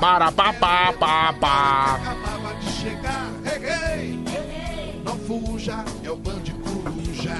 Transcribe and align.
Para 0.00 0.32
pá 0.32 0.52
pá 0.52 0.92
pá 0.98 1.32
pá. 1.40 1.94
Acabava 1.94 2.54
de 2.56 2.70
chegar, 2.72 3.30
hey. 3.44 4.20
Não 5.04 5.16
fuja, 5.18 5.84
é 6.04 6.10
o 6.10 6.16
Band 6.16 6.42
Coruja. 6.64 7.36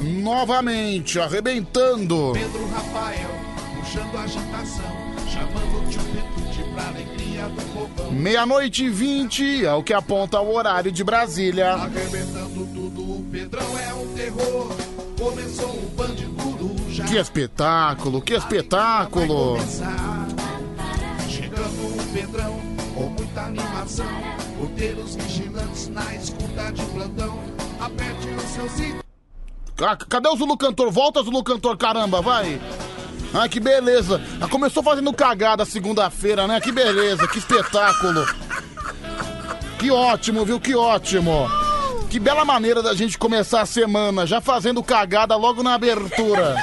Novamente, 0.00 1.18
arrebentando. 1.18 2.32
Pedro 2.34 2.68
Rafael, 2.70 3.30
puxando 3.76 4.16
a 4.16 4.22
agitação. 4.22 5.04
Chamando 5.28 5.84
o 5.84 5.90
tio 5.90 6.00
Petute 6.02 6.70
pra 6.72 6.86
alegria 6.86 7.48
do 7.48 7.62
povão. 7.72 8.12
Meia-noite 8.12 8.84
e 8.84 8.90
vinte 8.90 9.64
é 9.64 9.72
o 9.72 9.82
que 9.82 9.92
aponta 9.92 10.40
o 10.40 10.54
horário 10.54 10.92
de 10.92 11.02
Brasília. 11.02 11.72
Arrebentando 11.72 12.66
tudo, 12.72 13.00
o 13.02 13.24
Pedrão 13.32 13.78
é 13.78 13.94
um 13.94 14.06
terror. 14.14 14.72
Começou 15.18 15.70
o 15.70 15.92
Band 15.96 16.16
Coruja. 16.40 17.04
Que 17.04 17.16
espetáculo, 17.16 18.22
que 18.22 18.34
espetáculo. 18.34 19.58
Pedrão, 22.24 22.58
com 22.94 23.02
muita 23.02 23.42
animação. 23.42 24.06
Vigilantes 24.76 25.88
na 25.88 26.14
escuta 26.14 26.72
de 26.72 26.82
plantão. 26.86 27.38
Aperte 27.78 28.28
o 28.28 28.40
seu 28.48 28.68
cinto. 28.70 29.04
Cadê 30.08 30.28
o 30.30 30.36
Zulu 30.36 30.56
Cantor? 30.56 30.90
Volta, 30.90 31.22
Zulu 31.22 31.44
Cantor, 31.44 31.76
caramba, 31.76 32.22
vai. 32.22 32.58
Ah, 33.34 33.46
que 33.46 33.60
beleza. 33.60 34.22
Ah, 34.40 34.48
Começou 34.48 34.82
fazendo 34.82 35.12
cagada 35.12 35.66
segunda-feira, 35.66 36.46
né? 36.46 36.60
Que 36.62 36.72
beleza, 36.72 37.28
que 37.28 37.38
espetáculo. 37.38 38.24
Que 39.78 39.90
ótimo, 39.90 40.46
viu? 40.46 40.58
Que 40.58 40.74
ótimo. 40.74 41.46
Que 42.08 42.18
bela 42.18 42.44
maneira 42.44 42.82
da 42.82 42.94
gente 42.94 43.18
começar 43.18 43.60
a 43.60 43.66
semana, 43.66 44.26
já 44.26 44.40
fazendo 44.40 44.82
cagada 44.82 45.36
logo 45.36 45.62
na 45.62 45.74
abertura. 45.74 46.56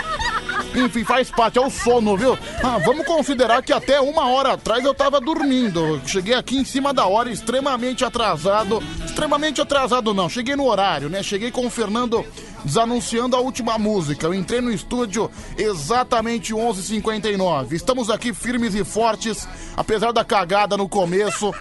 Enfim, 0.75 1.03
faz 1.03 1.29
parte, 1.29 1.57
é 1.57 1.61
o 1.61 1.69
sono, 1.69 2.15
viu? 2.15 2.37
Ah, 2.63 2.79
vamos 2.83 3.05
considerar 3.05 3.61
que 3.61 3.73
até 3.73 3.99
uma 3.99 4.27
hora 4.29 4.53
atrás 4.53 4.83
eu 4.83 4.93
tava 4.93 5.19
dormindo. 5.19 6.01
Cheguei 6.05 6.33
aqui 6.33 6.57
em 6.57 6.65
cima 6.65 6.93
da 6.93 7.05
hora, 7.05 7.29
extremamente 7.29 8.05
atrasado. 8.05 8.81
Extremamente 9.05 9.61
atrasado 9.61 10.13
não, 10.13 10.29
cheguei 10.29 10.55
no 10.55 10.67
horário, 10.67 11.09
né? 11.09 11.21
Cheguei 11.21 11.51
com 11.51 11.65
o 11.65 11.69
Fernando 11.69 12.25
desanunciando 12.63 13.35
a 13.35 13.39
última 13.39 13.77
música. 13.77 14.27
Eu 14.27 14.33
entrei 14.33 14.61
no 14.61 14.71
estúdio 14.71 15.29
exatamente 15.57 16.53
11h59. 16.53 17.73
Estamos 17.73 18.09
aqui 18.09 18.33
firmes 18.33 18.75
e 18.75 18.83
fortes, 18.83 19.47
apesar 19.75 20.11
da 20.11 20.23
cagada 20.23 20.77
no 20.77 20.87
começo. 20.87 21.53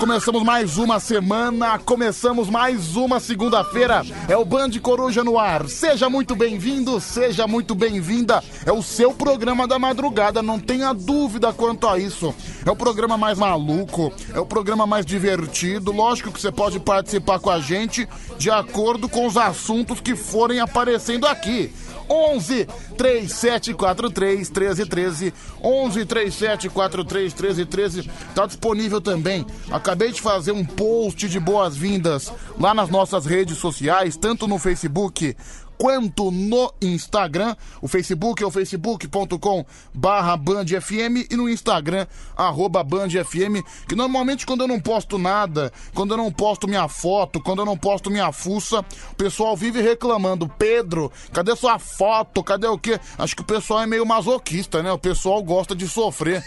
Começamos 0.00 0.42
mais 0.42 0.78
uma 0.78 0.98
semana, 0.98 1.78
começamos 1.78 2.48
mais 2.48 2.96
uma 2.96 3.20
segunda-feira. 3.20 4.02
É 4.28 4.34
o 4.34 4.46
Band 4.46 4.70
Coruja 4.80 5.22
no 5.22 5.38
ar. 5.38 5.68
Seja 5.68 6.08
muito 6.08 6.34
bem-vindo, 6.34 6.98
seja 6.98 7.46
muito 7.46 7.74
bem-vinda. 7.74 8.42
É 8.64 8.72
o 8.72 8.82
seu 8.82 9.12
programa 9.12 9.68
da 9.68 9.78
madrugada, 9.78 10.40
não 10.42 10.58
tenha 10.58 10.94
dúvida 10.94 11.52
quanto 11.52 11.86
a 11.86 11.98
isso. 11.98 12.34
É 12.64 12.70
o 12.70 12.76
programa 12.76 13.18
mais 13.18 13.38
maluco, 13.38 14.10
é 14.32 14.40
o 14.40 14.46
programa 14.46 14.86
mais 14.86 15.04
divertido. 15.04 15.92
Lógico 15.92 16.32
que 16.32 16.40
você 16.40 16.50
pode 16.50 16.80
participar 16.80 17.38
com 17.38 17.50
a 17.50 17.60
gente 17.60 18.08
de 18.38 18.50
acordo 18.50 19.06
com 19.06 19.26
os 19.26 19.36
assuntos 19.36 20.00
que 20.00 20.16
forem 20.16 20.60
aparecendo 20.60 21.26
aqui. 21.26 21.70
11 22.10 22.66
3743 22.96 24.50
1313 24.50 25.32
11 25.62 26.04
3743 26.04 27.34
1313 27.34 28.10
tá 28.34 28.46
disponível 28.46 29.00
também. 29.00 29.46
Acabei 29.70 30.10
de 30.10 30.20
fazer 30.20 30.52
um 30.52 30.64
post 30.64 31.28
de 31.28 31.38
boas-vindas 31.38 32.32
lá 32.58 32.74
nas 32.74 32.90
nossas 32.90 33.24
redes 33.26 33.58
sociais, 33.58 34.16
tanto 34.16 34.48
no 34.48 34.58
Facebook 34.58 35.36
quanto 35.80 36.30
no 36.30 36.70
Instagram. 36.82 37.56
O 37.80 37.88
Facebook 37.88 38.42
é 38.42 38.46
o 38.46 38.50
facebook.com 38.50 39.64
barra 39.94 40.36
bandfm 40.36 41.26
e 41.30 41.34
no 41.34 41.48
Instagram, 41.48 42.06
arroba 42.36 42.84
bandfm, 42.84 43.62
que 43.88 43.96
normalmente 43.96 44.44
quando 44.44 44.60
eu 44.60 44.68
não 44.68 44.78
posto 44.78 45.16
nada, 45.16 45.72
quando 45.94 46.12
eu 46.12 46.18
não 46.18 46.30
posto 46.30 46.68
minha 46.68 46.86
foto, 46.86 47.40
quando 47.40 47.60
eu 47.60 47.64
não 47.64 47.78
posto 47.78 48.10
minha 48.10 48.30
fuça, 48.30 48.84
o 49.10 49.14
pessoal 49.14 49.56
vive 49.56 49.80
reclamando, 49.80 50.46
Pedro, 50.46 51.10
cadê 51.32 51.56
sua 51.56 51.78
foto, 51.78 52.44
cadê 52.44 52.66
o 52.66 52.76
quê? 52.76 53.00
Acho 53.16 53.34
que 53.34 53.40
o 53.40 53.46
pessoal 53.46 53.80
é 53.80 53.86
meio 53.86 54.04
masoquista, 54.04 54.82
né? 54.82 54.92
O 54.92 54.98
pessoal 54.98 55.42
gosta 55.42 55.74
de 55.74 55.88
sofrer. 55.88 56.44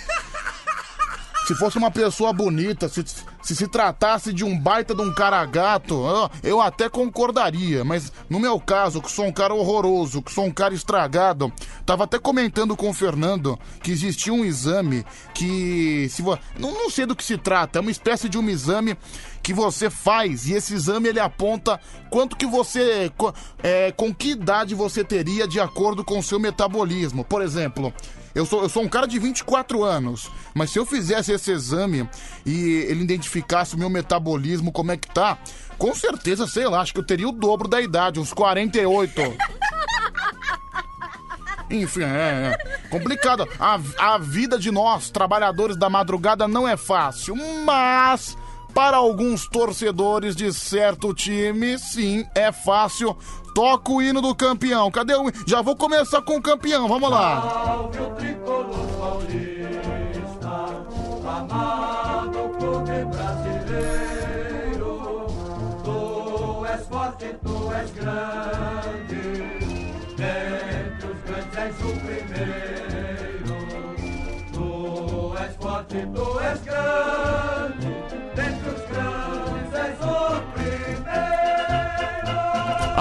Se 1.46 1.56
fosse 1.56 1.78
uma 1.78 1.92
pessoa 1.92 2.32
bonita, 2.32 2.88
se, 2.88 3.04
se 3.42 3.56
se 3.56 3.68
tratasse 3.68 4.32
de 4.32 4.44
um 4.44 4.58
baita 4.58 4.96
de 4.96 5.02
um 5.02 5.14
cara 5.14 5.46
gato, 5.46 6.04
eu, 6.42 6.62
até 6.62 6.88
concordaria. 6.88 7.84
Mas 7.84 8.12
no 8.30 8.40
meu 8.40 8.60
caso, 8.60 9.02
que 9.02 9.12
sou 9.12 9.26
um 9.26 9.32
cara 9.32 9.54
horroroso, 9.54 10.22
que 10.22 10.32
sou 10.32 10.46
um 10.46 10.52
cara 10.52 10.74
estragado, 10.74 11.52
tava 11.86 12.06
até 12.06 12.18
comentando 12.18 12.76
com 12.76 12.90
o 12.90 12.94
Fernando 12.94 13.60
que 13.82 13.92
existia 13.92 14.34
um 14.34 14.46
exame 14.46 15.06
que. 15.34 16.08
Se 16.10 16.22
não, 16.58 16.72
não 16.72 16.90
sei 16.90 17.06
do 17.06 17.16
que 17.16 17.24
se 17.24 17.38
trata, 17.38 17.80
é 17.80 17.82
uma 17.82 17.92
espécie 17.92 18.30
de 18.30 18.38
um 18.38 18.50
exame 18.50 18.98
que 19.42 19.54
você 19.54 19.90
faz 19.90 20.48
e 20.48 20.54
esse 20.54 20.74
exame 20.74 21.10
ele 21.10 21.20
aponta 21.20 21.80
quanto 22.10 22.38
que 22.38 22.46
você. 22.46 23.12
é, 23.62 23.92
com 23.92 24.14
que 24.14 24.32
idade 24.32 24.74
você 24.74 25.04
teria 25.04 25.46
de 25.46 25.60
acordo 25.60 26.04
com 26.04 26.20
o 26.20 26.24
seu 26.24 26.40
metabolismo. 26.40 27.26
Por 27.26 27.42
exemplo. 27.42 27.94
Eu 28.36 28.46
sou, 28.46 28.64
eu 28.64 28.70
sou 28.70 28.84
um 28.84 28.90
cara 28.90 29.08
de 29.08 29.20
24 29.20 29.84
anos, 29.84 30.30
mas 30.54 30.72
se 30.72 30.80
eu 30.80 30.86
fizesse 30.86 31.32
esse 31.32 31.52
exame 31.52 32.10
e 32.46 32.86
ele 32.90 33.04
identificasse 33.04 33.76
o 33.76 33.78
meu 33.78 33.90
metabolismo, 33.90 34.72
como 34.72 34.92
é 34.92 34.98
que 34.98 35.08
tá, 35.08 35.38
com 35.78 35.94
certeza, 35.94 36.48
sei 36.48 36.68
lá, 36.68 36.82
acho 36.82 36.94
que 36.94 37.00
eu 37.00 37.06
teria 37.06 37.30
o 37.30 37.32
dobro 37.32 37.68
da 37.68 37.80
idade, 37.80 38.20
uns 38.20 38.34
48. 38.34 39.22
Enfim, 41.70 42.04
é, 42.04 42.56
é 42.56 42.58
complicado. 42.90 43.48
A, 43.60 43.80
a 44.00 44.18
vida 44.18 44.58
de 44.58 44.72
nós, 44.72 45.10
trabalhadores 45.10 45.78
da 45.78 45.90
madrugada, 45.90 46.48
não 46.48 46.68
é 46.68 46.78
fácil, 46.78 47.36
mas 47.66 48.38
para 48.74 48.98
alguns 48.98 49.48
torcedores 49.48 50.36
de 50.36 50.52
certo 50.52 51.14
time, 51.14 51.78
sim, 51.78 52.26
é 52.34 52.52
fácil. 52.52 53.16
Toca 53.54 53.92
o 53.92 54.02
hino 54.02 54.22
do 54.22 54.34
campeão. 54.34 54.90
Cadê 54.90 55.14
o. 55.16 55.32
Já 55.48 55.62
vou 55.62 55.76
começar 55.76 56.22
com 56.24 56.38
o 56.38 56.42
campeão, 56.42 56.88
vamos 56.88 57.10
lá. 57.10 57.42
Salve 57.42 58.00
o 58.00 58.10
tricolor 58.16 58.94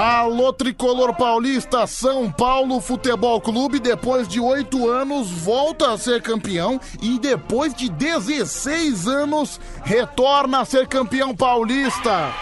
Alô, 0.05 0.53
tricolor 0.53 1.15
paulista, 1.15 1.87
São 1.87 2.29
Paulo 2.29 2.81
Futebol 2.81 3.41
Clube, 3.41 3.79
depois 3.79 4.27
de 4.27 4.41
oito 4.41 4.91
anos, 4.91 5.31
volta 5.31 5.93
a 5.93 5.97
ser 5.97 6.21
campeão 6.21 6.81
e 7.01 7.21
depois 7.21 7.73
de 7.73 7.89
16 7.89 9.07
anos, 9.07 9.61
retorna 9.85 10.63
a 10.63 10.65
ser 10.65 10.89
campeão 10.89 11.33
paulista. 11.37 12.33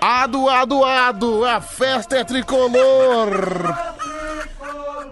Ado, 0.00 0.48
ado, 0.48 0.84
ado, 0.84 1.44
a 1.46 1.60
festa 1.60 2.18
é 2.18 2.22
tricolor. 2.22 3.74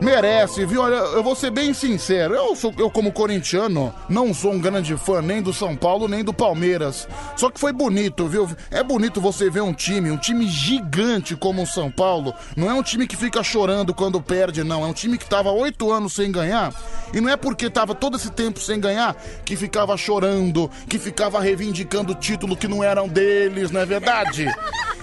Merece, 0.00 0.64
viu? 0.64 0.80
Olha, 0.80 0.94
eu 0.94 1.22
vou 1.22 1.36
ser 1.36 1.50
bem 1.50 1.74
sincero. 1.74 2.34
Eu, 2.34 2.56
sou, 2.56 2.72
eu, 2.78 2.90
como 2.90 3.12
corintiano, 3.12 3.94
não 4.08 4.32
sou 4.32 4.52
um 4.52 4.58
grande 4.58 4.96
fã 4.96 5.20
nem 5.20 5.42
do 5.42 5.52
São 5.52 5.76
Paulo 5.76 6.08
nem 6.08 6.24
do 6.24 6.32
Palmeiras. 6.32 7.06
Só 7.36 7.50
que 7.50 7.60
foi 7.60 7.70
bonito, 7.70 8.26
viu? 8.26 8.48
É 8.70 8.82
bonito 8.82 9.20
você 9.20 9.50
ver 9.50 9.60
um 9.60 9.74
time, 9.74 10.10
um 10.10 10.16
time 10.16 10.46
gigante 10.48 11.36
como 11.36 11.62
o 11.62 11.66
São 11.66 11.90
Paulo. 11.90 12.32
Não 12.56 12.70
é 12.70 12.72
um 12.72 12.82
time 12.82 13.06
que 13.06 13.14
fica 13.14 13.42
chorando 13.42 13.92
quando 13.92 14.22
perde, 14.22 14.64
não. 14.64 14.84
É 14.84 14.86
um 14.86 14.94
time 14.94 15.18
que 15.18 15.28
tava 15.28 15.50
oito 15.50 15.92
anos 15.92 16.14
sem 16.14 16.32
ganhar. 16.32 16.72
E 17.12 17.20
não 17.20 17.28
é 17.28 17.36
porque 17.36 17.68
tava 17.68 17.94
todo 17.94 18.16
esse 18.16 18.30
tempo 18.30 18.58
sem 18.58 18.80
ganhar 18.80 19.14
que 19.44 19.54
ficava 19.54 19.98
chorando, 19.98 20.70
que 20.88 20.98
ficava 20.98 21.40
reivindicando 21.40 22.14
título 22.14 22.56
que 22.56 22.66
não 22.66 22.82
eram 22.82 23.06
deles, 23.06 23.70
não 23.70 23.80
é 23.80 23.86
verdade? 23.86 24.46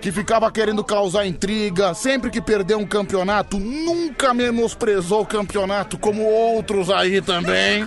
que 0.00 0.10
ficava 0.10 0.50
querendo 0.50 0.82
causar 0.82 1.26
intriga, 1.26 1.92
sempre 1.94 2.30
que 2.30 2.40
perdeu 2.40 2.78
um 2.78 2.86
campeonato, 2.86 3.58
nunca 3.58 4.32
menosprezou 4.32 5.22
o 5.22 5.26
campeonato 5.26 5.98
como 5.98 6.22
outros 6.24 6.88
aí 6.90 7.20
também. 7.20 7.86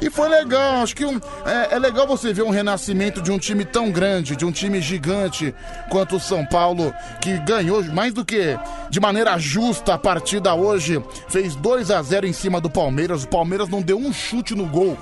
E 0.00 0.10
foi 0.10 0.28
legal, 0.28 0.82
acho 0.82 0.96
que 0.96 1.04
um- 1.04 1.20
é, 1.46 1.76
é 1.76 1.78
legal 1.78 2.08
você 2.08 2.32
ver 2.32 2.42
um 2.42 2.50
renascimento 2.50 3.22
de 3.22 3.30
um 3.30 3.38
time 3.38 3.64
tão 3.64 3.88
grande, 3.92 4.34
de 4.34 4.44
um 4.44 4.50
time 4.50 4.80
gigante 4.80 5.54
quanto 5.90 6.16
o 6.16 6.20
São 6.20 6.44
Paulo, 6.44 6.92
que 7.20 7.38
ganhou 7.38 7.84
mais 7.84 8.12
do 8.12 8.24
que 8.24 8.58
de 8.90 8.98
maneira 8.98 9.38
justa 9.38 9.94
a 9.94 9.98
partida 9.98 10.54
hoje, 10.54 11.00
fez 11.28 11.54
2 11.54 11.92
a 11.92 12.02
0 12.02 12.26
em 12.26 12.32
cima 12.32 12.60
do 12.60 12.68
Palmeiras. 12.68 13.22
O 13.22 13.28
Palmeiras 13.28 13.68
não 13.68 13.80
deu 13.80 13.96
um 13.96 14.12
chute 14.12 14.56
no 14.56 14.66
gol. 14.66 14.98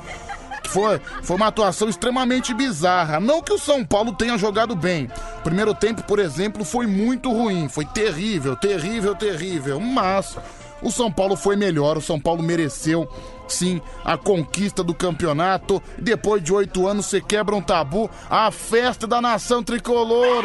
Foi, 0.69 1.01
foi 1.23 1.37
uma 1.37 1.49
atuação 1.49 1.89
extremamente 1.89 2.55
bizarra. 2.55 3.19
Não 3.19 3.43
que 3.43 3.53
o 3.53 3.59
São 3.59 3.85
Paulo 3.85 4.13
tenha 4.13 4.39
jogado 4.39 4.77
bem. 4.77 5.11
Primeiro 5.43 5.75
tempo, 5.75 6.03
por 6.05 6.19
exemplo, 6.19 6.65
foi 6.65 6.87
muito 6.87 7.33
ruim. 7.33 7.69
Foi 7.69 7.85
terrível, 7.85 8.55
terrível, 8.57 9.15
terrível. 9.15 9.81
Mas 9.81 10.37
o 10.83 10.91
São 10.91 11.11
Paulo 11.11 11.37
foi 11.37 11.57
melhor, 11.57 11.99
o 11.99 12.03
São 12.03 12.19
Paulo 12.19 12.43
mereceu 12.43 13.09
sim 13.47 13.81
a 14.05 14.17
conquista 14.17 14.83
do 14.83 14.95
campeonato. 14.95 15.83
Depois 15.99 16.43
de 16.43 16.53
oito 16.53 16.87
anos, 16.87 17.07
você 17.07 17.21
quebra 17.21 17.55
um 17.55 17.63
tabu, 17.63 18.11
a 18.29 18.51
festa 18.51 19.07
da 19.07 19.21
nação 19.21 19.63
tricolor. 19.63 20.45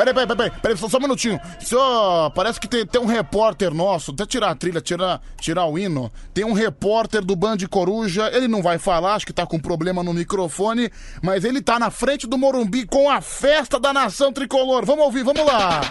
Peraí, 0.00 0.14
peraí, 0.14 0.26
peraí, 0.26 0.50
peraí, 0.62 0.76
só, 0.78 0.88
só 0.88 0.96
um 0.96 1.02
minutinho. 1.02 1.38
Senhor, 1.60 2.30
parece 2.30 2.58
que 2.58 2.66
tem, 2.66 2.86
tem 2.86 2.98
um 2.98 3.04
repórter 3.04 3.74
nosso, 3.74 4.12
até 4.12 4.24
tirar 4.24 4.48
a 4.48 4.54
trilha, 4.54 4.80
tirar, 4.80 5.20
tirar 5.38 5.66
o 5.66 5.78
hino. 5.78 6.10
Tem 6.32 6.42
um 6.42 6.54
repórter 6.54 7.22
do 7.22 7.36
Band 7.36 7.58
Coruja, 7.68 8.30
ele 8.32 8.48
não 8.48 8.62
vai 8.62 8.78
falar, 8.78 9.16
acho 9.16 9.26
que 9.26 9.32
tá 9.32 9.44
com 9.44 9.58
problema 9.58 10.02
no 10.02 10.14
microfone, 10.14 10.90
mas 11.22 11.44
ele 11.44 11.60
tá 11.60 11.78
na 11.78 11.90
frente 11.90 12.26
do 12.26 12.38
Morumbi 12.38 12.86
com 12.86 13.10
a 13.10 13.20
festa 13.20 13.78
da 13.78 13.92
nação 13.92 14.32
tricolor. 14.32 14.86
Vamos 14.86 15.04
ouvir, 15.04 15.22
vamos 15.22 15.44
lá. 15.44 15.82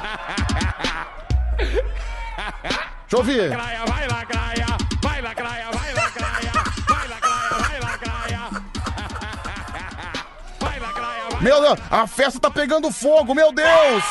Deixa 3.05 3.15
eu 3.15 3.19
ouvir. 3.19 3.49
Vai 3.49 3.77
vai 3.85 4.07
lá, 4.07 4.23
Graia, 4.23 4.65
vai 5.03 5.21
lá, 5.21 5.68
Meu 11.41 11.61
Deus, 11.61 11.79
a 11.89 12.05
festa 12.05 12.39
tá 12.39 12.51
pegando 12.51 12.91
fogo, 12.91 13.33
meu 13.33 13.51
Deus! 13.53 14.03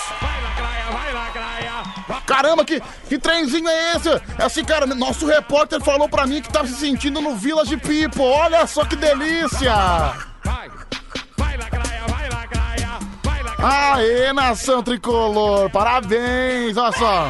Caramba, 2.27 2.65
que, 2.65 2.81
que 3.09 3.19
trenzinho 3.19 3.69
é 3.69 3.97
esse? 3.97 4.09
É 4.39 4.45
assim, 4.45 4.65
cara, 4.65 4.87
nosso 4.87 5.27
repórter 5.27 5.81
falou 5.81 6.09
pra 6.09 6.27
mim 6.27 6.41
que 6.41 6.53
tava 6.53 6.67
se 6.67 6.75
sentindo 6.75 7.21
no 7.21 7.37
Village 7.37 7.77
People. 7.77 8.23
Olha 8.23 8.67
só 8.67 8.85
que 8.85 8.97
delícia! 8.97 9.75
Aê, 13.61 14.33
nação 14.33 14.83
tricolor! 14.83 15.69
Parabéns! 15.71 16.77
Olha 16.77 16.93
só! 16.93 17.27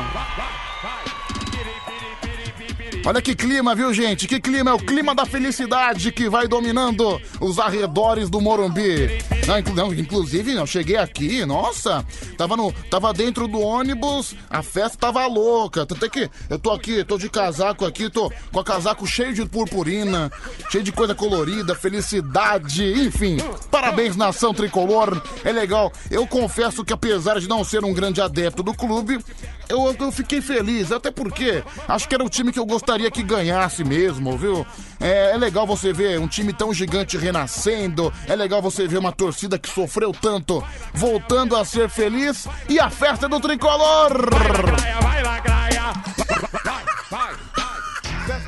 Olha 3.06 3.22
que 3.22 3.34
clima, 3.34 3.74
viu, 3.74 3.92
gente? 3.94 4.26
Que 4.28 4.38
clima? 4.38 4.70
É 4.70 4.74
o 4.74 4.78
clima 4.78 5.14
da 5.14 5.24
felicidade 5.24 6.12
que 6.12 6.28
vai 6.28 6.46
dominando 6.46 7.18
os 7.40 7.58
arredores 7.58 8.28
do 8.28 8.38
Morumbi. 8.38 9.08
Não, 9.46 9.58
inclu- 9.58 9.74
não, 9.74 9.94
inclusive, 9.94 10.52
eu 10.52 10.66
cheguei 10.66 10.96
aqui, 10.96 11.46
nossa, 11.46 12.04
tava, 12.36 12.54
no, 12.54 12.70
tava 12.90 13.14
dentro 13.14 13.48
do 13.48 13.60
ônibus, 13.60 14.34
a 14.50 14.62
festa 14.62 14.98
tava 14.98 15.26
louca. 15.26 15.86
Tanto 15.86 16.04
é 16.04 16.08
que 16.10 16.28
eu 16.50 16.58
tô 16.58 16.70
aqui, 16.70 17.02
tô 17.02 17.16
de 17.16 17.30
casaco 17.30 17.86
aqui, 17.86 18.10
tô 18.10 18.30
com 18.52 18.60
o 18.60 18.64
casaco 18.64 19.06
cheio 19.06 19.32
de 19.32 19.46
purpurina, 19.46 20.30
cheio 20.70 20.84
de 20.84 20.92
coisa 20.92 21.14
colorida, 21.14 21.74
felicidade, 21.74 22.84
enfim. 23.06 23.38
Parabéns, 23.70 24.16
nação 24.16 24.52
tricolor. 24.52 25.22
É 25.42 25.50
legal. 25.50 25.90
Eu 26.10 26.26
confesso 26.26 26.84
que 26.84 26.92
apesar 26.92 27.40
de 27.40 27.48
não 27.48 27.64
ser 27.64 27.82
um 27.86 27.94
grande 27.94 28.20
adepto 28.20 28.62
do 28.62 28.74
clube, 28.74 29.18
eu, 29.66 29.96
eu 29.98 30.12
fiquei 30.12 30.42
feliz, 30.42 30.92
até 30.92 31.10
porque 31.10 31.62
acho 31.86 32.06
que 32.06 32.14
era 32.14 32.24
o 32.24 32.28
time 32.28 32.52
que 32.52 32.58
eu 32.58 32.66
gostaria 32.88 33.10
que 33.10 33.22
ganhasse 33.22 33.84
mesmo, 33.84 34.34
viu? 34.38 34.66
É, 34.98 35.32
é 35.32 35.36
legal 35.36 35.66
você 35.66 35.92
ver 35.92 36.18
um 36.18 36.26
time 36.26 36.54
tão 36.54 36.72
gigante 36.72 37.18
renascendo, 37.18 38.10
é 38.26 38.34
legal 38.34 38.62
você 38.62 38.88
ver 38.88 38.96
uma 38.96 39.12
torcida 39.12 39.58
que 39.58 39.68
sofreu 39.68 40.10
tanto 40.10 40.64
voltando 40.94 41.54
a 41.54 41.66
ser 41.66 41.90
feliz 41.90 42.48
e 42.66 42.80
a 42.80 42.88
festa 42.88 43.28
do 43.28 43.38
tricolor! 43.40 44.30
Vai. 44.32 45.22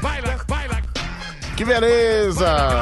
Vai, 0.00 0.22
vai, 0.22 0.82
Que 1.54 1.64
beleza! 1.66 2.80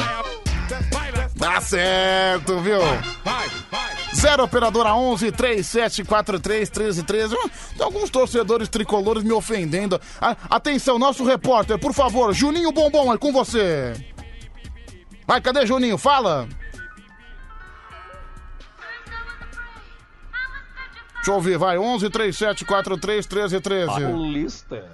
Tá 1.36 1.60
certo, 1.60 2.60
viu? 2.60 2.78
vai, 3.24 3.48
vai. 3.72 3.97
0 4.18 4.42
operadora 4.44 4.94
11 4.94 5.30
3743 5.32 6.70
1313. 6.70 7.34
Hum, 7.36 7.50
Tem 7.76 7.84
alguns 7.84 8.10
torcedores 8.10 8.68
tricolores 8.68 9.22
me 9.22 9.32
ofendendo. 9.32 10.00
Atenção, 10.50 10.98
nosso 10.98 11.24
repórter, 11.24 11.78
por 11.78 11.92
favor, 11.94 12.32
Juninho 12.34 12.72
Bombom, 12.72 13.12
é 13.12 13.18
com 13.18 13.32
você. 13.32 13.94
Vai, 15.26 15.40
cadê 15.40 15.64
Juninho? 15.66 15.96
Fala. 15.96 16.48
Deixa 21.16 21.30
eu 21.30 21.34
ouvir, 21.34 21.58
vai. 21.58 21.78
11 21.78 22.08
3743 22.10 23.26
1313. 23.26 23.86
Paulista. 24.12 24.84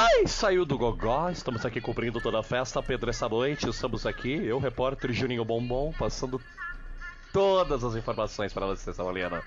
Ai, 0.00 0.28
saiu 0.28 0.64
do 0.64 0.78
gogó, 0.78 1.28
estamos 1.28 1.66
aqui 1.66 1.80
cumprindo 1.80 2.20
toda 2.20 2.38
a 2.38 2.42
festa, 2.44 2.80
Pedro, 2.80 3.10
essa 3.10 3.28
noite, 3.28 3.68
estamos 3.68 4.06
aqui, 4.06 4.32
eu, 4.32 4.60
repórter 4.60 5.12
Juninho 5.12 5.44
Bombom, 5.44 5.92
passando 5.98 6.40
todas 7.32 7.82
as 7.82 7.96
informações 7.96 8.52
para 8.52 8.64
você, 8.64 8.94
Sabalena. 8.94 9.42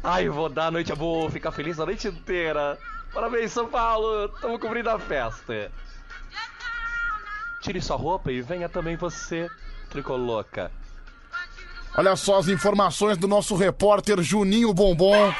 Ai, 0.00 0.28
vou 0.28 0.48
dar 0.48 0.66
a 0.66 0.70
noite, 0.70 0.90
eu 0.90 0.96
vou 0.96 1.28
ficar 1.28 1.50
feliz 1.50 1.80
a 1.80 1.86
noite 1.86 2.06
inteira. 2.06 2.78
Parabéns, 3.12 3.50
São 3.50 3.66
Paulo, 3.66 4.26
estamos 4.26 4.60
cumprindo 4.60 4.90
a 4.90 4.98
festa. 5.00 5.72
Tire 7.62 7.82
sua 7.82 7.96
roupa 7.96 8.30
e 8.30 8.40
venha 8.40 8.68
também 8.68 8.94
você, 8.94 9.50
tricoloca. 9.90 10.70
Olha 11.96 12.14
só 12.14 12.38
as 12.38 12.46
informações 12.46 13.18
do 13.18 13.26
nosso 13.26 13.56
repórter 13.56 14.22
Juninho 14.22 14.72
Bombom. 14.72 15.34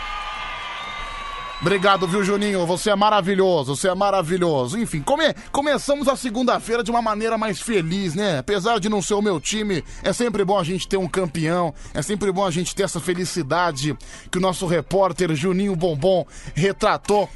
Obrigado, 1.63 2.09
viu, 2.09 2.25
Juninho? 2.25 2.67
Você 2.67 2.91
é 2.91 2.97
maravilhoso, 2.97 3.77
você 3.77 3.89
é 3.89 3.95
maravilhoso. 3.95 4.77
Enfim, 4.77 5.01
come- 5.01 5.33
começamos 5.53 6.09
a 6.09 6.17
segunda-feira 6.17 6.83
de 6.83 6.91
uma 6.91 7.01
maneira 7.01 7.39
mais 7.39 7.61
feliz, 7.61 8.17
né? 8.17 8.39
Apesar 8.39 8.81
de 8.81 8.89
não 8.89 9.01
ser 9.01 9.15
o 9.15 9.23
meu 9.23 9.41
time, 9.41 9.85
é 10.03 10.13
sempre 10.13 10.45
bom 10.45 10.59
a 10.59 10.65
gente 10.65 10.89
ter 10.89 10.97
um 10.97 11.07
campeão, 11.07 11.73
é 11.95 12.03
sempre 12.03 12.33
bom 12.33 12.45
a 12.45 12.51
gente 12.51 12.75
ter 12.75 12.83
essa 12.83 12.99
felicidade 12.99 13.97
que 14.29 14.39
o 14.39 14.41
nosso 14.41 14.67
repórter 14.67 15.33
Juninho 15.37 15.77
Bombom 15.77 16.27
retratou 16.53 17.29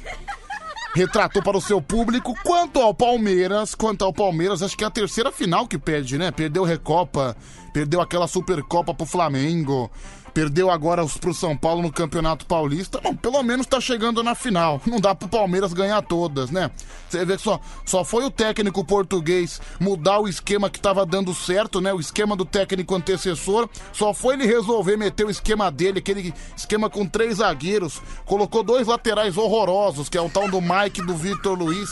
retratou 0.93 1.43
para 1.43 1.55
o 1.57 1.61
seu 1.61 1.79
público. 1.79 2.35
Quanto 2.43 2.81
ao 2.81 2.91
Palmeiras, 2.93 3.75
quanto 3.75 4.03
ao 4.03 4.11
Palmeiras, 4.11 4.63
acho 4.63 4.75
que 4.75 4.83
é 4.83 4.87
a 4.87 4.91
terceira 4.91 5.31
final 5.31 5.67
que 5.67 5.77
perde, 5.77 6.17
né? 6.17 6.31
Perdeu 6.31 6.63
Recopa, 6.63 7.37
perdeu 7.71 8.01
aquela 8.01 8.27
Supercopa 8.27 8.93
pro 8.95 9.05
Flamengo, 9.05 9.91
perdeu 10.37 10.69
agora 10.69 11.03
pro 11.19 11.33
São 11.33 11.57
Paulo 11.57 11.81
no 11.81 11.91
Campeonato 11.91 12.45
Paulista. 12.45 13.01
Bom, 13.01 13.15
pelo 13.15 13.41
menos 13.41 13.65
tá 13.65 13.81
chegando 13.81 14.21
na 14.21 14.35
final. 14.35 14.79
Não 14.85 14.99
dá 14.99 15.15
pro 15.15 15.27
Palmeiras 15.27 15.73
ganhar 15.73 15.99
todas, 16.03 16.51
né? 16.51 16.69
Você 17.09 17.25
vê 17.25 17.37
que 17.37 17.41
só, 17.41 17.59
só 17.83 18.03
foi 18.03 18.23
o 18.23 18.29
técnico 18.29 18.85
português 18.85 19.59
mudar 19.79 20.19
o 20.19 20.27
esquema 20.27 20.69
que 20.69 20.79
tava 20.79 21.07
dando 21.07 21.33
certo, 21.33 21.81
né? 21.81 21.91
O 21.91 21.99
esquema 21.99 22.35
do 22.35 22.45
técnico 22.45 22.93
antecessor. 22.93 23.67
Só 23.91 24.13
foi 24.13 24.35
ele 24.35 24.45
resolver 24.45 24.95
meter 24.95 25.25
o 25.25 25.31
esquema 25.31 25.71
dele, 25.71 25.97
aquele 25.97 26.31
esquema 26.55 26.87
com 26.87 27.03
três 27.07 27.37
zagueiros. 27.37 27.99
Colocou 28.23 28.61
dois 28.61 28.85
laterais 28.85 29.37
horrorosos, 29.37 30.07
que 30.07 30.19
é 30.19 30.21
o 30.21 30.29
tal 30.29 30.47
do 30.47 30.61
Mike 30.61 31.01
e 31.01 31.05
do 31.07 31.15
Victor 31.15 31.57
Luiz. 31.57 31.89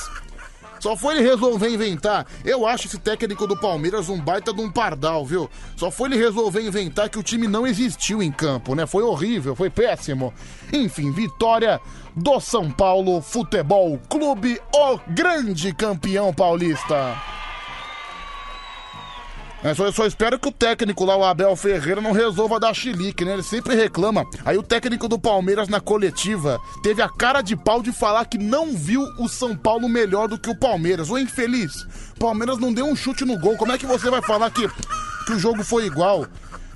Só 0.86 0.96
foi 0.96 1.16
ele 1.16 1.28
resolver 1.28 1.68
inventar. 1.68 2.28
Eu 2.44 2.64
acho 2.64 2.86
esse 2.86 3.00
técnico 3.00 3.48
do 3.48 3.58
Palmeiras 3.58 4.08
um 4.08 4.22
baita 4.22 4.54
de 4.54 4.62
um 4.62 4.70
pardal, 4.70 5.26
viu? 5.26 5.50
Só 5.76 5.90
foi 5.90 6.10
ele 6.10 6.18
resolver 6.18 6.62
inventar 6.62 7.10
que 7.10 7.18
o 7.18 7.24
time 7.24 7.48
não 7.48 7.66
existiu 7.66 8.22
em 8.22 8.32
campo, 8.32 8.76
né? 8.76 8.86
Foi 8.86 9.02
horrível, 9.02 9.56
foi 9.56 9.68
péssimo. 9.68 10.32
Enfim, 10.72 11.12
vitória 11.12 11.82
do 12.16 12.40
São 12.40 12.70
Paulo 12.70 13.20
Futebol 13.20 14.00
Clube, 14.08 14.62
o 14.76 15.00
grande 15.12 15.74
campeão 15.74 16.32
paulista. 16.32 17.20
É, 19.66 19.74
só, 19.74 19.86
eu 19.88 19.92
só 19.92 20.06
espero 20.06 20.38
que 20.38 20.48
o 20.48 20.52
técnico 20.52 21.04
lá, 21.04 21.18
o 21.18 21.24
Abel 21.24 21.56
Ferreira, 21.56 22.00
não 22.00 22.12
resolva 22.12 22.60
dar 22.60 22.72
chilique, 22.72 23.26
né? 23.26 23.34
Ele 23.34 23.42
sempre 23.42 23.74
reclama. 23.74 24.24
Aí 24.46 24.56
o 24.60 24.62
técnico 24.62 25.08
do 25.08 25.18
Palmeiras 25.18 25.68
na 25.68 25.80
coletiva 25.80 26.62
teve 26.84 27.02
a 27.02 27.10
cara 27.10 27.42
de 27.42 27.56
pau 27.56 27.82
de 27.82 27.92
falar 27.92 28.26
que 28.26 28.38
não 28.38 28.76
viu 28.76 29.02
o 29.18 29.28
São 29.28 29.58
Paulo 29.58 29.90
melhor 29.90 30.28
do 30.28 30.38
que 30.38 30.52
o 30.52 30.56
Palmeiras. 30.56 31.10
O 31.10 31.18
infeliz. 31.18 31.84
Palmeiras 32.20 32.60
não 32.60 32.72
deu 32.72 32.86
um 32.86 32.96
chute 32.96 33.26
no 33.26 33.40
gol. 33.40 33.58
Como 33.58 33.72
é 33.72 33.78
que 33.80 33.88
você 33.88 34.08
vai 34.08 34.22
falar 34.22 34.52
que, 34.52 34.70
que 35.26 35.32
o 35.32 35.40
jogo 35.40 35.64
foi 35.64 35.88
igual? 35.88 36.28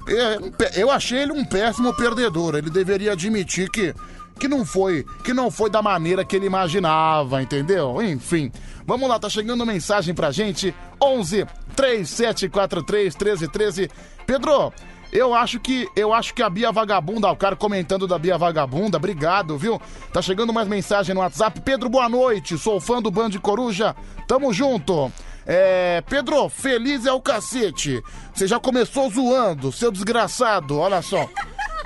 É, 0.07 0.81
eu 0.81 0.89
achei 0.89 1.19
ele 1.19 1.31
um 1.31 1.45
péssimo 1.45 1.95
perdedor. 1.95 2.55
Ele 2.55 2.71
deveria 2.71 3.11
admitir 3.11 3.69
que, 3.69 3.93
que 4.39 4.47
não 4.47 4.65
foi, 4.65 5.05
que 5.23 5.33
não 5.33 5.51
foi 5.51 5.69
da 5.69 5.81
maneira 5.81 6.23
que 6.23 6.35
ele 6.35 6.45
imaginava, 6.45 7.41
entendeu? 7.41 8.01
Enfim, 8.01 8.51
vamos 8.85 9.09
lá, 9.09 9.19
tá 9.19 9.29
chegando 9.29 9.65
mensagem 9.65 10.15
pra 10.15 10.31
gente. 10.31 10.73
11 11.01 11.45
3743 11.75 13.15
1313. 13.15 13.89
Pedro, 14.25 14.73
eu 15.11 15.33
acho 15.33 15.59
que 15.59 15.87
eu 15.95 16.13
acho 16.13 16.33
que 16.33 16.41
a 16.41 16.49
Bia 16.49 16.71
Vagabunda, 16.71 17.29
o 17.31 17.35
cara 17.35 17.55
comentando 17.55 18.07
da 18.07 18.17
Bia 18.17 18.37
Vagabunda, 18.37 18.97
obrigado, 18.97 19.57
viu? 19.57 19.79
Tá 20.13 20.21
chegando 20.21 20.53
mais 20.53 20.67
mensagem 20.67 21.13
no 21.13 21.21
WhatsApp. 21.21 21.61
Pedro, 21.61 21.89
boa 21.89 22.07
noite. 22.07 22.57
Sou 22.57 22.79
fã 22.79 23.01
do 23.01 23.11
Band 23.11 23.31
Coruja. 23.41 23.95
Tamo 24.27 24.53
junto. 24.53 25.11
É, 25.45 26.03
Pedro, 26.07 26.47
feliz 26.47 27.05
é 27.05 27.11
o 27.11 27.19
cacete. 27.19 28.03
Você 28.33 28.45
já 28.45 28.59
começou 28.59 29.09
zoando, 29.09 29.71
seu 29.71 29.91
desgraçado. 29.91 30.77
Olha 30.77 31.01
só. 31.01 31.27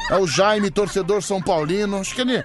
É 0.09 0.15
o 0.17 0.27
Jaime, 0.27 0.69
torcedor 0.69 1.21
São 1.23 1.41
Paulino. 1.41 1.97
Acho 1.99 2.13
que 2.15 2.21
ele. 2.21 2.43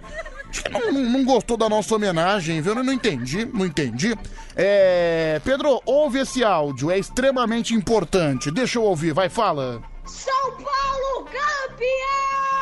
Acho 0.51 0.65
que 0.65 0.71
não, 0.71 0.93
não- 0.93 1.11
não 1.11 1.25
gostou 1.25 1.57
da 1.57 1.69
nossa 1.69 1.95
homenagem, 1.95 2.61
viu? 2.63 2.75
Eu 2.75 2.83
não 2.85 2.93
entendi, 2.93 3.45
não 3.45 3.67
entendi. 3.67 4.17
É. 4.57 5.41
Pedro, 5.45 5.81
ouve 5.85 6.21
esse 6.21 6.43
áudio, 6.43 6.91
é 6.91 6.99
extremamente 6.99 7.75
importante. 7.75 8.51
Deixa 8.51 8.79
eu 8.79 8.83
ouvir, 8.85 9.13
vai, 9.13 9.29
fala. 9.29 9.83
São 10.07 10.51
Paulo 10.53 11.25
campeão! 11.27 12.58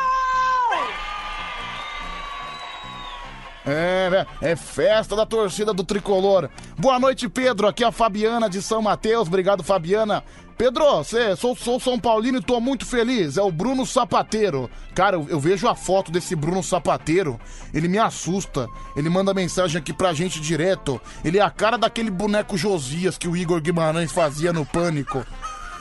É, 3.67 4.09
né? 4.09 4.25
É 4.41 4.55
festa 4.55 5.13
da 5.13 5.25
torcida 5.25 5.73
do 5.73 5.83
tricolor. 5.83 6.49
Boa 6.77 6.97
noite, 6.97 7.27
Pedro. 7.27 7.67
Aqui 7.67 7.83
é 7.83 7.87
a 7.87 7.91
Fabiana 7.91 8.49
de 8.49 8.61
São 8.61 8.81
Mateus. 8.81 9.27
Obrigado, 9.27 9.61
Fabiana. 9.61 10.23
Pedro, 10.57 10.85
você, 10.97 11.35
sou, 11.35 11.55
sou 11.55 11.79
São 11.79 11.99
Paulino 11.99 12.39
e 12.39 12.41
tô 12.41 12.59
muito 12.61 12.85
feliz. 12.85 13.37
É 13.37 13.41
o 13.41 13.51
Bruno 13.51 13.85
Sapateiro. 13.85 14.69
Cara, 14.95 15.17
eu, 15.17 15.27
eu 15.29 15.39
vejo 15.39 15.67
a 15.67 15.75
foto 15.75 16.11
desse 16.11 16.33
Bruno 16.33 16.63
Sapateiro. 16.63 17.37
Ele 17.73 17.89
me 17.89 17.99
assusta. 17.99 18.67
Ele 18.95 19.09
manda 19.09 19.33
mensagem 19.33 19.79
aqui 19.79 19.91
pra 19.91 20.13
gente 20.13 20.39
direto. 20.39 20.99
Ele 21.23 21.37
é 21.37 21.41
a 21.41 21.49
cara 21.49 21.77
daquele 21.77 22.09
boneco 22.09 22.57
Josias 22.57 23.17
que 23.17 23.27
o 23.27 23.35
Igor 23.35 23.61
Guimarães 23.61 24.13
fazia 24.13 24.53
no 24.53 24.65
Pânico. 24.65 25.25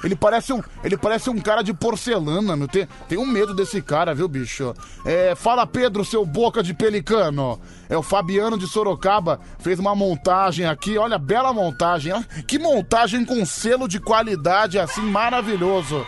Ele 0.06 0.14
parece 0.14 0.52
um, 0.52 0.62
ele 0.84 0.96
parece 0.96 1.28
um 1.28 1.40
cara 1.40 1.62
de 1.62 1.74
porcelana, 1.74 2.54
meu. 2.56 2.68
Tem, 2.68 2.86
tem 3.08 3.18
um 3.18 3.26
medo 3.26 3.52
desse 3.52 3.82
cara, 3.82 4.14
viu, 4.14 4.28
bicho? 4.28 4.72
É, 5.04 5.34
fala 5.34 5.66
Pedro, 5.66 6.04
seu 6.04 6.24
boca 6.24 6.62
de 6.62 6.72
pelicano. 6.72 7.60
É 7.88 7.96
o 7.96 8.04
Fabiano 8.04 8.56
de 8.56 8.68
Sorocaba, 8.68 9.40
fez 9.58 9.80
uma 9.80 9.96
montagem 9.96 10.64
aqui, 10.64 10.96
olha, 10.96 11.18
bela 11.18 11.52
montagem. 11.52 12.12
Que 12.46 12.56
montagem 12.56 13.24
com 13.24 13.44
selo 13.44 13.88
de 13.88 13.98
qualidade 13.98 14.78
assim 14.78 15.02
maravilhoso. 15.02 16.06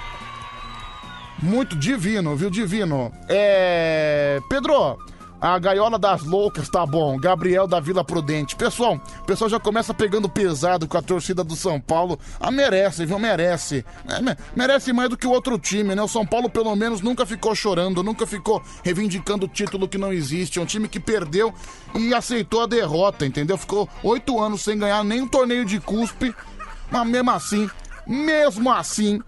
Muito 1.43 1.75
divino, 1.75 2.37
viu? 2.37 2.50
Divino. 2.50 3.11
É. 3.28 4.38
Pedro, 4.49 4.97
a 5.40 5.59
gaiola 5.59 5.99
das 5.99 6.23
loucas 6.23 6.68
tá 6.68 6.85
bom. 6.85 7.16
Gabriel 7.16 7.66
da 7.66 7.78
Vila 7.78 8.02
Prudente. 8.02 8.57
Pessoal, 8.57 9.00
o 9.21 9.25
pessoal 9.25 9.49
já 9.49 9.61
começa 9.61 9.95
pegando 9.95 10.28
pesado 10.28 10.88
com 10.88 10.99
a 10.99 11.02
torcida 11.02 11.45
do 11.45 11.54
São 11.54 11.80
Paulo. 11.80 12.18
Ah, 12.40 12.50
merece, 12.50 13.07
viu? 13.07 13.18
Merece. 13.18 13.85
É, 14.09 14.21
me- 14.21 14.37
merece 14.57 14.92
mais 14.92 15.09
do 15.09 15.16
que 15.16 15.26
o 15.26 15.30
outro 15.30 15.59
time, 15.59 15.95
né? 15.95 16.02
O 16.02 16.09
São 16.09 16.26
Paulo, 16.26 16.50
pelo 16.50 16.75
menos, 16.75 17.00
nunca 17.00 17.25
ficou 17.25 17.54
chorando, 17.54 18.02
nunca 18.02 18.26
ficou 18.26 18.62
reivindicando 18.83 19.47
o 19.47 19.49
título 19.49 19.87
que 19.88 19.97
não 19.99 20.12
existe. 20.12 20.59
É 20.59 20.62
um 20.62 20.66
time 20.66 20.88
que 20.88 20.99
perdeu 20.99 21.54
e 21.95 22.12
aceitou 22.12 22.62
a 22.62 22.66
derrota, 22.66 23.25
entendeu? 23.25 23.57
Ficou 23.57 23.88
oito 24.02 24.40
anos 24.40 24.62
sem 24.62 24.76
ganhar 24.76 25.04
nem 25.04 25.23
um 25.23 25.28
torneio 25.28 25.64
de 25.64 25.78
cuspe. 25.78 26.35
Mas 26.90 27.07
mesmo 27.07 27.30
assim, 27.30 27.71
mesmo 28.07 28.73
assim, 28.73 29.21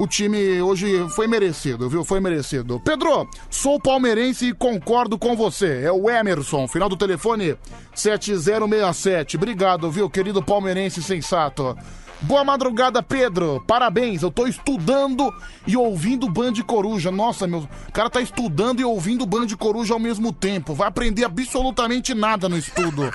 o 0.00 0.06
time 0.06 0.62
hoje 0.62 1.06
foi 1.10 1.26
merecido, 1.26 1.86
viu? 1.86 2.02
Foi 2.02 2.20
merecido. 2.20 2.80
Pedro, 2.80 3.28
sou 3.50 3.78
palmeirense 3.78 4.46
e 4.46 4.54
concordo 4.54 5.18
com 5.18 5.36
você. 5.36 5.82
É 5.84 5.92
o 5.92 6.08
Emerson, 6.08 6.66
final 6.66 6.88
do 6.88 6.96
telefone 6.96 7.54
7067. 7.94 9.36
Obrigado, 9.36 9.90
viu, 9.90 10.08
querido 10.08 10.42
palmeirense 10.42 11.02
sensato. 11.02 11.76
Boa 12.22 12.42
madrugada, 12.42 13.02
Pedro. 13.02 13.62
Parabéns. 13.66 14.22
Eu 14.22 14.30
tô 14.30 14.46
estudando 14.46 15.30
e 15.66 15.76
ouvindo 15.76 16.30
Band 16.30 16.54
Coruja. 16.66 17.10
Nossa, 17.10 17.46
meu, 17.46 17.68
o 17.88 17.92
cara 17.92 18.08
tá 18.08 18.22
estudando 18.22 18.80
e 18.80 18.84
ouvindo 18.84 19.26
Band 19.26 19.48
Coruja 19.58 19.92
ao 19.92 20.00
mesmo 20.00 20.32
tempo. 20.32 20.72
Vai 20.72 20.88
aprender 20.88 21.24
absolutamente 21.24 22.14
nada 22.14 22.48
no 22.48 22.56
estudo. 22.56 23.10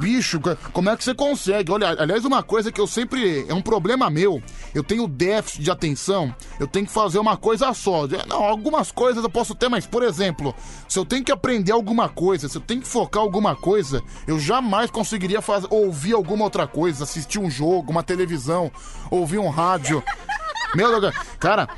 Bicho, 0.00 0.40
co- 0.40 0.56
como 0.72 0.88
é 0.88 0.96
que 0.96 1.04
você 1.04 1.14
consegue? 1.14 1.70
Olha, 1.70 1.88
aliás, 1.90 2.24
uma 2.24 2.42
coisa 2.42 2.72
que 2.72 2.80
eu 2.80 2.86
sempre. 2.86 3.44
É 3.48 3.52
um 3.54 3.60
problema 3.60 4.08
meu. 4.08 4.42
Eu 4.74 4.82
tenho 4.82 5.06
déficit 5.06 5.62
de 5.62 5.70
atenção. 5.70 6.34
Eu 6.58 6.66
tenho 6.66 6.86
que 6.86 6.92
fazer 6.92 7.18
uma 7.18 7.36
coisa 7.36 7.72
só. 7.74 8.06
É, 8.06 8.26
Não, 8.26 8.42
algumas 8.42 8.90
coisas 8.90 9.22
eu 9.22 9.28
posso 9.30 9.54
ter, 9.54 9.68
mas, 9.68 9.86
por 9.86 10.02
exemplo, 10.02 10.54
se 10.88 10.98
eu 10.98 11.04
tenho 11.04 11.22
que 11.22 11.30
aprender 11.30 11.72
alguma 11.72 12.08
coisa, 12.08 12.48
se 12.48 12.56
eu 12.56 12.62
tenho 12.62 12.80
que 12.80 12.88
focar 12.88 13.22
alguma 13.22 13.54
coisa, 13.54 14.02
eu 14.26 14.38
jamais 14.38 14.90
conseguiria 14.90 15.42
fazer, 15.42 15.66
ouvir 15.70 16.14
alguma 16.14 16.44
outra 16.44 16.66
coisa, 16.66 17.04
assistir 17.04 17.38
um 17.38 17.50
jogo, 17.50 17.90
uma 17.92 18.02
televisão, 18.02 18.70
ouvir 19.10 19.38
um 19.38 19.48
rádio. 19.50 20.02
Meu 20.74 20.98
Deus, 21.00 21.14
cara. 21.38 21.68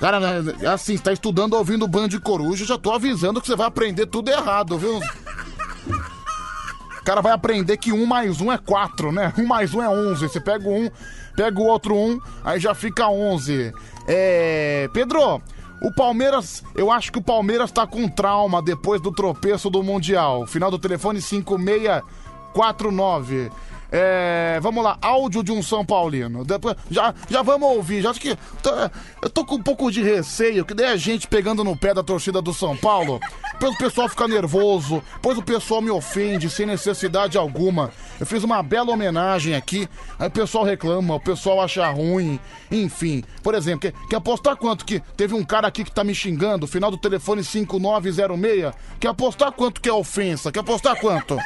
Cara, 0.00 0.18
assim, 0.72 0.96
você 0.96 1.02
tá 1.02 1.12
estudando 1.12 1.54
ouvindo 1.54 1.86
Band 1.88 2.08
de 2.08 2.20
Coruja, 2.20 2.64
já 2.64 2.78
tô 2.78 2.92
avisando 2.92 3.40
que 3.40 3.48
você 3.48 3.56
vai 3.56 3.66
aprender 3.66 4.06
tudo 4.06 4.30
errado, 4.30 4.78
viu? 4.78 5.00
Cara 7.08 7.22
vai 7.22 7.32
aprender 7.32 7.78
que 7.78 7.90
um 7.90 8.04
mais 8.04 8.38
um 8.38 8.52
é 8.52 8.58
quatro, 8.58 9.10
né? 9.10 9.32
Um 9.38 9.46
mais 9.46 9.72
um 9.72 9.80
é 9.80 9.88
onze. 9.88 10.28
Você 10.28 10.38
pega 10.38 10.68
um, 10.68 10.90
pega 11.34 11.58
o 11.58 11.64
outro 11.64 11.96
um, 11.96 12.20
aí 12.44 12.60
já 12.60 12.74
fica 12.74 13.08
onze. 13.08 13.72
É. 14.06 14.90
Pedro, 14.92 15.40
o 15.80 15.90
Palmeiras, 15.90 16.62
eu 16.74 16.92
acho 16.92 17.10
que 17.10 17.16
o 17.16 17.22
Palmeiras 17.22 17.72
tá 17.72 17.86
com 17.86 18.06
trauma 18.10 18.60
depois 18.60 19.00
do 19.00 19.10
tropeço 19.10 19.70
do 19.70 19.82
Mundial. 19.82 20.46
Final 20.46 20.70
do 20.70 20.78
telefone 20.78 21.22
5649. 21.22 23.50
É, 23.90 24.58
vamos 24.60 24.84
lá, 24.84 24.98
áudio 25.00 25.42
de 25.42 25.50
um 25.50 25.62
São 25.62 25.84
Paulino. 25.84 26.44
Depois, 26.44 26.76
já, 26.90 27.14
já 27.30 27.40
vamos 27.42 27.68
ouvir. 27.70 28.02
Já 28.02 28.10
acho 28.10 28.20
que 28.20 28.36
tô- 28.62 28.70
eu 29.22 29.30
tô 29.30 29.44
com 29.44 29.54
um 29.54 29.62
pouco 29.62 29.90
de 29.90 30.02
receio, 30.02 30.64
que 30.64 30.74
daí 30.74 30.86
a 30.92 30.96
gente 30.96 31.26
pegando 31.26 31.64
no 31.64 31.76
pé 31.76 31.94
da 31.94 32.02
torcida 32.02 32.42
do 32.42 32.52
São 32.52 32.76
Paulo. 32.76 33.18
Depois 33.52 33.74
o 33.74 33.78
pessoal 33.78 34.08
fica 34.08 34.28
nervoso, 34.28 35.02
depois 35.14 35.36
o 35.38 35.42
pessoal 35.42 35.80
me 35.80 35.90
ofende 35.90 36.48
sem 36.50 36.66
necessidade 36.66 37.36
alguma. 37.38 37.90
Eu 38.20 38.26
fiz 38.26 38.44
uma 38.44 38.62
bela 38.62 38.92
homenagem 38.92 39.54
aqui, 39.54 39.88
aí 40.18 40.28
o 40.28 40.30
pessoal 40.30 40.64
reclama, 40.64 41.14
o 41.14 41.20
pessoal 41.20 41.60
acha 41.60 41.88
ruim, 41.88 42.38
enfim. 42.70 43.24
Por 43.42 43.54
exemplo, 43.54 43.80
quer, 43.80 43.92
quer 44.08 44.16
apostar 44.16 44.54
quanto 44.56 44.84
que 44.84 45.00
teve 45.16 45.34
um 45.34 45.42
cara 45.44 45.66
aqui 45.66 45.82
que 45.82 45.90
tá 45.90 46.04
me 46.04 46.14
xingando, 46.14 46.66
final 46.68 46.90
do 46.90 46.98
telefone 46.98 47.42
5906? 47.42 48.72
Quer 49.00 49.08
apostar 49.08 49.50
quanto 49.50 49.80
que 49.80 49.88
é 49.88 49.92
ofensa? 49.92 50.52
Quer 50.52 50.60
apostar 50.60 51.00
quanto? 51.00 51.36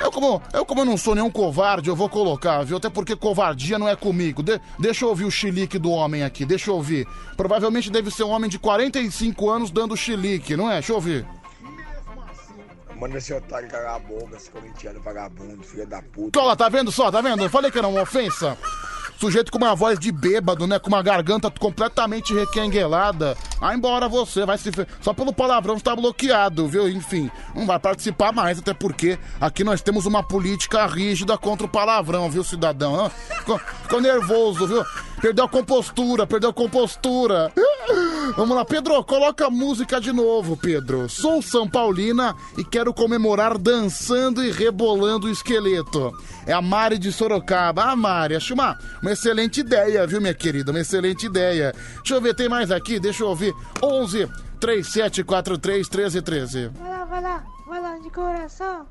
Eu 0.00 0.10
como, 0.10 0.42
eu 0.52 0.66
como 0.66 0.84
não 0.84 0.96
sou 0.96 1.14
nenhum 1.14 1.30
covarde, 1.30 1.88
eu 1.88 1.94
vou 1.94 2.08
colocar, 2.08 2.62
viu? 2.64 2.76
Até 2.78 2.90
porque 2.90 3.14
covardia 3.14 3.78
não 3.78 3.88
é 3.88 3.94
comigo. 3.94 4.42
De- 4.42 4.60
deixa 4.78 5.04
eu 5.04 5.08
ouvir 5.08 5.24
o 5.24 5.30
chilique 5.30 5.78
do 5.78 5.90
homem 5.90 6.24
aqui, 6.24 6.44
deixa 6.44 6.70
eu 6.70 6.74
ouvir. 6.74 7.06
Provavelmente 7.36 7.90
deve 7.90 8.10
ser 8.10 8.24
um 8.24 8.30
homem 8.30 8.50
de 8.50 8.58
45 8.58 9.48
anos 9.48 9.70
dando 9.70 9.96
chilique, 9.96 10.56
não 10.56 10.68
é? 10.68 10.74
Deixa 10.74 10.92
eu 10.92 10.96
ouvir. 10.96 11.24
Manda 12.96 13.18
esse 13.18 13.32
otário 13.32 13.68
cagar 13.68 13.96
a 13.96 13.98
boca, 13.98 14.36
esse 14.36 14.50
corintiano 14.50 15.00
vagabundo, 15.00 15.62
filho 15.64 15.86
da 15.86 16.00
puta. 16.02 16.38
Olha 16.40 16.48
lá, 16.48 16.56
tá 16.56 16.68
vendo 16.68 16.90
só? 16.92 17.10
Tá 17.10 17.20
vendo? 17.20 17.42
Eu 17.42 17.50
falei 17.50 17.70
que 17.70 17.78
era 17.78 17.88
uma 17.88 18.02
ofensa. 18.02 18.56
Sujeito 19.24 19.50
com 19.50 19.56
uma 19.56 19.74
voz 19.74 19.98
de 19.98 20.12
bêbado, 20.12 20.66
né? 20.66 20.78
Com 20.78 20.88
uma 20.88 21.02
garganta 21.02 21.50
completamente 21.50 22.34
requenguelada. 22.34 23.34
Ah, 23.58 23.74
embora 23.74 24.06
você, 24.06 24.44
vai 24.44 24.58
se. 24.58 24.70
Só 25.00 25.14
pelo 25.14 25.32
palavrão 25.32 25.76
está 25.76 25.96
bloqueado, 25.96 26.68
viu? 26.68 26.86
Enfim, 26.90 27.30
não 27.54 27.64
vai 27.64 27.78
participar 27.78 28.32
mais, 28.32 28.58
até 28.58 28.74
porque 28.74 29.18
aqui 29.40 29.64
nós 29.64 29.80
temos 29.80 30.04
uma 30.04 30.22
política 30.22 30.84
rígida 30.84 31.38
contra 31.38 31.64
o 31.64 31.70
palavrão, 31.70 32.30
viu, 32.30 32.44
cidadão? 32.44 33.10
Ficou, 33.38 33.58
ficou 33.58 33.98
nervoso, 34.02 34.66
viu? 34.66 34.84
Perdeu 35.24 35.46
a 35.46 35.48
compostura, 35.48 36.26
perdeu 36.26 36.50
a 36.50 36.52
compostura. 36.52 37.50
Vamos 38.36 38.54
lá, 38.54 38.62
Pedro, 38.62 39.02
coloca 39.04 39.46
a 39.46 39.50
música 39.50 39.98
de 39.98 40.12
novo, 40.12 40.54
Pedro. 40.54 41.08
Sou 41.08 41.40
São 41.40 41.66
Paulina 41.66 42.36
e 42.58 42.62
quero 42.62 42.92
comemorar 42.92 43.56
dançando 43.56 44.44
e 44.44 44.50
rebolando 44.50 45.26
o 45.26 45.30
esqueleto. 45.30 46.12
É 46.46 46.52
a 46.52 46.60
Mari 46.60 46.98
de 46.98 47.10
Sorocaba. 47.10 47.84
Ah, 47.84 47.96
Mari, 47.96 48.36
acho 48.36 48.52
uma, 48.52 48.78
uma 49.00 49.12
excelente 49.12 49.60
ideia, 49.60 50.06
viu, 50.06 50.20
minha 50.20 50.34
querida? 50.34 50.72
Uma 50.72 50.80
excelente 50.80 51.24
ideia. 51.24 51.74
Deixa 52.00 52.16
eu 52.16 52.20
ver, 52.20 52.34
tem 52.34 52.50
mais 52.50 52.70
aqui? 52.70 53.00
Deixa 53.00 53.24
eu 53.24 53.28
ouvir. 53.28 53.54
11 53.82 54.28
3743 54.60 55.88
1313. 55.88 56.68
Vai 56.68 56.90
lá, 56.90 57.04
vai 57.06 57.22
lá, 57.22 57.44
vai 57.66 57.80
lá 57.80 57.96
de 57.96 58.10
coração. 58.10 58.86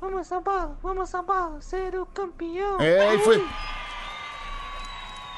Vamos 0.00 0.28
São 0.28 0.40
Paulo, 0.44 0.76
vamos 0.80 1.08
São 1.08 1.24
Paulo, 1.24 1.60
ser 1.60 1.96
o 1.96 2.06
campeão. 2.06 2.80
É, 2.80 3.16
e 3.16 3.18
foi. 3.18 3.44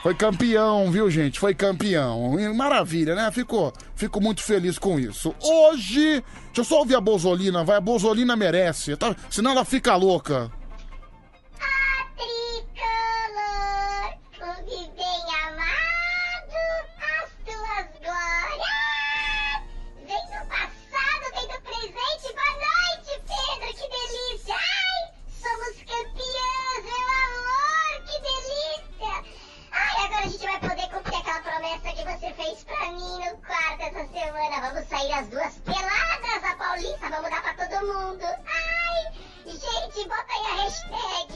Foi 0.04 0.14
campeão, 0.14 0.90
viu, 0.90 1.10
gente? 1.10 1.40
Foi 1.40 1.54
campeão. 1.54 2.36
Maravilha, 2.54 3.14
né? 3.14 3.32
Fico, 3.32 3.72
fico 3.96 4.20
muito 4.20 4.42
feliz 4.42 4.78
com 4.78 5.00
isso. 5.00 5.34
Hoje. 5.42 6.22
Deixa 6.44 6.60
eu 6.60 6.64
só 6.64 6.80
ouvir 6.80 6.94
a 6.94 7.00
Bozolina, 7.00 7.64
vai. 7.64 7.78
A 7.78 7.80
Bozolina 7.80 8.36
merece. 8.36 8.94
Tá? 8.96 9.16
Senão 9.30 9.52
ela 9.52 9.64
fica 9.64 9.96
louca. 9.96 10.52
As 35.18 35.28
duas 35.28 35.52
peladas 35.64 36.42
da 36.42 36.54
Paulista, 36.56 37.08
vamos 37.10 37.30
dar 37.30 37.42
pra 37.42 37.54
todo 37.68 37.86
mundo. 37.86 38.24
Ai, 38.24 39.12
gente, 39.46 40.08
bota 40.08 40.26
aí 40.30 40.46
a 40.50 40.62
hashtag 40.62 41.34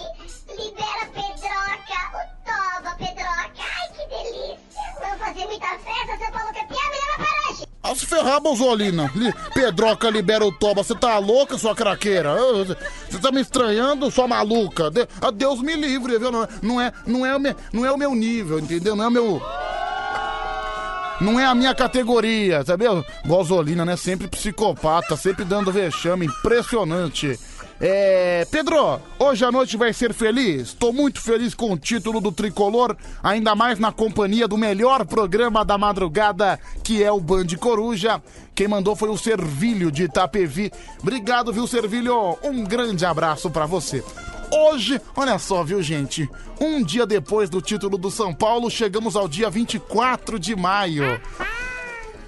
Libera 0.57 1.07
Pedroca, 1.15 2.01
o 2.15 2.45
Toba 2.45 2.97
Pedroca. 2.97 3.53
Ai, 3.59 3.89
que 3.93 4.07
delícia. 4.09 4.59
Vamos 5.01 5.19
fazer 5.19 5.47
muita 5.47 5.67
festa, 5.67 6.19
São 6.19 6.33
Paulo 6.33 6.55
campeão, 6.55 6.91
me 6.91 6.97
leva 6.97 7.17
para 7.17 7.51
hoje. 7.53 7.67
A 7.83 7.95
se 7.95 8.07
ferrar, 8.07 8.41
Bozolina. 8.41 9.11
Li- 9.15 9.33
Pedroca 9.55 10.11
libera 10.11 10.45
o 10.45 10.53
toba. 10.53 10.83
Você 10.83 10.95
tá 10.95 11.17
louca, 11.19 11.57
sua 11.57 11.75
craqueira? 11.75 12.33
Ah, 12.33 12.77
Você 13.09 13.19
tá 13.21 13.31
me 13.31 13.41
estranhando, 13.41 14.11
sua 14.11 14.27
maluca? 14.27 14.91
De- 14.91 15.07
ah, 15.23 15.31
Deus 15.31 15.61
me 15.63 15.75
livre, 15.75 16.19
viu? 16.19 16.31
Não, 16.33 16.43
é- 16.45 16.49
não, 16.63 16.81
é, 16.81 16.93
não, 17.07 17.25
é 17.27 17.37
o 17.37 17.41
me- 17.41 17.57
não 17.73 17.87
é 17.87 17.93
o 17.93 17.97
meu 17.97 18.15
nível, 18.15 18.59
entendeu? 18.59 18.97
Não 18.97 19.05
é 19.05 19.09
o 19.09 19.11
meu. 19.11 19.43
Não 21.21 21.39
é 21.39 21.45
a 21.45 21.55
minha 21.55 21.75
categoria, 21.75 22.65
sabia? 22.65 23.05
Gasolina, 23.25 23.85
né? 23.85 23.97
Sempre 23.97 24.29
psicopata, 24.29 25.17
sempre 25.17 25.45
dando 25.45 25.73
vexame, 25.73 26.27
impressionante. 26.27 27.39
É, 27.81 28.45
Pedro, 28.51 29.01
hoje 29.19 29.45
a 29.45 29.53
noite 29.53 29.77
vai 29.77 29.93
ser 29.93 30.13
feliz. 30.13 30.73
Tô 30.73 30.93
muito 30.93 31.21
feliz 31.21 31.55
com 31.55 31.73
o 31.73 31.79
título 31.79 32.21
do 32.21 32.33
tricolor, 32.33 32.97
ainda 33.23 33.55
mais 33.55 33.79
na 33.79 33.93
companhia 33.93 34.49
do 34.49 34.57
melhor 34.57 35.05
programa 35.07 35.65
da 35.65 35.79
madrugada, 35.79 36.59
que 36.83 37.03
é 37.03 37.13
o 37.13 37.21
Band 37.21 37.47
Coruja. 37.59 38.21
Quem 38.55 38.67
mandou 38.67 38.97
foi 38.97 39.09
o 39.09 39.17
Servilho 39.17 39.93
de 39.93 40.05
Itapevi. 40.05 40.73
Obrigado, 41.01 41.53
viu, 41.53 41.67
Servilho? 41.67 42.37
Um 42.43 42.65
grande 42.65 43.07
abraço 43.07 43.49
pra 43.49 43.67
você. 43.67 44.03
Hoje, 44.51 45.01
olha 45.15 45.39
só, 45.39 45.63
viu, 45.63 45.83
gente? 45.83 46.29
Um 46.61 46.83
dia 46.83 47.07
depois 47.07 47.51
do 47.51 47.61
título 47.61 47.99
do 47.99 48.11
São 48.11 48.33
Paulo, 48.33 48.71
chegamos 48.71 49.15
ao 49.15 49.29
dia 49.29 49.51
24 49.51 50.39
de 50.39 50.57
maio. 50.57 51.21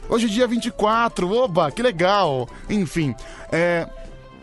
Hoje 0.09 0.27
é 0.27 0.29
dia 0.29 0.47
24, 0.47 1.31
oba, 1.31 1.71
que 1.71 1.83
legal. 1.83 2.49
Enfim, 2.69 3.15
é. 3.53 3.87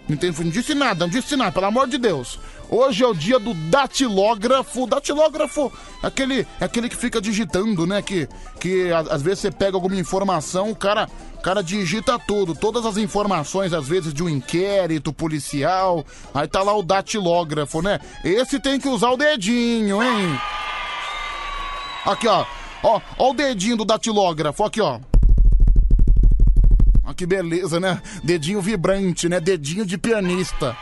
Não, 0.08 0.50
disse 0.50 0.74
nada, 0.74 1.06
não 1.06 1.10
disse 1.12 1.36
nada, 1.36 1.52
pelo 1.52 1.66
amor 1.66 1.88
de 1.88 1.98
Deus. 1.98 2.40
Hoje 2.70 3.04
é 3.04 3.08
o 3.08 3.14
dia 3.14 3.40
do 3.40 3.54
datilógrafo. 3.54 4.86
Datilógrafo 4.86 5.72
é 6.04 6.08
aquele, 6.08 6.46
é 6.60 6.66
aquele 6.66 6.90
que 6.90 6.96
fica 6.96 7.22
digitando, 7.22 7.88
né? 7.88 8.02
Que, 8.02 8.28
que 8.60 8.92
às 9.10 9.22
vezes 9.22 9.40
você 9.40 9.52
pega 9.52 9.78
alguma 9.78 9.96
informação, 9.96 10.72
o 10.72 10.76
cara, 10.76 11.10
o 11.36 11.42
cara 11.42 11.64
digita 11.64 12.20
tudo. 12.20 12.54
Todas 12.54 12.86
as 12.86 12.98
informações, 12.98 13.72
às 13.72 13.88
vezes, 13.88 14.14
de 14.14 14.22
um 14.22 14.30
inquérito 14.30 15.14
policial. 15.14 16.06
Aí 16.34 16.48
tá 16.48 16.62
lá 16.62 16.76
o 16.76 16.84
datilógrafo, 16.84 17.82
né? 17.82 18.00
Esse 18.24 18.60
tem 18.60 18.80
que 18.80 18.90
usar 18.90 19.12
o 19.12 19.18
dedinho, 19.18 20.04
hein? 20.04 20.38
Aqui, 22.06 22.28
ó. 22.28 22.46
Ó, 22.84 23.02
ó 23.18 23.32
o 23.32 23.34
dedinho 23.34 23.78
do 23.78 23.86
datilógrafo, 23.86 24.64
aqui, 24.66 24.82
ó. 24.82 25.00
Olha 27.06 27.16
que 27.16 27.26
beleza, 27.26 27.80
né? 27.80 28.02
Dedinho 28.22 28.62
vibrante, 28.62 29.30
né? 29.30 29.40
Dedinho 29.40 29.86
de 29.86 29.98
pianista. 29.98 30.76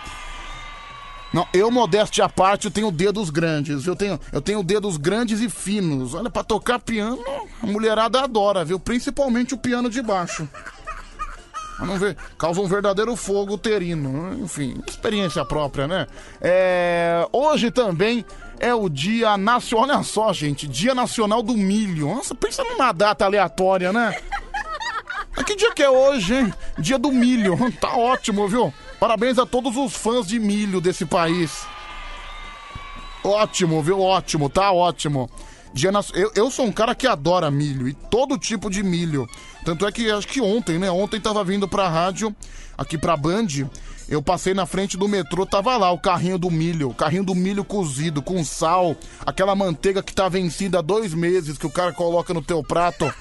Não, 1.36 1.46
eu, 1.54 1.70
modéstia 1.70 2.24
à 2.24 2.30
parte, 2.30 2.64
eu 2.64 2.72
tenho 2.72 2.90
dedos 2.90 3.30
grandes. 3.30 3.86
Eu 3.86 3.94
tenho, 3.94 4.18
eu 4.32 4.40
tenho 4.40 4.64
dedos 4.64 4.96
grandes 4.96 5.42
e 5.42 5.50
finos. 5.50 6.14
Olha, 6.14 6.30
pra 6.30 6.46
tocar 6.46 6.80
piano, 6.80 7.22
a 7.62 7.66
mulherada 7.66 8.22
adora, 8.22 8.64
viu? 8.64 8.80
Principalmente 8.80 9.54
o 9.54 9.58
piano 9.58 9.90
de 9.90 10.02
baixo. 10.02 10.48
Vamos 11.78 12.00
ver, 12.00 12.16
causa 12.38 12.62
um 12.62 12.68
verdadeiro 12.68 13.14
fogo 13.18 13.56
uterino. 13.56 14.34
Enfim, 14.42 14.82
experiência 14.88 15.44
própria, 15.44 15.90
né? 15.90 16.08
É, 16.40 17.28
hoje 17.34 17.70
também 17.70 18.24
é 18.58 18.74
o 18.74 18.88
dia 18.88 19.36
nacional. 19.36 19.98
Olha 19.98 20.04
só, 20.04 20.32
gente, 20.32 20.70
Dia 20.70 20.96
Nacional 20.96 21.44
do 21.44 21.58
Milho. 21.58 22.16
Nossa, 22.16 22.34
pensa 22.34 22.64
numa 22.64 22.94
data 22.94 23.26
aleatória, 23.26 23.92
né? 23.92 24.18
Que 25.46 25.54
dia 25.54 25.74
que 25.74 25.84
é 25.84 25.90
hoje, 25.90 26.34
hein? 26.34 26.54
Dia 26.78 26.98
do 26.98 27.12
milho. 27.12 27.58
Tá 27.82 27.96
ótimo, 27.98 28.48
viu? 28.48 28.74
Parabéns 29.00 29.38
a 29.38 29.46
todos 29.46 29.76
os 29.76 29.94
fãs 29.94 30.28
de 30.28 30.40
milho 30.40 30.80
desse 30.80 31.06
país. 31.06 31.66
Ótimo, 33.24 33.82
viu? 33.82 34.00
Ótimo, 34.00 34.50
tá 34.50 34.72
ótimo. 34.72 35.30
Dia 35.74 35.92
nas... 35.92 36.10
eu, 36.14 36.32
eu 36.36 36.50
sou 36.50 36.66
um 36.66 36.72
cara 36.72 36.96
que 36.96 37.06
adora 37.06 37.52
milho 37.52 37.88
e 37.88 37.94
todo 37.94 38.38
tipo 38.38 38.70
de 38.70 38.82
milho. 38.82 39.28
Tanto 39.66 39.86
é 39.86 39.92
que 39.92 40.10
acho 40.10 40.28
que 40.28 40.40
ontem, 40.40 40.80
né? 40.80 40.90
Ontem 40.90 41.20
tava 41.20 41.44
vindo 41.44 41.68
pra 41.68 41.90
rádio, 41.90 42.34
aqui 42.78 42.98
pra 42.98 43.18
Band. 43.18 43.48
Eu 44.08 44.22
passei 44.22 44.54
na 44.54 44.68
frente 44.68 44.96
do 44.96 45.08
metrô, 45.08 45.46
tava 45.46 45.76
lá 45.76 45.92
o 45.92 46.00
carrinho 46.00 46.38
do 46.38 46.52
milho, 46.52 46.92
o 46.92 46.94
carrinho 46.94 47.24
do 47.24 47.34
milho 47.34 47.66
cozido, 47.66 48.22
com 48.22 48.44
sal, 48.44 48.96
aquela 49.26 49.56
manteiga 49.56 50.04
que 50.04 50.14
tá 50.14 50.30
vencida 50.30 50.78
há 50.78 50.82
dois 50.82 51.14
meses 51.14 51.58
que 51.58 51.66
o 51.66 51.72
cara 51.72 51.92
coloca 51.92 52.32
no 52.32 52.42
teu 52.42 52.64
prato 52.64 53.12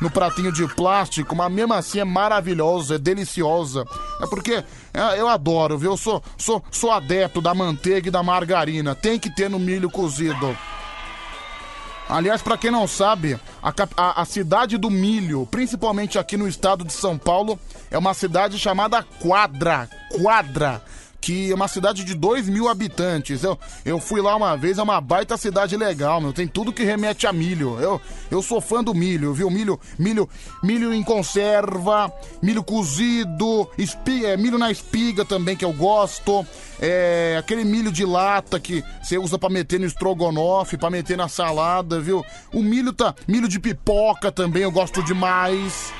no 0.00 0.10
pratinho 0.10 0.52
de 0.52 0.66
plástico, 0.74 1.34
mas 1.34 1.50
mesmo 1.50 1.72
assim 1.74 1.98
é 2.00 2.04
maravilhosa, 2.04 2.96
é 2.96 2.98
deliciosa. 2.98 3.84
É 4.20 4.26
porque 4.26 4.62
é, 4.92 5.18
eu 5.20 5.28
adoro, 5.28 5.78
viu? 5.78 5.92
Eu 5.92 5.96
sou, 5.96 6.22
sou, 6.36 6.62
sou 6.70 6.90
adepto 6.90 7.40
da 7.40 7.54
manteiga 7.54 8.08
e 8.08 8.10
da 8.10 8.22
margarina. 8.22 8.94
Tem 8.94 9.18
que 9.18 9.30
ter 9.34 9.48
no 9.48 9.58
milho 9.58 9.90
cozido. 9.90 10.56
Aliás, 12.08 12.40
pra 12.40 12.56
quem 12.56 12.70
não 12.70 12.86
sabe, 12.86 13.36
a, 13.60 13.72
a- 13.96 14.22
a 14.22 14.24
cidade 14.24 14.78
do 14.78 14.88
milho, 14.88 15.46
principalmente 15.50 16.18
aqui 16.18 16.36
no 16.36 16.46
estado 16.46 16.84
de 16.84 16.92
São 16.92 17.18
Paulo, 17.18 17.58
é 17.90 17.98
uma 17.98 18.14
cidade 18.14 18.58
chamada 18.58 19.02
Quadra. 19.20 19.88
Quadra. 20.22 20.80
Que 21.20 21.50
é 21.50 21.54
uma 21.54 21.66
cidade 21.66 22.04
de 22.04 22.14
2 22.14 22.48
mil 22.48 22.68
habitantes. 22.68 23.42
Eu, 23.42 23.58
eu 23.84 23.98
fui 23.98 24.20
lá 24.20 24.36
uma 24.36 24.56
vez, 24.56 24.78
é 24.78 24.82
uma 24.82 25.00
baita 25.00 25.36
cidade 25.36 25.76
legal, 25.76 26.20
meu. 26.20 26.32
Tem 26.32 26.46
tudo 26.46 26.72
que 26.72 26.84
remete 26.84 27.26
a 27.26 27.32
milho. 27.32 27.78
Eu, 27.80 28.00
eu 28.30 28.40
sou 28.42 28.60
fã 28.60 28.82
do 28.84 28.94
milho, 28.94 29.32
viu? 29.34 29.50
Milho, 29.50 29.80
milho, 29.98 30.28
milho 30.62 30.92
em 30.94 31.02
conserva, 31.02 32.12
milho 32.42 32.62
cozido, 32.62 33.68
espi- 33.76 34.24
é, 34.24 34.36
milho 34.36 34.58
na 34.58 34.70
espiga 34.70 35.24
também, 35.24 35.56
que 35.56 35.64
eu 35.64 35.72
gosto. 35.72 36.46
É, 36.80 37.36
aquele 37.38 37.64
milho 37.64 37.90
de 37.90 38.04
lata 38.04 38.60
que 38.60 38.84
você 39.02 39.18
usa 39.18 39.38
pra 39.38 39.48
meter 39.48 39.80
no 39.80 39.86
estrogonofe, 39.86 40.76
pra 40.76 40.90
meter 40.90 41.16
na 41.16 41.28
salada, 41.28 41.98
viu? 42.00 42.24
O 42.52 42.62
milho 42.62 42.92
tá. 42.92 43.14
Milho 43.26 43.48
de 43.48 43.58
pipoca 43.58 44.30
também 44.30 44.62
eu 44.62 44.70
gosto 44.70 45.02
demais. 45.02 45.92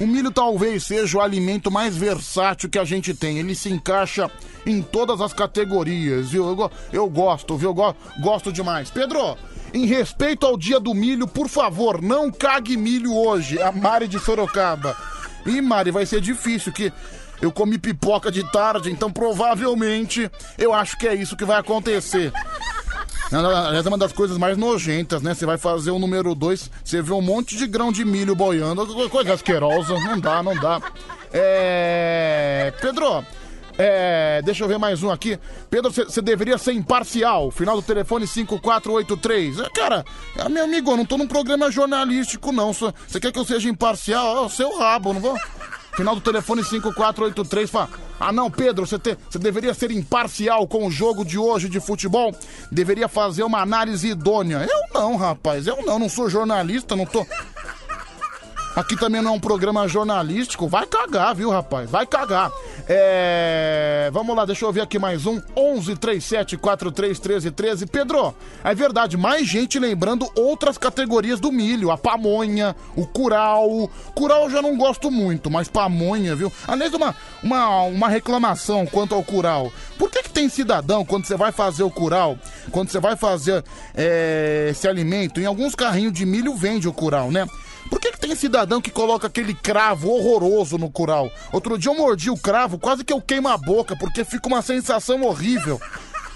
O 0.00 0.06
milho 0.06 0.30
talvez 0.32 0.84
seja 0.84 1.18
o 1.18 1.20
alimento 1.20 1.70
mais 1.70 1.96
versátil 1.96 2.68
que 2.68 2.78
a 2.78 2.84
gente 2.84 3.14
tem. 3.14 3.38
Ele 3.38 3.54
se 3.54 3.70
encaixa 3.70 4.28
em 4.66 4.82
todas 4.82 5.20
as 5.20 5.32
categorias, 5.32 6.30
viu? 6.30 6.46
Eu, 6.48 6.70
eu 6.92 7.08
gosto, 7.08 7.56
viu? 7.56 7.70
Eu 7.70 7.74
go- 7.74 7.94
gosto 8.20 8.52
demais. 8.52 8.90
Pedro, 8.90 9.36
em 9.72 9.86
respeito 9.86 10.46
ao 10.46 10.56
dia 10.56 10.80
do 10.80 10.92
milho, 10.94 11.28
por 11.28 11.48
favor, 11.48 12.02
não 12.02 12.30
cague 12.30 12.76
milho 12.76 13.14
hoje. 13.14 13.60
A 13.62 13.70
Mari 13.70 14.08
de 14.08 14.18
Sorocaba. 14.18 14.96
Ih, 15.46 15.60
Mari, 15.60 15.92
vai 15.92 16.04
ser 16.06 16.20
difícil 16.20 16.72
que 16.72 16.92
eu 17.40 17.52
comi 17.52 17.78
pipoca 17.78 18.32
de 18.32 18.42
tarde, 18.50 18.90
então 18.90 19.12
provavelmente 19.12 20.30
eu 20.58 20.72
acho 20.72 20.96
que 20.98 21.06
é 21.06 21.14
isso 21.14 21.36
que 21.36 21.44
vai 21.44 21.58
acontecer. 21.60 22.32
Aliás, 23.32 23.84
é 23.84 23.88
uma 23.88 23.98
das 23.98 24.12
coisas 24.12 24.38
mais 24.38 24.56
nojentas, 24.56 25.22
né? 25.22 25.34
Você 25.34 25.44
vai 25.46 25.58
fazer 25.58 25.90
o 25.90 25.98
número 25.98 26.34
2, 26.34 26.70
você 26.84 27.02
vê 27.02 27.12
um 27.12 27.22
monte 27.22 27.56
de 27.56 27.66
grão 27.66 27.90
de 27.90 28.04
milho 28.04 28.34
boiando, 28.36 28.86
co- 28.86 29.08
coisa 29.10 29.34
asquerosa, 29.34 29.94
não 30.00 30.18
dá, 30.20 30.42
não 30.42 30.54
dá. 30.54 30.80
É. 31.32 32.72
Pedro, 32.80 33.24
é. 33.76 34.40
Deixa 34.44 34.62
eu 34.64 34.68
ver 34.68 34.78
mais 34.78 35.02
um 35.02 35.10
aqui. 35.10 35.38
Pedro, 35.68 35.90
você 35.90 36.22
deveria 36.22 36.56
ser 36.58 36.72
imparcial. 36.74 37.50
Final 37.50 37.76
do 37.76 37.82
telefone 37.82 38.26
5483. 38.26 39.58
É, 39.58 39.68
Cara, 39.70 40.04
é, 40.36 40.48
meu 40.48 40.64
amigo, 40.64 40.92
eu 40.92 40.96
não 40.96 41.04
tô 41.04 41.16
num 41.18 41.26
programa 41.26 41.70
jornalístico, 41.72 42.52
não. 42.52 42.72
Você 42.72 43.18
quer 43.20 43.32
que 43.32 43.38
eu 43.38 43.44
seja 43.44 43.68
imparcial? 43.68 44.36
É 44.36 44.40
o 44.42 44.48
seu 44.48 44.78
rabo, 44.78 45.12
não 45.12 45.20
vou. 45.20 45.36
Final 45.96 46.14
do 46.16 46.20
telefone 46.20 46.62
5483 46.64 47.70
fala: 47.70 47.88
Ah, 48.18 48.32
não, 48.32 48.50
Pedro, 48.50 48.86
você, 48.86 48.98
te- 48.98 49.16
você 49.30 49.38
deveria 49.38 49.72
ser 49.74 49.90
imparcial 49.90 50.66
com 50.66 50.86
o 50.86 50.90
jogo 50.90 51.24
de 51.24 51.38
hoje 51.38 51.68
de 51.68 51.78
futebol. 51.80 52.34
Deveria 52.70 53.06
fazer 53.08 53.44
uma 53.44 53.60
análise 53.60 54.08
idônea. 54.08 54.66
Eu 54.68 55.00
não, 55.00 55.16
rapaz, 55.16 55.66
eu 55.66 55.82
não, 55.84 55.98
não 55.98 56.08
sou 56.08 56.28
jornalista, 56.28 56.96
não 56.96 57.06
tô. 57.06 57.24
Aqui 58.76 58.96
também 58.96 59.22
não 59.22 59.30
é 59.30 59.34
um 59.34 59.40
programa 59.40 59.86
jornalístico. 59.86 60.66
Vai 60.66 60.84
cagar, 60.84 61.32
viu, 61.32 61.48
rapaz? 61.48 61.88
Vai 61.88 62.04
cagar. 62.04 62.50
É. 62.88 64.10
Vamos 64.12 64.34
lá, 64.34 64.44
deixa 64.44 64.64
eu 64.64 64.72
ver 64.72 64.80
aqui 64.80 64.98
mais 64.98 65.26
um. 65.26 65.40
11 65.56 65.94
37 65.94 66.56
43 66.56 67.20
13 67.20 67.50
13. 67.52 67.86
Pedro, 67.86 68.34
é 68.64 68.74
verdade, 68.74 69.16
mais 69.16 69.46
gente 69.46 69.78
lembrando 69.78 70.28
outras 70.34 70.76
categorias 70.76 71.38
do 71.38 71.52
milho. 71.52 71.92
A 71.92 71.96
pamonha, 71.96 72.74
o 72.96 73.06
curau. 73.06 73.88
Curau 74.12 74.44
eu 74.44 74.50
já 74.50 74.60
não 74.60 74.76
gosto 74.76 75.08
muito, 75.08 75.48
mas 75.48 75.68
pamonha, 75.68 76.34
viu? 76.34 76.52
Aliás, 76.66 76.92
uma, 76.92 77.14
uma, 77.44 77.82
uma 77.82 78.08
reclamação 78.08 78.86
quanto 78.86 79.14
ao 79.14 79.22
curau. 79.22 79.72
Por 79.96 80.10
que, 80.10 80.24
que 80.24 80.30
tem 80.30 80.48
cidadão, 80.48 81.04
quando 81.04 81.26
você 81.26 81.36
vai 81.36 81.52
fazer 81.52 81.84
o 81.84 81.90
curau, 81.90 82.36
quando 82.72 82.90
você 82.90 82.98
vai 82.98 83.14
fazer 83.14 83.62
é, 83.94 84.66
esse 84.70 84.88
alimento, 84.88 85.40
em 85.40 85.46
alguns 85.46 85.76
carrinhos 85.76 86.12
de 86.12 86.26
milho 86.26 86.56
vende 86.56 86.88
o 86.88 86.92
curau, 86.92 87.30
né? 87.30 87.46
Por 87.90 88.00
que, 88.00 88.12
que 88.12 88.18
tem 88.20 88.34
cidadão 88.34 88.80
que 88.80 88.90
coloca 88.90 89.26
aquele 89.26 89.54
cravo 89.54 90.10
horroroso 90.10 90.78
no 90.78 90.90
curau? 90.90 91.30
Outro 91.52 91.78
dia 91.78 91.90
eu 91.90 91.96
mordi 91.96 92.30
o 92.30 92.36
cravo, 92.36 92.78
quase 92.78 93.04
que 93.04 93.12
eu 93.12 93.20
queimo 93.20 93.48
a 93.48 93.56
boca, 93.56 93.96
porque 93.96 94.24
fica 94.24 94.48
uma 94.48 94.62
sensação 94.62 95.22
horrível. 95.22 95.80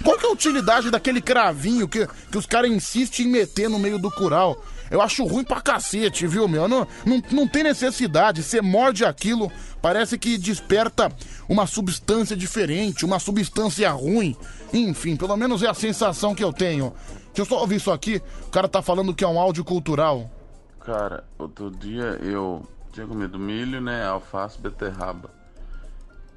Qual 0.05 0.17
que 0.17 0.27
é 0.27 0.29
a 0.29 0.33
utilidade 0.33 0.91
daquele 0.91 1.21
cravinho 1.21 1.89
que, 1.89 2.07
que 2.31 2.39
os 2.39 2.47
caras 2.47 2.71
insistem 2.71 3.27
em 3.27 3.31
meter 3.31 3.69
no 3.69 3.79
meio 3.79 3.99
do 3.99 4.11
curau? 4.11 4.63
Eu 4.91 5.03
acho 5.03 5.25
ruim 5.25 5.45
pra 5.45 5.61
cacete, 5.61 6.27
viu, 6.27 6.49
meu? 6.49 6.67
Não, 6.67 6.87
não, 7.05 7.23
não 7.31 7.49
tem 7.49 7.63
necessidade. 7.63 8.43
Você 8.43 8.63
morde 8.63 9.05
aquilo, 9.05 9.51
parece 9.83 10.17
que 10.17 10.39
desperta 10.39 11.13
uma 11.49 11.67
substância 11.67 12.37
diferente, 12.37 13.05
uma 13.05 13.19
substância 13.19 13.91
ruim. 13.91 14.37
Enfim, 14.73 15.17
pelo 15.17 15.37
menos 15.37 15.63
é 15.63 15.69
a 15.69 15.75
sensação 15.75 16.35
que 16.35 16.45
eu 16.45 16.53
tenho. 16.53 16.95
Deixa 17.27 17.43
eu 17.43 17.45
só 17.45 17.61
ouvir 17.61 17.77
isso 17.77 17.91
aqui. 17.91 18.23
O 18.47 18.51
cara 18.51 18.69
tá 18.69 18.81
falando 18.81 19.15
que 19.15 19.25
é 19.25 19.29
um 19.29 19.39
áudio 19.39 19.65
cultural. 19.65 20.31
Cara, 20.88 21.22
outro 21.38 21.70
dia 21.70 22.18
eu 22.22 22.66
tinha 22.94 23.07
comido 23.07 23.38
milho, 23.38 23.79
né? 23.79 24.07
Alface, 24.07 24.59
beterraba. 24.59 25.29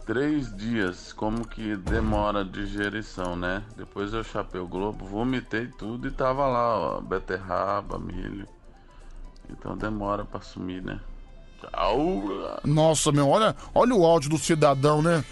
Três 0.05 0.53
dias, 0.53 1.13
como 1.13 1.47
que 1.47 1.77
demora 1.77 2.41
a 2.41 2.43
digerição, 2.43 3.37
né? 3.37 3.63
Depois 3.77 4.11
eu 4.11 4.25
chapei 4.25 4.59
o 4.59 4.67
globo, 4.67 5.05
vomitei 5.05 5.67
tudo 5.67 6.05
e 6.05 6.11
tava 6.11 6.45
lá, 6.47 6.77
ó, 6.77 6.99
beterraba, 6.99 7.97
milho. 7.97 8.45
Então 9.49 9.77
demora 9.77 10.25
pra 10.25 10.41
sumir, 10.41 10.83
né? 10.83 10.99
Tchau. 11.61 12.25
Nossa, 12.65 13.09
meu, 13.09 13.29
olha, 13.29 13.55
olha 13.73 13.95
o 13.95 14.05
áudio 14.05 14.31
do 14.31 14.37
cidadão, 14.37 15.01
né? 15.01 15.23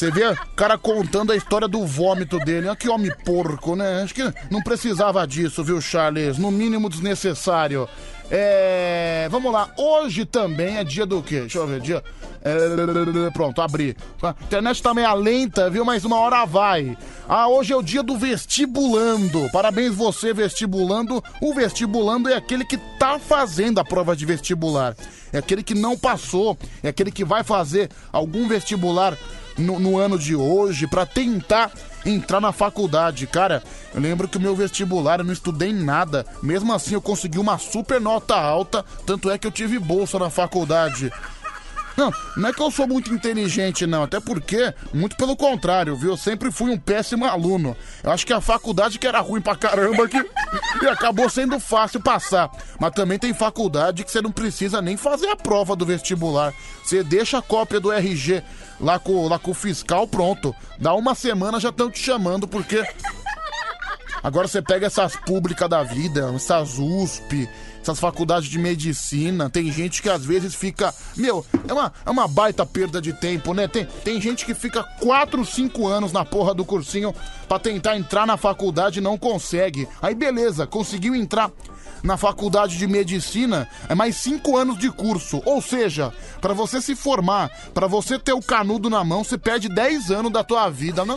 Você 0.00 0.10
vê 0.10 0.26
o 0.26 0.36
cara 0.56 0.78
contando 0.78 1.30
a 1.30 1.36
história 1.36 1.68
do 1.68 1.84
vômito 1.84 2.38
dele. 2.38 2.68
Olha 2.68 2.74
que 2.74 2.88
homem 2.88 3.12
porco, 3.22 3.76
né? 3.76 4.00
Acho 4.02 4.14
que 4.14 4.22
não 4.50 4.62
precisava 4.62 5.26
disso, 5.26 5.62
viu, 5.62 5.78
Charles? 5.78 6.38
No 6.38 6.50
mínimo 6.50 6.88
desnecessário. 6.88 7.86
É. 8.30 9.28
Vamos 9.30 9.52
lá. 9.52 9.68
Hoje 9.76 10.24
também 10.24 10.78
é 10.78 10.84
dia 10.84 11.04
do 11.04 11.22
quê? 11.22 11.40
Deixa 11.40 11.58
eu 11.58 11.66
ver. 11.66 11.82
Dia. 11.82 12.02
é, 12.42 13.30
Pronto, 13.30 13.60
abri. 13.60 13.94
A 14.22 14.34
internet 14.42 14.82
tá 14.82 14.94
meio 14.94 15.14
lenta, 15.16 15.68
viu? 15.68 15.84
Mas 15.84 16.02
uma 16.02 16.16
hora 16.16 16.46
vai. 16.46 16.96
Ah, 17.28 17.48
hoje 17.48 17.74
é 17.74 17.76
o 17.76 17.82
dia 17.82 18.02
do 18.02 18.16
vestibulando. 18.16 19.50
Parabéns 19.52 19.94
você, 19.94 20.32
vestibulando. 20.32 21.22
O 21.42 21.52
vestibulando 21.52 22.30
é 22.30 22.36
aquele 22.36 22.64
que 22.64 22.78
tá 22.98 23.18
fazendo 23.18 23.80
a 23.80 23.84
prova 23.84 24.16
de 24.16 24.24
vestibular. 24.24 24.96
É 25.30 25.36
aquele 25.36 25.62
que 25.62 25.74
não 25.74 25.98
passou. 25.98 26.56
É 26.82 26.88
aquele 26.88 27.10
que 27.10 27.22
vai 27.22 27.44
fazer 27.44 27.90
algum 28.10 28.48
vestibular 28.48 29.14
no, 29.60 29.78
no 29.78 29.98
ano 29.98 30.18
de 30.18 30.34
hoje 30.34 30.86
pra 30.86 31.06
tentar 31.06 31.70
entrar 32.04 32.40
na 32.40 32.52
faculdade. 32.52 33.26
Cara, 33.26 33.62
eu 33.94 34.00
lembro 34.00 34.28
que 34.28 34.38
o 34.38 34.40
meu 34.40 34.54
vestibular 34.54 35.20
eu 35.20 35.24
não 35.24 35.32
estudei 35.32 35.72
nada. 35.72 36.26
Mesmo 36.42 36.72
assim, 36.72 36.94
eu 36.94 37.02
consegui 37.02 37.38
uma 37.38 37.58
super 37.58 38.00
nota 38.00 38.34
alta. 38.34 38.84
Tanto 39.06 39.30
é 39.30 39.38
que 39.38 39.46
eu 39.46 39.52
tive 39.52 39.78
bolsa 39.78 40.18
na 40.18 40.30
faculdade. 40.30 41.12
Não, 41.96 42.10
não 42.34 42.48
é 42.48 42.52
que 42.52 42.62
eu 42.62 42.70
sou 42.70 42.86
muito 42.86 43.12
inteligente, 43.12 43.86
não. 43.86 44.04
Até 44.04 44.20
porque, 44.20 44.72
muito 44.94 45.16
pelo 45.16 45.36
contrário, 45.36 45.94
viu? 45.96 46.12
Eu 46.12 46.16
sempre 46.16 46.50
fui 46.50 46.70
um 46.70 46.78
péssimo 46.78 47.26
aluno. 47.26 47.76
Eu 48.02 48.10
acho 48.10 48.26
que 48.26 48.32
a 48.32 48.40
faculdade 48.40 48.98
que 48.98 49.06
era 49.06 49.20
ruim 49.20 49.42
pra 49.42 49.54
caramba 49.54 50.08
que... 50.08 50.16
e 50.16 50.86
acabou 50.86 51.28
sendo 51.28 51.60
fácil 51.60 52.00
passar. 52.00 52.50
Mas 52.78 52.92
também 52.92 53.18
tem 53.18 53.34
faculdade 53.34 54.04
que 54.04 54.10
você 54.10 54.22
não 54.22 54.32
precisa 54.32 54.80
nem 54.80 54.96
fazer 54.96 55.28
a 55.28 55.36
prova 55.36 55.76
do 55.76 55.84
vestibular. 55.84 56.54
Você 56.82 57.04
deixa 57.04 57.38
a 57.38 57.42
cópia 57.42 57.78
do 57.78 57.92
RG 57.92 58.42
lá 58.80 58.98
com, 58.98 59.28
lá 59.28 59.38
com 59.38 59.50
o 59.50 59.54
fiscal, 59.54 60.06
pronto. 60.06 60.54
Dá 60.78 60.94
uma 60.94 61.14
semana 61.14 61.60
já 61.60 61.68
estão 61.68 61.90
te 61.90 61.98
chamando 61.98 62.48
porque. 62.48 62.82
Agora 64.22 64.46
você 64.46 64.60
pega 64.60 64.86
essas 64.86 65.16
públicas 65.16 65.68
da 65.68 65.82
vida, 65.82 66.30
essas 66.34 66.78
USP, 66.78 67.48
essas 67.80 67.98
faculdades 67.98 68.50
de 68.50 68.58
medicina, 68.58 69.48
tem 69.48 69.72
gente 69.72 70.02
que 70.02 70.10
às 70.10 70.24
vezes 70.24 70.54
fica. 70.54 70.94
Meu, 71.16 71.44
é 71.66 71.72
uma, 71.72 71.92
é 72.04 72.10
uma 72.10 72.28
baita 72.28 72.66
perda 72.66 73.00
de 73.00 73.14
tempo, 73.14 73.54
né? 73.54 73.66
Tem, 73.66 73.86
tem 74.04 74.20
gente 74.20 74.44
que 74.44 74.52
fica 74.52 74.82
4, 74.82 75.42
5 75.42 75.86
anos 75.88 76.12
na 76.12 76.22
porra 76.22 76.52
do 76.52 76.66
cursinho 76.66 77.14
pra 77.48 77.58
tentar 77.58 77.96
entrar 77.96 78.26
na 78.26 78.36
faculdade 78.36 78.98
e 78.98 79.02
não 79.02 79.16
consegue. 79.16 79.88
Aí 80.02 80.14
beleza, 80.14 80.66
conseguiu 80.66 81.14
entrar 81.14 81.50
na 82.02 82.16
faculdade 82.16 82.76
de 82.78 82.86
medicina 82.86 83.68
é 83.88 83.94
mais 83.94 84.16
5 84.16 84.56
anos 84.56 84.78
de 84.78 84.90
curso. 84.90 85.42
Ou 85.44 85.60
seja, 85.60 86.12
pra 86.40 86.54
você 86.54 86.80
se 86.80 86.94
formar, 86.96 87.50
pra 87.74 87.86
você 87.86 88.18
ter 88.18 88.32
o 88.32 88.40
canudo 88.42 88.88
na 88.88 89.02
mão, 89.04 89.22
você 89.24 89.36
perde 89.36 89.68
10 89.68 90.10
anos 90.10 90.32
da 90.32 90.42
tua 90.42 90.68
vida. 90.70 91.04
Não. 91.04 91.16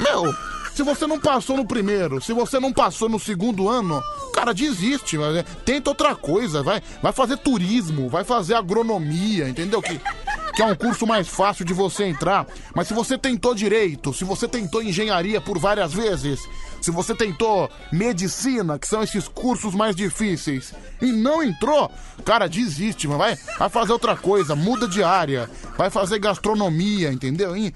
Meu, 0.00 0.34
se 0.74 0.82
você 0.82 1.06
não 1.06 1.18
passou 1.20 1.56
no 1.56 1.66
primeiro, 1.66 2.20
se 2.20 2.32
você 2.32 2.58
não 2.58 2.72
passou 2.72 3.08
no 3.08 3.18
segundo 3.18 3.68
ano, 3.68 4.02
cara, 4.34 4.54
desiste. 4.54 5.16
vai- 5.16 5.38
é, 5.38 5.42
Tenta 5.42 5.90
outra 5.90 6.14
coisa, 6.14 6.62
vai, 6.62 6.82
vai 7.02 7.12
fazer 7.12 7.36
turismo, 7.38 8.08
vai 8.08 8.24
fazer 8.24 8.54
agronomia, 8.54 9.48
entendeu? 9.48 9.82
Que, 9.82 10.00
que 10.54 10.62
é 10.62 10.66
um 10.66 10.74
curso 10.74 11.06
mais 11.06 11.28
fácil 11.28 11.64
de 11.64 11.72
você 11.72 12.04
entrar. 12.04 12.46
Mas 12.74 12.88
se 12.88 12.94
você 12.94 13.16
tentou 13.18 13.54
direito, 13.54 14.12
se 14.14 14.24
você 14.24 14.48
tentou 14.48 14.82
engenharia 14.82 15.40
por 15.40 15.58
várias 15.58 15.92
vezes, 15.92 16.40
se 16.82 16.90
você 16.90 17.14
tentou 17.14 17.70
medicina, 17.90 18.78
que 18.78 18.86
são 18.86 19.02
esses 19.02 19.28
cursos 19.28 19.74
mais 19.74 19.94
difíceis, 19.96 20.74
e 21.00 21.06
não 21.12 21.42
entrou, 21.42 21.90
cara, 22.24 22.48
desiste, 22.48 23.06
mas 23.08 23.18
vai, 23.18 23.38
vai 23.58 23.68
fazer 23.70 23.92
outra 23.92 24.16
coisa, 24.16 24.54
muda 24.56 24.86
de 24.88 25.02
área, 25.02 25.48
vai 25.78 25.88
fazer 25.88 26.18
gastronomia, 26.18 27.10
entendeu? 27.12 27.56
E- 27.56 27.72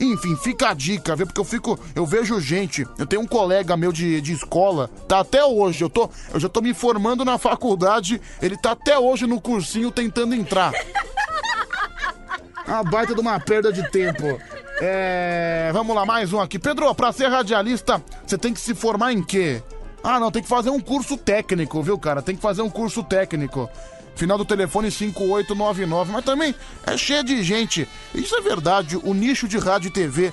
enfim, 0.00 0.34
fica 0.36 0.70
a 0.70 0.74
dica, 0.74 1.14
viu? 1.14 1.24
Porque 1.24 1.40
eu 1.40 1.44
fico. 1.44 1.78
Eu 1.94 2.04
vejo 2.04 2.40
gente. 2.40 2.84
Eu 2.98 3.06
tenho 3.06 3.22
um 3.22 3.26
colega 3.26 3.76
meu 3.76 3.92
de, 3.92 4.20
de 4.20 4.32
escola, 4.32 4.90
tá 5.08 5.20
até 5.20 5.44
hoje. 5.44 5.84
Eu, 5.84 5.88
tô, 5.88 6.10
eu 6.32 6.40
já 6.40 6.48
tô 6.48 6.60
me 6.60 6.74
formando 6.74 7.24
na 7.24 7.38
faculdade. 7.38 8.20
Ele 8.42 8.56
tá 8.56 8.72
até 8.72 8.98
hoje 8.98 9.24
no 9.24 9.40
cursinho 9.40 9.92
tentando 9.92 10.34
entrar. 10.34 10.72
Uma 12.66 12.82
baita 12.82 13.14
de 13.14 13.20
uma 13.20 13.38
perda 13.38 13.72
de 13.72 13.88
tempo. 13.90 14.40
É. 14.80 15.70
Vamos 15.72 15.94
lá, 15.94 16.04
mais 16.04 16.32
um 16.32 16.40
aqui. 16.40 16.58
Pedro, 16.58 16.94
pra 16.94 17.12
ser 17.12 17.28
radialista, 17.28 18.02
você 18.26 18.36
tem 18.36 18.52
que 18.52 18.60
se 18.60 18.74
formar 18.74 19.12
em 19.12 19.22
quê? 19.22 19.62
Ah, 20.02 20.20
não, 20.20 20.30
tem 20.30 20.42
que 20.42 20.48
fazer 20.48 20.70
um 20.70 20.80
curso 20.80 21.16
técnico, 21.16 21.82
viu, 21.82 21.98
cara? 21.98 22.20
Tem 22.20 22.36
que 22.36 22.42
fazer 22.42 22.62
um 22.62 22.70
curso 22.70 23.02
técnico. 23.02 23.70
Final 24.14 24.38
do 24.38 24.44
telefone 24.44 24.90
5899. 24.90 26.12
Mas 26.12 26.24
também 26.24 26.54
é 26.86 26.96
cheio 26.96 27.24
de 27.24 27.42
gente. 27.42 27.88
Isso 28.14 28.36
é 28.36 28.40
verdade. 28.40 28.96
O 28.96 29.14
nicho 29.14 29.48
de 29.48 29.58
rádio 29.58 29.88
e 29.88 29.90
TV 29.90 30.32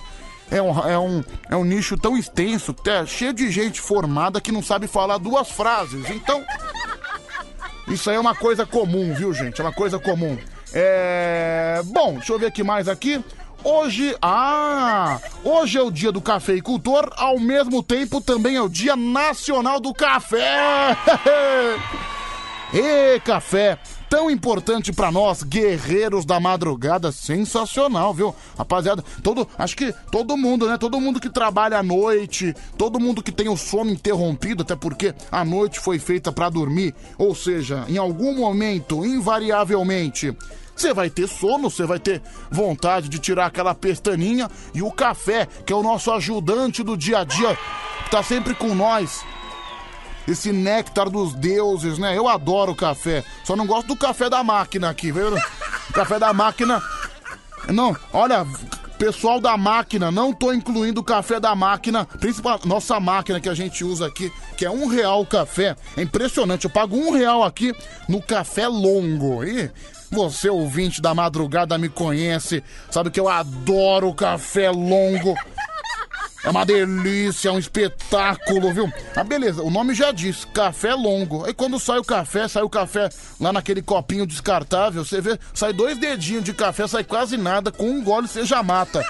é 0.52 0.62
um, 0.62 0.80
é 0.80 1.00
um, 1.00 1.24
é 1.50 1.56
um 1.56 1.64
nicho 1.64 1.96
tão 1.98 2.18
extenso 2.18 2.76
é 2.86 3.06
cheio 3.06 3.32
de 3.34 3.50
gente 3.50 3.80
formada 3.80 4.42
que 4.42 4.52
não 4.52 4.62
sabe 4.62 4.88
falar 4.88 5.18
duas 5.18 5.50
frases. 5.50 6.10
Então. 6.10 6.44
Isso 7.88 8.10
aí 8.10 8.16
é 8.16 8.20
uma 8.20 8.36
coisa 8.36 8.66
comum, 8.66 9.14
viu, 9.14 9.34
gente? 9.34 9.60
É 9.60 9.64
uma 9.64 9.74
coisa 9.74 9.98
comum. 9.98 10.38
É. 10.74 11.82
Bom, 11.86 12.16
deixa 12.16 12.34
eu 12.34 12.40
ver 12.40 12.48
aqui 12.48 12.64
mais 12.64 12.88
aqui. 12.88 13.24
Hoje, 13.64 14.16
ah, 14.22 15.20
hoje 15.44 15.78
é 15.78 15.82
o 15.82 15.92
dia 15.92 16.12
do 16.12 16.20
cafeicultor, 16.20 17.12
ao 17.16 17.40
mesmo 17.40 17.84
tempo 17.84 18.20
também 18.20 18.56
é 18.56 18.62
o 18.62 18.68
dia 18.68 18.96
nacional 18.96 19.80
do 19.80 19.94
café. 19.94 20.98
E 22.74 23.20
café, 23.20 23.78
tão 24.10 24.32
importante 24.32 24.94
pra 24.94 25.12
nós, 25.12 25.44
guerreiros 25.44 26.24
da 26.24 26.40
madrugada, 26.40 27.12
sensacional, 27.12 28.14
viu? 28.14 28.34
Rapaziada, 28.58 29.04
todo, 29.22 29.46
acho 29.58 29.76
que 29.76 29.94
todo 30.10 30.38
mundo, 30.38 30.66
né? 30.66 30.78
Todo 30.78 31.02
mundo 31.02 31.20
que 31.20 31.30
trabalha 31.30 31.80
à 31.80 31.84
noite, 31.84 32.56
todo 32.78 32.98
mundo 32.98 33.22
que 33.22 33.30
tem 33.30 33.50
o 33.50 33.58
sono 33.58 33.92
interrompido, 33.92 34.64
até 34.64 34.74
porque 34.74 35.14
a 35.30 35.44
noite 35.44 35.82
foi 35.82 36.00
feita 36.00 36.32
pra 36.32 36.50
dormir, 36.50 36.96
ou 37.18 37.36
seja, 37.36 37.84
em 37.90 37.98
algum 37.98 38.38
momento, 38.38 39.06
invariavelmente, 39.06 40.34
você 40.82 40.94
vai 40.94 41.10
ter 41.10 41.28
sono, 41.28 41.70
você 41.70 41.86
vai 41.86 42.00
ter 42.00 42.22
vontade 42.50 43.08
de 43.08 43.20
tirar 43.20 43.46
aquela 43.46 43.76
pestaninha 43.76 44.50
e 44.74 44.82
o 44.82 44.92
café, 44.92 45.48
que 45.66 45.72
é 45.72 45.76
o 45.76 45.84
nosso 45.84 46.12
ajudante 46.12 46.82
do 46.82 46.98
dia 46.98 47.20
a 47.20 47.24
dia, 47.24 47.58
tá 48.10 48.24
sempre 48.24 48.56
com 48.56 48.74
nós 48.74 49.24
esse 50.28 50.52
néctar 50.52 51.10
dos 51.10 51.34
deuses, 51.34 51.98
né? 51.98 52.18
Eu 52.18 52.28
adoro 52.28 52.76
café. 52.76 53.24
Só 53.44 53.56
não 53.56 53.66
gosto 53.66 53.88
do 53.88 53.96
café 53.96 54.30
da 54.30 54.44
máquina 54.44 54.90
aqui, 54.90 55.12
viu? 55.12 55.32
café 55.94 56.18
da 56.20 56.34
máquina. 56.34 56.82
Não, 57.68 57.96
olha, 58.14 58.46
pessoal 58.98 59.40
da 59.40 59.58
máquina, 59.58 60.12
não 60.12 60.34
tô 60.34 60.54
incluindo 60.54 61.02
o 61.02 61.04
café 61.04 61.40
da 61.40 61.56
máquina, 61.56 62.06
principal 62.06 62.60
nossa 62.66 63.00
máquina 63.00 63.40
que 63.40 63.50
a 63.50 63.54
gente 63.54 63.84
usa 63.84 64.08
aqui, 64.08 64.32
que 64.56 64.66
é 64.66 64.70
um 64.70 64.88
real 64.88 65.22
o 65.22 65.26
café. 65.26 65.76
É 65.98 66.02
impressionante, 66.02 66.66
eu 66.66 66.72
pago 66.72 66.96
um 66.96 67.12
real 67.12 67.44
aqui 67.44 67.74
no 68.08 68.22
café 68.22 68.68
longo. 68.68 69.44
E 69.44 69.70
você, 70.12 70.50
ouvinte 70.50 71.02
da 71.02 71.14
madrugada, 71.14 71.78
me 71.78 71.88
conhece, 71.88 72.64
sabe 72.90 73.10
que 73.10 73.20
eu 73.20 73.30
adoro 73.30 74.14
café 74.14 74.70
longo. 74.70 75.34
É 76.44 76.50
uma 76.50 76.66
delícia, 76.66 77.50
é 77.50 77.52
um 77.52 77.60
espetáculo, 77.60 78.74
viu? 78.74 78.92
Ah, 79.16 79.24
beleza, 79.24 79.62
o 79.62 79.70
nome 79.70 79.94
já 79.94 80.12
diz, 80.12 80.44
café 80.44 80.94
longo. 80.96 81.46
Aí 81.46 81.54
quando 81.54 81.80
sai 81.80 82.00
o 82.00 82.04
café, 82.04 82.48
sai 82.48 82.64
o 82.64 82.70
café 82.70 83.10
lá 83.40 83.54
naquele 83.54 83.82
copinho 83.82 84.26
descartável, 84.26 85.06
você 85.06 85.22
vê, 85.22 85.40
sai 85.54 85.72
dois 85.72 86.00
dedinhos 86.00 86.44
de 86.44 86.54
café, 86.54 86.88
sai 86.88 87.04
quase 87.04 87.38
nada, 87.38 87.72
com 87.72 87.86
um 87.86 88.04
gole 88.04 88.28
você 88.28 88.44
já 88.44 88.64
mata. 88.64 89.06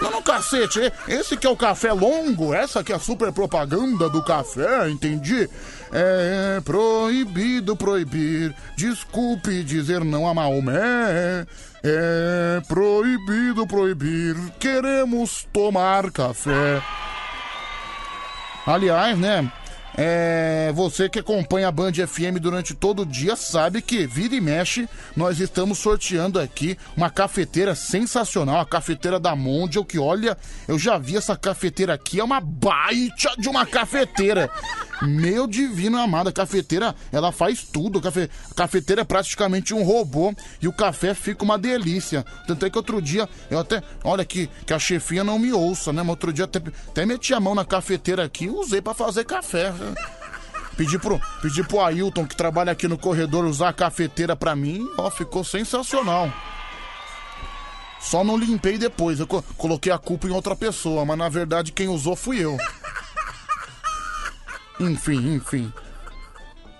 Não, 0.00 0.10
não, 0.10 0.22
cacete, 0.22 0.80
esse 1.06 1.36
que 1.36 1.46
é 1.46 1.50
o 1.50 1.56
café 1.56 1.92
longo, 1.92 2.54
essa 2.54 2.82
que 2.82 2.92
é 2.92 2.96
a 2.96 2.98
super 2.98 3.30
propaganda 3.32 4.08
do 4.08 4.24
café, 4.24 4.88
entendi? 4.88 5.48
É 5.92 6.60
proibido 6.60 7.76
proibir, 7.76 8.54
desculpe 8.76 9.64
dizer 9.64 10.04
não 10.04 10.28
a 10.28 10.34
Maomé. 10.34 11.46
É 11.82 12.62
proibido 12.68 13.66
proibir, 13.66 14.36
queremos 14.58 15.46
tomar 15.52 16.10
café. 16.12 16.82
Aliás, 18.66 19.18
né? 19.18 19.50
É, 19.96 20.70
você 20.74 21.08
que 21.08 21.18
acompanha 21.18 21.68
a 21.68 21.72
Band 21.72 21.92
FM 21.92 22.38
durante 22.40 22.74
todo 22.74 23.02
o 23.02 23.06
dia 23.06 23.34
sabe 23.34 23.82
que 23.82 24.06
vira 24.06 24.34
e 24.34 24.40
mexe, 24.40 24.88
nós 25.16 25.40
estamos 25.40 25.78
sorteando 25.78 26.38
aqui 26.38 26.78
uma 26.96 27.10
cafeteira 27.10 27.74
sensacional, 27.74 28.60
a 28.60 28.66
cafeteira 28.66 29.18
da 29.18 29.34
Mondial, 29.34 29.84
que 29.84 29.98
olha, 29.98 30.38
eu 30.68 30.78
já 30.78 30.96
vi 30.96 31.16
essa 31.16 31.36
cafeteira 31.36 31.94
aqui, 31.94 32.20
é 32.20 32.24
uma 32.24 32.40
baita 32.40 33.34
de 33.36 33.48
uma 33.48 33.66
cafeteira. 33.66 34.48
Meu 35.02 35.46
divino 35.46 35.96
amado, 35.98 36.28
a 36.28 36.32
cafeteira, 36.32 36.94
ela 37.10 37.32
faz 37.32 37.62
tudo. 37.62 37.98
A, 37.98 38.02
cafe- 38.02 38.28
a 38.50 38.54
cafeteira 38.54 39.00
é 39.02 39.04
praticamente 39.04 39.72
um 39.72 39.82
robô 39.82 40.34
e 40.60 40.68
o 40.68 40.72
café 40.72 41.14
fica 41.14 41.42
uma 41.42 41.56
delícia. 41.58 42.22
Tanto 42.46 42.66
é 42.66 42.70
que 42.70 42.76
outro 42.76 43.00
dia, 43.00 43.26
eu 43.50 43.58
até, 43.58 43.82
olha 44.04 44.24
que, 44.26 44.46
que 44.66 44.74
a 44.74 44.78
chefinha 44.78 45.24
não 45.24 45.38
me 45.38 45.52
ouça, 45.52 45.90
né? 45.92 46.02
Mas 46.02 46.10
outro 46.10 46.32
dia 46.32 46.44
até, 46.44 46.58
até 46.88 47.06
meti 47.06 47.32
a 47.32 47.40
mão 47.40 47.54
na 47.54 47.64
cafeteira 47.64 48.24
aqui 48.24 48.44
e 48.44 48.50
usei 48.50 48.82
pra 48.82 48.92
fazer 48.92 49.24
café. 49.24 49.72
Pedi 50.76 50.98
pro, 50.98 51.18
pedi 51.40 51.62
pro 51.62 51.80
Ailton, 51.80 52.26
que 52.26 52.36
trabalha 52.36 52.72
aqui 52.72 52.86
no 52.86 52.98
corredor, 52.98 53.44
usar 53.46 53.70
a 53.70 53.72
cafeteira 53.72 54.36
pra 54.36 54.54
mim. 54.54 54.86
Ó, 54.98 55.10
ficou 55.10 55.42
sensacional. 55.44 56.30
Só 58.00 58.22
não 58.24 58.36
limpei 58.36 58.76
depois. 58.78 59.18
Eu 59.20 59.26
co- 59.26 59.42
coloquei 59.56 59.92
a 59.92 59.98
culpa 59.98 60.26
em 60.26 60.30
outra 60.30 60.54
pessoa, 60.56 61.04
mas 61.04 61.18
na 61.18 61.28
verdade 61.28 61.72
quem 61.72 61.88
usou 61.88 62.14
fui 62.16 62.38
eu. 62.38 62.58
Enfim, 64.80 65.34
enfim. 65.34 65.72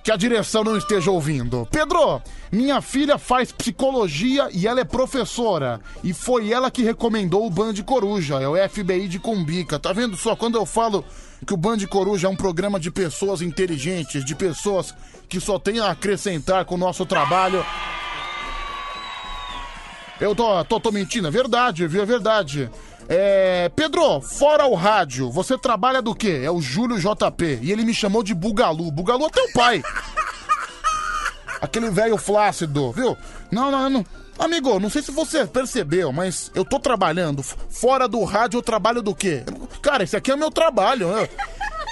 Que 0.03 0.11
a 0.11 0.17
direção 0.17 0.65
não 0.65 0.79
esteja 0.79 1.11
ouvindo. 1.11 1.69
Pedro, 1.71 2.23
minha 2.51 2.81
filha 2.81 3.19
faz 3.19 3.53
psicologia 3.53 4.49
e 4.51 4.67
ela 4.67 4.81
é 4.81 4.85
professora. 4.85 5.79
E 6.03 6.15
foi 6.15 6.51
ela 6.51 6.71
que 6.71 6.83
recomendou 6.83 7.47
o 7.47 7.51
Band 7.51 7.75
Coruja, 7.85 8.41
é 8.41 8.49
o 8.49 8.57
FBI 8.69 9.07
de 9.07 9.19
Cumbica. 9.19 9.79
Tá 9.79 9.93
vendo 9.93 10.17
só? 10.17 10.35
Quando 10.35 10.57
eu 10.57 10.65
falo 10.65 11.05
que 11.47 11.53
o 11.53 11.57
Band 11.57 11.79
Coruja 11.87 12.27
é 12.27 12.31
um 12.31 12.37
programa 12.37 12.81
de 12.81 12.91
pessoas 12.91 13.43
inteligentes, 13.43 14.25
de 14.25 14.35
pessoas 14.35 14.95
que 15.29 15.39
só 15.39 15.59
tem 15.59 15.81
a 15.81 15.91
acrescentar 15.91 16.65
com 16.65 16.77
o 16.77 16.79
nosso 16.79 17.05
trabalho. 17.05 17.65
Eu 20.19 20.35
tô, 20.35 20.65
tô, 20.65 20.81
tô 20.81 20.93
mentindo, 20.93 21.29
é 21.29 21.31
verdade, 21.31 21.87
viu? 21.87 22.03
É 22.03 22.07
verdade. 22.07 22.71
É, 23.12 23.68
Pedro, 23.75 24.20
fora 24.20 24.66
o 24.66 24.75
rádio, 24.77 25.33
você 25.33 25.59
trabalha 25.59 26.01
do 26.01 26.14
quê? 26.14 26.42
É 26.44 26.51
o 26.51 26.62
Júlio 26.62 26.96
JP. 26.96 27.59
E 27.61 27.73
ele 27.73 27.85
me 27.85 27.92
chamou 27.92 28.23
de 28.23 28.33
Bugalu. 28.33 28.88
Bugalu 28.92 29.27
é 29.27 29.31
teu 29.31 29.53
pai. 29.53 29.83
Aquele 31.61 31.90
velho 31.90 32.16
flácido, 32.16 32.92
viu? 32.92 33.18
Não, 33.51 33.68
não, 33.68 33.90
não. 33.90 34.07
Amigo, 34.38 34.79
não 34.79 34.88
sei 34.88 35.03
se 35.03 35.11
você 35.11 35.44
percebeu, 35.44 36.12
mas 36.12 36.53
eu 36.55 36.64
tô 36.64 36.79
trabalhando. 36.79 37.42
Fora 37.42 38.07
do 38.07 38.23
rádio, 38.23 38.59
eu 38.59 38.62
trabalho 38.62 39.03
do 39.03 39.12
quê? 39.12 39.42
Cara, 39.83 40.05
esse 40.05 40.16
aqui 40.16 40.31
é 40.31 40.35
o 40.35 40.38
meu 40.38 40.51
trabalho. 40.51 41.09
né? 41.09 41.29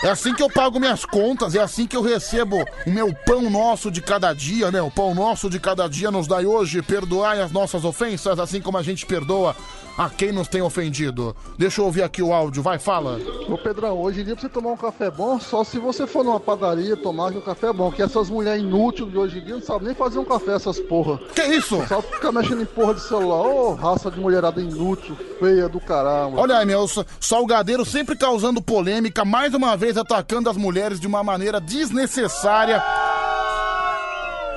É 0.04 0.09
assim 0.11 0.33
que 0.33 0.42
eu 0.42 0.48
pago 0.48 0.78
minhas 0.78 1.04
contas, 1.04 1.57
é 1.57 1.61
assim 1.61 1.85
que 1.85 1.96
eu 1.96 2.02
recebo 2.02 2.64
o 2.87 2.90
meu 2.90 3.12
pão 3.26 3.50
nosso 3.50 3.90
de 3.90 4.00
cada 4.00 4.33
dia, 4.33 4.70
né? 4.70 4.81
O 4.81 4.92
pão 4.92 5.12
nosso 5.12 5.50
de 5.50 5.59
cada 5.59 5.88
dia 5.88 6.12
nos 6.12 6.28
dai 6.28 6.46
hoje, 6.46 6.81
perdoai 6.81 7.42
as 7.42 7.50
nossas 7.50 7.85
ofensas, 7.85 8.38
assim 8.38 8.61
como 8.61 8.78
a 8.78 8.83
gente 8.83 9.04
perdoa 9.04 9.57
a 9.98 10.08
quem 10.08 10.30
nos 10.30 10.46
tem 10.46 10.62
ofendido. 10.62 11.34
Deixa 11.58 11.80
eu 11.80 11.84
ouvir 11.87 12.02
aqui 12.04 12.22
o 12.22 12.32
áudio, 12.32 12.62
vai, 12.62 12.78
fala. 12.78 13.18
Ô 13.48 13.58
Pedrão, 13.58 14.00
hoje 14.00 14.20
em 14.20 14.24
dia 14.24 14.34
pra 14.37 14.42
você 14.42 14.48
tomar 14.48 14.70
um 14.70 14.76
café 14.76 15.11
bom, 15.11 15.40
só 15.40 15.64
se 15.64 15.78
você 15.78 16.06
for 16.06 16.24
numa 16.24 16.38
padaria 16.38 16.96
tomar 16.96 17.32
que 17.32 17.38
o 17.38 17.42
café 17.42 17.66
é 17.68 17.72
bom, 17.72 17.90
que 17.90 18.00
essas 18.00 18.30
mulheres 18.30 18.62
inúteis 18.62 19.11
de 19.11 19.18
hoje 19.18 19.38
em 19.38 19.44
dia 19.44 19.54
não 19.56 19.62
sabem 19.62 19.88
nem 19.88 19.94
fazer 19.96 20.20
um 20.20 20.24
café, 20.24 20.52
essas 20.54 20.78
porra. 20.78 21.18
Que 21.34 21.42
isso? 21.46 21.84
Só 21.88 22.00
ficar 22.00 22.30
mexendo 22.30 22.62
em 22.62 22.66
porra 22.66 22.94
de 22.94 23.00
celular. 23.02 23.40
Ô, 23.48 23.74
raça 23.74 24.08
de 24.11 24.20
mulherada 24.20 24.61
inútil, 24.61 25.16
feia 25.40 25.68
do 25.68 25.80
caramba. 25.80 26.40
Olha 26.40 26.58
aí, 26.58 26.64
meu 26.66 26.87
sa- 26.87 27.04
salgadeiro 27.18 27.84
sempre 27.84 28.16
causando 28.16 28.62
polêmica, 28.62 29.24
mais 29.24 29.52
uma 29.52 29.76
vez 29.76 29.96
atacando 29.96 30.48
as 30.48 30.56
mulheres 30.56 31.00
de 31.00 31.06
uma 31.08 31.24
maneira 31.24 31.61
desnecessária. 31.61 32.80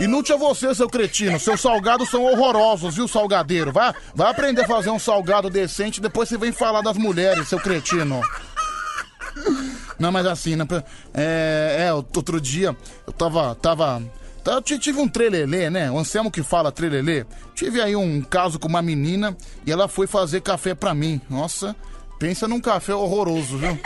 Inútil 0.03 0.35
é 0.35 0.37
você, 0.39 0.73
seu 0.73 0.89
cretino. 0.89 1.39
Seus 1.39 1.61
salgados 1.61 2.09
são 2.09 2.23
horrorosos, 2.23 2.95
viu, 2.95 3.07
salgadeiro? 3.07 3.71
Vai, 3.71 3.93
vai 4.15 4.31
aprender 4.31 4.61
a 4.63 4.67
fazer 4.67 4.89
um 4.89 4.97
salgado 4.99 5.49
decente, 5.49 6.01
depois 6.01 6.27
você 6.27 6.37
vem 6.37 6.51
falar 6.51 6.81
das 6.81 6.97
mulheres, 6.97 7.47
seu 7.47 7.59
cretino. 7.59 8.21
Não, 9.99 10.11
mas 10.11 10.25
assim, 10.25 10.55
né? 10.55 10.65
É, 11.13 11.85
é, 11.87 11.93
outro 11.93 12.41
dia 12.41 12.75
eu 13.05 13.13
tava. 13.13 13.53
tava 13.55 14.01
tá, 14.43 14.53
eu 14.53 14.61
ti- 14.61 14.79
tive 14.79 14.99
um 14.99 15.07
trelelê, 15.07 15.69
né? 15.69 15.91
O 15.91 15.99
Anselmo 15.99 16.31
que 16.31 16.41
fala 16.41 16.71
trelelê. 16.71 17.25
Tive 17.53 17.79
aí 17.81 17.95
um 17.95 18.21
caso 18.21 18.57
com 18.57 18.67
uma 18.67 18.81
menina 18.81 19.37
e 19.65 19.71
ela 19.71 19.87
foi 19.87 20.07
fazer 20.07 20.41
café 20.41 20.73
pra 20.73 20.93
mim. 20.95 21.21
Nossa, 21.29 21.75
pensa 22.17 22.47
num 22.47 22.59
café 22.59 22.95
horroroso, 22.95 23.57
viu? 23.57 23.79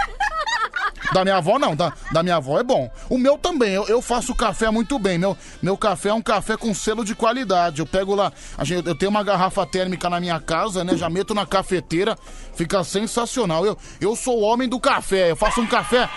Da 1.14 1.24
minha 1.24 1.38
avó, 1.38 1.58
não. 1.60 1.76
Da, 1.76 1.94
da 2.12 2.22
minha 2.24 2.36
avó 2.38 2.60
é 2.60 2.64
bom. 2.64 2.90
O 3.10 3.18
meu 3.18 3.38
também. 3.38 3.74
Eu, 3.74 3.86
eu 3.88 4.02
faço 4.02 4.34
café 4.36 4.70
muito 4.70 4.98
bem. 5.00 5.18
Meu, 5.18 5.38
meu 5.62 5.78
café 5.78 6.10
é 6.10 6.14
um 6.14 6.22
café 6.22 6.58
com 6.58 6.74
selo 6.74 7.06
de 7.06 7.16
qualidade. 7.16 7.80
Eu 7.80 7.86
pego 7.86 8.14
lá. 8.16 8.32
a 8.58 8.64
gente- 8.64 8.88
eu 8.88 8.96
tenho 8.96 9.10
uma 9.12 9.24
garrafa 9.24 9.66
térmica 9.66 10.10
na 10.10 10.20
minha 10.20 10.40
casa, 10.40 10.84
né? 10.84 10.96
Já 10.98 11.10
meto 11.10 11.34
na 11.34 11.46
cafeteira. 11.46 12.18
Fica 12.56 12.84
sensacional. 12.84 13.66
Eu, 13.66 13.78
eu 14.02 14.16
sou 14.16 14.40
o 14.40 14.42
homem 14.44 14.68
do 14.68 14.80
café. 14.80 15.32
Eu 15.32 15.36
faço 15.36 15.62
um 15.62 15.68
café. 15.68 16.10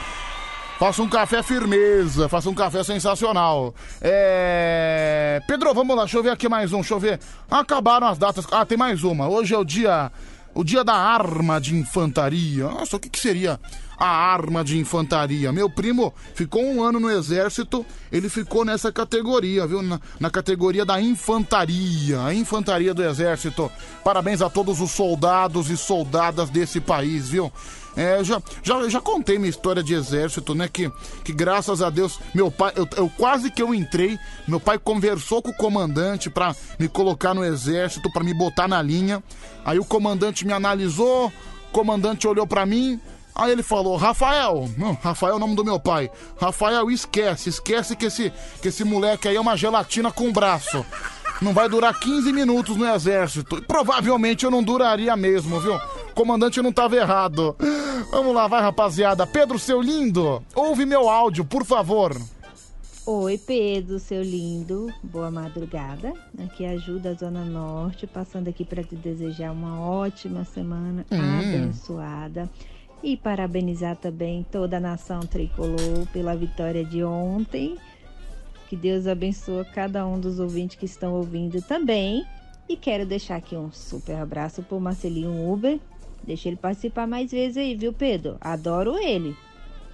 Faço 0.79 1.03
um 1.03 1.09
café 1.09 1.43
firmeza, 1.43 2.29
faço 2.29 2.49
um 2.49 2.55
café 2.55 2.85
sensacional. 2.85 3.75
É. 4.01 5.41
Pedro, 5.47 5.75
vamos 5.75 5.97
lá, 5.97 6.03
deixa 6.05 6.19
eu 6.19 6.23
ver 6.23 6.31
aqui 6.31 6.49
mais 6.49 6.73
um, 6.73 6.77
deixa 6.77 6.95
eu 6.95 7.01
ver. 7.01 7.19
Acabaram 7.51 8.07
as 8.07 8.17
datas. 8.17 8.47
Ah, 8.53 8.65
tem 8.65 8.79
mais 8.79 9.03
uma. 9.03 9.29
Hoje 9.29 9.55
é 9.55 9.59
o 9.59 9.65
dia. 9.65 10.13
O 10.55 10.63
dia 10.65 10.83
da 10.85 10.95
arma 10.95 11.61
de 11.61 11.75
infantaria. 11.77 12.65
Nossa, 12.65 12.97
o 12.97 13.01
que, 13.01 13.09
que 13.09 13.19
seria 13.19 13.59
a 13.99 14.07
arma 14.07 14.63
de 14.63 14.79
infantaria? 14.79 15.51
Meu 15.53 15.69
primo 15.69 16.15
ficou 16.35 16.63
um 16.63 16.83
ano 16.83 17.01
no 17.01 17.11
exército, 17.11 17.85
ele 18.13 18.29
ficou 18.29 18.65
nessa 18.65 18.93
categoria, 18.93 19.67
viu? 19.67 19.83
Na, 19.83 20.01
na 20.21 20.31
categoria 20.31 20.85
da 20.85 21.01
infantaria, 21.01 22.23
a 22.23 22.33
infantaria 22.33 22.95
do 22.95 23.03
exército. 23.03 23.71
Parabéns 24.05 24.41
a 24.41 24.49
todos 24.49 24.81
os 24.81 24.91
soldados 24.91 25.71
e 25.71 25.77
soldadas 25.77 26.51
desse 26.51 26.81
país, 26.81 27.29
viu? 27.29 27.53
É, 27.99 28.23
já, 28.23 28.41
já, 28.63 28.89
já 28.89 29.01
contei 29.01 29.39
minha 29.39 29.51
história 29.51 29.83
de 29.83 29.93
exército, 29.93 30.55
né? 30.55 30.69
Que, 30.69 30.89
que 31.25 31.33
graças 31.33 31.83
a 31.83 31.91
Deus, 31.91 32.21
meu 32.33 32.49
pai, 32.49 32.73
eu, 32.77 32.87
eu 32.97 33.11
quase 33.17 33.51
que 33.51 33.61
eu 33.61 33.75
entrei, 33.75 34.17
meu 34.47 34.61
pai 34.61 34.79
conversou 34.79 35.43
com 35.43 35.51
o 35.51 35.57
comandante 35.57 36.31
pra 36.31 36.55
me 36.79 36.87
colocar 36.87 37.35
no 37.35 37.45
exército, 37.45 38.09
pra 38.13 38.23
me 38.23 38.33
botar 38.33 38.69
na 38.69 38.81
linha. 38.81 39.21
Aí 39.65 39.81
o 39.81 39.85
comandante 39.85 40.47
me 40.47 40.53
analisou, 40.53 41.27
o 41.27 41.73
comandante 41.73 42.29
olhou 42.29 42.47
pra 42.47 42.65
mim, 42.65 43.01
aí 43.39 43.53
ele 43.53 43.63
falou: 43.63 43.97
Rafael, 43.97 44.69
não, 44.77 44.93
Rafael 44.95 45.35
é 45.35 45.37
o 45.37 45.39
nome 45.39 45.55
do 45.55 45.65
meu 45.65 45.79
pai. 45.81 46.11
Rafael, 46.41 46.91
esquece, 46.91 47.49
esquece 47.49 47.97
que 47.97 48.07
esse, 48.07 48.33
que 48.61 48.69
esse 48.69 48.85
moleque 48.85 49.29
aí 49.29 49.37
é 49.37 49.41
uma 49.41 49.57
gelatina 49.57 50.11
com 50.13 50.33
braço. 50.33 50.85
Não 51.41 51.53
vai 51.55 51.69
durar 51.69 51.99
15 51.99 52.33
minutos 52.33 52.77
no 52.77 52.85
exército. 52.87 53.63
Provavelmente 53.63 54.45
eu 54.45 54.51
não 54.51 54.61
duraria 54.63 55.17
mesmo, 55.17 55.61
viu? 55.61 55.77
O 55.77 56.15
comandante 56.15 56.61
não 56.61 56.73
tava 56.73 56.97
errado. 56.97 57.55
Vamos 58.11 58.35
lá, 58.35 58.49
vai, 58.49 58.61
rapaziada. 58.61 59.25
Pedro, 59.25 59.57
seu 59.57 59.81
lindo, 59.81 60.43
ouve 60.53 60.85
meu 60.85 61.09
áudio, 61.09 61.45
por 61.45 61.65
favor. 61.65 62.17
Oi, 63.07 63.39
Pedro, 63.39 63.99
seu 64.01 64.21
lindo. 64.21 64.93
Boa 65.03 65.31
madrugada. 65.31 66.13
Aqui 66.45 66.65
é 66.65 66.75
a 66.75 67.15
Zona 67.15 67.45
Norte, 67.45 68.07
passando 68.07 68.49
aqui 68.49 68.65
para 68.65 68.83
te 68.83 68.97
desejar 68.97 69.53
uma 69.53 69.81
ótima 69.81 70.45
semana 70.45 71.07
Hum. 71.11 71.39
abençoada. 71.39 72.51
E 73.03 73.17
parabenizar 73.17 73.97
também 73.97 74.45
toda 74.51 74.77
a 74.77 74.81
nação 74.81 75.21
tricolor 75.21 76.07
pela 76.13 76.35
vitória 76.35 76.85
de 76.85 77.03
ontem. 77.05 77.77
Que 78.69 78.77
Deus 78.77 79.07
abençoe 79.07 79.65
cada 79.67 80.07
um 80.07 80.19
dos 80.21 80.39
ouvintes 80.39 80.77
que 80.77 80.85
estão 80.85 81.15
ouvindo 81.15 81.63
também. 81.63 82.25
E 82.69 82.77
quero 82.77 83.07
deixar 83.07 83.37
aqui 83.37 83.57
um 83.57 83.73
super 83.73 84.17
abraço 84.17 84.63
pro 84.63 84.81
Marcelinho 84.81 85.51
Uber. 85.51 85.79
Deixa 86.23 86.49
ele 86.49 86.57
participar 86.57 87.07
mais 87.07 87.31
vezes 87.31 87.57
aí, 87.57 87.75
viu, 87.75 87.93
Pedro? 87.93 88.37
Adoro 88.41 88.99
ele. 88.99 89.35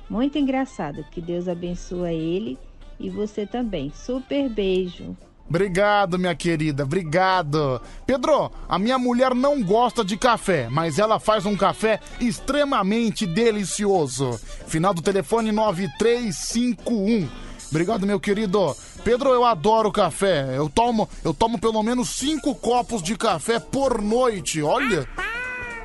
Muito 0.09 0.39
engraçado. 0.39 1.05
Que 1.11 1.21
Deus 1.21 1.47
abençoe 1.47 2.15
ele 2.15 2.59
e 2.99 3.09
você 3.11 3.47
também. 3.47 3.93
Super 3.95 4.49
beijo. 4.49 5.17
Obrigado, 5.49 6.19
minha 6.19 6.35
querida, 6.35 6.85
obrigado. 6.85 7.81
Pedro, 8.07 8.51
a 8.69 8.79
minha 8.79 8.99
mulher 8.99 9.35
não 9.35 9.63
gosta 9.63 10.05
de 10.05 10.17
café, 10.17 10.69
mas 10.71 10.99
ela 10.99 11.21
faz 11.21 11.45
um 11.45 11.57
café 11.57 12.01
extremamente 12.19 13.27
delicioso. 13.27 14.41
Final 14.67 14.95
do 14.95 15.03
telefone 15.03 15.53
9351. 15.53 17.29
Obrigado, 17.71 18.07
meu 18.07 18.19
querido. 18.19 18.75
Pedro, 19.03 19.31
eu 19.31 19.45
adoro 19.45 19.93
café. 19.93 20.57
Eu 20.57 20.69
tomo, 20.69 21.09
eu 21.25 21.35
tomo 21.35 21.59
pelo 21.59 21.83
menos 21.83 22.11
cinco 22.11 22.55
copos 22.55 23.03
de 23.03 23.17
café 23.17 23.59
por 23.59 24.01
noite. 24.01 24.63
Olha. 24.63 25.07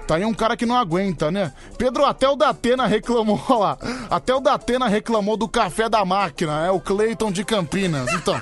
Tá 0.08 0.15
aí 0.15 0.26
um 0.26 0.34
cara 0.34 0.58
que 0.58 0.65
não 0.65 0.76
aguenta, 0.76 1.30
né? 1.30 1.54
Pedro, 1.78 2.04
até 2.04 2.28
o 2.28 2.36
Datena 2.36 2.88
reclamou 2.88 3.39
lá. 3.60 3.78
Até 4.10 4.34
o 4.34 4.39
Datena 4.39 4.88
reclamou 4.88 5.38
do 5.38 5.48
café 5.48 5.88
da 5.88 6.04
máquina, 6.04 6.65
é 6.65 6.72
o 6.72 6.80
Cleiton 6.80 7.32
de 7.32 7.43
Campinas. 7.43 8.12
Então. 8.13 8.41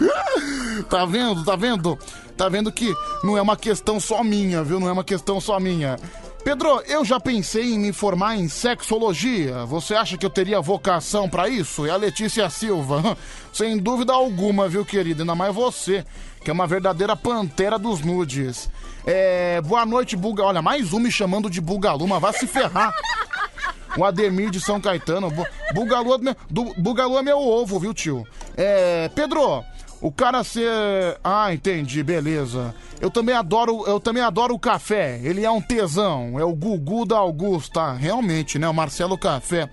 Tá 0.88 1.04
vendo? 1.04 1.44
Tá 1.44 1.56
vendo? 1.56 1.98
Tá 2.36 2.48
vendo 2.48 2.70
que 2.72 2.92
não 3.22 3.38
é 3.38 3.42
uma 3.42 3.56
questão 3.56 4.00
só 4.00 4.22
minha, 4.24 4.62
viu? 4.62 4.80
Não 4.80 4.88
é 4.88 4.92
uma 4.92 5.04
questão 5.04 5.40
só 5.40 5.58
minha. 5.60 5.96
Pedro, 6.44 6.82
eu 6.86 7.04
já 7.04 7.18
pensei 7.18 7.72
em 7.72 7.78
me 7.78 7.92
formar 7.92 8.36
em 8.36 8.48
sexologia. 8.48 9.64
Você 9.64 9.94
acha 9.94 10.18
que 10.18 10.26
eu 10.26 10.30
teria 10.30 10.60
vocação 10.60 11.28
pra 11.28 11.48
isso? 11.48 11.86
É 11.86 11.90
a 11.90 11.96
Letícia 11.96 12.50
Silva. 12.50 13.16
Sem 13.52 13.78
dúvida 13.78 14.12
alguma, 14.12 14.68
viu, 14.68 14.84
querida? 14.84 15.22
Ainda 15.22 15.34
mais 15.34 15.54
você, 15.54 16.04
que 16.42 16.50
é 16.50 16.52
uma 16.52 16.66
verdadeira 16.66 17.16
pantera 17.16 17.78
dos 17.78 18.00
nudes. 18.00 18.68
É, 19.06 19.60
boa 19.62 19.86
noite, 19.86 20.16
Buga. 20.16 20.42
Olha, 20.42 20.60
mais 20.60 20.92
um 20.92 20.98
me 20.98 21.10
chamando 21.10 21.48
de 21.48 21.60
Bugaluma. 21.60 22.18
Vai 22.20 22.32
se 22.34 22.46
ferrar. 22.46 22.92
O 23.96 24.04
Ademir 24.04 24.50
de 24.50 24.60
São 24.60 24.80
Caetano. 24.80 25.30
Bu- 25.30 25.46
Bugalu, 25.72 26.14
é 26.14 26.18
meu- 26.18 26.36
Bugalu 26.76 27.18
é 27.18 27.22
meu 27.22 27.38
ovo, 27.38 27.78
viu, 27.78 27.94
tio? 27.94 28.26
É. 28.56 29.08
Pedro, 29.14 29.64
o 30.04 30.12
cara 30.12 30.44
ser. 30.44 31.18
Ah, 31.24 31.54
entendi, 31.54 32.02
beleza. 32.02 32.74
Eu 33.00 33.10
também 33.10 33.34
adoro, 33.34 33.84
eu 33.86 33.98
também 33.98 34.22
adoro 34.22 34.54
o 34.54 34.58
café. 34.58 35.18
Ele 35.22 35.46
é 35.46 35.50
um 35.50 35.62
tesão. 35.62 36.38
É 36.38 36.44
o 36.44 36.54
Gugu 36.54 37.06
da 37.06 37.16
Augusta. 37.16 37.94
Realmente, 37.94 38.58
né? 38.58 38.68
O 38.68 38.74
Marcelo 38.74 39.16
Café. 39.16 39.66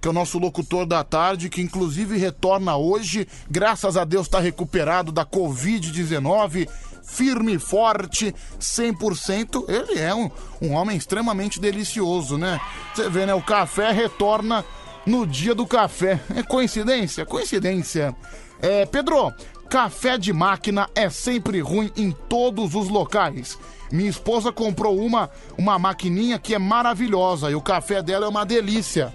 que 0.00 0.08
é 0.08 0.10
o 0.10 0.14
nosso 0.14 0.36
locutor 0.36 0.84
da 0.84 1.04
tarde, 1.04 1.48
que 1.48 1.62
inclusive 1.62 2.18
retorna 2.18 2.76
hoje, 2.76 3.26
graças 3.48 3.96
a 3.96 4.04
Deus 4.04 4.26
está 4.26 4.40
recuperado 4.40 5.12
da 5.12 5.24
Covid-19, 5.24 6.68
firme 7.04 7.54
e 7.54 7.58
forte, 7.60 8.34
100%. 8.60 9.64
Ele 9.68 10.00
é 10.00 10.12
um, 10.12 10.28
um 10.60 10.72
homem 10.72 10.96
extremamente 10.96 11.60
delicioso, 11.60 12.36
né? 12.36 12.60
Você 12.92 13.08
vê, 13.08 13.26
né? 13.26 13.34
O 13.34 13.42
café 13.42 13.92
retorna 13.92 14.64
no 15.06 15.24
dia 15.24 15.54
do 15.54 15.66
café. 15.66 16.18
É 16.34 16.42
coincidência? 16.42 17.24
Coincidência. 17.24 18.12
É, 18.60 18.84
Pedro, 18.86 19.32
café 19.68 20.16
de 20.16 20.32
máquina 20.32 20.88
é 20.94 21.10
sempre 21.10 21.60
ruim 21.60 21.90
em 21.96 22.10
todos 22.10 22.74
os 22.74 22.88
locais. 22.88 23.58
Minha 23.90 24.10
esposa 24.10 24.52
comprou 24.52 24.98
uma, 24.98 25.30
uma 25.56 25.78
maquininha 25.78 26.38
que 26.38 26.54
é 26.54 26.58
maravilhosa 26.58 27.50
e 27.50 27.54
o 27.54 27.60
café 27.60 28.02
dela 28.02 28.26
é 28.26 28.28
uma 28.28 28.44
delícia. 28.44 29.12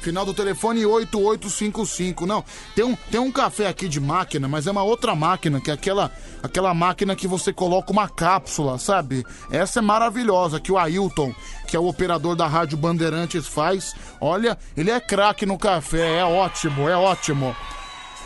Final 0.00 0.26
do 0.26 0.34
telefone 0.34 0.84
8855. 0.84 2.26
Não, 2.26 2.44
tem 2.74 2.84
um, 2.84 2.94
tem 3.10 3.20
um 3.20 3.32
café 3.32 3.66
aqui 3.66 3.88
de 3.88 4.00
máquina, 4.00 4.46
mas 4.46 4.66
é 4.66 4.70
uma 4.70 4.82
outra 4.82 5.14
máquina, 5.14 5.60
que 5.60 5.70
é 5.70 5.74
aquela, 5.74 6.12
aquela 6.42 6.74
máquina 6.74 7.16
que 7.16 7.26
você 7.26 7.52
coloca 7.52 7.90
uma 7.90 8.08
cápsula, 8.08 8.78
sabe? 8.78 9.24
Essa 9.50 9.78
é 9.78 9.82
maravilhosa, 9.82 10.60
que 10.60 10.72
o 10.72 10.78
Ailton, 10.78 11.34
que 11.66 11.76
é 11.76 11.80
o 11.80 11.86
operador 11.86 12.36
da 12.36 12.46
Rádio 12.46 12.76
Bandeirantes, 12.76 13.46
faz. 13.46 13.94
Olha, 14.20 14.58
ele 14.76 14.90
é 14.90 15.00
craque 15.00 15.46
no 15.46 15.58
café, 15.58 16.18
é 16.18 16.24
ótimo, 16.24 16.88
é 16.88 16.96
ótimo. 16.96 17.56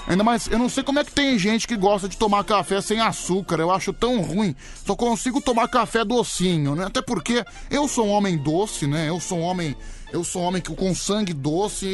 Ainda 0.09 0.25
mais, 0.25 0.47
eu 0.47 0.59
não 0.59 0.71
sei 0.71 0.83
como 0.83 0.99
é 0.99 1.05
que 1.05 1.13
tem 1.13 1.39
gente 1.39 1.69
que 1.69 1.77
gosta 1.77 2.09
de 2.09 2.17
tomar 2.17 2.43
café 2.43 2.81
sem 2.81 2.99
açúcar. 2.99 3.61
Eu 3.61 3.71
acho 3.71 3.93
tão 3.93 4.23
ruim. 4.23 4.57
Só 4.87 4.97
consigo 4.97 5.39
tomar 5.39 5.69
café 5.69 6.03
docinho, 6.03 6.75
né? 6.75 6.87
Até 6.87 7.03
porque 7.03 7.45
eu 7.71 7.87
sou 7.87 8.07
um 8.07 8.11
homem 8.11 8.39
doce, 8.39 8.87
né? 8.87 9.11
Eu 9.11 9.21
sou 9.21 9.41
um 9.41 9.43
homem, 9.43 9.77
eu 10.11 10.25
sou 10.25 10.41
um 10.41 10.47
homem 10.47 10.63
com 10.63 10.95
sangue 10.95 11.35
doce 11.35 11.85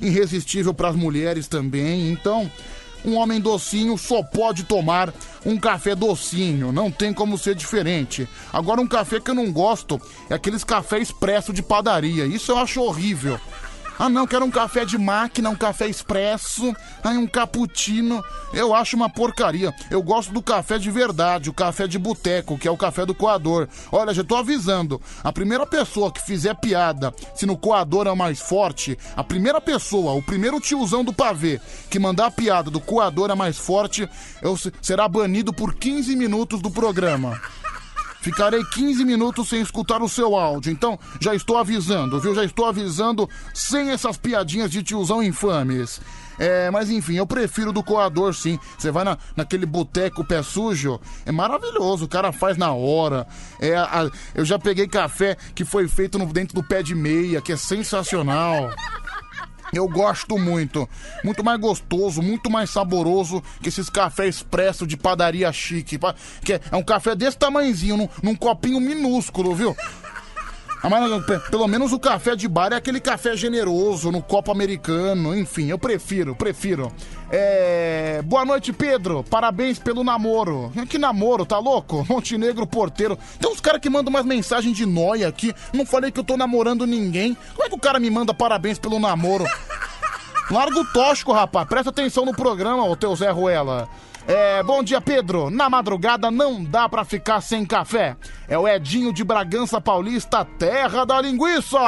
e 0.00 0.06
irresistível 0.06 0.72
para 0.72 0.88
as 0.88 0.96
mulheres 0.96 1.46
também. 1.46 2.10
Então, 2.10 2.50
um 3.04 3.16
homem 3.16 3.38
docinho 3.38 3.98
só 3.98 4.22
pode 4.22 4.64
tomar 4.64 5.12
um 5.44 5.58
café 5.58 5.94
docinho, 5.94 6.72
não 6.72 6.90
tem 6.90 7.12
como 7.12 7.36
ser 7.36 7.54
diferente. 7.54 8.26
Agora, 8.50 8.80
um 8.80 8.86
café 8.86 9.20
que 9.20 9.30
eu 9.30 9.34
não 9.34 9.52
gosto 9.52 10.00
é 10.30 10.34
aqueles 10.34 10.64
café 10.64 11.00
expresso 11.00 11.52
de 11.52 11.62
padaria. 11.62 12.24
Isso 12.24 12.52
eu 12.52 12.56
acho 12.56 12.80
horrível. 12.80 13.38
Ah, 14.04 14.08
não, 14.08 14.26
quero 14.26 14.44
um 14.44 14.50
café 14.50 14.84
de 14.84 14.98
máquina, 14.98 15.48
um 15.48 15.54
café 15.54 15.86
expresso, 15.86 16.74
aí 17.04 17.16
um 17.16 17.24
cappuccino. 17.24 18.20
Eu 18.52 18.74
acho 18.74 18.96
uma 18.96 19.08
porcaria. 19.08 19.72
Eu 19.88 20.02
gosto 20.02 20.32
do 20.32 20.42
café 20.42 20.76
de 20.76 20.90
verdade, 20.90 21.48
o 21.48 21.52
café 21.54 21.86
de 21.86 22.00
boteco, 22.00 22.58
que 22.58 22.66
é 22.66 22.70
o 22.70 22.76
café 22.76 23.06
do 23.06 23.14
coador. 23.14 23.68
Olha, 23.92 24.12
já 24.12 24.24
tô 24.24 24.34
avisando. 24.34 25.00
A 25.22 25.32
primeira 25.32 25.64
pessoa 25.64 26.10
que 26.10 26.20
fizer 26.20 26.52
piada 26.56 27.14
se 27.36 27.46
no 27.46 27.56
coador 27.56 28.08
é 28.08 28.14
mais 28.16 28.40
forte, 28.40 28.98
a 29.16 29.22
primeira 29.22 29.60
pessoa, 29.60 30.14
o 30.14 30.22
primeiro 30.22 30.58
tiozão 30.58 31.04
do 31.04 31.12
pavê 31.12 31.60
que 31.88 32.00
mandar 32.00 32.26
a 32.26 32.30
piada 32.32 32.72
do 32.72 32.80
coador 32.80 33.30
é 33.30 33.36
mais 33.36 33.56
forte, 33.56 34.08
eu, 34.42 34.56
se- 34.56 34.72
será 34.82 35.06
banido 35.06 35.52
por 35.52 35.74
15 35.74 36.16
minutos 36.16 36.60
do 36.60 36.72
programa. 36.72 37.40
Ficarei 38.22 38.64
15 38.64 39.04
minutos 39.04 39.48
sem 39.48 39.60
escutar 39.60 40.00
o 40.00 40.08
seu 40.08 40.36
áudio. 40.36 40.72
Então, 40.72 40.98
já 41.20 41.34
estou 41.34 41.58
avisando, 41.58 42.20
viu? 42.20 42.34
Já 42.34 42.44
estou 42.44 42.66
avisando 42.66 43.28
sem 43.52 43.90
essas 43.90 44.16
piadinhas 44.16 44.70
de 44.70 44.82
tiozão 44.82 45.22
infames. 45.22 46.00
É, 46.38 46.70
mas 46.70 46.88
enfim, 46.88 47.14
eu 47.16 47.26
prefiro 47.26 47.72
do 47.72 47.82
coador, 47.82 48.32
sim. 48.32 48.58
Você 48.78 48.90
vai 48.90 49.04
na, 49.04 49.18
naquele 49.36 49.66
boteco 49.66 50.24
pé 50.24 50.42
sujo, 50.42 50.98
é 51.26 51.30
maravilhoso, 51.30 52.06
o 52.06 52.08
cara 52.08 52.32
faz 52.32 52.56
na 52.56 52.72
hora. 52.72 53.26
É, 53.60 53.76
a- 53.76 54.10
eu 54.34 54.44
já 54.44 54.58
peguei 54.58 54.88
café 54.88 55.36
que 55.54 55.64
foi 55.64 55.86
feito 55.88 56.18
no- 56.18 56.26
dentro 56.32 56.54
do 56.54 56.62
pé 56.66 56.82
de 56.82 56.94
meia, 56.94 57.40
que 57.42 57.52
é 57.52 57.56
sensacional. 57.56 58.70
Eu 59.72 59.88
gosto 59.88 60.38
muito. 60.38 60.88
Muito 61.24 61.42
mais 61.42 61.58
gostoso, 61.58 62.20
muito 62.20 62.50
mais 62.50 62.70
saboroso 62.70 63.42
que 63.62 63.68
esses 63.68 63.88
cafés 63.88 64.36
expresso 64.36 64.86
de 64.86 64.96
padaria 64.96 65.50
chique. 65.52 65.98
Que 66.44 66.54
é, 66.54 66.60
é 66.70 66.76
um 66.76 66.82
café 66.82 67.14
desse 67.14 67.38
tamanhozinho, 67.38 67.96
num, 67.96 68.08
num 68.22 68.34
copinho 68.34 68.80
minúsculo, 68.80 69.54
viu? 69.54 69.76
Ah, 70.84 70.90
mas, 70.90 71.24
pe- 71.24 71.38
pelo 71.50 71.68
menos 71.68 71.92
o 71.92 71.98
café 71.98 72.34
de 72.34 72.48
bar 72.48 72.72
é 72.72 72.76
aquele 72.76 72.98
café 72.98 73.36
generoso, 73.36 74.10
no 74.10 74.20
copo 74.20 74.50
americano, 74.50 75.32
enfim, 75.36 75.68
eu 75.68 75.78
prefiro, 75.78 76.34
prefiro. 76.34 76.90
É... 77.30 78.20
Boa 78.24 78.44
noite, 78.44 78.72
Pedro. 78.72 79.22
Parabéns 79.30 79.78
pelo 79.78 80.02
namoro. 80.02 80.72
Que 80.88 80.98
namoro, 80.98 81.46
tá 81.46 81.58
louco? 81.58 82.04
Montenegro 82.10 82.66
porteiro. 82.66 83.16
Tem 83.40 83.48
uns 83.50 83.60
caras 83.60 83.80
que 83.80 83.88
mandam 83.88 84.10
umas 84.10 84.26
mensagens 84.26 84.76
de 84.76 84.84
nóia 84.84 85.28
aqui. 85.28 85.54
Não 85.72 85.86
falei 85.86 86.10
que 86.10 86.18
eu 86.20 86.24
tô 86.24 86.36
namorando 86.36 86.84
ninguém. 86.86 87.36
Como 87.54 87.64
é 87.64 87.68
que 87.68 87.76
o 87.76 87.80
cara 87.80 88.00
me 88.00 88.10
manda 88.10 88.34
parabéns 88.34 88.78
pelo 88.78 88.98
namoro? 88.98 89.44
Larga 90.50 90.80
o 90.80 90.84
tóxico, 90.92 91.32
rapaz. 91.32 91.66
Presta 91.68 91.90
atenção 91.90 92.26
no 92.26 92.34
programa, 92.34 92.84
ô 92.84 92.96
teu 92.96 93.14
Zé 93.14 93.30
Ruela. 93.30 93.88
É, 94.26 94.62
bom 94.62 94.82
dia, 94.82 95.00
Pedro. 95.00 95.50
Na 95.50 95.68
madrugada 95.68 96.30
não 96.30 96.62
dá 96.62 96.88
pra 96.88 97.04
ficar 97.04 97.40
sem 97.40 97.64
café. 97.64 98.16
É 98.48 98.56
o 98.56 98.68
Edinho 98.68 99.12
de 99.12 99.24
Bragança 99.24 99.80
Paulista, 99.80 100.44
terra 100.44 101.04
da 101.04 101.20
linguiça. 101.20 101.78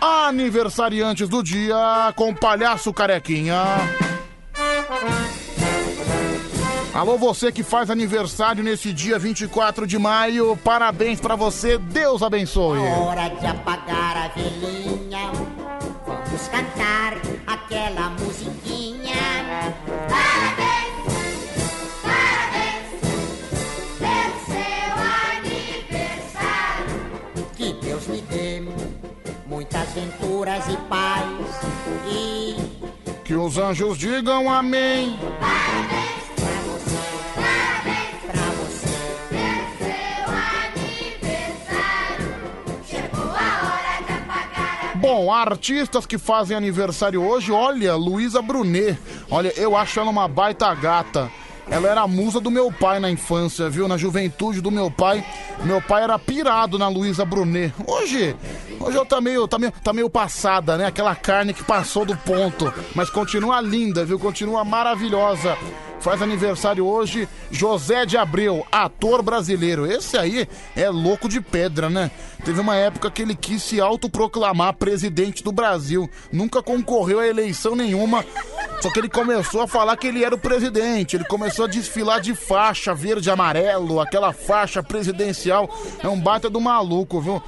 Aniversariantes 0.00 1.28
do 1.28 1.42
dia 1.42 1.76
com 2.16 2.34
Palhaço 2.34 2.92
Carequinha. 2.92 3.56
Alô, 6.92 7.16
você 7.16 7.52
que 7.52 7.62
faz 7.62 7.88
aniversário 7.88 8.64
nesse 8.64 8.92
dia 8.92 9.18
24 9.18 9.86
de 9.86 9.98
maio, 9.98 10.56
parabéns 10.64 11.20
pra 11.20 11.36
você, 11.36 11.78
Deus 11.78 12.22
abençoe. 12.22 12.80
Hora 12.80 13.28
de 13.28 13.46
apagar 13.46 14.16
a 14.16 14.28
velhinha. 14.28 15.30
Vamos 16.06 16.48
cantar 16.48 17.14
aquela 17.46 18.10
musiquinha. 18.10 18.69
Venturas 29.92 30.68
e 30.68 30.76
paz. 30.88 31.26
E 32.08 32.56
Que 33.24 33.34
os 33.34 33.58
anjos 33.58 33.98
digam 33.98 34.50
amém. 34.50 35.18
Bom, 44.96 45.32
artistas 45.32 46.04
que 46.04 46.18
fazem 46.18 46.56
aniversário 46.56 47.22
hoje, 47.22 47.50
olha, 47.50 47.96
Luísa 47.96 48.42
Brunet. 48.42 48.98
Olha, 49.30 49.52
eu 49.56 49.74
acho 49.74 49.98
ela 49.98 50.10
uma 50.10 50.28
baita 50.28 50.72
gata. 50.74 51.30
Ela 51.70 51.88
era 51.88 52.00
a 52.00 52.08
musa 52.08 52.40
do 52.40 52.50
meu 52.50 52.72
pai 52.72 52.98
na 52.98 53.08
infância, 53.08 53.70
viu? 53.70 53.86
Na 53.86 53.96
juventude 53.96 54.60
do 54.60 54.72
meu 54.72 54.90
pai. 54.90 55.24
Meu 55.64 55.80
pai 55.80 56.02
era 56.02 56.18
pirado 56.18 56.76
na 56.76 56.88
Luísa 56.88 57.24
Brunet. 57.24 57.72
Hoje, 57.86 58.34
hoje 58.80 58.96
ela 58.96 59.06
tá 59.06 59.20
meio, 59.20 59.46
tá, 59.46 59.56
meio, 59.56 59.72
tá 59.82 59.92
meio 59.92 60.10
passada, 60.10 60.76
né? 60.76 60.86
Aquela 60.86 61.14
carne 61.14 61.54
que 61.54 61.62
passou 61.62 62.04
do 62.04 62.16
ponto. 62.16 62.72
Mas 62.94 63.08
continua 63.08 63.60
linda, 63.60 64.04
viu? 64.04 64.18
Continua 64.18 64.64
maravilhosa. 64.64 65.56
Faz 66.00 66.22
aniversário 66.22 66.86
hoje 66.86 67.28
José 67.50 68.06
de 68.06 68.16
Abreu, 68.16 68.66
ator 68.72 69.22
brasileiro. 69.22 69.84
Esse 69.84 70.16
aí 70.16 70.48
é 70.74 70.88
louco 70.88 71.28
de 71.28 71.40
pedra, 71.40 71.90
né? 71.90 72.10
Teve 72.42 72.58
uma 72.58 72.74
época 72.74 73.10
que 73.10 73.20
ele 73.20 73.34
quis 73.34 73.62
se 73.62 73.80
autoproclamar 73.80 74.74
presidente 74.74 75.44
do 75.44 75.52
Brasil. 75.52 76.08
Nunca 76.32 76.62
concorreu 76.62 77.20
a 77.20 77.26
eleição 77.26 77.76
nenhuma. 77.76 78.24
Só 78.80 78.90
que 78.90 78.98
ele 78.98 79.10
começou 79.10 79.60
a 79.60 79.68
falar 79.68 79.94
que 79.98 80.06
ele 80.06 80.24
era 80.24 80.34
o 80.34 80.38
presidente. 80.38 81.16
Ele 81.16 81.24
começou 81.24 81.66
a 81.66 81.68
desfilar 81.68 82.18
de 82.18 82.34
faixa 82.34 82.94
verde 82.94 83.28
e 83.28 83.32
amarelo, 83.32 84.00
aquela 84.00 84.32
faixa 84.32 84.82
presidencial. 84.82 85.68
É 86.02 86.08
um 86.08 86.18
baita 86.18 86.48
do 86.48 86.62
maluco, 86.62 87.20
viu? 87.20 87.42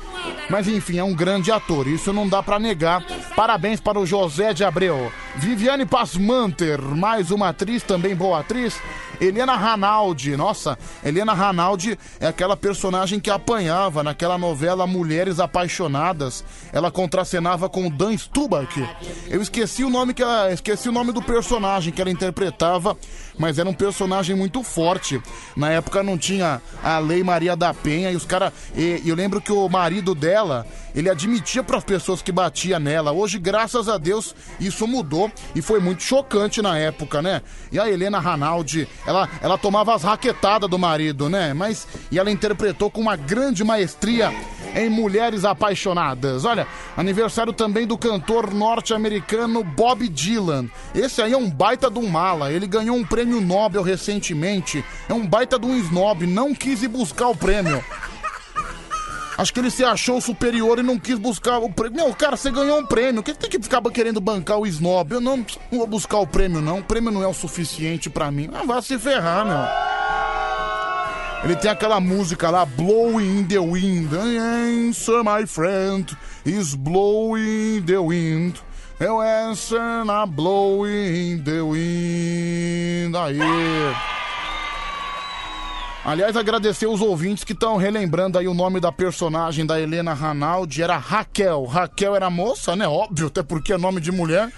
Mas 0.51 0.69
enfim, 0.69 0.99
é 0.99 1.05
um 1.05 1.15
grande 1.15 1.51
ator. 1.51 1.87
Isso 1.89 2.13
não 2.13 2.29
dá 2.29 2.43
pra 2.43 2.59
negar. 2.59 3.03
Parabéns 3.35 3.81
para 3.81 3.99
o 3.99 4.05
José 4.05 4.53
de 4.53 4.63
Abreu. 4.63 5.11
Viviane 5.37 5.87
Pasmanter, 5.87 6.83
mais 6.83 7.31
uma 7.31 7.49
atriz, 7.49 7.83
também 7.83 8.15
boa 8.15 8.42
atriz. 8.43 8.79
Helena 9.21 9.57
Ranaldi, 9.57 10.37
nossa, 10.37 10.77
Helena 11.05 11.33
Ranaldi 11.33 11.99
é 12.19 12.27
aquela 12.27 12.57
personagem 12.57 13.21
que 13.21 13.31
apanhava 13.31 14.03
naquela 14.03 14.37
novela 14.37 14.87
Mulheres 14.87 15.39
Apaixonadas. 15.41 16.45
Ela 16.73 16.91
contracenava 16.91 17.69
com 17.69 17.89
Dan 17.89 18.13
Stubach. 18.17 18.87
Eu 19.29 19.41
esqueci 19.41 19.85
o 19.85 19.91
nome 19.91 20.13
que 20.13 20.23
ela, 20.23 20.53
esqueci 20.53 20.89
o 20.89 20.93
nome 20.93 21.13
do 21.13 21.23
personagem 21.23 21.93
que 21.93 22.01
ela 22.01 22.11
interpretava, 22.11 22.97
mas 23.39 23.59
era 23.59 23.69
um 23.69 23.75
personagem 23.75 24.37
muito 24.37 24.63
forte. 24.63 25.21
Na 25.57 25.71
época 25.71 26.03
não 26.03 26.19
tinha 26.19 26.61
a 26.83 26.99
Lei 26.99 27.23
Maria 27.23 27.57
da 27.57 27.73
Penha 27.73 28.11
e 28.11 28.17
os 28.17 28.25
caras, 28.25 28.53
eu 29.05 29.15
lembro 29.15 29.41
que 29.41 29.53
o 29.53 29.69
marido 29.69 30.15
dela, 30.15 30.67
ele 30.95 31.09
admitia 31.09 31.63
para 31.63 31.79
as 31.79 31.85
pessoas 31.85 32.23
que 32.23 32.33
batia 32.33 32.79
nela. 32.79 33.13
Hoje, 33.13 33.39
graças 33.39 33.89
a 33.89 33.99
Deus, 33.99 34.35
isso 34.61 34.87
mudou 34.87 35.31
e 35.55 35.63
foi 35.63 35.81
muito 35.81 36.03
chocante 36.03 36.61
na 36.61 36.79
época, 36.79 37.23
né? 37.23 37.43
E 37.71 37.79
a 37.79 37.89
Helena 37.89 38.19
Ranaldi, 38.19 38.89
ela, 39.07 39.29
ela 39.41 39.57
tomava 39.57 39.95
as 39.95 40.03
raquetadas 40.03 40.69
do 40.69 40.79
marido, 40.79 41.29
né? 41.29 41.55
Mas 41.55 41.87
e 42.11 42.19
ela 42.19 42.31
interpretou 42.31 42.91
com 42.91 43.01
uma 43.01 43.17
grande 43.17 43.65
maestria 43.65 44.33
em 44.75 44.89
mulheres 44.89 45.45
apaixonadas. 45.45 46.45
Olha, 46.45 46.67
aniversário 46.97 47.53
também 47.53 47.87
do 47.87 47.99
cantor 47.99 48.53
norte-americano 48.53 49.63
Bob 49.63 50.09
Dylan. 50.09 50.69
Esse 50.95 51.23
aí 51.23 51.33
é 51.33 51.37
um 51.37 51.51
baita 51.51 51.91
um 51.99 52.09
mala. 52.09 52.53
Ele 52.53 52.67
ganhou 52.67 52.97
um 52.97 53.05
prêmio 53.05 53.22
Nobel 53.25 53.83
recentemente. 53.83 54.85
É 55.09 55.15
um 55.15 55.27
baita 55.27 55.59
de 55.59 55.67
um 55.67 55.77
snob. 55.77 56.27
Não 56.27 56.55
quis 56.55 56.83
ir 56.83 56.89
buscar 56.89 57.29
o 57.29 57.37
prêmio. 57.37 57.83
Acho 59.37 59.53
que 59.53 59.61
ele 59.61 59.71
se 59.71 59.83
achou 59.83 60.21
superior 60.21 60.79
e 60.79 60.83
não 60.83 60.99
quis 60.99 61.19
buscar 61.19 61.59
o 61.59 61.71
prêmio. 61.71 62.05
Meu, 62.05 62.15
cara, 62.15 62.37
você 62.37 62.51
ganhou 62.51 62.79
um 62.79 62.87
prêmio. 62.87 63.21
O 63.21 63.25
que 63.25 63.35
tem 63.35 63.51
que 63.51 63.61
ficar 63.61 63.81
querendo 63.91 64.21
bancar 64.21 64.59
o 64.59 64.67
snob? 64.67 65.13
Eu 65.13 65.21
não, 65.21 65.39
não 65.39 65.79
vou 65.79 65.87
buscar 65.87 66.19
o 66.19 66.27
prêmio, 66.27 66.61
não. 66.61 66.81
O 66.81 66.85
prêmio 66.85 67.11
não 67.11 67.23
é 67.23 67.27
o 67.27 67.35
suficiente 67.35 68.11
pra 68.11 68.31
mim. 68.31 68.51
Ah, 68.53 68.65
vai 68.65 68.83
se 68.83 68.99
ferrar, 68.99 69.47
meu. 69.47 69.93
Ele 71.45 71.57
tem 71.57 71.71
aquela 71.71 71.99
música 71.99 72.51
lá, 72.51 72.65
Blowing 72.65 73.41
in 73.41 73.45
the 73.45 73.59
Wind. 73.59 74.13
Answer, 74.13 75.25
my 75.25 75.45
friend, 75.45 76.17
is 76.47 76.77
blowing 76.77 77.83
the 77.83 77.99
wind. 77.99 78.61
Eu 79.03 79.21
answer 79.21 80.05
na 80.05 80.25
blowing 80.25 81.33
in 81.33 81.39
the 81.43 81.61
wind. 81.61 83.17
Aí. 83.17 83.37
Aliás, 86.05 86.37
agradecer 86.37 86.87
os 86.87 87.01
ouvintes 87.01 87.43
que 87.43 87.53
estão 87.53 87.77
relembrando 87.77 88.39
aí 88.39 88.47
o 88.47 88.55
nome 88.55 88.79
da 88.79 88.93
personagem 88.93 89.67
da 89.67 89.81
Helena 89.81 90.15
Ranaldi. 90.15 90.85
Era 90.85 90.99
Raquel. 90.99 91.65
Raquel 91.65 92.15
era 92.15 92.31
moça, 92.31 92.77
né? 92.77 92.87
Óbvio, 92.87 93.27
até 93.27 93.43
porque 93.43 93.73
é 93.73 93.77
nome 93.77 94.01
de 94.01 94.13
mulher. 94.13 94.53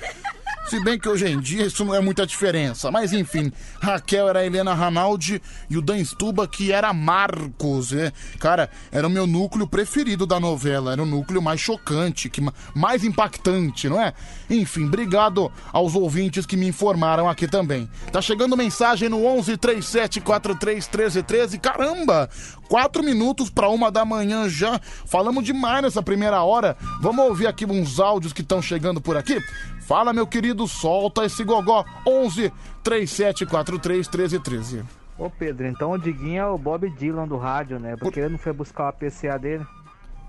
Se 0.67 0.81
bem 0.81 0.99
que 0.99 1.09
hoje 1.09 1.27
em 1.27 1.39
dia 1.39 1.67
isso 1.67 1.85
não 1.85 1.95
é 1.95 2.01
muita 2.01 2.27
diferença. 2.27 2.91
Mas 2.91 3.13
enfim, 3.13 3.53
Raquel 3.81 4.29
era 4.29 4.45
Helena 4.45 4.73
Ranaldi 4.73 5.41
e 5.69 5.77
o 5.77 5.83
Dan 5.83 6.03
Stuba 6.03 6.49
que 6.49 6.73
era 6.73 6.93
Marcos. 6.93 7.93
É. 7.93 8.11
Cara, 8.39 8.71
era 8.91 9.07
o 9.07 9.11
meu 9.11 9.27
núcleo 9.27 9.67
preferido 9.67 10.27
da 10.27 10.41
novela. 10.41 10.93
Era 10.93 11.03
o 11.03 11.07
núcleo 11.07 11.43
mais 11.43 11.61
chocante, 11.61 12.31
que 12.31 12.43
mais 12.75 13.05
impactante, 13.05 13.89
não 13.89 14.01
é? 14.01 14.15
Enfim, 14.49 14.87
obrigado 14.87 15.53
aos 15.71 15.95
ouvintes 15.95 16.47
que 16.47 16.57
me 16.57 16.67
informaram 16.67 17.29
aqui 17.29 17.47
também. 17.47 17.89
Tá 18.11 18.23
chegando 18.23 18.57
mensagem 18.57 19.09
no 19.09 19.25
11 19.27 19.57
37 19.59 20.21
43 20.23 20.87
13 20.87 21.23
13. 21.23 21.59
Caramba! 21.59 22.31
Quatro 22.69 23.03
minutos 23.03 23.51
para 23.51 23.69
uma 23.69 23.91
da 23.91 24.05
manhã 24.05 24.49
já. 24.49 24.81
Falamos 25.07 25.45
demais 25.45 25.83
nessa 25.83 26.03
primeira 26.03 26.43
hora. 26.43 26.77
Vamos 27.01 27.25
ouvir 27.27 27.47
aqui 27.47 27.65
uns 27.67 28.01
áudios 28.01 28.33
que 28.33 28.43
estão 28.43 28.61
chegando 28.63 29.01
por 29.01 29.17
aqui? 29.17 29.39
Fala, 29.81 30.13
meu 30.13 30.27
querido, 30.27 30.67
solta 30.67 31.25
esse 31.25 31.45
gogó. 31.45 31.85
11 32.07 32.53
3743 32.83 34.09
1313. 34.09 34.85
Ô 35.17 35.31
Pedro, 35.31 35.67
então 35.67 35.93
o 35.93 35.99
Diguinho 35.99 36.41
é 36.41 36.47
o 36.47 36.59
Bob 36.59 36.89
Dylan 36.91 37.29
do 37.29 37.37
rádio, 37.37 37.79
né? 37.79 37.97
Porque 37.97 38.19
ele 38.19 38.31
não 38.31 38.39
foi 38.39 38.53
buscar 38.53 38.89
a 38.89 38.93
PCA 38.93 39.39
dele. 39.39 39.65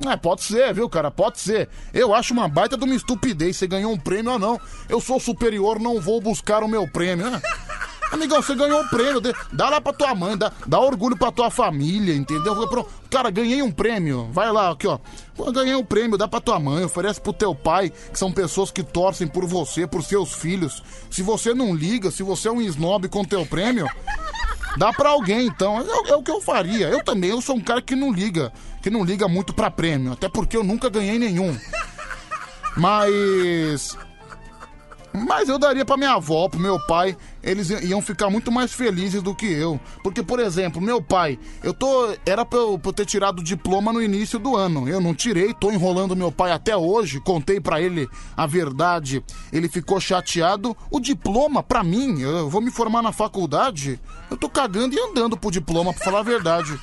É, 0.05 0.15
pode 0.17 0.43
ser, 0.43 0.73
viu, 0.73 0.89
cara? 0.89 1.09
Pode 1.09 1.39
ser. 1.39 1.69
Eu 1.93 2.13
acho 2.13 2.33
uma 2.33 2.47
baita 2.49 2.77
de 2.77 2.83
uma 2.83 2.93
estupidez. 2.93 3.55
Você 3.55 3.65
ganhou 3.65 3.91
um 3.93 3.97
prêmio 3.97 4.33
ou 4.33 4.39
não. 4.39 4.59
Eu 4.89 4.99
sou 4.99 5.19
superior, 5.19 5.79
não 5.79 6.01
vou 6.01 6.19
buscar 6.19 6.63
o 6.63 6.67
meu 6.67 6.85
prêmio. 6.87 7.31
né? 7.31 7.41
Amigão, 8.15 8.41
você 8.41 8.55
ganhou 8.55 8.81
um 8.81 8.87
prêmio. 8.87 9.21
Dá 9.51 9.69
lá 9.69 9.81
pra 9.81 9.91
tua 9.91 10.15
mãe, 10.15 10.37
dá, 10.37 10.49
dá 10.65 10.79
orgulho 10.79 11.17
pra 11.17 11.33
tua 11.33 11.51
família, 11.51 12.15
entendeu? 12.15 12.55
Cara, 13.09 13.29
ganhei 13.29 13.61
um 13.61 13.69
prêmio. 13.69 14.29
Vai 14.31 14.49
lá, 14.53 14.71
aqui, 14.71 14.87
ó. 14.87 14.97
Pô, 15.35 15.51
ganhei 15.51 15.75
um 15.75 15.83
prêmio, 15.83 16.17
dá 16.17 16.25
pra 16.25 16.39
tua 16.39 16.57
mãe, 16.57 16.85
oferece 16.85 17.19
pro 17.19 17.33
teu 17.33 17.53
pai, 17.53 17.89
que 17.89 18.17
são 18.17 18.31
pessoas 18.31 18.71
que 18.71 18.81
torcem 18.83 19.27
por 19.27 19.45
você, 19.45 19.85
por 19.85 20.01
seus 20.01 20.33
filhos. 20.33 20.81
Se 21.11 21.21
você 21.21 21.53
não 21.53 21.75
liga, 21.75 22.09
se 22.09 22.23
você 22.23 22.47
é 22.47 22.51
um 22.51 22.61
snob 22.61 23.09
com 23.09 23.25
teu 23.25 23.45
prêmio, 23.45 23.85
dá 24.77 24.93
pra 24.93 25.09
alguém, 25.09 25.47
então. 25.47 25.81
É, 25.81 26.11
é 26.11 26.15
o 26.15 26.23
que 26.23 26.31
eu 26.31 26.39
faria. 26.39 26.87
Eu 26.87 27.03
também, 27.03 27.31
eu 27.31 27.41
sou 27.41 27.57
um 27.57 27.61
cara 27.61 27.81
que 27.81 27.97
não 27.97 28.13
liga, 28.13 28.53
que 28.81 28.89
não 28.89 29.03
liga 29.03 29.27
muito 29.27 29.53
pra 29.53 29.69
prêmio, 29.69 30.13
até 30.13 30.29
porque 30.29 30.55
eu 30.55 30.63
nunca 30.63 30.89
ganhei 30.89 31.19
nenhum. 31.19 31.53
Mas 32.77 33.97
mas 35.15 35.49
eu 35.49 35.57
daria 35.57 35.85
pra 35.85 35.97
minha 35.97 36.13
avó, 36.13 36.49
pro 36.49 36.59
meu 36.59 36.79
pai, 36.87 37.15
eles 37.43 37.69
iam 37.69 38.01
ficar 38.01 38.29
muito 38.29 38.51
mais 38.51 38.73
felizes 38.73 39.21
do 39.21 39.35
que 39.35 39.45
eu. 39.45 39.79
Porque, 40.03 40.23
por 40.23 40.39
exemplo, 40.39 40.81
meu 40.81 41.01
pai, 41.01 41.39
eu 41.63 41.73
tô. 41.73 42.09
Era 42.25 42.43
pra 42.43 42.59
eu, 42.59 42.77
pra 42.77 42.89
eu 42.89 42.93
ter 42.93 43.05
tirado 43.05 43.39
o 43.39 43.43
diploma 43.43 43.93
no 43.93 44.01
início 44.01 44.39
do 44.39 44.55
ano. 44.55 44.89
Eu 44.89 44.99
não 44.99 45.13
tirei, 45.13 45.53
tô 45.53 45.71
enrolando 45.71 46.15
meu 46.15 46.31
pai 46.31 46.51
até 46.51 46.75
hoje. 46.75 47.19
Contei 47.19 47.59
pra 47.59 47.79
ele 47.79 48.07
a 48.35 48.45
verdade. 48.45 49.23
Ele 49.53 49.69
ficou 49.69 49.99
chateado. 49.99 50.75
O 50.89 50.99
diploma, 50.99 51.61
pra 51.61 51.83
mim, 51.83 52.19
eu 52.21 52.49
vou 52.49 52.61
me 52.61 52.71
formar 52.71 53.01
na 53.01 53.11
faculdade. 53.11 53.99
Eu 54.29 54.37
tô 54.37 54.49
cagando 54.49 54.95
e 54.95 54.99
andando 54.99 55.37
pro 55.37 55.51
diploma, 55.51 55.93
pra 55.93 56.03
falar 56.03 56.19
a 56.19 56.23
verdade. 56.23 56.79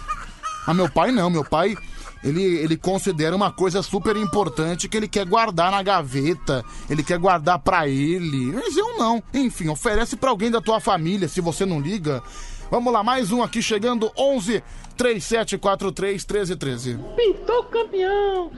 Ah, 0.66 0.72
meu 0.72 0.88
pai 0.88 1.10
não, 1.10 1.28
meu 1.28 1.44
pai. 1.44 1.76
Ele, 2.22 2.42
ele 2.42 2.76
considera 2.76 3.34
uma 3.34 3.50
coisa 3.50 3.82
super 3.82 4.16
importante 4.16 4.88
que 4.88 4.96
ele 4.96 5.08
quer 5.08 5.26
guardar 5.26 5.72
na 5.72 5.82
gaveta, 5.82 6.64
ele 6.88 7.02
quer 7.02 7.18
guardar 7.18 7.58
pra 7.58 7.88
ele. 7.88 8.52
Mas 8.52 8.76
eu 8.76 8.96
não. 8.96 9.22
Enfim, 9.34 9.68
oferece 9.68 10.16
pra 10.16 10.30
alguém 10.30 10.50
da 10.50 10.60
tua 10.60 10.78
família, 10.78 11.28
se 11.28 11.40
você 11.40 11.66
não 11.66 11.80
liga. 11.80 12.22
Vamos 12.70 12.92
lá, 12.92 13.02
mais 13.02 13.30
um 13.32 13.42
aqui 13.42 13.60
chegando, 13.60 14.10
11 14.16 14.62
3743 14.96 16.24
1313. 16.24 16.98
Pintou 17.16 17.64
campeão! 17.64 18.50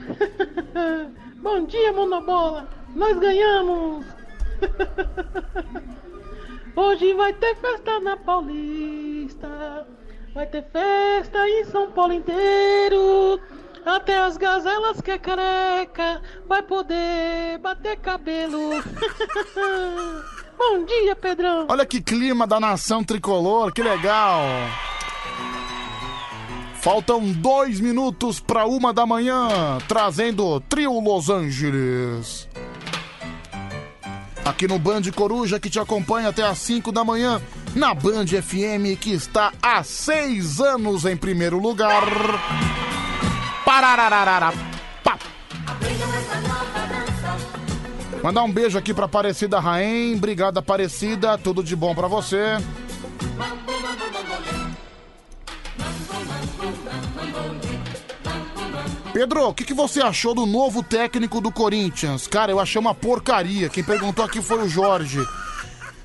Bom 1.41 1.65
dia, 1.65 1.91
Monobola! 1.91 2.69
Nós 2.95 3.19
ganhamos! 3.19 4.05
Hoje 6.75 7.13
vai 7.13 7.33
ter 7.33 7.55
festa 7.55 7.99
na 7.99 8.15
Paulista! 8.15 9.87
Vai 10.35 10.45
ter 10.47 10.65
festa 10.65 11.47
em 11.47 11.63
São 11.63 11.89
Paulo 11.91 12.11
inteiro! 12.11 13.39
Até 13.85 14.17
as 14.17 14.35
gazelas 14.35 14.99
que 14.99 15.11
é 15.11 15.17
careca 15.17 16.21
vai 16.45 16.61
poder 16.61 17.57
bater 17.59 17.95
cabelo! 17.95 18.83
Bom 20.59 20.83
dia, 20.83 21.15
Pedrão! 21.15 21.67
Olha 21.69 21.85
que 21.85 22.01
clima 22.01 22.45
da 22.45 22.59
nação 22.59 23.01
tricolor, 23.01 23.71
que 23.71 23.81
legal! 23.81 24.41
Faltam 26.81 27.31
dois 27.31 27.79
minutos 27.79 28.41
para 28.41 28.65
uma 28.65 28.93
da 28.93 29.05
manhã, 29.05 29.77
trazendo 29.87 30.45
o 30.45 30.59
Trio 30.59 30.99
Los 30.99 31.29
Angeles. 31.29 32.49
Aqui 34.43 34.67
no 34.67 34.77
Band 34.77 35.03
Coruja, 35.15 35.61
que 35.61 35.69
te 35.69 35.79
acompanha 35.79 36.27
até 36.27 36.43
às 36.43 36.57
5 36.57 36.91
da 36.91 37.05
manhã, 37.05 37.41
na 37.75 37.93
Band 37.93 38.27
FM, 38.27 38.97
que 38.99 39.11
está 39.11 39.51
há 39.61 39.83
seis 39.83 40.61
anos 40.61 41.05
em 41.05 41.17
primeiro 41.17 41.59
lugar. 41.59 42.03
Pararararara. 43.65 44.53
Pá. 45.03 45.19
Mandar 48.23 48.43
um 48.43 48.51
beijo 48.51 48.77
aqui 48.77 48.93
pra 48.93 49.05
Aparecida 49.05 49.59
Raém. 49.59 50.15
Obrigado, 50.15 50.57
Aparecida. 50.57 51.37
Tudo 51.37 51.61
de 51.61 51.75
bom 51.75 51.93
pra 51.93 52.07
você. 52.07 52.57
Pedro, 59.11 59.49
o 59.49 59.53
que, 59.53 59.63
que 59.63 59.73
você 59.73 60.01
achou 60.01 60.33
do 60.33 60.45
novo 60.45 60.81
técnico 60.81 61.39
do 61.39 61.51
Corinthians? 61.51 62.25
Cara, 62.27 62.51
eu 62.51 62.59
achei 62.59 62.79
uma 62.79 62.93
porcaria. 62.93 63.69
Quem 63.69 63.83
perguntou 63.83 64.23
aqui 64.23 64.41
foi 64.41 64.63
o 64.63 64.69
Jorge. 64.69 65.19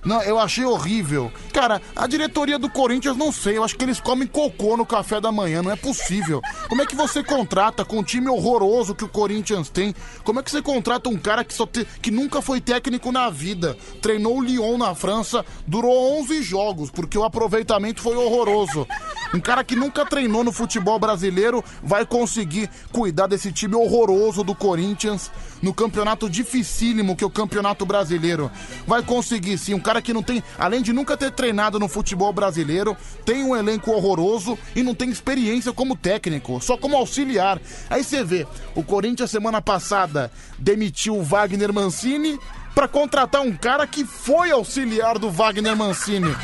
Não, 0.05 0.23
eu 0.23 0.39
achei 0.39 0.65
horrível. 0.65 1.31
Cara, 1.53 1.81
a 1.95 2.07
diretoria 2.07 2.59
do 2.59 2.71
Corinthians, 2.71 3.17
não 3.17 3.31
sei, 3.31 3.59
eu 3.59 3.65
acho 3.65 3.77
que 3.77 3.85
eles 3.85 4.01
comem 4.01 4.27
cocô 4.27 4.77
no 4.77 4.87
café 4.87 5.21
da 5.21 5.31
manhã, 5.31 5.63
não 5.63 5.71
é 5.71 5.77
possível. 5.77 6.41
Como 6.69 6.81
é 6.83 6.87
que 6.87 6.97
você 6.97 7.23
contrata 7.23 7.85
com 7.85 7.99
um 7.99 8.03
time 8.03 8.29
horroroso 8.29 8.95
que 8.95 9.05
o 9.05 9.09
Corinthians 9.09 9.69
tem? 9.69 9.95
Como 10.25 10.41
é 10.41 10.43
que 10.43 10.51
você 10.51 10.63
contrata 10.63 11.09
um 11.11 11.19
cara 11.19 11.45
que, 11.45 11.53
só 11.53 11.67
te- 11.67 11.87
que 12.01 12.11
nunca 12.11 12.41
foi 12.41 12.61
técnico 12.61 13.13
na 13.13 13.29
vida? 13.29 13.77
Treinou 14.01 14.39
o 14.39 14.43
Lyon 14.43 14.79
na 14.79 14.95
França, 14.95 15.45
durou 15.67 16.19
11 16.21 16.43
jogos, 16.43 16.91
porque 16.91 17.19
o 17.19 17.25
aproveitamento 17.25 18.01
foi 18.01 18.17
horroroso. 18.17 18.87
Um 19.35 19.41
cara 19.41 19.63
que 19.63 19.77
nunca 19.77 20.05
treinou 20.07 20.43
no 20.43 20.51
futebol 20.53 20.99
brasileiro 20.99 21.63
vai 21.83 22.05
conseguir 22.07 22.69
cuidar 22.91 23.27
desse 23.27 23.53
time 23.53 23.75
horroroso 23.75 24.43
do 24.43 24.55
Corinthians 24.55 25.31
no 25.63 25.75
campeonato 25.75 26.29
dificílimo 26.29 27.17
que 27.17 27.25
é 27.25 27.27
o 27.27 27.31
Campeonato 27.31 27.85
Brasileiro. 27.85 28.51
Vai 28.87 29.03
conseguir 29.03 29.59
sim, 29.59 29.75
um 29.75 29.81
cara 29.81 30.03
que 30.03 30.13
não 30.13 30.23
tem, 30.23 30.43
além 30.59 30.83
de 30.83 30.93
nunca 30.93 31.17
ter 31.17 31.31
treinado 31.31 31.79
no 31.79 31.89
futebol 31.89 32.33
brasileiro, 32.33 32.97
tem 33.25 33.45
um 33.45 33.57
elenco 33.57 33.91
horroroso 33.91 34.59
e 34.75 34.83
não 34.83 34.95
tem 34.95 35.11
experiência 35.11 35.73
como 35.73 35.97
técnico, 35.97 36.61
só 36.61 36.77
como 36.77 36.97
auxiliar. 36.97 37.61
Aí 37.89 38.03
você 38.03 38.25
vê, 38.25 38.47
o 38.75 38.83
Corinthians 38.83 39.31
semana 39.31 39.61
passada 39.61 40.31
demitiu 40.59 41.17
o 41.17 41.23
Wagner 41.23 41.73
Mancini 41.73 42.39
pra 42.75 42.89
contratar 42.89 43.43
um 43.43 43.53
cara 43.53 43.87
que 43.87 44.05
foi 44.05 44.51
auxiliar 44.51 45.19
do 45.19 45.31
Wagner 45.31 45.77
Mancini. 45.77 46.35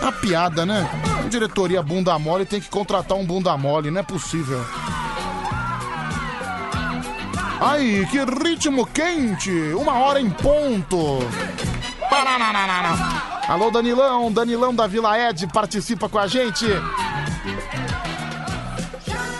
Uma 0.00 0.12
piada, 0.12 0.64
né? 0.64 0.88
Diretoria 1.28 1.82
bunda 1.82 2.18
mole 2.18 2.46
tem 2.46 2.60
que 2.60 2.68
contratar 2.68 3.16
um 3.16 3.24
bunda 3.24 3.56
mole, 3.56 3.90
não 3.90 4.00
é 4.00 4.02
possível. 4.02 4.64
Ai, 7.60 8.06
que 8.10 8.18
ritmo 8.24 8.86
quente! 8.86 9.50
Uma 9.74 9.94
hora 9.94 10.20
em 10.20 10.30
ponto! 10.30 11.18
Alô, 13.48 13.70
Danilão, 13.70 14.30
Danilão 14.30 14.74
da 14.74 14.86
Vila 14.86 15.18
Ed 15.18 15.46
participa 15.48 16.08
com 16.08 16.18
a 16.18 16.26
gente. 16.26 16.66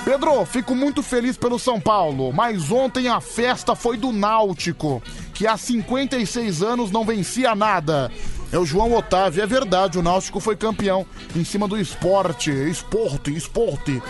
Pedro, 0.04 0.44
fico 0.46 0.74
muito 0.74 1.02
feliz 1.02 1.36
pelo 1.36 1.58
São 1.58 1.78
Paulo, 1.78 2.32
mas 2.32 2.72
ontem 2.72 3.08
a 3.08 3.20
festa 3.20 3.76
foi 3.76 3.96
do 3.96 4.10
Náutico, 4.10 5.00
que 5.34 5.46
há 5.46 5.56
56 5.56 6.62
anos 6.62 6.90
não 6.90 7.04
vencia 7.04 7.54
nada. 7.54 8.10
É 8.50 8.58
o 8.58 8.64
João 8.64 8.94
Otávio, 8.94 9.42
é 9.42 9.46
verdade, 9.46 9.98
o 9.98 10.02
Náutico 10.02 10.40
foi 10.40 10.56
campeão 10.56 11.04
em 11.36 11.44
cima 11.44 11.68
do 11.68 11.78
esporte, 11.78 12.50
esporte, 12.50 13.34
esporte. 13.34 14.02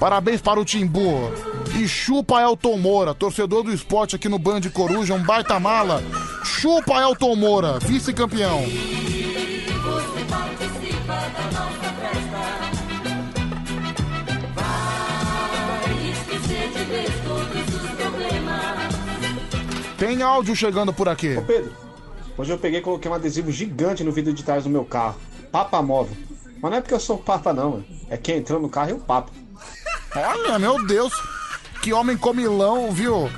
Parabéns 0.00 0.40
para 0.40 0.58
o 0.58 0.64
Timbu. 0.64 1.30
E 1.78 1.86
chupa 1.86 2.42
Elton 2.42 2.76
Moura, 2.76 3.14
torcedor 3.14 3.62
do 3.62 3.72
esporte 3.72 4.16
aqui 4.16 4.28
no 4.28 4.38
Band 4.38 4.62
Coruja, 4.72 5.14
um 5.14 5.22
baita 5.22 5.60
mala. 5.60 6.02
Chupa 6.44 7.00
Elton 7.00 7.36
Moura, 7.36 7.78
vice-campeão. 7.78 8.64
Tem 19.96 20.20
áudio 20.20 20.56
chegando 20.56 20.92
por 20.92 21.08
aqui. 21.08 21.36
Ô 21.36 21.42
Pedro, 21.42 21.83
hoje 22.36 22.52
eu 22.52 22.58
peguei 22.58 22.80
e 22.80 22.82
coloquei 22.82 23.10
um 23.10 23.14
adesivo 23.14 23.50
gigante 23.50 24.04
no 24.04 24.12
vidro 24.12 24.32
de 24.32 24.42
trás 24.42 24.64
do 24.64 24.70
meu 24.70 24.84
carro. 24.84 25.16
Papa 25.50 25.80
móvel. 25.80 26.16
Mas 26.60 26.70
não 26.70 26.78
é 26.78 26.80
porque 26.80 26.94
eu 26.94 27.00
sou 27.00 27.18
papa 27.18 27.52
não, 27.52 27.70
mano. 27.72 27.84
É 28.08 28.16
quem 28.16 28.38
entrou 28.38 28.60
no 28.60 28.68
carro 28.68 28.90
e 28.90 28.94
o 28.94 28.98
papa. 28.98 29.30
Olha, 30.16 30.58
meu 30.58 30.84
Deus, 30.86 31.12
que 31.82 31.92
homem 31.92 32.16
comilão, 32.16 32.90
viu? 32.92 33.28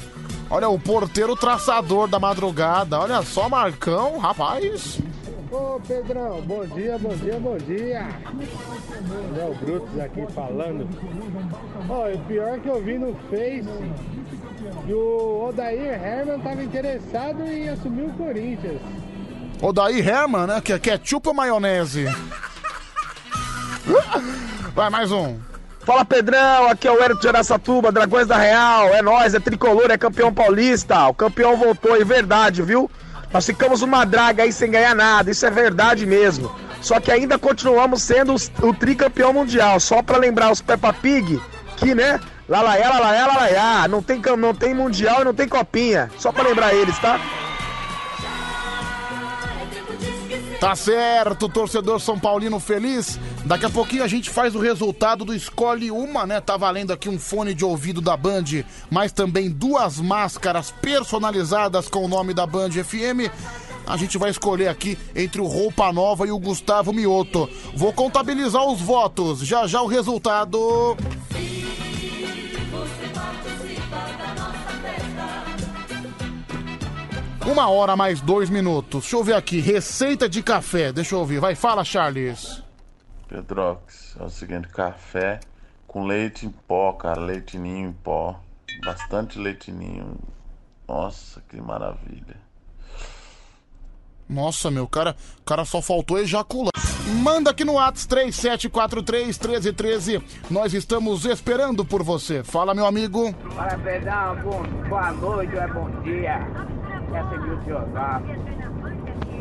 Olha, 0.48 0.68
o 0.68 0.78
porteiro 0.78 1.34
traçador 1.34 2.06
da 2.06 2.18
madrugada. 2.18 3.00
Olha 3.00 3.22
só, 3.22 3.48
Marcão, 3.48 4.18
rapaz. 4.18 5.00
Ô 5.50 5.80
Pedrão, 5.86 6.40
bom 6.42 6.66
dia, 6.66 6.98
bom 6.98 7.16
dia, 7.16 7.38
bom 7.38 7.56
dia. 7.56 8.08
Léo 9.34 9.54
Brutos 9.54 10.00
aqui 10.00 10.26
falando. 10.32 10.88
Ó, 11.88 12.08
o 12.08 12.18
pior 12.26 12.54
é 12.54 12.58
que 12.58 12.68
eu 12.68 12.82
vi 12.82 12.98
no 12.98 13.14
Face 13.30 13.68
que 14.84 14.92
o 14.92 15.48
Odair 15.48 16.02
Herman 16.02 16.40
tava 16.40 16.62
interessado 16.62 17.42
em 17.42 17.68
assumir 17.68 18.02
o 18.02 18.12
Corinthians. 18.14 18.80
O 19.60 19.72
daí 19.72 20.00
Herman, 20.00 20.46
né? 20.46 20.60
Que 20.60 20.72
é 20.72 20.78
ketchup 20.78 21.28
ou 21.28 21.34
maionese? 21.34 22.06
Vai, 24.74 24.90
mais 24.90 25.10
um. 25.10 25.38
Fala 25.84 26.04
Pedrão, 26.04 26.68
aqui 26.68 26.88
é 26.88 26.92
o 26.92 27.00
Hélio 27.00 27.18
de 27.18 27.28
Araçatuba, 27.28 27.92
Dragões 27.92 28.26
da 28.26 28.36
Real, 28.36 28.88
é 28.88 29.00
nós, 29.00 29.34
é 29.34 29.40
tricolor, 29.40 29.88
é 29.88 29.96
campeão 29.96 30.34
paulista, 30.34 31.06
o 31.06 31.14
campeão 31.14 31.56
voltou, 31.56 31.94
é 31.94 32.04
verdade, 32.04 32.60
viu? 32.60 32.90
Nós 33.32 33.46
ficamos 33.46 33.82
uma 33.82 34.04
draga 34.04 34.42
aí 34.42 34.52
sem 34.52 34.68
ganhar 34.68 34.96
nada, 34.96 35.30
isso 35.30 35.46
é 35.46 35.50
verdade 35.50 36.04
mesmo. 36.04 36.52
Só 36.82 36.98
que 36.98 37.12
ainda 37.12 37.38
continuamos 37.38 38.02
sendo 38.02 38.34
o 38.62 38.74
tricampeão 38.74 39.32
mundial, 39.32 39.78
só 39.78 40.02
pra 40.02 40.18
lembrar 40.18 40.50
os 40.50 40.60
Peppa 40.60 40.92
Pig, 40.92 41.40
que 41.76 41.94
né, 41.94 42.20
lalaiá, 42.48 42.88
lalaiá, 42.90 43.26
lalaiá, 43.26 43.88
não 43.88 44.02
tem, 44.02 44.20
não 44.38 44.54
tem 44.54 44.74
mundial 44.74 45.22
e 45.22 45.24
não 45.24 45.34
tem 45.34 45.48
copinha, 45.48 46.10
só 46.18 46.32
pra 46.32 46.44
lembrar 46.44 46.74
eles, 46.74 46.98
tá? 46.98 47.20
Tá 50.60 50.74
certo, 50.74 51.48
torcedor 51.48 52.00
São 52.00 52.18
Paulino 52.18 52.58
feliz. 52.58 53.20
Daqui 53.44 53.66
a 53.66 53.70
pouquinho 53.70 54.02
a 54.02 54.08
gente 54.08 54.30
faz 54.30 54.54
o 54.54 54.58
resultado 54.58 55.24
do 55.24 55.34
Escolhe 55.34 55.90
Uma, 55.90 56.26
né? 56.26 56.40
Tá 56.40 56.56
valendo 56.56 56.92
aqui 56.92 57.08
um 57.08 57.18
fone 57.18 57.54
de 57.54 57.64
ouvido 57.64 58.00
da 58.00 58.16
Band, 58.16 58.64
mas 58.90 59.12
também 59.12 59.50
duas 59.50 60.00
máscaras 60.00 60.72
personalizadas 60.82 61.88
com 61.88 62.04
o 62.04 62.08
nome 62.08 62.32
da 62.32 62.46
Band 62.46 62.70
FM. 62.70 63.30
A 63.86 63.96
gente 63.96 64.18
vai 64.18 64.30
escolher 64.30 64.68
aqui 64.68 64.98
entre 65.14 65.40
o 65.40 65.46
Roupa 65.46 65.92
Nova 65.92 66.26
e 66.26 66.30
o 66.30 66.38
Gustavo 66.38 66.92
Mioto. 66.92 67.48
Vou 67.76 67.92
contabilizar 67.92 68.66
os 68.66 68.80
votos. 68.80 69.40
Já 69.40 69.66
já 69.66 69.82
o 69.82 69.86
resultado. 69.86 70.96
Uma 77.50 77.68
hora 77.68 77.96
mais 77.96 78.20
dois 78.20 78.50
minutos. 78.50 79.02
Deixa 79.02 79.16
eu 79.16 79.24
ver 79.24 79.34
aqui. 79.34 79.60
Receita 79.60 80.28
de 80.28 80.42
café. 80.42 80.92
Deixa 80.92 81.14
eu 81.14 81.20
ouvir. 81.20 81.40
Vai, 81.40 81.54
fala, 81.54 81.84
Charles. 81.84 82.62
Pedrox, 83.28 84.16
é 84.20 84.24
o 84.24 84.30
seguinte, 84.30 84.68
café 84.68 85.40
com 85.96 86.04
leite 86.04 86.44
em 86.44 86.50
pó, 86.50 86.92
cara, 86.92 87.18
leite 87.18 87.58
ninho 87.58 87.88
em 87.88 87.92
pó. 87.92 88.38
Bastante 88.84 89.38
leite 89.38 89.72
ninho. 89.72 90.18
Nossa, 90.86 91.42
que 91.48 91.58
maravilha. 91.58 92.36
Nossa, 94.28 94.70
meu, 94.70 94.86
cara, 94.86 95.16
cara 95.46 95.64
só 95.64 95.80
faltou 95.80 96.18
ejacular. 96.18 96.70
Manda 97.22 97.50
aqui 97.50 97.64
no 97.64 97.76
Whats 97.76 98.06
37431313. 98.08 100.22
Nós 100.50 100.74
estamos 100.74 101.24
esperando 101.24 101.82
por 101.82 102.02
você. 102.02 102.44
Fala, 102.44 102.74
meu 102.74 102.84
amigo. 102.84 103.34
Fala, 103.54 104.34
bom, 104.34 104.62
boa 104.88 105.12
noite 105.12 105.54
ou 105.54 105.62
é 105.62 105.68
bom 105.68 105.88
dia? 106.02 106.46
É. 107.12 108.36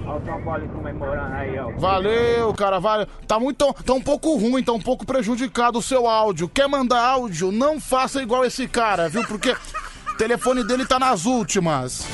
Olha 0.07 0.65
o 0.65 0.69
comemorando 0.69 1.35
aí, 1.35 1.59
ó. 1.59 1.71
Valeu, 1.77 2.53
cara, 2.53 2.79
valeu. 2.79 3.07
Tá 3.27 3.39
muito, 3.39 3.73
tá 3.73 3.93
um 3.93 4.01
pouco 4.01 4.35
ruim, 4.37 4.63
tá 4.63 4.71
um 4.71 4.79
pouco 4.79 5.05
prejudicado 5.05 5.79
o 5.79 5.81
seu 5.81 6.07
áudio. 6.07 6.47
Quer 6.47 6.67
mandar 6.67 7.01
áudio? 7.01 7.51
Não 7.51 7.79
faça 7.79 8.21
igual 8.21 8.45
esse 8.45 8.67
cara, 8.67 9.09
viu? 9.09 9.25
Porque 9.25 9.51
o 9.51 10.15
telefone 10.17 10.63
dele 10.63 10.85
tá 10.85 10.99
nas 10.99 11.25
últimas. 11.25 12.05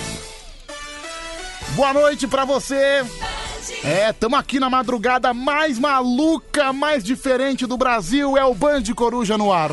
Boa 1.75 1.93
noite 1.93 2.27
pra 2.27 2.45
você. 2.45 3.03
É, 3.83 4.11
tamo 4.13 4.35
aqui 4.35 4.59
na 4.59 4.69
madrugada 4.69 5.33
mais 5.33 5.77
maluca, 5.77 6.73
mais 6.73 7.03
diferente 7.03 7.65
do 7.65 7.77
Brasil. 7.77 8.37
É 8.37 8.45
o 8.45 8.55
Band 8.55 8.83
Coruja 8.95 9.37
no 9.37 9.51
ar. 9.51 9.71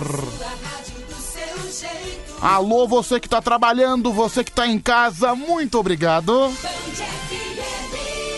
Alô, 2.41 2.86
você 2.86 3.18
que 3.18 3.28
tá 3.28 3.43
trabalhando, 3.43 4.12
você 4.12 4.45
que 4.45 4.53
tá 4.53 4.66
em 4.66 4.78
casa, 4.78 5.34
muito 5.34 5.78
obrigado. 5.78 6.53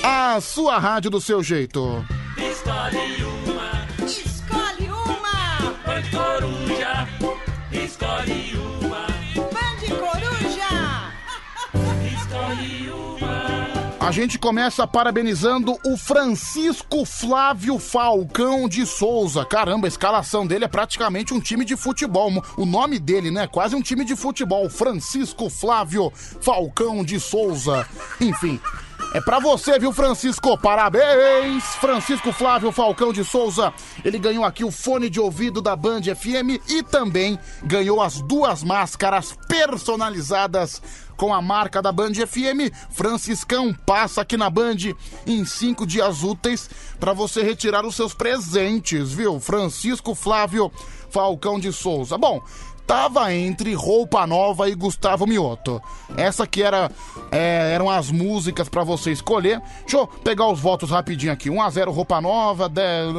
A 0.03 0.41
sua 0.41 0.79
rádio 0.79 1.11
do 1.11 1.21
seu 1.21 1.43
jeito. 1.43 2.03
Escolhe 2.39 3.23
uma. 3.23 3.87
Escolhe 4.07 4.91
uma. 4.91 5.77
Band 5.85 6.09
Coruja. 6.11 7.09
Escolhe 7.71 8.57
uma. 8.81 9.07
Band 9.37 9.81
Coruja. 9.99 11.13
Escolhe 12.17 12.77
uma. 12.77 12.80
A 14.01 14.11
gente 14.11 14.39
começa 14.39 14.87
parabenizando 14.87 15.77
o 15.85 15.95
Francisco 15.95 17.05
Flávio 17.05 17.79
Falcão 17.79 18.67
de 18.67 18.87
Souza. 18.87 19.45
Caramba, 19.45 19.87
a 19.87 19.89
escalação 19.89 20.47
dele 20.47 20.65
é 20.65 20.69
praticamente 20.69 21.35
um 21.35 21.39
time 21.41 21.67
de 21.67 21.77
futebol. 21.77 22.43
O 22.57 22.65
nome 22.65 22.99
dele, 22.99 23.31
né? 23.31 23.47
Quase 23.47 23.77
um 23.77 23.83
time 23.83 24.03
de 24.03 24.17
futebol. 24.17 24.71
Francisco 24.71 25.51
Flávio 25.51 26.11
Falcão 26.41 27.05
de 27.05 27.21
Souza. 27.21 27.87
Enfim. 28.19 28.59
É 29.13 29.21
pra 29.21 29.39
você, 29.39 29.79
viu, 29.79 29.93
Francisco? 29.93 30.57
Parabéns! 30.57 31.65
Francisco 31.81 32.33
Flávio 32.33 32.71
Falcão 32.73 33.13
de 33.13 33.25
Souza. 33.25 33.73
Ele 34.05 34.19
ganhou 34.19 34.45
aqui 34.45 34.65
o 34.65 34.71
fone 34.71 35.11
de 35.11 35.21
ouvido 35.21 35.61
da 35.61 35.77
Band 35.77 36.03
FM 36.03 36.63
e 36.69 36.83
também 36.83 37.39
ganhou 37.65 38.01
as 38.01 38.23
duas 38.23 38.63
máscaras 38.63 39.37
personalizadas 39.49 40.81
com 41.21 41.35
a 41.35 41.43
marca 41.43 41.83
da 41.83 41.93
Band 41.93 42.15
FM. 42.15 42.73
Franciscão 42.89 43.75
passa 43.75 44.23
aqui 44.23 44.39
na 44.39 44.49
Band 44.49 44.79
em 45.27 45.45
cinco 45.45 45.87
dias 45.87 46.23
úteis 46.23 46.71
para 46.99 47.13
você 47.13 47.43
retirar 47.43 47.85
os 47.85 47.95
seus 47.95 48.15
presentes, 48.15 49.13
viu? 49.13 49.39
Francisco 49.39 50.15
Flávio 50.15 50.73
Falcão 51.11 51.61
de 51.61 51.75
Souza. 51.75 52.17
Bom, 52.17 52.43
tava 52.91 53.33
entre 53.33 53.73
Roupa 53.73 54.27
Nova 54.27 54.69
e 54.69 54.75
Gustavo 54.75 55.25
Mioto. 55.25 55.81
Essa 56.17 56.45
que 56.45 56.61
era 56.61 56.91
é, 57.31 57.71
eram 57.73 57.89
as 57.89 58.11
músicas 58.11 58.69
pra 58.69 58.83
você 58.83 59.13
escolher. 59.13 59.63
Deixa 59.83 59.99
eu 59.99 60.09
pegar 60.09 60.49
os 60.49 60.59
votos 60.59 60.91
rapidinho 60.91 61.33
aqui. 61.33 61.49
1 61.49 61.63
a 61.63 61.71
0 61.71 61.93
Roupa 61.93 62.21
Nova, 62.21 62.69
10, 62.69 63.13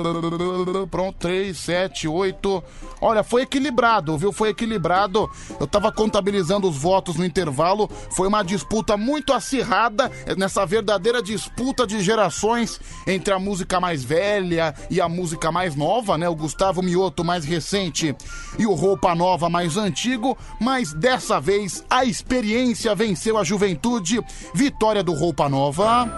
pronto, 0.91 1.15
3, 1.19 1.57
7, 1.57 2.05
8. 2.05 2.61
Olha, 2.99 3.23
foi 3.23 3.43
equilibrado, 3.43 4.17
viu? 4.17 4.33
Foi 4.33 4.49
equilibrado. 4.49 5.31
Eu 5.57 5.65
tava 5.65 5.89
contabilizando 5.89 6.69
os 6.69 6.75
votos 6.75 7.15
no 7.15 7.23
intervalo. 7.23 7.89
Foi 8.13 8.27
uma 8.27 8.43
disputa 8.43 8.97
muito 8.97 9.31
acirrada 9.31 10.11
nessa 10.37 10.65
verdadeira 10.65 11.21
disputa 11.21 11.87
de 11.87 12.01
gerações 12.01 12.77
entre 13.07 13.33
a 13.33 13.39
música 13.39 13.79
mais 13.79 14.03
velha 14.03 14.75
e 14.89 14.99
a 14.99 15.07
música 15.07 15.49
mais 15.49 15.77
nova, 15.77 16.17
né? 16.17 16.27
O 16.27 16.35
Gustavo 16.35 16.83
Mioto 16.83 17.23
mais 17.23 17.45
recente 17.45 18.13
e 18.59 18.65
o 18.65 18.73
Roupa 18.73 19.15
Nova 19.15 19.49
mais 19.49 19.60
antigo, 19.77 20.37
mas 20.59 20.93
dessa 20.93 21.39
vez 21.39 21.83
a 21.89 22.05
experiência 22.05 22.93
venceu 22.95 23.37
a 23.37 23.43
juventude. 23.43 24.19
Vitória 24.53 25.03
do 25.03 25.13
Roupa 25.13 25.47
Nova. 25.49 26.09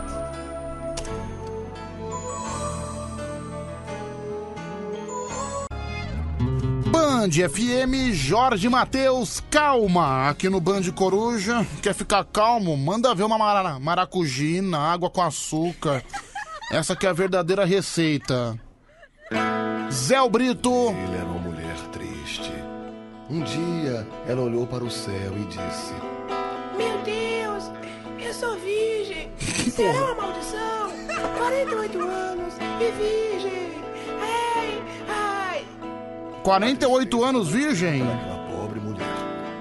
Band 7.24 7.32
FM, 7.32 8.14
Jorge 8.14 8.68
Matheus, 8.68 9.42
calma. 9.50 10.30
Aqui 10.30 10.50
no 10.50 10.60
Band 10.60 10.92
Coruja, 10.94 11.66
quer 11.82 11.94
ficar 11.94 12.26
calmo? 12.26 12.76
Manda 12.76 13.16
ver 13.16 13.24
uma 13.24 13.38
mara 13.38 13.80
maracujina, 13.80 14.78
água 14.78 15.10
com 15.10 15.22
açúcar. 15.22 16.04
Essa 16.72 16.96
que 16.96 17.06
é 17.06 17.10
a 17.10 17.14
verdadeira 17.14 17.66
receita. 17.66 18.60
Zé 19.92 20.28
Brito. 20.30 20.90
Ele 20.90 21.16
era 21.16 21.26
uma 21.26 21.40
mulher 21.40 21.76
triste. 21.92 22.63
Um 23.34 23.42
dia 23.42 24.06
ela 24.28 24.42
olhou 24.42 24.68
para 24.68 24.84
o 24.84 24.92
céu 24.92 25.34
e 25.36 25.46
disse: 25.46 25.92
Meu 26.78 27.02
Deus, 27.02 27.72
eu 28.24 28.32
sou 28.32 28.56
virgem. 28.60 29.32
Será 29.72 30.06
uma 30.06 30.14
maldição? 30.22 30.92
48 31.40 32.00
anos 32.00 32.54
e 32.60 32.92
virgem. 32.92 33.72
Ai, 34.22 34.84
ai. 35.10 35.66
48 36.44 37.24
anos 37.24 37.50
virgem. 37.50 38.04
Aquela 38.04 38.46
pobre 38.52 38.80
mulher. 38.80 39.08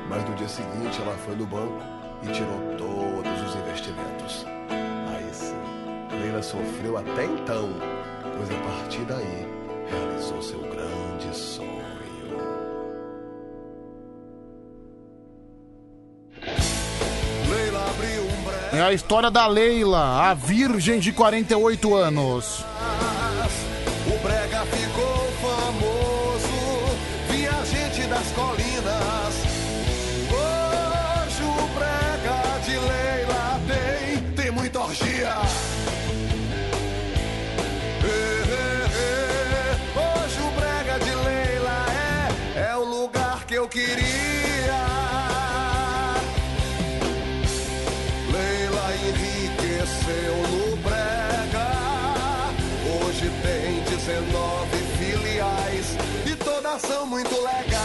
Mas 0.07 0.23
no 0.29 0.35
dia 0.35 0.49
seguinte 0.49 1.01
ela 1.01 1.17
foi 1.25 1.35
no 1.35 1.47
banco 1.47 1.81
e 2.25 2.27
tirou 2.27 2.77
todos 2.77 3.41
os 3.41 3.57
investimentos. 3.57 4.45
Aí 4.69 5.33
sim, 5.33 5.57
Leila 6.21 6.43
sofreu 6.43 6.99
até 6.99 7.25
então, 7.25 7.71
pois 8.37 8.51
a 8.51 8.63
partir 8.69 9.01
daí 9.07 9.49
realizou 9.89 10.43
seu 10.43 10.61
grande 10.61 11.35
sonho. 11.35 11.82
É 18.75 18.81
a 18.81 18.91
história 18.91 19.31
da 19.31 19.47
Leila, 19.47 20.31
a 20.31 20.33
virgem 20.33 20.99
de 20.99 21.13
48 21.13 21.95
anos. 21.95 22.65
O 24.07 24.19
brega 24.27 24.65
ficou 24.65 25.29
famoso, 25.43 26.97
via 27.29 27.53
gente 27.67 28.09
das 28.09 28.27
colinas. 28.29 29.35
Hoje 30.33 31.45
o 31.45 31.69
brega 31.75 32.61
de 32.65 32.79
Leila 32.79 33.61
tem, 33.69 34.33
tem 34.43 34.51
muita 34.51 34.81
orgia. 34.81 35.37
Hoje 39.95 40.41
o 40.41 40.51
brega 40.59 40.99
de 40.99 41.15
Leila 41.15 41.87
é, 42.57 42.71
é 42.71 42.77
o 42.77 42.85
lugar 42.85 43.45
que 43.45 43.53
eu 43.53 43.69
queria. 43.69 44.12
São 56.79 57.07
muito 57.07 57.35
legais. 57.35 57.83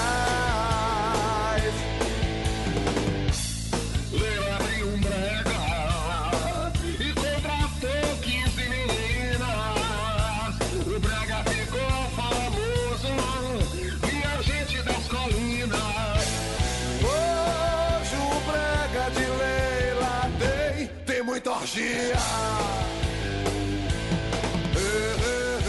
Abriu 4.55 4.87
um 4.87 4.99
brega 5.01 5.59
e 6.99 7.13
contratou 7.13 8.17
15 8.21 8.69
meninas. 8.69 9.47
O 10.85 10.99
brega 10.99 11.43
ficou 11.49 12.09
famoso 12.15 13.13
e 14.11 14.25
a 14.25 14.41
gente 14.41 14.81
das 14.83 15.07
colinas. 15.07 16.25
Hoje 17.03 18.15
o 18.15 18.39
brega 18.49 19.11
de 19.11 19.25
Leila 19.25 20.31
tem, 20.39 20.87
tem 21.05 21.21
muita 21.23 21.51
orgia. 21.51 22.16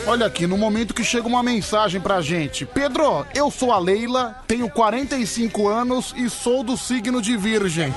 Olha 0.09 0.25
aqui, 0.25 0.47
no 0.47 0.57
momento 0.57 0.95
que 0.95 1.05
chega 1.05 1.29
uma 1.29 1.43
mensagem 1.43 2.01
pra 2.01 2.23
gente. 2.23 2.65
Pedro, 2.65 3.27
eu 3.35 3.51
sou 3.51 3.71
a 3.71 3.79
Leila, 3.79 4.37
tenho 4.47 4.67
45 4.71 5.69
anos 5.69 6.15
e 6.17 6.31
sou 6.31 6.63
do 6.63 6.79
signo 6.79 7.21
de 7.21 7.37
Virgem. 7.37 7.93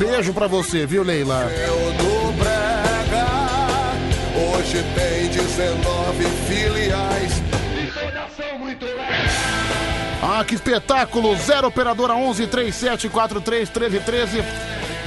Beijo 0.00 0.34
pra 0.34 0.48
você, 0.48 0.84
viu, 0.84 1.04
Leila? 1.04 1.48
Eu 1.52 1.92
do 1.92 2.32
brega, 2.32 3.26
hoje 4.56 4.84
tem 4.96 5.28
19 5.28 6.24
filiais 6.48 7.38
e. 7.84 7.88
Ah, 10.20 10.44
que 10.44 10.56
espetáculo! 10.56 11.36
0 11.36 11.68
operadora 11.68 12.14
11 12.16 12.48
37 12.48 13.08
43 13.08 13.68
13 13.68 14.00
13. 14.00 14.44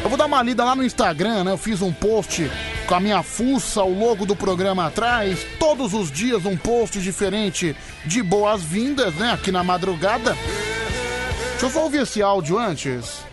Eu 0.04 0.10
vou 0.10 0.18
dar 0.18 0.26
uma 0.26 0.42
lida 0.42 0.64
lá 0.64 0.76
no 0.76 0.84
Instagram, 0.84 1.44
né? 1.44 1.52
Eu 1.52 1.58
fiz 1.58 1.82
um 1.82 1.94
post 1.94 2.50
com 2.88 2.96
a 2.96 3.00
minha 3.00 3.22
fuça, 3.22 3.84
o 3.84 3.98
logo 4.00 4.26
do 4.26 4.36
programa 4.36 4.88
atrás. 4.88 5.46
Todos 5.60 5.94
os 5.94 6.12
dias 6.12 6.46
um 6.46 6.58
post 6.58 7.00
diferente 7.00 7.76
de 8.06 8.24
boas-vindas, 8.24 9.14
né? 9.16 9.32
Aqui 9.32 9.52
na 9.52 9.64
madrugada. 9.64 10.36
Deixa 11.52 11.66
eu 11.68 11.70
só 11.70 11.84
ouvir 11.84 12.02
esse 12.02 12.22
áudio 12.22 12.58
antes. 12.58 13.24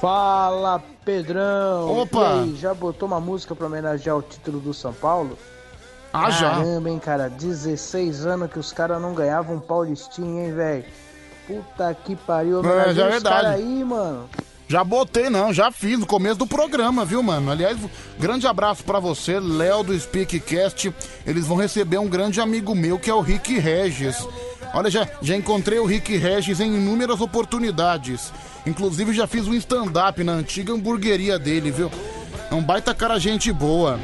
Fala, 0.00 0.82
Pedrão! 1.04 2.00
Opa! 2.00 2.42
Aí, 2.42 2.56
já 2.56 2.72
botou 2.72 3.06
uma 3.06 3.20
música 3.20 3.54
pra 3.54 3.66
homenagear 3.66 4.16
o 4.16 4.22
título 4.22 4.60
do 4.60 4.72
São 4.72 4.92
Paulo? 4.92 5.38
Ah, 6.12 6.30
já. 6.30 6.50
Caramba, 6.50 6.88
hein, 6.88 6.98
cara? 6.98 7.28
16 7.28 8.24
anos 8.24 8.50
que 8.50 8.58
os 8.58 8.72
caras 8.72 9.02
não 9.02 9.12
ganhavam 9.12 9.56
um 9.56 9.60
Paulistinho, 9.60 10.44
hein, 10.44 10.54
velho? 10.54 10.84
Puta 11.46 11.94
que 11.94 12.16
pariu, 12.16 12.56
É, 12.56 12.60
homenageia 12.60 12.94
já 12.94 13.10
é 13.10 13.16
os 13.16 13.22
caras 13.22 13.50
aí, 13.52 13.84
mano. 13.84 14.30
Já 14.66 14.82
botei, 14.82 15.28
não, 15.28 15.52
já 15.52 15.70
fiz 15.70 15.98
no 15.98 16.06
começo 16.06 16.36
do 16.36 16.46
programa, 16.46 17.04
viu, 17.04 17.22
mano? 17.22 17.50
Aliás, 17.50 17.76
grande 18.18 18.46
abraço 18.46 18.82
pra 18.82 18.98
você, 18.98 19.38
Léo 19.38 19.82
do 19.82 19.98
Speakcast. 19.98 20.92
Eles 21.26 21.46
vão 21.46 21.56
receber 21.56 21.98
um 21.98 22.08
grande 22.08 22.40
amigo 22.40 22.74
meu 22.74 22.98
que 22.98 23.10
é 23.10 23.14
o 23.14 23.20
Rick 23.20 23.58
Regis. 23.58 24.26
Olha, 24.72 24.90
já, 24.90 25.06
já 25.20 25.36
encontrei 25.36 25.78
o 25.78 25.84
Rick 25.84 26.16
Regis 26.16 26.60
em 26.60 26.74
inúmeras 26.74 27.20
oportunidades. 27.20 28.32
Inclusive, 28.66 29.12
já 29.12 29.26
fiz 29.26 29.46
um 29.46 29.54
stand-up 29.54 30.24
na 30.24 30.32
antiga 30.32 30.72
hamburgueria 30.72 31.38
dele, 31.38 31.70
viu? 31.70 31.90
É 32.50 32.54
um 32.54 32.62
baita 32.62 32.94
cara 32.94 33.18
gente 33.18 33.52
boa. 33.52 34.00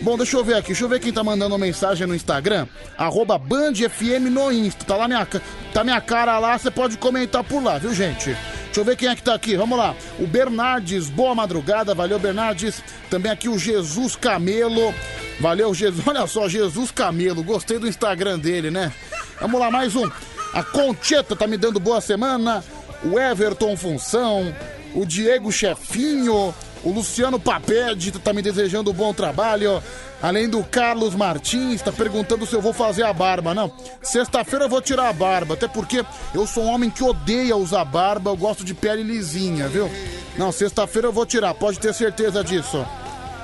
Bom, 0.00 0.16
deixa 0.16 0.36
eu 0.36 0.44
ver 0.44 0.54
aqui. 0.54 0.68
Deixa 0.68 0.84
eu 0.84 0.88
ver 0.88 1.00
quem 1.00 1.12
tá 1.12 1.22
mandando 1.22 1.58
mensagem 1.58 2.06
no 2.06 2.14
Instagram. 2.14 2.66
Arroba 2.96 3.36
BandFM 3.36 4.30
no 4.30 4.50
Insta. 4.50 4.84
Tá 4.84 4.96
lá 4.96 5.06
minha, 5.06 5.26
tá 5.74 5.84
minha 5.84 6.00
cara 6.00 6.38
lá, 6.38 6.56
você 6.56 6.70
pode 6.70 6.96
comentar 6.96 7.44
por 7.44 7.62
lá, 7.62 7.76
viu, 7.78 7.92
gente? 7.92 8.34
Deixa 8.70 8.82
eu 8.82 8.84
ver 8.84 8.96
quem 8.96 9.08
é 9.08 9.16
que 9.16 9.22
tá 9.22 9.34
aqui. 9.34 9.56
Vamos 9.56 9.76
lá. 9.76 9.96
O 10.16 10.28
Bernardes, 10.28 11.08
boa 11.08 11.34
madrugada. 11.34 11.92
Valeu, 11.92 12.20
Bernardes. 12.20 12.80
Também 13.10 13.32
aqui 13.32 13.48
o 13.48 13.58
Jesus 13.58 14.14
Camelo. 14.14 14.94
Valeu, 15.40 15.74
Jesus. 15.74 16.06
Olha 16.06 16.24
só, 16.28 16.48
Jesus 16.48 16.92
Camelo. 16.92 17.42
Gostei 17.42 17.80
do 17.80 17.88
Instagram 17.88 18.38
dele, 18.38 18.70
né? 18.70 18.92
Vamos 19.40 19.58
lá, 19.58 19.72
mais 19.72 19.96
um. 19.96 20.08
A 20.54 20.62
Concheta 20.62 21.34
tá 21.34 21.48
me 21.48 21.56
dando 21.56 21.80
boa 21.80 22.00
semana. 22.00 22.62
O 23.02 23.18
Everton 23.18 23.76
Função. 23.76 24.54
O 24.94 25.04
Diego 25.04 25.50
Chefinho. 25.50 26.54
O 26.82 26.90
Luciano 26.90 27.38
Paped 27.38 28.12
tá 28.20 28.32
me 28.32 28.40
desejando 28.40 28.92
bom 28.92 29.12
trabalho. 29.12 29.82
Além 30.22 30.48
do 30.48 30.62
Carlos 30.62 31.14
Martins, 31.14 31.80
tá 31.80 31.90
perguntando 31.90 32.46
se 32.46 32.54
eu 32.54 32.60
vou 32.60 32.72
fazer 32.72 33.04
a 33.04 33.12
barba. 33.12 33.54
Não, 33.54 33.72
sexta-feira 34.02 34.66
eu 34.66 34.68
vou 34.68 34.82
tirar 34.82 35.08
a 35.08 35.12
barba, 35.12 35.54
até 35.54 35.66
porque 35.66 36.04
eu 36.34 36.46
sou 36.46 36.64
um 36.64 36.68
homem 36.68 36.90
que 36.90 37.02
odeia 37.02 37.56
usar 37.56 37.84
barba, 37.84 38.30
eu 38.30 38.36
gosto 38.36 38.64
de 38.64 38.74
pele 38.74 39.02
lisinha, 39.02 39.68
viu? 39.68 39.90
Não, 40.36 40.52
sexta-feira 40.52 41.08
eu 41.08 41.12
vou 41.12 41.24
tirar, 41.24 41.54
pode 41.54 41.78
ter 41.78 41.94
certeza 41.94 42.44
disso. 42.44 42.86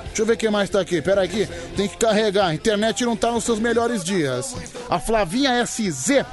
Deixa 0.05 0.21
eu 0.23 0.25
ver 0.25 0.37
quem 0.37 0.49
mais 0.49 0.67
tá 0.67 0.79
aqui. 0.79 0.99
Pera 0.99 1.21
aqui, 1.21 1.47
tem 1.75 1.87
que 1.87 1.95
carregar. 1.95 2.47
A 2.47 2.53
internet 2.53 3.05
não 3.05 3.15
tá 3.15 3.31
nos 3.31 3.43
seus 3.43 3.59
melhores 3.59 4.03
dias. 4.03 4.55
A 4.89 4.99
Flavinha 4.99 5.63
SZ. 5.63 6.25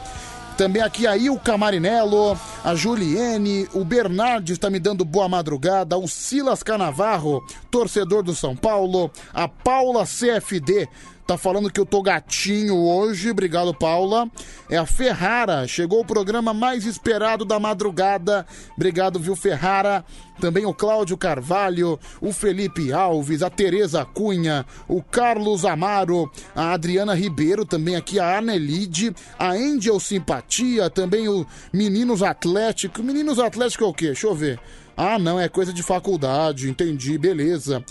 Também 0.57 0.81
aqui 0.81 1.05
a 1.05 1.17
Ilka 1.17 1.59
Marinello, 1.59 2.39
a 2.63 2.77
Juliene, 2.77 3.69
o 3.75 3.85
Bernardes 3.85 4.53
está 4.53 4.71
me 4.71 4.79
dando 4.79 5.05
boa 5.05 5.29
madrugada, 5.29 5.99
o 5.99 6.07
Silas 6.07 6.63
Canavarro, 6.63 7.45
torcedor 7.73 8.23
do 8.23 8.37
São 8.37 8.55
Paulo, 8.55 9.11
a 9.33 9.49
Paula 9.49 10.05
CFD, 10.07 10.89
tá 11.27 11.39
falando 11.39 11.71
que 11.71 11.81
eu 11.81 11.87
tô 11.87 12.03
gatinho 12.03 12.77
hoje, 12.77 13.31
obrigado 13.31 13.75
Paula. 13.75 14.31
É 14.69 14.77
a 14.77 14.87
Ferrara, 14.87 15.67
chegou 15.67 16.01
o 16.01 16.05
programa 16.05 16.53
mais 16.53 16.85
esperado 16.85 17.45
da 17.45 17.59
madrugada, 17.59 18.47
obrigado 18.77 19.19
viu 19.19 19.35
Ferrara. 19.35 20.05
Também 20.41 20.67
o 20.67 20.75
Cláudio 20.75 21.17
Carvalho, 21.17 21.99
o 22.21 22.33
Felipe 22.33 22.93
Alves, 22.93 23.41
a 23.41 23.49
Tereza 23.49 24.05
Cunha, 24.05 24.67
o 24.89 25.01
Carlos 25.01 25.65
Amaro, 25.65 26.31
a 26.55 26.73
Adriana 26.73 27.15
Ribeiro, 27.15 27.65
também 27.65 27.95
aqui 27.95 28.19
a 28.19 28.39
Anelide, 28.39 29.15
a 29.39 29.53
Angel 29.53 29.99
Simpatia, 30.01 30.91
também 30.91 31.29
o 31.29 31.47
Meninos 31.73 32.23
Atlético. 32.23 33.03
Meninos 33.03 33.39
Atlético 33.39 33.85
é 33.85 33.87
o 33.87 33.95
quê? 33.95 34.07
Deixa 34.07 34.27
eu 34.27 34.35
ver. 34.35 34.59
Ah, 34.97 35.19
não, 35.19 35.39
é 35.39 35.49
coisa 35.49 35.73
de 35.73 35.83
faculdade, 35.83 36.69
entendi, 36.69 37.17
beleza. 37.19 37.85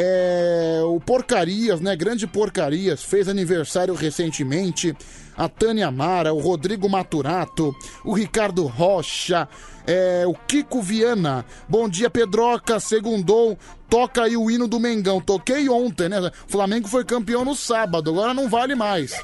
É, 0.00 0.80
o 0.84 1.00
Porcarias, 1.00 1.80
né? 1.80 1.96
Grande 1.96 2.24
Porcarias, 2.24 3.02
fez 3.02 3.28
aniversário 3.28 3.94
recentemente. 3.94 4.96
A 5.36 5.48
Tânia 5.48 5.90
Mara, 5.90 6.32
o 6.32 6.38
Rodrigo 6.38 6.88
Maturato, 6.88 7.74
o 8.04 8.12
Ricardo 8.12 8.64
Rocha, 8.64 9.48
é, 9.84 10.24
o 10.24 10.34
Kiko 10.34 10.80
Viana. 10.80 11.44
Bom 11.68 11.88
dia, 11.88 12.08
Pedroca, 12.08 12.78
segundou. 12.78 13.58
Toca 13.90 14.22
aí 14.22 14.36
o 14.36 14.48
hino 14.48 14.68
do 14.68 14.78
Mengão. 14.78 15.20
Toquei 15.20 15.68
ontem, 15.68 16.08
né? 16.08 16.30
O 16.46 16.50
Flamengo 16.50 16.86
foi 16.86 17.04
campeão 17.04 17.44
no 17.44 17.56
sábado, 17.56 18.10
agora 18.10 18.32
não 18.32 18.48
vale 18.48 18.76
mais. 18.76 19.20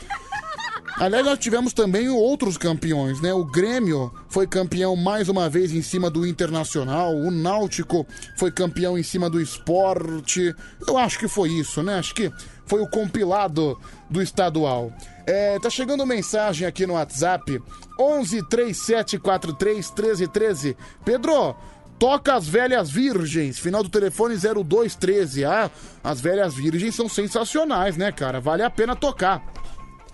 Aliás, 0.97 1.27
nós 1.27 1.39
tivemos 1.41 1.73
também 1.73 2.09
outros 2.09 2.57
campeões, 2.57 3.21
né? 3.21 3.35
O 3.35 3.45
Grêmio 3.45 4.13
foi 4.29 4.47
campeão 4.47 4.95
mais 4.95 5.29
uma 5.29 5.49
vez 5.49 5.73
em 5.73 5.83
cima 5.83 6.09
do 6.09 6.25
Internacional, 6.25 7.13
o 7.17 7.33
Náutico 7.33 8.07
foi 8.37 8.53
campeão 8.53 8.97
em 8.97 9.03
cima 9.03 9.29
do 9.29 9.41
Esporte. 9.41 10.55
Eu 10.87 10.97
acho 10.97 11.19
que 11.19 11.27
foi 11.27 11.51
isso, 11.51 11.83
né? 11.83 11.99
Acho 11.99 12.15
que 12.15 12.31
foi 12.65 12.81
o 12.81 12.89
compilado 12.89 13.77
do 14.09 14.23
estadual. 14.23 14.93
É, 15.27 15.59
tá 15.59 15.69
chegando 15.69 16.07
mensagem 16.07 16.67
aqui 16.67 16.87
no 16.87 16.95
WhatsApp 16.95 17.61
11 17.99 18.49
3743 18.49 19.91
1313. 19.91 20.77
Pedro, 21.05 21.57
toca 21.99 22.35
as 22.35 22.47
velhas 22.47 22.89
virgens. 22.89 23.59
Final 23.59 23.83
do 23.83 23.89
telefone 23.89 24.37
0213. 24.37 25.45
Ah, 25.45 25.69
as 26.05 26.21
velhas 26.21 26.55
virgens 26.55 26.95
são 26.95 27.09
sensacionais, 27.09 27.97
né, 27.97 28.13
cara? 28.13 28.41
Vale 28.41 28.63
a 28.63 28.71
pena 28.71 28.95
tocar. 28.95 29.43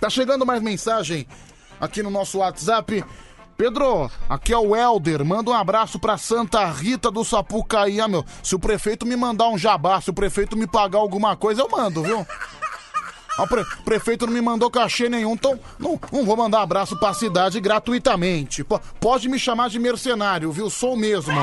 Tá 0.01 0.09
chegando 0.09 0.47
mais 0.47 0.63
mensagem 0.63 1.27
aqui 1.81 2.03
no 2.03 2.11
nosso 2.11 2.39
WhatsApp. 2.39 3.05
Pedro, 3.57 4.11
aqui 4.29 4.53
é 4.53 4.57
o 4.59 4.75
Helder. 4.75 5.23
Manda 5.25 5.51
um 5.51 5.55
abraço 5.55 5.99
pra 5.99 6.17
Santa 6.17 6.65
Rita 6.67 7.11
do 7.11 7.23
Sapucaí. 7.25 8.01
Ah, 8.01 8.09
meu, 8.09 8.25
se 8.43 8.55
o 8.55 8.59
prefeito 8.59 9.05
me 9.05 9.15
mandar 9.17 9.49
um 9.49 9.59
jabá, 9.59 10.01
se 10.01 10.09
o 10.09 10.15
prefeito 10.15 10.57
me 10.57 10.67
pagar 10.67 10.99
alguma 10.99 11.37
coisa, 11.37 11.61
eu 11.61 11.69
mando, 11.69 12.03
viu? 12.03 12.27
Ah, 13.39 13.43
O 13.43 13.47
pre- 13.47 13.65
prefeito 13.85 14.27
não 14.27 14.33
me 14.33 14.41
mandou 14.41 14.71
cachê 14.71 15.09
nenhum, 15.11 15.33
então 15.35 15.59
não, 15.79 16.01
não 16.11 16.25
vou 16.25 16.37
mandar 16.37 16.63
abraço 16.63 16.99
pra 16.99 17.13
cidade 17.13 17.61
gratuitamente. 17.61 18.65
P- 18.65 18.81
pode 18.99 19.29
me 19.29 19.39
chamar 19.39 19.69
de 19.69 19.79
mercenário, 19.79 20.51
viu? 20.51 20.71
Sou 20.71 20.97
mesmo. 20.97 21.39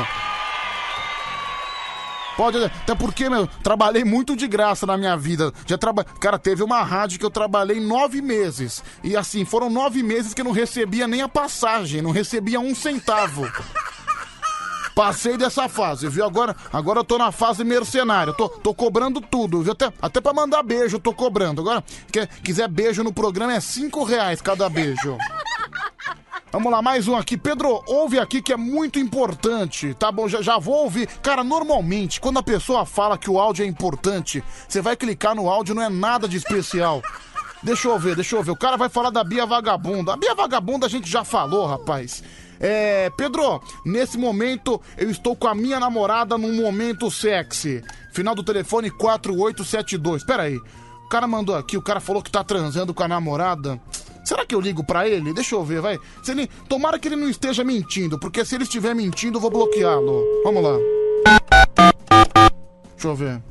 Pode, 2.37 2.63
até 2.63 2.93
porque, 2.93 3.27
meu, 3.29 3.47
trabalhei 3.63 4.03
muito 4.03 4.35
de 4.35 4.47
graça 4.47 4.85
na 4.85 4.95
minha 4.95 5.17
vida. 5.17 5.51
Já 5.65 5.75
traba... 5.75 6.03
Cara, 6.03 6.37
teve 6.37 6.61
uma 6.61 6.83
rádio 6.83 7.17
que 7.17 7.25
eu 7.25 7.31
trabalhei 7.31 7.79
nove 7.79 8.21
meses. 8.21 8.83
E 9.03 9.17
assim, 9.17 9.43
foram 9.43 9.71
nove 9.71 10.03
meses 10.03 10.35
que 10.35 10.41
eu 10.41 10.45
não 10.45 10.51
recebia 10.51 11.07
nem 11.07 11.23
a 11.23 11.27
passagem, 11.27 11.99
não 11.99 12.11
recebia 12.11 12.59
um 12.59 12.75
centavo. 12.75 13.51
Passei 14.93 15.37
dessa 15.37 15.67
fase, 15.67 16.07
viu? 16.07 16.25
Agora, 16.25 16.55
agora 16.73 16.99
eu 16.99 17.03
tô 17.03 17.17
na 17.17 17.31
fase 17.31 17.63
mercenário. 17.63 18.33
Tô, 18.33 18.49
tô 18.49 18.73
cobrando 18.73 19.19
tudo, 19.19 19.61
viu? 19.61 19.71
Até, 19.71 19.91
até 20.01 20.21
pra 20.21 20.33
mandar 20.33 20.63
beijo 20.63 20.95
eu 20.95 20.99
tô 20.99 21.13
cobrando. 21.13 21.61
Agora, 21.61 21.83
quer, 22.11 22.27
quiser 22.43 22.67
beijo 22.67 23.03
no 23.03 23.13
programa 23.13 23.53
é 23.53 23.59
cinco 23.59 24.03
reais 24.03 24.41
cada 24.41 24.67
beijo. 24.69 25.17
Vamos 26.49 26.71
lá, 26.71 26.81
mais 26.81 27.09
um 27.09 27.15
aqui. 27.15 27.35
Pedro, 27.35 27.83
ouve 27.85 28.17
aqui 28.17 28.41
que 28.41 28.53
é 28.53 28.57
muito 28.57 28.97
importante. 28.97 29.93
Tá 29.93 30.09
bom, 30.11 30.29
já, 30.29 30.41
já 30.41 30.57
vou 30.57 30.83
ouvir. 30.83 31.05
Cara, 31.21 31.43
normalmente, 31.43 32.21
quando 32.21 32.39
a 32.39 32.43
pessoa 32.43 32.85
fala 32.85 33.17
que 33.17 33.29
o 33.29 33.37
áudio 33.37 33.65
é 33.65 33.67
importante, 33.67 34.41
você 34.67 34.81
vai 34.81 34.95
clicar 34.95 35.35
no 35.35 35.49
áudio, 35.49 35.75
não 35.75 35.83
é 35.83 35.89
nada 35.89 36.25
de 36.25 36.37
especial. 36.37 37.01
Deixa 37.61 37.89
eu 37.89 37.99
ver, 37.99 38.15
deixa 38.15 38.37
eu 38.37 38.43
ver. 38.43 38.51
O 38.51 38.55
cara 38.55 38.77
vai 38.77 38.87
falar 38.87 39.09
da 39.09 39.25
Bia 39.25 39.45
Vagabunda. 39.45 40.13
A 40.13 40.17
Bia 40.17 40.33
Vagabunda 40.33 40.85
a 40.85 40.89
gente 40.89 41.09
já 41.09 41.23
falou, 41.25 41.65
rapaz. 41.65 42.23
É, 42.59 43.09
Pedro, 43.17 43.61
nesse 43.85 44.17
momento 44.17 44.81
eu 44.97 45.11
estou 45.11 45.35
com 45.35 45.47
a 45.47 45.53
minha 45.53 45.81
namorada 45.81 46.37
num 46.37 46.55
momento 46.55 47.11
sexy. 47.11 47.83
Final 48.13 48.33
do 48.33 48.43
telefone 48.43 48.89
4872. 48.89 50.23
Pera 50.23 50.43
aí. 50.43 50.55
O 50.55 51.09
cara 51.09 51.27
mandou 51.27 51.55
aqui, 51.55 51.77
o 51.77 51.81
cara 51.81 51.99
falou 51.99 52.21
que 52.21 52.31
tá 52.31 52.43
transando 52.43 52.93
com 52.93 53.03
a 53.03 53.07
namorada. 53.07 53.79
Será 54.27 54.45
que 54.45 54.53
eu 54.53 54.59
ligo 54.59 54.83
pra 54.83 55.07
ele? 55.07 55.33
Deixa 55.33 55.55
eu 55.55 55.63
ver, 55.63 55.79
vai. 55.79 55.97
Se 56.21 56.31
ele... 56.31 56.47
Tomara 56.67 56.99
que 56.99 57.07
ele 57.07 57.15
não 57.15 57.29
esteja 57.29 57.63
mentindo, 57.63 58.19
porque 58.19 58.43
se 58.43 58.55
ele 58.55 58.65
estiver 58.65 58.93
mentindo, 58.93 59.37
eu 59.37 59.41
vou 59.41 59.49
bloqueá-lo. 59.49 60.21
Vamos 60.43 60.61
lá. 60.61 60.77
Deixa 62.91 63.07
eu 63.07 63.15
ver. 63.15 63.41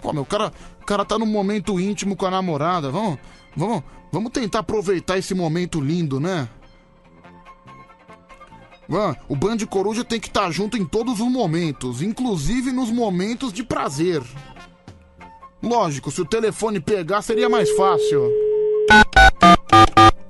Pô, 0.00 0.12
meu, 0.12 0.22
o 0.22 0.26
cara, 0.26 0.52
o 0.80 0.86
cara 0.86 1.04
tá 1.04 1.18
num 1.18 1.26
momento 1.26 1.80
íntimo 1.80 2.14
com 2.14 2.24
a 2.24 2.30
namorada. 2.30 2.88
Vamos, 2.88 3.18
vamos, 3.56 3.82
vamos 4.12 4.30
tentar 4.30 4.60
aproveitar 4.60 5.18
esse 5.18 5.34
momento 5.34 5.80
lindo, 5.80 6.20
né? 6.20 6.48
O 9.28 9.34
Band 9.34 9.58
Coruja 9.68 10.04
tem 10.04 10.20
que 10.20 10.28
estar 10.28 10.52
junto 10.52 10.76
em 10.76 10.84
todos 10.84 11.14
os 11.18 11.28
momentos, 11.28 12.00
inclusive 12.00 12.70
nos 12.70 12.92
momentos 12.92 13.52
de 13.52 13.64
prazer. 13.64 14.22
Lógico, 15.60 16.12
se 16.12 16.20
o 16.20 16.24
telefone 16.24 16.78
pegar 16.78 17.22
seria 17.22 17.48
mais 17.48 17.68
fácil. 17.72 18.49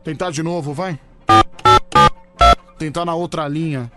Tentar 0.03 0.31
de 0.31 0.43
novo, 0.43 0.73
vai. 0.73 0.99
Tentar 2.79 3.05
na 3.05 3.15
outra 3.15 3.47
linha. 3.47 3.91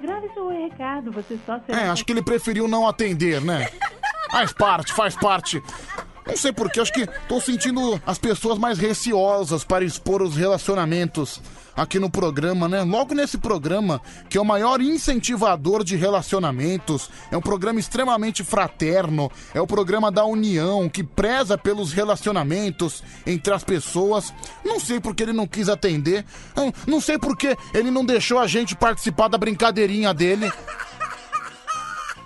Grave 0.00 0.28
seu 0.32 0.48
recado, 0.48 1.10
você 1.10 1.38
só 1.44 1.58
será. 1.66 1.80
É, 1.80 1.88
acho 1.88 2.04
que 2.04 2.12
ele 2.12 2.22
preferiu 2.22 2.68
não 2.68 2.86
atender, 2.86 3.40
né? 3.40 3.68
Faz 4.30 4.52
parte, 4.52 4.92
faz 4.92 5.16
parte. 5.16 5.62
Não 6.26 6.36
sei 6.36 6.52
porquê, 6.52 6.80
acho 6.80 6.92
que 6.92 7.06
tô 7.26 7.40
sentindo 7.40 8.00
as 8.06 8.18
pessoas 8.18 8.58
mais 8.58 8.78
receosas 8.78 9.64
para 9.64 9.82
expor 9.82 10.20
os 10.20 10.36
relacionamentos 10.36 11.40
aqui 11.78 11.98
no 11.98 12.10
programa, 12.10 12.68
né? 12.68 12.82
Logo 12.82 13.14
nesse 13.14 13.38
programa, 13.38 14.00
que 14.28 14.36
é 14.36 14.40
o 14.40 14.44
maior 14.44 14.80
incentivador 14.80 15.84
de 15.84 15.94
relacionamentos, 15.96 17.08
é 17.30 17.36
um 17.36 17.40
programa 17.40 17.78
extremamente 17.78 18.42
fraterno, 18.42 19.30
é 19.54 19.60
o 19.60 19.66
programa 19.66 20.10
da 20.10 20.24
união, 20.24 20.88
que 20.88 21.04
preza 21.04 21.56
pelos 21.56 21.92
relacionamentos 21.92 23.02
entre 23.24 23.54
as 23.54 23.62
pessoas. 23.62 24.34
Não 24.64 24.80
sei 24.80 24.98
porque 25.00 25.22
ele 25.22 25.32
não 25.32 25.46
quis 25.46 25.68
atender, 25.68 26.24
não- 26.56 26.72
não 26.86 27.00
sei 27.00 27.16
porque 27.16 27.56
ele 27.72 27.90
não 27.90 28.04
deixou 28.04 28.38
a 28.40 28.46
gente 28.46 28.74
participar 28.76 29.28
da 29.28 29.38
brincadeirinha 29.38 30.12
dele. 30.12 30.52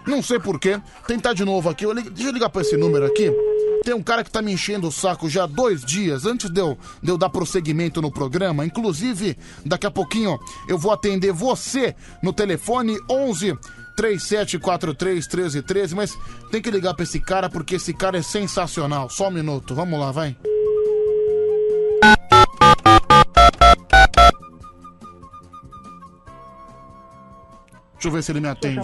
Não 0.07 0.20
sei 0.20 0.40
porquê. 0.40 0.80
Tentar 1.07 1.32
de 1.32 1.44
novo 1.44 1.68
aqui. 1.68 1.84
Deixa 2.11 2.30
eu 2.30 2.32
ligar 2.32 2.48
pra 2.48 2.62
esse 2.62 2.76
número 2.76 3.07
aqui. 3.07 3.30
Tem 3.85 3.95
um 3.95 4.03
cara 4.03 4.22
que 4.22 4.30
tá 4.30 4.41
me 4.41 4.53
enchendo 4.53 4.89
o 4.89 4.93
saco 4.93 5.28
já 5.28 5.45
há 5.45 5.47
dois 5.47 5.85
dias 5.85 6.24
antes 6.24 6.49
de 6.51 6.61
eu, 6.61 6.78
de 7.03 7.11
eu 7.11 7.18
dar 7.18 7.28
prosseguimento 7.28 8.01
no 8.01 8.11
programa. 8.11 8.64
Inclusive, 8.64 9.37
daqui 9.64 9.87
a 9.87 9.91
pouquinho 9.91 10.39
eu 10.68 10.78
vou 10.78 10.93
atender 10.93 11.33
você 11.33 11.95
no 12.22 12.33
telefone 12.33 12.97
11 13.11 13.57
3743 13.97 15.26
1313. 15.26 15.95
Mas 15.95 16.16
tem 16.51 16.62
que 16.62 16.70
ligar 16.70 16.95
pra 16.95 17.03
esse 17.03 17.20
cara 17.20 17.51
porque 17.51 17.74
esse 17.74 17.93
cara 17.93 18.18
é 18.18 18.22
sensacional. 18.22 19.11
Só 19.11 19.28
um 19.28 19.33
minuto. 19.33 19.74
Vamos 19.74 19.99
lá, 19.99 20.12
vai. 20.12 20.37
Deixa 27.95 28.09
eu 28.09 28.12
ver 28.12 28.22
se 28.22 28.33
ele 28.33 28.41
me 28.41 28.49
atende. 28.49 28.76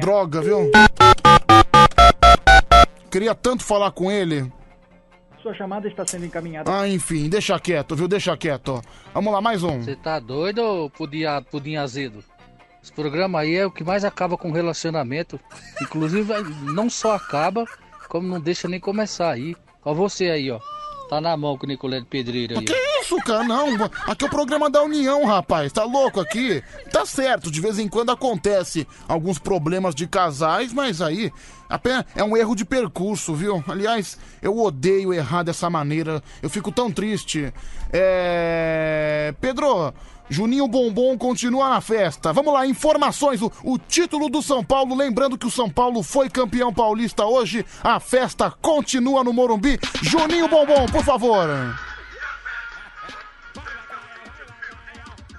droga, 0.00 0.40
viu? 0.40 0.70
Queria 3.10 3.34
tanto 3.34 3.64
falar 3.64 3.90
com 3.90 4.10
ele. 4.10 4.50
Sua 5.42 5.54
chamada 5.54 5.88
está 5.88 6.06
sendo 6.06 6.26
encaminhada. 6.26 6.70
Ah, 6.70 6.86
enfim, 6.86 7.28
deixa 7.28 7.58
quieto, 7.58 7.96
viu? 7.96 8.06
Deixa 8.06 8.36
quieto. 8.36 8.80
Vamos 9.12 9.32
lá, 9.32 9.40
mais 9.40 9.62
um. 9.64 9.82
Você 9.82 9.96
tá 9.96 10.20
doido, 10.20 10.62
ô 10.62 10.90
pudim, 10.90 11.24
pudim 11.50 11.76
azedo? 11.76 12.22
Esse 12.82 12.92
programa 12.92 13.40
aí 13.40 13.56
é 13.56 13.66
o 13.66 13.70
que 13.70 13.82
mais 13.82 14.04
acaba 14.04 14.36
com 14.36 14.52
relacionamento. 14.52 15.40
Inclusive, 15.80 16.32
não 16.72 16.88
só 16.88 17.14
acaba, 17.16 17.64
como 18.08 18.28
não 18.28 18.40
deixa 18.40 18.68
nem 18.68 18.78
começar 18.78 19.30
aí. 19.30 19.56
Ó 19.84 19.94
você 19.94 20.30
aí, 20.30 20.50
ó. 20.50 20.60
Tá 21.10 21.20
na 21.20 21.36
mão 21.36 21.58
com 21.58 21.66
o 21.66 21.68
Nicolé 21.68 21.98
de 21.98 22.06
Pedreira 22.06 22.60
aí. 22.60 22.64
Que 22.64 22.72
isso, 23.02 23.16
cara? 23.24 23.42
Não, 23.42 23.74
aqui 24.06 24.24
é 24.24 24.28
o 24.28 24.30
programa 24.30 24.70
da 24.70 24.80
União, 24.80 25.24
rapaz. 25.24 25.72
Tá 25.72 25.82
louco 25.82 26.20
aqui? 26.20 26.62
Tá 26.92 27.04
certo, 27.04 27.50
de 27.50 27.60
vez 27.60 27.80
em 27.80 27.88
quando 27.88 28.12
acontece 28.12 28.86
alguns 29.08 29.36
problemas 29.36 29.92
de 29.92 30.06
casais, 30.06 30.72
mas 30.72 31.02
aí 31.02 31.32
apenas 31.68 32.04
é 32.14 32.22
um 32.22 32.36
erro 32.36 32.54
de 32.54 32.64
percurso, 32.64 33.34
viu? 33.34 33.60
Aliás, 33.66 34.16
eu 34.40 34.56
odeio 34.56 35.12
errar 35.12 35.42
dessa 35.42 35.68
maneira. 35.68 36.22
Eu 36.40 36.48
fico 36.48 36.70
tão 36.70 36.92
triste. 36.92 37.52
É. 37.92 39.34
Pedro. 39.40 39.92
Juninho 40.30 40.68
Bombom 40.68 41.18
continua 41.18 41.68
na 41.68 41.80
festa. 41.80 42.32
Vamos 42.32 42.54
lá, 42.54 42.64
informações. 42.64 43.42
O, 43.42 43.52
o 43.64 43.76
título 43.76 44.30
do 44.30 44.40
São 44.40 44.64
Paulo, 44.64 44.94
lembrando 44.94 45.36
que 45.36 45.46
o 45.46 45.50
São 45.50 45.68
Paulo 45.68 46.04
foi 46.04 46.30
campeão 46.30 46.72
paulista 46.72 47.26
hoje. 47.26 47.66
A 47.82 47.98
festa 47.98 48.48
continua 48.62 49.24
no 49.24 49.32
Morumbi. 49.32 49.78
Juninho 50.00 50.46
Bombom, 50.48 50.86
por 50.86 51.04
favor. 51.04 51.48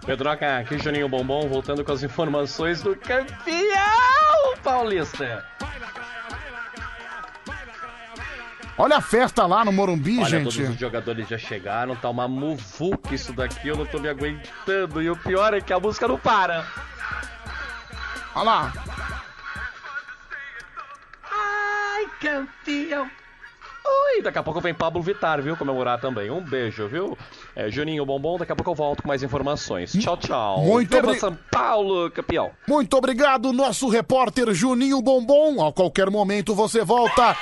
Pedroca, 0.06 0.58
aqui 0.58 0.78
Juninho 0.78 1.08
Bombom, 1.08 1.48
voltando 1.48 1.86
com 1.86 1.92
as 1.94 2.04
informações 2.04 2.82
do 2.82 2.96
campeão 2.96 4.58
paulista. 4.62 5.46
Olha 8.78 8.98
a 8.98 9.02
festa 9.02 9.46
lá 9.46 9.64
no 9.64 9.72
Morumbi, 9.72 10.18
Olha, 10.20 10.26
gente. 10.30 10.44
todos 10.56 10.70
os 10.70 10.80
jogadores 10.80 11.28
já 11.28 11.38
chegaram, 11.38 11.96
tá 11.96 12.10
uma 12.10 12.28
muvuca 12.28 13.14
isso 13.14 13.32
daqui, 13.34 13.68
eu 13.68 13.76
não 13.78 13.86
tô 13.86 14.00
me 14.00 14.10
aguentando. 14.10 15.02
E 15.02 15.10
o 15.10 15.16
pior 15.16 15.54
é 15.54 15.62
que 15.62 15.72
a 15.74 15.80
música 15.80 16.08
não 16.08 16.18
para. 16.18 16.66
Olha 18.34 18.44
lá. 18.44 18.74
Ai, 21.32 22.06
campeão. 22.20 23.10
Ui, 24.16 24.22
daqui 24.22 24.38
a 24.38 24.44
pouco 24.44 24.62
vem 24.62 24.74
Pablo 24.74 25.02
Vittar, 25.02 25.42
viu? 25.42 25.58
Comemorar 25.58 26.00
também. 26.00 26.30
Um 26.32 26.42
beijo, 26.42 26.88
viu? 26.88 27.18
É, 27.56 27.70
Juninho 27.70 28.06
Bombom, 28.06 28.38
daqui 28.38 28.52
a 28.52 28.56
pouco 28.56 28.72
eu 28.72 28.76
volto 28.76 29.02
com 29.04 29.08
mais 29.10 29.22
informações. 29.24 29.92
Tchau, 29.92 30.16
tchau. 30.18 30.62
Muito 30.62 30.90
Viva 30.96 31.08
obri- 31.08 31.20
São 31.20 31.38
Paulo, 31.52 32.10
campeão. 32.12 32.52
Muito 32.68 32.96
obrigado, 32.96 33.52
nosso 33.52 33.90
repórter 33.90 34.54
Juninho 34.54 35.02
Bombom. 35.02 35.66
A 35.66 35.72
qualquer 35.74 36.10
momento 36.10 36.56
você 36.56 36.84
volta 36.84 37.36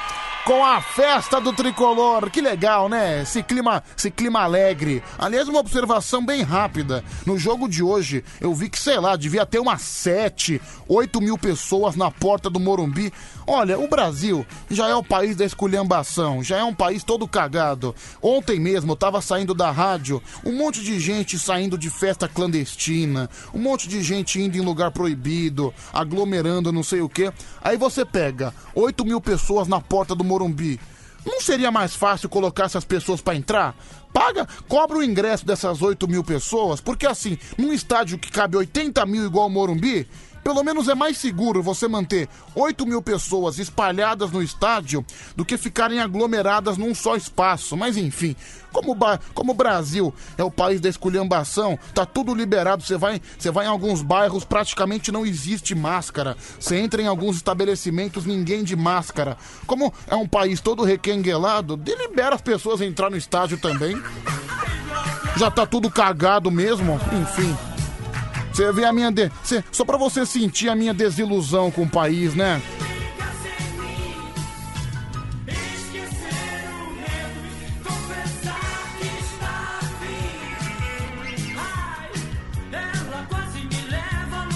com 0.46 0.66
a 0.66 0.82
festa 0.82 1.40
do 1.40 1.54
tricolor. 1.54 2.30
Que 2.32 2.42
legal, 2.42 2.90
né? 2.90 3.22
Esse 3.22 3.44
clima, 3.44 3.84
esse 3.96 4.10
clima 4.10 4.42
alegre. 4.42 5.04
Aliás, 5.18 5.48
uma 5.48 5.60
observação 5.60 6.26
bem 6.26 6.42
rápida. 6.42 7.04
No 7.26 7.38
jogo 7.38 7.68
de 7.70 7.84
hoje, 7.84 8.24
eu 8.42 8.52
vi 8.56 8.68
que, 8.68 8.80
sei 8.80 8.98
lá, 9.00 9.16
devia 9.16 9.46
ter 9.46 9.60
umas 9.60 9.82
7, 9.82 10.60
8 10.88 11.22
mil 11.22 11.38
pessoas 11.38 11.96
na 11.96 12.10
porta 12.10 12.50
do 12.50 12.60
Morumbi. 12.60 13.14
Olha, 13.46 13.78
o 13.80 13.88
Brasil 13.88 14.46
já 14.70 14.88
é 14.88 14.96
o 14.96 15.04
país 15.04 15.36
da 15.36 15.44
esculhambação, 15.46 16.44
já 16.44 16.58
é 16.58 16.64
um 16.64 16.74
país 16.74 17.04
todo 17.04 17.28
cagado. 17.28 17.96
Ontem 18.22 18.60
mesmo 18.60 18.92
eu 18.92 18.96
tava 18.96 19.22
saindo 19.22 19.54
da 19.56 19.72
rádio, 19.72 19.99
um 20.46 20.52
monte 20.54 20.82
de 20.82 21.00
gente 21.00 21.38
saindo 21.38 21.78
de 21.78 21.90
festa 21.90 22.28
clandestina, 22.28 23.30
um 23.54 23.60
monte 23.60 23.88
de 23.88 24.02
gente 24.02 24.40
indo 24.40 24.58
em 24.58 24.62
lugar 24.62 24.92
proibido, 24.92 25.74
aglomerando 25.92 26.72
não 26.72 26.84
sei 26.84 27.02
o 27.02 27.10
que. 27.10 27.32
Aí 27.62 27.78
você 27.78 28.06
pega 28.06 28.54
8 28.74 29.04
mil 29.06 29.20
pessoas 29.20 29.68
na 29.68 29.82
porta 29.82 30.16
do 30.16 30.24
Morumbi. 30.24 30.80
Não 31.26 31.42
seria 31.42 31.72
mais 31.72 31.96
fácil 31.96 32.30
colocar 32.30 32.66
essas 32.66 32.86
pessoas 32.86 33.22
pra 33.22 33.36
entrar? 33.36 33.76
Paga, 34.14 34.48
cobra 34.68 34.98
o 34.98 35.04
ingresso 35.04 35.46
dessas 35.46 35.82
8 35.82 36.08
mil 36.08 36.24
pessoas, 36.24 36.82
porque 36.82 37.06
assim, 37.06 37.38
num 37.58 37.72
estádio 37.72 38.18
que 38.18 38.32
cabe 38.32 38.58
80 38.58 39.06
mil 39.06 39.26
igual 39.26 39.48
o 39.48 39.50
Morumbi, 39.50 40.08
pelo 40.44 40.64
menos 40.64 40.88
é 40.88 40.96
mais 40.96 41.18
seguro 41.18 41.62
você 41.62 41.88
manter 41.88 42.28
8 42.56 42.86
mil 42.86 43.02
pessoas 43.02 43.60
espalhadas 43.60 44.32
no 44.32 44.42
estádio 44.42 45.06
do 45.36 45.46
que 45.46 45.58
ficarem 45.58 46.00
aglomeradas 46.00 46.78
num 46.78 46.94
só 46.96 47.16
espaço. 47.16 47.76
Mas 47.78 47.98
enfim, 47.98 48.36
como, 48.72 48.96
como 49.34 49.52
o 49.52 49.56
Brasil 49.56 50.14
é 50.38 50.44
o 50.44 50.52
país 50.52 50.80
da 50.80 50.90
esculhambação, 50.90 51.78
tá 51.94 52.06
tudo 52.06 52.34
liberado. 52.34 52.84
Você 52.84 52.98
vai, 52.98 53.22
você 53.38 53.52
vai 53.52 53.66
em 53.66 53.70
alguns 53.70 54.02
bairros, 54.02 54.46
praticamente 54.46 55.12
não 55.12 55.26
existe 55.26 55.74
máscara. 55.76 56.38
Você 56.60 56.78
entra 56.78 57.02
em 57.02 57.08
alguns 57.08 57.36
estabelecimentos, 57.38 58.26
ninguém 58.26 58.64
de 58.64 58.76
máscara. 58.76 59.38
Como 59.66 59.94
é 60.08 60.16
um 60.16 60.28
país 60.28 60.62
todo 60.62 60.84
requenguelado, 60.84 61.76
delibera 61.76 62.36
as 62.36 62.42
pessoas 62.42 62.82
a 62.82 62.86
entrar 62.86 63.10
no 63.10 63.18
estádio 63.18 63.58
também. 63.58 64.02
Já 65.38 65.50
tá 65.50 65.66
tudo 65.66 65.90
cagado 65.90 66.52
mesmo, 66.52 67.00
enfim. 67.14 67.79
Você 68.60 68.74
vê 68.74 68.84
a 68.84 68.92
minha. 68.92 69.10
De... 69.10 69.32
cê- 69.42 69.64
Só 69.72 69.86
pra 69.86 69.96
você 69.96 70.26
sentir 70.26 70.68
a 70.68 70.76
minha 70.76 70.94
desilusão 70.94 71.72
com 71.72 71.84
o 71.84 71.90
país, 71.90 72.36
né? 72.36 72.62
Ela 82.74 83.26
quase 83.30 83.60
me 83.60 83.82
leva 83.90 84.50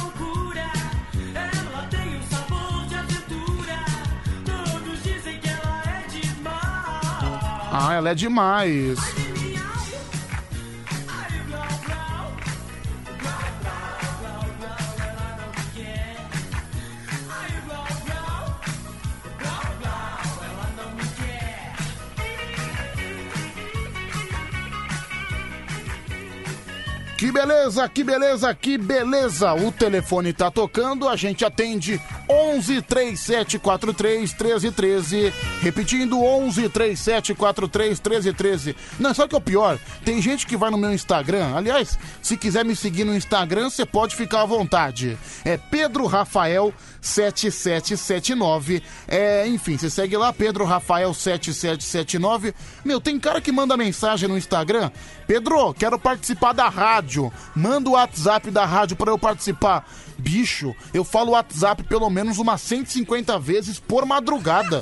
Que 27.23 27.31
beleza, 27.31 27.87
que 27.87 28.03
beleza, 28.03 28.53
que 28.53 28.77
beleza. 28.77 29.53
O 29.53 29.71
telefone 29.71 30.33
tá 30.33 30.51
tocando, 30.51 31.07
a 31.07 31.15
gente 31.15 31.45
atende 31.45 31.97
11 32.33 32.81
37 32.81 33.59
43 33.59 34.33
13 34.33 34.71
13. 34.71 35.33
Repetindo 35.61 36.21
11 36.21 36.69
37 36.69 37.35
43 37.35 37.99
13 37.99 38.33
13. 38.33 38.75
Não, 38.99 39.13
sabe 39.13 39.27
o 39.27 39.29
que 39.29 39.35
é 39.35 39.37
o 39.37 39.41
pior? 39.41 39.79
Tem 40.03 40.21
gente 40.21 40.47
que 40.47 40.57
vai 40.57 40.71
no 40.71 40.77
meu 40.77 40.91
Instagram. 40.91 41.55
Aliás, 41.55 41.97
se 42.21 42.35
quiser 42.35 42.65
me 42.65 42.75
seguir 42.75 43.03
no 43.03 43.15
Instagram, 43.15 43.69
você 43.69 43.85
pode 43.85 44.15
ficar 44.15 44.41
à 44.41 44.45
vontade. 44.45 45.17
É 45.45 45.57
Pedro 45.57 46.07
Rafael 46.07 46.73
7779. 47.03 48.81
É, 49.07 49.45
enfim, 49.47 49.77
você 49.77 49.89
segue 49.89 50.15
lá, 50.15 50.31
Pedro 50.31 50.63
Rafael 50.63 51.13
7779. 51.13 52.53
Meu, 52.83 52.99
tem 53.01 53.19
cara 53.19 53.41
que 53.41 53.51
manda 53.51 53.75
mensagem 53.75 54.27
no 54.29 54.37
Instagram. 54.37 54.89
Pedro, 55.27 55.73
quero 55.73 55.99
participar 55.99 56.53
da 56.53 56.69
rádio. 56.69 57.31
Manda 57.53 57.89
o 57.89 57.93
WhatsApp 57.93 58.49
da 58.49 58.65
rádio 58.65 58.95
pra 58.95 59.11
eu 59.11 59.19
participar. 59.19 59.85
Bicho, 60.27 60.73
eu 60.93 61.03
falo 61.03 61.31
WhatsApp 61.33 61.83
pelo 61.83 62.09
menos 62.09 62.37
umas 62.37 62.61
150 62.61 63.37
vezes 63.39 63.77
por 63.77 64.05
madrugada. 64.05 64.81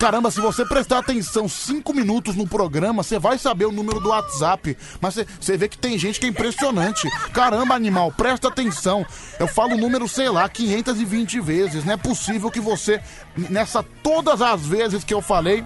Caramba, 0.00 0.32
se 0.32 0.40
você 0.40 0.64
prestar 0.66 0.98
atenção 0.98 1.48
cinco 1.48 1.94
minutos 1.94 2.34
no 2.34 2.44
programa, 2.46 3.04
você 3.04 3.16
vai 3.16 3.38
saber 3.38 3.66
o 3.66 3.72
número 3.72 4.00
do 4.00 4.08
WhatsApp. 4.08 4.76
Mas 5.00 5.14
você- 5.40 5.56
vê 5.56 5.68
que 5.68 5.78
tem 5.78 5.96
gente 5.96 6.18
que 6.18 6.26
é 6.26 6.28
impressionante. 6.28 7.08
Caramba, 7.32 7.76
animal, 7.76 8.10
presta 8.10 8.48
atenção. 8.48 9.06
Eu 9.38 9.46
falo 9.46 9.74
o 9.76 9.78
número, 9.78 10.08
sei 10.08 10.28
lá, 10.28 10.48
520 10.48 11.38
vezes. 11.38 11.84
Não 11.84 11.94
é 11.94 11.96
possível 11.96 12.50
que 12.50 12.60
você, 12.60 13.00
nessa 13.48 13.84
todas 14.02 14.42
as 14.42 14.66
vezes 14.66 15.04
que 15.04 15.14
eu 15.14 15.22
falei, 15.22 15.64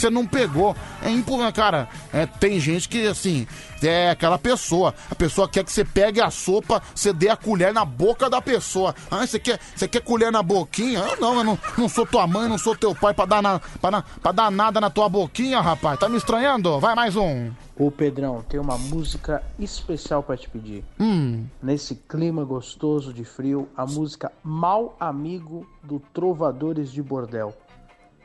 você 0.00 0.10
não 0.10 0.26
pegou. 0.26 0.74
É 1.02 1.10
impossível, 1.10 1.52
cara. 1.52 1.88
É, 2.12 2.26
tem 2.26 2.58
gente 2.58 2.88
que, 2.88 3.06
assim, 3.06 3.46
é 3.82 4.10
aquela 4.10 4.38
pessoa. 4.38 4.94
A 5.10 5.14
pessoa 5.14 5.48
quer 5.48 5.64
que 5.64 5.72
você 5.72 5.84
pegue 5.84 6.20
a 6.20 6.30
sopa, 6.30 6.82
você 6.94 7.12
dê 7.12 7.28
a 7.28 7.36
colher 7.36 7.72
na 7.72 7.84
boca 7.84 8.28
da 8.30 8.40
pessoa. 8.42 8.94
Ah, 9.10 9.26
você 9.26 9.38
quer, 9.38 9.58
você 9.74 9.86
quer 9.86 10.00
colher 10.02 10.32
na 10.32 10.42
boquinha? 10.42 11.00
Eu 11.00 11.20
não, 11.20 11.34
eu 11.38 11.44
não, 11.44 11.58
não 11.76 11.88
sou 11.88 12.06
tua 12.06 12.26
mãe, 12.26 12.48
não 12.48 12.58
sou 12.58 12.74
teu 12.76 12.94
pai 12.94 13.12
pra 13.14 13.24
dar, 13.26 13.42
na, 13.42 13.58
pra, 13.80 13.90
na- 13.90 14.02
pra 14.02 14.32
dar 14.32 14.50
nada 14.50 14.80
na 14.80 14.90
tua 14.90 15.08
boquinha, 15.08 15.60
rapaz. 15.60 15.98
Tá 15.98 16.08
me 16.08 16.16
estranhando? 16.16 16.78
Vai 16.80 16.94
mais 16.94 17.14
um. 17.16 17.50
Ô 17.76 17.90
Pedrão, 17.92 18.42
tem 18.48 18.58
uma 18.58 18.76
música 18.76 19.40
especial 19.58 20.20
pra 20.22 20.36
te 20.36 20.48
pedir. 20.48 20.82
Hum. 20.98 21.44
Nesse 21.62 21.94
clima 21.94 22.44
gostoso 22.44 23.12
de 23.12 23.24
frio, 23.24 23.68
a 23.76 23.86
música 23.86 24.32
Mal 24.42 24.96
Amigo 24.98 25.64
do 25.82 26.00
Trovadores 26.12 26.90
de 26.90 27.00
Bordel. 27.00 27.54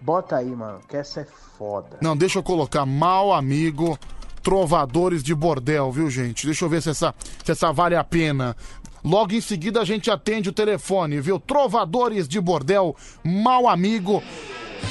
Bota 0.03 0.35
aí, 0.35 0.53
mano, 0.53 0.81
que 0.87 0.97
essa 0.97 1.21
é 1.21 1.27
foda. 1.57 1.97
Não, 2.01 2.15
deixa 2.15 2.37
eu 2.37 2.43
colocar 2.43 2.85
mal 2.85 3.31
amigo, 3.31 3.97
trovadores 4.41 5.23
de 5.23 5.33
bordel, 5.33 5.89
viu, 5.93 6.09
gente? 6.09 6.45
Deixa 6.45 6.65
eu 6.65 6.69
ver 6.69 6.81
se 6.81 6.89
essa, 6.89 7.15
se 7.41 7.53
essa 7.53 7.71
vale 7.71 7.95
a 7.95 8.03
pena. 8.03 8.53
Logo 9.01 9.33
em 9.33 9.39
seguida 9.39 9.79
a 9.79 9.85
gente 9.85 10.11
atende 10.11 10.49
o 10.49 10.53
telefone, 10.53 11.21
viu? 11.21 11.39
Trovadores 11.39 12.27
de 12.27 12.41
bordel, 12.41 12.93
mal 13.23 13.65
amigo, 13.65 14.21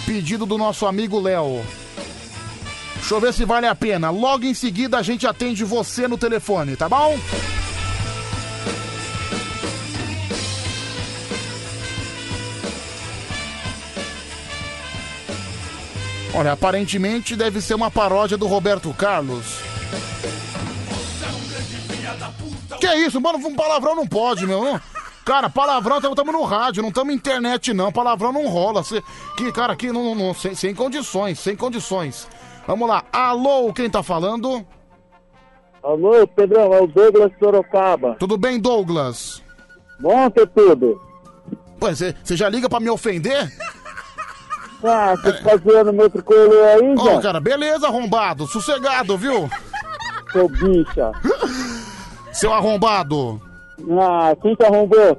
pedido 0.07 0.47
do 0.47 0.57
nosso 0.57 0.87
amigo 0.87 1.21
Léo. 1.21 1.63
Deixa 2.95 3.15
eu 3.15 3.21
ver 3.21 3.35
se 3.35 3.45
vale 3.45 3.67
a 3.67 3.75
pena. 3.75 4.09
Logo 4.09 4.47
em 4.47 4.55
seguida 4.55 4.97
a 4.97 5.03
gente 5.03 5.27
atende 5.27 5.63
você 5.63 6.09
no 6.09 6.17
telefone, 6.17 6.75
tá 6.75 6.89
bom? 6.89 7.19
Olha, 16.35 16.53
aparentemente 16.53 17.37
deve 17.37 17.61
ser 17.61 17.75
uma 17.75 17.91
paródia 17.91 18.37
do 18.39 18.47
Roberto 18.47 18.93
Carlos. 18.95 19.59
Que 22.81 22.87
isso, 22.97 23.21
mano? 23.21 23.39
Um 23.39 23.55
palavrão 23.55 23.95
não 23.95 24.07
pode, 24.07 24.47
meu. 24.47 24.65
Não- 24.65 24.81
Cara, 25.25 25.49
palavrão, 25.49 25.99
estamos 25.99 26.33
no 26.35 26.43
rádio, 26.43 26.83
não 26.83 26.89
estamos 26.89 27.13
na 27.15 27.19
internet, 27.19 27.73
não. 27.73 27.93
Palavrão 27.93 28.33
não 28.33 28.49
rola. 28.49 28.83
Cê- 28.83 29.03
que, 29.37 29.53
cara, 29.53 29.75
aqui 29.75 29.93
não, 29.93 30.15
não- 30.17 30.35
sem, 30.35 30.53
sem 30.55 30.75
condições, 30.75 31.39
sem 31.39 31.55
condições. 31.55 32.27
Vamos 32.67 32.89
lá. 32.89 33.05
Alô, 33.13 33.73
quem 33.73 33.89
tá 33.89 34.03
falando? 34.03 34.67
Alô, 35.83 36.27
Pedrão, 36.27 36.73
é 36.75 36.81
o 36.81 36.87
Douglas 36.89 37.31
Sorocaba. 37.39 38.17
Tudo 38.19 38.37
bem, 38.37 38.59
Douglas? 38.59 39.43
Bom 40.01 40.29
tudo. 40.31 41.01
Pô, 41.79 41.87
você 41.89 42.37
já 42.37 42.49
liga 42.49 42.69
pra 42.69 42.81
me 42.81 42.91
ofender? 42.91 43.49
Ah, 44.85 45.15
você 45.17 45.33
tá 45.35 45.57
zoando 45.57 45.93
meu 45.93 46.11
tricolor 46.11 46.65
aí, 46.77 46.95
Ô, 46.95 47.21
cara, 47.21 47.41
beleza, 47.41 47.87
arrombado. 47.87 48.47
Sossegado, 48.47 49.17
viu? 49.17 49.49
Seu 50.33 50.49
bicha. 50.49 51.13
Seu 52.33 52.53
arrombado. 52.53 53.41
Ah, 54.01 54.35
quem 54.41 54.55
te 54.55 54.65
arrombou? 54.65 55.19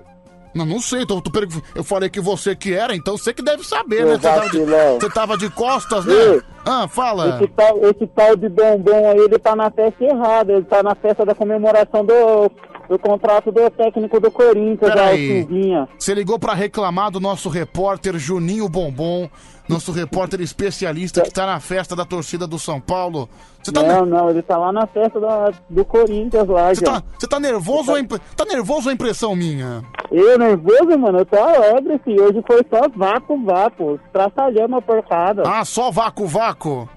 Não, 0.54 0.66
não 0.68 0.80
sei, 0.80 1.04
tô, 1.06 1.20
tô 1.20 1.32
pergun- 1.32 1.62
eu 1.74 1.84
falei 1.84 2.10
que 2.10 2.20
você 2.20 2.56
que 2.56 2.74
era, 2.74 2.96
então 2.96 3.18
você 3.18 3.34
que 3.34 3.42
deve 3.42 3.64
saber, 3.64 4.06
né? 4.06 4.12
Você 4.14 4.20
tava, 4.20 4.42
de, 4.50 4.60
vacilão. 4.60 5.00
você 5.00 5.10
tava 5.10 5.38
de 5.38 5.50
costas, 5.50 6.06
né? 6.06 6.14
Ei. 6.14 6.42
Ah, 6.66 6.88
fala. 6.88 7.38
Esse 7.38 7.48
tal, 7.48 7.78
esse 7.80 8.08
tal 8.08 8.36
de 8.36 8.50
bombom 8.50 9.10
aí, 9.10 9.18
ele 9.18 9.40
tá 9.40 9.56
na 9.56 9.72
festa 9.72 10.04
errada. 10.04 10.54
Ele 10.54 10.64
tá 10.66 10.84
na 10.84 10.94
festa 10.94 11.26
da 11.26 11.34
comemoração 11.34 12.06
do, 12.06 12.52
do 12.88 13.00
contrato 13.00 13.52
do 13.52 13.68
técnico 13.72 14.20
do 14.20 14.30
Corinthians, 14.30 14.94
já, 14.94 15.12
o. 15.12 15.18
Silvinha. 15.18 15.90
Você 15.98 16.14
ligou 16.14 16.38
pra 16.38 16.54
reclamar 16.54 17.10
do 17.10 17.20
nosso 17.20 17.50
repórter 17.50 18.18
Juninho 18.20 18.70
Bombom. 18.70 19.28
Nosso 19.68 19.92
repórter 19.92 20.42
especialista 20.42 21.22
que 21.22 21.32
tá 21.32 21.46
na 21.46 21.60
festa 21.60 21.96
da 21.96 22.04
torcida 22.06 22.46
do 22.46 22.60
São 22.60 22.80
Paulo. 22.82 23.30
Você 23.62 23.72
tá, 23.72 23.82
Não, 23.82 24.06
não, 24.06 24.30
ele 24.30 24.42
tá 24.42 24.58
lá 24.58 24.72
na 24.74 24.86
festa 24.86 25.20
da- 25.20 25.54
do 25.70 25.86
Corinthians 25.86 26.48
lá, 26.48 26.68
você 26.76 26.86
já. 26.86 26.92
tá, 27.00 27.04
você 27.18 27.28
tá 27.28 27.40
nervoso 27.40 27.92
ou 27.92 27.98
imp- 27.98 28.20
tá 28.36 28.44
nervoso 28.46 28.88
ou 28.88 28.92
é 28.92 28.94
impressão 28.94 29.36
minha? 29.36 29.82
Eu 30.12 30.38
nervoso, 30.38 30.98
mano, 31.00 31.20
eu 31.20 31.26
tô 31.26 31.38
alegre, 31.38 31.98
filho. 32.04 32.26
Hoje 32.26 32.44
foi 32.46 32.62
só 32.70 32.90
vácuo, 32.94 33.42
vácuo. 33.44 34.00
Traçalhamos 34.12 34.78
a 34.78 34.82
porcada. 34.82 35.44
Ah, 35.46 35.64
só 35.64 35.90
vácuo, 35.90 36.28
vácuo. 36.28 36.90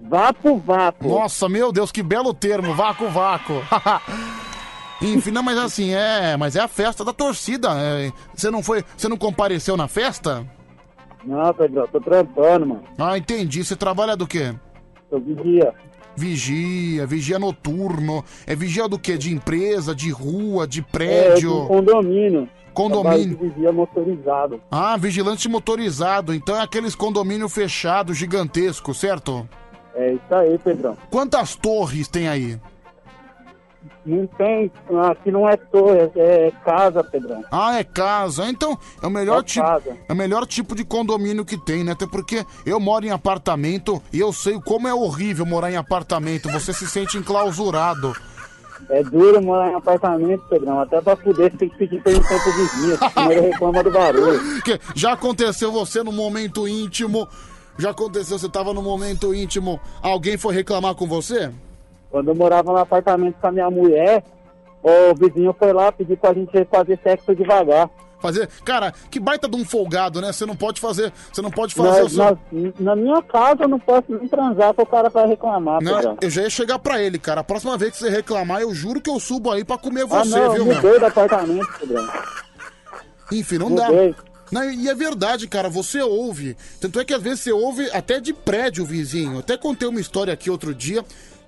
Vapo, 0.00 0.58
vapo. 0.58 1.08
Nossa, 1.08 1.48
meu 1.48 1.72
Deus, 1.72 1.90
que 1.90 2.02
belo 2.02 2.34
termo, 2.34 2.74
vácuo, 2.74 3.08
vácuo. 3.08 3.62
Enfim, 5.00 5.30
não, 5.30 5.42
mas 5.42 5.56
assim, 5.58 5.92
é, 5.94 6.36
mas 6.36 6.56
é 6.56 6.60
a 6.60 6.68
festa 6.68 7.04
da 7.04 7.12
torcida. 7.12 7.68
é. 7.78 8.12
Você 8.34 8.50
não 8.50 8.62
foi, 8.62 8.84
você 8.96 9.08
não 9.08 9.16
compareceu 9.16 9.76
na 9.76 9.88
festa? 9.88 10.46
Não, 11.26 11.54
Pedro, 11.54 11.80
eu 11.80 11.88
tô 11.88 12.00
trampando, 12.00 12.66
mano. 12.66 12.82
Ah, 12.98 13.16
entendi. 13.16 13.64
Você 13.64 13.74
trabalha 13.76 14.16
do 14.16 14.26
quê? 14.26 14.54
Eu 15.10 15.20
vigia. 15.20 15.72
Vigia, 16.16 17.06
vigia 17.06 17.38
noturno. 17.38 18.24
É 18.46 18.54
vigia 18.54 18.88
do 18.88 18.98
quê? 18.98 19.16
De 19.16 19.32
empresa, 19.32 19.94
de 19.94 20.10
rua, 20.10 20.66
de 20.66 20.80
É, 20.80 20.82
de 20.82 20.88
prédio? 20.90 21.66
condomínio. 21.66 22.48
Condomínio. 22.72 23.36
De 23.36 23.48
vigia 23.48 23.72
motorizado. 23.72 24.60
Ah, 24.70 24.96
vigilante 24.96 25.48
motorizado. 25.48 26.34
Então 26.34 26.56
é 26.56 26.60
aqueles 26.62 26.94
condomínio 26.94 27.48
fechado, 27.48 28.12
gigantesco, 28.14 28.92
certo? 28.94 29.48
É 29.94 30.12
isso 30.12 30.34
aí, 30.34 30.58
Pedrão. 30.58 30.96
Quantas 31.10 31.54
torres 31.54 32.08
tem 32.08 32.28
aí? 32.28 32.58
Não 34.06 34.26
tem, 34.26 34.70
aqui 35.10 35.30
não 35.30 35.48
é 35.48 35.56
torre, 35.56 36.10
é 36.16 36.52
casa, 36.64 37.02
Pedrão. 37.02 37.42
Ah, 37.50 37.78
é 37.78 37.84
casa. 37.84 38.46
Então, 38.48 38.78
é 39.02 39.06
o 39.06 39.10
melhor 39.10 39.40
É 39.40 39.42
tipo. 39.42 39.64
casa. 39.64 39.96
É 40.08 40.12
o 40.12 40.16
melhor 40.16 40.46
tipo 40.46 40.74
de 40.74 40.84
condomínio 40.84 41.44
que 41.44 41.56
tem, 41.56 41.82
né? 41.82 41.92
Até 41.92 42.06
porque 42.06 42.44
eu 42.66 42.78
moro 42.78 43.06
em 43.06 43.10
apartamento 43.10 44.02
e 44.12 44.20
eu 44.20 44.32
sei 44.32 44.60
como 44.60 44.86
é 44.86 44.92
horrível 44.94 45.46
morar 45.46 45.70
em 45.70 45.76
apartamento. 45.76 46.50
Você 46.50 46.72
se 46.74 46.86
sente 46.86 47.16
enclausurado. 47.16 48.14
É 48.90 49.02
duro 49.02 49.42
morar 49.42 49.70
em 49.70 49.74
apartamento, 49.74 50.42
Pedrão. 50.50 50.80
Até 50.80 51.00
pra 51.00 51.16
fuder, 51.16 51.50
você 51.50 51.56
tem 51.56 51.68
que 51.70 51.78
pedir 51.78 52.02
permissão 52.02 52.38
pro 52.38 52.52
vizinho, 52.52 52.98
senão 53.14 53.32
ele 53.32 53.40
reclama 53.40 53.82
do 53.82 53.90
barulho. 53.90 54.40
Que 54.62 54.78
já 54.94 55.12
aconteceu 55.14 55.72
você 55.72 56.02
no 56.02 56.12
momento 56.12 56.68
íntimo? 56.68 57.26
Já 57.78 57.90
aconteceu, 57.90 58.38
você 58.38 58.48
tava 58.48 58.74
no 58.74 58.82
momento 58.82 59.34
íntimo, 59.34 59.80
alguém 60.02 60.36
foi 60.36 60.54
reclamar 60.54 60.94
com 60.94 61.06
você? 61.08 61.50
Quando 62.14 62.28
eu 62.28 62.34
morava 62.36 62.70
no 62.70 62.78
apartamento 62.78 63.34
com 63.40 63.48
a 63.48 63.50
minha 63.50 63.68
mulher, 63.68 64.22
o 64.80 65.12
vizinho 65.16 65.52
foi 65.58 65.72
lá 65.72 65.90
pedir 65.90 66.16
pra 66.16 66.32
gente 66.32 66.64
fazer 66.70 66.96
sexo 67.02 67.34
devagar. 67.34 67.90
Fazer. 68.20 68.48
Cara, 68.64 68.94
que 69.10 69.18
baita 69.18 69.48
de 69.48 69.56
um 69.56 69.64
folgado, 69.64 70.20
né? 70.20 70.32
Você 70.32 70.46
não 70.46 70.54
pode 70.54 70.80
fazer. 70.80 71.12
Você 71.32 71.42
não 71.42 71.50
pode 71.50 71.74
fazer 71.74 71.98
Na, 71.98 72.04
o 72.04 72.08
seu. 72.08 72.24
na, 72.52 72.72
na 72.78 72.94
minha 72.94 73.20
casa 73.20 73.64
eu 73.64 73.68
não 73.68 73.80
posso 73.80 74.04
nem 74.10 74.28
transar 74.28 74.72
que 74.74 74.80
o 74.80 74.86
cara 74.86 75.08
vai 75.10 75.26
reclamar, 75.26 75.82
Não, 75.82 76.16
eu 76.22 76.30
já 76.30 76.42
ia 76.42 76.50
chegar 76.50 76.78
pra 76.78 77.02
ele, 77.02 77.18
cara. 77.18 77.40
A 77.40 77.44
próxima 77.44 77.76
vez 77.76 77.90
que 77.90 77.98
você 77.98 78.08
reclamar, 78.08 78.60
eu 78.60 78.72
juro 78.72 79.00
que 79.00 79.10
eu 79.10 79.18
subo 79.18 79.50
aí 79.50 79.64
pra 79.64 79.76
comer 79.76 80.02
Ah, 80.02 80.06
você, 80.06 80.38
não, 80.38 80.52
viu, 80.52 80.60
eu 80.60 80.66
meu? 80.66 80.76
mudei 80.76 81.00
do 81.00 81.06
apartamento, 81.06 81.66
Pedrão. 81.80 82.08
Enfim, 83.32 83.58
não 83.58 83.74
dá. 83.74 83.88
Mudei. 83.88 84.14
Não, 84.52 84.70
e 84.70 84.88
é 84.88 84.94
verdade, 84.94 85.48
cara, 85.48 85.68
você 85.68 86.00
ouve. 86.00 86.56
Tanto 86.80 87.00
é 87.00 87.04
que 87.04 87.12
às 87.12 87.20
vezes 87.20 87.40
você 87.40 87.50
ouve 87.50 87.90
até 87.92 88.20
de 88.20 88.32
prédio 88.32 88.84
vizinho. 88.84 89.40
Até 89.40 89.56
contei 89.56 89.88
uma 89.88 89.98
história 89.98 90.32
aqui 90.32 90.48
outro 90.48 90.72
dia 90.72 91.04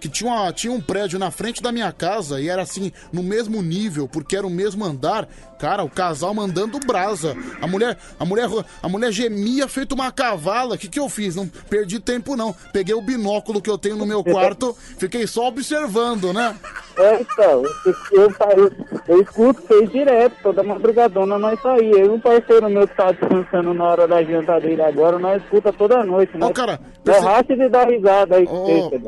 que 0.08 0.12
tinha, 0.12 0.30
uma- 0.32 0.52
tinha 0.52 0.72
um 0.72 0.80
prédio 0.80 1.18
na 1.18 1.30
frente 1.30 1.62
da 1.62 1.70
minha 1.72 1.92
casa 1.92 2.40
e 2.40 2.48
era 2.48 2.62
assim, 2.62 2.92
no 3.12 3.22
mesmo 3.22 3.62
nível, 3.62 4.08
porque 4.08 4.36
era 4.36 4.46
o 4.46 4.50
mesmo 4.50 4.84
andar. 4.84 5.28
Cara, 5.58 5.82
o 5.82 5.88
casal 5.88 6.34
mandando 6.34 6.78
brasa. 6.80 7.34
A 7.62 7.66
mulher, 7.66 7.96
a 8.20 8.24
mulher, 8.26 8.46
a 8.82 8.88
mulher 8.88 9.10
gemia 9.10 9.66
feito 9.66 9.94
uma 9.94 10.12
cavala. 10.12 10.74
O 10.74 10.78
que, 10.78 10.86
que 10.86 11.00
eu 11.00 11.08
fiz? 11.08 11.34
Não 11.34 11.48
perdi 11.48 11.98
tempo, 11.98 12.36
não. 12.36 12.54
Peguei 12.74 12.94
o 12.94 13.00
binóculo 13.00 13.62
que 13.62 13.70
eu 13.70 13.78
tenho 13.78 13.96
no 13.96 14.04
meu 14.04 14.22
quarto, 14.22 14.76
fiquei 14.98 15.26
só 15.26 15.48
observando, 15.48 16.30
né? 16.32 16.54
É, 16.98 17.20
então, 17.20 17.62
eu, 17.84 17.94
eu, 18.12 18.72
eu, 19.08 19.22
escuto 19.22 19.62
vocês 19.66 19.90
direto, 19.90 20.34
toda 20.42 20.62
madrugadona 20.62 21.38
nós 21.38 21.60
sair. 21.62 21.90
Eu 21.90 22.06
e 22.06 22.08
um 22.10 22.20
parceiro 22.20 22.68
meu 22.68 22.86
que 22.86 22.94
tá 22.96 23.12
descansando 23.12 23.72
na 23.72 23.84
hora 23.84 24.06
da 24.08 24.22
janta 24.22 24.60
dele 24.60 24.82
agora, 24.82 25.18
nós 25.18 25.42
escuta 25.42 25.72
toda 25.72 26.04
noite, 26.04 26.36
né? 26.36 26.44
Ô, 26.46 26.52
cara, 26.52 26.78
Nós 27.04 27.22
racha 27.24 27.56
de 27.56 27.68
dar 27.68 27.88
risada 27.88 28.36
aí 28.36 28.46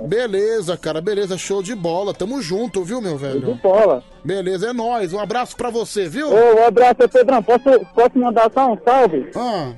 beleza, 0.06 0.76
cara, 0.76 0.87
beleza, 1.00 1.36
show 1.38 1.62
de 1.62 1.74
bola. 1.74 2.12
Tamo 2.14 2.40
junto, 2.42 2.82
viu, 2.82 3.00
meu 3.00 3.16
velho? 3.16 3.40
De 3.54 3.60
bola. 3.60 4.02
Beleza, 4.24 4.70
é 4.70 4.72
nóis. 4.72 5.12
Um 5.12 5.18
abraço 5.20 5.56
pra 5.56 5.70
você, 5.70 6.08
viu? 6.08 6.28
Ô, 6.28 6.60
um 6.60 6.66
abraço, 6.66 6.96
Pedrão. 7.12 7.42
Posso, 7.42 7.64
posso 7.94 8.18
mandar 8.18 8.50
só 8.52 8.72
um 8.72 8.78
salve? 8.84 9.30
Ah. 9.36 9.72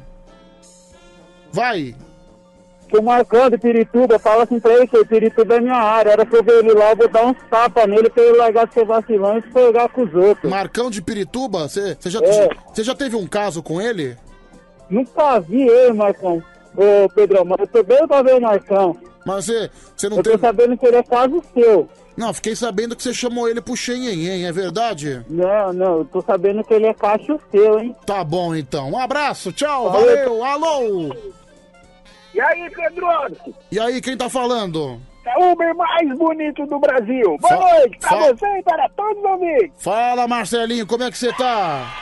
Vai. 1.52 1.94
Que 2.88 2.98
o 2.98 3.02
Marcão 3.02 3.48
de 3.48 3.56
Pirituba 3.58 4.18
fala 4.18 4.42
assim 4.44 4.58
pra 4.58 4.72
ele 4.74 4.86
que 4.86 5.04
Pirituba 5.04 5.56
é 5.56 5.60
minha 5.60 5.76
área. 5.76 6.10
Era 6.10 6.26
pra 6.26 6.38
eu 6.38 6.42
ver 6.44 6.58
ele 6.64 6.72
lá, 6.72 6.90
eu 6.90 6.96
vou 6.96 7.08
dar 7.08 7.26
uns 7.26 7.36
tapas 7.48 7.86
nele 7.86 8.10
pra 8.10 8.22
ele 8.22 8.36
largar 8.38 8.66
de 8.66 8.74
ser 8.74 8.84
vacilão 8.84 9.38
e 9.38 9.42
se 9.42 9.48
pegar 9.48 9.88
com 9.90 10.02
os 10.02 10.14
outros. 10.14 10.50
Marcão 10.50 10.90
de 10.90 11.00
Pirituba, 11.00 11.68
você 11.68 11.96
já, 12.06 12.18
É. 12.20 12.48
já 12.82 12.94
teve 12.94 13.14
um 13.16 13.26
caso 13.26 13.62
com 13.62 13.80
ele? 13.80 14.16
Nunca 14.88 15.38
vi 15.40 15.62
ele, 15.68 15.92
Marcão. 15.92 16.42
Ô, 16.76 17.08
Pedrão, 17.10 17.44
mas 17.44 17.60
eu 17.60 17.66
tô 17.68 17.82
bem 17.82 18.06
pra 18.08 18.22
ver 18.22 18.34
o 18.36 18.40
Marcão. 18.40 18.96
Mas 19.24 19.44
você, 19.44 19.70
você 19.96 20.08
não 20.08 20.16
Eu 20.18 20.22
tô 20.22 20.30
teve... 20.30 20.40
sabendo 20.40 20.76
que 20.78 20.86
ele 20.86 20.96
é 20.96 21.02
quase 21.02 21.40
seu. 21.54 21.88
Não, 22.16 22.34
fiquei 22.34 22.54
sabendo 22.56 22.94
que 22.96 23.02
você 23.02 23.14
chamou 23.14 23.48
ele 23.48 23.60
pro 23.60 23.76
Xenhenhen, 23.76 24.44
é 24.46 24.52
verdade? 24.52 25.24
Não, 25.28 25.72
não, 25.72 25.98
eu 25.98 26.04
tô 26.04 26.20
sabendo 26.22 26.62
que 26.64 26.74
ele 26.74 26.86
é 26.86 26.94
cacho 26.94 27.38
seu, 27.50 27.78
hein? 27.80 27.94
Tá 28.04 28.22
bom, 28.24 28.54
então. 28.54 28.90
Um 28.90 28.98
abraço, 28.98 29.52
tchau, 29.52 29.90
Valeu. 29.90 30.16
valeu, 30.40 30.44
alô! 30.44 31.16
E 32.34 32.40
aí, 32.40 32.70
Pedro? 32.70 33.06
E 33.72 33.78
aí, 33.80 34.00
quem 34.00 34.16
tá 34.16 34.28
falando? 34.28 35.00
É 35.26 35.36
o 35.38 35.52
Uber 35.52 35.74
mais 35.76 36.18
bonito 36.18 36.64
do 36.66 36.78
Brasil. 36.78 37.36
Boa 37.40 37.56
Fa- 37.56 37.58
noite 37.78 37.98
pra 37.98 38.08
fa- 38.08 38.16
você 38.34 38.46
e 38.58 38.62
para 38.62 38.88
todos 38.90 39.18
os 39.18 39.30
ouvintes. 39.30 39.72
Fala, 39.82 40.26
Marcelinho, 40.28 40.86
como 40.86 41.04
é 41.04 41.10
que 41.10 41.18
você 41.18 41.32
tá? 41.34 41.92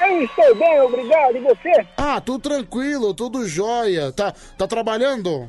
Eu 0.00 0.22
estou 0.22 0.54
bem, 0.56 0.80
obrigado. 0.80 1.36
E 1.36 1.40
você? 1.40 1.86
Ah, 1.96 2.20
tudo 2.20 2.40
tranquilo, 2.48 3.12
tudo 3.14 3.46
jóia. 3.46 4.10
Tá, 4.12 4.32
tá 4.56 4.66
trabalhando? 4.66 5.48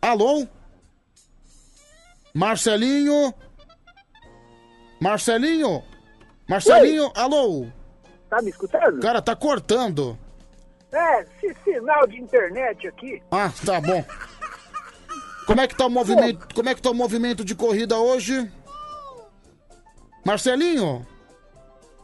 Alô? 0.00 0.46
Marcelinho? 2.34 3.34
Marcelinho? 5.00 5.82
Marcelinho? 6.48 7.10
Alô? 7.14 7.66
Tá 8.30 8.40
me 8.42 8.50
escutando? 8.50 9.00
Cara, 9.00 9.20
tá 9.20 9.34
cortando. 9.34 10.18
É, 10.92 11.22
esse 11.22 11.54
sinal 11.64 12.06
de 12.06 12.20
internet 12.20 12.88
aqui. 12.88 13.22
Ah, 13.30 13.52
tá 13.64 13.80
bom. 13.80 14.04
Como 15.46 15.60
é 15.60 15.66
que 15.66 15.76
tá 15.76 15.86
o 15.86 15.90
movimento? 15.90 16.54
Como 16.54 16.68
é 16.68 16.74
que 16.74 16.82
tá 16.82 16.90
o 16.90 16.94
movimento 16.94 17.44
de 17.44 17.54
corrida 17.54 17.96
hoje? 17.98 18.50
Marcelinho? 20.24 21.06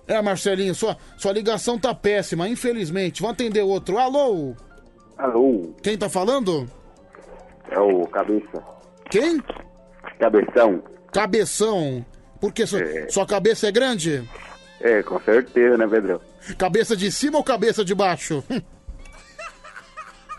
É, 0.06 0.20
Marcelinho, 0.20 0.74
sua, 0.74 0.96
sua 1.16 1.32
ligação 1.32 1.78
tá 1.78 1.94
péssima, 1.94 2.48
infelizmente. 2.48 3.22
Vou 3.22 3.30
atender 3.30 3.62
outro. 3.62 3.98
Alô? 3.98 4.54
Alô, 5.16 5.72
Quem 5.82 5.96
tá 5.96 6.08
falando? 6.08 6.68
é 7.70 7.78
o 7.78 8.06
Cabeça. 8.08 8.62
Quem? 9.10 9.40
Cabeção. 10.18 10.82
Cabeção. 11.12 12.04
Por 12.40 12.52
que 12.52 12.66
sua, 12.66 12.80
É. 12.80 13.08
sua 13.08 13.26
cabeça 13.26 13.68
é 13.68 13.72
grande? 13.72 14.28
É, 14.80 15.02
com 15.02 15.18
certeza, 15.20 15.76
né, 15.78 15.86
Pedrão? 15.86 16.20
Cabeça 16.58 16.96
de 16.96 17.10
cima 17.10 17.38
ou 17.38 17.44
cabeça 17.44 17.84
de 17.84 17.94
baixo? 17.94 18.44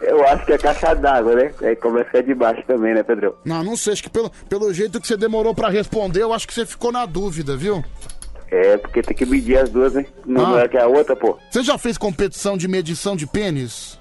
Eu 0.01 0.28
acho 0.28 0.45
que 0.45 0.53
é 0.53 0.57
caixa 0.57 0.93
d'água, 0.93 1.36
né? 1.36 1.53
Aí 1.61 1.76
começa 1.76 2.21
de 2.21 2.36
baixo 2.36 2.61
também, 2.67 2.93
né, 2.93 3.01
Pedrão? 3.01 3.34
Não, 3.45 3.63
não 3.63 3.76
sei, 3.78 3.93
acho 3.93 4.03
que 4.03 4.09
pelo, 4.09 4.30
pelo 4.49 4.71
jeito 4.73 4.99
que 5.01 5.07
você 5.07 5.15
demorou 5.17 5.55
pra 5.55 5.69
responder, 5.69 6.21
eu 6.21 6.34
acho 6.34 6.45
que 6.47 6.53
você 6.53 6.65
ficou 6.65 6.91
na 6.91 7.05
dúvida, 7.05 7.55
viu? 7.55 7.84
É, 8.51 8.78
porque 8.78 9.01
tem 9.01 9.15
que 9.15 9.26
medir 9.26 9.57
as 9.57 9.69
duas, 9.69 9.93
né? 9.93 10.05
Não 10.26 10.55
Ah. 10.55 10.61
é 10.61 10.67
que 10.67 10.78
a 10.78 10.86
outra, 10.86 11.15
pô. 11.15 11.39
Você 11.49 11.63
já 11.63 11.78
fez 11.78 11.97
competição 11.97 12.55
de 12.57 12.67
medição 12.67 13.15
de 13.15 13.26
pênis? 13.26 13.99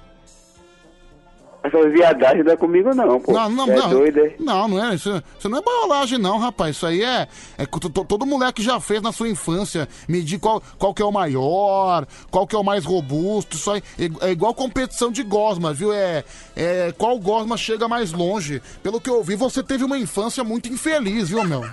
Essa 1.65 1.89
viadagem 1.89 2.43
não 2.43 2.51
é 2.51 2.55
comigo, 2.55 2.93
não, 2.93 3.19
pô. 3.19 3.31
Não, 3.31 3.49
não, 3.49 3.71
é 3.71 3.75
não. 3.75 3.89
doido, 3.89 4.19
é? 4.19 4.35
Não, 4.39 4.67
não 4.67 4.85
é. 4.85 4.93
Isso, 4.93 5.23
isso 5.39 5.49
não 5.49 5.57
é 5.57 5.61
baiolagem, 5.63 6.19
não, 6.19 6.37
rapaz. 6.37 6.75
Isso 6.75 6.85
aí 6.85 7.01
é. 7.03 7.27
é 7.57 7.65
todo 7.65 8.23
moleque 8.23 8.61
já 8.61 8.79
fez 8.79 9.01
na 9.01 9.11
sua 9.11 9.27
infância. 9.29 9.87
Medir 10.07 10.39
qual, 10.39 10.61
qual 10.77 10.93
que 10.93 11.01
é 11.01 11.05
o 11.05 11.11
maior, 11.11 12.05
qual 12.29 12.45
que 12.45 12.55
é 12.55 12.59
o 12.59 12.63
mais 12.63 12.85
robusto. 12.85 13.55
Isso 13.55 13.71
aí 13.71 13.81
é, 13.97 14.27
é 14.27 14.31
igual 14.31 14.53
competição 14.53 15.11
de 15.11 15.23
gosma, 15.23 15.73
viu? 15.73 15.91
É, 15.91 16.23
é 16.55 16.93
qual 16.95 17.17
gosma 17.17 17.57
chega 17.57 17.87
mais 17.87 18.13
longe. 18.13 18.61
Pelo 18.83 19.01
que 19.01 19.09
eu 19.09 19.23
vi, 19.23 19.35
você 19.35 19.63
teve 19.63 19.83
uma 19.83 19.97
infância 19.97 20.43
muito 20.43 20.69
infeliz, 20.69 21.29
viu, 21.29 21.43
meu? 21.45 21.63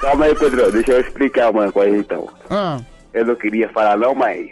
Calma 0.00 0.24
aí, 0.24 0.34
Pedrão. 0.34 0.68
Deixa 0.72 0.92
eu 0.92 1.00
explicar 1.00 1.50
uma 1.50 1.70
coisa, 1.70 1.96
então. 1.96 2.28
Ah, 2.50 2.80
Eu 3.14 3.24
não 3.24 3.36
queria 3.36 3.68
falar, 3.68 3.96
não, 3.96 4.16
mas... 4.16 4.50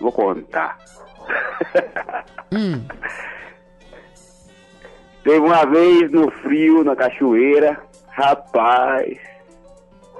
Vou 0.00 0.12
contar. 0.12 0.78
Hum. 2.52 2.84
Teve 5.22 5.38
uma 5.38 5.64
vez 5.64 6.10
no 6.12 6.30
frio, 6.42 6.84
na 6.84 6.94
cachoeira, 6.94 7.80
rapaz, 8.08 9.18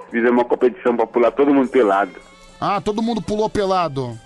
fizemos 0.09 0.31
uma 0.31 0.45
competição 0.45 0.95
pra 0.95 1.05
pular 1.05 1.31
todo 1.31 1.53
mundo 1.53 1.69
pelado. 1.69 2.19
Ah, 2.59 2.81
todo 2.81 3.01
mundo 3.01 3.21
pulou 3.21 3.49
pelado. 3.49 4.17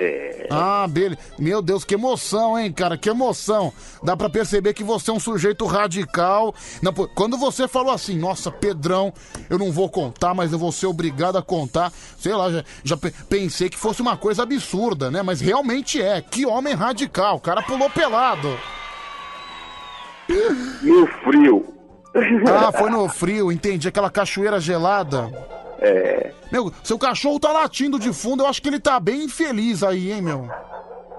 É. 0.00 0.46
Ah, 0.48 0.86
beleza. 0.88 1.18
Meu 1.38 1.60
Deus, 1.60 1.84
que 1.84 1.94
emoção, 1.94 2.56
hein, 2.56 2.72
cara? 2.72 2.96
Que 2.96 3.10
emoção. 3.10 3.72
Dá 4.00 4.16
pra 4.16 4.30
perceber 4.30 4.72
que 4.72 4.84
você 4.84 5.10
é 5.10 5.14
um 5.14 5.18
sujeito 5.18 5.66
radical. 5.66 6.54
Não, 6.80 6.92
pô, 6.92 7.08
quando 7.08 7.36
você 7.36 7.66
falou 7.66 7.92
assim, 7.92 8.16
nossa, 8.16 8.48
Pedrão, 8.48 9.12
eu 9.50 9.58
não 9.58 9.72
vou 9.72 9.88
contar, 9.88 10.34
mas 10.34 10.52
eu 10.52 10.58
vou 10.58 10.70
ser 10.70 10.86
obrigado 10.86 11.36
a 11.36 11.42
contar. 11.42 11.92
Sei 12.16 12.32
lá, 12.32 12.48
já, 12.50 12.64
já 12.84 12.96
pe- 12.96 13.12
pensei 13.28 13.68
que 13.68 13.76
fosse 13.76 14.00
uma 14.00 14.16
coisa 14.16 14.44
absurda, 14.44 15.10
né? 15.10 15.20
Mas 15.20 15.40
realmente 15.40 16.00
é. 16.00 16.20
Que 16.22 16.46
homem 16.46 16.74
radical. 16.74 17.36
O 17.36 17.40
cara 17.40 17.60
pulou 17.62 17.90
pelado. 17.90 18.56
No 20.82 21.06
frio. 21.24 21.74
Ah, 22.46 22.70
foi 22.72 22.90
no 22.90 23.08
frio, 23.08 23.50
entendi. 23.50 23.88
Aquela 23.88 24.10
cachoeira 24.10 24.60
gelada. 24.60 25.28
É. 25.80 26.32
Meu, 26.50 26.72
seu 26.82 26.98
cachorro 26.98 27.38
tá 27.38 27.52
latindo 27.52 27.98
de 27.98 28.12
fundo, 28.12 28.42
eu 28.42 28.46
acho 28.46 28.60
que 28.60 28.68
ele 28.68 28.80
tá 28.80 28.98
bem 28.98 29.24
infeliz 29.24 29.82
aí, 29.82 30.12
hein, 30.12 30.22
meu? 30.22 30.48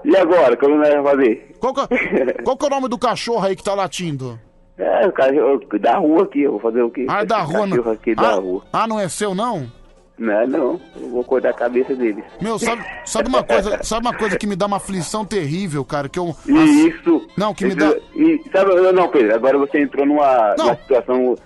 E 0.04 0.16
agora, 0.16 0.56
como 0.56 0.76
nós 0.76 0.88
vamos 0.88 1.10
fazer? 1.10 1.56
Qual 1.60 1.74
que, 1.74 1.80
é- 1.80 2.32
qual 2.44 2.56
que 2.56 2.64
é 2.64 2.68
o 2.68 2.70
nome 2.70 2.88
do 2.88 2.98
cachorro 2.98 3.44
aí 3.44 3.56
que 3.56 3.64
tá 3.64 3.74
latindo? 3.74 4.38
É, 4.76 5.06
o 5.06 5.12
cachorro 5.12 5.60
da 5.78 5.98
rua 5.98 6.22
aqui, 6.24 6.42
eu 6.42 6.52
vou 6.52 6.60
fazer 6.60 6.82
o 6.82 6.90
quê? 6.90 7.06
Ah, 7.08 7.20
é 7.20 7.24
da 7.26 7.40
rua, 7.40 7.66
não. 7.66 7.76
cachorro 7.76 7.90
aqui 7.92 8.14
da 8.14 8.28
ah, 8.28 8.34
rua. 8.34 8.62
ah, 8.72 8.86
não 8.86 8.98
é 8.98 9.08
seu, 9.08 9.34
não? 9.34 9.70
Não, 10.18 10.46
não. 10.46 10.80
Eu 11.00 11.08
vou 11.08 11.24
cortar 11.24 11.48
a 11.48 11.54
cabeça 11.54 11.94
deles. 11.94 12.22
Meu, 12.42 12.58
sabe, 12.58 12.84
sabe 13.06 13.30
uma 13.30 13.42
coisa, 13.42 13.82
sabe 13.82 14.06
uma 14.06 14.14
coisa 14.14 14.36
que 14.36 14.46
me 14.46 14.54
dá 14.54 14.66
uma 14.66 14.76
aflição 14.76 15.24
terrível, 15.24 15.82
cara, 15.82 16.10
que 16.10 16.18
eu 16.18 16.36
Isso. 16.46 17.26
Não, 17.38 17.54
que 17.54 17.64
me 17.64 17.74
dá 17.74 17.96
E, 18.14 18.42
sabe, 18.52 18.74
não, 18.92 19.08
Pedro, 19.08 19.34
agora 19.34 19.56
você 19.56 19.80
entrou 19.80 20.04
numa, 20.04 20.54
numa 20.58 20.76
situação. 20.76 21.36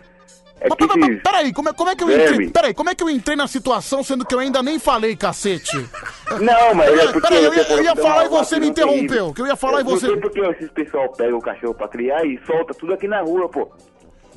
É 0.65 0.69
que 0.77 0.85
esses- 0.85 1.23
Peraí, 1.23 1.53
como 1.53 1.69
é, 1.69 1.73
como 1.73 1.91
é 1.91 1.95
que 1.97 2.05
eu 2.05 2.11
entrei? 2.11 2.51
Peraí, 2.51 2.75
como 2.75 2.91
é 2.91 2.95
que 2.95 3.03
eu 3.05 3.11
entrei 3.11 3.37
na 3.37 3.47
situação 3.47 4.03
sendo 4.03 4.25
que 4.25 4.35
eu 4.35 4.39
ainda 4.39 4.63
nem 4.63 4.79
falei, 4.79 5.15
cacete? 5.17 5.77
Não, 6.41 6.75
mas 6.75 6.89
é 6.99 7.13
porque. 7.13 7.21
Peraí, 7.29 7.45
eu 7.45 7.55
ia, 7.55 7.63
eu 7.71 7.83
ia 7.83 7.97
falar 7.97 8.25
e 8.25 8.29
você 8.29 8.59
me 8.59 8.69
interrompeu. 8.69 9.33
Que 9.35 9.43
eu 9.43 9.47
ia 9.47 9.57
falar 9.57 9.81
e 9.81 9.85
Não 9.85 9.91
você. 9.91 10.17
porque 10.17 10.41
esses 10.41 10.71
pessoal 10.71 11.09
pegam 11.13 11.39
o 11.39 11.43
cachorro 11.43 11.75
pra 11.75 11.87
criar 11.89 12.25
e 12.25 12.41
solta 12.47 12.73
tudo 12.75 12.95
aqui 12.95 13.07
na 13.07 13.21
rua, 13.21 13.49
pô. 13.49 13.71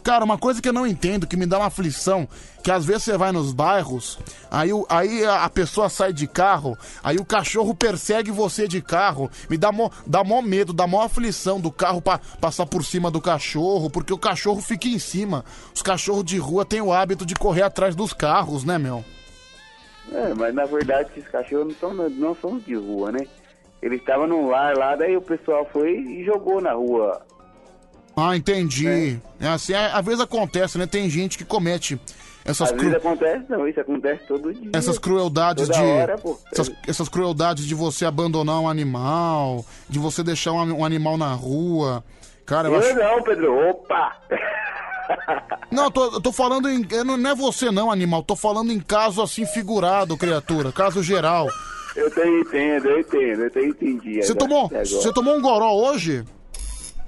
Cara, 0.07 0.23
uma 0.23 0.37
coisa 0.37 0.61
que 0.61 0.69
eu 0.69 0.73
não 0.73 0.87
entendo, 0.87 1.27
que 1.27 1.35
me 1.35 1.45
dá 1.45 1.57
uma 1.57 1.65
aflição, 1.65 2.25
que 2.63 2.71
às 2.71 2.85
vezes 2.85 3.03
você 3.03 3.17
vai 3.17 3.33
nos 3.33 3.51
bairros, 3.51 4.17
aí, 4.49 4.69
aí 4.87 5.25
a 5.25 5.43
a 5.43 5.49
pessoa 5.49 5.89
sai 5.89 6.13
de 6.13 6.25
carro, 6.25 6.77
aí 7.03 7.17
o 7.17 7.25
cachorro 7.25 7.75
persegue 7.75 8.31
você 8.31 8.69
de 8.69 8.81
carro, 8.81 9.29
me 9.49 9.57
dá 9.57 9.69
mó, 9.69 9.89
dá 10.05 10.23
mó 10.23 10.41
medo, 10.41 10.71
dá 10.71 10.87
mó 10.87 11.01
aflição 11.03 11.59
do 11.59 11.69
carro 11.69 12.01
pa- 12.01 12.21
passar 12.39 12.65
por 12.65 12.85
cima 12.85 13.11
do 13.11 13.19
cachorro, 13.19 13.89
porque 13.89 14.13
o 14.13 14.17
cachorro 14.17 14.61
fica 14.61 14.87
em 14.87 14.97
cima. 14.97 15.43
Os 15.75 15.81
cachorros 15.81 16.23
de 16.23 16.37
rua 16.37 16.63
têm 16.63 16.79
o 16.79 16.93
hábito 16.93 17.25
de 17.25 17.35
correr 17.35 17.63
atrás 17.63 17.93
dos 17.93 18.13
carros, 18.13 18.63
né, 18.63 18.77
meu? 18.77 19.03
É, 20.13 20.33
mas 20.33 20.55
na 20.55 20.63
verdade 20.63 21.09
esses 21.17 21.29
cachorros 21.29 21.67
não 21.67 21.75
são, 21.75 22.09
não 22.11 22.35
são 22.35 22.59
de 22.59 22.75
rua, 22.75 23.11
né? 23.11 23.27
Eles 23.81 23.99
estavam 23.99 24.25
num 24.25 24.47
lar 24.47 24.73
lá, 24.77 24.95
daí 24.95 25.17
o 25.17 25.21
pessoal 25.21 25.67
foi 25.69 25.97
e 25.99 26.23
jogou 26.23 26.61
na 26.61 26.71
rua. 26.71 27.21
Ah, 28.19 28.35
entendi. 28.35 29.19
É 29.39 29.47
assim, 29.47 29.73
é, 29.73 29.91
às 29.93 30.03
vezes 30.03 30.19
acontece, 30.19 30.75
né? 30.79 30.87
Tem 30.87 31.07
gente 31.07 31.37
que 31.37 31.45
comete 31.45 31.99
essas, 32.43 32.69
Às 32.71 32.71
cru- 32.71 32.89
vezes 32.89 32.95
acontece, 32.95 33.43
não, 33.47 33.67
isso 33.67 33.79
acontece 33.79 34.23
todo 34.27 34.51
dia. 34.53 34.71
essas 34.73 34.97
crueldades 34.97 35.67
Toda 35.67 35.79
de. 35.79 35.85
hora, 35.85 36.15
essas, 36.51 36.71
essas 36.87 37.09
crueldades 37.09 37.65
de 37.67 37.75
você 37.75 38.05
abandonar 38.05 38.59
um 38.59 38.67
animal, 38.67 39.63
de 39.87 39.99
você 39.99 40.23
deixar 40.23 40.53
um, 40.53 40.79
um 40.79 40.83
animal 40.85 41.15
na 41.17 41.31
rua. 41.33 42.03
Cara, 42.45 42.69
eu, 42.69 42.73
Eu 42.73 42.79
acho. 42.79 42.95
não, 42.95 43.21
Pedro, 43.21 43.69
opa! 43.69 44.15
Não, 45.71 45.85
eu 45.85 45.91
tô, 45.91 46.19
tô 46.21 46.31
falando 46.31 46.67
em. 46.69 46.85
Não 47.05 47.29
é 47.29 47.35
você 47.35 47.69
não, 47.71 47.91
animal. 47.91 48.23
Tô 48.23 48.35
falando 48.35 48.71
em 48.71 48.79
caso 48.79 49.21
assim 49.21 49.45
figurado, 49.45 50.17
criatura. 50.17 50.71
Caso 50.71 51.03
geral. 51.03 51.47
Eu 51.95 52.11
te 52.11 52.19
entendo, 52.21 52.87
eu 52.87 52.99
entendo, 52.99 53.43
eu 53.43 53.49
te 53.49 53.59
entendi. 53.59 54.21
Você 54.23 54.35
tomou, 54.35 54.69
você 54.69 55.11
tomou 55.13 55.35
um 55.35 55.41
goró 55.41 55.71
hoje? 55.73 56.23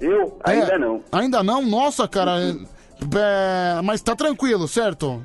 Eu? 0.00 0.38
Ainda 0.44 0.72
É, 0.74 0.78
não. 0.78 1.04
Ainda 1.12 1.42
não? 1.42 1.62
Nossa, 1.62 2.08
cara. 2.08 2.40
é- 2.40 2.56
é, 3.16 3.82
mas 3.82 4.00
tá 4.02 4.14
tranquilo, 4.14 4.66
certo? 4.68 5.24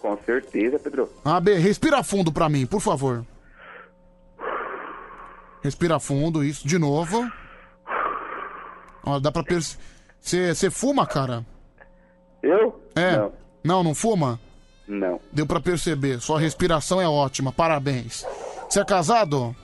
Com 0.00 0.18
certeza, 0.24 0.78
Pedro. 0.78 1.08
Ah, 1.24 1.40
B, 1.40 1.54
respira 1.54 2.02
fundo 2.02 2.32
pra 2.32 2.48
mim, 2.48 2.66
por 2.66 2.80
favor. 2.80 3.24
Respira 5.62 5.98
fundo, 5.98 6.44
isso, 6.44 6.66
de 6.66 6.78
novo. 6.78 7.26
Ó, 9.06 9.18
dá 9.18 9.32
pra 9.32 9.42
perceber. 9.42 9.82
Você 10.20 10.70
fuma, 10.70 11.06
cara? 11.06 11.44
Eu? 12.42 12.80
É. 12.94 13.16
Não. 13.16 13.32
Não, 13.64 13.82
não 13.82 13.94
fuma? 13.94 14.38
Não. 14.86 15.18
Deu 15.32 15.46
pra 15.46 15.60
perceber. 15.60 16.20
Sua 16.20 16.38
respiração 16.38 17.00
é 17.00 17.08
ótima, 17.08 17.50
parabéns. 17.52 18.26
Você 18.68 18.80
é 18.80 18.84
casado? 18.84 19.54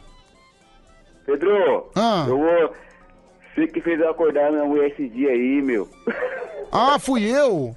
Pedro, 1.26 1.90
Ah. 1.94 2.24
eu 2.26 2.38
vou. 2.38 2.74
Você 3.61 3.67
que 3.69 3.81
fez 3.83 4.01
eu 4.01 4.09
acordar 4.11 4.51
minha 4.51 4.65
mulher 4.65 4.91
esse 4.91 5.07
dia 5.09 5.29
aí, 5.31 5.61
meu. 5.61 5.87
Ah, 6.73 6.99
fui 6.99 7.25
eu? 7.25 7.75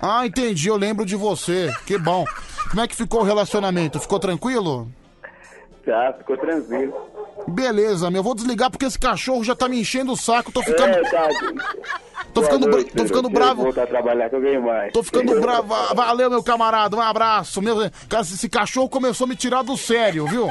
Ah, 0.00 0.26
entendi, 0.26 0.68
eu 0.68 0.76
lembro 0.76 1.06
de 1.06 1.16
você. 1.16 1.72
Que 1.86 1.96
bom. 1.96 2.24
Como 2.68 2.82
é 2.82 2.88
que 2.88 2.94
ficou 2.96 3.20
o 3.20 3.24
relacionamento? 3.24 3.98
Ficou 4.00 4.18
tranquilo? 4.18 4.88
Tá, 5.86 6.14
ficou 6.18 6.36
tranquilo. 6.36 6.94
Beleza, 7.48 8.10
meu. 8.10 8.22
Vou 8.22 8.34
desligar 8.34 8.70
porque 8.70 8.84
esse 8.84 8.98
cachorro 8.98 9.42
já 9.42 9.54
tá 9.56 9.68
me 9.68 9.80
enchendo 9.80 10.12
o 10.12 10.16
saco. 10.16 10.52
Tô 10.52 10.62
ficando. 10.62 10.90
É, 10.94 11.02
tá. 11.10 11.28
Tô 12.34 12.42
ficando, 12.42 12.68
bra- 12.70 12.84
tô 12.96 13.04
ficando 13.04 13.28
bravo. 13.30 13.68
A 13.68 13.86
trabalhar 13.86 14.28
que 14.30 14.36
eu 14.36 14.40
ganho 14.40 14.62
mais. 14.62 14.92
Tô 14.92 15.02
ficando 15.02 15.40
bravo. 15.40 15.68
Va- 15.68 15.92
Valeu, 15.94 16.30
meu 16.30 16.42
camarada. 16.42 16.96
Um 16.96 17.00
abraço. 17.00 17.60
Meu, 17.62 17.76
cara, 18.08 18.22
esse 18.22 18.48
cachorro 18.48 18.88
começou 18.88 19.24
a 19.24 19.28
me 19.28 19.36
tirar 19.36 19.62
do 19.62 19.76
sério, 19.76 20.26
viu? 20.26 20.48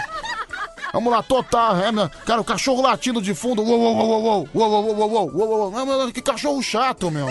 Vamos 0.93 1.11
lá, 1.11 1.23
total. 1.23 1.77
É, 1.77 1.91
meu, 1.91 2.09
cara, 2.25 2.41
o 2.41 2.45
cachorro 2.45 2.81
latindo 2.81 3.21
de 3.21 3.33
fundo. 3.33 3.61
Uou, 3.61 3.79
uou, 3.79 3.95
uou, 3.95 4.07
uou, 4.09 4.49
uou, 4.53 4.71
uou, 4.71 4.83
uou, 4.83 5.09
uou, 5.09 5.31
uou, 5.33 5.73
uou, 5.73 5.87
uou. 5.87 6.11
Que 6.11 6.21
cachorro 6.21 6.61
chato, 6.61 7.09
meu. 7.09 7.27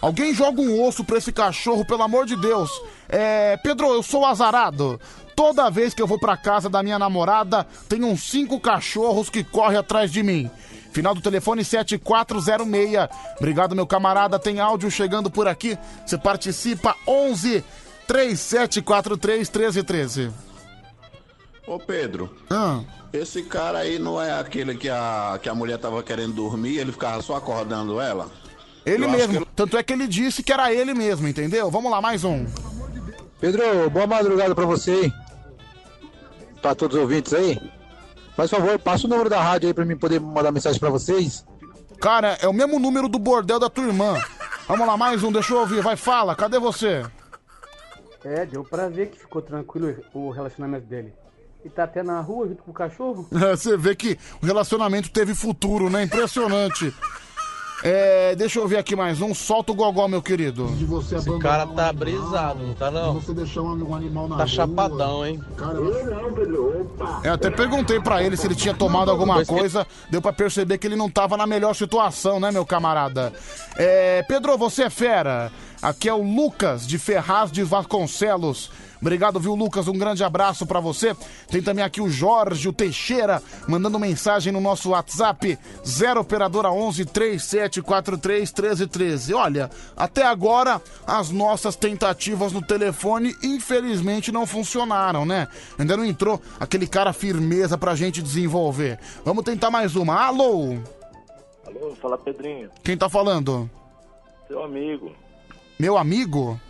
Alguém 0.00 0.34
joga 0.34 0.60
um 0.60 0.84
osso 0.84 1.04
pra 1.04 1.18
esse 1.18 1.30
cachorro, 1.32 1.86
pelo 1.86 2.02
amor 2.02 2.26
de 2.26 2.34
Deus. 2.36 2.70
É, 3.08 3.56
Pedro, 3.58 3.88
eu 3.94 4.02
sou 4.02 4.26
azarado. 4.26 5.00
Toda 5.36 5.70
vez 5.70 5.94
que 5.94 6.02
eu 6.02 6.06
vou 6.06 6.18
pra 6.18 6.36
casa 6.36 6.68
da 6.68 6.82
minha 6.82 6.98
namorada, 6.98 7.66
tem 7.88 8.02
uns 8.02 8.22
cinco 8.24 8.58
cachorros 8.58 9.30
que 9.30 9.44
correm 9.44 9.78
atrás 9.78 10.10
de 10.10 10.22
mim. 10.22 10.50
Final 10.92 11.14
do 11.14 11.20
telefone 11.20 11.64
7406. 11.64 13.08
Obrigado, 13.38 13.76
meu 13.76 13.86
camarada. 13.86 14.38
Tem 14.38 14.60
áudio 14.60 14.90
chegando 14.90 15.30
por 15.30 15.46
aqui. 15.46 15.78
Você 16.04 16.18
participa 16.18 16.96
11 17.06 17.64
3743 18.06 19.48
1313. 19.48 20.51
Ô 21.66 21.78
Pedro, 21.78 22.34
Ah, 22.50 22.80
esse 23.12 23.42
cara 23.44 23.78
aí 23.78 23.98
não 23.98 24.20
é 24.20 24.32
aquele 24.38 24.74
que 24.76 24.88
a, 24.88 25.38
que 25.40 25.48
a 25.48 25.54
mulher 25.54 25.78
tava 25.78 26.02
querendo 26.02 26.32
dormir, 26.34 26.78
ele 26.78 26.90
ficava 26.92 27.22
só 27.22 27.36
acordando 27.36 28.00
ela? 28.00 28.28
ele 28.84 29.04
Eu 29.04 29.10
mesmo. 29.10 29.36
ele- 29.36 29.46
Tanto 29.54 29.76
é 29.78 29.82
que 29.82 29.92
ele 29.92 30.08
disse 30.08 30.42
que 30.42 30.52
era 30.52 30.72
ele 30.72 30.92
mesmo, 30.92 31.28
entendeu? 31.28 31.70
Vamos 31.70 31.90
lá, 31.90 32.00
mais 32.00 32.24
um. 32.24 32.44
Pedro, 33.40 33.88
boa 33.90 34.06
madrugada 34.06 34.54
pra 34.54 34.66
você, 34.66 35.04
hein? 35.04 35.12
Pra 36.60 36.74
todos 36.74 36.96
os 36.96 37.02
ouvintes 37.02 37.32
aí. 37.32 37.58
Faz 38.36 38.50
favor, 38.50 38.78
passa 38.78 39.06
o 39.06 39.10
número 39.10 39.28
da 39.30 39.40
rádio 39.40 39.68
aí 39.68 39.74
pra 39.74 39.84
mim 39.84 39.96
poder 39.96 40.18
mandar 40.20 40.50
mensagem 40.50 40.80
pra 40.80 40.90
vocês. 40.90 41.44
Cara, 42.00 42.36
é 42.40 42.48
o 42.48 42.52
mesmo 42.52 42.78
número 42.80 43.08
do 43.08 43.18
bordel 43.18 43.60
da 43.60 43.70
tua 43.70 43.84
irmã. 43.86 44.20
Vamos 44.66 44.86
lá, 44.86 44.96
mais 44.96 45.22
um, 45.22 45.30
deixa 45.30 45.52
eu 45.52 45.58
ouvir. 45.60 45.80
Vai, 45.82 45.94
fala, 45.96 46.34
cadê 46.34 46.58
você? 46.58 47.04
É, 48.24 48.46
deu 48.46 48.64
pra 48.64 48.88
ver 48.88 49.10
que 49.10 49.18
ficou 49.18 49.42
tranquilo 49.42 49.94
o 50.14 50.30
relacionamento 50.30 50.86
dele. 50.86 51.12
E 51.64 51.68
tá 51.70 51.84
até 51.84 52.02
na 52.02 52.20
rua 52.20 52.48
junto 52.48 52.62
com 52.62 52.70
o 52.70 52.74
cachorro? 52.74 53.26
Você 53.30 53.76
vê 53.76 53.94
que 53.94 54.18
o 54.42 54.46
relacionamento 54.46 55.10
teve 55.10 55.34
futuro, 55.34 55.88
né? 55.88 56.02
Impressionante. 56.04 56.92
É, 57.84 58.36
deixa 58.36 58.60
eu 58.60 58.68
ver 58.68 58.76
aqui 58.78 58.94
mais 58.94 59.20
um. 59.20 59.34
Solta 59.34 59.72
o 59.72 59.74
gogó, 59.74 60.06
meu 60.06 60.22
querido. 60.22 60.68
De 60.76 60.84
você 60.84 61.16
Esse 61.16 61.36
cara 61.40 61.66
tá 61.66 61.92
brisado, 61.92 62.64
não 62.64 62.74
tá 62.74 62.92
não? 62.92 63.14
Você 63.14 63.34
deixar 63.34 63.62
um 63.62 63.92
animal 63.92 64.28
na 64.28 64.36
Tá 64.36 64.46
chapadão, 64.46 65.26
hein? 65.26 65.40
Eu 65.58 67.18
É, 67.24 67.28
até 67.30 67.50
perguntei 67.50 67.98
pra 67.98 68.22
ele 68.22 68.36
se 68.36 68.46
ele 68.46 68.54
tinha 68.54 68.72
tomado 68.72 69.10
alguma 69.10 69.44
coisa. 69.44 69.84
Deu 70.08 70.22
pra 70.22 70.32
perceber 70.32 70.78
que 70.78 70.86
ele 70.86 70.94
não 70.94 71.10
tava 71.10 71.36
na 71.36 71.44
melhor 71.44 71.74
situação, 71.74 72.38
né, 72.38 72.52
meu 72.52 72.64
camarada? 72.64 73.32
É, 73.76 74.22
Pedro, 74.28 74.56
você 74.56 74.84
é 74.84 74.90
fera. 74.90 75.50
Aqui 75.82 76.08
é 76.08 76.14
o 76.14 76.22
Lucas 76.22 76.86
de 76.86 76.98
Ferraz 77.00 77.50
de 77.50 77.64
Vasconcelos. 77.64 78.70
Obrigado, 79.02 79.40
viu, 79.40 79.56
Lucas? 79.56 79.88
Um 79.88 79.98
grande 79.98 80.22
abraço 80.22 80.64
pra 80.64 80.78
você. 80.78 81.14
Tem 81.50 81.60
também 81.60 81.84
aqui 81.84 82.00
o 82.00 82.08
Jorge, 82.08 82.68
o 82.68 82.72
Teixeira, 82.72 83.42
mandando 83.66 83.98
mensagem 83.98 84.52
no 84.52 84.60
nosso 84.60 84.90
WhatsApp 84.90 85.58
0 85.84 86.20
operadora 86.20 86.70
11 86.70 87.04
3743 87.06 88.52
1313. 88.52 89.34
Olha, 89.34 89.68
até 89.96 90.24
agora 90.24 90.80
as 91.04 91.30
nossas 91.30 91.74
tentativas 91.74 92.52
no 92.52 92.62
telefone 92.62 93.34
infelizmente 93.42 94.30
não 94.30 94.46
funcionaram, 94.46 95.26
né? 95.26 95.48
Ainda 95.76 95.96
não 95.96 96.04
entrou 96.04 96.40
aquele 96.60 96.86
cara 96.86 97.12
firmeza 97.12 97.76
pra 97.76 97.96
gente 97.96 98.22
desenvolver. 98.22 99.00
Vamos 99.24 99.42
tentar 99.44 99.68
mais 99.68 99.96
uma. 99.96 100.14
Alô? 100.26 100.78
Alô, 101.66 101.96
fala 102.00 102.16
Pedrinho, 102.16 102.70
Quem 102.84 102.96
tá 102.96 103.08
falando? 103.08 103.68
seu 104.46 104.62
amigo. 104.62 105.10
Meu 105.76 105.98
amigo? 105.98 106.60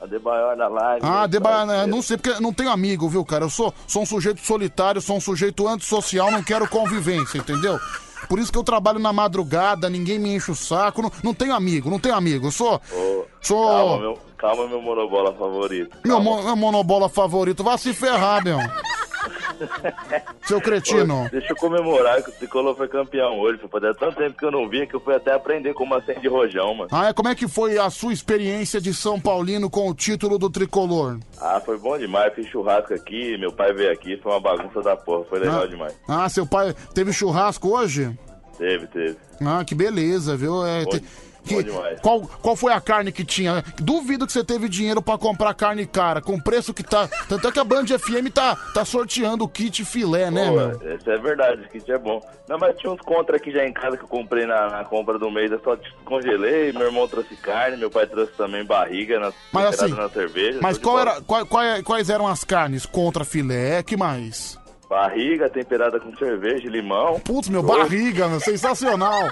Adebayor 0.00 0.56
da 0.56 0.68
live. 0.68 1.00
Ah, 1.04 1.26
Deba, 1.26 1.48
parceiro. 1.50 1.86
não 1.88 2.00
sei 2.02 2.16
porque 2.16 2.40
não 2.40 2.52
tenho 2.52 2.70
amigo, 2.70 3.08
viu, 3.08 3.24
cara? 3.24 3.44
Eu 3.44 3.50
sou, 3.50 3.74
sou 3.86 4.02
um 4.02 4.06
sujeito 4.06 4.40
solitário, 4.40 5.00
sou 5.00 5.16
um 5.16 5.20
sujeito 5.20 5.66
antissocial, 5.66 6.30
não 6.30 6.42
quero 6.42 6.68
convivência, 6.68 7.38
entendeu? 7.38 7.78
Por 8.28 8.38
isso 8.38 8.52
que 8.52 8.58
eu 8.58 8.64
trabalho 8.64 8.98
na 8.98 9.12
madrugada, 9.12 9.88
ninguém 9.88 10.18
me 10.18 10.34
enche 10.34 10.50
o 10.50 10.54
saco, 10.54 11.02
não, 11.02 11.10
não 11.22 11.32
tenho 11.34 11.54
amigo, 11.54 11.88
não 11.90 11.98
tenho 11.98 12.14
amigo. 12.14 12.46
Eu 12.48 12.50
sou. 12.52 12.80
Sou. 13.40 13.66
Calma, 13.68 13.98
meu, 14.00 14.18
calma, 14.36 14.66
meu 14.68 14.82
monobola 14.82 15.32
favorito. 15.34 15.96
Meu, 16.04 16.20
mo- 16.20 16.42
meu 16.42 16.56
monobola 16.56 17.08
favorito, 17.08 17.64
vai 17.64 17.78
se 17.78 17.92
ferrar, 17.94 18.42
meu. 18.44 18.58
Seu 20.46 20.60
cretino. 20.60 21.26
Ô, 21.26 21.28
deixa 21.28 21.52
eu 21.52 21.56
comemorar 21.56 22.22
que 22.22 22.30
o 22.30 22.32
Tricolor 22.32 22.74
foi 22.76 22.88
campeão 22.88 23.38
hoje. 23.38 23.58
Foi 23.58 23.68
fazer 23.80 23.94
tanto 23.96 24.16
tempo 24.16 24.36
que 24.38 24.44
eu 24.44 24.50
não 24.50 24.68
vinha 24.68 24.86
que 24.86 24.94
eu 24.94 25.00
fui 25.00 25.14
até 25.14 25.32
aprender 25.32 25.74
como 25.74 25.94
acende 25.94 26.26
rojão, 26.28 26.74
mano. 26.74 26.88
Ah, 26.92 27.08
é, 27.08 27.12
como 27.12 27.28
é 27.28 27.34
que 27.34 27.46
foi 27.48 27.78
a 27.78 27.90
sua 27.90 28.12
experiência 28.12 28.80
de 28.80 28.92
São 28.94 29.20
Paulino 29.20 29.68
com 29.70 29.88
o 29.88 29.94
título 29.94 30.38
do 30.38 30.48
tricolor? 30.50 31.18
Ah, 31.40 31.60
foi 31.64 31.78
bom 31.78 31.96
demais. 31.98 32.32
Fiz 32.34 32.46
churrasco 32.48 32.94
aqui, 32.94 33.36
meu 33.38 33.52
pai 33.52 33.72
veio 33.72 33.92
aqui, 33.92 34.16
foi 34.22 34.32
uma 34.32 34.40
bagunça 34.40 34.80
da 34.82 34.96
porra. 34.96 35.24
Foi 35.24 35.38
legal 35.40 35.62
Ah. 35.62 35.66
demais. 35.66 35.94
Ah, 36.08 36.28
seu 36.28 36.46
pai 36.46 36.74
teve 36.94 37.12
churrasco 37.12 37.68
hoje? 37.68 38.16
Teve, 38.56 38.86
teve. 38.88 39.16
Ah, 39.44 39.64
que 39.64 39.74
beleza, 39.74 40.36
viu? 40.36 40.66
É, 40.66 40.84
te- 40.84 41.02
que- 41.48 42.00
qual, 42.02 42.20
qual 42.20 42.54
foi 42.56 42.72
a 42.72 42.80
carne 42.80 43.10
que 43.10 43.24
tinha? 43.24 43.64
Duvido 43.80 44.26
que 44.26 44.32
você 44.32 44.44
teve 44.44 44.68
dinheiro 44.68 45.02
pra 45.02 45.16
comprar 45.18 45.54
carne 45.54 45.86
cara, 45.86 46.20
com 46.20 46.34
o 46.34 46.42
preço 46.42 46.72
que 46.74 46.82
tá. 46.82 47.08
Tanto 47.28 47.48
é 47.48 47.52
que 47.52 47.58
a 47.58 47.64
Band 47.64 47.86
FM 47.86 48.30
tá, 48.32 48.56
tá 48.74 48.84
sorteando 48.84 49.44
o 49.44 49.48
kit 49.48 49.84
filé, 49.84 50.30
né, 50.30 50.48
Pô, 50.48 50.56
meu? 50.56 50.96
Isso 50.96 51.10
é 51.10 51.18
verdade, 51.18 51.62
esse 51.62 51.70
kit 51.70 51.90
é 51.92 51.98
bom. 51.98 52.20
Não, 52.48 52.58
mas 52.58 52.76
tinha 52.78 52.92
uns 52.92 53.00
contra 53.00 53.36
aqui 53.36 53.50
já 53.50 53.64
em 53.66 53.72
casa 53.72 53.96
que 53.96 54.04
eu 54.04 54.08
comprei 54.08 54.46
na, 54.46 54.68
na 54.70 54.84
compra 54.84 55.18
do 55.18 55.30
mês. 55.30 55.50
Eu 55.50 55.60
só 55.62 55.76
congelei, 56.04 56.72
meu 56.72 56.82
irmão 56.86 57.06
trouxe 57.06 57.34
carne, 57.36 57.76
meu 57.76 57.90
pai 57.90 58.06
trouxe 58.06 58.32
também 58.32 58.64
barriga 58.64 59.20
na, 59.20 59.32
Mas 59.52 59.80
assim, 59.80 59.92
na 59.94 60.08
cerveja. 60.08 60.58
Mas 60.62 60.78
qual 60.78 60.98
era, 60.98 61.20
qual- 61.22 61.46
qual- 61.46 61.82
quais 61.84 62.08
eram 62.10 62.26
as 62.26 62.44
carnes 62.44 62.86
contra 62.86 63.24
filé? 63.24 63.82
Que 63.82 63.96
mais? 63.96 64.58
Barriga 64.88 65.50
temperada 65.50 66.00
com 66.00 66.16
cerveja 66.16 66.66
e 66.66 66.70
limão. 66.70 67.20
Putz, 67.20 67.48
meu, 67.48 67.60
Show. 67.62 67.76
barriga, 67.76 68.26
meu, 68.28 68.40
sensacional. 68.40 69.28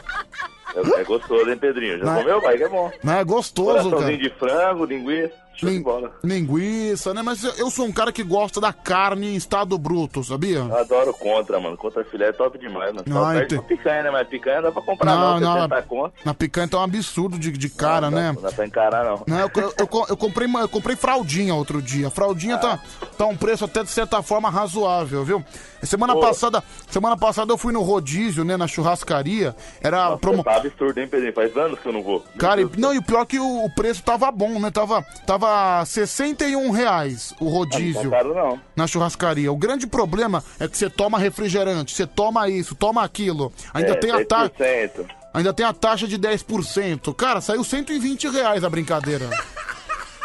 É, 0.74 1.00
é 1.00 1.04
gostoso, 1.04 1.48
hein, 1.48 1.56
Pedrinho? 1.56 1.98
Já 1.98 2.04
Não 2.04 2.16
é- 2.16 2.22
comeu? 2.22 2.40
Barriga 2.42 2.64
é 2.66 2.68
bom. 2.68 2.92
Não 3.02 3.12
é 3.14 3.24
gostoso, 3.24 3.68
Coraçãozinho 3.90 4.00
cara. 4.02 4.16
de 4.18 4.30
frango, 4.30 4.84
linguiça, 4.84 5.34
Lin-. 5.64 5.82
Linguiça, 6.22 7.14
né? 7.14 7.22
Mas 7.22 7.42
eu- 7.44 7.52
eu 7.54 7.70
sou 7.70 7.86
um 7.86 7.92
cara 7.92 8.12
que 8.12 8.22
gosta 8.22 8.60
da 8.60 8.72
carne 8.72 9.28
em 9.32 9.36
estado 9.36 9.76
bruto, 9.78 10.22
sabia? 10.22 10.58
Eu 10.58 10.76
adoro 10.78 11.12
contra, 11.14 11.58
mano. 11.60 11.76
Contra 11.76 12.04
filé 12.04 12.28
é 12.28 12.32
top 12.32 12.58
demais, 12.58 12.92
mano. 12.92 13.04
Só 13.10 13.24
Ah, 13.24 13.42
ente- 13.42 13.58
picanha, 13.62 14.02
né? 14.04 14.10
Mas 14.10 14.28
picanha 14.28 14.62
dá 14.62 14.72
pra 14.72 14.82
comprar 14.82 15.14
não, 15.14 15.40
Não, 15.40 15.40
não, 15.40 15.62
70 15.62 15.82
conto. 15.82 16.14
Na 16.24 16.34
picanha 16.34 16.68
tá 16.68 16.78
um 16.78 16.82
absurdo 16.82 17.38
de, 17.38 17.50
de 17.52 17.68
cara, 17.70 18.10
né? 18.10 18.32
Não 18.32 18.42
dá 18.42 18.52
pra 18.52 18.66
encarar, 18.66 19.04
não. 19.04 19.22
Não, 19.26 19.38
eu, 19.40 19.50
eu- 19.56 19.74
eu 19.78 19.86
co- 19.86 20.06
eu 20.08 20.16
comprei, 20.16 20.48
eu 20.60 20.68
comprei 20.68 20.96
fraldinha 20.96 21.54
outro 21.54 21.80
dia. 21.80 22.10
Fraldinha 22.10 22.58
tá, 22.58 22.78
tá 23.16 23.26
um 23.26 23.36
preço 23.36 23.64
até 23.64 23.82
de 23.82 23.90
certa 23.90 24.22
forma 24.22 24.50
razoável, 24.50 25.24
viu? 25.24 25.44
Semana 25.86 26.14
Pô. 26.14 26.20
passada, 26.20 26.62
semana 26.90 27.16
passada 27.16 27.52
eu 27.52 27.56
fui 27.58 27.72
no 27.72 27.82
rodízio, 27.82 28.44
né, 28.44 28.56
na 28.56 28.66
churrascaria. 28.66 29.54
Era 29.80 30.16
promo... 30.16 30.42
Tá 30.44 30.56
absurdo, 30.56 30.98
hein, 31.00 31.08
Pedrinho? 31.08 31.32
Faz 31.32 31.56
anos 31.56 31.78
que 31.78 31.86
eu 31.86 31.92
não 31.92 32.02
vou. 32.02 32.24
Cara, 32.38 32.60
e, 32.60 32.68
não, 32.76 32.92
e 32.94 32.98
o 32.98 33.02
pior 33.02 33.22
é 33.22 33.26
que 33.26 33.38
o, 33.38 33.64
o 33.64 33.74
preço 33.74 34.02
tava 34.02 34.30
bom, 34.30 34.58
né? 34.60 34.70
Tava, 34.70 35.02
tava 35.26 35.84
61 35.84 36.70
reais 36.70 37.34
o 37.40 37.48
rodízio 37.48 38.04
Não 38.04 38.10
tá 38.10 38.16
caro, 38.18 38.34
não. 38.34 38.60
na 38.74 38.86
churrascaria. 38.86 39.50
O 39.52 39.56
grande 39.56 39.86
problema 39.86 40.42
é 40.58 40.66
que 40.68 40.76
você 40.76 40.90
toma 40.90 41.18
refrigerante, 41.18 41.94
você 41.94 42.06
toma 42.06 42.48
isso, 42.48 42.74
toma 42.74 43.02
aquilo. 43.04 43.52
Ainda 43.72 43.92
É, 43.92 43.94
tem 43.94 44.10
a 44.10 44.24
taxa. 44.24 44.52
10%. 44.58 45.06
Ainda 45.34 45.52
tem 45.52 45.66
a 45.66 45.72
taxa 45.72 46.06
de 46.08 46.18
10%. 46.18 47.14
Cara, 47.14 47.40
saiu 47.40 47.62
120 47.62 48.28
reais 48.28 48.64
a 48.64 48.70
brincadeira. 48.70 49.28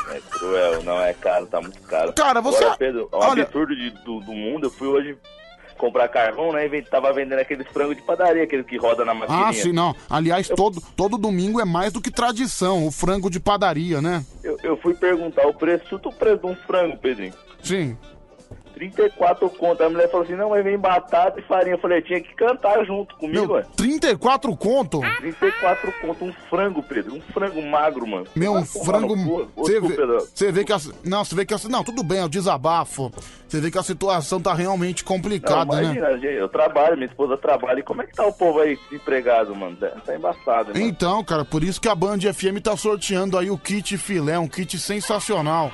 É 0.10 0.20
cruel, 0.30 0.84
não 0.84 1.00
é 1.02 1.14
caro, 1.14 1.46
tá 1.48 1.62
muito 1.62 1.80
caro. 1.82 2.12
Cara, 2.14 2.42
você- 2.42 2.64
Agora, 2.64 2.78
Pedro, 2.78 3.10
é 3.12 3.16
um 3.16 3.20
olha- 3.20 3.44
absurdo 3.44 3.76
de- 3.76 3.92
do, 4.04 4.20
do 4.20 4.32
mundo. 4.34 4.68
Eu 4.68 4.72
fui 4.72 4.88
hoje 4.88 5.18
comprar 5.82 6.08
carvão, 6.08 6.53
né? 6.53 6.68
E 6.68 6.82
tava 6.84 7.12
vendendo 7.12 7.40
aqueles 7.40 7.68
frangos 7.68 7.95
de 7.95 8.03
padaria, 8.03 8.44
aqueles 8.44 8.66
que 8.68 8.78
roda 8.78 9.03
na 9.03 9.16
maquininha. 9.16 9.48
Ah, 9.48 9.52
sim, 9.52 9.74
não. 9.74 9.95
Aliás, 10.08 10.48
todo, 10.48 10.80
todo 10.95 11.18
domingo 11.18 11.60
é 11.60 11.66
mais 11.66 11.91
do 11.91 11.99
que 11.99 12.12
tradição, 12.12 12.86
o 12.86 12.91
frango 12.91 13.30
de 13.30 13.40
padaria, 13.40 13.99
né? 13.99 14.24
Eu, 14.44 14.58
eu 14.64 14.78
fui 14.78 14.94
perguntar 14.94 15.48
o 15.48 15.53
preço, 15.53 15.88
chuta 15.90 16.10
o 16.10 16.14
preço 16.14 16.38
de 16.38 16.45
um 16.45 16.56
frango, 16.56 16.98
Pedrinho. 16.98 17.34
Sim. 17.64 17.98
34 18.90 19.48
conto. 19.52 19.84
A 19.84 19.90
mulher 19.90 20.10
falou 20.10 20.26
assim, 20.26 20.36
não, 20.36 20.49
mas 20.49 20.64
vem 20.64 20.78
batata 20.78 21.40
e 21.40 21.44
farinha. 21.44 21.76
Eu 21.76 21.80
falei, 21.80 22.02
tinha 22.02 22.20
que 22.20 22.34
cantar 22.34 22.84
junto 22.84 23.16
comigo, 23.16 23.45
Meu, 23.45 23.52
ué. 23.52 23.66
34 23.76 24.56
conto? 24.58 25.02
34 25.20 25.94
conto, 26.02 26.26
um 26.26 26.34
frango, 26.49 26.82
Pedro. 26.82 27.16
Um 27.16 27.22
frango 27.22 27.62
magro, 27.62 28.08
mano. 28.08 28.26
Meu, 28.36 28.53
um 28.53 28.66
frango. 28.66 29.48
Você 29.56 29.80
vê, 30.48 30.52
vê 30.52 30.66
que 30.66 30.74
a. 30.74 30.80
Não, 31.06 31.24
você 31.24 31.36
vê 31.36 31.45
que 31.45 31.53
a. 31.53 31.58
Não, 31.70 31.84
tudo 31.84 32.02
bem, 32.02 32.20
é 32.20 32.26
o 32.26 32.30
desabafo. 32.30 33.12
Você 33.48 33.60
vê 33.60 33.70
que 33.70 33.78
a 33.78 33.84
situação 33.84 34.41
tá 34.41 34.53
realmente 34.53 35.03
Não, 35.03 35.08
complicada, 35.16 35.76
né? 35.76 35.84
imagina, 35.84 36.14
gente, 36.14 36.38
eu 36.40 36.49
trabalho, 36.49 36.95
minha 36.95 37.08
esposa 37.08 37.38
trabalha. 37.38 37.80
E 37.82 37.84
como 37.84 38.02
é 38.02 38.08
que 38.08 38.16
tá 38.16 38.26
o 38.26 38.34
povo 38.34 38.62
aí 38.62 38.80
desempregado, 38.90 39.56
mano? 39.56 39.76
Tá- 39.76 40.16
embaçado, 40.16 40.74
mano. 40.74 40.80
Então, 40.86 41.24
cara, 41.24 41.45
por 41.45 41.64
isso 41.64 41.80
que 41.80 41.88
a 41.88 41.94
Band 41.95 42.20
FM 42.20 42.60
tá 42.64 42.76
sorteando 42.76 43.38
aí 43.38 43.52
o 43.52 43.58
kit 43.58 43.98
filé, 43.98 44.40
um 44.40 44.48
kit 44.48 44.80
sensacional. 44.80 45.72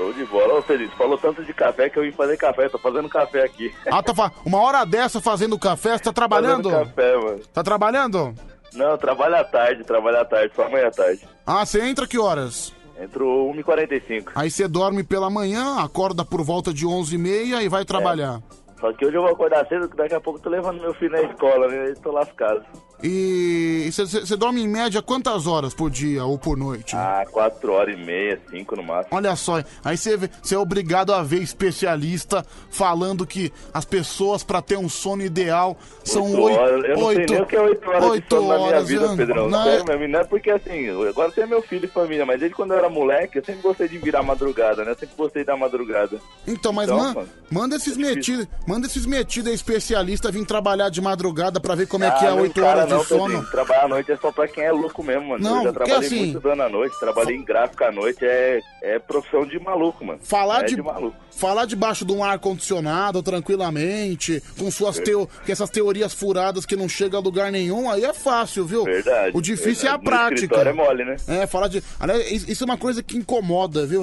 Show 0.00 0.14
de 0.14 0.24
bola. 0.24 0.54
Ô, 0.54 0.62
Feliz, 0.62 0.90
falou 0.94 1.18
tanto 1.18 1.44
de 1.44 1.52
café 1.52 1.90
que 1.90 1.98
eu 1.98 2.02
vim 2.02 2.10
fazer 2.10 2.38
café. 2.38 2.70
Tô 2.70 2.78
fazendo 2.78 3.06
café 3.06 3.44
aqui. 3.44 3.70
Ah, 3.90 4.02
tá 4.02 4.14
fa... 4.14 4.32
uma 4.46 4.58
hora 4.58 4.86
dessa 4.86 5.20
fazendo 5.20 5.58
café, 5.58 5.98
você 5.98 6.04
tá 6.04 6.12
trabalhando? 6.12 6.70
Fazendo 6.70 6.86
café, 6.86 7.16
mano. 7.16 7.40
Tá 7.52 7.62
trabalhando? 7.62 8.34
Não, 8.72 8.96
trabalho 8.96 9.36
à 9.36 9.44
tarde, 9.44 9.84
trabalho 9.84 10.18
à 10.18 10.24
tarde, 10.24 10.54
só 10.56 10.62
amanhã 10.62 10.86
à 10.86 10.90
tarde. 10.90 11.28
Ah, 11.46 11.66
você 11.66 11.82
entra 11.82 12.06
que 12.06 12.18
horas? 12.18 12.72
Entrou 12.98 13.52
1h45. 13.52 14.30
Aí 14.34 14.50
você 14.50 14.66
dorme 14.66 15.04
pela 15.04 15.28
manhã, 15.28 15.76
acorda 15.80 16.24
por 16.24 16.42
volta 16.42 16.72
de 16.72 16.86
11h30 16.86 17.62
e 17.62 17.68
vai 17.68 17.84
trabalhar. 17.84 18.40
Só 18.80 18.90
que 18.94 19.04
hoje 19.04 19.16
eu 19.16 19.22
vou 19.22 19.32
acordar 19.32 19.66
cedo, 19.66 19.86
que 19.86 19.96
daqui 19.96 20.14
a 20.14 20.20
pouco 20.20 20.38
eu 20.38 20.42
tô 20.42 20.48
levando 20.48 20.80
meu 20.80 20.94
filho 20.94 21.12
na 21.12 21.20
escola, 21.20 21.68
né? 21.68 21.90
Eu 21.90 21.96
tô 21.96 22.10
lascado. 22.10 22.64
E 23.02 23.90
você- 23.92 24.36
dorme 24.36 24.62
em 24.62 24.68
média 24.68 25.00
quantas 25.02 25.46
horas 25.46 25.72
por 25.74 25.90
dia 25.90 26.24
ou 26.24 26.38
por 26.38 26.56
noite? 26.56 26.94
Ah, 26.96 27.24
4 27.30 27.72
horas 27.72 27.94
e 27.98 28.02
meia, 28.02 28.40
5 28.50 28.76
no 28.76 28.82
máximo. 28.82 29.08
Olha 29.16 29.34
só, 29.36 29.62
aí 29.84 29.96
você, 29.96 30.18
é 30.52 30.58
obrigado 30.58 31.12
a 31.12 31.22
ver 31.22 31.40
especialista 31.42 32.44
falando 32.70 33.26
que 33.26 33.52
as 33.72 33.84
pessoas 33.84 34.42
pra 34.42 34.60
ter 34.62 34.76
um 34.76 34.88
sono 34.88 35.22
ideal 35.22 35.76
são 36.04 36.24
Oito 36.24 36.42
oito 36.42 36.58
horas. 36.60 36.84
Eu 36.84 36.96
não 36.96 37.06
sei 37.12 37.26
nem 37.26 37.40
o 37.42 37.46
que 37.46 37.56
é 37.56 37.60
8 37.60 37.88
horas 37.90 38.04
oito 38.04 38.22
de 38.24 38.28
sono 38.34 38.48
na 38.48 38.54
minha 38.56 38.68
horas, 38.68 38.88
vida? 38.88 39.16
Pedrão. 39.16 39.48
Não, 39.48 39.64
Sério 39.64 39.84
é- 39.92 39.96
mesmo, 39.96 40.12
não 40.12 40.20
é 40.20 40.24
porque 40.24 40.50
assim, 40.50 40.88
agora 41.08 41.30
você 41.30 41.40
é 41.42 41.46
meu 41.46 41.62
filho 41.62 41.84
e 41.84 41.88
família, 41.88 42.26
mas 42.26 42.38
desde 42.38 42.54
quando 42.56 42.72
eu 42.72 42.78
era 42.78 42.88
moleque, 42.88 43.38
eu 43.38 43.44
sempre 43.44 43.62
gostei 43.62 43.88
de 43.88 43.98
virar 43.98 44.22
madrugada, 44.22 44.84
né? 44.84 44.92
Eu 44.92 44.96
sempre 44.98 45.14
gostei 45.16 45.44
da 45.44 45.56
madrugada. 45.56 46.18
Então, 46.46 46.72
mas 46.72 46.88
Então, 46.88 46.98
man- 46.98 47.14
mano, 47.14 47.28
manda 47.50 47.76
esses 47.76 47.96
metidos, 47.96 48.46
manda 48.66 48.86
esses 48.86 49.06
metidos 49.06 49.52
especialistas 49.52 50.32
vir 50.32 50.44
trabalhar 50.46 50.88
de 50.90 51.00
madrugada 51.00 51.60
pra 51.60 51.74
ver 51.74 51.86
como 51.86 52.04
é 52.04 52.10
que 52.10 52.24
é 52.24 52.28
Ah, 52.28 52.30
não 52.32 52.42
8 52.42 52.58
encara 52.60 52.78
horas 52.80 52.89
de 52.90 52.94
não, 52.96 53.04
sono. 53.04 53.46
Trabalhar 53.50 53.84
à 53.84 53.88
noite 53.88 54.12
é 54.12 54.16
só 54.16 54.30
pra 54.32 54.46
quem 54.48 54.64
é 54.64 54.72
louco 54.72 55.02
mesmo, 55.02 55.28
mano. 55.28 55.42
Não, 55.44 55.58
eu 55.58 55.62
já 55.64 55.72
trabalhei 55.72 56.06
assim- 56.06 56.26
muitos 56.32 56.44
anos 56.44 56.64
à 56.64 56.68
noite, 56.68 57.00
trabalhei 57.00 57.36
em 57.36 57.44
gráfico 57.44 57.84
à 57.84 57.92
noite, 57.92 58.24
é, 58.24 58.60
é 58.82 58.98
profissão 58.98 59.46
de 59.46 59.58
maluco, 59.58 60.04
mano. 60.04 60.20
Falar 60.22 60.62
é 60.62 60.66
de, 60.66 60.74
de 60.76 60.82
maluco. 60.82 61.16
falar 61.30 61.64
debaixo 61.66 62.04
de 62.04 62.12
um 62.12 62.22
ar 62.24 62.38
condicionado 62.38 63.22
tranquilamente, 63.22 64.42
com 64.58 64.70
suas 64.70 64.98
teo, 64.98 65.26
com 65.44 65.52
essas 65.52 65.70
teorias 65.70 66.12
furadas 66.12 66.66
que 66.66 66.76
não 66.76 66.88
chega 66.88 67.16
a 67.16 67.20
lugar 67.20 67.50
nenhum, 67.52 67.90
aí 67.90 68.04
é 68.04 68.12
fácil, 68.12 68.64
viu? 68.66 68.84
Verdade. 68.84 69.36
O 69.36 69.40
difícil 69.40 69.88
é 69.88 69.92
a 69.92 69.96
verdade. 69.96 70.42
No 70.42 70.48
prática. 70.48 70.68
é 70.68 70.72
mole, 70.72 71.04
né? 71.04 71.16
É, 71.28 71.46
falar 71.46 71.68
de. 71.68 71.82
Aliás, 71.98 72.48
isso 72.48 72.64
é 72.64 72.66
uma 72.66 72.76
coisa 72.78 73.02
que 73.02 73.16
incomoda, 73.16 73.86
viu? 73.86 74.02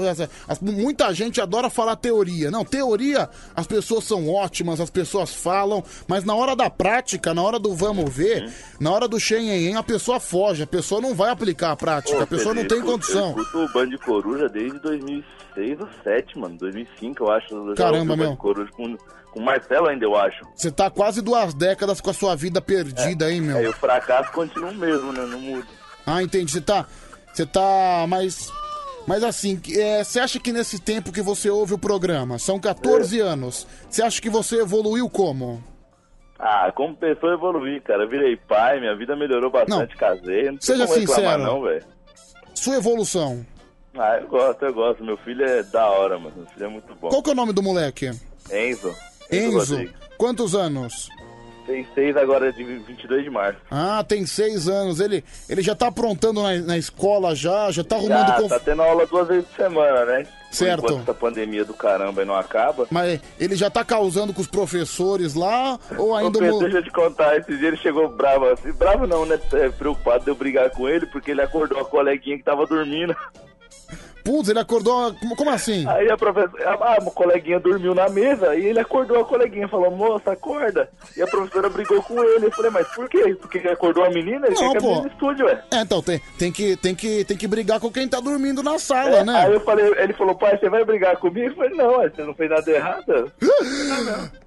Muita 0.61 1.13
gente 1.13 1.41
adora 1.41 1.69
falar 1.69 1.95
teoria. 1.95 2.49
Não, 2.51 2.63
teoria, 2.63 3.29
as 3.55 3.67
pessoas 3.67 4.03
são 4.03 4.29
ótimas, 4.29 4.79
as 4.79 4.89
pessoas 4.89 5.33
falam, 5.33 5.83
mas 6.07 6.23
na 6.23 6.35
hora 6.35 6.55
da 6.55 6.69
prática, 6.69 7.33
na 7.33 7.41
hora 7.41 7.59
do 7.59 7.73
vamos 7.73 8.13
ver, 8.13 8.43
Uhum. 8.43 8.49
Na 8.79 8.91
hora 8.91 9.07
do 9.07 9.19
xenhenhen, 9.19 9.75
a 9.75 9.83
pessoa 9.83 10.19
foge, 10.19 10.63
a 10.63 10.67
pessoa 10.67 11.01
não 11.01 11.13
vai 11.15 11.29
aplicar 11.31 11.71
a 11.71 11.75
prática, 11.75 12.17
Ô, 12.19 12.21
a 12.21 12.27
pessoa 12.27 12.53
não 12.53 12.61
Pedro, 12.63 12.77
tem 12.77 12.85
eu 12.85 12.91
condição. 12.91 13.31
Eu 13.35 13.41
escuto 13.43 13.57
o 13.59 13.67
Band 13.73 13.89
de 13.89 13.97
Coruja 13.97 14.47
desde 14.49 14.79
2006 14.79 15.79
ou 15.79 15.87
2007, 15.87 16.37
mano. 16.39 16.57
2005, 16.57 17.23
eu 17.23 17.31
acho. 17.31 17.53
Eu 17.55 17.67
já 17.69 17.75
Caramba, 17.75 17.99
ouvi 17.99 18.11
o 18.13 18.15
Band 18.17 18.23
meu. 18.29 18.37
Coruja 18.37 18.71
com, 18.71 18.97
com 19.31 19.39
o 19.39 19.43
Marcelo 19.43 19.87
ainda, 19.87 20.05
eu 20.05 20.15
acho. 20.15 20.45
Você 20.55 20.69
tá 20.71 20.89
quase 20.89 21.21
duas 21.21 21.53
décadas 21.53 21.99
com 22.01 22.09
a 22.09 22.13
sua 22.13 22.35
vida 22.35 22.61
perdida, 22.61 23.31
hein, 23.31 23.41
meu? 23.41 23.57
Aí 23.57 23.67
o 23.67 23.73
fracasso 23.73 24.31
continua 24.31 24.69
o 24.71 24.75
mesmo, 24.75 25.11
né? 25.11 25.25
Não 25.25 25.39
muda. 25.39 25.67
Ah, 26.05 26.21
entendi. 26.21 26.51
Você 26.51 26.61
tá. 26.61 26.85
Você 27.33 27.45
tá. 27.45 28.05
Mas. 28.07 28.51
Mas 29.07 29.23
assim, 29.23 29.55
que- 29.55 29.79
é, 29.79 30.03
você 30.03 30.19
acha 30.19 30.37
que 30.37 30.51
nesse 30.51 30.79
tempo 30.79 31.13
que 31.13 31.21
você 31.21 31.49
ouve 31.49 31.73
o 31.73 31.77
programa, 31.77 32.37
são 32.37 32.59
14 32.59 33.19
É. 33.21 33.23
anos, 33.23 33.65
você 33.89 34.01
acha 34.03 34.21
que 34.21 34.29
você 34.29 34.59
evoluiu 34.61 35.09
como? 35.09 35.63
Ah, 36.39 36.71
como 36.75 36.95
pessoa 36.95 37.33
evoluí, 37.33 37.79
cara. 37.81 38.03
Eu 38.03 38.09
virei 38.09 38.35
pai, 38.35 38.79
minha 38.79 38.95
vida 38.95 39.15
melhorou 39.15 39.49
bastante, 39.49 39.95
casei. 39.95 40.51
Não 40.51 40.61
Seja 40.61 40.85
sincero. 40.87 41.43
não, 41.43 41.61
velho. 41.63 41.83
Sua 42.53 42.75
evolução. 42.77 43.45
Ah, 43.97 44.17
eu 44.21 44.27
gosto, 44.27 44.63
eu 44.63 44.73
gosto. 44.73 45.03
Meu 45.03 45.17
filho 45.17 45.43
é 45.43 45.63
da 45.63 45.85
hora, 45.87 46.19
mano. 46.19 46.33
Meu 46.37 46.45
filho 46.47 46.65
é 46.65 46.69
muito 46.69 46.93
bom. 46.95 47.09
Qual 47.09 47.23
que 47.23 47.29
é 47.29 47.33
o 47.33 47.35
nome 47.35 47.53
do 47.53 47.63
moleque? 47.63 48.11
Enzo. 48.51 48.95
Enzo. 49.31 49.57
Rodrigues. 49.75 49.93
Quantos 50.17 50.53
anos? 50.55 51.09
Tem 51.65 51.85
seis 51.93 52.15
agora 52.15 52.53
de 52.53 52.63
22 52.63 53.23
de 53.25 53.29
março. 53.29 53.59
Ah, 53.69 54.03
tem 54.07 54.25
seis 54.25 54.69
anos. 54.69 54.99
Ele, 54.99 55.23
ele 55.49 55.61
já 55.61 55.75
tá 55.75 55.87
aprontando 55.87 56.41
na, 56.41 56.53
na 56.59 56.77
escola 56.77 57.35
já, 57.35 57.69
já 57.71 57.83
tá 57.83 57.97
arrumando... 57.97 58.27
Já, 58.27 58.35
conf- 58.41 58.49
tá 58.49 58.59
tendo 58.59 58.81
aula 58.83 59.05
duas 59.05 59.27
vezes 59.27 59.45
por 59.49 59.55
semana, 59.65 60.05
né? 60.05 60.25
Certo. 60.51 60.85
Enquanto 60.85 61.01
essa 61.01 61.13
pandemia 61.13 61.65
do 61.65 61.73
caramba 61.73 62.23
não 62.23 62.35
acaba. 62.35 62.87
Mas 62.89 63.19
ele 63.39 63.55
já 63.55 63.69
tá 63.69 63.83
causando 63.83 64.33
com 64.33 64.41
os 64.41 64.47
professores 64.47 65.33
lá, 65.33 65.79
ou 65.97 66.15
ainda... 66.15 66.39
Pedro, 66.39 66.59
deixa 66.59 66.77
eu 66.77 66.83
te 66.83 66.91
contar, 66.91 67.37
esse 67.37 67.57
dia 67.57 67.67
ele 67.67 67.77
chegou 67.77 68.09
bravo 68.09 68.45
assim, 68.45 68.71
bravo 68.71 69.05
não, 69.05 69.25
né? 69.25 69.39
É, 69.53 69.69
preocupado 69.69 70.23
de 70.23 70.29
eu 70.29 70.35
brigar 70.35 70.69
com 70.71 70.87
ele, 70.87 71.05
porque 71.07 71.31
ele 71.31 71.41
acordou 71.41 71.79
a 71.79 71.85
coleguinha 71.85 72.37
que 72.37 72.43
tava 72.43 72.65
dormindo. 72.65 73.15
Putz, 74.27 74.49
ele 74.49 74.59
acordou... 74.59 75.15
Como, 75.37 75.49
assim? 75.49 75.87
Aí 75.87 76.09
a 76.11 76.17
professora, 76.17 76.51
ah, 76.81 76.97
uma 77.01 77.11
coleguinha 77.11 77.59
dormiu 77.59 77.95
na 77.95 78.09
mesa 78.09 78.55
e 78.55 78.65
ele 78.65 78.79
acordou 78.79 79.21
a 79.21 79.25
coleguinha, 79.25 79.67
falou, 79.69 79.89
moça, 79.89 80.31
acorda. 80.33 80.89
E 81.15 81.21
a 81.21 81.27
professora 81.27 81.69
brigou 81.69 82.01
com 82.03 82.21
ele. 82.21 82.47
Eu 82.47 82.51
falei, 82.51 82.71
mas 82.71 82.87
por 82.89 83.07
quê? 83.09 83.35
Porque 83.39 83.59
ele 83.59 83.69
acordou 83.69 84.03
a 84.03 84.09
menina? 84.09 84.47
Ele 84.47 84.55
Não, 84.55 84.71
que 84.71 84.77
a 84.77 84.81
pô. 84.81 84.87
menina 84.89 85.07
estude, 85.07 85.43
ué. 85.43 85.63
É, 85.71 85.81
então, 85.81 86.01
tem, 86.01 86.21
tem, 86.37 86.51
que, 86.51 86.75
tem, 86.75 86.93
que, 86.93 87.23
tem 87.23 87.37
que 87.37 87.47
brigar 87.47 87.79
com 87.79 87.89
quem 87.89 88.07
tá 88.07 88.19
dormindo 88.19 88.61
na 88.61 88.77
sala, 88.77 89.17
É, 89.19 89.23
né? 89.23 89.45
Aí 89.45 89.53
eu 89.53 89.61
falei, 89.61 89.85
ele 89.97 90.11
falou, 90.13 90.35
pai, 90.35 90.57
você 90.57 90.69
vai 90.69 90.83
brigar 90.83 91.15
comigo? 91.17 91.47
Eu 91.47 91.55
falei, 91.55 91.77
não, 91.77 91.97
ué, 91.99 92.09
você 92.09 92.23
não 92.23 92.33
fez 92.33 92.49
nada 92.49 92.69
errado. 92.69 93.31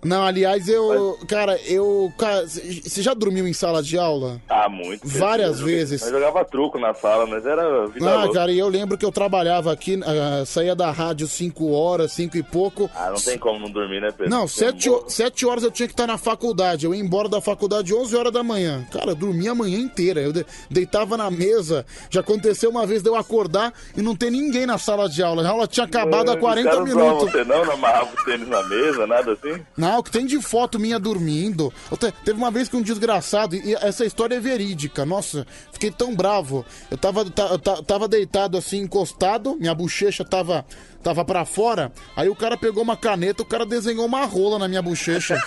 Não, 0.03 0.25
aliás, 0.25 0.67
eu... 0.67 1.19
Cara, 1.29 1.59
eu... 1.67 2.11
cara, 2.19 2.47
Você 2.47 3.03
já 3.03 3.13
dormiu 3.13 3.47
em 3.47 3.53
sala 3.53 3.83
de 3.83 3.99
aula? 3.99 4.41
Ah, 4.49 4.69
muito. 4.69 5.07
Várias 5.07 5.61
vezes. 5.61 6.01
Eu 6.03 6.11
jogava 6.13 6.45
truco 6.45 6.79
na 6.79 6.95
sala, 6.95 7.27
mas 7.27 7.45
era 7.45 7.87
vida 7.87 8.11
Ah, 8.11 8.25
louca. 8.25 8.33
cara, 8.41 8.51
e 8.53 8.59
eu 8.59 8.69
lembro 8.69 8.97
que 8.97 9.05
eu 9.05 9.13
trabalhava 9.13 9.70
aqui, 9.71 9.99
ah, 10.05 10.45
saía 10.45 10.75
da 10.75 10.91
rádio 10.91 11.27
5 11.29 11.71
horas, 11.73 12.13
5 12.13 12.37
e 12.37 12.43
pouco. 12.43 12.91
Ah, 12.95 13.11
não 13.11 13.21
tem 13.21 13.39
como 13.39 13.59
não 13.59 13.71
dormir, 13.71 14.01
né, 14.01 14.11
Pedro? 14.11 14.31
Não, 14.31 14.41
Tem 14.41 14.49
7 14.49 14.91
ho- 14.91 15.05
sete 15.09 15.47
horas 15.47 15.65
eu 15.65 15.71
tinha 15.71 15.87
que 15.87 15.93
estar 15.95 16.07
na 16.07 16.19
faculdade. 16.19 16.87
Eu 16.87 16.95
ia 16.95 17.01
embora 17.01 17.29
da 17.29 17.41
faculdade 17.41 17.95
11 17.95 18.15
horas 18.17 18.33
da 18.33 18.43
manhã. 18.43 18.87
Cara, 18.93 19.11
eu 19.11 19.15
dormia 19.15 19.53
a 19.53 19.55
manhã 19.55 19.79
inteira. 19.79 20.21
Eu 20.21 20.33
de- 20.33 20.45
deitava 20.71 21.17
na 21.17 21.31
mesa. 21.31 21.85
Já 22.11 22.21
aconteceu 22.21 22.71
uma 22.71 22.87
vez 22.87 23.03
de 23.03 23.09
eu 23.09 23.17
acordar 23.17 23.73
e 23.97 24.03
não 24.03 24.15
ter 24.17 24.31
ninguém 24.31 24.67
na 24.67 24.79
sala 24.79 25.09
de 25.09 25.23
aula. 25.23 25.47
A 25.47 25.51
aula 25.51 25.67
tinha 25.67 25.85
acabado 25.87 26.31
há 26.31 26.35
Os 26.35 26.41
40 26.41 26.71
caras 26.71 26.79
não 26.79 26.87
minutos. 26.87 27.31
Você 27.31 27.45
não, 27.45 27.65
não 27.65 27.73
amarrava 27.73 28.11
o 28.13 28.25
tênis 28.25 28.49
na 28.49 28.63
mesa, 28.69 29.07
nada 29.07 29.33
assim? 29.33 29.61
Não, 29.77 29.99
o 29.99 30.03
que 30.03 30.11
tem 30.11 30.27
de 30.27 30.41
foto 30.41 30.79
minha 30.79 30.99
dormindo. 30.99 31.73
Eu 31.91 31.97
te- 31.97 32.13
teve 32.25 32.39
uma 32.39 32.51
vez 32.51 32.69
que 32.69 32.77
um 32.77 32.83
desgraçado, 32.83 33.55
e 33.57 33.75
essa 33.77 34.05
história 34.05 34.35
é 34.37 34.41
verídica, 34.41 35.05
nossa, 35.07 35.47
fiquei 35.73 35.91
tão 35.91 36.15
bravo. 36.15 36.65
Eu 36.91 36.97
tava, 36.99 37.25
ta- 37.31 37.59
ta- 37.59 37.83
tava 37.83 38.09
deitado 38.09 38.57
assim, 38.57 38.79
encostado, 38.79 39.57
minha 39.61 39.75
bochecha 39.75 40.25
tava, 40.25 40.65
tava 41.03 41.25
pra 41.25 41.45
fora. 41.45 41.93
Aí 42.17 42.29
o 42.29 42.35
cara 42.35 42.57
pegou 42.57 42.83
uma 42.83 42.97
caneta, 42.97 43.43
o 43.43 43.47
cara 43.47 43.65
desenhou 43.67 44.07
uma 44.07 44.25
rola 44.25 44.59
na 44.59 44.67
minha 44.67 44.83
bochecha. 44.83 45.37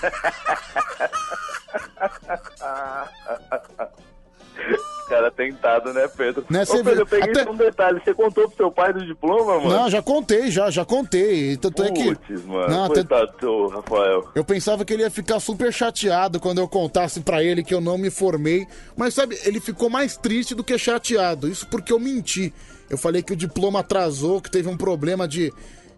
Cara 5.09 5.29
tentado, 5.31 5.93
né, 5.93 6.07
Pedro? 6.07 6.45
Né, 6.49 6.63
Ô, 6.63 6.71
Pedro, 6.75 7.01
eu 7.01 7.05
peguei 7.05 7.31
até- 7.31 7.49
um 7.49 7.55
detalhe. 7.55 7.99
Você 8.03 8.13
contou 8.13 8.47
pro 8.47 8.55
seu 8.55 8.71
pai 8.71 8.93
do 8.93 9.05
diploma, 9.05 9.57
mano? 9.59 9.69
Não, 9.69 9.89
já 9.89 10.01
contei, 10.01 10.49
já, 10.49 10.69
já 10.71 10.85
contei. 10.85 11.57
Tanto 11.57 11.83
é 11.83 11.91
que. 11.91 12.15
Putz, 12.15 12.45
mano. 12.45 12.69
Não, 12.69 12.83
até- 12.85 12.95
Coitado 13.03 13.31
do 13.33 13.39
seu 13.39 13.67
Rafael. 13.67 14.29
Eu 14.33 14.45
pensava 14.45 14.85
que 14.85 14.93
ele 14.93 15.03
ia 15.03 15.11
ficar 15.11 15.39
super 15.41 15.73
chateado 15.73 16.39
quando 16.39 16.59
eu 16.59 16.67
contasse 16.69 17.19
pra 17.19 17.43
ele 17.43 17.63
que 17.63 17.73
eu 17.73 17.81
não 17.81 17.97
me 17.97 18.09
formei. 18.09 18.65
Mas 18.95 19.13
sabe, 19.13 19.37
ele 19.43 19.59
ficou 19.59 19.89
mais 19.89 20.15
triste 20.15 20.55
do 20.55 20.63
que 20.63 20.77
chateado. 20.77 21.49
Isso 21.49 21.67
porque 21.67 21.91
eu 21.91 21.99
menti. 21.99 22.53
Eu 22.89 22.97
falei 22.97 23.21
que 23.23 23.33
o 23.33 23.35
diploma 23.35 23.79
atrasou, 23.79 24.41
que 24.41 24.51
teve 24.51 24.67
um 24.69 24.77
problema 24.77 25.27
de. 25.27 25.51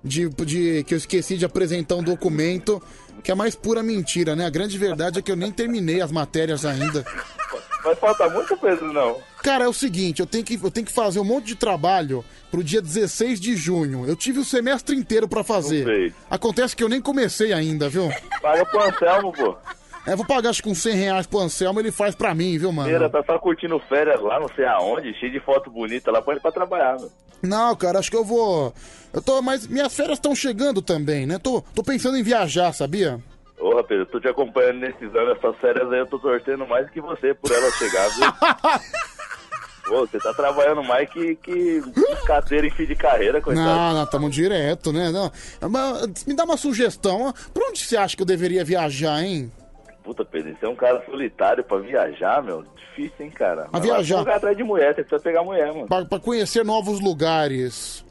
de, 0.03 0.29
de 0.29 0.83
que 0.83 0.93
eu 0.93 0.97
esqueci 0.97 1.37
de 1.37 1.45
apresentar 1.45 1.95
um 1.95 2.03
documento. 2.03 2.81
Que 3.23 3.31
é 3.31 3.35
mais 3.35 3.55
pura 3.55 3.81
mentira, 3.81 4.35
né? 4.35 4.45
A 4.45 4.49
grande 4.49 4.77
verdade 4.77 5.17
é 5.17 5.21
que 5.21 5.31
eu 5.31 5.35
nem 5.35 5.51
terminei 5.51 5.99
as 6.01 6.11
matérias 6.11 6.63
ainda. 6.63 7.03
Mas 7.83 7.99
falta 7.99 8.27
muito, 8.29 8.57
Pedro, 8.57 8.91
não. 8.91 9.17
Cara, 9.43 9.65
é 9.65 9.67
o 9.67 9.73
seguinte, 9.73 10.19
eu 10.19 10.25
tenho 10.25 10.43
que, 10.43 10.59
eu 10.61 10.71
tenho 10.71 10.85
que 10.87 10.91
fazer 10.91 11.19
um 11.19 11.23
monte 11.23 11.45
de 11.45 11.55
trabalho 11.55 12.25
pro 12.49 12.63
dia 12.63 12.81
16 12.81 13.39
de 13.39 13.55
junho. 13.55 14.05
Eu 14.07 14.15
tive 14.15 14.39
o 14.39 14.45
semestre 14.45 14.95
inteiro 14.95 15.27
pra 15.27 15.43
fazer. 15.43 16.13
Acontece 16.29 16.75
que 16.75 16.83
eu 16.83 16.89
nem 16.89 16.99
comecei 16.99 17.53
ainda, 17.53 17.87
viu? 17.87 18.09
Paga 18.41 18.65
pro 18.65 18.83
Anselmo, 18.83 19.31
pô. 19.31 19.55
É, 20.05 20.15
vou 20.15 20.25
pagar 20.25 20.49
acho 20.51 20.61
que 20.61 20.69
uns 20.69 20.81
100 20.81 20.93
reais 20.95 21.27
pro 21.27 21.39
Anselmo, 21.39 21.79
ele 21.79 21.91
faz 21.91 22.13
pra 22.13 22.35
mim, 22.35 22.57
viu, 22.57 22.71
mano? 22.71 22.87
Feira, 22.89 23.09
tá 23.09 23.23
só 23.25 23.39
curtindo 23.39 23.79
férias 23.89 24.21
lá, 24.21 24.39
não 24.39 24.47
sei 24.55 24.65
aonde, 24.65 25.13
cheio 25.19 25.31
de 25.31 25.39
foto 25.39 25.71
bonita 25.71 26.11
lá, 26.11 26.21
põe 26.21 26.33
ele 26.35 26.41
pra 26.41 26.51
trabalhar, 26.51 26.95
mano. 26.95 27.11
Não, 27.41 27.75
cara, 27.75 27.99
acho 27.99 28.09
que 28.09 28.17
eu 28.17 28.23
vou. 28.23 28.73
Eu 29.13 29.21
tô. 29.21 29.41
Mas 29.41 29.67
minhas 29.67 29.95
férias 29.95 30.17
estão 30.17 30.35
chegando 30.35 30.81
também, 30.81 31.25
né? 31.25 31.37
Tô, 31.37 31.61
tô 31.61 31.83
pensando 31.83 32.17
em 32.17 32.23
viajar, 32.23 32.73
sabia? 32.73 33.19
Porra, 33.57 33.83
Pedro, 33.83 34.03
eu 34.03 34.07
tô 34.07 34.19
te 34.19 34.27
acompanhando 34.27 34.79
nesses 34.79 35.15
anos, 35.15 35.37
essas 35.37 35.55
férias 35.57 35.91
aí, 35.91 35.99
eu 35.99 36.07
tô 36.07 36.19
torcendo 36.19 36.67
mais 36.67 36.89
que 36.89 36.99
você 36.99 37.33
por 37.33 37.51
ela 37.51 37.71
chegar, 37.71 38.09
viu? 38.09 38.25
Pô, 39.85 39.99
você 39.99 40.17
tá 40.17 40.33
trabalhando 40.33 40.83
mais 40.83 41.07
que, 41.09 41.35
que 41.35 41.81
cadeira 42.25 42.65
em 42.65 42.71
fim 42.71 42.85
de 42.87 42.95
carreira, 42.95 43.39
coitado. 43.39 43.67
Não, 43.67 43.93
não, 43.93 44.05
tamo 44.07 44.29
direto, 44.31 44.91
né? 44.91 45.11
Não. 45.11 45.31
Mas, 45.69 46.25
me 46.25 46.33
dá 46.33 46.43
uma 46.43 46.57
sugestão. 46.57 47.27
ó. 47.27 47.33
Pra 47.53 47.67
onde 47.69 47.79
você 47.85 47.95
acha 47.95 48.15
que 48.15 48.21
eu 48.23 48.25
deveria 48.25 48.65
viajar, 48.65 49.23
hein? 49.23 49.51
Puta, 50.05 50.23
Pedro, 50.23 50.55
você 50.57 50.65
é 50.67 50.69
um 50.69 50.75
cara 50.75 51.03
solitário 51.03 51.63
pra 51.63 51.79
viajar, 51.79 52.41
meu. 52.43 52.63
Difícil, 52.77 53.25
hein, 53.25 53.31
cara. 53.31 53.65
Pra 53.65 53.79
viajar. 53.79 54.19
lugar 54.19 54.37
atrás 54.37 54.55
de 54.55 54.63
mulher, 54.63 54.93
você 54.93 55.01
precisa 55.01 55.21
pegar 55.21 55.43
mulher, 55.43 55.73
mano. 55.73 55.87
Pra, 55.87 56.05
pra 56.05 56.19
conhecer 56.19 56.63
novos 56.63 57.01
lugares. 57.01 58.05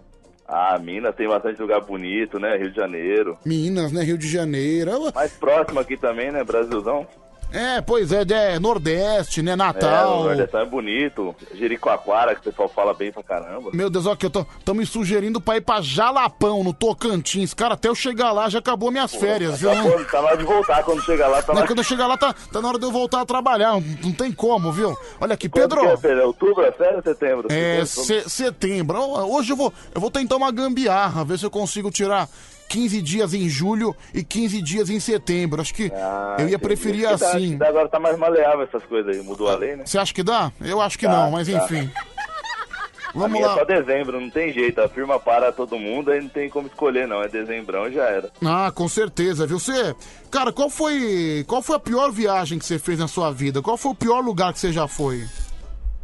Ah, 0.47 0.77
Minas 0.79 1.15
tem 1.15 1.29
bastante 1.29 1.63
lugar 1.63 1.81
bonito, 1.83 2.39
né? 2.39 2.57
Rio 2.57 2.71
de 2.71 2.77
Janeiro. 2.77 3.39
Minas, 3.47 3.93
né? 3.93 4.03
Rio 4.03 4.19
de 4.19 4.29
Janeiro. 4.29 4.91
Mais 5.15 5.33
próximo 5.33 5.79
aqui 5.79 5.97
também, 5.97 6.33
né? 6.33 6.43
Brasilzão. 6.43 7.07
É, 7.55 7.81
pois 7.81 8.11
é, 8.13 8.25
é 8.55 8.59
Nordeste, 8.59 9.41
né? 9.43 9.53
É, 9.53 9.57
Natal. 9.57 10.21
o 10.21 10.25
Nordestão 10.25 10.61
é 10.61 10.65
bonito. 10.67 11.35
Jericoacoara, 11.55 12.35
que 12.35 12.41
o 12.41 12.45
pessoal 12.45 12.69
fala 12.69 12.93
bem 12.93 13.13
pra 13.13 13.23
caramba. 13.23 13.71
Meu 13.73 13.89
Deus, 13.89 14.05
que 14.17 14.27
eu 14.27 14.31
tô, 14.31 14.45
tô 14.65 14.75
me 14.75 14.85
sugerindo 14.85 15.41
pra 15.41 15.57
ir 15.57 15.61
pra 15.61 15.81
Jalapão, 15.81 16.63
no 16.65 16.73
Tocantins. 16.73 17.55
Cara, 17.55 17.75
até 17.75 17.89
eu 17.89 17.95
chegar 17.95 18.33
lá 18.33 18.49
já 18.49 18.59
acabou 18.59 18.91
minhas 18.91 19.15
férias, 19.15 19.61
viu? 19.61 19.71
Tá, 19.71 19.83
bom, 19.83 20.05
tá 20.05 20.21
na 20.23 20.29
hora 20.29 20.37
de 20.37 20.45
voltar 20.45 20.83
quando 20.85 21.03
chegar 21.05 21.29
lá, 21.29 21.43
tá 21.43 21.55
Né, 21.55 21.61
lá. 21.61 21.67
Quando 21.67 21.79
eu 21.79 21.85
chegar 21.85 22.07
lá, 22.07 22.17
tá, 22.17 22.35
tá 22.53 22.61
na 22.61 22.69
hora 22.69 22.79
de 22.79 22.85
eu 22.85 22.91
voltar 22.91 23.21
a 23.21 23.25
trabalhar. 23.27 23.73
Não, 23.73 23.81
não 24.03 24.13
tem 24.13 24.33
como, 24.33 24.73
viu? 24.73 24.97
Olha 25.21 25.35
aqui, 25.35 25.49
Pedro. 25.49 25.81
que 25.81 25.87
é, 25.87 25.97
Pedro? 25.97 26.21
É 26.21 26.27
outubro, 26.27 26.65
é 26.65 26.73
sério 26.73 26.97
ou 26.97 27.03
setembro? 27.03 27.47
É, 27.53 27.85
Setembro? 27.85 27.87
se- 27.87 28.31
setembro. 28.31 28.99
Hoje 29.31 29.53
eu 29.53 29.57
vou, 29.57 29.73
eu 29.95 30.01
vou 30.01 30.11
tentar 30.11 30.37
uma 30.37 30.51
gambiarra, 30.51 31.25
ver 31.25 31.39
se 31.39 31.47
eu 31.47 31.51
consigo 31.51 31.91
tirar 31.91 32.29
15 32.75 33.01
dias 33.03 33.33
em 33.35 33.49
julho 33.49 33.95
e 34.13 34.25
15 34.25 34.61
dias 34.61 34.91
em 34.91 34.99
setembro. 34.99 35.61
Acho 35.61 35.73
que 35.73 35.93
Ah, 35.95 36.37
eu 36.41 36.49
ia 36.49 36.59
preferir 36.59 37.07
Acho 37.07 37.19
que 37.19 37.21
dá, 37.25 37.29
assim. 37.37 37.49
que 37.51 37.57
dá, 37.57 37.69
agora 37.69 37.89
tá 37.89 38.01
mais 38.01 38.19
maleável 38.19 38.63
essas 38.63 38.83
coisas 38.85 39.17
aí, 39.17 39.23
mudou 39.23 39.49
a 39.49 39.55
lei, 39.57 39.77
né? 39.77 39.87
Você 39.87 39.97
acha 39.97 40.13
que 40.13 40.25
dá? 40.25 40.51
Eu 40.61 40.81
acho 40.81 40.99
que 40.99 41.07
Tá, 41.07 41.13
não, 41.13 41.31
mas 41.31 41.47
tá. 41.47 41.53
enfim. 41.65 41.89
Vamos 43.15 43.41
lá. 43.41 43.53
é 43.53 43.55
só 43.59 43.65
dezembro, 43.65 44.21
não 44.21 44.29
tem 44.29 44.53
jeito. 44.53 44.81
A 44.81 44.89
firma 44.89 45.21
para 45.21 45.53
todo 45.53 45.79
mundo, 45.79 46.11
aí 46.11 46.21
não 46.21 46.29
tem 46.29 46.51
como 46.51 46.67
escolher, 46.67 47.07
não. 47.07 47.23
É 47.23 47.29
dezembrão 47.29 47.89
já 47.93 48.03
era. 48.07 48.29
Ah, 48.45 48.73
com 48.75 48.89
certeza, 48.89 49.47
viu? 49.47 49.61
Você, 49.61 49.95
cara, 50.33 50.53
qual 50.53 50.69
foi, 50.69 51.45
qual 51.47 51.63
foi 51.63 51.77
a 51.77 51.79
pior 51.79 52.11
viagem 52.11 52.59
que 52.59 52.67
você 52.67 52.77
fez 52.77 52.99
na 52.99 53.07
sua 53.07 53.31
vida? 53.31 53.63
Qual 53.63 53.77
foi 53.77 53.93
o 53.93 53.95
pior 53.95 54.19
lugar 54.19 54.53
que 54.53 54.59
você 54.59 54.73
já 54.73 54.89
foi? 54.89 55.25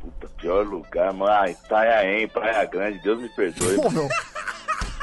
Puta, 0.00 0.28
pior 0.40 0.64
lugar, 0.64 1.12
mano. 1.12 1.32
Ah, 1.32 1.50
Itanhaém, 1.50 2.28
Praia 2.28 2.64
Grande, 2.66 3.00
Deus 3.02 3.20
me 3.20 3.28
perdoe. 3.30 3.74
Pô, 3.74 3.90
meu. 3.90 4.08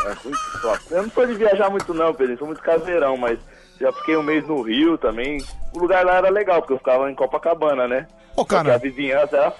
É 0.05 0.13
ruim 0.13 0.33
que 0.33 0.57
só. 0.61 0.77
Eu 0.91 1.03
não 1.03 1.09
sou 1.09 1.25
de 1.25 1.33
viajar 1.33 1.69
muito 1.69 1.93
não, 1.93 2.13
Pedro, 2.13 2.37
sou 2.37 2.47
muito 2.47 2.61
caseirão, 2.61 3.17
mas 3.17 3.39
já 3.79 3.91
fiquei 3.93 4.15
um 4.17 4.23
mês 4.23 4.45
no 4.47 4.61
Rio 4.61 4.97
também. 4.97 5.37
O 5.73 5.79
lugar 5.79 6.05
lá 6.05 6.15
era 6.17 6.29
legal, 6.29 6.61
porque 6.61 6.73
eu 6.73 6.77
ficava 6.77 7.09
em 7.11 7.15
Copacabana, 7.15 7.87
né? 7.87 8.07
Ô, 8.35 8.45
cara. 8.45 8.63
Porque 8.73 8.87
a 8.87 8.89
vizinhança 8.91 9.35
era 9.37 9.53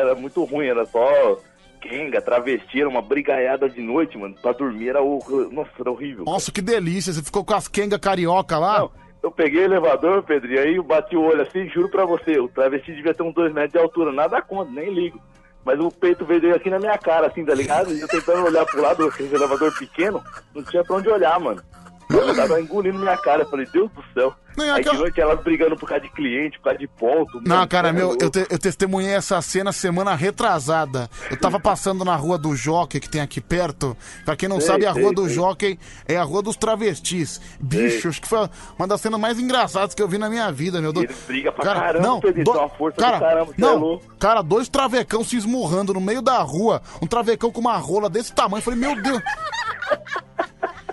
era 0.00 0.14
muito 0.14 0.44
ruim, 0.44 0.66
era 0.66 0.84
só 0.86 1.38
quenga, 1.80 2.20
travesti, 2.20 2.80
era 2.80 2.88
uma 2.88 3.00
brigaiada 3.00 3.68
de 3.68 3.80
noite, 3.80 4.18
mano. 4.18 4.34
Pra 4.42 4.52
dormir 4.52 4.88
era, 4.90 5.00
hor- 5.00 5.48
Nossa, 5.52 5.70
era 5.80 5.90
horrível. 5.90 6.24
Nossa, 6.24 6.50
que 6.52 6.60
delícia. 6.60 7.12
Você 7.12 7.22
ficou 7.22 7.44
com 7.44 7.54
as 7.54 7.68
quenga 7.68 7.98
carioca 7.98 8.58
lá? 8.58 8.88
Eu 9.22 9.30
peguei 9.30 9.62
o 9.62 9.64
elevador, 9.64 10.22
Pedro, 10.22 10.52
e 10.52 10.58
aí 10.58 10.76
eu 10.76 10.82
bati 10.82 11.16
o 11.16 11.22
olho 11.22 11.42
assim, 11.42 11.68
juro 11.68 11.88
pra 11.88 12.04
você, 12.04 12.38
o 12.38 12.48
travesti 12.48 12.94
devia 12.94 13.12
ter 13.14 13.22
uns 13.22 13.34
dois 13.34 13.52
metros 13.52 13.72
de 13.72 13.78
altura, 13.78 14.12
nada 14.12 14.40
contra, 14.42 14.72
nem 14.72 14.92
ligo. 14.92 15.20
Mas 15.64 15.78
o 15.78 15.90
peito 15.90 16.24
veio 16.24 16.54
aqui 16.54 16.70
na 16.70 16.78
minha 16.78 16.96
cara, 16.96 17.26
assim, 17.26 17.44
tá 17.44 17.54
ligado? 17.54 17.92
E 17.92 18.00
eu 18.00 18.08
tentando 18.08 18.44
olhar 18.44 18.64
pro 18.64 18.80
lado, 18.80 19.06
aquele 19.06 19.34
elevador 19.34 19.76
pequeno, 19.78 20.22
não 20.54 20.62
tinha 20.62 20.82
pra 20.82 20.96
onde 20.96 21.08
olhar, 21.08 21.38
mano. 21.38 21.62
Eu 22.10 22.34
tava 22.34 22.60
engolindo 22.60 22.98
minha 22.98 23.16
cara, 23.18 23.42
eu 23.42 23.48
falei, 23.50 23.66
Deus 23.72 23.90
do 23.92 24.02
céu. 24.14 24.34
Não, 24.56 24.64
é 24.64 24.70
aí 24.70 24.80
aquela- 24.80 24.94
de 24.96 25.00
noite 25.02 25.20
elas 25.20 25.40
brigando 25.40 25.76
por 25.76 25.88
causa 25.88 26.02
de 26.02 26.10
cliente, 26.10 26.58
por 26.58 26.64
causa 26.64 26.78
de 26.78 26.88
ponto. 26.88 27.40
Não, 27.46 27.56
mano, 27.56 27.68
cara, 27.68 27.88
é 27.90 27.92
meu, 27.92 28.16
eu, 28.20 28.28
te- 28.30 28.46
eu 28.50 28.58
testemunhei 28.58 29.12
essa 29.14 29.40
cena 29.40 29.70
semana 29.72 30.14
retrasada. 30.16 31.08
Eu 31.30 31.36
tava 31.38 31.60
passando 31.60 32.04
na 32.04 32.16
rua 32.16 32.36
do 32.38 32.56
Jockey, 32.56 32.98
que 32.98 33.08
tem 33.08 33.20
aqui 33.20 33.40
perto. 33.40 33.96
Pra 34.24 34.34
quem 34.34 34.48
não 34.48 34.58
Sei, 34.58 34.66
sabe, 34.68 34.86
a 34.86 34.92
sei, 34.94 35.02
rua 35.02 35.12
do 35.12 35.26
sei. 35.26 35.34
Jockey 35.34 35.78
é 36.08 36.16
a 36.16 36.24
rua 36.24 36.42
dos 36.42 36.56
travestis. 36.56 37.40
Bicho, 37.60 38.08
acho 38.08 38.20
que 38.20 38.26
foi 38.26 38.48
uma 38.78 38.88
das 38.88 39.00
cenas 39.00 39.20
mais 39.20 39.38
engraçadas 39.38 39.94
que 39.94 40.02
eu 40.02 40.08
vi 40.08 40.18
na 40.18 40.28
minha 40.28 40.50
vida, 40.50 40.80
meu. 40.80 40.92
Eles 40.96 41.16
brigam 41.26 41.52
pra 41.52 41.64
caramba, 41.64 42.00
não, 42.06 42.20
Pedro, 42.20 42.42
do- 42.44 42.68
força 42.70 42.96
do 42.96 43.00
cara, 43.04 43.18
caramba, 43.20 43.52
é 43.56 43.60
não, 43.60 43.76
louco. 43.76 44.16
cara, 44.18 44.42
dois 44.42 44.68
travecão 44.68 45.22
se 45.22 45.36
esmurrando 45.36 45.94
no 45.94 46.00
meio 46.00 46.22
da 46.22 46.38
rua. 46.38 46.82
Um 47.00 47.06
travecão 47.06 47.52
com 47.52 47.60
uma 47.60 47.76
rola 47.76 48.08
desse 48.10 48.32
tamanho. 48.32 48.58
Eu 48.58 48.62
falei, 48.64 48.80
meu 48.80 49.00
Deus. 49.00 49.22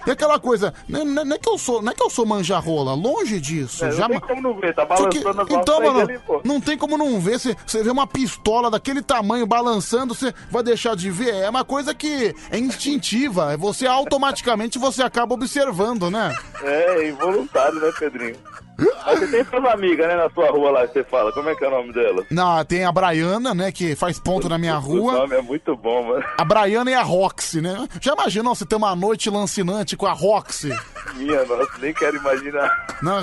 E 0.05 0.11
aquela 0.11 0.39
coisa, 0.39 0.73
não, 0.87 1.03
não- 1.05 1.25
não 1.25 1.35
é 1.35 1.39
que 1.39 1.49
eu 1.49 1.57
sou, 1.57 1.81
não 1.81 1.91
é 1.91 1.95
que 1.95 2.03
eu 2.03 2.09
sou 2.09 2.25
manja-rola, 2.25 2.93
longe 2.93 3.39
disso. 3.39 3.83
É, 3.83 3.89
não 3.89 3.95
já 3.97 4.05
tem 4.07 4.15
ma- 4.19 4.27
como 4.27 4.41
não 4.41 4.53
ver, 4.59 4.73
tá 4.75 4.83
que- 4.85 5.19
balançando 5.23 5.41
as 5.41 5.49
então, 5.49 5.81
mano, 5.81 5.99
ali, 6.01 6.19
pô. 6.19 6.41
não 6.43 6.61
tem 6.61 6.77
como 6.77 6.97
não 6.97 7.19
ver. 7.19 7.39
Você 7.39 7.55
você 7.65 7.83
vê 7.83 7.89
uma 7.89 8.05
pistola 8.07 8.69
daquele 8.69 9.01
tamanho 9.01 9.45
balançando, 9.47 10.13
você 10.13 10.33
vai 10.51 10.61
deixar 10.63 10.95
de 10.95 11.09
ver. 11.09 11.33
É 11.35 11.49
uma 11.49 11.65
coisa 11.65 11.93
que 11.93 12.35
é 12.51 12.57
instintiva. 12.57 13.53
é 13.53 13.57
Você 13.57 13.87
automaticamente 13.87 14.77
você 14.77 15.01
acaba 15.01 15.33
observando, 15.33 16.09
né? 16.11 16.33
É, 16.63 17.09
involuntário, 17.09 17.79
né, 17.79 17.91
Pedrinho? 17.97 18.35
Mas 18.77 19.19
você 19.19 19.27
tem 19.27 19.43
suas 19.45 19.65
amigas, 19.65 20.07
né, 20.07 20.15
na 20.15 20.29
sua 20.29 20.49
rua 20.51 20.71
lá 20.71 20.87
que 20.87 20.93
você 20.93 21.03
fala. 21.03 21.31
Como 21.31 21.49
é 21.49 21.55
que 21.55 21.63
é 21.63 21.67
o 21.67 21.71
nome 21.71 21.93
dela? 21.93 22.23
Não, 22.29 22.65
tem 22.65 22.83
a 22.83 22.91
Braiana, 22.91 23.53
né, 23.53 23.71
que 23.71 23.95
faz 23.95 24.19
ponto 24.19 24.49
na 24.49 24.57
minha 24.57 24.77
O 24.77 24.81
rua. 24.81 25.13
nome 25.13 25.35
é 25.35 25.41
muito 25.41 25.75
bom, 25.77 26.03
mano. 26.07 26.23
A 26.37 26.43
Braiana 26.43 26.91
e 26.91 26.93
a 26.93 27.01
Roxy, 27.03 27.61
né? 27.61 27.87
Já 28.01 28.13
imaginou 28.13 28.53
você 28.55 28.65
ter 28.65 28.75
uma 28.75 28.95
noite 28.95 29.29
lancinante 29.29 29.95
com 29.95 30.05
a 30.05 30.11
Roxy? 30.13 30.69
Minha 31.15 31.45
nossa, 31.45 31.77
nem 31.79 31.93
quero 31.93 32.17
imaginar. 32.17 32.97
Não, 33.01 33.21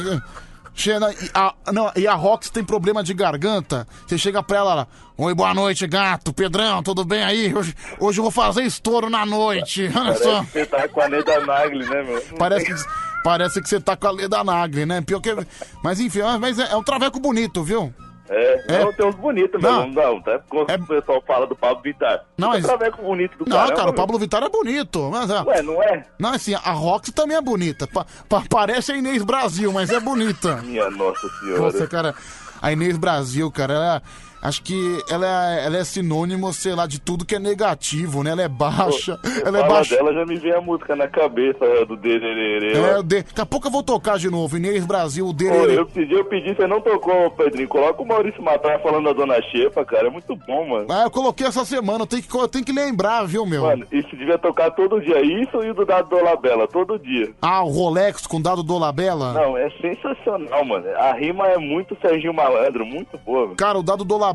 chega, 0.75 1.13
e, 1.13 1.31
a, 1.35 1.55
não, 1.73 1.93
e 1.97 2.07
a 2.07 2.15
Rox 2.15 2.49
tem 2.49 2.65
problema 2.65 3.03
de 3.03 3.13
garganta. 3.13 3.87
Você 4.07 4.17
chega 4.17 4.43
pra 4.43 4.57
ela 4.59 4.75
lá, 4.75 4.87
Oi, 5.19 5.35
boa 5.35 5.53
noite, 5.53 5.87
gato. 5.87 6.33
Pedrão, 6.33 6.83
tudo 6.83 7.05
bem 7.05 7.23
aí? 7.23 7.55
Hoje, 7.55 7.75
hoje 8.01 8.19
eu 8.19 8.23
vou 8.23 8.31
fazer 8.33 8.63
estouro 8.63 9.11
na 9.11 9.27
noite. 9.27 9.85
Olha 9.95 10.05
Parece 10.05 10.23
só. 10.25 10.43
você 10.43 10.67
tá 10.67 10.89
com 10.89 11.01
a 11.03 11.09
Neda 11.09 11.41
Nagli, 11.47 11.85
né, 11.87 12.03
meu? 12.03 12.23
Parece 12.39 12.65
que, 12.65 12.75
parece 13.23 13.61
que 13.63 13.69
você 13.69 13.81
tá 13.81 13.97
com 13.97 14.07
a 14.07 14.11
Leda 14.11 14.43
Nagli, 14.45 14.85
né? 14.87 15.01
Pior 15.01 15.21
que. 15.21 15.35
Mas 15.83 16.01
enfim, 16.01 16.21
mas 16.41 16.59
é, 16.59 16.73
é 16.73 16.77
um 16.77 16.83
traveco 16.83 17.19
bonito, 17.21 17.63
viu? 17.63 17.93
É, 18.31 18.77
É? 18.77 18.85
não, 18.85 18.93
tem 18.95 19.05
uns 19.07 19.15
bonitos 19.17 19.61
Não. 19.61 19.87
mesmo, 19.89 20.01
não, 20.01 20.23
tá? 20.23 20.41
Quando 20.49 20.71
o 20.73 20.87
pessoal 20.87 21.23
fala 21.27 21.47
do 21.47 21.55
Pablo 21.55 21.83
Vittar. 21.83 22.25
Não, 22.39 22.49
mas- 22.51 22.65
traveco 22.65 23.03
bonito 23.03 23.37
do 23.37 23.45
Não, 23.51 23.57
caramba, 23.59 23.77
cara, 23.77 23.91
o. 23.91 23.95
Pablo 23.95 24.19
Vittar 24.19 24.43
é 24.43 24.49
bonito. 24.49 25.11
Mas, 25.11 25.31
ó, 25.31 25.43
Ué, 25.45 25.61
não 25.61 25.83
é? 25.83 26.07
Não, 26.19 26.31
assim, 26.33 26.55
a 26.55 26.71
Roxy 26.71 27.13
também 27.13 27.37
é 27.37 27.43
bonita. 27.43 27.87
Pa- 27.87 28.07
pa- 28.29 28.43
parece 28.49 28.93
a 28.93 28.97
Inês 28.97 29.23
Brasil, 29.23 29.71
mas 29.73 29.91
é 29.91 30.01
bonita. 30.01 30.57
Minha 30.63 30.89
nossa 30.91 31.29
senhora. 31.41 31.61
Nossa, 31.63 31.87
cara, 31.87 32.15
a 32.63 32.73
Inês 32.73 32.97
Brasil, 32.97 33.51
cara, 33.51 33.75
ela. 33.75 34.03
Acho 34.43 34.61
que 34.63 34.99
ela 35.09 35.55
é, 35.55 35.67
ela 35.67 35.77
é 35.79 35.85
sinônimo, 35.85 36.53
sei 36.53 36.75
lá, 36.75 36.85
de 36.85 37.01
tudo 37.01 37.25
que 37.25 37.37
é 37.37 37.39
negativo, 37.39 38.25
né? 38.25 38.33
Ela 38.33 38.43
é 38.43 38.49
baixa. 38.49 39.17
Você 39.23 39.47
ela 39.47 39.61
é 39.61 39.69
baixa. 39.69 39.95
dela, 39.97 40.13
já 40.13 40.27
me 40.27 40.37
vem 40.37 40.53
a 40.53 40.61
música 40.61 40.97
na 40.97 41.07
cabeça 41.07 41.87
do 41.87 41.97
Dererê. 41.97 42.73
É, 42.73 42.99
o 42.99 43.03
de... 43.05 43.23
Daqui 43.23 43.41
a 43.41 43.47
pouco 43.47 43.69
eu 43.69 43.71
vou 43.71 43.85
tocar 43.85 44.19
de 44.19 44.29
novo. 44.29 44.57
Inês 44.57 44.85
Brasil, 44.85 45.25
o 45.27 45.29
Pô, 45.29 45.35
dele. 45.35 45.79
eu 45.79 45.87
pedi, 45.87 46.13
eu 46.13 46.25
pedi, 46.25 46.55
você 46.55 46.67
não 46.67 46.81
tocou, 46.81 47.31
Pedrinho. 47.31 47.69
Coloca 47.69 48.03
o 48.03 48.07
Maurício 48.07 48.43
Matar 48.43 48.81
falando 48.83 49.05
da 49.05 49.13
Dona 49.13 49.41
Xepa, 49.43 49.85
cara. 49.85 50.09
É 50.09 50.11
muito 50.11 50.35
bom, 50.35 50.69
mano. 50.69 50.87
Ah, 50.91 51.05
eu 51.05 51.11
coloquei 51.11 51.47
essa 51.47 51.65
semana, 51.65 52.03
eu 52.03 52.07
tenho 52.07 52.23
que, 52.23 52.49
tenho 52.49 52.65
que 52.65 52.73
lembrar, 52.73 53.25
viu, 53.25 53.47
meu? 53.47 53.63
Mano, 53.63 53.87
isso 53.93 54.17
devia 54.17 54.39
tocar 54.39 54.73
todo 54.73 55.01
dia. 55.01 55.21
Isso 55.23 55.63
e 55.63 55.71
o 55.71 55.75
do 55.75 55.87
Dado 55.87 56.09
Dolabella, 56.09 56.67
todo 56.67 56.99
dia. 56.99 57.31
Ah, 57.41 57.63
o 57.63 57.69
Rolex 57.69 58.27
com 58.27 58.41
dado 58.41 58.65
Dolabella? 58.65 59.33
Não, 59.33 59.57
é 59.57 59.71
sensacional, 59.81 60.65
mano. 60.65 60.85
A 60.97 61.13
rima 61.13 61.47
é 61.47 61.59
muito 61.59 61.97
Serginho 62.03 62.35
Malandro, 62.35 62.85
muito 62.85 63.17
boa. 63.19 63.43
mano. 63.43 63.57
Cara, 63.57 63.79
o 63.79 63.83
Dado 63.83 64.05
Dolabella, 64.05 64.32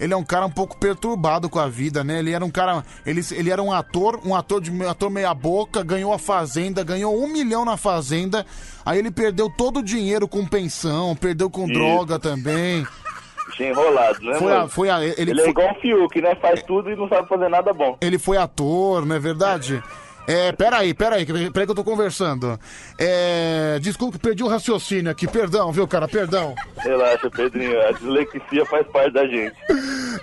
ele 0.00 0.12
é 0.12 0.16
um 0.16 0.24
cara 0.24 0.46
um 0.46 0.50
pouco 0.50 0.76
perturbado 0.76 1.48
com 1.48 1.58
a 1.58 1.68
vida, 1.68 2.02
né? 2.04 2.18
Ele 2.18 2.32
era 2.32 2.44
um 2.44 2.50
cara. 2.50 2.84
Ele, 3.06 3.20
ele 3.32 3.50
era 3.50 3.62
um 3.62 3.72
ator, 3.72 4.20
um 4.24 4.34
ator 4.34 4.60
de 4.60 4.70
um 4.70 4.88
ator 4.88 5.10
meia 5.10 5.32
boca, 5.34 5.82
ganhou 5.82 6.12
a 6.12 6.18
fazenda, 6.18 6.82
ganhou 6.84 7.16
um 7.16 7.28
milhão 7.28 7.64
na 7.64 7.76
fazenda. 7.76 8.44
Aí 8.84 8.98
ele 8.98 9.10
perdeu 9.10 9.48
todo 9.50 9.78
o 9.78 9.82
dinheiro 9.82 10.26
com 10.28 10.44
pensão, 10.46 11.14
perdeu 11.16 11.48
com 11.50 11.64
Isso. 11.64 11.72
droga 11.72 12.18
também. 12.18 12.86
Enrolado, 13.60 14.20
né, 14.24 14.38
Foi 14.38 14.52
a- 14.52 14.68
foi 14.68 14.90
a- 14.90 15.04
ele 15.04 15.14
ele 15.30 15.34
foi- 15.36 15.46
é 15.46 15.50
igual 15.50 15.70
o 15.72 15.80
Fiuk, 15.80 16.20
né? 16.20 16.34
Faz 16.34 16.62
tudo 16.64 16.90
e 16.90 16.96
não 16.96 17.08
sabe 17.08 17.28
fazer 17.28 17.48
nada 17.48 17.72
bom. 17.72 17.96
Ele 18.00 18.18
foi 18.18 18.36
ator, 18.36 19.06
não 19.06 19.14
é 19.14 19.18
verdade? 19.18 19.82
É, 20.26 20.52
peraí, 20.52 20.94
peraí, 20.94 21.26
peraí 21.26 21.50
que 21.66 21.70
eu 21.70 21.74
tô 21.74 21.84
conversando. 21.84 22.58
É, 22.98 23.78
desculpa, 23.80 24.18
perdi 24.18 24.42
o 24.42 24.48
raciocínio 24.48 25.10
aqui, 25.10 25.26
perdão, 25.28 25.70
viu, 25.70 25.86
cara, 25.86 26.08
perdão. 26.08 26.54
Relaxa, 26.78 27.30
Pedrinho. 27.30 27.78
A 27.82 27.92
dislexia 27.92 28.64
faz 28.66 28.86
parte 28.86 29.12
da 29.12 29.26
gente. 29.26 29.54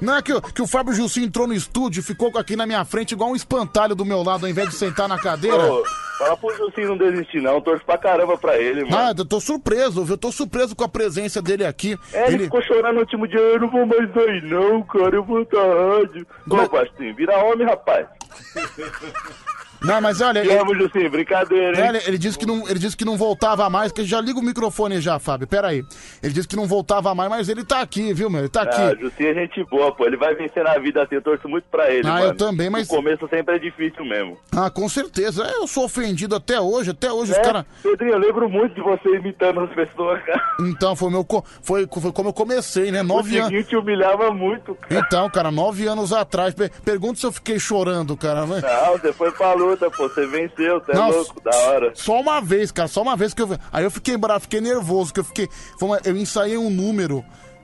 Não 0.01 0.15
é 0.15 0.21
que, 0.21 0.33
o- 0.33 0.41
que 0.41 0.61
o 0.61 0.67
Fábio 0.67 0.93
Jussi 0.93 1.23
entrou 1.23 1.45
no 1.47 1.53
estúdio 1.53 1.99
e 1.99 2.03
ficou 2.03 2.31
aqui 2.37 2.55
na 2.55 2.65
minha 2.65 2.83
frente 2.83 3.11
igual 3.11 3.29
um 3.31 3.35
espantalho 3.35 3.93
do 3.93 4.03
meu 4.05 4.23
lado, 4.23 4.45
ao 4.45 4.49
invés 4.49 4.69
de 4.69 4.75
sentar 4.75 5.07
na 5.07 5.19
cadeira. 5.19 5.71
Ô, 5.71 5.83
fala 6.17 6.35
pro 6.37 6.55
Jussi 6.57 6.81
não 6.81 6.97
desistir, 6.97 7.39
não. 7.41 7.61
Torço 7.61 7.85
pra 7.85 7.97
caramba 7.97 8.35
pra 8.37 8.57
ele, 8.57 8.83
mano. 8.85 8.97
Ah, 8.97 9.13
eu 9.15 9.25
tô 9.25 9.39
surpreso, 9.39 10.03
viu? 10.03 10.13
Eu 10.15 10.17
tô 10.17 10.31
surpreso 10.31 10.75
com 10.75 10.83
a 10.83 10.89
presença 10.89 11.41
dele 11.43 11.63
aqui. 11.65 11.95
É, 12.11 12.25
ele, 12.25 12.35
Ele- 12.37 12.43
ficou 12.45 12.61
chorando 12.63 12.95
no 12.95 12.99
último 13.01 13.27
dia, 13.27 13.39
eu 13.39 13.59
não 13.59 13.69
vou 13.69 13.85
mais 13.85 14.11
sair 14.13 14.41
não, 14.43 14.81
cara, 14.83 15.15
eu 15.15 15.23
vou 15.23 15.45
pra 15.45 15.61
rádio. 15.61 16.25
Ô, 16.49 16.67
Bastinho, 16.69 17.15
vira 17.15 17.37
homem, 17.37 17.67
rapaz. 17.67 18.07
Não, 19.83 19.99
mas 19.99 20.21
olha, 20.21 20.41
Te 20.41 20.47
ele, 20.49 20.57
amo, 20.59 20.75
Jussi, 20.75 21.09
brincadeira, 21.09 21.77
hein? 21.81 21.87
olha, 21.89 22.01
ele 22.07 22.17
disse 22.17 22.37
que 22.37 22.45
não, 22.45 22.67
ele 22.69 22.77
disse 22.79 22.95
que 22.95 23.03
não 23.05 23.17
voltava 23.17 23.69
mais, 23.69 23.91
que 23.91 24.03
já 24.03 24.21
liga 24.21 24.39
o 24.39 24.43
microfone 24.43 25.01
já, 25.01 25.17
Fábio. 25.19 25.47
Peraí. 25.47 25.83
Ele 26.21 26.33
disse 26.33 26.47
que 26.47 26.55
não 26.55 26.67
voltava 26.67 27.13
mais, 27.15 27.29
mas 27.29 27.49
ele 27.49 27.63
tá 27.65 27.81
aqui, 27.81 28.13
viu, 28.13 28.29
meu? 28.29 28.41
Ele 28.41 28.49
tá 28.49 28.61
Ah, 28.61 28.87
aqui. 28.89 29.01
Jussi 29.01 29.25
é 29.27 29.33
gente 29.33 29.63
boa, 29.65 29.91
pô. 29.91 30.05
Ele 30.05 30.17
vai 30.17 30.35
vencer 30.35 30.63
na 30.63 30.77
vida 30.77 31.01
assim, 31.01 31.15
eu 31.15 31.21
torço 31.21 31.47
muito 31.49 31.65
pra 31.71 31.89
ele, 31.91 32.07
Ah, 32.07 32.11
mano. 32.13 32.25
eu 32.25 32.35
também, 32.37 32.69
mas- 32.69 32.87
O 32.87 32.95
começo 32.95 33.27
sempre 33.27 33.55
é 33.55 33.59
difícil 33.59 34.05
mesmo. 34.05 34.37
Ah, 34.55 34.69
com 34.69 34.87
certeza. 34.87 35.43
Eu 35.55 35.65
sou 35.67 35.85
ofendido 35.85 36.35
até 36.35 36.59
hoje, 36.61 36.91
até 36.91 37.11
hoje 37.11 37.31
os 37.31 37.37
É, 37.37 37.41
caras. 37.41 37.65
Pedrinho, 37.81 38.13
eu 38.13 38.19
lembro 38.19 38.49
muito 38.49 38.75
de 38.75 38.81
você 38.81 39.09
imitando 39.15 39.61
as 39.61 39.69
pessoas, 39.71 40.21
cara. 40.25 40.41
Então, 40.59 40.95
foi, 40.95 41.09
meu, 41.09 41.23
co- 41.25 41.43
foi, 41.63 41.87
foi 41.99 42.11
como 42.11 42.29
eu 42.29 42.33
comecei, 42.33 42.91
né? 42.91 43.01
O 43.01 43.03
Nove 43.03 43.37
anos. 43.37 43.49
Diguinho 43.49 43.67
te 43.67 43.75
humilhava 43.75 44.31
muito, 44.31 44.75
cara. 44.75 45.01
Então, 45.01 45.29
cara, 45.29 45.51
nove 45.51 45.87
anos 45.87 46.13
atrás. 46.13 46.53
Per- 46.53 46.71
Pergunta 46.85 47.19
se 47.19 47.25
eu 47.25 47.31
fiquei 47.31 47.59
chorando, 47.59 48.15
cara. 48.15 48.45
Não, 48.45 48.97
você 48.97 49.11
foi 49.13 49.31
pra 49.31 49.53
pô. 49.77 50.07
Você 50.09 50.25
venceu, 50.27 50.79
você 50.79 50.91
é 50.91 50.95
Não, 50.95 51.09
louco, 51.09 51.41
da 51.41 51.55
hora. 51.55 51.91
Só 51.95 52.19
uma 52.19 52.41
vez, 52.41 52.71
cara, 52.71 52.87
só 52.87 53.01
uma 53.01 53.15
vez 53.15 53.33
que 53.33 53.41
eu. 53.41 53.49
Aí 53.71 53.83
eu 53.83 53.91
fiquei 53.91 54.17
bravo, 54.17 54.41
fiquei 54.41 54.61
nervoso, 54.61 55.13
que 55.13 55.19
eu 55.19 55.23
fiquei. 55.23 55.47
uma- 55.81 55.99
Eu 56.05 56.15
ensaiei 56.17 56.57
um 56.57 56.69
número. 56.69 57.23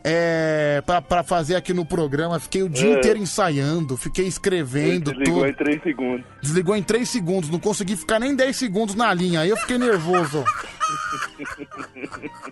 É, 0.09 0.81
pra, 0.85 1.01
pra 1.01 1.21
fazer 1.21 1.55
aqui 1.55 1.73
no 1.73 1.85
programa, 1.85 2.39
fiquei 2.39 2.63
o 2.63 2.69
dia 2.69 2.95
É. 2.95 2.99
inteiro 2.99 3.19
ensaiando, 3.19 3.97
fiquei 3.97 4.25
escrevendo 4.25 5.11
Desligou 5.11 5.39
tudo. 5.41 5.49
em 5.49 5.53
3 5.53 5.83
segundos. 5.83 6.25
Desligou 6.41 6.75
em 6.77 6.83
3 6.83 7.09
segundos, 7.09 7.49
não 7.49 7.59
consegui 7.59 7.97
ficar 7.97 8.17
nem 8.17 8.33
10 8.33 8.55
segundos 8.55 8.95
na 8.95 9.13
linha, 9.13 9.41
aí 9.41 9.49
eu 9.49 9.57
fiquei 9.57 9.77
nervoso. 9.77 10.45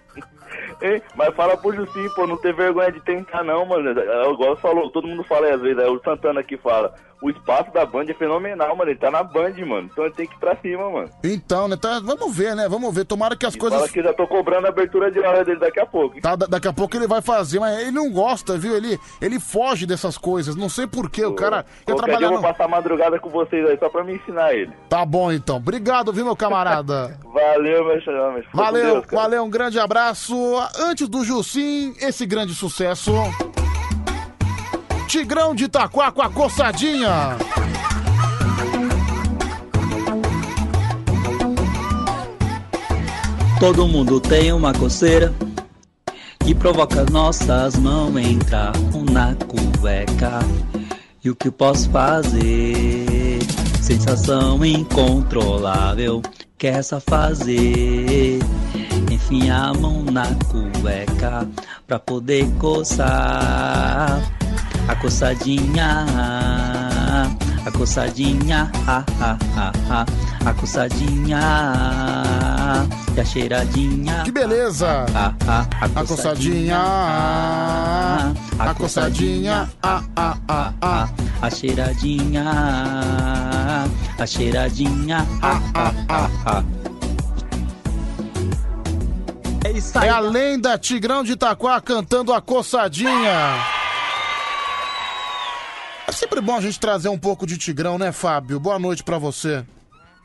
Hein? 0.82 1.02
Mas 1.16 1.34
fala 1.36 1.56
pro 1.56 1.74
Jussi, 1.74 2.10
pô, 2.16 2.28
não 2.28 2.38
ter 2.38 2.54
vergonha 2.54 2.92
de 2.92 3.00
tentar 3.02 3.44
não, 3.44 3.66
mano. 3.66 3.98
É, 3.98 4.32
Igual 4.32 4.58
falou, 4.58 4.90
todo 4.92 5.08
mundo 5.08 5.24
fala 5.24 5.48
aí 5.48 5.54
às 5.54 5.62
vezes, 5.62 5.78
é 5.82 5.88
o 5.88 6.02
Santana 6.04 6.44
que 6.44 6.58
fala. 6.58 6.94
O 7.22 7.30
espaço 7.30 7.72
da 7.74 7.86
Band 7.86 8.06
é 8.10 8.14
fenomenal, 8.14 8.76
mano. 8.76 8.92
Ele 8.92 9.00
tá 9.00 9.10
na 9.10 9.24
Band, 9.24 9.54
mano. 9.66 9.90
Então 9.92 10.06
ele 10.06 10.14
tem 10.14 10.28
que 10.28 10.36
ir 10.36 10.40
pra 10.40 10.56
cima, 10.58 10.90
mano. 10.90 11.10
Então, 11.24 11.68
né? 11.68 11.76
tá- 11.78 12.00
vamos 12.04 12.36
ver, 12.36 12.56
né? 12.56 12.68
Vamos 12.68 12.94
ver. 12.94 13.06
Tomara 13.06 13.36
que 13.36 13.46
as 13.46 13.56
Fala 13.56 13.70
coisas. 13.72 13.92
que 13.92 14.04
já 14.04 14.14
tô 14.14 14.28
cobrando 14.28 14.68
a 14.68 14.70
abertura 14.70 15.10
de 15.10 15.20
hora 15.20 15.44
dele 15.44 15.60
daqui 15.60 15.80
a 15.80 15.86
pouco. 15.86 16.16
hein? 16.16 16.22
Tá, 16.22 16.36
da- 16.36 16.46
daqui 16.46 16.68
a 16.68 16.74
pouco 16.74 16.96
ele 16.96 17.08
vai 17.08 17.22
fazer, 17.22 17.60
mas 17.60 17.80
ele 17.80 17.92
não 17.92 18.12
gosta, 18.12 18.58
viu? 18.58 18.76
Ele, 18.76 19.00
ele 19.22 19.40
foge 19.40 19.86
dessas 19.86 20.18
coisas. 20.18 20.56
Não 20.56 20.70
sei 20.70 20.86
porquê. 20.86 21.26
O 21.26 21.34
cara 21.34 21.66
dia 21.86 21.96
trabalhar 21.96 22.28
eu 22.28 22.34
vou 22.34 22.42
no... 22.42 22.48
passar 22.48 22.68
madrugada 22.68 23.18
com 23.20 23.30
vocês 23.30 23.66
aí, 23.68 23.78
só 23.80 23.90
pra 23.90 24.04
me 24.04 24.16
ensinar 24.16 24.54
ele. 24.54 24.72
Tá 24.90 25.06
bom, 25.06 25.32
então. 25.32 25.56
Obrigado, 25.58 26.12
viu, 26.14 26.26
meu 26.26 26.36
camarada? 26.36 27.18
Valeu, 27.26 27.86
meu 27.86 28.02
chama. 28.02 28.42
Valeu, 28.54 29.04
valeu, 29.12 29.44
um 29.44 29.50
grande 29.50 29.80
abraço. 29.80 30.36
Antes 30.80 31.08
do 31.08 31.24
Jussim, 31.24 31.94
esse 32.00 32.26
grande 32.26 32.54
sucesso. 32.54 33.12
Tigrão 35.18 35.56
de 35.56 35.64
Itaquá 35.64 36.12
com 36.12 36.22
a 36.22 36.30
coçadinha. 36.30 37.38
Todo 43.58 43.88
mundo 43.88 44.20
tem 44.20 44.52
uma 44.52 44.74
coceira 44.74 45.34
que 46.44 46.54
provoca 46.54 47.06
nossas 47.06 47.78
mãos 47.78 48.14
entrar 48.18 48.74
na 49.10 49.34
cueca. 49.36 50.40
E 51.24 51.30
o 51.30 51.36
que 51.36 51.50
posso 51.50 51.90
fazer? 51.92 53.40
Sensação 53.82 54.66
incontrolável, 54.66 56.22
quer 56.58 56.84
só 56.84 57.00
fazer. 57.00 58.40
Enfim, 59.10 59.50
a 59.50 59.74
mão 59.74 60.04
na 60.04 60.28
cueca 60.52 61.48
pra 61.88 62.00
poder 62.00 62.52
coçar. 62.60 64.22
A 64.88 64.96
coçadinha, 64.96 66.06
a 67.66 67.72
coçadinha, 67.72 68.72
ah, 68.88 69.04
ah, 69.20 69.38
ah, 69.58 69.72
ah, 69.90 70.06
a 70.50 70.54
coçadinha 70.54 71.40
e 73.16 73.20
a 73.20 73.26
cheiradinha. 73.26 74.22
Que 74.24 74.32
beleza! 74.32 75.06
Ah, 75.16 75.34
ah, 75.48 75.66
A 75.82 76.06
coçadinha, 76.06 76.78
a 78.60 78.74
coçadinha, 78.76 79.70
ah, 79.82 80.04
ah, 80.16 80.38
ah, 80.48 80.74
ah. 80.82 81.10
a 81.42 81.50
cheiradinha, 81.50 82.44
a 84.20 84.26
cheiradinha, 84.28 85.26
ah, 85.42 85.62
ah, 85.74 85.94
ah, 86.10 86.30
ah. 86.46 86.64
É. 89.64 90.06
É 90.06 90.10
a 90.10 90.20
lenda 90.20 90.78
Tigrão 90.78 91.24
de 91.24 91.32
Itaquá 91.32 91.82
cantando 91.82 92.32
a 92.32 92.40
coçadinha. 92.40 93.58
É 96.08 96.12
sempre 96.12 96.40
bom 96.40 96.56
a 96.56 96.62
gente 96.62 96.80
trazer 96.80 97.10
um 97.10 97.18
pouco 97.18 97.48
de 97.48 97.58
Tigrão, 97.58 97.98
né, 97.98 98.12
Fábio? 98.12 98.60
Boa 98.60 98.78
noite 98.78 99.04
pra 99.04 99.18
você. 99.18 99.66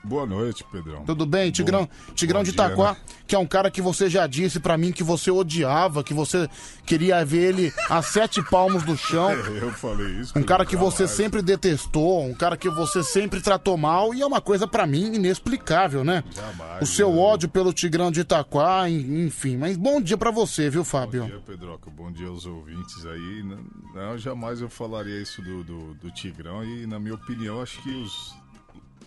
Boa 0.02 0.24
noite, 0.24 0.64
Pedrão. 0.72 1.04
Tudo 1.04 1.26
bem, 1.26 1.50
Tigrão? 1.50 1.86
Tigrão 2.14 2.40
bom 2.40 2.44
de 2.44 2.52
dia, 2.52 2.64
Itaquá, 2.64 2.92
né? 2.92 2.96
que 3.26 3.34
é 3.34 3.38
um 3.38 3.46
cara 3.46 3.70
que 3.70 3.82
você 3.82 4.08
já 4.08 4.26
disse 4.26 4.58
pra 4.58 4.78
mim 4.78 4.92
que 4.92 5.02
você 5.04 5.30
odiava, 5.30 6.02
que 6.02 6.14
você 6.14 6.48
queria 6.86 7.22
ver 7.24 7.50
ele 7.50 7.72
a 7.88 8.00
sete 8.00 8.42
palmos 8.42 8.82
do 8.82 8.96
chão. 8.96 9.30
Eu 9.60 9.70
falei 9.72 10.06
isso. 10.20 10.32
Um 10.38 10.42
cara 10.42 10.64
que 10.64 10.74
você 10.74 11.06
sempre 11.06 11.42
detestou, 11.42 12.24
um 12.24 12.32
cara 12.34 12.56
que 12.56 12.70
você 12.70 13.02
sempre 13.04 13.42
tratou 13.42 13.76
mal, 13.76 14.14
e 14.14 14.22
é 14.22 14.26
uma 14.26 14.40
coisa 14.40 14.66
pra 14.66 14.86
mim 14.86 15.14
inexplicável, 15.14 16.02
né? 16.02 16.24
Jamais, 16.34 16.82
O 16.82 16.86
seu 16.86 17.10
né? 17.12 17.18
ódio 17.18 17.48
pelo 17.50 17.72
Tigrão 17.72 18.10
de 18.10 18.20
Itaquá, 18.20 18.88
en- 18.88 19.26
enfim. 19.26 19.58
Mas 19.58 19.76
bom 19.76 20.00
dia 20.00 20.16
pra 20.16 20.30
você, 20.30 20.70
viu, 20.70 20.82
Fábio? 20.82 21.22
Bom 21.24 21.28
dia, 21.28 21.40
Pedroca. 21.46 21.90
Bom 21.90 22.10
dia 22.10 22.28
aos 22.28 22.46
ouvintes 22.46 23.04
aí. 23.04 23.42
Não, 23.44 23.58
não, 23.94 24.18
jamais 24.18 24.62
eu 24.62 24.70
falaria 24.70 25.20
isso 25.20 25.42
do, 25.42 25.62
do, 25.62 25.94
do 25.94 26.10
Tigrão 26.10 26.64
e, 26.64 26.86
na 26.86 26.98
minha 26.98 27.14
opinião, 27.14 27.60
acho 27.60 27.82
que 27.82 27.90
os. 27.90 28.34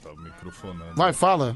Tá 0.03 0.13
microfonando. 0.17 0.95
Vai, 0.95 1.13
fala. 1.13 1.55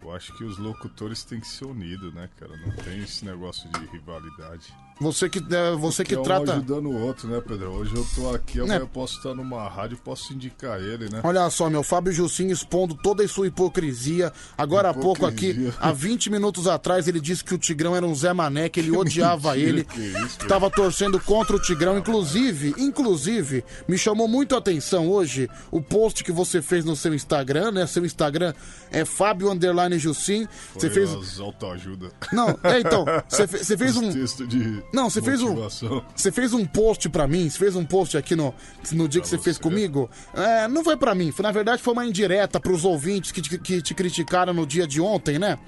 Eu 0.00 0.12
acho 0.12 0.32
que 0.36 0.44
os 0.44 0.56
locutores 0.56 1.24
têm 1.24 1.40
que 1.40 1.46
ser 1.46 1.66
unidos, 1.66 2.12
né, 2.14 2.28
cara? 2.38 2.56
Não 2.56 2.74
tem 2.76 3.02
esse 3.02 3.24
negócio 3.24 3.70
de 3.70 3.86
rivalidade. 3.86 4.74
Você 4.98 5.28
que, 5.28 5.38
é, 5.54 5.72
você 5.76 6.02
que 6.02 6.14
Porque 6.14 6.26
trata. 6.28 6.52
Um 6.52 6.54
ajudando 6.54 6.86
o 6.86 6.98
outro, 7.02 7.28
né, 7.28 7.42
Pedro? 7.46 7.70
Hoje 7.72 7.94
eu 7.94 8.06
tô 8.14 8.34
aqui, 8.34 8.60
amanhã 8.60 8.76
Né? 8.78 8.82
eu 8.82 8.88
posso 8.88 9.18
estar 9.18 9.34
numa 9.34 9.68
rádio, 9.68 9.98
posso 9.98 10.32
indicar 10.32 10.80
ele, 10.80 11.10
né? 11.10 11.20
Olha 11.22 11.48
só, 11.50 11.68
meu 11.68 11.82
Fábio 11.82 12.12
Jussim 12.14 12.46
expondo 12.48 12.94
toda 12.94 13.22
a 13.22 13.28
sua 13.28 13.46
hipocrisia. 13.46 14.32
Agora 14.56 14.88
há 14.88 14.94
pouco 14.94 15.26
aqui, 15.26 15.48
Hipocrisia. 15.50 15.74
há 15.78 15.92
20 15.92 16.30
minutos 16.30 16.66
atrás, 16.66 17.06
ele 17.06 17.20
disse 17.20 17.44
que 17.44 17.54
o 17.54 17.58
Tigrão 17.58 17.94
era 17.94 18.06
um 18.06 18.14
Zé 18.14 18.32
Mané, 18.32 18.70
que 18.70 18.80
ele 18.80 18.90
odiava 18.96 19.50
Mentira, 19.50 19.68
ele, 19.68 19.84
que 19.84 20.00
isso, 20.00 20.38
que 20.38 20.46
tava 20.48 20.70
torcendo 20.70 21.20
contra 21.20 21.54
o 21.54 21.60
Tigrão. 21.60 21.98
Inclusive, 21.98 22.74
inclusive, 22.78 23.64
me 23.86 23.98
chamou 23.98 24.26
muito 24.26 24.54
a 24.54 24.58
atenção 24.58 25.08
hoje 25.08 25.46
o 25.70 25.82
post 25.82 26.24
que 26.24 26.32
você 26.32 26.62
fez 26.62 26.86
no 26.86 26.96
seu 26.96 27.12
Instagram, 27.14 27.70
né? 27.70 27.86
Seu 27.86 28.04
Instagram 28.06 28.54
é 28.90 29.04
Fábio 29.04 29.50
Underline 29.50 29.98
Jussim. 29.98 30.48
Você 30.74 30.88
fez. 30.88 31.12
as 31.12 31.38
autoajuda. 31.38 32.10
Não, 32.32 32.48
é 32.62 32.80
então, 32.80 33.04
você 33.28 33.46
fe- 33.46 33.58
você 33.62 33.76
fez 33.76 33.94
um- 33.96 34.10
texto 34.10 34.46
de 34.46 34.85
Não, 34.92 35.10
você 35.10 35.20
fez 35.20 35.42
um. 35.42 35.54
Você 36.14 36.32
fez 36.32 36.52
um 36.52 36.64
post 36.64 37.08
pra 37.08 37.26
mim, 37.26 37.48
você 37.48 37.58
fez 37.58 37.76
um 37.76 37.84
post 37.84 38.16
aqui 38.16 38.34
no, 38.34 38.54
no 38.92 39.08
dia 39.08 39.20
que 39.20 39.28
você, 39.28 39.38
fez 39.38 39.58
comigo. 39.58 40.08
É, 40.34 40.68
não 40.68 40.82
foi 40.82 40.96
pra 40.96 41.14
mim, 41.14 41.30
foi, 41.30 41.42
na 41.42 41.52
verdade 41.52 41.82
foi 41.82 41.92
uma 41.92 42.06
indireta 42.06 42.58
pros 42.60 42.84
ouvintes 42.84 43.32
que 43.32 43.42
te, 43.42 43.58
que 43.58 43.82
te 43.82 43.94
criticaram 43.94 44.54
no 44.54 44.66
dia 44.66 44.86
de 44.86 45.00
ontem, 45.00 45.38
né? 45.38 45.58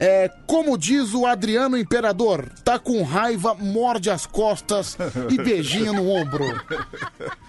É, 0.00 0.30
como 0.46 0.78
diz 0.78 1.12
o 1.12 1.26
Adriano 1.26 1.76
Imperador, 1.76 2.48
tá 2.62 2.78
com 2.78 3.02
raiva, 3.02 3.54
morde 3.54 4.10
as 4.10 4.26
costas 4.26 4.96
e 5.28 5.36
beijinho 5.42 5.92
no 5.92 6.08
ombro. 6.08 6.44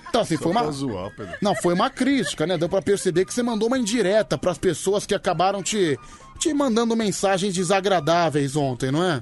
Então, 0.10 0.22
assim, 0.22 0.36
Só 0.36 0.44
foi 0.44 0.52
uma. 0.52 0.72
zoar. 0.72 1.12
Não, 1.40 1.54
foi 1.56 1.76
uma 1.76 1.92
crítica, 1.92 2.48
né? 2.48 2.58
Deu 2.58 2.68
pra 2.68 2.82
perceber 2.82 3.26
que 3.26 3.34
você 3.34 3.44
mandou 3.44 3.68
uma 3.68 3.78
indireta 3.78 4.36
pras 4.36 4.58
pessoas 4.58 5.06
que 5.06 5.14
acabaram 5.14 5.62
te, 5.62 6.00
te 6.40 6.52
mandando 6.52 6.96
mensagens 6.96 7.54
desagradáveis 7.54 8.56
ontem, 8.56 8.92
não 8.92 9.04
é? 9.04 9.22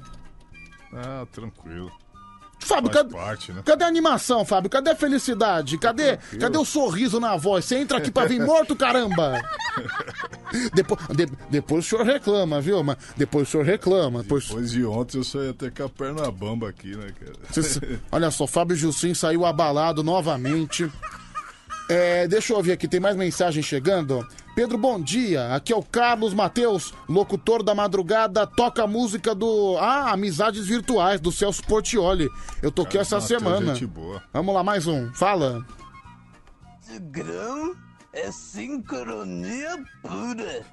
Ah, 0.92 1.26
tranquilo. 1.32 1.90
Fábio, 2.60 2.90
Faz 2.90 3.02
cadê, 3.04 3.14
parte, 3.14 3.52
né? 3.52 3.62
cadê 3.64 3.84
a 3.84 3.86
animação, 3.86 4.44
Fábio? 4.44 4.68
Cadê 4.68 4.90
a 4.90 4.96
felicidade? 4.96 5.78
Cadê, 5.78 6.16
cadê 6.40 6.58
o 6.58 6.64
sorriso 6.64 7.20
na 7.20 7.36
voz? 7.36 7.64
Você 7.64 7.76
entra 7.78 7.98
aqui 7.98 8.10
pra 8.10 8.24
vir 8.26 8.44
morto, 8.44 8.74
caramba! 8.74 9.40
Depois, 10.74 11.00
de- 11.14 11.30
depois 11.50 11.84
o 11.86 11.88
senhor 11.88 12.04
reclama, 12.04 12.60
viu? 12.60 12.82
Mas 12.82 12.96
depois 13.16 13.46
o 13.46 13.50
senhor 13.50 13.64
reclama. 13.66 14.22
Depois... 14.22 14.46
Depois 14.48 14.70
de 14.72 14.84
ontem 14.84 15.18
eu 15.18 15.24
só 15.24 15.40
ia 15.42 15.52
ter 15.54 15.70
com 15.70 15.84
a 15.84 15.88
perna 15.88 16.30
bamba 16.32 16.68
aqui, 16.70 16.96
né, 16.96 17.12
cara? 17.20 18.00
Olha 18.10 18.30
só, 18.30 18.46
Fábio 18.46 18.74
Jussim 18.74 19.12
saiu 19.14 19.44
abalado 19.44 20.02
novamente. 20.02 20.90
É, 21.88 22.26
deixa 22.26 22.52
eu 22.54 22.62
ver 22.62 22.72
aqui, 22.72 22.88
tem 22.88 22.98
mais 22.98 23.14
mensagem 23.16 23.62
chegando. 23.62 24.26
Pedro, 24.58 24.76
bom 24.76 25.00
dia. 25.00 25.54
Aqui 25.54 25.72
é 25.72 25.76
o 25.76 25.82
Carlos 25.84 26.34
Mateus, 26.34 26.92
locutor 27.08 27.62
da 27.62 27.76
madrugada, 27.76 28.44
toca 28.44 28.82
a 28.82 28.86
música 28.88 29.32
do. 29.32 29.78
Ah, 29.78 30.10
Amizades 30.10 30.66
Virtuais, 30.66 31.20
do 31.20 31.30
Celso 31.30 31.62
Portioli. 31.62 32.28
Eu 32.60 32.72
toquei 32.72 33.00
essa 33.00 33.20
Mateus, 33.20 33.40
semana. 33.40 33.72
gente 33.72 33.86
boa. 33.86 34.20
Vamos 34.32 34.52
lá, 34.52 34.64
mais 34.64 34.88
um. 34.88 35.12
Fala. 35.14 35.64
Tigrão 36.84 37.76
é 38.12 38.32
sincronia 38.32 39.80
pura. 40.02 40.66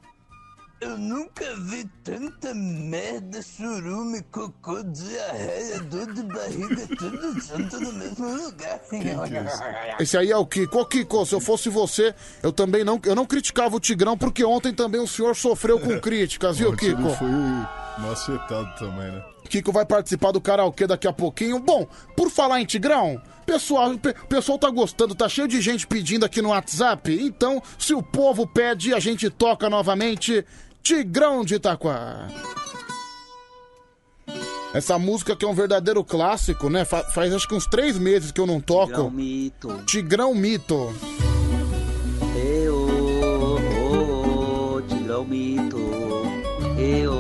Eu 0.82 0.98
nunca 0.98 1.56
vi 1.56 1.86
tanta 2.04 2.54
merda, 2.54 3.42
churume, 3.42 4.22
cocô, 4.24 4.84
diarreia, 4.84 5.80
dor 5.80 6.14
de 6.14 6.22
barriga, 6.24 6.88
tudo 6.98 7.40
junto 7.40 7.80
no 7.80 7.94
mesmo 7.94 8.36
lugar. 8.44 8.82
Esse 10.00 10.18
aí 10.18 10.32
é 10.32 10.38
o 10.38 10.46
Kiko. 10.46 10.80
Ô, 10.80 10.86
Kiko, 10.86 11.26
se 11.26 11.34
eu 11.34 11.40
fosse 11.40 11.70
você, 11.70 12.14
eu 12.44 12.52
também 12.52 12.84
não, 12.84 13.00
eu 13.06 13.16
não 13.16 13.26
criticava 13.26 13.76
o 13.76 13.80
Tigrão, 13.80 14.18
porque 14.18 14.44
ontem 14.44 14.74
também 14.74 15.00
o 15.00 15.08
senhor 15.08 15.36
sofreu 15.36 15.80
com 15.80 16.00
críticas, 16.02 16.58
viu, 16.58 16.76
Kiko? 16.76 17.10
Foi 17.16 17.30
macetado 18.00 18.74
também, 18.78 19.12
né? 19.12 19.24
Kiko 19.50 19.72
vai 19.72 19.86
participar 19.86 20.32
do 20.32 20.42
karaokê 20.42 20.88
daqui 20.88 21.08
a 21.08 21.14
pouquinho. 21.14 21.60
Bom, 21.60 21.88
por 22.18 22.30
falar 22.32 22.60
em 22.62 22.66
Tigrão, 22.66 23.22
pessoal, 23.46 23.96
pe- 23.98 24.14
pessoal 24.28 24.58
tá 24.58 24.70
gostando, 24.70 25.14
tá 25.14 25.30
cheio 25.30 25.48
de 25.48 25.62
gente 25.62 25.86
pedindo 25.86 26.26
aqui 26.26 26.42
no 26.42 26.50
WhatsApp. 26.50 27.16
Então, 27.22 27.62
se 27.78 27.94
o 27.94 28.02
povo 28.02 28.48
pede, 28.48 28.94
a 28.94 29.00
gente 29.00 29.30
toca 29.30 29.70
novamente 29.70 30.44
Tigrão 30.82 31.46
de 31.46 31.56
Itaquá. 31.56 32.28
Essa 34.74 35.00
música 35.00 35.36
que 35.36 35.46
é 35.46 35.48
um 35.48 35.54
verdadeiro 35.54 36.04
clássico, 36.04 36.70
né? 36.70 36.84
Fa- 36.84 37.04
faz 37.06 37.34
acho 37.34 37.48
que 37.48 37.56
uns 37.56 37.66
três 37.66 37.98
meses 37.98 38.32
que 38.32 38.42
eu 38.42 38.46
não 38.48 38.60
toco. 38.60 38.88
Tigrão 38.92 39.10
Mito. 39.12 39.84
Tigrão 39.86 40.34
Mito. 40.36 40.94
Eu, 42.36 42.88
oh, 43.56 44.76
oh, 44.78 44.82
Tigrão 44.82 45.24
Mito. 45.24 45.78
Eu, 46.78 47.14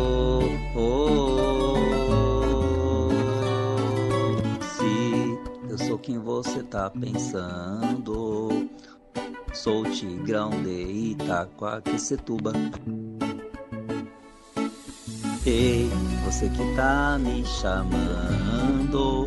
quem 6.05 6.19
você 6.19 6.61
tá 6.61 6.87
pensando, 6.91 8.69
sou 9.51 9.83
Tigrão 9.85 10.51
de 10.61 11.13
Itaquaquecetuba. 11.13 12.53
Ei, 15.43 15.89
você 16.23 16.47
que 16.49 16.75
tá 16.75 17.17
me 17.19 17.43
chamando. 17.43 19.25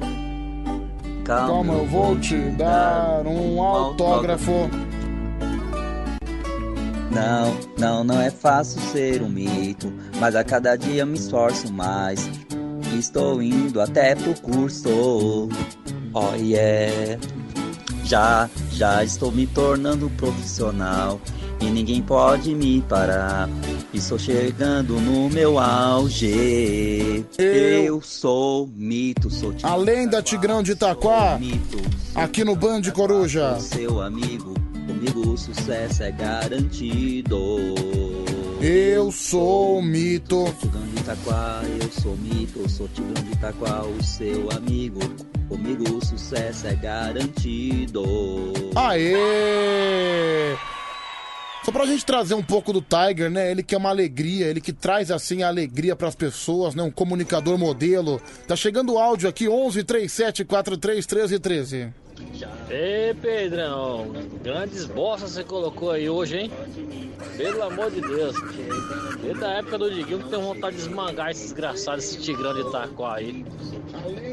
Calma, 1.24 1.74
eu 1.74 1.86
vou 1.86 2.16
te 2.20 2.36
dar 2.50 3.26
um 3.26 3.60
autógrafo. 3.60 4.70
Não, 7.10 7.58
não, 7.76 8.04
não 8.04 8.20
é 8.20 8.30
fácil 8.30 8.80
ser 8.82 9.20
um 9.20 9.28
mito, 9.28 9.92
mas 10.20 10.36
a 10.36 10.44
cada 10.44 10.76
dia 10.76 11.04
me 11.04 11.18
esforço 11.18 11.72
mais. 11.72 12.30
Estou 12.96 13.42
indo 13.42 13.80
até 13.80 14.14
pro 14.14 14.40
curso. 14.40 15.48
Oh 16.20 16.34
yeah. 16.34 17.16
Já, 18.02 18.50
já 18.72 19.04
estou 19.04 19.30
me 19.30 19.46
tornando 19.46 20.10
profissional 20.10 21.20
e 21.60 21.66
ninguém 21.66 22.02
pode 22.02 22.56
me 22.56 22.82
parar. 22.82 23.48
Estou 23.94 24.18
chegando 24.18 24.94
no 24.94 25.30
meu 25.30 25.60
auge. 25.60 27.24
Eu, 27.38 28.02
sou 28.02 28.68
mito, 28.74 29.30
sou 29.30 29.52
tipo 29.52 29.68
Além 29.68 30.08
da 30.08 30.20
Tigrão 30.20 30.60
de 30.60 30.72
Itaquá, 30.72 31.38
aqui 32.16 32.42
no 32.42 32.56
Band 32.56 32.82
Coruja. 32.92 33.60
seu 33.60 34.00
amigo. 34.00 34.54
Comigo 34.88 35.34
o 35.34 35.38
sucesso 35.38 36.02
é 36.02 36.10
garantido. 36.10 37.38
Eu 38.60 39.12
sou 39.12 39.80
mito. 39.80 40.52
Tigrão 40.58 40.82
de 40.88 41.00
Itaquá, 41.00 41.62
eu 41.80 41.92
sou 41.92 42.16
mito, 42.16 42.58
eu 42.58 42.68
sou 42.68 42.88
Tigrão 42.88 43.22
de 43.22 43.32
Itaquá, 43.32 43.82
o 43.84 44.02
seu 44.02 44.50
amigo. 44.50 44.98
Comigo 45.48 45.96
o 45.96 46.04
sucesso 46.04 46.66
é 46.66 46.74
garantido. 46.74 48.02
Aê! 48.74 50.56
Só 51.64 51.70
pra 51.70 51.86
gente 51.86 52.04
trazer 52.04 52.34
um 52.34 52.42
pouco 52.42 52.72
do 52.72 52.82
Tiger, 52.82 53.30
né? 53.30 53.48
Ele 53.48 53.62
que 53.62 53.76
é 53.76 53.78
uma 53.78 53.90
alegria, 53.90 54.46
ele 54.46 54.60
que 54.60 54.72
traz 54.72 55.12
assim 55.12 55.44
a 55.44 55.48
alegria 55.48 55.94
pras 55.94 56.16
pessoas, 56.16 56.74
né? 56.74 56.82
Um 56.82 56.90
comunicador 56.90 57.56
modelo. 57.56 58.20
Tá 58.48 58.56
chegando 58.56 58.94
o 58.94 58.98
áudio 58.98 59.28
aqui 59.28 59.48
11 59.48 59.84
37 59.84 60.44
43 60.44 61.06
13 61.06 61.38
13. 61.38 61.88
Ei, 62.70 63.14
Pedrão, 63.14 64.12
grandes 64.42 64.84
bostas 64.84 65.32
você 65.32 65.44
colocou 65.44 65.90
aí 65.90 66.08
hoje, 66.08 66.36
hein? 66.36 66.50
Pelo 67.36 67.62
amor 67.62 67.90
de 67.90 68.00
Deus. 68.00 68.36
Desde 69.22 69.44
a 69.44 69.48
época 69.54 69.78
do 69.78 69.90
Diguinho 69.90 70.20
que 70.20 70.28
tem 70.28 70.40
vontade 70.40 70.76
de 70.76 70.82
esmangar 70.82 71.30
esse 71.30 71.42
desgraçado, 71.44 71.98
esse 71.98 72.18
tigrão 72.20 72.54
de 72.54 72.60
Itaquá 72.60 73.14
aí. 73.16 73.44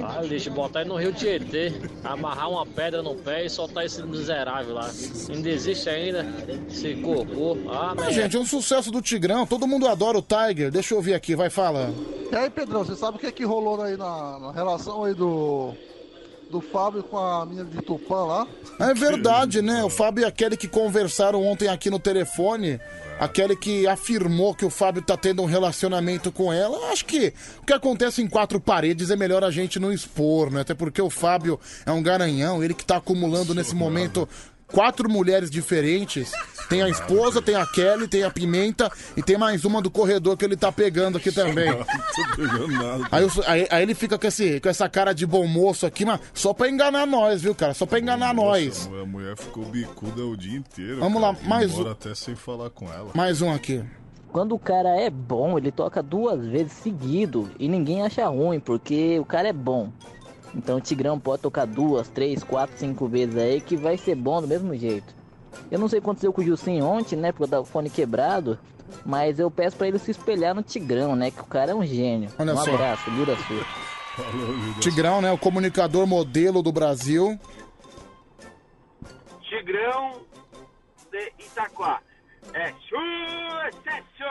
Ah, 0.03 0.21
deixa 0.27 0.49
botar 0.51 0.81
ele 0.81 0.89
no 0.89 0.95
Rio 0.95 1.13
Tietê, 1.13 1.73
amarrar 2.03 2.49
uma 2.49 2.65
pedra 2.65 3.01
no 3.01 3.15
pé 3.15 3.45
e 3.45 3.49
soltar 3.49 3.85
esse 3.85 4.01
miserável 4.03 4.75
lá. 4.75 4.89
Ainda 5.29 5.49
existe 5.49 5.89
ainda 5.89 6.25
esse 6.69 6.95
cocô. 6.95 7.57
Ah, 7.69 7.93
Mas, 7.95 8.05
mas 8.05 8.15
gente, 8.15 8.37
é 8.37 8.39
um 8.39 8.45
sucesso 8.45 8.91
do 8.91 9.01
Tigrão. 9.01 9.45
Todo 9.45 9.67
mundo 9.67 9.87
adora 9.87 10.17
o 10.17 10.21
Tiger. 10.21 10.71
Deixa 10.71 10.93
eu 10.93 10.97
ouvir 10.97 11.13
aqui, 11.13 11.35
vai, 11.35 11.49
fala. 11.49 11.91
E 12.31 12.35
aí, 12.35 12.49
Pedrão, 12.49 12.83
você 12.83 12.95
sabe 12.95 13.17
o 13.17 13.19
que 13.19 13.27
é 13.27 13.31
que 13.31 13.43
rolou 13.43 13.81
aí 13.81 13.97
na, 13.97 14.39
na 14.39 14.51
relação 14.51 15.03
aí 15.03 15.13
do 15.13 15.73
do 16.49 16.61
Fábio 16.61 17.03
com 17.03 17.17
a 17.17 17.45
menina 17.45 17.65
de 17.65 17.81
Tupã 17.81 18.23
lá. 18.23 18.47
É 18.79 18.93
verdade, 18.93 19.61
né? 19.61 19.83
O 19.83 19.89
Fábio 19.89 20.23
e 20.23 20.25
a 20.25 20.31
Kelly 20.31 20.57
que 20.57 20.67
conversaram 20.67 21.43
ontem 21.43 21.67
aqui 21.67 21.89
no 21.89 21.99
telefone. 21.99 22.79
A 23.19 23.27
Kelly 23.27 23.55
que 23.55 23.87
afirmou 23.87 24.53
que 24.53 24.65
o 24.65 24.69
Fábio 24.69 25.01
tá 25.01 25.15
tendo 25.15 25.41
um 25.41 25.45
relacionamento 25.45 26.31
com 26.31 26.51
ela. 26.51 26.91
Acho 26.91 27.05
que 27.05 27.33
o 27.61 27.65
que 27.65 27.73
acontece 27.73 28.21
em 28.21 28.27
quatro 28.27 28.59
paredes 28.59 29.09
é 29.09 29.15
melhor 29.15 29.43
a 29.43 29.51
gente 29.51 29.79
não 29.79 29.91
expor, 29.91 30.51
né? 30.51 30.61
Até 30.61 30.73
porque 30.73 31.01
o 31.01 31.09
Fábio 31.09 31.59
é 31.85 31.91
um 31.91 32.03
garanhão, 32.03 32.63
ele 32.63 32.73
que 32.73 32.85
tá 32.85 32.97
acumulando 32.97 33.55
nesse 33.55 33.73
momento 33.73 34.27
quatro 34.75 35.09
mulheres 35.09 35.49
diferentes. 35.49 36.33
Tem 36.67 36.81
a 36.81 36.89
esposa, 36.89 37.41
tem 37.41 37.55
a 37.55 37.65
Kelly, 37.65 38.07
tem 38.07 38.23
a 38.23 38.29
Pimenta 38.31 38.91
e 39.15 39.21
tem 39.23 39.37
mais 39.37 39.63
uma 39.63 39.81
do 39.81 39.89
corredor 39.89 40.35
que 40.35 40.43
ele 40.43 40.57
tá 40.57 40.71
pegando 40.71 41.17
aqui 41.17 41.31
também. 41.31 41.69
Não 41.71 41.77
tô 41.85 42.35
pegando 42.35 42.67
nada. 42.71 43.07
Aí, 43.11 43.23
eu- 43.23 43.31
aí- 43.47 43.67
aí 43.71 43.83
ele 43.83 43.93
fica 43.95 44.17
com, 44.17 44.27
esse, 44.27 44.59
com 44.59 44.67
essa 44.67 44.89
cara 44.89 45.13
de 45.13 45.25
bom 45.25 45.45
moço 45.47 45.85
aqui, 45.85 46.03
mas 46.03 46.19
só 46.33 46.53
pra 46.53 46.67
enganar 46.67 47.05
nós, 47.05 47.41
viu, 47.43 47.53
cara? 47.55 47.73
Só 47.73 47.85
pra 47.85 47.99
enganar 47.99 48.33
nós. 48.33 48.89
A 49.01 49.05
mulher 49.05 49.37
ficou 49.37 49.63
bicuda 49.65 50.25
o 50.25 50.35
dia 50.35 50.57
inteiro. 50.57 50.99
Vamos 50.99 51.21
cara. 51.21 51.31
lá, 51.33 51.35
Fui 51.37 51.47
mais 51.47 51.71
embora 51.71 51.89
um. 51.89 51.91
até 51.91 52.15
sem 52.15 52.35
falar 52.35 52.69
com 52.71 52.91
ela. 52.91 53.11
Mais 53.13 53.41
um 53.43 53.53
aqui. 53.53 53.81
Quando 54.31 54.53
o 54.55 54.59
cara 54.59 54.89
é 54.99 55.09
bom, 55.09 55.57
ele 55.57 55.71
toca 55.71 56.03
duas 56.03 56.45
vezes 56.45 56.73
seguido 56.73 57.49
e 57.57 57.69
ninguém 57.69 58.01
acha 58.01 58.27
ruim, 58.27 58.59
porque 58.59 59.17
o 59.19 59.23
cara 59.23 59.47
é 59.47 59.53
bom. 59.53 59.91
Então 60.55 60.77
o 60.77 60.81
Tigrão 60.81 61.19
pode 61.19 61.41
tocar 61.41 61.65
duas, 61.65 62.07
três, 62.07 62.43
quatro, 62.43 62.77
cinco 62.77 63.07
vezes 63.07 63.35
aí 63.35 63.59
que 63.59 63.75
vai 63.75 63.97
ser 63.97 64.15
bom 64.15 64.41
do 64.41 64.47
mesmo 64.47 64.73
jeito. 64.75 65.13
Eu 65.69 65.77
não 65.77 65.87
sei 65.87 65.99
o 65.99 66.01
que 66.01 66.05
aconteceu 66.07 66.31
com 66.31 66.41
o 66.41 66.43
Gilcinho 66.43 66.85
ontem, 66.85 67.15
né, 67.15 67.31
por 67.31 67.49
causa 67.49 67.57
do 67.57 67.65
fone 67.65 67.89
quebrado, 67.89 68.57
mas 69.05 69.39
eu 69.39 69.51
peço 69.51 69.75
pra 69.75 69.87
ele 69.87 69.99
se 69.99 70.11
espelhar 70.11 70.55
no 70.55 70.63
Tigrão, 70.63 71.15
né, 71.15 71.31
que 71.31 71.41
o 71.41 71.45
cara 71.45 71.71
é 71.71 71.75
um 71.75 71.85
gênio. 71.85 72.29
Olha 72.39 72.53
um 72.53 72.57
só. 72.57 72.73
abraço, 72.73 73.09
Lira 73.11 73.35
Sul. 73.35 73.65
Tigrão, 74.79 75.21
né? 75.21 75.31
O 75.31 75.37
comunicador 75.37 76.07
modelo 76.07 76.63
do 76.63 76.71
Brasil. 76.71 77.37
Tigrão 79.41 80.13
de 81.11 81.33
Itaquá. 81.37 81.99
É 82.53 82.71
sucesso! 82.87 84.23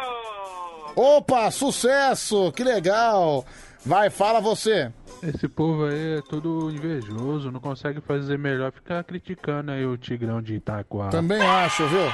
Opa, 0.96 1.51
sucesso! 1.51 2.52
Que 2.52 2.64
legal! 2.64 3.44
Vai, 3.84 4.09
fala 4.09 4.40
você. 4.40 4.90
Esse 5.26 5.48
povo 5.48 5.86
aí 5.86 6.18
é 6.18 6.22
todo 6.22 6.70
invejoso, 6.70 7.51
não 7.51 7.59
consegue 7.60 7.98
fazer 8.01 8.38
melhor, 8.38 8.70
ficar 8.72 9.02
criticando 9.05 9.70
aí 9.70 9.86
o 9.86 9.96
Tigrão 9.96 10.42
de 10.42 10.56
Itaquá. 10.56 11.09
Também 11.09 11.40
acho, 11.40 11.86
viu? 11.88 12.12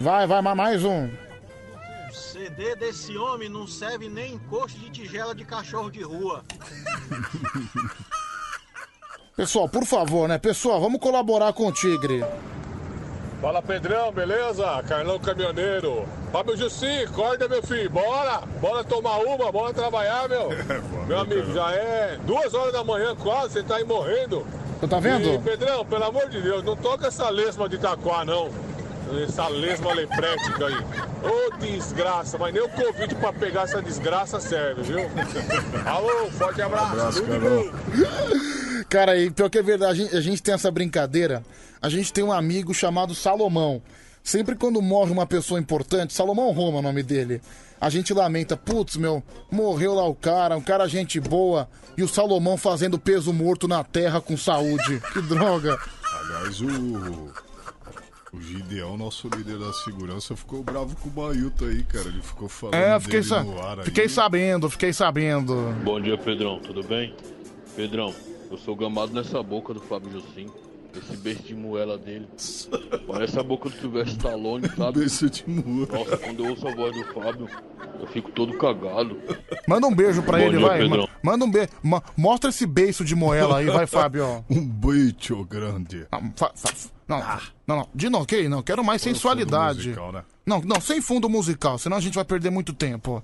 Vai, 0.00 0.26
vai, 0.26 0.40
ma- 0.40 0.54
mais 0.54 0.82
um. 0.84 1.06
O 2.08 2.12
CD 2.14 2.74
desse 2.76 3.14
homem 3.18 3.48
não 3.50 3.66
serve 3.66 4.08
nem 4.08 4.34
encosto 4.34 4.78
de 4.78 4.88
tigela 4.90 5.34
de 5.34 5.44
cachorro 5.44 5.90
de 5.90 6.02
rua. 6.02 6.42
Pessoal, 9.36 9.68
por 9.68 9.84
favor, 9.84 10.26
né? 10.28 10.38
Pessoal, 10.38 10.80
vamos 10.80 11.00
colaborar 11.00 11.52
com 11.52 11.66
o 11.68 11.72
Tigre. 11.72 12.24
Fala 13.40 13.62
Pedrão, 13.62 14.10
beleza? 14.10 14.82
Carlão 14.88 15.16
Caminhoneiro. 15.20 16.04
Fábio 16.32 16.56
Jussi, 16.56 17.04
acorda 17.04 17.48
meu 17.48 17.62
filho, 17.62 17.88
bora! 17.88 18.42
Bora 18.60 18.82
tomar 18.82 19.18
uma, 19.18 19.52
bora 19.52 19.72
trabalhar, 19.72 20.28
meu! 20.28 20.48
meu 21.06 21.20
amigo, 21.20 21.52
já 21.52 21.70
é 21.72 22.18
duas 22.26 22.52
horas 22.52 22.72
da 22.72 22.82
manhã 22.82 23.14
quase, 23.14 23.54
você 23.54 23.62
tá 23.62 23.76
aí 23.76 23.84
morrendo. 23.84 24.44
Você 24.80 24.88
tá 24.88 24.98
vendo? 24.98 25.28
E, 25.28 25.38
Pedrão, 25.38 25.84
pelo 25.86 26.04
amor 26.04 26.28
de 26.28 26.40
Deus, 26.42 26.64
não 26.64 26.74
toca 26.74 27.06
essa 27.06 27.30
lesma 27.30 27.68
de 27.68 27.76
Itaquá, 27.76 28.24
não. 28.24 28.50
Essa 29.22 29.48
lesma 29.48 29.92
leprética 29.92 30.66
aí. 30.66 30.76
Ô 31.22 31.56
desgraça, 31.58 32.38
mas 32.38 32.52
nem 32.52 32.62
o 32.62 32.68
Covid 32.68 33.14
pra 33.16 33.32
pegar 33.32 33.62
essa 33.62 33.82
desgraça 33.82 34.40
serve, 34.40 34.82
viu? 34.82 35.00
Alô, 35.86 36.30
forte 36.30 36.62
abraço. 36.62 36.92
Abraço, 36.92 37.24
de 37.24 37.30
Carlão. 37.30 37.64
bom. 37.64 38.84
Cara, 38.88 39.16
e 39.18 39.30
pior 39.30 39.50
que 39.50 39.58
é 39.58 39.62
verdade, 39.62 39.92
a 39.92 39.94
gente, 39.94 40.16
a 40.16 40.20
gente 40.20 40.42
tem 40.42 40.54
essa 40.54 40.70
brincadeira. 40.70 41.42
A 41.80 41.88
gente 41.88 42.12
tem 42.12 42.24
um 42.24 42.32
amigo 42.32 42.74
chamado 42.74 43.14
Salomão. 43.14 43.82
Sempre 44.22 44.54
quando 44.56 44.82
morre 44.82 45.10
uma 45.10 45.26
pessoa 45.26 45.60
importante, 45.60 46.12
Salomão 46.12 46.50
Roma 46.52 46.78
é 46.78 46.80
o 46.80 46.82
nome 46.82 47.02
dele. 47.02 47.40
A 47.80 47.88
gente 47.88 48.12
lamenta, 48.12 48.56
putz, 48.56 48.96
meu, 48.96 49.22
morreu 49.50 49.94
lá 49.94 50.06
o 50.06 50.14
cara, 50.14 50.56
um 50.56 50.60
cara 50.60 50.88
gente 50.88 51.20
boa, 51.20 51.68
e 51.96 52.02
o 52.02 52.08
Salomão 52.08 52.56
fazendo 52.56 52.98
peso 52.98 53.32
morto 53.32 53.68
na 53.68 53.84
terra 53.84 54.20
com 54.20 54.36
saúde. 54.36 55.00
Que 55.12 55.22
droga. 55.22 55.78
Aliás, 56.20 56.60
o. 56.60 57.47
O 58.32 58.40
Gideão, 58.40 58.96
nosso 58.98 59.28
líder 59.28 59.58
da 59.58 59.72
segurança, 59.72 60.36
ficou 60.36 60.62
bravo 60.62 60.94
com 60.96 61.08
o 61.08 61.12
Bailton 61.12 61.64
aí, 61.64 61.82
cara. 61.84 62.08
Ele 62.08 62.20
ficou 62.20 62.48
falando 62.48 62.74
É, 62.74 63.00
fiquei, 63.00 63.20
dele 63.20 63.28
sa- 63.28 63.42
no 63.42 63.58
ar 63.62 63.78
aí. 63.78 63.84
fiquei 63.86 64.08
sabendo, 64.08 64.68
fiquei 64.70 64.92
sabendo. 64.92 65.74
Bom 65.82 65.98
dia, 66.00 66.18
Pedrão, 66.18 66.60
tudo 66.60 66.82
bem? 66.82 67.14
Pedrão, 67.74 68.14
eu 68.50 68.58
sou 68.58 68.76
gamado 68.76 69.12
nessa 69.14 69.42
boca 69.42 69.72
do 69.72 69.80
Fábio 69.80 70.10
Jocim. 70.12 70.46
Esse 70.96 71.16
beijo 71.16 71.42
de 71.42 71.54
moela 71.54 71.96
dele. 71.96 72.26
Parece 73.06 73.38
a 73.38 73.42
boca 73.42 73.68
do 73.70 73.76
Silvestre 73.78 74.16
Stallone, 74.16 74.68
sabe? 74.76 74.98
Beijo 75.00 75.30
de 75.30 75.44
moela. 75.48 75.86
Nossa, 75.98 76.16
quando 76.18 76.44
eu 76.44 76.50
ouço 76.50 76.66
a 76.68 76.74
voz 76.74 76.96
do 76.96 77.04
Fábio, 77.14 77.48
eu 78.00 78.06
fico 78.08 78.30
todo 78.32 78.56
cagado. 78.58 79.16
Manda 79.66 79.86
um 79.86 79.94
beijo 79.94 80.22
pra 80.22 80.38
Bom 80.38 80.44
ele, 80.44 80.58
dia, 80.58 80.66
vai. 80.66 80.78
Pedrão. 80.80 81.08
Ma- 81.22 81.32
Manda 81.32 81.44
um 81.44 81.50
beijo. 81.50 81.68
Mostra 82.16 82.50
esse 82.50 82.66
beiço 82.66 83.04
de 83.04 83.14
moela 83.14 83.58
aí, 83.58 83.66
vai, 83.66 83.86
Fábio. 83.86 84.44
Um 84.50 84.66
beijo 84.66 85.44
grande. 85.44 86.06
Não, 86.10 86.32
fa- 86.34 86.52
fa- 86.54 86.72
não, 87.08 87.18
não, 87.66 87.76
não, 87.76 87.88
de 87.94 88.08
novo, 88.10 88.26
que 88.26 88.48
não, 88.48 88.62
quero 88.62 88.84
mais 88.84 89.00
sensualidade. 89.00 89.78
musical, 89.88 90.12
né? 90.12 90.22
Não, 90.44 90.60
não, 90.62 90.80
sem 90.80 91.00
fundo 91.02 91.28
musical, 91.28 91.78
senão 91.78 91.96
a 91.96 92.00
gente 92.00 92.14
vai 92.14 92.24
perder 92.24 92.50
muito 92.50 92.72
tempo. 92.72 93.22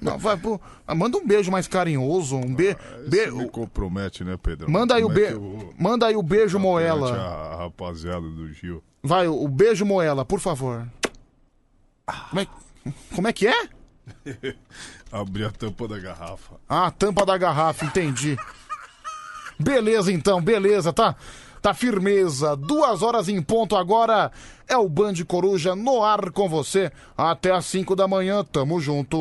Não, 0.00 0.18
vai, 0.18 0.36
pô, 0.36 0.60
ah, 0.86 0.94
manda 0.94 1.16
um 1.18 1.26
beijo 1.26 1.50
mais 1.50 1.66
carinhoso, 1.66 2.36
um 2.36 2.54
be, 2.54 2.76
Você 3.04 3.08
be- 3.08 3.30
me 3.30 3.48
compromete, 3.48 4.24
né, 4.24 4.36
Pedro? 4.42 4.70
manda 4.70 4.94
aí 4.94 5.02
o 5.02 5.08
Como 5.08 5.14
be, 5.18 5.26
que 5.26 5.32
eu 5.32 5.40
vou 5.40 5.74
manda 5.78 6.06
aí 6.06 6.16
o 6.16 6.22
beijo 6.22 6.58
moela. 6.58 7.16
A, 7.16 7.54
a 7.54 7.56
rapaziada 7.64 8.20
do 8.28 8.52
Gil. 8.52 8.82
Vai, 9.02 9.26
o, 9.28 9.48
beijo 9.48 9.84
moela, 9.86 10.24
por 10.24 10.40
favor. 10.40 10.86
Como 12.30 12.40
é, 12.40 12.46
como 13.14 13.28
é 13.28 13.32
que 13.32 13.46
é? 13.46 13.68
Abrir 15.10 15.44
a 15.44 15.50
tampa 15.50 15.86
da 15.88 15.98
garrafa. 15.98 16.56
Ah, 16.68 16.90
tampa 16.90 17.24
da 17.24 17.36
garrafa, 17.38 17.84
entendi. 17.84 18.36
Beleza 19.58 20.12
então, 20.12 20.40
beleza, 20.40 20.92
tá? 20.92 21.14
Tá 21.62 21.72
firmeza. 21.72 22.56
Duas 22.56 23.02
horas 23.02 23.28
em 23.28 23.40
ponto 23.40 23.76
agora. 23.76 24.32
É 24.68 24.76
o 24.76 24.88
Band 24.88 25.14
Coruja 25.24 25.76
no 25.76 26.02
ar 26.02 26.32
com 26.32 26.48
você. 26.48 26.90
Até 27.16 27.52
às 27.52 27.66
5 27.66 27.94
da 27.94 28.08
manhã, 28.08 28.44
tamo 28.44 28.80
junto. 28.80 29.16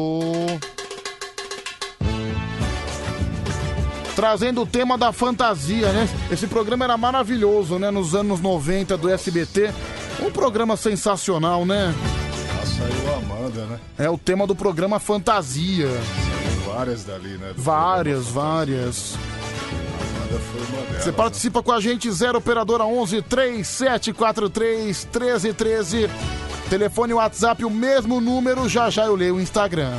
Trazendo 4.16 4.64
o 4.64 4.66
tema 4.66 4.98
da 4.98 5.12
fantasia, 5.14 5.94
né? 5.94 6.10
Esse 6.32 6.48
programa 6.48 6.84
era 6.84 6.98
maravilhoso, 6.98 7.78
né? 7.78 7.92
Nos 7.92 8.16
anos 8.16 8.42
90 8.42 8.98
do 8.98 9.08
SBT. 9.08 9.72
Um 10.20 10.32
programa 10.32 10.76
sensacional, 10.76 11.64
né? 11.64 11.94
Saiu 12.66 13.14
a 13.14 13.18
Amanda, 13.18 13.66
né? 13.66 13.80
É 14.00 14.10
o 14.10 14.18
tema 14.18 14.48
do 14.48 14.56
programa 14.56 15.00
Fantasia. 15.00 15.88
Saiu 15.88 16.74
várias 16.74 17.04
dali, 17.04 17.38
né? 17.38 17.54
do 17.54 17.62
Várias, 17.62 18.28
várias. 18.28 19.16
Você 21.00 21.12
participa 21.12 21.64
com 21.64 21.72
a 21.72 21.80
gente, 21.80 22.12
0 22.12 22.38
Operadora 22.38 22.84
11 22.86 23.22
3743 23.22 25.06
1313. 25.06 26.10
Telefone 26.70 27.14
WhatsApp, 27.14 27.66
o 27.66 27.70
mesmo 27.70 28.22
número, 28.22 28.70
já 28.70 28.90
já 28.90 29.06
eu 29.06 29.16
leio 29.16 29.36
o 29.36 29.42
Instagram. 29.42 29.92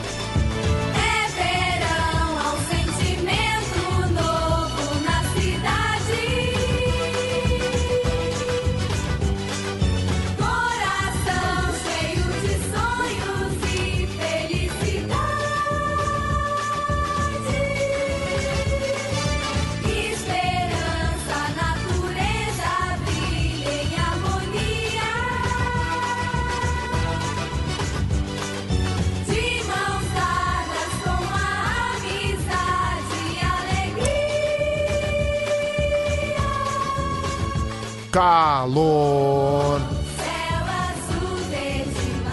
Calor. 38.12 39.80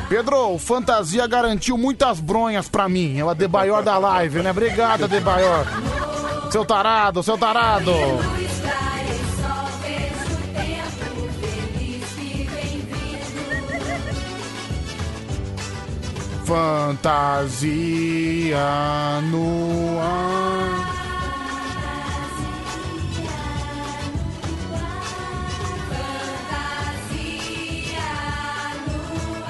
Pedro, 0.09 0.57
Fantasia 0.57 1.25
garantiu 1.25 1.77
muitas 1.77 2.19
bronhas 2.19 2.67
pra 2.67 2.89
mim. 2.89 3.17
É 3.17 3.23
o 3.23 3.29
Adebayor 3.29 3.81
da 3.81 3.97
live, 3.97 4.41
né? 4.41 4.51
Obrigado, 4.51 5.05
Adebayor. 5.05 5.65
Seu 6.51 6.65
tarado, 6.65 7.23
seu 7.23 7.37
tarado. 7.37 7.93
Fantasia 16.43 17.61
no 19.31 19.99
ar. 20.01 20.88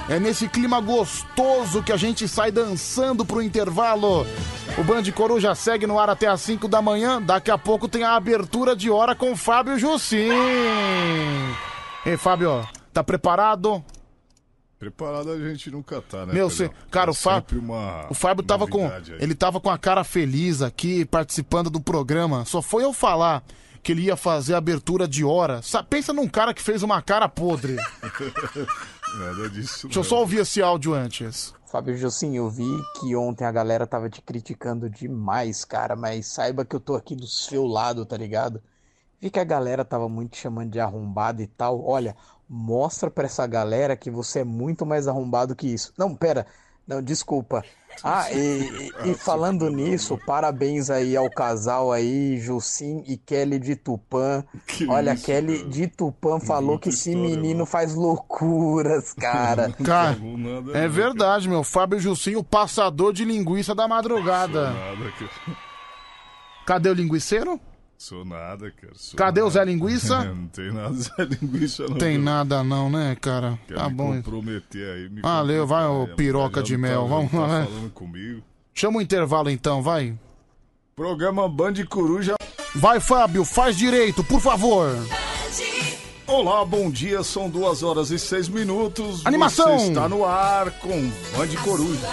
É 0.09 0.19
nesse 0.19 0.49
clima 0.49 0.81
gostoso 0.81 1.83
que 1.83 1.91
a 1.91 1.97
gente 1.97 2.27
sai 2.27 2.51
dançando 2.51 3.23
pro 3.23 3.43
intervalo. 3.43 4.25
O 4.77 4.83
Band 4.83 5.03
Coruja 5.13 5.53
segue 5.53 5.85
no 5.85 5.99
ar 5.99 6.09
até 6.09 6.27
às 6.27 6.41
5 6.41 6.67
da 6.67 6.81
manhã. 6.81 7.21
Daqui 7.21 7.51
a 7.51 7.57
pouco 7.59 7.87
tem 7.87 8.03
a 8.03 8.15
abertura 8.15 8.75
de 8.75 8.89
hora 8.89 9.13
com 9.13 9.31
o 9.31 9.35
Fábio 9.35 9.77
Jussim. 9.77 10.29
Ei, 12.05 12.17
Fábio, 12.17 12.67
tá 12.91 13.03
preparado? 13.03 13.83
Preparado 14.79 15.31
a 15.31 15.37
gente 15.37 15.69
nunca 15.69 16.01
tá, 16.01 16.25
né? 16.25 16.33
Meu, 16.33 16.49
cê- 16.49 16.71
cara, 16.89 17.09
É 17.09 17.11
o, 17.11 17.13
Fá- 17.13 17.43
uma 17.51 18.07
o 18.09 18.13
Fábio 18.15 18.43
tava 18.43 18.65
com. 18.65 18.87
aí. 18.87 19.03
Ele 19.19 19.35
tava 19.35 19.59
com 19.59 19.69
a 19.69 19.77
cara 19.77 20.03
feliz 20.03 20.61
aqui, 20.63 21.05
participando 21.05 21.69
do 21.69 21.79
programa. 21.81 22.45
Só 22.45 22.61
foi 22.63 22.83
eu 22.83 22.93
falar 22.93 23.43
que 23.83 23.91
ele 23.91 24.03
ia 24.03 24.15
fazer 24.15 24.55
a 24.55 24.57
abertura 24.57 25.07
de 25.07 25.23
hora. 25.23 25.61
Sa- 25.61 25.83
Pensa 25.83 26.13
num 26.13 26.27
cara 26.27 26.53
que 26.53 26.61
fez 26.63 26.81
uma 26.81 26.99
cara 27.01 27.27
podre. 27.29 27.75
Nada 29.17 29.49
disso. 29.49 29.87
Deixa 29.87 29.99
eu 29.99 30.03
só 30.03 30.19
ouvir 30.19 30.39
esse 30.39 30.61
áudio 30.61 30.93
antes. 30.93 31.53
Fábio 31.65 31.95
Jocim, 31.97 32.35
eu 32.35 32.49
vi 32.49 32.67
que 32.99 33.15
ontem 33.15 33.45
a 33.45 33.51
galera 33.51 33.85
tava 33.85 34.09
te 34.09 34.21
criticando 34.21 34.89
demais, 34.89 35.63
cara, 35.63 35.95
mas 35.95 36.27
saiba 36.27 36.65
que 36.65 36.75
eu 36.75 36.79
tô 36.79 36.95
aqui 36.95 37.15
do 37.15 37.27
seu 37.27 37.65
lado, 37.65 38.05
tá 38.05 38.17
ligado? 38.17 38.61
Vi 39.21 39.29
que 39.29 39.39
a 39.39 39.43
galera 39.43 39.85
tava 39.85 40.09
muito 40.09 40.31
te 40.31 40.37
chamando 40.37 40.71
de 40.71 40.79
arrombado 40.79 41.41
e 41.41 41.47
tal. 41.47 41.85
Olha, 41.85 42.15
mostra 42.47 43.11
pra 43.11 43.25
essa 43.25 43.45
galera 43.45 43.95
que 43.95 44.09
você 44.09 44.39
é 44.39 44.43
muito 44.43 44.85
mais 44.85 45.07
arrombado 45.07 45.55
que 45.55 45.67
isso. 45.67 45.93
Não, 45.97 46.15
pera. 46.15 46.47
Não, 46.89 47.01
desculpa. 47.03 47.63
Ah, 48.03 48.25
e, 48.33 48.37
e- 49.05 49.11
e 49.11 49.13
falando 49.13 49.69
nisso, 49.69 50.17
parabéns 50.25 50.89
aí 50.89 51.15
ao 51.15 51.29
casal 51.29 51.91
aí, 51.91 52.39
Jusim 52.39 53.03
e 53.07 53.15
Kelly 53.15 53.59
de 53.59 53.75
Tupã. 53.75 54.43
Olha, 54.87 55.13
isso, 55.13 55.23
Kelly 55.25 55.63
de 55.65 55.85
Tupã 55.87 56.39
falou 56.39 56.79
que 56.79 56.89
esse 56.89 57.15
menino 57.15 57.65
faz 57.65 57.93
loucuras, 57.93 59.13
cara. 59.19 59.71
Cara, 59.85 60.17
é 60.73 60.87
verdade, 60.87 61.47
meu. 61.47 61.63
Fábio 61.63 61.99
Jussim, 61.99 62.35
o 62.35 62.43
passador 62.43 63.13
de 63.13 63.23
linguiça 63.23 63.75
da 63.75 63.87
madrugada. 63.87 64.73
Cara. 64.73 65.57
Cadê 66.65 66.89
o 66.89 66.93
linguiceiro? 66.93 67.59
Sou 68.01 68.23
nada, 68.23 68.71
cara. 68.71 68.93
Sou 68.95 69.17
Cadê 69.17 69.41
o 69.41 69.47
nada. 69.47 69.53
Zé 69.55 69.65
Linguiça? 69.65 70.23
não 70.33 70.47
tem 70.47 70.71
nada 70.71 70.93
Zé 70.93 71.11
Linguiça, 71.41 71.83
não. 71.85 71.97
Tem 71.97 72.13
cara. 72.13 72.23
nada 72.23 72.63
não, 72.63 72.89
né, 72.89 73.17
cara? 73.19 73.59
Quer 73.67 73.75
Tá 73.75 73.89
me 73.89 73.95
bom. 73.95 74.15
comprometer 74.15 74.89
aí. 74.95 75.09
Me 75.09 75.21
Valeu, 75.21 75.67
vai, 75.67 75.85
ô 75.85 76.07
piroca 76.15 76.63
de 76.63 76.73
não 76.73 76.79
mel. 76.79 77.01
Tá, 77.03 77.07
Vamos 77.09 77.33
lá, 77.33 77.47
tá 77.59 77.65
falando 77.65 77.91
comigo. 77.91 78.41
Chama 78.73 78.99
o 78.99 79.01
intervalo 79.01 79.49
então, 79.49 79.81
vai. 79.83 80.17
Programa 80.95 81.49
Band 81.49 81.73
Coruja. 81.89 82.35
Vai, 82.73 83.01
Fábio, 83.01 83.43
faz 83.43 83.75
direito, 83.77 84.23
por 84.23 84.39
favor. 84.39 84.87
Olá, 86.25 86.63
bom 86.63 86.89
dia. 86.89 87.21
São 87.21 87.49
duas 87.49 87.83
horas 87.83 88.11
e 88.11 88.19
seis 88.19 88.47
minutos. 88.47 89.25
Animação. 89.25 89.77
Você 89.77 89.87
está 89.89 90.07
no 90.07 90.23
ar 90.23 90.71
com 90.79 91.01
Band 91.35 91.47
Coruja. 91.65 92.07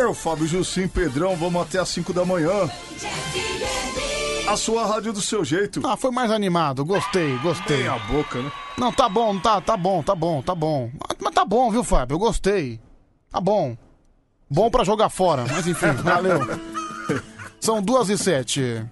Eu, 0.00 0.14
Fábio 0.14 0.46
Jussim 0.46 0.88
Pedrão, 0.88 1.36
vamos 1.36 1.60
até 1.62 1.78
às 1.78 1.88
5 1.90 2.12
da 2.12 2.24
manhã. 2.24 2.50
A 4.48 4.56
sua 4.56 4.86
rádio 4.86 5.12
do 5.12 5.20
seu 5.20 5.44
jeito. 5.44 5.80
Ah, 5.86 5.96
foi 5.96 6.10
mais 6.10 6.30
animado, 6.30 6.84
gostei, 6.84 7.36
gostei. 7.38 7.78
Tem 7.78 7.88
a 7.88 7.98
boca, 7.98 8.40
né? 8.42 8.50
Não, 8.78 8.90
tá 8.92 9.08
bom, 9.08 9.38
tá, 9.38 9.60
tá 9.60 9.76
bom, 9.76 10.02
tá 10.02 10.14
bom, 10.14 10.42
tá 10.42 10.54
bom. 10.54 10.90
Mas- 10.94 11.18
Mas 11.22 11.34
tá 11.34 11.44
bom, 11.44 11.70
viu, 11.70 11.84
Fábio? 11.84 12.14
Eu 12.14 12.18
gostei. 12.18 12.80
Tá 13.30 13.40
bom. 13.40 13.76
Bom 14.50 14.70
pra 14.70 14.82
jogar 14.82 15.08
fora, 15.10 15.44
mas 15.48 15.66
enfim, 15.68 15.92
valeu. 16.02 16.40
São 17.60 17.80
duas 17.82 18.08
e 18.08 18.16
sete. 18.18 18.84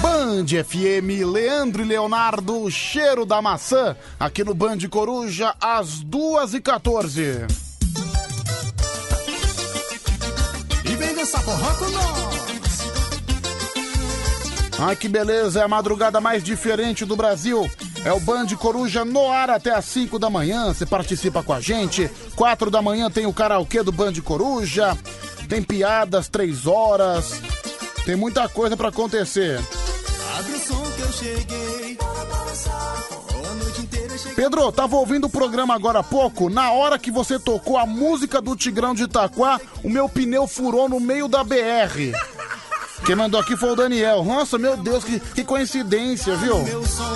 Band 0.00 0.46
FM, 0.64 1.24
Leandro 1.30 1.82
e 1.82 1.84
Leonardo, 1.84 2.68
cheiro 2.70 3.24
da 3.26 3.40
maçã, 3.42 3.94
aqui 4.18 4.42
no 4.42 4.54
Band 4.54 4.78
Coruja, 4.90 5.54
às 5.60 6.00
duas 6.00 6.54
e 6.54 6.60
14. 6.60 7.46
Forró 11.24 11.74
com 11.76 11.88
nós. 11.88 12.42
Ai, 14.80 14.96
que 14.96 15.08
beleza, 15.08 15.60
é 15.60 15.62
a 15.62 15.68
madrugada 15.68 16.20
mais 16.20 16.42
diferente 16.42 17.04
do 17.04 17.14
Brasil. 17.14 17.70
É 18.04 18.12
o 18.12 18.18
Band 18.18 18.48
Coruja 18.58 19.04
no 19.04 19.30
ar 19.30 19.48
até 19.48 19.70
às 19.70 19.84
5 19.84 20.18
da 20.18 20.28
manhã. 20.28 20.74
Você 20.74 20.84
participa 20.84 21.40
com 21.40 21.52
a 21.52 21.60
gente. 21.60 22.10
4 22.34 22.70
da 22.70 22.82
manhã 22.82 23.08
tem 23.08 23.24
o 23.24 23.32
karaokê 23.32 23.84
do 23.84 23.92
Band 23.92 24.14
Coruja. 24.24 24.98
Tem 25.48 25.62
piadas, 25.62 26.28
3 26.28 26.66
horas. 26.66 27.40
Tem 28.04 28.16
muita 28.16 28.48
coisa 28.48 28.76
pra 28.76 28.88
acontecer. 28.88 29.60
Abre 30.36 30.52
o 30.54 30.58
som 30.58 30.82
que 30.96 31.02
eu 31.02 31.12
cheguei. 31.12 31.98
Pedro, 34.34 34.70
tava 34.72 34.96
ouvindo 34.96 35.26
o 35.26 35.30
programa 35.30 35.74
agora 35.74 36.00
há 36.00 36.02
pouco. 36.02 36.48
Na 36.48 36.72
hora 36.72 36.98
que 36.98 37.10
você 37.10 37.38
tocou 37.38 37.76
a 37.76 37.86
música 37.86 38.40
do 38.40 38.56
Tigrão 38.56 38.94
de 38.94 39.04
Itaquá, 39.04 39.60
o 39.82 39.90
meu 39.90 40.08
pneu 40.08 40.46
furou 40.46 40.88
no 40.88 40.98
meio 40.98 41.28
da 41.28 41.44
BR. 41.44 42.12
Quem 43.04 43.14
mandou 43.14 43.40
aqui 43.40 43.56
foi 43.56 43.70
o 43.70 43.76
Daniel. 43.76 44.24
Nossa, 44.24 44.58
meu 44.58 44.76
Deus, 44.76 45.04
que, 45.04 45.18
que 45.20 45.44
coincidência, 45.44 46.36
viu? 46.36 46.62
Meu 46.62 46.86
som. 46.86 47.12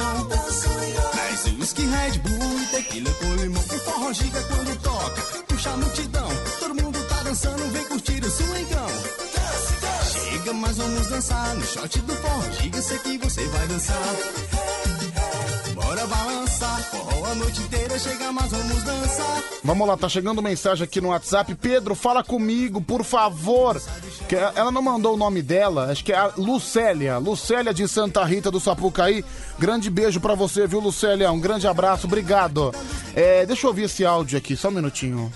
Forró 4.07 4.13
giga 4.13 4.41
quando 4.43 4.81
toca. 4.83 5.23
Puxa 5.49 5.71
a 5.71 5.77
multidão. 5.77 6.29
Todo 6.61 6.75
mundo 6.75 6.99
tá 7.09 7.23
dançando, 7.23 7.73
vem 7.73 7.85
curtir 7.85 8.25
o. 8.25 8.31
Chega, 10.13 10.53
mas 10.53 10.77
vamos 10.77 11.07
dançar. 11.09 11.55
No 11.55 11.65
shot 11.65 11.99
do 12.01 12.15
forró 12.15 12.43
giga, 12.61 12.83
sei 12.83 12.99
que 12.99 13.19
você 13.19 13.45
vai 13.49 13.67
dançar. 13.69 14.76
Bora 16.07 16.25
balançar. 16.25 16.83
Forró 16.85 17.27
a 17.27 17.35
noite 17.35 17.61
inteira. 17.61 17.99
Chega, 17.99 18.33
mas 18.33 18.51
vamos 18.51 18.83
dançar. 18.83 19.43
Vamos 19.65 19.89
lá, 19.89 19.97
tá 19.97 20.09
chegando 20.09 20.43
mensagem 20.43 20.85
aqui 20.85 21.01
no 21.01 21.09
WhatsApp. 21.09 21.55
Pedro, 21.55 21.95
fala 21.95 22.23
comigo, 22.23 22.81
por 22.81 23.03
favor. 23.05 23.81
Que 24.29 24.37
ela 24.37 24.71
não 24.71 24.83
mandou 24.83 25.15
o 25.15 25.17
nome 25.17 25.43
dela, 25.43 25.91
acho 25.91 26.05
que 26.05 26.13
é 26.13 26.17
a 26.17 26.33
Lucélia. 26.37 27.19
Lucélia 27.19 27.73
de 27.73 27.87
Santa 27.89 28.25
Rita 28.25 28.51
do 28.51 28.61
Sapucaí. 28.61 29.25
Grande 29.59 29.91
beijo 29.91 30.21
pra 30.21 30.35
você, 30.35 30.67
viu, 30.67 30.81
Lucélia? 30.81 31.33
Um 31.33 31.41
grande 31.41 31.67
abraço, 31.67 32.07
obrigado. 32.07 32.75
É, 33.15 33.47
deixa 33.47 33.67
eu 33.67 33.71
ouvir 33.71 33.85
esse 33.85 34.05
áudio 34.05 34.39
aqui, 34.39 34.57
só 34.57 34.69
um 34.69 34.73
minutinho. 34.73 35.33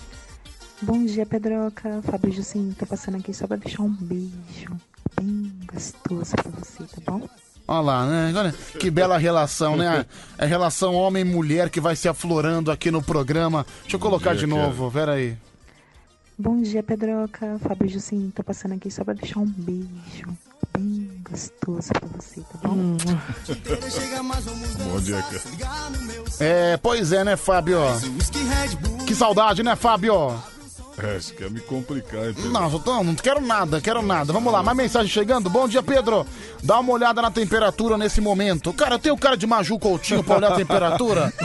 Bom 0.83 1.05
dia, 1.05 1.27
Pedroca. 1.27 2.01
Fábio 2.03 2.33
Jucinho, 2.33 2.75
tô 2.75 2.87
passando 2.87 3.17
aqui 3.17 3.33
só 3.35 3.47
pra 3.47 3.57
deixar 3.57 3.83
um 3.83 3.97
beijo 4.01 4.77
bem 5.21 5.53
gostoso 5.73 6.33
pra 6.37 6.51
você, 6.59 6.85
tá 6.85 7.13
bom? 7.13 7.29
Olha 7.71 7.81
lá, 7.83 8.05
né? 8.05 8.33
Olha 8.37 8.53
que 8.81 8.91
bela 8.91 9.17
relação, 9.17 9.77
né? 9.77 10.05
É 10.37 10.45
a 10.45 10.49
relação 10.49 10.93
homem-mulher 10.93 11.71
que 11.71 11.81
vai 11.81 11.95
se 11.95 12.09
aflorando 12.09 12.69
aqui 12.69 12.91
no 12.91 13.01
programa. 13.01 13.65
Deixa 13.83 13.95
eu 13.95 14.01
colocar 14.01 14.31
dia, 14.31 14.41
de 14.41 14.47
novo, 14.47 14.91
pera 14.91 15.13
aí. 15.13 15.39
Bom 16.37 16.61
dia, 16.61 16.83
Pedroca. 16.83 17.61
Fábio 17.61 17.89
Jucinho, 17.89 18.33
tô 18.35 18.43
passando 18.43 18.75
aqui 18.75 18.91
só 18.91 19.05
pra 19.05 19.15
deixar 19.15 19.39
um 19.39 19.47
beijo 19.47 20.37
bem 20.77 21.23
gostoso 21.31 21.91
pra 21.93 22.09
você, 22.09 22.41
tá 22.41 22.59
bom? 22.69 22.97
Bom 24.91 25.01
dia, 25.01 25.23
cara. 25.23 25.43
É, 26.41 26.77
pois 26.77 27.13
é, 27.13 27.23
né, 27.23 27.37
Fábio? 27.37 27.79
Que 29.07 29.15
saudade, 29.15 29.63
né, 29.63 29.77
Fábio? 29.77 30.35
É, 31.03 31.17
isso 31.17 31.35
quer 31.35 31.51
me 31.51 31.61
complicar? 31.61 32.33
Não, 32.51 32.79
tô- 32.79 33.03
não 33.03 33.15
quero 33.15 33.41
nada, 33.41 33.81
quero 33.81 34.03
nada. 34.03 34.33
Vamos 34.33 34.53
lá, 34.53 34.63
mais 34.63 34.77
mensagem 34.77 35.09
chegando. 35.11 35.49
Bom 35.49 35.67
dia, 35.67 35.83
Pedro. 35.83 36.27
Dá 36.63 36.79
uma 36.81 36.93
olhada 36.93 37.23
na 37.23 37.31
temperatura 37.31 37.97
nesse 37.97 38.21
momento. 38.21 38.73
Cara, 38.73 38.99
tem 38.99 39.11
o 39.11 39.17
cara 39.17 39.37
de 39.37 39.47
Maju 39.47 39.79
Coutinho 39.79 40.23
pra 40.23 40.37
olhar 40.37 40.53
a 40.53 40.57
temperatura? 40.57 41.33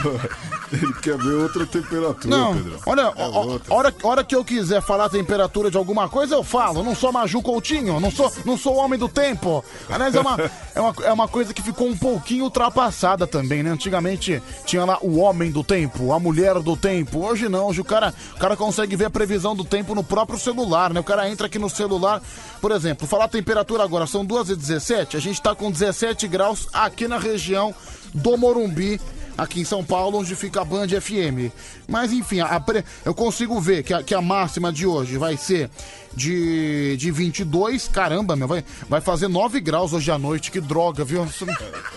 Ele 0.74 0.94
quer 0.96 1.16
ver 1.18 1.34
outra 1.36 1.66
temperatura, 1.66 2.36
Não, 2.36 2.54
Pedro. 2.56 2.80
olha, 2.88 3.02
É 3.02 3.14
ó, 3.18 3.60
hora, 3.70 3.94
hora 4.04 4.24
que 4.24 4.36
eu 4.36 4.44
quiser 4.44 4.82
falar 4.82 5.06
a 5.06 5.10
temperatura 5.10 5.70
de 5.70 5.78
alguma 5.78 6.10
coisa, 6.10 6.36
eu 6.36 6.44
falo. 6.44 6.84
Não 6.84 6.96
sou 6.96 7.12
Maju 7.14 7.42
Coutinho, 7.42 8.00
não 8.00 8.10
sou, 8.12 8.34
não 8.44 8.58
sou 8.58 8.76
homem 8.76 8.98
do 9.00 9.08
tempo. 9.08 9.64
Aliás, 9.90 10.16
é 10.16 10.20
uma, 10.20 10.38
é, 10.74 10.82
uma, 10.82 10.96
é 11.04 11.14
uma 11.14 11.28
coisa 11.28 11.54
que 11.54 11.62
ficou 11.62 11.88
um 11.88 11.96
pouquinho 11.96 12.46
ultrapassada 12.46 13.28
também, 13.28 13.62
né? 13.62 13.70
Antigamente 13.70 14.42
tinha 14.66 14.84
lá 14.84 14.98
o 15.02 15.18
homem 15.20 15.52
do 15.52 15.64
tempo, 15.64 16.12
a 16.12 16.20
mulher 16.20 16.56
do 16.60 16.76
tempo. 16.76 17.24
Hoje 17.26 17.48
não, 17.48 17.68
hoje 17.68 17.82
o 17.82 17.86
cara, 17.86 18.14
o 18.36 18.40
cara 18.40 18.58
consegue 18.58 18.96
ver 18.96 19.06
a 19.06 19.10
previsão 19.10 19.45
do 19.54 19.66
tempo 19.66 19.94
no 19.94 20.04
próprio 20.04 20.40
celular, 20.40 20.94
né? 20.94 21.00
O 21.02 21.04
cara 21.04 21.30
entra 21.30 21.48
aqui 21.48 21.60
no 21.60 21.70
celular, 21.70 22.22
por 22.62 22.72
exemplo, 22.72 23.06
falar 23.06 23.26
a 23.26 23.28
temperatura 23.28 23.84
agora, 23.84 24.08
são 24.08 24.26
2h17, 24.26 25.16
a 25.16 25.20
gente 25.20 25.42
tá 25.42 25.54
com 25.54 25.70
17 25.70 26.28
graus 26.28 26.70
aqui 26.74 27.08
na 27.08 27.20
região 27.20 27.76
do 28.14 28.38
Morumbi 28.38 29.00
aqui 29.38 29.60
em 29.62 29.66
São 29.66 29.84
Paulo, 29.84 30.20
onde 30.20 30.36
fica 30.36 30.62
a 30.62 30.66
Band 30.66 30.88
FM. 30.90 31.52
Mas 31.88 32.12
enfim, 32.14 32.38
pre- 32.66 32.84
eu 33.04 33.14
consigo 33.14 33.60
ver 33.60 33.84
que 33.84 33.94
a, 33.94 34.02
que 34.04 34.14
a 34.16 34.22
máxima 34.22 34.72
de 34.72 34.86
hoje 34.88 35.18
vai 35.18 35.36
ser 35.38 35.70
de, 36.16 36.96
de 36.98 37.12
22. 37.12 37.88
Caramba, 37.88 38.36
meu, 38.36 38.48
vai, 38.48 38.64
vai 38.90 39.02
fazer 39.02 39.28
9 39.28 39.60
graus 39.60 39.94
hoje 39.94 40.10
à 40.12 40.18
noite. 40.18 40.52
Que 40.52 40.62
droga, 40.62 41.04
viu? 41.04 41.26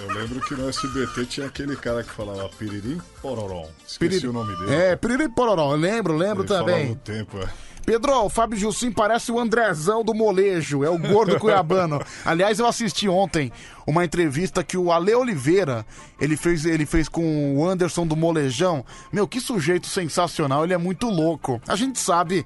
Eu 0.01 0.15
lembro 0.15 0.40
que 0.40 0.55
no 0.55 0.69
SBT 0.69 1.27
tinha 1.27 1.47
aquele 1.47 1.77
cara 1.77 2.02
que 2.02 2.10
falava 2.10 2.48
piririm 2.59 3.01
pororom. 3.23 3.69
Esqueci 3.86 3.98
Piriri- 3.98 4.28
o 4.28 4.32
nome 4.32 4.56
dele. 4.56 4.74
É, 4.74 4.97
Piriri 4.97 5.28
Pororó, 5.28 5.73
eu 5.73 5.77
lembro, 5.78 6.16
lembro 6.16 6.43
Ele 6.43 6.48
também. 6.48 6.93
o 6.93 6.97
tempo, 6.97 7.39
é. 7.39 7.48
Pedro, 7.89 8.24
o 8.27 8.28
Fábio 8.28 8.59
Gilcim 8.59 8.93
parece 8.93 9.32
o 9.32 9.40
Andrezão 9.40 10.05
do 10.05 10.12
molejo, 10.12 10.85
é 10.85 10.90
o 10.90 10.98
gordo 10.98 11.39
cuiabano. 11.40 11.98
Aliás, 12.23 12.59
eu 12.59 12.66
assisti 12.66 13.09
ontem 13.09 13.51
uma 13.86 14.05
entrevista 14.05 14.62
que 14.62 14.77
o 14.77 14.93
Ale 14.93 15.15
Oliveira, 15.15 15.86
ele 16.20 16.36
fez, 16.36 16.66
ele 16.66 16.85
fez 16.85 17.09
com 17.09 17.56
o 17.56 17.66
Anderson 17.66 18.06
do 18.06 18.15
molejão. 18.15 18.85
Meu, 19.10 19.27
que 19.27 19.40
sujeito 19.40 19.86
sensacional, 19.86 20.65
ele 20.65 20.74
é 20.74 20.77
muito 20.77 21.09
louco. 21.09 21.62
A 21.66 21.74
gente 21.77 21.98
sabe 21.98 22.44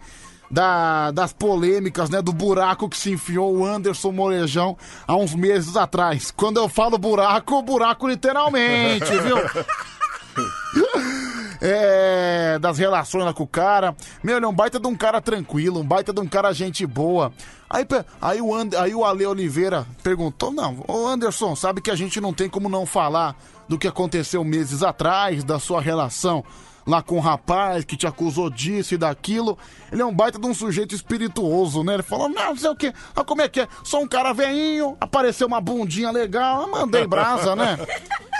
da- 0.49 1.11
das 1.11 1.33
polêmicas, 1.33 2.09
né, 2.09 2.23
do 2.23 2.33
buraco 2.33 2.89
que 2.89 2.97
se 2.97 3.11
enfiou 3.11 3.53
o 3.57 3.67
Anderson 3.67 4.13
Molejão 4.13 4.79
há 5.09 5.17
uns 5.17 5.35
meses 5.35 5.77
atrás. 5.77 6.31
Quando 6.31 6.59
eu 6.59 6.69
falo 6.69 6.97
buraco, 6.99 7.61
buraco 7.63 8.07
literalmente, 8.07 9.11
viu? 9.25 9.39
É, 11.65 12.59
das 12.59 12.77
relações 12.77 13.25
lá 13.25 13.33
com 13.33 13.45
o 13.45 13.47
cara. 13.47 13.95
Meu, 14.21 14.37
ele 14.37 14.45
é 14.45 14.49
um 14.49 14.53
baita 14.53 14.81
de 14.81 14.89
um 14.89 14.97
cara 14.97 15.21
tranquilo, 15.21 15.79
um 15.79 15.87
baita 15.87 16.13
de 16.13 16.21
um 16.21 16.27
cara 16.27 16.53
gente 16.53 16.85
boa. 16.85 17.33
Aí, 17.71 17.87
aí, 18.21 18.43
o, 18.43 18.53
And, 18.53 18.71
aí 18.77 18.93
o 18.95 19.05
Ale 19.05 19.25
Oliveira 19.25 19.87
perguntou: 20.03 20.51
Não, 20.51 20.85
ô 20.89 21.07
Anderson, 21.07 21.55
sabe 21.55 21.81
que 21.81 21.91
a 21.91 21.95
gente 21.95 22.21
não 22.21 22.35
tem 22.35 22.49
como 22.49 22.69
não 22.69 22.85
falar 22.85 23.37
do 23.69 23.79
que 23.79 23.87
aconteceu 23.87 24.43
meses 24.43 24.83
atrás, 24.83 25.45
da 25.45 25.61
sua 25.61 25.81
relação 25.81 26.45
lá 26.87 27.01
com 27.01 27.17
o 27.17 27.21
rapaz 27.21 27.85
que 27.85 27.97
te 27.97 28.07
acusou 28.07 28.51
disso 28.51 28.95
e 28.95 28.99
daquilo. 28.99 29.57
Ele 29.91 30.03
é 30.03 30.05
um 30.05 30.15
baita 30.15 30.39
de 30.39 30.47
um 30.47 30.55
sujeito 30.55 30.95
espirituoso, 30.95 31.83
né? 31.83 31.95
Ele 31.95 32.03
falou: 32.03 32.29
Não, 32.29 32.51
não 32.51 32.57
sei 32.57 32.71
o 32.71 32.77
quê, 32.77 32.93
ah, 33.15 33.25
como 33.25 33.43
é 33.43 33.49
que 33.49 33.61
é? 33.61 33.69
Sou 33.85 34.03
um 34.03 34.09
cara 34.09 34.33
veinho, 34.33 34.97
apareceu 35.01 35.47
uma 35.47 35.61
bundinha 35.61 36.11
legal, 36.11 36.69
mandei 36.69 37.07
brasa, 37.07 37.55
né? 37.55 37.79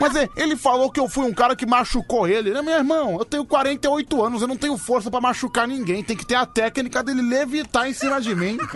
Mas 0.00 0.14
é, 0.16 0.28
ele 0.36 0.56
falou 0.56 0.90
que 0.90 1.00
eu 1.00 1.08
fui 1.08 1.24
um 1.26 1.34
cara 1.34 1.56
que 1.56 1.66
machucou 1.66 2.26
ele. 2.28 2.50
Meu 2.62 2.74
irmão? 2.74 3.16
Eu 3.18 3.24
tenho 3.24 3.44
48 3.44 4.22
anos, 4.24 4.42
eu 4.42 4.48
não 4.48 4.56
tenho 4.56 4.76
força 4.78 5.10
pra 5.10 5.20
machucar 5.20 5.66
ninguém. 5.66 6.02
Tem 6.04 6.16
que 6.16 6.24
ter 6.26 6.36
a 6.36 6.46
técnica 6.46 7.02
dele 7.02 7.22
levitar 7.22 7.88
em 7.88 7.92
cima 7.92 8.20
de 8.20 8.34
mim. 8.34 8.56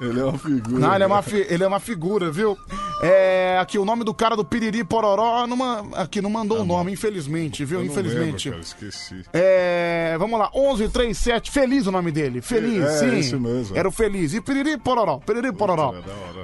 Ele 0.00 0.18
é 0.20 0.24
uma 0.24 0.36
figura. 0.38 0.78
Não, 0.80 0.94
ele 0.94 1.04
é 1.04 1.06
uma, 1.06 1.22
fi- 1.22 1.46
ele 1.48 1.62
é 1.62 1.66
uma 1.68 1.78
figura, 1.78 2.28
viu? 2.30 2.58
É, 3.00 3.56
aqui, 3.60 3.78
o 3.78 3.84
nome 3.84 4.02
do 4.02 4.12
cara 4.12 4.34
do 4.34 4.44
Piriri 4.44 4.82
Pororó 4.82 5.46
não, 5.46 5.56
ma- 5.56 5.84
aqui 5.94 6.20
não 6.20 6.28
mandou 6.28 6.60
o 6.60 6.64
nome, 6.64 6.90
infelizmente, 6.92 7.64
viu? 7.64 7.82
Infelizmente. 7.84 8.50
lembro, 8.50 8.64
cara, 8.66 8.90
esqueci. 8.90 9.24
É, 9.32 10.16
vamos 10.18 10.36
lá, 10.38 10.50
1137, 10.52 11.50
Feliz 11.50 11.86
o 11.86 11.92
nome 11.92 12.10
dele. 12.10 12.42
Feliz, 12.42 12.82
É, 12.84 12.98
sim. 12.98 13.18
isso 13.18 13.38
mesmo. 13.38 13.76
Era 13.76 13.88
o 13.88 13.92
Feliz. 13.92 14.34
E 14.34 14.40
Piriri 14.40 14.76
Pororó, 14.78 15.18
Piriri 15.18 15.52
Pororó. 15.52 15.94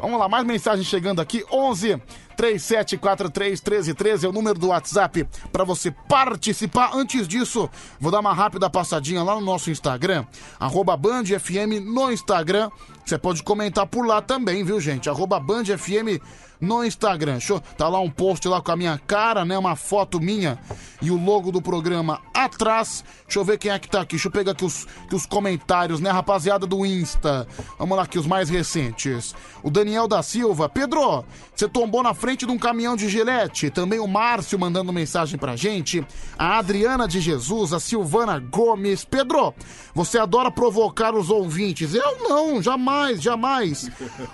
Vamos 0.01 0.19
lá, 0.19 0.29
mais 0.29 0.45
mensagem 0.47 0.85
chegando 0.85 1.21
aqui. 1.21 1.45
11 1.53 2.01
3743 2.41 3.61
1313 3.61 4.25
é 4.25 4.29
o 4.31 4.33
número 4.33 4.59
do 4.59 4.69
WhatsApp 4.69 5.29
para 5.53 5.63
você 5.63 5.91
participar. 5.91 6.93
Antes 6.95 7.29
disso, 7.29 7.69
vou 8.01 8.11
dar 8.11 8.21
uma 8.21 8.33
rápida 8.33 8.71
passadinha 8.71 9.23
lá 9.23 9.35
no 9.35 9.43
nosso 9.43 9.71
Instagram, 9.71 10.25
arroba 10.59 10.97
Band 10.97 11.25
FM 11.25 11.85
no 11.85 12.11
Instagram. 12.11 12.71
Você 13.05 13.19
pode 13.19 13.43
comentar 13.43 13.87
por 13.87 14.07
lá 14.07 14.23
também, 14.23 14.65
viu, 14.65 14.81
gente? 14.81 15.11
Arroba 15.11 15.39
Band 15.39 15.65
FM 15.67 16.19
no 16.61 16.85
Instagram. 16.85 17.41
Show? 17.41 17.61
Tá 17.77 17.89
lá 17.89 18.01
um 18.01 18.11
post 18.11 18.47
lá 18.47 18.61
com 18.61 18.73
a 18.73 18.77
minha 18.77 18.99
cara, 19.07 19.45
né? 19.45 19.57
Uma 19.57 19.77
foto 19.77 20.21
minha 20.21 20.59
e 21.03 21.11
o 21.11 21.23
logo 21.23 21.51
do 21.51 21.63
programa 21.63 22.21
atrás. 22.35 23.05
Deixa 23.25 23.39
eu 23.39 23.45
ver 23.45 23.59
quem 23.59 23.71
é 23.71 23.79
que 23.79 23.89
tá 23.89 24.01
aqui. 24.01 24.17
Deixa 24.17 24.29
eu 24.29 24.33
pegar 24.33 24.53
aqui 24.53 24.65
os, 24.65 24.87
aqui 25.05 25.15
os 25.15 25.27
comentários, 25.27 26.01
né, 26.01 26.11
rapaziada 26.11 26.67
do 26.67 26.85
Insta. 26.85 27.47
Vamos 27.79 27.97
lá 27.97 28.05
aqui, 28.05 28.19
os 28.19 28.27
mais 28.27 28.49
recentes. 28.49 29.35
O 29.63 29.71
Daniel 29.71 30.07
da 30.07 30.23
Silva. 30.23 30.69
Pedro, 30.69 31.25
você 31.55 31.69
tombou 31.69 32.03
na 32.03 32.13
frente 32.13 32.45
de 32.45 32.53
um 32.53 32.59
caminhão 32.59 32.97
de 32.97 33.09
gilete. 33.09 33.71
Também 33.71 33.99
o 33.99 34.07
Márcio 34.07 34.59
mandando 34.59 34.93
mensagem 34.93 35.39
pra 35.39 35.57
gente. 35.57 36.05
A 36.39 36.59
Adriana 36.59 37.07
de 37.07 37.21
Jesus, 37.21 37.73
a 37.73 37.81
Silvana 37.81 38.39
Gomes. 38.39 39.05
Pedro, 39.05 39.55
você 39.95 40.19
adora 40.19 40.51
provocar 40.51 41.15
os 41.15 41.31
ouvintes. 41.31 41.95
Eu 41.95 42.29
não, 42.29 42.63
jamais, 42.63 43.23
jamais. 43.23 43.91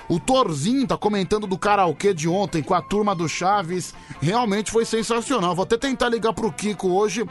O 0.08 0.18
Torzinho 0.18 0.86
tá 0.86 0.96
comentando 0.96 1.46
do 1.46 1.58
karaokê 1.58 2.14
de 2.16 2.28
ontem 2.28 2.62
com 2.62 2.74
a 2.74 2.82
turma 2.82 3.14
do 3.14 3.28
Chaves. 3.28 3.94
Realmente 4.20 4.70
foi 4.70 4.84
sensacional. 4.84 5.54
Vou 5.54 5.62
até 5.62 5.76
tentar 5.76 6.08
ligar 6.08 6.32
pro 6.32 6.52
Kiko 6.52 6.88
hoje, 6.88 7.24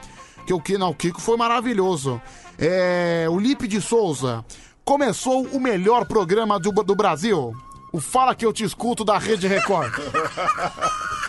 que 0.45 0.53
o 0.53 0.61
Kiko, 0.61 0.79
não, 0.79 0.91
o 0.91 0.95
Kiko 0.95 1.19
foi 1.19 1.35
maravilhoso. 1.35 2.21
É, 2.57 3.27
o 3.29 3.37
Lipe 3.39 3.67
de 3.67 3.81
Souza. 3.81 4.45
Começou 4.85 5.43
o 5.47 5.59
melhor 5.59 6.05
programa 6.05 6.59
do, 6.59 6.71
do 6.71 6.95
Brasil. 6.95 7.53
O 7.91 7.99
Fala 7.99 8.35
Que 8.35 8.45
Eu 8.45 8.53
Te 8.53 8.63
Escuto 8.63 9.03
da 9.03 9.17
Rede 9.17 9.47
Record. 9.47 9.91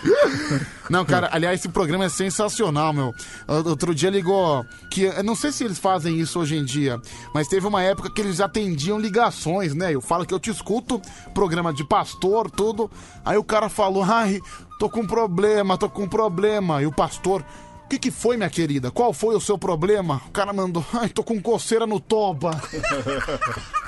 Não, 0.89 1.05
cara, 1.05 1.29
aliás, 1.33 1.61
esse 1.61 1.69
programa 1.69 2.05
é 2.05 2.09
sensacional, 2.09 2.93
meu. 2.93 3.15
Outro 3.47 3.95
dia 3.95 4.11
ligou 4.11 4.65
que 4.91 5.11
não 5.23 5.35
sei 5.35 5.51
se 5.53 5.65
eles 5.65 5.79
fazem 5.79 6.19
isso 6.19 6.39
hoje 6.39 6.57
em 6.57 6.65
dia, 6.65 7.01
mas 7.35 7.49
teve 7.49 7.67
uma 7.67 7.83
época 7.83 8.11
que 8.11 8.21
eles 8.21 8.41
atendiam 8.41 8.99
ligações, 8.99 9.75
né? 9.75 9.95
Eu 9.95 10.01
falo 10.01 10.25
que 10.25 10.33
eu 10.33 10.41
te 10.41 10.51
escuto, 10.51 11.01
programa 11.35 11.73
de 11.73 11.85
pastor, 11.85 12.51
tudo. 12.51 12.91
Aí 13.25 13.37
o 13.37 13.45
cara 13.45 13.69
falou: 13.69 14.05
"Ai, 14.05 14.41
tô 14.79 14.89
com 14.89 15.07
problema, 15.07 15.77
tô 15.77 15.89
com 15.89 16.09
problema". 16.09 16.83
E 16.83 16.87
o 16.87 16.93
pastor 16.93 17.45
o 17.87 17.89
que, 17.89 18.01
que 18.01 18.11
foi, 18.11 18.37
minha 18.37 18.51
querida? 18.51 18.91
Qual 18.91 19.13
foi 19.13 19.37
o 19.37 19.41
seu 19.41 19.57
problema? 19.57 20.21
O 20.27 20.33
cara 20.33 20.53
mandou, 20.53 20.85
ai, 20.93 21.09
tô 21.09 21.23
com 21.23 21.41
coceira 21.41 21.87
no 21.87 22.01
toba. 22.01 22.61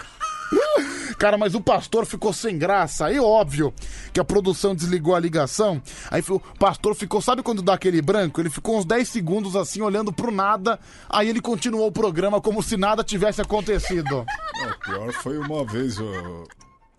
Cara, 1.19 1.37
mas 1.37 1.55
o 1.55 1.61
pastor 1.61 2.07
ficou 2.07 2.33
sem 2.33 2.57
graça. 2.57 3.07
Aí, 3.07 3.19
óbvio 3.19 3.75
que 4.13 4.21
a 4.21 4.25
produção 4.25 4.75
desligou 4.75 5.15
a 5.17 5.21
ligação. 5.21 5.83
Aí 6.11 6.23
o 6.29 6.39
pastor 6.59 6.95
ficou, 6.95 7.21
sabe 7.21 7.43
quando 7.43 7.61
dá 7.61 7.75
aquele 7.75 8.01
branco? 8.01 8.41
Ele 8.41 8.49
ficou 8.51 8.79
uns 8.79 8.85
10 8.85 9.09
segundos 9.09 9.57
assim, 9.57 9.81
olhando 9.83 10.13
pro 10.13 10.31
nada. 10.31 10.79
Aí 11.09 11.29
ele 11.29 11.41
continuou 11.41 11.89
o 11.89 11.93
programa 11.93 12.41
como 12.41 12.63
se 12.63 12.77
nada 12.77 13.03
tivesse 13.03 13.41
acontecido. 13.43 14.25
O 14.59 14.85
pior 14.85 15.13
foi 15.13 15.39
uma 15.39 15.65
vez 15.65 16.01
o- 16.01 16.45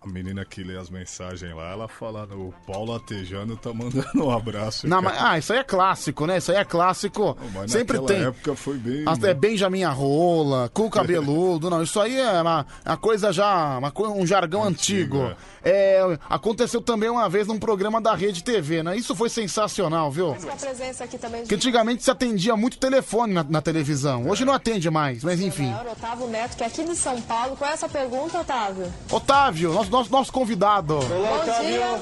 a 0.02 0.08
menina 0.08 0.44
que 0.46 0.62
lê 0.62 0.78
as 0.78 0.88
mensagens 0.88 1.54
lá, 1.54 1.72
ela 1.72 1.86
falando, 1.86 2.32
o 2.34 2.54
Paulo 2.66 2.94
Atejano 2.94 3.54
tá 3.56 3.72
mandando 3.74 4.24
um 4.24 4.30
abraço. 4.30 4.88
Não, 4.88 5.02
mas, 5.02 5.14
ah, 5.20 5.38
isso 5.38 5.52
aí 5.52 5.58
é 5.58 5.64
clássico, 5.64 6.26
né? 6.26 6.38
Isso 6.38 6.50
aí 6.50 6.56
é 6.56 6.64
clássico. 6.64 7.36
Mas 7.52 7.70
Sempre 7.70 7.98
tem. 8.00 8.22
época 8.24 8.54
foi 8.56 8.78
bem. 8.78 9.04
As- 9.06 9.22
É 9.22 9.34
Benjamin 9.34 9.84
Rola, 9.84 10.70
cu 10.72 10.88
cabeludo, 10.90 11.68
não, 11.68 11.82
isso 11.82 12.00
aí 12.00 12.18
é 12.18 12.40
uma, 12.40 12.66
uma 12.86 12.96
coisa 12.96 13.30
já, 13.30 13.76
uma, 13.78 13.92
um 14.14 14.26
jargão 14.26 14.64
antigo. 14.64 15.32
É, 15.62 16.00
aconteceu 16.30 16.80
também 16.80 17.10
uma 17.10 17.28
vez 17.28 17.46
num 17.46 17.58
programa 17.58 18.00
da 18.00 18.14
Rede 18.14 18.42
TV, 18.42 18.82
né? 18.82 18.96
Isso 18.96 19.14
foi 19.14 19.28
sensacional, 19.28 20.10
viu? 20.10 20.34
Com 20.34 20.48
a 20.50 20.56
presença 20.56 21.04
aqui 21.04 21.18
também 21.18 21.42
Porque 21.42 21.54
antigamente 21.54 22.02
se 22.02 22.10
atendia 22.10 22.56
muito 22.56 22.78
telefone 22.78 23.34
na, 23.34 23.44
na 23.44 23.60
televisão, 23.60 24.26
hoje 24.26 24.46
não 24.46 24.54
atende 24.54 24.88
mais, 24.88 25.22
mas 25.22 25.40
enfim. 25.40 25.64
Senhor 25.66 25.86
Otávio 25.92 26.26
Neto, 26.28 26.56
que 26.56 26.62
é 26.64 26.66
aqui 26.66 26.84
de 26.84 26.96
São 26.96 27.20
Paulo. 27.20 27.54
Qual 27.56 27.68
é 27.70 27.74
essa 27.74 27.88
pergunta, 27.88 28.40
Otávio? 28.40 28.90
Otávio, 29.10 29.72
nosso, 29.74 29.89
nosso, 29.90 30.10
nosso 30.10 30.32
convidado. 30.32 30.98
Bom 31.00 31.62
dia. 31.62 32.00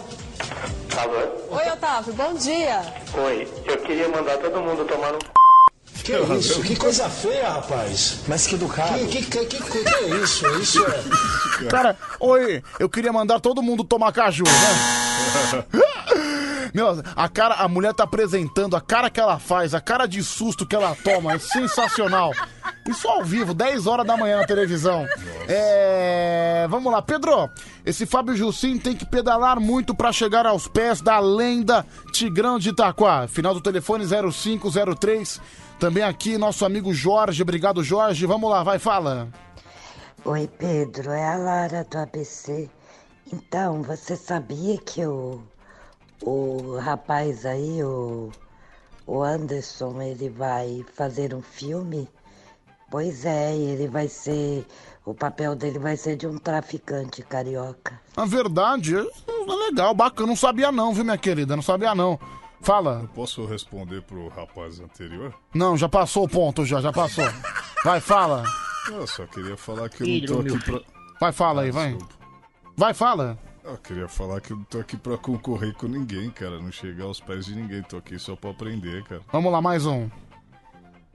Alô? 0.96 1.56
Oi, 1.56 1.70
Otávio, 1.70 2.12
bom 2.12 2.34
dia. 2.34 2.82
Oi, 3.14 3.48
eu 3.64 3.78
queria 3.78 4.08
mandar 4.08 4.38
todo 4.38 4.60
mundo 4.60 4.84
tomar 4.84 5.12
no. 5.12 5.37
Que 6.08 6.34
isso? 6.36 6.62
Que 6.62 6.74
coisa 6.74 7.06
feia, 7.10 7.50
rapaz. 7.50 8.20
Mas 8.26 8.46
que 8.46 8.54
educado. 8.54 8.98
Que, 9.08 9.22
que, 9.22 9.44
que, 9.44 9.60
que, 9.60 9.82
que 9.84 9.94
é 9.94 10.08
isso? 10.22 10.46
Isso 10.58 10.82
é. 10.86 11.66
Cara, 11.68 11.96
oi, 12.18 12.62
eu 12.78 12.88
queria 12.88 13.12
mandar 13.12 13.40
todo 13.40 13.62
mundo 13.62 13.84
tomar 13.84 14.10
caju, 14.10 14.44
né? 14.44 15.64
Meu, 16.72 17.02
a 17.16 17.28
cara, 17.28 17.54
a 17.56 17.68
mulher 17.68 17.94
tá 17.94 18.04
apresentando, 18.04 18.76
a 18.76 18.80
cara 18.80 19.08
que 19.08 19.18
ela 19.18 19.38
faz, 19.38 19.74
a 19.74 19.80
cara 19.80 20.06
de 20.06 20.22
susto 20.22 20.66
que 20.66 20.76
ela 20.76 20.94
toma, 21.02 21.32
é 21.32 21.38
sensacional. 21.38 22.32
Isso 22.86 23.08
ao 23.08 23.24
vivo, 23.24 23.52
10 23.54 23.86
horas 23.86 24.06
da 24.06 24.16
manhã 24.16 24.36
na 24.36 24.46
televisão. 24.46 25.06
É. 25.48 26.66
Vamos 26.70 26.92
lá, 26.92 27.02
Pedro. 27.02 27.50
Esse 27.84 28.06
Fábio 28.06 28.36
Jussim 28.36 28.78
tem 28.78 28.94
que 28.94 29.04
pedalar 29.04 29.58
muito 29.58 29.94
pra 29.94 30.12
chegar 30.12 30.46
aos 30.46 30.68
pés 30.68 31.00
da 31.00 31.18
lenda 31.18 31.84
Tigrão 32.12 32.58
de 32.58 32.70
Itaquá. 32.70 33.26
Final 33.26 33.54
do 33.54 33.60
telefone 33.60 34.04
0503. 34.06 35.40
Também 35.78 36.02
aqui, 36.02 36.36
nosso 36.36 36.64
amigo 36.64 36.92
Jorge. 36.92 37.40
Obrigado, 37.40 37.84
Jorge. 37.84 38.26
Vamos 38.26 38.50
lá, 38.50 38.64
vai, 38.64 38.80
fala. 38.80 39.28
Oi, 40.24 40.48
Pedro, 40.58 41.12
é 41.12 41.24
a 41.24 41.36
Lara 41.36 41.86
do 41.88 41.98
ABC. 41.98 42.68
Então, 43.32 43.82
você 43.82 44.16
sabia 44.16 44.76
que 44.78 45.06
o, 45.06 45.40
o 46.22 46.76
rapaz 46.78 47.46
aí, 47.46 47.82
o, 47.84 48.30
o 49.06 49.22
Anderson, 49.22 50.02
ele 50.02 50.28
vai 50.28 50.84
fazer 50.94 51.32
um 51.32 51.42
filme? 51.42 52.08
Pois 52.90 53.24
é, 53.24 53.54
ele 53.54 53.86
vai 53.86 54.08
ser. 54.08 54.66
O 55.04 55.14
papel 55.14 55.54
dele 55.54 55.78
vai 55.78 55.96
ser 55.96 56.16
de 56.16 56.26
um 56.26 56.38
traficante 56.38 57.22
carioca. 57.22 58.00
Na 58.16 58.24
verdade, 58.24 58.96
é 58.96 59.54
legal, 59.66 59.94
bacana. 59.94 60.26
Não 60.26 60.36
sabia 60.36 60.72
não, 60.72 60.92
viu, 60.92 61.04
minha 61.04 61.16
querida? 61.16 61.54
Não 61.54 61.62
sabia 61.62 61.94
não. 61.94 62.18
Fala. 62.60 63.08
Posso 63.14 63.46
responder 63.46 64.02
pro 64.02 64.28
rapaz 64.28 64.80
anterior? 64.80 65.34
Não, 65.54 65.76
já 65.76 65.88
passou 65.88 66.24
o 66.24 66.28
ponto, 66.28 66.64
já, 66.64 66.80
já 66.80 66.92
passou. 66.92 67.24
Vai, 67.84 68.00
fala. 68.00 68.44
Eu 68.88 69.06
só 69.06 69.26
queria 69.26 69.56
falar 69.56 69.88
que 69.88 70.02
eu 70.02 70.06
Filho, 70.06 70.36
não 70.36 70.44
tô 70.44 70.54
aqui 70.54 70.64
pra. 70.64 70.80
Vai, 71.20 71.32
fala 71.32 71.62
aí, 71.62 71.70
vai. 71.70 71.96
Vai, 72.76 72.94
fala. 72.94 73.38
Eu 73.64 73.76
queria 73.76 74.08
falar 74.08 74.40
que 74.40 74.52
eu 74.52 74.56
não 74.56 74.64
tô 74.64 74.80
aqui 74.80 74.96
pra 74.96 75.18
concorrer 75.18 75.74
com 75.74 75.86
ninguém, 75.86 76.30
cara. 76.30 76.58
Não 76.60 76.72
chegar 76.72 77.04
aos 77.04 77.20
pés 77.20 77.46
de 77.46 77.54
ninguém. 77.54 77.82
Tô 77.82 77.98
aqui 77.98 78.18
só 78.18 78.34
pra 78.34 78.50
aprender, 78.50 79.04
cara. 79.04 79.20
Vamos 79.30 79.52
lá, 79.52 79.60
mais 79.60 79.84
um. 79.84 80.08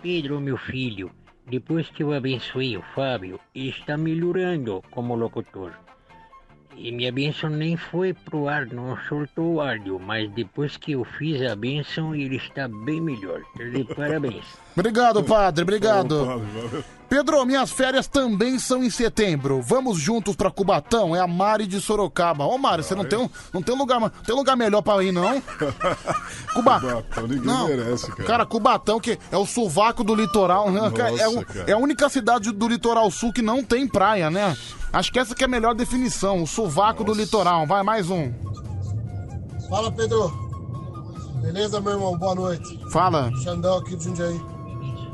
Pedro, 0.01 0.39
meu 0.39 0.57
filho, 0.57 1.09
depois 1.47 1.89
que 1.89 2.03
eu 2.03 2.13
abençoei 2.13 2.77
o 2.77 2.83
Fábio, 2.93 3.39
ele 3.55 3.69
está 3.69 3.97
melhorando 3.97 4.83
como 4.91 5.15
locutor. 5.15 5.73
E 6.75 6.91
minha 6.91 7.11
bênção 7.11 7.49
nem 7.49 7.77
foi 7.77 8.13
pro 8.13 8.47
ar, 8.47 8.65
não 8.67 8.97
soltou 9.07 9.55
o 9.55 9.61
áudio, 9.61 9.99
mas 9.99 10.29
depois 10.31 10.75
que 10.77 10.93
eu 10.93 11.03
fiz 11.03 11.41
a 11.41 11.55
bênção, 11.55 12.15
ele 12.15 12.37
está 12.37 12.67
bem 12.67 12.99
melhor. 12.99 13.41
De 13.55 13.83
parabéns. 13.95 14.45
Obrigado, 14.75 15.23
padre, 15.23 15.61
obrigado. 15.63 16.43
Pedro, 17.07 17.45
minhas 17.45 17.69
férias 17.69 18.07
também 18.07 18.57
são 18.57 18.83
em 18.83 18.89
setembro. 18.89 19.61
Vamos 19.61 19.99
juntos 19.99 20.35
pra 20.35 20.49
Cubatão? 20.49 21.15
É 21.15 21.19
a 21.19 21.27
Mari 21.27 21.67
de 21.67 21.79
Sorocaba. 21.79 22.43
Ô, 22.45 22.57
Mari, 22.57 22.81
você 22.83 22.95
não 22.95 23.05
tem, 23.05 23.19
um, 23.19 23.29
não 23.53 23.61
tem 23.61 23.75
um 23.75 23.77
lugar, 23.77 23.99
ma- 23.99 24.09
tem 24.09 24.33
lugar 24.33 24.55
melhor 24.55 24.81
pra 24.81 25.03
ir, 25.03 25.11
não? 25.11 25.39
Cuba... 26.55 26.79
Cubatão, 26.79 27.27
ninguém 27.27 27.45
Não, 27.45 27.67
merece, 27.67 28.07
cara. 28.11 28.23
Cara, 28.23 28.45
Cubatão, 28.47 28.99
que 28.99 29.19
é 29.31 29.37
o 29.37 29.45
sovaco 29.45 30.03
do 30.03 30.15
litoral, 30.15 30.71
né? 30.71 30.81
Nossa, 30.89 31.21
é, 31.21 31.27
o- 31.27 31.45
cara. 31.45 31.65
é 31.67 31.73
a 31.73 31.77
única 31.77 32.09
cidade 32.09 32.51
do 32.51 32.67
litoral 32.67 33.11
sul 33.11 33.31
que 33.31 33.43
não 33.43 33.63
tem 33.63 33.87
praia, 33.87 34.31
né? 34.31 34.57
Acho 34.91 35.11
que 35.11 35.19
essa 35.19 35.35
que 35.35 35.43
é 35.43 35.45
a 35.45 35.49
melhor 35.49 35.75
definição, 35.75 36.41
o 36.41 36.47
sovaco 36.47 37.03
do 37.03 37.13
litoral. 37.13 37.67
Vai, 37.67 37.83
mais 37.83 38.09
um. 38.09 38.33
Fala, 39.69 39.91
Pedro. 39.91 40.33
Beleza, 41.43 41.79
meu 41.79 41.93
irmão? 41.93 42.17
Boa 42.17 42.33
noite. 42.33 42.79
Fala. 42.89 43.29
Xandão 43.43 43.77
aqui 43.77 43.95
de 43.95 44.03
Jundiaí. 44.05 44.41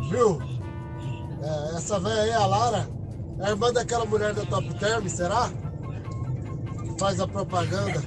Viu? 0.09 0.41
É, 1.41 1.75
essa 1.77 1.99
velha 1.99 2.21
aí, 2.21 2.33
a 2.33 2.45
Lara, 2.45 2.89
é 3.39 3.45
a 3.45 3.49
irmã 3.49 3.71
daquela 3.71 4.05
mulher 4.05 4.33
da 4.33 4.45
Top 4.45 4.73
Term, 4.75 5.07
será? 5.07 5.49
Que 6.83 6.99
faz 6.99 7.19
a 7.21 7.27
propaganda. 7.27 8.03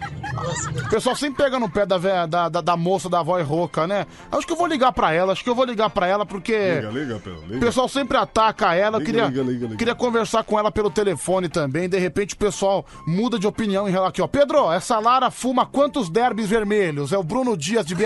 O 0.87 0.89
pessoal 0.91 1.15
sempre 1.17 1.45
pega 1.45 1.59
no 1.59 1.69
pé 1.71 1.87
da, 1.87 1.97
véia- 1.99 2.27
da, 2.27 2.49
da, 2.49 2.61
da 2.61 2.77
moça 2.77 3.09
da 3.09 3.23
voz 3.23 3.47
rouca, 3.47 3.87
né? 3.87 4.07
Acho 4.31 4.47
que 4.47 4.53
eu 4.53 4.57
vou 4.57 4.67
ligar 4.67 4.93
pra 4.93 5.13
ela, 5.13 5.33
acho 5.33 5.45
que 5.45 5.49
eu 5.49 5.55
vou 5.55 5.65
ligar 5.65 5.89
pra 5.91 6.07
ela 6.07 6.27
porque. 6.27 6.53
Liga, 6.77 6.89
liga, 6.91 7.21
Pedro, 7.23 7.41
O 7.41 7.47
liga. 7.47 7.61
pessoal 7.61 7.89
sempre 7.89 8.17
ataca 8.19 8.75
ela. 8.75 8.97
Eu 8.97 9.01
Liga, 9.01 9.13
queria, 9.13 9.27
liga, 9.29 9.43
liga, 9.43 9.65
liga. 9.67 9.77
queria 9.77 9.95
conversar 9.95 10.43
com 10.45 10.59
ela 10.59 10.71
pelo 10.73 10.91
telefone 10.91 11.49
também. 11.49 11.89
De 11.89 11.99
repente 11.99 12.35
o 12.35 12.39
pessoal 12.39 12.85
muda 13.07 13.39
de 13.39 13.47
opinião 13.47 13.87
em 13.89 13.91
relação 13.91 14.09
aqui, 14.09 14.23
ó. 14.23 14.27
Pedro, 14.27 14.71
essa 14.73 14.99
Lara 14.99 15.31
fuma 15.31 15.65
quantos 15.65 16.11
derbys 16.11 16.49
vermelhos? 16.49 17.13
É 17.13 17.19
o 17.19 17.23
Bruno 17.23 17.57
Dias 17.57 17.87
de 17.87 17.95
BH. 17.95 18.03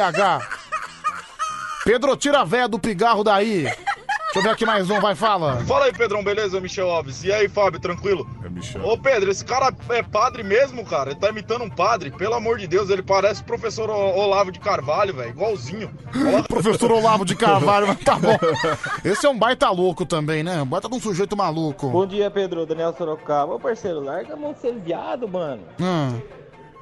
Pedro, 1.86 2.16
tira 2.16 2.40
a 2.40 2.44
véia 2.44 2.66
do 2.66 2.80
pigarro 2.80 3.22
daí. 3.22 3.62
Deixa 3.62 3.78
eu 4.34 4.42
ver 4.42 4.48
aqui 4.48 4.66
mais 4.66 4.90
um, 4.90 4.98
vai, 4.98 5.14
fala. 5.14 5.64
Fala 5.64 5.84
aí, 5.84 5.92
Pedrão, 5.92 6.22
beleza? 6.22 6.60
Michel 6.60 6.90
Alves. 6.90 7.22
E 7.22 7.32
aí, 7.32 7.48
Fábio, 7.48 7.78
tranquilo? 7.78 8.28
É 8.44 8.48
Michel. 8.48 8.84
Ô, 8.84 8.98
Pedro, 8.98 9.30
esse 9.30 9.44
cara 9.44 9.72
é 9.90 10.02
padre 10.02 10.42
mesmo, 10.42 10.84
cara? 10.84 11.10
Ele 11.10 11.20
tá 11.20 11.28
imitando 11.28 11.62
um 11.62 11.70
padre. 11.70 12.10
Pelo 12.10 12.34
amor 12.34 12.58
de 12.58 12.66
Deus, 12.66 12.90
ele 12.90 13.04
parece 13.04 13.40
o 13.40 13.44
professor 13.44 13.88
Olavo 13.88 14.50
de 14.50 14.58
Carvalho, 14.58 15.14
velho. 15.14 15.30
Igualzinho. 15.30 15.88
Professor 16.48 16.90
Olavo 16.90 17.24
de 17.24 17.36
Carvalho, 17.36 17.86
mas 17.86 18.00
tá 18.00 18.16
bom. 18.16 18.36
Esse 19.04 19.24
é 19.24 19.30
um 19.30 19.38
baita 19.38 19.70
louco 19.70 20.04
também, 20.04 20.42
né? 20.42 20.60
Um 20.62 20.66
baita 20.66 20.88
de 20.88 20.96
um 20.96 21.00
sujeito 21.00 21.36
maluco. 21.36 21.88
Bom 21.90 22.04
dia, 22.04 22.28
Pedro. 22.32 22.66
Daniel 22.66 22.92
Sorocaba. 22.98 23.54
Ô, 23.54 23.60
parceiro, 23.60 24.00
larga 24.00 24.32
a 24.32 24.36
mão 24.36 24.52
de 24.54 24.58
ser 24.58 24.74
viado, 24.74 25.28
mano. 25.28 25.62
Hum. 25.80 26.20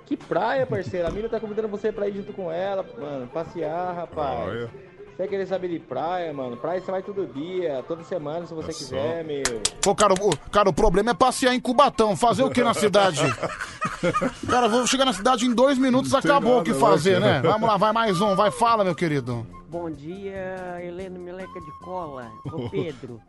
Que 0.06 0.16
praia, 0.16 0.64
parceiro. 0.64 1.06
A 1.06 1.10
mina 1.10 1.28
tá 1.28 1.38
convidando 1.38 1.68
você 1.68 1.92
pra 1.92 2.08
ir 2.08 2.14
junto 2.14 2.32
com 2.32 2.50
ela, 2.50 2.86
mano. 2.98 3.26
Passear, 3.26 3.94
rapaz. 3.94 4.44
Praia. 4.44 4.93
Você 5.14 5.18
vai 5.18 5.28
querer 5.28 5.46
saber 5.46 5.68
de 5.68 5.78
praia, 5.78 6.32
mano? 6.32 6.56
Praia 6.56 6.80
você 6.80 6.90
vai 6.90 7.00
todo 7.00 7.24
dia, 7.24 7.84
toda 7.86 8.02
semana, 8.02 8.46
se 8.48 8.52
você 8.52 8.72
quiser, 8.72 9.24
meu. 9.24 9.44
Pô, 9.80 9.94
cara, 9.94 10.12
o, 10.12 10.36
cara, 10.50 10.68
o 10.68 10.72
problema 10.72 11.12
é 11.12 11.14
passear 11.14 11.54
em 11.54 11.60
Cubatão. 11.60 12.16
Fazer 12.16 12.42
o 12.42 12.50
que 12.50 12.64
na 12.64 12.74
cidade? 12.74 13.20
Cara, 14.50 14.68
vou 14.68 14.86
chegar 14.86 15.04
na 15.06 15.12
cidade 15.12 15.46
em 15.46 15.54
dois 15.54 15.78
minutos, 15.78 16.12
Não 16.12 16.20
tem 16.20 16.30
acabou 16.30 16.60
o 16.60 16.62
que 16.64 16.72
nada, 16.72 16.80
fazer, 16.80 17.20
né, 17.20 17.40
né? 17.40 17.48
Vamos 17.48 17.66
lá, 17.66 17.76
vai 17.76 17.92
mais 17.92 18.20
um, 18.20 18.34
vai, 18.34 18.50
fala, 18.50 18.84
meu 18.84 18.94
querido. 18.94 19.46
Bom 19.68 19.90
dia, 19.90 20.78
Helena 20.82 21.18
Meleca 21.18 21.60
de 21.60 21.70
Cola. 21.80 22.30
Ô 22.52 22.68
Pedro. 22.68 23.20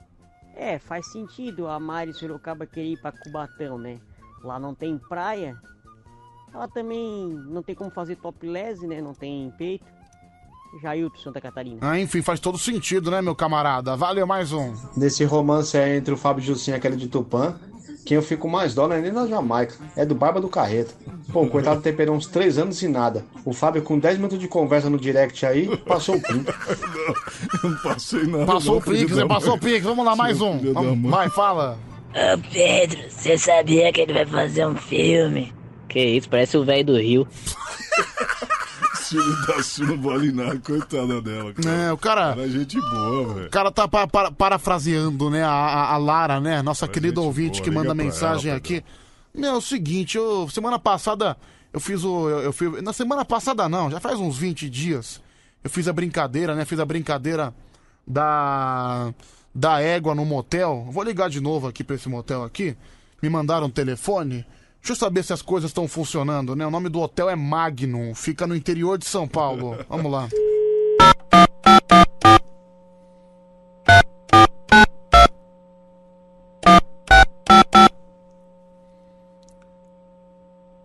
É, 0.56 0.80
faz 0.80 1.12
sentido 1.12 1.68
a 1.68 1.80
Mari 1.80 2.14
Sorocaba 2.14 2.66
querer 2.66 2.94
ir 2.94 3.02
pra 3.02 3.12
Cubatão, 3.12 3.78
né? 3.78 4.00
Lá 4.44 4.60
não 4.60 4.74
tem 4.74 4.98
praia. 4.98 5.56
Ela 6.54 6.68
também 6.68 7.30
não 7.48 7.62
tem 7.62 7.76
como 7.76 7.92
fazer 7.92 8.16
topless, 8.16 8.86
né? 8.86 9.02
Não 9.02 9.14
tem 9.14 9.54
peito. 9.58 9.86
Jailton, 10.82 11.18
Santa 11.20 11.42
Catarina. 11.42 11.78
Ah, 11.82 12.00
enfim, 12.00 12.22
faz 12.22 12.40
todo 12.40 12.58
sentido, 12.58 13.10
né, 13.12 13.22
meu 13.22 13.36
camarada? 13.36 13.96
Valeu, 13.96 14.28
mais 14.28 14.52
um. 14.52 14.74
Nesse 14.96 15.24
romance 15.24 15.78
aí 15.78 15.98
entre 15.98 16.14
o 16.14 16.18
Fábio 16.18 16.44
Jussim 16.44 16.72
e 16.72 16.74
aquele 16.74 16.96
de 16.96 17.08
Tupã, 17.08 17.56
quem 18.06 18.16
eu 18.16 18.22
fico 18.22 18.48
mais 18.48 18.76
dó 18.76 18.88
não 18.88 18.96
é 18.96 19.02
nem 19.02 19.12
na 19.12 19.26
Jamaica, 19.26 19.76
é 19.96 20.06
do 20.06 20.14
Barba 20.14 20.40
do 20.40 20.48
Carreta. 20.48 20.94
Pô, 21.32 21.42
o 21.42 21.50
coitado 21.50 21.82
temperou 21.82 22.16
uns 22.16 22.28
3 22.28 22.60
anos 22.60 22.82
e 22.84 22.88
nada. 22.88 23.26
O 23.44 23.52
Fábio, 23.52 23.82
com 23.82 23.98
10 23.98 24.18
minutos 24.18 24.38
de 24.38 24.48
conversa 24.48 24.90
no 24.90 25.00
direct 25.00 25.46
aí, 25.46 25.76
passou 25.78 26.16
o 26.18 26.22
pinto. 26.22 26.54
Não 27.64 27.76
passei 27.78 28.24
nada. 28.28 28.46
Passou 28.46 28.74
não, 28.74 28.80
o 28.80 28.84
Pix, 28.84 29.00
filho 29.00 29.16
né? 29.16 29.22
da 29.22 29.28
Passou 29.28 29.56
o. 29.56 29.60
Pix, 29.60 29.84
vamos 29.84 30.06
lá, 30.06 30.16
mais 30.16 30.40
um. 30.40 30.58
da 30.58 30.74
Vamos-. 30.74 31.10
Vai, 31.10 31.30
fala. 31.30 31.80
Ô 32.12 32.38
Pedro, 32.54 33.00
você 33.10 33.38
sabia 33.38 33.92
que 33.92 34.02
ele 34.02 34.14
vai 34.14 34.26
fazer 34.26 34.66
um 34.68 34.76
filme? 34.76 35.54
Que 35.90 36.00
isso, 36.00 36.30
parece 36.30 36.58
o 36.58 36.64
velho 36.64 36.86
do 36.86 36.98
Rio. 36.98 37.28
Filho 39.10 39.46
da 39.48 39.62
Su 39.64 39.84
não 39.86 40.02
vale 40.02 40.32
nada, 40.32 40.60
coitada 40.60 41.22
dela. 41.22 41.54
Cara. 41.54 41.76
É, 41.76 41.92
o 41.94 41.98
cara. 41.98 42.22
Era 42.32 42.50
gente 42.50 42.80
boa, 42.80 43.34
velho. 43.34 43.48
O 43.48 43.50
cara 43.50 43.72
tá 43.72 43.88
pa- 43.88 44.08
pa- 44.08 44.32
parafraseando, 44.32 45.30
né? 45.30 45.44
A, 45.44 45.50
a- 45.52 45.94
a 45.94 45.98
Lara, 45.98 46.40
né? 46.40 46.62
Nossa 46.62 46.88
querida 46.88 47.22
ouvinte 47.22 47.60
boa, 47.60 47.64
que 47.64 47.70
liga 47.70 47.82
manda 47.82 47.96
pra 47.96 48.04
mensagem 48.04 48.50
ela, 48.50 48.58
aqui. 48.58 48.84
Meu, 49.34 49.54
é 49.54 49.58
o 49.58 49.62
seguinte, 49.62 50.18
eu, 50.18 50.48
semana 50.50 50.80
passada 50.80 51.36
eu 51.74 51.80
fiz 51.80 52.04
o. 52.04 52.30
Eu, 52.30 52.40
eu 52.42 52.54
fiz, 52.54 52.82
na 52.82 52.94
semana 52.94 53.24
passada 53.26 53.68
não, 53.70 53.92
já 53.92 54.00
faz 54.00 54.20
uns 54.20 54.38
20 54.38 54.70
dias. 54.70 55.22
Eu 55.64 55.70
fiz 55.70 55.88
a 55.88 55.94
brincadeira, 55.94 56.56
né? 56.56 56.64
Fiz 56.66 56.80
a 56.80 56.86
brincadeira 56.86 57.54
da. 58.08 59.14
Da 59.58 59.80
égua 59.82 60.14
no 60.14 60.26
motel. 60.26 60.86
Vou 60.92 61.02
ligar 61.02 61.30
de 61.30 61.40
novo 61.40 61.68
aqui 61.68 61.82
pra 61.84 61.96
esse 61.96 62.10
motel 62.10 62.44
aqui. 62.44 62.76
Me 63.24 63.30
mandaram 63.30 63.68
um 63.68 63.70
telefone. 63.70 64.46
Deixa 64.86 64.94
eu 64.94 65.08
saber 65.08 65.24
se 65.24 65.34
as 65.34 65.42
coisas 65.42 65.72
estão 65.72 65.88
funcionando, 65.88 66.56
né? 66.56 66.64
O 66.64 66.70
nome 66.70 66.90
do 66.90 67.02
hotel 67.02 67.28
é 67.28 67.36
Magnum, 67.36 68.14
fica 68.14 68.46
no 68.46 68.56
interior 68.56 69.00
de 69.00 69.06
São 69.06 69.28
Paulo. 69.28 69.84
Vamos 69.90 70.12
lá. 70.12 70.30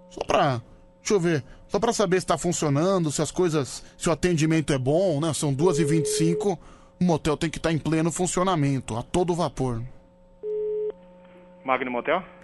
Só 0.09 0.25
pra. 0.27 0.63
Deixa 1.03 1.13
eu 1.13 1.21
ver. 1.21 1.45
Só 1.69 1.79
pra 1.79 1.93
saber 1.93 2.21
se 2.21 2.27
tá 2.27 2.39
funcionando, 2.39 3.13
se 3.13 3.21
as 3.21 3.31
coisas. 3.31 3.85
Se 3.99 4.09
o 4.09 4.13
atendimento 4.13 4.73
é 4.73 4.79
bom, 4.79 5.21
né? 5.21 5.35
São 5.35 5.55
2h25. 5.55 6.59
O 6.99 7.05
motel 7.05 7.37
tem 7.37 7.51
que 7.51 7.59
estar 7.59 7.71
em 7.71 7.79
pleno 7.79 8.11
funcionamento, 8.11 8.97
a 8.97 9.03
todo 9.03 9.35
vapor. 9.35 9.83
Magno 11.63 11.91
Motel? 11.91 12.40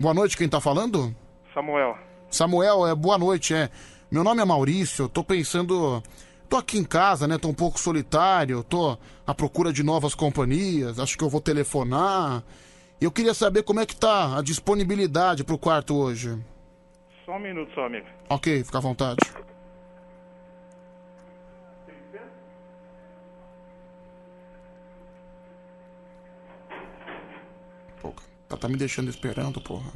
Boa 0.00 0.14
noite, 0.14 0.34
quem 0.34 0.48
tá 0.48 0.62
falando? 0.62 1.14
Samuel. 1.52 1.94
Samuel, 2.30 2.86
é 2.86 2.94
boa 2.94 3.18
noite, 3.18 3.52
é. 3.52 3.68
Meu 4.10 4.24
nome 4.24 4.40
é 4.40 4.44
Maurício, 4.46 5.10
tô 5.10 5.22
pensando. 5.22 6.02
Tô 6.48 6.56
aqui 6.56 6.78
em 6.78 6.84
casa, 6.84 7.28
né? 7.28 7.36
Tô 7.36 7.48
um 7.48 7.54
pouco 7.54 7.78
solitário, 7.78 8.64
tô 8.64 8.96
à 9.26 9.34
procura 9.34 9.70
de 9.74 9.82
novas 9.82 10.14
companhias, 10.14 10.98
acho 10.98 11.18
que 11.18 11.22
eu 11.22 11.28
vou 11.28 11.38
telefonar. 11.38 12.42
Eu 12.98 13.10
queria 13.10 13.34
saber 13.34 13.62
como 13.62 13.80
é 13.80 13.84
que 13.84 13.94
tá 13.94 14.38
a 14.38 14.42
disponibilidade 14.42 15.44
pro 15.44 15.58
quarto 15.58 15.94
hoje. 15.94 16.34
Só 17.26 17.32
um 17.32 17.38
minuto 17.40 17.70
só, 17.74 17.84
amigo. 17.84 18.06
Ok, 18.30 18.64
fica 18.64 18.78
à 18.78 18.80
vontade. 18.80 19.18
Pô, 28.50 28.56
tá, 28.56 28.68
me 28.68 28.76
deixando 28.76 29.08
esperando, 29.08 29.60
porra. 29.60 29.92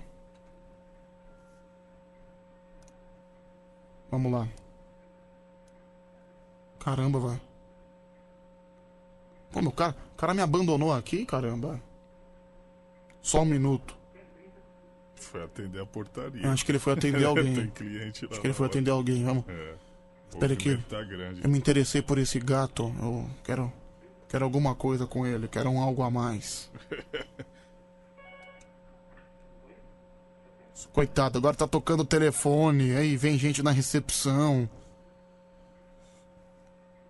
Vamos 4.09 4.31
lá. 4.31 4.49
Caramba, 6.79 7.19
velho. 7.19 7.41
Pô, 9.51 9.61
meu 9.61 9.73
cara, 9.73 9.97
o 10.13 10.17
cara 10.17 10.33
me 10.33 10.41
abandonou 10.41 10.93
aqui, 10.93 11.27
caramba. 11.27 11.83
Só 13.21 13.43
um 13.43 13.45
minuto. 13.45 13.97
Foi 15.17 15.43
atender 15.43 15.81
a 15.81 15.87
portaria. 15.87 16.47
Eu 16.47 16.53
acho 16.53 16.65
que 16.65 16.71
ele 16.71 16.79
foi 16.79 16.93
atender 16.93 17.25
alguém. 17.27 17.55
Tem 17.57 17.71
cliente. 17.71 18.29
Acho 18.31 18.41
que 18.41 18.47
ele 18.47 18.55
foi 18.55 18.67
atender 18.69 18.93
alguém, 18.93 19.25
vamos. 19.25 19.45
É. 19.49 19.75
Espera 20.31 20.53
aqui. 20.53 20.77
tá. 20.89 20.99
Eu 21.43 21.51
me 21.51 21.59
interessei 21.59 22.03
por 22.03 22.19
esse 22.19 22.39
gato. 22.39 22.95
Eu 23.03 23.29
quero. 23.43 23.73
Quero 24.29 24.45
alguma 24.45 24.77
coisa 24.77 25.09
com 25.09 25.27
ele. 25.27 25.49
Quero 25.49 25.71
um 25.71 25.81
algo 25.81 26.05
a 26.05 26.11
mais. 26.11 26.71
Coitado, 30.93 31.39
agora 31.39 31.57
tá 31.57 31.67
tocando 31.67 32.01
o 32.01 32.07
telefone. 32.07 32.95
Aí 32.95 33.17
vem 33.17 33.39
gente 33.39 33.63
na 33.63 33.71
recepção. 33.71 34.69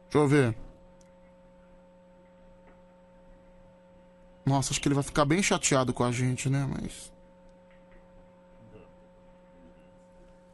Deixa 0.04 0.18
eu 0.18 0.28
ver. 0.28 0.56
Nossa, 4.44 4.72
acho 4.72 4.80
que 4.80 4.88
ele 4.88 4.94
vai 4.94 5.04
ficar 5.04 5.24
bem 5.24 5.42
chateado 5.42 5.92
com 5.92 6.04
a 6.04 6.12
gente, 6.12 6.48
né? 6.48 6.66
Mas. 6.70 7.12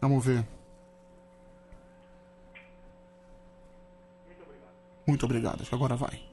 Vamos 0.01 0.25
ver. 0.25 0.47
Muito 5.07 5.25
obrigado, 5.27 5.61
acho 5.61 5.69
que 5.69 5.75
agora 5.75 5.97
vai. 5.97 6.30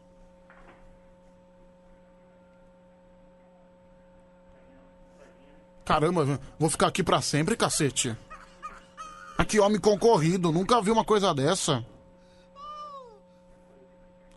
Caramba, 5.87 6.39
vou 6.59 6.69
ficar 6.69 6.87
aqui 6.87 7.01
pra 7.01 7.21
sempre, 7.21 7.55
cacete. 7.55 8.13
Ah, 9.37 9.45
que 9.45 9.57
homem 9.59 9.79
concorrido, 9.79 10.51
nunca 10.51 10.81
vi 10.81 10.91
uma 10.91 11.05
coisa 11.05 11.33
dessa. 11.33 11.85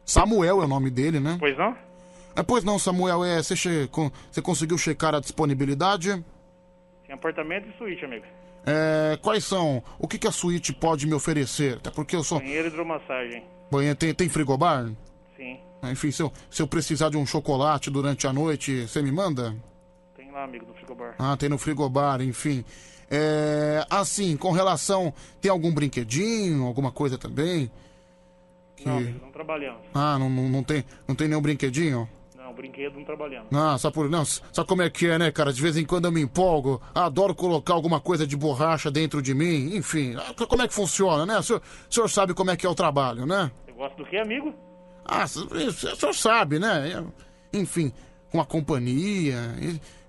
Samuel 0.04 0.62
é 0.62 0.64
o 0.64 0.68
nome 0.68 0.90
dele, 0.90 1.18
né? 1.20 1.36
Pois 1.40 1.56
não? 1.58 1.76
É, 2.36 2.42
pois 2.42 2.62
não, 2.62 2.78
Samuel, 2.78 3.24
é, 3.24 3.42
você, 3.42 3.56
che- 3.56 3.88
você 4.30 4.40
conseguiu 4.40 4.78
checar 4.78 5.14
a 5.14 5.20
disponibilidade? 5.20 6.24
Tem 7.06 7.14
apartamento 7.14 7.68
e 7.68 7.76
suíte, 7.78 8.04
amigo. 8.04 8.24
É, 8.64 9.18
quais 9.20 9.44
são? 9.44 9.82
O 9.98 10.06
que, 10.06 10.18
que 10.18 10.28
a 10.28 10.32
suíte 10.32 10.72
pode 10.72 11.06
me 11.06 11.14
oferecer? 11.14 11.78
Até 11.78 11.90
porque 11.90 12.14
eu 12.14 12.22
sou. 12.22 12.38
Banheiro 12.38 12.68
e 12.68 12.70
hidromassagem. 12.70 13.44
Banheiro, 13.70 13.96
tem, 13.96 14.14
tem 14.14 14.28
frigobar? 14.28 14.88
Sim. 15.36 15.58
Ah, 15.82 15.90
Enfim, 15.90 16.10
se 16.12 16.22
eu, 16.22 16.32
se 16.50 16.62
eu 16.62 16.66
precisar 16.68 17.08
de 17.10 17.16
um 17.16 17.26
chocolate 17.26 17.90
durante 17.90 18.26
a 18.28 18.32
noite, 18.32 18.86
você 18.86 19.02
me 19.02 19.10
manda? 19.10 19.56
Tem 20.30 20.38
lá, 20.38 20.44
amigo, 20.44 20.64
no 20.66 20.74
frigobar. 20.74 21.14
Ah, 21.18 21.36
tem 21.36 21.48
no 21.48 21.58
frigobar, 21.58 22.22
enfim. 22.22 22.64
É, 23.10 23.84
assim, 23.90 24.36
com 24.36 24.52
relação. 24.52 25.12
Tem 25.40 25.50
algum 25.50 25.72
brinquedinho, 25.74 26.64
alguma 26.66 26.92
coisa 26.92 27.18
também? 27.18 27.68
Que- 28.76 28.86
Não, 28.86 28.98
amigo, 28.98 29.18
não 29.24 29.32
trabalhamos. 29.32 29.80
Ah, 29.92 30.16
não, 30.18 30.30
não, 30.30 30.48
não 30.48 30.62
tem, 30.62 30.84
não 31.08 31.14
tem 31.16 31.26
nenhum 31.26 31.42
brinquedinho? 31.42 32.08
Não, 32.36 32.54
brinquedo 32.54 32.94
não 32.96 33.04
trabalhamos. 33.04 33.48
Ah, 33.52 33.76
só 33.76 33.90
por. 33.90 34.08
Não, 34.08 34.24
sabe 34.24 34.68
como 34.68 34.82
é 34.82 34.88
que 34.90 35.06
é, 35.08 35.18
né, 35.18 35.32
cara? 35.32 35.52
De 35.52 35.60
vez 35.60 35.76
em 35.76 35.84
quando 35.84 36.04
eu 36.04 36.12
me 36.12 36.20
empolgo, 36.20 36.80
adoro 36.94 37.34
colocar 37.34 37.74
alguma 37.74 37.98
coisa 38.00 38.24
de 38.24 38.36
borracha 38.36 38.88
dentro 38.88 39.20
de 39.20 39.34
mim, 39.34 39.74
enfim. 39.74 40.14
ah, 40.16 40.32
Como 40.46 40.62
é 40.62 40.68
que 40.68 40.74
funciona, 40.74 41.26
né? 41.26 41.38
O 41.38 41.42
senhor, 41.42 41.60
o 41.90 41.92
senhor 41.92 42.08
sabe 42.08 42.34
como 42.34 42.52
é 42.52 42.56
que 42.56 42.64
é 42.64 42.68
o 42.68 42.74
trabalho, 42.74 43.26
né? 43.26 43.50
Você 43.66 43.72
gosta 43.72 43.96
do 43.96 44.04
que, 44.08 44.16
amigo? 44.16 44.54
Ah, 45.04 45.24
o 45.24 45.28
senhor 45.96 46.14
sabe, 46.14 46.60
né? 46.60 47.04
Enfim, 47.52 47.92
com 48.30 48.40
a 48.40 48.46
companhia. 48.46 49.38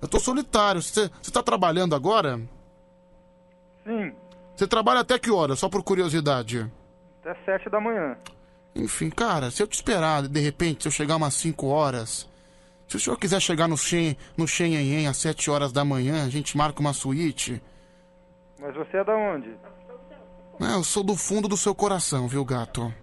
Eu 0.02 0.08
tô 0.08 0.20
solitário. 0.20 0.82
Você 0.82 1.10
você 1.22 1.32
tá 1.32 1.42
trabalhando 1.44 1.96
agora? 1.96 2.40
Sim, 3.86 4.14
Você 4.56 4.68
trabalha 4.68 5.00
até 5.00 5.18
que 5.18 5.32
hora? 5.32 5.56
Só 5.56 5.68
por 5.68 5.82
curiosidade. 5.84 6.72
até 7.24 7.36
sete 7.46 7.70
da 7.70 7.80
manhã. 7.80 8.16
Enfim, 8.76 9.10
cara, 9.10 9.50
se 9.52 9.62
eu 9.62 9.68
te 9.68 9.74
esperar, 9.74 10.28
de 10.28 10.40
repente, 10.40 10.84
se 10.84 10.88
eu 10.88 10.92
chegar 10.92 11.16
umas 11.18 11.34
5 11.34 11.68
horas. 11.68 12.30
Se 12.88 12.96
o 12.96 13.00
senhor 13.00 13.18
quiser 13.18 13.40
chegar 13.42 13.68
no 13.68 13.78
Shen, 13.78 14.16
no 14.38 14.48
Shen 14.48 15.08
às 15.08 15.18
7 15.18 15.50
horas 15.50 15.72
da 15.72 15.84
manhã, 15.84 16.24
a 16.26 16.30
gente 16.30 16.56
marca 16.56 16.80
uma 16.80 16.94
suíte. 16.94 17.62
Mas 18.60 18.76
você 18.76 18.98
é 18.98 19.04
da 19.04 19.16
onde? 19.16 19.50
Ah, 20.60 20.74
eu 20.74 20.84
sou 20.84 21.04
do 21.04 21.16
fundo 21.16 21.48
do 21.48 21.58
seu 21.58 21.74
coração, 21.74 22.28
viu, 22.28 22.46
gato? 22.46 22.94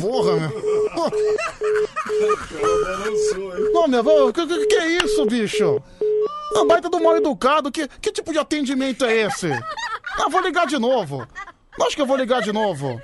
Porra, 0.00 0.36
meu. 0.36 0.50
Não, 3.72 3.88
meu, 3.88 4.28
ô, 4.28 4.32
que, 4.32 4.46
que, 4.46 4.66
que 4.66 4.74
é 4.74 5.04
isso, 5.04 5.26
bicho? 5.26 5.82
Uma 6.52 6.66
baita 6.66 6.88
do 6.88 7.00
mal 7.00 7.16
educado, 7.16 7.70
que, 7.70 7.88
que 7.88 8.12
tipo 8.12 8.32
de 8.32 8.38
atendimento 8.38 9.04
é 9.04 9.26
esse? 9.26 9.50
Ah, 9.52 10.28
vou 10.28 10.40
ligar 10.40 10.66
de 10.66 10.78
novo. 10.78 11.26
Acho 11.80 11.94
que 11.94 12.02
eu 12.02 12.06
vou 12.06 12.16
ligar 12.16 12.42
de 12.42 12.52
novo. 12.52 13.00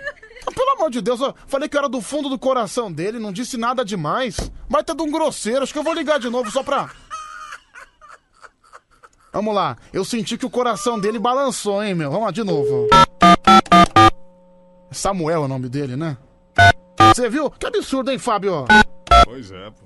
Ah, 0.46 0.52
pelo 0.52 0.70
amor 0.70 0.90
de 0.90 1.00
Deus, 1.00 1.20
eu 1.20 1.34
falei 1.46 1.68
que 1.68 1.76
era 1.76 1.88
do 1.88 2.00
fundo 2.00 2.28
do 2.28 2.38
coração 2.38 2.92
dele, 2.92 3.18
não 3.18 3.32
disse 3.32 3.56
nada 3.56 3.84
demais. 3.84 4.36
Baita 4.68 4.94
de 4.94 5.02
um 5.02 5.10
grosseiro, 5.10 5.62
acho 5.62 5.72
que 5.72 5.78
eu 5.78 5.84
vou 5.84 5.94
ligar 5.94 6.18
de 6.18 6.30
novo 6.30 6.50
só 6.50 6.62
pra. 6.62 6.90
Vamos 9.32 9.54
lá, 9.54 9.76
eu 9.92 10.04
senti 10.04 10.38
que 10.38 10.46
o 10.46 10.50
coração 10.50 10.98
dele 10.98 11.18
balançou, 11.18 11.82
hein, 11.82 11.94
meu? 11.94 12.10
Vamos 12.10 12.26
lá 12.26 12.30
de 12.30 12.44
novo. 12.44 12.88
Samuel 14.92 15.42
é 15.42 15.44
o 15.44 15.48
nome 15.48 15.68
dele, 15.68 15.96
né? 15.96 16.16
Você 17.14 17.28
viu? 17.28 17.48
Que 17.48 17.66
absurdo, 17.66 18.10
hein, 18.10 18.18
Fábio? 18.18 18.64
Pois 19.24 19.52
é, 19.52 19.70
pô. 19.70 19.84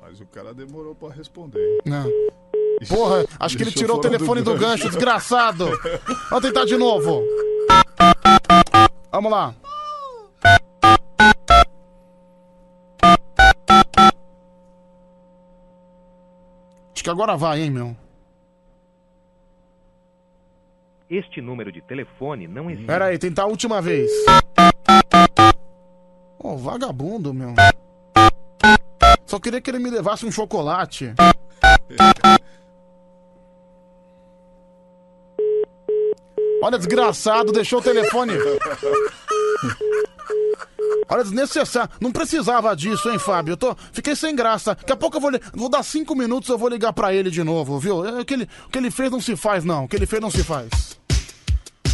Mas 0.00 0.20
o 0.20 0.26
cara 0.26 0.54
demorou 0.54 0.94
pra 0.94 1.10
responder. 1.10 1.58
hein? 1.58 1.78
Não. 1.84 2.04
Porra, 2.88 3.24
acho 3.40 3.56
que 3.56 3.64
ele 3.64 3.70
Deixou 3.72 3.82
tirou 3.82 3.98
o 3.98 4.02
fora 4.02 4.14
telefone 4.16 4.40
do 4.42 4.52
gancho. 4.52 4.84
gancho, 4.84 4.88
desgraçado. 4.90 5.66
Vamos 6.30 6.44
tentar 6.46 6.64
de 6.64 6.76
novo. 6.76 7.24
Vamos 9.10 9.32
lá. 9.32 9.52
Acho 16.94 17.04
que 17.04 17.10
agora 17.10 17.36
vai, 17.36 17.62
hein, 17.62 17.70
meu. 17.70 17.96
Este 21.10 21.40
número 21.40 21.72
de 21.72 21.80
telefone 21.80 22.46
não 22.46 22.68
existe. 22.70 22.86
Pera 22.86 23.06
aí, 23.06 23.18
tentar 23.18 23.44
a 23.44 23.46
última 23.46 23.80
vez. 23.80 24.10
Ô, 26.38 26.56
vagabundo, 26.56 27.32
meu. 27.32 27.54
Só 29.26 29.38
queria 29.40 29.60
que 29.60 29.70
ele 29.70 29.78
me 29.78 29.90
levasse 29.90 30.26
um 30.26 30.32
chocolate. 30.32 31.14
Olha, 36.60 36.76
desgraçado, 36.78 37.52
deixou 37.52 37.78
o 37.78 37.82
telefone. 37.82 38.32
Olha, 41.08 41.22
desnecessário. 41.22 41.90
Não 42.00 42.12
precisava 42.12 42.74
disso, 42.76 43.08
hein, 43.08 43.18
Fábio? 43.18 43.52
Eu 43.52 43.56
tô... 43.56 43.74
Fiquei 43.92 44.14
sem 44.14 44.34
graça. 44.36 44.74
Daqui 44.74 44.92
a 44.92 44.96
pouco 44.96 45.16
eu 45.16 45.20
vou, 45.20 45.30
li- 45.30 45.40
vou 45.54 45.68
dar 45.70 45.82
cinco 45.82 46.14
minutos 46.14 46.48
eu 46.50 46.58
vou 46.58 46.68
ligar 46.68 46.92
pra 46.92 47.14
ele 47.14 47.30
de 47.30 47.42
novo, 47.42 47.78
viu? 47.78 48.04
É, 48.04 48.20
O 48.20 48.24
que, 48.24 48.34
ele... 48.34 48.48
o 48.66 48.70
que 48.70 48.76
ele 48.78 48.90
fez 48.90 49.10
não 49.10 49.20
se 49.20 49.34
faz, 49.36 49.64
não. 49.64 49.84
O 49.84 49.88
que 49.88 49.96
ele 49.96 50.04
fez 50.06 50.20
não 50.20 50.30
se 50.30 50.44
faz. 50.44 50.97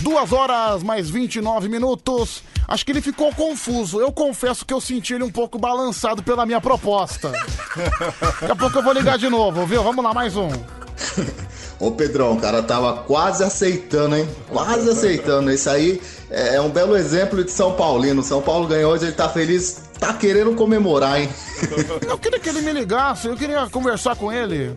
Duas 0.01 0.33
horas 0.33 0.83
mais 0.83 1.09
29 1.09 1.69
minutos. 1.69 2.43
Acho 2.67 2.85
que 2.85 2.93
ele 2.93 3.03
ficou 3.03 3.33
confuso. 3.35 4.01
Eu 4.01 4.13
confesso 4.13 4.65
que 4.65 4.73
eu 4.73 4.81
senti 4.81 5.15
ele 5.15 5.25
um 5.25 5.31
pouco 5.31 5.59
balançado 5.59 6.23
pela 6.23 6.47
minha 6.47 6.61
proposta. 6.61 7.31
Daqui 8.41 8.53
a 8.53 8.57
pouco 8.57 8.79
eu 8.79 8.83
vou 8.83 8.93
ligar 8.93 9.19
de 9.19 9.29
novo, 9.29 9.67
viu? 9.67 9.83
Vamos 9.83 10.05
lá, 10.05 10.15
mais 10.15 10.37
um. 10.37 10.49
Ô 11.79 11.91
Pedrão, 11.91 12.33
o 12.33 12.41
cara 12.41 12.63
tava 12.63 12.99
quase 13.03 13.43
aceitando, 13.43 14.17
hein? 14.17 14.29
Quase 14.49 14.89
aceitando. 14.89 15.51
Isso 15.51 15.69
aí 15.69 16.01
é 16.31 16.61
um 16.61 16.71
belo 16.71 16.97
exemplo 16.97 17.45
de 17.45 17.51
São 17.51 17.73
Paulino. 17.73 18.23
São 18.23 18.41
Paulo 18.41 18.67
ganhou 18.67 18.93
hoje, 18.93 19.07
ele 19.07 19.13
tá 19.13 19.29
feliz, 19.29 19.83
tá 19.99 20.15
querendo 20.15 20.55
comemorar, 20.55 21.21
hein? 21.21 21.29
Eu 22.09 22.17
queria 22.19 22.39
que 22.39 22.49
ele 22.49 22.63
me 22.63 22.73
ligasse, 22.73 23.27
eu 23.27 23.37
queria 23.37 23.67
conversar 23.69 24.17
com 24.17 24.31
ele. 24.33 24.77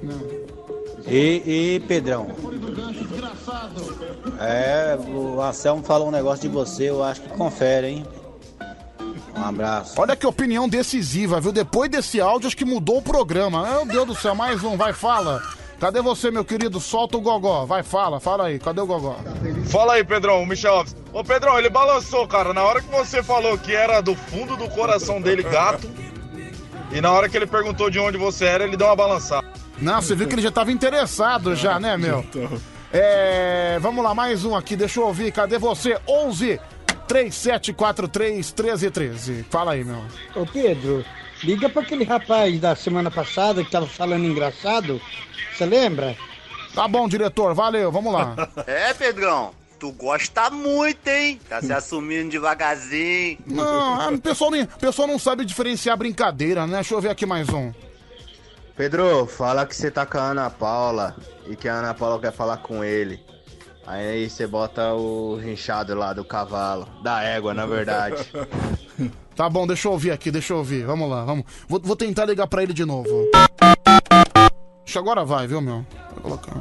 E, 1.08 1.76
e 1.76 1.80
Pedrão, 1.88 2.28
é, 4.40 4.98
o 5.08 5.42
Anselmo 5.42 5.84
falou 5.84 6.08
um 6.08 6.12
negócio 6.12 6.42
de 6.42 6.48
você, 6.48 6.90
eu 6.90 7.04
acho 7.04 7.22
que 7.22 7.30
confere, 7.30 7.88
hein? 7.88 8.06
Um 9.36 9.44
abraço. 9.44 9.94
Olha 10.00 10.16
que 10.16 10.26
opinião 10.26 10.68
decisiva, 10.68 11.40
viu? 11.40 11.52
Depois 11.52 11.90
desse 11.90 12.20
áudio, 12.20 12.48
acho 12.48 12.58
que 12.58 12.66
mudou 12.66 12.98
o 12.98 13.02
programa. 13.02 13.68
Meu 13.68 13.86
Deus 13.86 14.08
do 14.08 14.16
céu, 14.16 14.34
mais 14.34 14.64
um, 14.64 14.76
vai, 14.76 14.94
fala. 14.94 15.42
Cadê 15.80 16.02
você, 16.02 16.32
meu 16.32 16.44
querido? 16.44 16.80
Solta 16.80 17.18
o 17.18 17.22
gogó. 17.22 17.64
Vai, 17.66 17.84
fala, 17.84 18.20
fala 18.20 18.48
aí. 18.48 18.58
Cadê 18.58 18.82
o 18.82 18.88
gogó? 18.88 19.16
Fala 19.66 19.94
aí, 19.94 20.04
Pedrão, 20.04 20.42
o 20.42 20.46
Michel 20.46 20.74
Alves. 20.74 20.96
Ô, 21.14 21.24
Pedrão, 21.24 21.60
ele 21.60 21.70
balançou, 21.70 22.28
cara. 22.28 22.52
Na 22.52 22.64
hora 22.64 22.82
que 22.82 22.90
você 22.90 23.22
falou 23.22 23.56
que 23.60 23.76
era 23.76 24.02
do 24.02 24.16
fundo 24.16 24.58
do 24.58 24.68
coração 24.70 25.22
dele, 25.22 25.44
gato. 25.44 25.88
E 26.92 27.00
na 27.00 27.12
hora 27.12 27.30
que 27.30 27.38
ele 27.38 27.46
perguntou 27.46 27.92
de 27.92 28.00
onde 28.00 28.18
você 28.18 28.46
era, 28.46 28.64
ele 28.64 28.76
deu 28.76 28.88
uma 28.88 28.96
balançada. 28.96 29.46
Não, 29.80 30.02
você 30.02 30.16
viu 30.16 30.28
que 30.28 30.34
ele 30.34 30.42
já 30.42 30.52
tava 30.52 30.72
interessado 30.72 31.56
já, 31.56 31.80
né, 31.80 31.96
meu? 31.96 32.26
É, 32.92 33.78
vamos 33.82 34.04
lá, 34.04 34.16
mais 34.16 34.46
um 34.46 34.56
aqui, 34.56 34.76
deixa 34.76 35.00
eu 35.00 35.06
ouvir. 35.08 35.32
Cadê 35.32 35.58
você? 35.58 36.00
11 36.08 36.60
3743 37.08 38.52
1313. 38.52 39.46
Fala 39.50 39.74
aí, 39.74 39.84
meu. 39.84 40.02
Ô 40.36 40.46
Pedro, 40.46 41.04
liga 41.44 41.70
pra 41.70 41.82
aquele 41.82 42.04
rapaz 42.04 42.60
da 42.60 42.76
semana 42.76 43.12
passada 43.12 43.64
que 43.64 43.72
tava 43.72 43.88
falando 43.88 44.26
engraçado. 44.26 45.02
Você 45.56 45.66
lembra? 45.66 46.16
Tá 46.74 46.88
bom, 46.88 47.08
diretor, 47.08 47.54
valeu, 47.54 47.92
vamos 47.92 48.14
lá. 48.14 48.36
É, 48.68 48.94
Pedrão, 48.94 49.52
tu 49.80 49.92
gosta 49.92 50.50
muito, 50.50 51.08
hein? 51.08 51.40
Tá 51.50 51.62
se 51.62 51.74
assumindo 51.74 52.30
devagarzinho. 52.30 53.38
Não, 53.46 54.00
ah, 54.02 54.10
o 54.12 54.20
pessoal, 54.20 54.52
nem- 54.52 54.66
pessoal 54.66 55.08
não 55.08 55.18
sabe 55.18 55.44
diferenciar 55.46 55.98
brincadeira, 55.98 56.68
né? 56.68 56.76
Deixa 56.76 56.94
eu 56.94 57.02
ver 57.02 57.10
aqui 57.10 57.26
mais 57.26 57.50
um. 57.50 57.74
Pedro, 58.78 59.26
fala 59.26 59.66
que 59.66 59.76
você 59.76 59.90
tá 59.90 60.06
com 60.06 60.20
a 60.20 60.22
Ana 60.22 60.52
Paula 60.52 61.16
e 61.48 61.56
que 61.56 61.68
a 61.68 61.74
Ana 61.74 61.96
Paula 61.96 62.20
quer 62.22 62.32
falar 62.32 62.58
com 62.58 62.84
ele. 62.84 63.20
Aí 63.88 64.30
você 64.30 64.46
bota 64.46 64.94
o 64.94 65.36
rinchado 65.36 65.96
lá 65.96 66.14
do 66.14 66.24
cavalo, 66.24 66.88
da 67.02 67.24
égua, 67.24 67.54
na 67.54 67.66
verdade. 67.66 68.32
Tá 69.38 69.48
bom, 69.48 69.68
deixa 69.68 69.88
eu 69.88 69.92
ouvir 69.92 70.10
aqui, 70.10 70.32
deixa 70.32 70.52
eu 70.52 70.58
ouvir. 70.58 70.84
Vamos 70.84 71.08
lá, 71.08 71.24
vamos. 71.24 71.46
Vou, 71.68 71.80
vou 71.80 71.96
tentar 71.96 72.26
ligar 72.26 72.48
pra 72.48 72.64
ele 72.64 72.74
de 72.74 72.84
novo. 72.84 73.30
Acho 74.84 74.94
que 74.94 74.98
agora 74.98 75.24
vai, 75.24 75.46
viu, 75.46 75.62
meu? 75.62 75.86
Vou 76.16 76.24
colocar. 76.24 76.60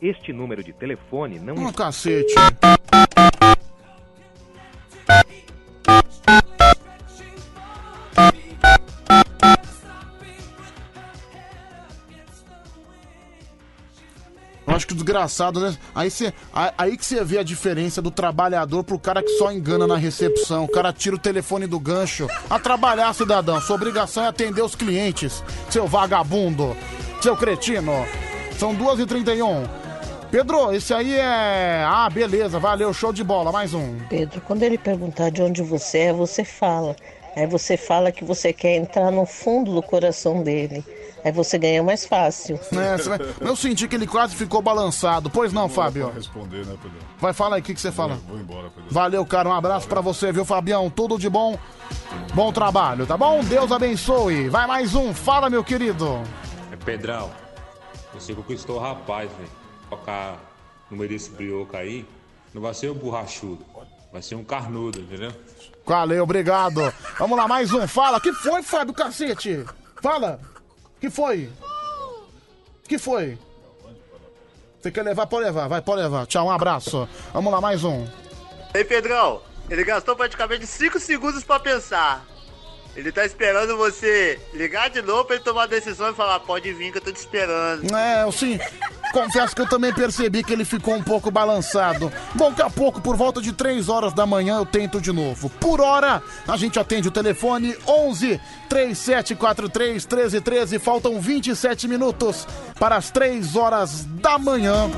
Este 0.00 0.32
número 0.32 0.64
de 0.64 0.72
telefone 0.72 1.38
não 1.38 1.56
Um 1.56 1.70
cacete. 1.70 2.32
Acho 14.78 14.86
que 14.86 14.94
o 14.94 14.96
engraçado, 14.96 15.60
né? 15.60 15.76
Aí, 15.94 16.10
a- 16.54 16.72
aí 16.78 16.96
que 16.96 17.04
você 17.04 17.22
vê 17.22 17.38
a 17.38 17.42
diferença 17.42 18.00
do 18.00 18.10
trabalhador 18.10 18.82
pro 18.82 18.98
cara 18.98 19.22
que 19.22 19.28
só 19.36 19.52
engana 19.52 19.86
na 19.86 19.96
recepção. 19.96 20.64
O 20.64 20.68
cara 20.68 20.92
tira 20.92 21.16
o 21.16 21.18
telefone 21.18 21.66
do 21.66 21.78
gancho. 21.78 22.26
A 22.48 22.58
trabalhar, 22.58 23.12
cidadão. 23.14 23.60
Sua 23.60 23.76
obrigação 23.76 24.24
é 24.24 24.28
atender 24.28 24.62
os 24.62 24.74
clientes. 24.74 25.42
Seu 25.68 25.86
vagabundo. 25.86 26.76
Seu 27.20 27.36
cretino. 27.36 27.92
São 28.58 28.74
2h31. 28.74 29.68
Pedro, 30.30 30.72
esse 30.72 30.92
aí 30.92 31.14
é. 31.14 31.84
Ah, 31.86 32.08
beleza, 32.10 32.58
valeu, 32.58 32.92
show 32.92 33.12
de 33.12 33.24
bola. 33.24 33.50
Mais 33.50 33.72
um. 33.74 33.96
Pedro, 34.08 34.40
quando 34.42 34.62
ele 34.62 34.76
perguntar 34.78 35.30
de 35.30 35.42
onde 35.42 35.62
você 35.62 35.98
é, 35.98 36.12
você 36.12 36.44
fala. 36.44 36.94
Aí 37.36 37.46
você 37.46 37.76
fala 37.76 38.10
que 38.12 38.24
você 38.24 38.52
quer 38.52 38.76
entrar 38.76 39.10
no 39.10 39.24
fundo 39.24 39.72
do 39.74 39.82
coração 39.82 40.42
dele. 40.42 40.84
Aí 41.24 41.32
você 41.32 41.58
ganha 41.58 41.82
mais 41.82 42.04
fácil. 42.06 42.58
É, 42.72 42.96
você 42.96 43.08
vai- 43.08 43.18
eu 43.40 43.56
senti 43.56 43.88
que 43.88 43.96
ele 43.96 44.06
quase 44.06 44.34
ficou 44.36 44.62
balançado. 44.62 45.28
Pois 45.28 45.52
não, 45.52 45.68
Fábio? 45.68 46.06
Pra 46.06 46.14
responder, 46.14 46.64
né, 46.64 46.76
Pedro? 46.80 46.98
Vai, 47.18 47.32
fala 47.32 47.56
aí, 47.56 47.60
o 47.60 47.64
que, 47.64 47.74
que 47.74 47.80
você 47.80 47.90
fala? 47.92 48.14
Vou 48.28 48.38
embora, 48.38 48.70
Pedro. 48.70 48.90
Valeu, 48.90 49.26
cara. 49.26 49.48
Um 49.48 49.52
abraço 49.52 49.88
pra 49.88 50.00
você, 50.00 50.30
viu, 50.32 50.44
Fabião? 50.44 50.88
Tudo 50.88 51.18
de 51.18 51.28
bom. 51.28 51.58
Bom 52.34 52.52
trabalho, 52.52 53.06
tá 53.06 53.16
bom? 53.16 53.42
Deus 53.44 53.72
abençoe. 53.72 54.48
Vai 54.48 54.66
mais 54.66 54.94
um. 54.94 55.12
Fala, 55.12 55.50
meu 55.50 55.64
querido. 55.64 56.20
É 56.72 56.76
Pedrão, 56.76 57.30
você 58.14 58.34
conquistou 58.34 58.76
o 58.76 58.80
rapaz, 58.80 59.30
velho. 59.32 59.50
Tocar 59.90 60.36
no 60.90 60.96
meio 60.96 61.08
desse 61.10 61.30
brioco 61.30 61.76
aí, 61.76 62.06
não 62.54 62.60
vai 62.62 62.74
ser 62.74 62.90
um 62.90 62.94
borrachudo, 62.94 63.64
vai 64.12 64.20
ser 64.22 64.34
um 64.34 64.44
carnudo, 64.44 65.00
entendeu? 65.00 65.32
Valeu, 65.86 66.22
obrigado. 66.22 66.92
Vamos 67.18 67.36
lá, 67.38 67.48
mais 67.48 67.72
um. 67.72 67.88
Fala. 67.88 68.20
que 68.20 68.32
foi, 68.32 68.62
Fábio, 68.62 68.92
cacete? 68.94 69.64
Fala. 70.02 70.38
Que 71.00 71.10
foi? 71.10 71.50
que 72.88 72.98
foi? 72.98 73.38
Você 74.80 74.90
quer 74.90 75.02
levar? 75.02 75.26
Pode 75.26 75.44
levar. 75.44 75.68
Vai, 75.68 75.82
pode 75.82 76.02
levar. 76.02 76.26
Tchau, 76.26 76.46
um 76.46 76.50
abraço. 76.50 77.08
Vamos 77.32 77.52
lá, 77.52 77.60
mais 77.60 77.84
um. 77.84 78.06
Ei, 78.72 78.84
Pedrão, 78.84 79.42
ele 79.68 79.84
gastou 79.84 80.16
praticamente 80.16 80.66
5 80.66 80.98
segundos 80.98 81.44
pra 81.44 81.60
pensar. 81.60 82.24
Ele 82.98 83.12
tá 83.12 83.24
esperando 83.24 83.76
você 83.76 84.40
ligar 84.52 84.90
de 84.90 85.00
novo 85.00 85.24
pra 85.24 85.36
ele 85.36 85.44
tomar 85.44 85.62
a 85.62 85.66
decisão 85.66 86.10
e 86.10 86.14
falar, 86.14 86.40
pode 86.40 86.72
vir 86.72 86.90
que 86.90 86.98
eu 86.98 87.02
tô 87.02 87.12
te 87.12 87.20
esperando. 87.20 87.94
É, 87.94 88.24
eu 88.24 88.32
sim. 88.32 88.58
Confesso 89.12 89.54
que 89.54 89.62
eu 89.62 89.68
também 89.68 89.94
percebi 89.94 90.42
que 90.42 90.52
ele 90.52 90.64
ficou 90.64 90.96
um 90.96 91.02
pouco 91.02 91.30
balançado. 91.30 92.12
Bom, 92.34 92.50
daqui 92.50 92.62
a 92.62 92.68
pouco, 92.68 93.00
por 93.00 93.16
volta 93.16 93.40
de 93.40 93.52
3 93.52 93.88
horas 93.88 94.12
da 94.12 94.26
manhã, 94.26 94.58
eu 94.58 94.66
tento 94.66 95.00
de 95.00 95.12
novo. 95.12 95.48
Por 95.48 95.80
hora, 95.80 96.20
a 96.46 96.56
gente 96.56 96.76
atende 96.80 97.06
o 97.06 97.12
telefone 97.12 97.76
11 97.86 98.40
3743 98.68 100.04
1313. 100.04 100.78
Faltam 100.80 101.20
27 101.20 101.86
minutos 101.86 102.48
para 102.80 102.96
as 102.96 103.12
3 103.12 103.54
horas 103.54 104.06
da 104.06 104.38
manhã. 104.38 104.90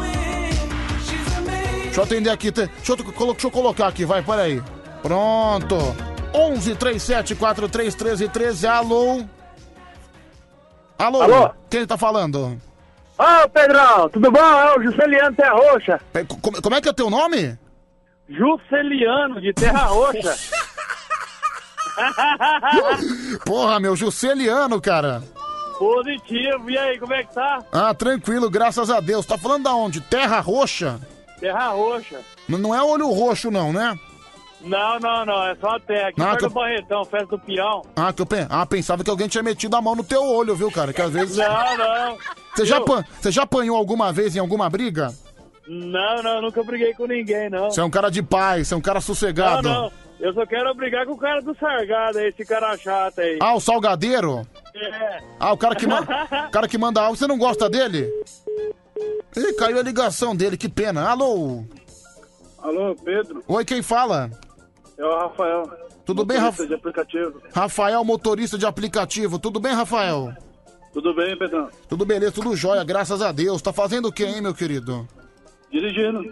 Deixa 1.82 2.00
eu 2.00 2.04
atender 2.04 2.30
aqui. 2.30 2.50
Deixa 2.50 2.92
eu, 2.92 2.96
deixa 2.96 3.46
eu 3.46 3.50
colocar 3.50 3.88
aqui, 3.88 4.06
vai, 4.06 4.22
peraí. 4.22 4.62
Pronto. 5.02 6.09
11 6.34 6.74
3743 6.76 7.94
1313. 7.94 8.66
Alô? 8.66 9.24
Alô? 10.98 11.22
Alô? 11.22 11.50
Quem 11.68 11.86
tá 11.86 11.96
falando? 11.96 12.60
Ô, 13.18 13.48
Pedrão, 13.48 14.08
tudo 14.08 14.30
bom? 14.30 14.38
É 14.38 14.78
o 14.78 14.82
Jusceliano 14.82 15.36
Terra 15.36 15.54
Roxa. 15.54 16.00
É, 16.14 16.24
Como, 16.24 16.62
como 16.62 16.74
é 16.74 16.80
que 16.80 16.88
é 16.88 16.92
teu 16.92 17.10
nome? 17.10 17.58
Jusceliano 18.28 19.40
de 19.40 19.52
Terra 19.52 19.86
Roxa. 19.86 20.36
Porra, 23.44 23.80
meu, 23.80 23.94
Jusceliano, 23.96 24.80
cara. 24.80 25.22
Positivo. 25.78 26.70
E 26.70 26.78
aí, 26.78 26.98
como 26.98 27.12
é 27.14 27.24
que 27.24 27.34
tá? 27.34 27.58
Ah, 27.72 27.92
tranquilo, 27.94 28.48
graças 28.50 28.90
a 28.90 29.00
Deus. 29.00 29.26
Tá 29.26 29.36
falando 29.36 29.64
da 29.64 29.74
onde? 29.74 30.00
Terra 30.02 30.40
Roxa? 30.40 31.00
Terra 31.40 31.68
Roxa. 31.70 32.20
N- 32.48 32.58
Não 32.58 32.74
é 32.74 32.82
olho 32.82 33.08
roxo, 33.10 33.50
não, 33.50 33.72
né? 33.72 33.98
Não, 34.62 34.98
não, 35.00 35.24
não. 35.26 35.42
É 35.46 35.54
só 35.56 35.70
a 35.76 35.80
terra. 35.80 36.08
Aqui 36.08 36.20
Ah, 36.20 36.24
perto 36.26 36.38
que- 36.40 36.48
do 36.48 36.54
Barretão, 36.54 37.04
festa 37.04 37.26
do 37.26 37.38
peão. 37.38 37.82
Ah, 37.96 38.12
que 38.12 38.22
eu 38.22 38.26
pen... 38.26 38.46
ah, 38.50 38.66
pensava 38.66 39.02
que 39.02 39.10
alguém 39.10 39.28
tinha 39.28 39.42
metido 39.42 39.74
a 39.76 39.80
mão 39.82 39.94
no 39.94 40.04
teu 40.04 40.22
olho, 40.22 40.54
viu, 40.54 40.70
cara? 40.70 40.92
Que 40.92 41.00
às 41.02 41.10
vezes. 41.12 41.36
Não, 41.36 41.76
não. 41.78 42.18
Você 42.54 42.64
já, 42.66 42.76
apan- 42.78 43.04
Você 43.20 43.30
já 43.30 43.42
apanhou 43.42 43.76
alguma 43.76 44.12
vez 44.12 44.36
em 44.36 44.38
alguma 44.38 44.68
briga? 44.68 45.14
Não, 45.68 46.22
não, 46.22 46.42
nunca 46.42 46.62
briguei 46.64 46.92
com 46.94 47.06
ninguém, 47.06 47.48
não. 47.48 47.70
Você 47.70 47.80
é 47.80 47.84
um 47.84 47.90
cara 47.90 48.10
de 48.10 48.22
paz, 48.22 48.68
você 48.68 48.74
é 48.74 48.76
um 48.76 48.80
cara 48.80 49.00
sossegado. 49.00 49.62
Não, 49.68 49.82
não. 49.84 49.92
Eu 50.18 50.34
só 50.34 50.44
quero 50.44 50.74
brigar 50.74 51.06
com 51.06 51.12
o 51.12 51.16
cara 51.18 51.40
do 51.40 51.56
Sargado 51.56 52.18
aí, 52.18 52.28
esse 52.28 52.44
cara 52.44 52.76
chato 52.76 53.20
aí. 53.20 53.38
Ah, 53.40 53.54
o 53.54 53.60
salgadeiro? 53.60 54.46
É. 54.74 55.20
Ah, 55.38 55.52
o 55.52 55.56
cara 55.56 55.74
que, 55.74 55.86
ma... 55.86 56.00
o 56.48 56.50
cara 56.50 56.68
que 56.68 56.76
manda 56.76 57.00
algo, 57.00 57.16
você 57.16 57.26
não 57.26 57.38
gosta 57.38 57.70
dele? 57.70 58.06
Ih, 59.34 59.52
caiu 59.54 59.78
a 59.78 59.82
ligação 59.82 60.36
dele, 60.36 60.58
que 60.58 60.68
pena. 60.68 61.08
Alô? 61.08 61.64
Alô, 62.58 62.94
Pedro? 63.02 63.42
Oi, 63.48 63.64
quem 63.64 63.80
fala? 63.80 64.30
É 65.00 65.04
o 65.04 65.18
Rafael. 65.18 65.70
Tudo 66.04 66.24
bem, 66.24 66.36
motorista 66.38 66.62
Rafa- 66.62 66.66
de 66.66 66.74
aplicativo. 66.74 67.42
Rafael, 67.54 68.04
motorista 68.04 68.58
de 68.58 68.66
aplicativo. 68.66 69.38
Tudo 69.38 69.58
bem, 69.58 69.72
Rafael? 69.72 70.34
Tudo 70.92 71.14
bem, 71.14 71.38
Pedrão? 71.38 71.68
Tudo 71.88 72.04
beleza, 72.04 72.32
tudo 72.32 72.54
jóia, 72.56 72.84
graças 72.84 73.22
a 73.22 73.30
Deus. 73.32 73.62
Tá 73.62 73.72
fazendo 73.72 74.08
o 74.08 74.12
quê, 74.12 74.24
hein, 74.24 74.40
meu 74.42 74.52
querido? 74.52 75.06
Dirigindo. 75.70 76.22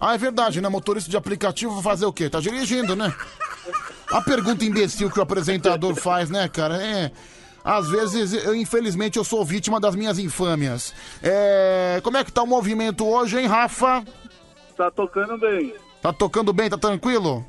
Ah, 0.00 0.14
é 0.14 0.18
verdade, 0.18 0.60
né? 0.60 0.68
Motorista 0.68 1.10
de 1.10 1.16
aplicativo 1.16 1.82
fazer 1.82 2.06
o 2.06 2.12
quê? 2.12 2.30
Tá 2.30 2.38
dirigindo, 2.40 2.94
né? 2.94 3.12
A 4.12 4.20
pergunta 4.20 4.64
imbecil 4.64 5.10
que 5.10 5.18
o 5.18 5.22
apresentador 5.22 5.94
faz, 5.96 6.30
né, 6.30 6.48
cara? 6.48 6.80
É. 6.82 7.10
Às 7.64 7.88
vezes, 7.88 8.32
eu, 8.44 8.54
infelizmente, 8.54 9.18
eu 9.18 9.24
sou 9.24 9.44
vítima 9.44 9.80
das 9.80 9.96
minhas 9.96 10.18
infâmias. 10.18 10.94
É. 11.22 12.00
Como 12.04 12.16
é 12.16 12.22
que 12.24 12.30
tá 12.32 12.42
o 12.42 12.46
movimento 12.46 13.04
hoje, 13.06 13.38
hein, 13.40 13.46
Rafa? 13.46 14.04
Tá 14.76 14.90
tocando 14.90 15.36
bem. 15.38 15.74
Tá 16.00 16.12
tocando 16.12 16.52
bem, 16.52 16.70
tá 16.70 16.78
tranquilo? 16.78 17.44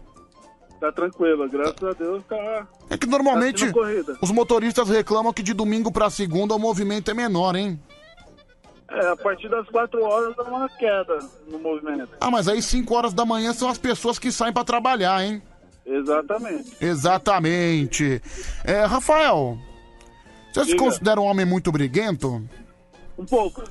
Tá 0.80 0.92
tranquilo, 0.92 1.48
graças 1.50 1.84
a 1.84 1.94
Deus 1.94 2.24
tá. 2.28 2.68
É 2.90 2.98
que 2.98 3.08
normalmente 3.08 3.72
Tá 3.72 3.80
os 4.22 4.32
motoristas 4.32 4.90
reclamam 4.90 5.32
que 5.34 5.42
de 5.42 5.54
domingo 5.54 5.92
pra 5.92 6.10
segunda 6.10 6.54
o 6.54 6.60
movimento 6.60 7.10
é 7.10 7.14
menor, 7.14 7.56
hein? 7.56 7.80
É, 8.90 9.08
a 9.08 9.16
partir 9.16 9.50
das 9.50 9.68
4 9.70 10.04
horas 10.04 10.36
dá 10.36 10.44
uma 10.44 10.70
queda 10.70 11.20
no 11.48 11.58
movimento. 11.60 12.10
Ah, 12.20 12.30
mas 12.30 12.48
aí 12.48 12.62
5 12.62 12.94
horas 12.94 13.14
da 13.14 13.26
manhã 13.26 13.52
são 13.54 13.68
as 13.70 13.78
pessoas 13.78 14.20
que 14.20 14.32
saem 14.32 14.54
pra 14.54 14.64
trabalhar, 14.64 15.24
hein? 15.24 15.42
Exatamente. 15.86 16.76
Exatamente. 16.80 18.22
É, 18.64 18.86
Rafael, 18.86 19.58
você 20.54 20.62
se 20.62 20.72
Diga. 20.72 20.84
considera 20.84 21.20
um 21.20 21.26
homem 21.26 21.46
muito 21.46 21.72
briguento? 21.72 22.44
Um 23.18 23.26
pouco. 23.26 23.64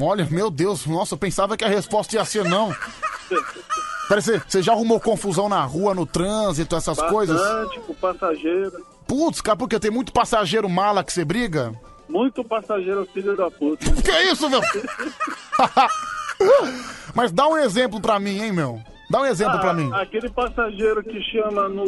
Olha, 0.00 0.26
meu 0.30 0.50
Deus, 0.50 0.86
nossa, 0.86 1.14
eu 1.14 1.18
pensava 1.18 1.56
que 1.56 1.64
a 1.64 1.68
resposta 1.68 2.14
ia 2.16 2.24
ser 2.24 2.44
não. 2.44 2.74
Parece, 4.10 4.42
você 4.46 4.60
já 4.60 4.72
arrumou 4.72 4.98
confusão 4.98 5.48
na 5.48 5.64
rua, 5.64 5.94
no 5.94 6.04
trânsito, 6.04 6.74
essas 6.74 7.00
coisas? 7.00 7.38
Bastante, 7.40 7.78
com 7.78 7.94
passageiro. 7.94 8.84
Putz, 9.06 9.40
cara, 9.40 9.56
porque 9.56 9.78
tem 9.78 9.90
muito 9.90 10.12
passageiro 10.12 10.68
mala 10.68 11.04
que 11.04 11.12
você 11.12 11.24
briga? 11.24 11.72
Muito 12.08 12.42
passageiro 12.42 13.06
filho 13.14 13.36
da 13.36 13.48
puta. 13.48 13.84
Que 14.02 14.10
isso, 14.32 14.50
meu? 14.50 14.60
Mas 17.14 17.30
dá 17.30 17.46
um 17.46 17.56
exemplo 17.56 18.00
pra 18.00 18.18
mim, 18.18 18.40
hein, 18.40 18.50
meu? 18.52 18.80
Dá 19.08 19.20
um 19.20 19.26
exemplo 19.26 19.56
Ah, 19.56 19.60
pra 19.60 19.74
mim. 19.74 19.90
Aquele 19.92 20.28
passageiro 20.28 21.04
que 21.04 21.22
chama 21.22 21.68
no 21.68 21.84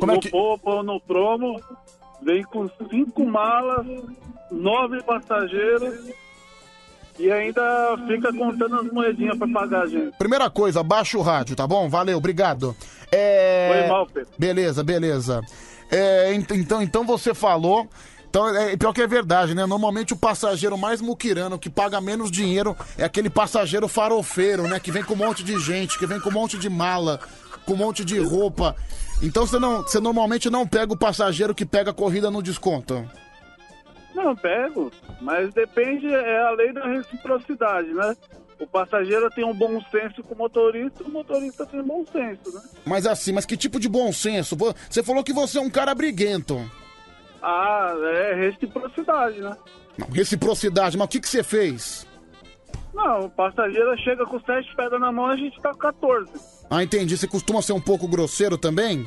Como 0.00 0.12
é 0.12 0.14
no 0.16 0.20
que- 0.20 0.30
Popa 0.30 0.70
ou 0.70 0.82
no 0.82 1.00
promo, 1.00 1.60
vem 2.22 2.42
com 2.42 2.68
cinco 2.90 3.24
malas, 3.24 3.86
nove 4.50 5.00
passageiros 5.04 6.10
e 7.18 7.30
ainda 7.30 7.96
fica 8.08 8.32
contando 8.32 8.76
as 8.76 8.92
moedinhas 8.92 9.36
pra 9.38 9.46
pagar 9.48 9.82
a 9.82 9.86
gente. 9.86 10.16
Primeira 10.18 10.50
coisa, 10.50 10.82
baixa 10.82 11.16
o 11.18 11.22
rádio, 11.22 11.54
tá 11.56 11.66
bom? 11.66 11.88
Valeu, 11.88 12.18
obrigado. 12.18 12.76
É... 13.12 13.70
Foi 13.80 13.88
mal, 13.88 14.06
Pedro. 14.06 14.28
Beleza, 14.38 14.82
beleza. 14.82 15.40
É, 15.90 16.34
ent- 16.34 16.50
então, 16.52 16.82
então 16.82 17.04
você 17.04 17.32
falou. 17.34 17.88
Então, 18.28 18.48
é, 18.48 18.76
pior 18.76 18.92
que 18.92 19.00
é 19.00 19.06
verdade, 19.06 19.54
né? 19.54 19.64
Normalmente 19.64 20.12
o 20.12 20.16
passageiro 20.16 20.76
mais 20.76 21.00
muquirano, 21.00 21.56
que 21.56 21.70
paga 21.70 22.00
menos 22.00 22.32
dinheiro, 22.32 22.76
é 22.98 23.04
aquele 23.04 23.30
passageiro 23.30 23.86
farofeiro, 23.86 24.64
né? 24.66 24.80
Que 24.80 24.90
vem 24.90 25.04
com 25.04 25.14
um 25.14 25.18
monte 25.18 25.44
de 25.44 25.56
gente, 25.60 25.96
que 25.96 26.04
vem 26.06 26.18
com 26.18 26.30
um 26.30 26.32
monte 26.32 26.58
de 26.58 26.68
mala, 26.68 27.20
com 27.64 27.74
um 27.74 27.76
monte 27.76 28.04
de 28.04 28.18
roupa. 28.18 28.74
Então 29.22 29.46
você, 29.46 29.56
não, 29.60 29.82
você 29.82 30.00
normalmente 30.00 30.50
não 30.50 30.66
pega 30.66 30.92
o 30.92 30.96
passageiro 30.96 31.54
que 31.54 31.64
pega 31.64 31.92
a 31.92 31.94
corrida 31.94 32.28
no 32.28 32.42
desconto. 32.42 33.08
Não, 34.14 34.34
pego, 34.36 34.92
mas 35.20 35.52
depende, 35.52 36.06
é 36.12 36.40
a 36.42 36.50
lei 36.52 36.72
da 36.72 36.86
reciprocidade, 36.86 37.92
né? 37.92 38.16
O 38.60 38.66
passageiro 38.66 39.28
tem 39.30 39.44
um 39.44 39.52
bom 39.52 39.80
senso 39.90 40.22
com 40.22 40.34
o 40.34 40.38
motorista, 40.38 41.02
o 41.02 41.10
motorista 41.10 41.66
tem 41.66 41.82
bom 41.82 42.04
senso, 42.06 42.54
né? 42.54 42.62
Mas 42.86 43.06
assim, 43.06 43.32
mas 43.32 43.44
que 43.44 43.56
tipo 43.56 43.80
de 43.80 43.88
bom 43.88 44.12
senso? 44.12 44.54
Vo- 44.56 44.74
Você 44.88 45.02
falou 45.02 45.24
que 45.24 45.32
você 45.32 45.58
é 45.58 45.60
um 45.60 45.68
cara 45.70 45.92
briguento. 45.94 46.58
Ah, 47.42 47.92
é 48.14 48.34
reciprocidade, 48.34 49.40
né? 49.40 49.56
Não, 49.98 50.06
reciprocidade, 50.08 50.96
mas 50.96 51.06
o 51.06 51.10
que, 51.10 51.20
que 51.20 51.28
você 51.28 51.42
fez? 51.42 52.06
Não, 52.94 53.22
o 53.26 53.30
passageiro 53.30 53.96
chega 53.98 54.24
com 54.24 54.38
sete 54.40 54.74
pedras 54.76 55.00
na 55.00 55.10
mão, 55.10 55.26
a 55.26 55.36
gente 55.36 55.60
tá 55.60 55.72
com 55.72 55.78
14. 55.78 56.30
Ah, 56.70 56.82
entendi. 56.82 57.16
Você 57.18 57.26
costuma 57.26 57.60
ser 57.60 57.72
um 57.72 57.80
pouco 57.80 58.06
grosseiro 58.06 58.56
também? 58.56 59.06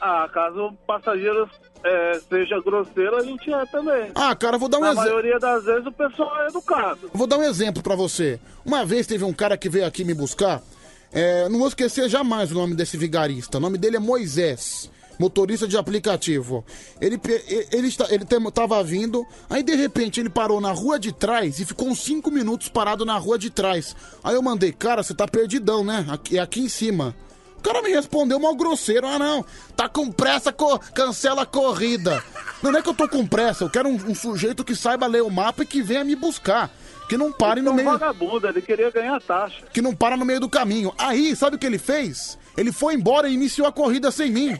Ah, 0.00 0.28
caso 0.32 0.68
o 0.68 0.72
passageiro 0.86 1.48
é, 1.84 2.20
seja 2.28 2.60
grosseiro, 2.60 3.16
a 3.16 3.22
gente 3.22 3.52
é 3.52 3.66
também. 3.66 4.10
Ah, 4.14 4.34
cara, 4.34 4.58
vou 4.58 4.68
dar 4.68 4.78
um 4.78 4.80
Na 4.82 4.88
exemplo. 4.92 5.04
maioria 5.08 5.38
das 5.38 5.64
vezes 5.64 5.86
o 5.86 5.92
pessoal 5.92 6.42
é 6.42 6.48
educado. 6.48 7.10
Vou 7.14 7.26
dar 7.26 7.38
um 7.38 7.42
exemplo 7.44 7.82
pra 7.82 7.94
você. 7.94 8.38
Uma 8.64 8.84
vez 8.84 9.06
teve 9.06 9.24
um 9.24 9.32
cara 9.32 9.56
que 9.56 9.68
veio 9.68 9.86
aqui 9.86 10.04
me 10.04 10.14
buscar. 10.14 10.62
é, 11.12 11.48
não 11.48 11.58
vou 11.58 11.68
esquecer 11.68 12.08
jamais 12.08 12.50
o 12.52 12.54
nome 12.54 12.74
desse 12.74 12.96
vigarista. 12.96 13.56
O 13.58 13.60
nome 13.60 13.78
dele 13.78 13.96
é 13.96 14.00
Moisés. 14.00 14.90
Motorista 15.18 15.66
de 15.66 15.76
aplicativo. 15.76 16.64
Ele, 17.00 17.18
ele, 17.72 17.88
ele 18.10 18.24
tem- 18.24 18.50
tava 18.52 18.80
vindo, 18.84 19.26
aí 19.50 19.64
de 19.64 19.74
repente 19.74 20.20
ele 20.20 20.28
parou 20.30 20.60
na 20.60 20.70
rua 20.70 20.96
de 20.96 21.10
trás 21.10 21.58
e 21.58 21.64
ficou 21.64 21.88
uns 21.88 21.98
5 22.04 22.30
minutos 22.30 22.68
parado 22.68 23.04
na 23.04 23.16
rua 23.18 23.36
de 23.36 23.50
trás. 23.50 23.96
Aí 24.22 24.36
eu 24.36 24.42
mandei, 24.42 24.70
cara, 24.70 25.02
você 25.02 25.12
tá 25.12 25.26
perdidão, 25.26 25.82
né? 25.82 26.06
Aqui, 26.08 26.38
aqui 26.38 26.60
em 26.60 26.68
cima. 26.68 27.16
O 27.58 27.62
cara 27.62 27.82
me 27.82 27.90
respondeu 27.90 28.38
mal 28.38 28.54
grosseiro. 28.54 29.06
Ah, 29.06 29.18
não, 29.18 29.44
tá 29.76 29.88
com 29.88 30.10
pressa, 30.10 30.52
co- 30.52 30.78
cancela 30.94 31.42
a 31.42 31.46
corrida. 31.46 32.22
Não 32.62 32.70
é 32.76 32.80
que 32.80 32.88
eu 32.88 32.94
tô 32.94 33.08
com 33.08 33.26
pressa, 33.26 33.64
eu 33.64 33.70
quero 33.70 33.88
um, 33.88 33.94
um 33.94 34.14
sujeito 34.14 34.64
que 34.64 34.74
saiba 34.74 35.06
ler 35.06 35.22
o 35.22 35.30
mapa 35.30 35.62
e 35.62 35.66
que 35.66 35.82
venha 35.82 36.04
me 36.04 36.14
buscar. 36.16 36.70
Que 37.08 37.16
não 37.16 37.32
pare 37.32 37.60
no 37.62 37.72
meio. 37.72 37.88
vagabundo, 37.90 38.46
ele 38.46 38.60
queria 38.60 38.90
ganhar 38.90 39.20
taxa. 39.20 39.64
Que 39.72 39.80
não 39.80 39.94
para 39.94 40.16
no 40.16 40.24
meio 40.26 40.40
do 40.40 40.48
caminho. 40.48 40.92
Aí, 40.98 41.34
sabe 41.34 41.56
o 41.56 41.58
que 41.58 41.64
ele 41.66 41.78
fez? 41.78 42.38
Ele 42.56 42.70
foi 42.70 42.94
embora 42.94 43.28
e 43.28 43.34
iniciou 43.34 43.66
a 43.66 43.72
corrida 43.72 44.10
sem 44.10 44.30
mim. 44.30 44.58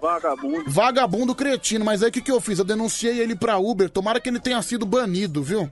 Vagabundo. 0.00 0.64
Vagabundo 0.70 1.34
cretino. 1.34 1.84
Mas 1.84 2.02
aí 2.02 2.10
o 2.10 2.12
que, 2.12 2.20
que 2.20 2.30
eu 2.30 2.40
fiz? 2.40 2.58
Eu 2.58 2.64
denunciei 2.64 3.18
ele 3.18 3.34
pra 3.34 3.58
Uber. 3.58 3.90
Tomara 3.90 4.20
que 4.20 4.28
ele 4.28 4.38
tenha 4.38 4.60
sido 4.62 4.86
banido, 4.86 5.42
viu? 5.42 5.70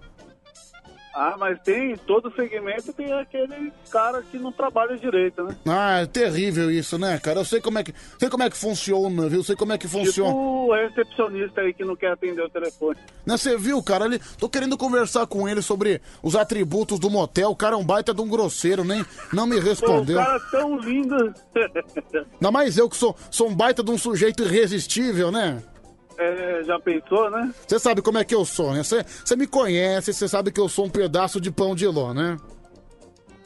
Ah, 1.15 1.37
mas 1.39 1.61
tem, 1.63 1.97
todo 1.97 2.33
segmento 2.35 2.93
tem 2.93 3.13
aquele 3.13 3.73
cara 3.89 4.21
que 4.23 4.37
não 4.37 4.51
trabalha 4.51 4.97
direito, 4.97 5.45
né? 5.45 5.57
Ah, 5.65 6.01
é 6.01 6.07
terrível 6.07 6.71
isso, 6.73 6.99
né, 6.99 7.21
cara? 7.21 7.39
Eu 7.39 7.45
sei 7.45 7.61
como 7.61 7.79
é 7.79 7.85
que, 7.85 7.95
sei 8.19 8.29
como 8.29 8.43
é 8.43 8.51
que 8.51 8.57
funciona, 8.57 9.29
viu? 9.29 9.45
Sei 9.45 9.55
como 9.55 9.73
é 9.73 9.79
que 9.79 9.87
funciona. 9.87 10.31
Tipo 10.31 10.65
o 10.65 10.75
recepcionista 10.75 11.61
aí 11.61 11.73
que 11.73 11.85
não 11.85 11.95
quer 11.95 12.13
atender 12.13 12.43
o 12.43 12.49
telefone. 12.51 12.99
Né, 13.25 13.37
você 13.37 13.57
viu, 13.57 13.81
cara? 13.81 14.07
Ele, 14.07 14.21
tô 14.39 14.49
querendo 14.49 14.77
conversar 14.77 15.25
com 15.29 15.49
ele 15.49 15.63
sobre 15.63 16.03
os 16.21 16.35
atributos 16.35 16.99
do 16.99 17.09
motel. 17.09 17.51
O 17.51 17.57
cara 17.57 17.77
é 17.77 17.79
um 17.79 17.85
baita 17.85 18.13
de 18.13 18.21
um 18.21 18.29
grosseiro, 18.29 18.83
nem 18.83 19.05
não 19.33 19.47
me 19.47 19.55
Pô, 19.57 19.63
o 19.63 19.65
respondeu. 19.69 20.17
cara 20.17 20.37
é 20.37 20.51
tão 20.51 20.79
lindo. 20.81 21.35
Ainda 21.55 22.51
mais 22.51 22.77
eu 22.77 22.89
que 22.89 22.97
sou, 22.97 23.17
sou 23.31 23.49
um 23.49 23.55
baita 23.55 23.85
de 23.85 23.91
um 23.93 23.99
sujeito 23.99 24.43
irresistível, 24.43 25.31
né? 25.31 25.63
É, 26.17 26.63
já 26.65 26.79
pensou, 26.79 27.29
né? 27.31 27.53
Você 27.67 27.79
sabe 27.79 28.01
como 28.01 28.19
é 28.19 28.25
que 28.25 28.35
eu 28.35 28.45
sou, 28.45 28.73
né? 28.73 28.83
Você 28.85 29.05
você 29.25 29.35
me 29.37 29.47
conhece, 29.47 30.13
você 30.13 30.29
sabe 30.29 30.53
que 30.53 30.61
eu 30.61 30.69
sou 30.69 30.87
um 30.87 30.91
pedaço 30.91 31.41
de 31.41 31.51
pão 31.51 31.75
de 31.75 31.87
ló, 31.87 32.15
né? 32.15 32.37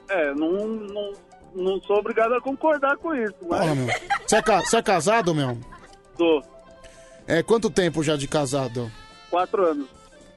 É, 0.08 0.34
não, 0.34 0.66
não, 0.66 1.12
não 1.54 1.80
sou 1.82 1.96
obrigado 1.98 2.34
a 2.34 2.40
concordar 2.40 2.96
com 2.98 3.14
isso, 3.14 3.34
mas 3.48 3.60
Olha, 3.60 3.74
meu. 3.74 3.86
Você 4.26 4.36
é, 4.36 4.42
ca- 4.42 4.60
você 4.60 4.76
é 4.76 4.82
casado, 4.82 5.34
meu? 5.34 5.56
tô. 6.16 6.42
É, 7.26 7.42
quanto 7.42 7.68
tempo 7.70 8.02
já 8.02 8.16
de 8.16 8.26
casado? 8.26 8.90
Quatro 9.30 9.64
anos. 9.66 9.86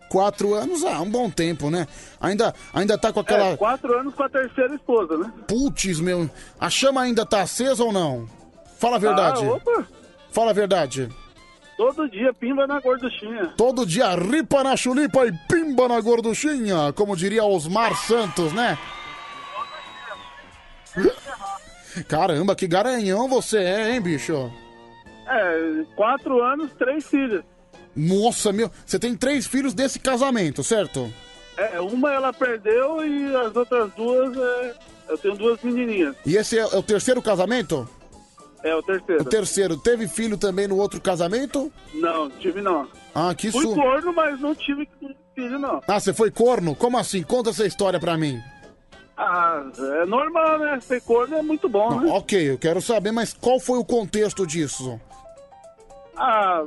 Quatro 0.09 0.53
anos, 0.53 0.83
ah, 0.83 0.99
um 1.01 1.09
bom 1.09 1.29
tempo, 1.29 1.69
né? 1.69 1.87
Ainda, 2.19 2.53
ainda 2.73 2.97
tá 2.97 3.13
com 3.13 3.21
aquela... 3.21 3.45
É, 3.51 3.55
quatro 3.57 3.97
anos 3.97 4.13
com 4.13 4.23
a 4.23 4.29
terceira 4.29 4.75
esposa, 4.75 5.17
né? 5.17 5.31
Putz, 5.47 6.01
meu, 6.01 6.29
a 6.59 6.69
chama 6.69 7.01
ainda 7.01 7.25
tá 7.25 7.41
acesa 7.43 7.81
ou 7.81 7.93
não? 7.93 8.27
Fala 8.77 8.97
a 8.97 8.99
verdade. 8.99 9.45
Ah, 9.45 9.51
opa, 9.53 9.87
Fala 10.31 10.51
a 10.51 10.53
verdade. 10.53 11.07
Todo 11.81 12.07
dia 12.07 12.31
pimba 12.31 12.67
na 12.67 12.79
gorduchinha. 12.79 13.47
Todo 13.57 13.87
dia 13.87 14.13
ripa 14.13 14.63
na 14.63 14.77
chulipa 14.77 15.25
e 15.25 15.31
pimba 15.47 15.87
na 15.87 15.99
gorduchinha, 15.99 16.93
como 16.93 17.17
diria 17.17 17.43
Osmar 17.43 17.95
Santos, 17.95 18.53
né? 18.53 18.77
Caramba, 22.07 22.55
que 22.55 22.67
garanhão 22.67 23.27
você 23.27 23.57
é, 23.57 23.93
hein, 23.93 24.01
bicho? 24.01 24.53
É, 25.27 25.83
quatro 25.95 26.43
anos, 26.43 26.71
três 26.77 27.07
filhas. 27.07 27.43
Nossa, 27.95 28.53
meu, 28.53 28.69
você 28.85 28.99
tem 28.99 29.15
três 29.15 29.47
filhos 29.47 29.73
desse 29.73 29.97
casamento, 29.99 30.63
certo? 30.63 31.11
É, 31.57 31.79
uma 31.81 32.13
ela 32.13 32.31
perdeu 32.31 33.03
e 33.03 33.35
as 33.35 33.55
outras 33.55 33.91
duas, 33.93 34.37
é, 34.37 34.75
eu 35.09 35.17
tenho 35.17 35.35
duas 35.35 35.59
menininhas. 35.63 36.15
E 36.27 36.37
esse 36.37 36.59
é, 36.59 36.61
é 36.61 36.77
o 36.77 36.83
terceiro 36.83 37.23
casamento? 37.23 37.89
É, 38.63 38.75
o 38.75 38.83
terceiro. 38.83 39.21
O 39.21 39.25
terceiro, 39.25 39.77
teve 39.77 40.07
filho 40.07 40.37
também 40.37 40.67
no 40.67 40.77
outro 40.77 41.01
casamento? 41.01 41.71
Não, 41.93 42.29
tive 42.29 42.61
não. 42.61 42.87
Ah, 43.13 43.33
que 43.33 43.51
Fui 43.51 43.63
su... 43.63 43.73
corno, 43.73 44.13
mas 44.13 44.39
não 44.39 44.53
tive 44.53 44.87
filho, 45.33 45.57
não. 45.57 45.81
Ah, 45.87 45.99
você 45.99 46.13
foi 46.13 46.29
corno? 46.29 46.75
Como 46.75 46.97
assim? 46.97 47.23
Conta 47.23 47.49
essa 47.49 47.65
história 47.65 47.99
pra 47.99 48.17
mim. 48.17 48.39
Ah, 49.17 49.63
é 50.01 50.05
normal, 50.05 50.59
né? 50.59 50.79
Ser 50.79 51.01
corno 51.01 51.37
é 51.37 51.41
muito 51.41 51.67
bom, 51.67 51.99
né? 51.99 52.11
Ok, 52.11 52.51
eu 52.51 52.57
quero 52.57 52.81
saber, 52.81 53.11
mas 53.11 53.33
qual 53.33 53.59
foi 53.59 53.77
o 53.77 53.85
contexto 53.85 54.45
disso? 54.45 54.99
Ah, 56.15 56.63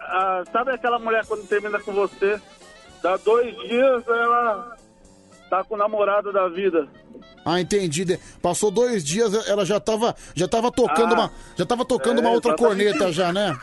ah, 0.00 0.42
sabe 0.52 0.72
aquela 0.72 0.98
mulher 0.98 1.24
quando 1.26 1.46
termina 1.46 1.78
com 1.80 1.92
você, 1.92 2.40
dá 3.02 3.16
dois 3.18 3.54
dias 3.68 4.06
ela 4.08 4.76
tá 5.48 5.64
com 5.64 5.74
o 5.74 5.78
namorado 5.78 6.32
da 6.32 6.48
vida. 6.48 6.88
Ah, 7.44 7.60
entendi. 7.60 8.18
Passou 8.42 8.70
dois 8.70 9.04
dias, 9.04 9.32
ela 9.48 9.64
já 9.64 9.78
tava, 9.78 10.14
já 10.34 10.48
tava 10.48 10.70
tocando 10.70 11.14
Ah, 11.14 11.18
uma, 11.18 11.32
já 11.56 11.64
tava 11.64 11.84
tocando 11.84 12.18
é, 12.18 12.20
uma 12.20 12.30
outra 12.30 12.52
exatamente 12.52 12.84
corneta 12.84 13.12
já, 13.12 13.32
né? 13.32 13.58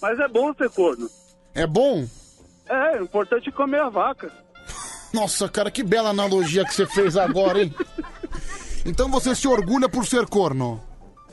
Mas 0.00 0.18
é 0.18 0.28
bom 0.28 0.52
ser 0.54 0.68
corno. 0.70 1.08
É 1.54 1.66
bom? 1.66 2.06
É, 2.66 3.00
o 3.00 3.04
importante 3.04 3.48
é 3.48 3.52
comer 3.52 3.80
a 3.80 3.88
vaca. 3.88 4.32
Nossa, 5.12 5.48
cara, 5.48 5.70
que 5.70 5.82
bela 5.82 6.10
analogia 6.10 6.64
que 6.64 6.74
você 6.74 6.86
fez 6.86 7.16
agora, 7.16 7.62
hein? 7.62 7.74
Então 8.84 9.08
você 9.08 9.32
se 9.32 9.46
orgulha 9.46 9.88
por 9.88 10.04
ser 10.04 10.26
corno? 10.26 10.82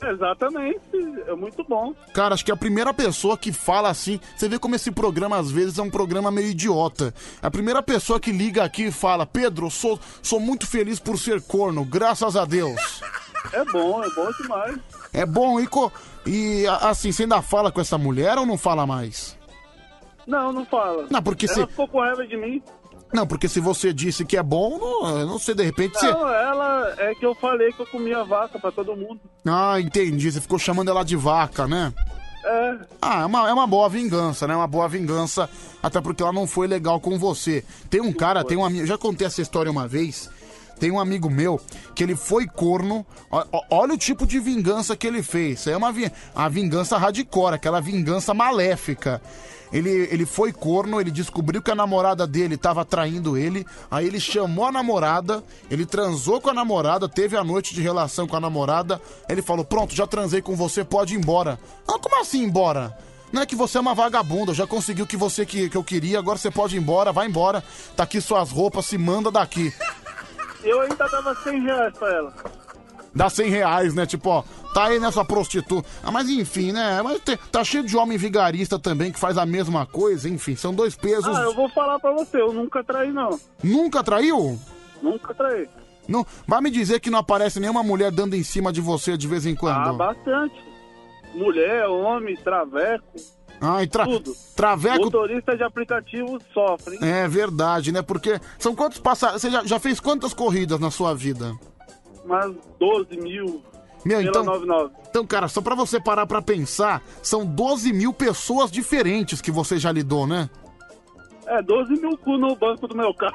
Exatamente, 0.02 0.80
é 1.26 1.34
muito 1.34 1.62
bom. 1.64 1.94
Cara, 2.14 2.34
acho 2.34 2.44
que 2.44 2.50
a 2.52 2.56
primeira 2.56 2.92
pessoa 2.94 3.36
que 3.36 3.52
fala 3.52 3.88
assim. 3.90 4.18
Você 4.36 4.48
vê 4.48 4.58
como 4.58 4.74
esse 4.74 4.90
programa 4.90 5.36
às 5.38 5.50
vezes 5.50 5.78
é 5.78 5.82
um 5.82 5.90
programa 5.90 6.30
meio 6.30 6.48
idiota. 6.48 7.12
A 7.42 7.50
primeira 7.50 7.82
pessoa 7.82 8.18
que 8.20 8.32
liga 8.32 8.64
aqui 8.64 8.84
e 8.86 8.92
fala: 8.92 9.26
Pedro, 9.26 9.70
sou, 9.70 9.98
sou 10.22 10.40
muito 10.40 10.66
feliz 10.66 10.98
por 10.98 11.18
ser 11.18 11.42
corno, 11.42 11.84
graças 11.84 12.36
a 12.36 12.44
Deus. 12.44 13.02
É 13.52 13.64
bom, 13.66 14.02
é 14.02 14.08
bom 14.14 14.30
demais. 14.42 14.78
É 15.12 15.26
bom, 15.26 15.58
e, 15.60 15.66
co- 15.66 15.92
e 16.26 16.64
assim, 16.82 17.10
você 17.12 17.22
ainda 17.24 17.42
fala 17.42 17.72
com 17.72 17.80
essa 17.80 17.98
mulher 17.98 18.38
ou 18.38 18.46
não 18.46 18.56
fala 18.58 18.86
mais? 18.86 19.36
Não, 20.26 20.52
não 20.52 20.64
fala. 20.64 21.06
Não, 21.10 21.22
porque 21.22 21.46
ela 21.46 21.54
se- 21.54 21.66
ficou 21.66 21.88
com 21.88 22.00
raiva 22.00 22.26
de 22.26 22.36
mim. 22.36 22.62
Não, 23.12 23.26
porque 23.26 23.48
se 23.48 23.58
você 23.60 23.92
disse 23.92 24.24
que 24.24 24.36
é 24.36 24.42
bom, 24.42 24.78
não, 24.78 25.26
não 25.26 25.38
sei, 25.38 25.54
de 25.54 25.64
repente 25.64 25.98
você. 25.98 26.10
Não, 26.10 26.28
ela 26.28 26.94
é 26.98 27.14
que 27.14 27.26
eu 27.26 27.34
falei 27.34 27.72
que 27.72 27.80
eu 27.82 27.86
comia 27.86 28.22
vaca 28.24 28.58
pra 28.58 28.70
todo 28.70 28.94
mundo. 28.96 29.20
Ah, 29.46 29.80
entendi. 29.80 30.30
Você 30.30 30.40
ficou 30.40 30.58
chamando 30.58 30.90
ela 30.90 31.02
de 31.04 31.16
vaca, 31.16 31.66
né? 31.66 31.92
É, 32.44 32.76
Ah, 33.02 33.20
é 33.22 33.26
uma, 33.26 33.48
é 33.50 33.52
uma 33.52 33.66
boa 33.66 33.88
vingança, 33.88 34.46
né? 34.46 34.54
Uma 34.56 34.66
boa 34.66 34.88
vingança, 34.88 35.50
até 35.82 36.00
porque 36.00 36.22
ela 36.22 36.32
não 36.32 36.46
foi 36.46 36.66
legal 36.66 36.98
com 37.00 37.18
você. 37.18 37.64
Tem 37.90 38.00
um 38.00 38.12
cara, 38.12 38.44
tem 38.44 38.56
um 38.56 38.64
amigo. 38.64 38.86
Já 38.86 38.96
contei 38.96 39.26
essa 39.26 39.42
história 39.42 39.70
uma 39.70 39.86
vez. 39.88 40.30
Tem 40.78 40.90
um 40.90 40.98
amigo 40.98 41.28
meu 41.28 41.60
que 41.94 42.02
ele 42.02 42.16
foi 42.16 42.46
corno. 42.46 43.04
Ó- 43.30 43.44
ó- 43.52 43.62
Olha 43.70 43.92
o 43.92 43.98
tipo 43.98 44.26
de 44.26 44.38
vingança 44.38 44.96
que 44.96 45.06
ele 45.06 45.22
fez. 45.22 45.66
É 45.66 45.76
uma 45.76 45.92
vi- 45.92 46.10
a 46.34 46.48
vingança 46.48 46.96
hardcore, 46.96 47.56
aquela 47.56 47.80
vingança 47.80 48.32
maléfica. 48.32 49.20
Ele, 49.72 49.90
ele 50.10 50.26
foi 50.26 50.52
corno, 50.52 51.00
ele 51.00 51.10
descobriu 51.10 51.62
que 51.62 51.70
a 51.70 51.74
namorada 51.74 52.26
dele 52.26 52.56
tava 52.56 52.84
traindo 52.84 53.36
ele. 53.36 53.66
Aí 53.90 54.06
ele 54.06 54.18
chamou 54.18 54.66
a 54.66 54.72
namorada, 54.72 55.42
ele 55.70 55.86
transou 55.86 56.40
com 56.40 56.50
a 56.50 56.54
namorada, 56.54 57.08
teve 57.08 57.36
a 57.36 57.44
noite 57.44 57.74
de 57.74 57.80
relação 57.80 58.26
com 58.26 58.36
a 58.36 58.40
namorada. 58.40 59.00
Ele 59.28 59.42
falou: 59.42 59.64
Pronto, 59.64 59.94
já 59.94 60.06
transei 60.06 60.42
com 60.42 60.56
você, 60.56 60.84
pode 60.84 61.14
ir 61.14 61.18
embora. 61.18 61.58
Ah, 61.86 61.98
como 61.98 62.20
assim 62.20 62.42
embora? 62.42 62.96
Não 63.32 63.42
é 63.42 63.46
que 63.46 63.54
você 63.54 63.78
é 63.78 63.80
uma 63.80 63.94
vagabunda, 63.94 64.52
já 64.52 64.66
consegui 64.66 65.02
o 65.02 65.06
que 65.06 65.16
você 65.16 65.46
que, 65.46 65.70
que 65.70 65.76
eu 65.76 65.84
queria, 65.84 66.18
agora 66.18 66.36
você 66.36 66.50
pode 66.50 66.76
ir 66.76 66.80
embora, 66.80 67.12
vai 67.12 67.28
embora. 67.28 67.62
Tá 67.96 68.02
aqui 68.02 68.20
suas 68.20 68.50
roupas, 68.50 68.86
se 68.86 68.98
manda 68.98 69.30
daqui. 69.30 69.72
eu 70.64 70.80
ainda 70.80 71.08
dava 71.08 71.34
100 71.34 71.62
reais 71.62 71.96
pra 71.96 72.12
ela. 72.12 72.34
Dá 73.14 73.28
100 73.28 73.50
reais, 73.50 73.94
né? 73.94 74.06
Tipo, 74.06 74.28
ó, 74.30 74.44
tá 74.72 74.84
aí 74.84 75.00
nessa 75.00 75.24
prostituta. 75.24 75.88
Ah, 76.02 76.10
mas 76.12 76.28
enfim, 76.28 76.72
né? 76.72 77.02
Mas 77.02 77.20
tá 77.50 77.64
cheio 77.64 77.82
de 77.84 77.96
homem 77.96 78.16
vigarista 78.16 78.78
também 78.78 79.10
que 79.10 79.18
faz 79.18 79.36
a 79.36 79.44
mesma 79.44 79.84
coisa, 79.84 80.28
enfim, 80.28 80.54
são 80.54 80.72
dois 80.72 80.94
pesos. 80.94 81.36
Ah, 81.36 81.42
eu 81.42 81.54
vou 81.54 81.68
falar 81.70 81.98
pra 81.98 82.12
você, 82.12 82.40
eu 82.40 82.52
nunca 82.52 82.84
traí, 82.84 83.10
não. 83.12 83.38
Nunca 83.62 84.02
traiu? 84.04 84.58
Nunca 85.02 85.34
traí. 85.34 85.68
Não, 86.08 86.26
vai 86.46 86.60
me 86.60 86.70
dizer 86.70 87.00
que 87.00 87.10
não 87.10 87.18
aparece 87.18 87.58
nenhuma 87.60 87.82
mulher 87.82 88.10
dando 88.10 88.34
em 88.34 88.42
cima 88.42 88.72
de 88.72 88.80
você 88.80 89.16
de 89.16 89.26
vez 89.28 89.44
em 89.46 89.52
Ah, 89.54 89.56
quando. 89.58 89.96
bastante. 89.96 90.54
Mulher, 91.34 91.86
homem, 91.86 92.36
traveco, 92.36 93.04
Ah, 93.60 93.82
e 93.82 93.86
tra... 93.86 94.04
tudo. 94.04 94.32
traveco. 94.56 95.04
Motorista 95.04 95.56
de 95.56 95.62
aplicativo 95.62 96.38
sofre, 96.52 96.94
hein? 96.96 97.00
É 97.02 97.28
verdade, 97.28 97.92
né? 97.92 98.02
Porque 98.02 98.40
são 98.58 98.74
quantos 98.74 98.98
passagens. 98.98 99.40
Você 99.42 99.50
já, 99.50 99.64
já 99.64 99.78
fez 99.78 100.00
quantas 100.00 100.32
corridas 100.34 100.80
na 100.80 100.90
sua 100.90 101.14
vida? 101.14 101.54
Umas 102.24 102.54
12 102.78 103.16
mil. 103.16 103.62
Meu, 104.04 104.20
então. 104.22 104.42
99. 104.44 104.94
Então, 105.10 105.26
cara, 105.26 105.48
só 105.48 105.60
pra 105.60 105.74
você 105.74 106.00
parar 106.00 106.26
pra 106.26 106.40
pensar, 106.40 107.02
são 107.22 107.44
12 107.44 107.92
mil 107.92 108.12
pessoas 108.12 108.70
diferentes 108.70 109.40
que 109.40 109.50
você 109.50 109.78
já 109.78 109.90
lidou, 109.92 110.26
né? 110.26 110.48
É, 111.46 111.60
12 111.60 111.94
mil 112.00 112.16
cu 112.16 112.38
no 112.38 112.54
banco 112.54 112.86
do 112.86 112.96
meu 112.96 113.12
carro. 113.12 113.34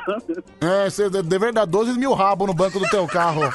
É, 0.62 0.90
você 0.90 1.10
de 1.10 1.22
de 1.22 1.38
verdade, 1.38 1.70
12 1.70 2.00
mil 2.00 2.14
rabo 2.14 2.48
no 2.48 2.54
banco 2.54 2.80
do 2.80 2.88
teu 2.90 3.06
carro. 3.08 3.42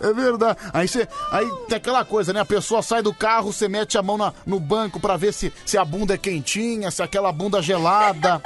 É 0.00 0.12
verdade. 0.12 0.58
Aí 0.72 0.88
você. 0.88 1.06
Aí 1.30 1.46
tem 1.68 1.76
aquela 1.76 2.04
coisa, 2.04 2.32
né? 2.32 2.40
A 2.40 2.44
pessoa 2.46 2.82
sai 2.82 3.02
do 3.02 3.12
carro, 3.12 3.52
você 3.52 3.68
mete 3.68 3.98
a 3.98 4.02
mão 4.02 4.16
na- 4.16 4.32
no 4.46 4.58
banco 4.60 4.98
pra 5.00 5.16
ver 5.16 5.32
se, 5.32 5.52
se 5.66 5.76
a 5.76 5.84
bunda 5.84 6.14
é 6.14 6.18
quentinha, 6.18 6.90
se 6.90 7.02
aquela 7.02 7.30
bunda 7.32 7.58
é 7.58 7.62
gelada. 7.62 8.40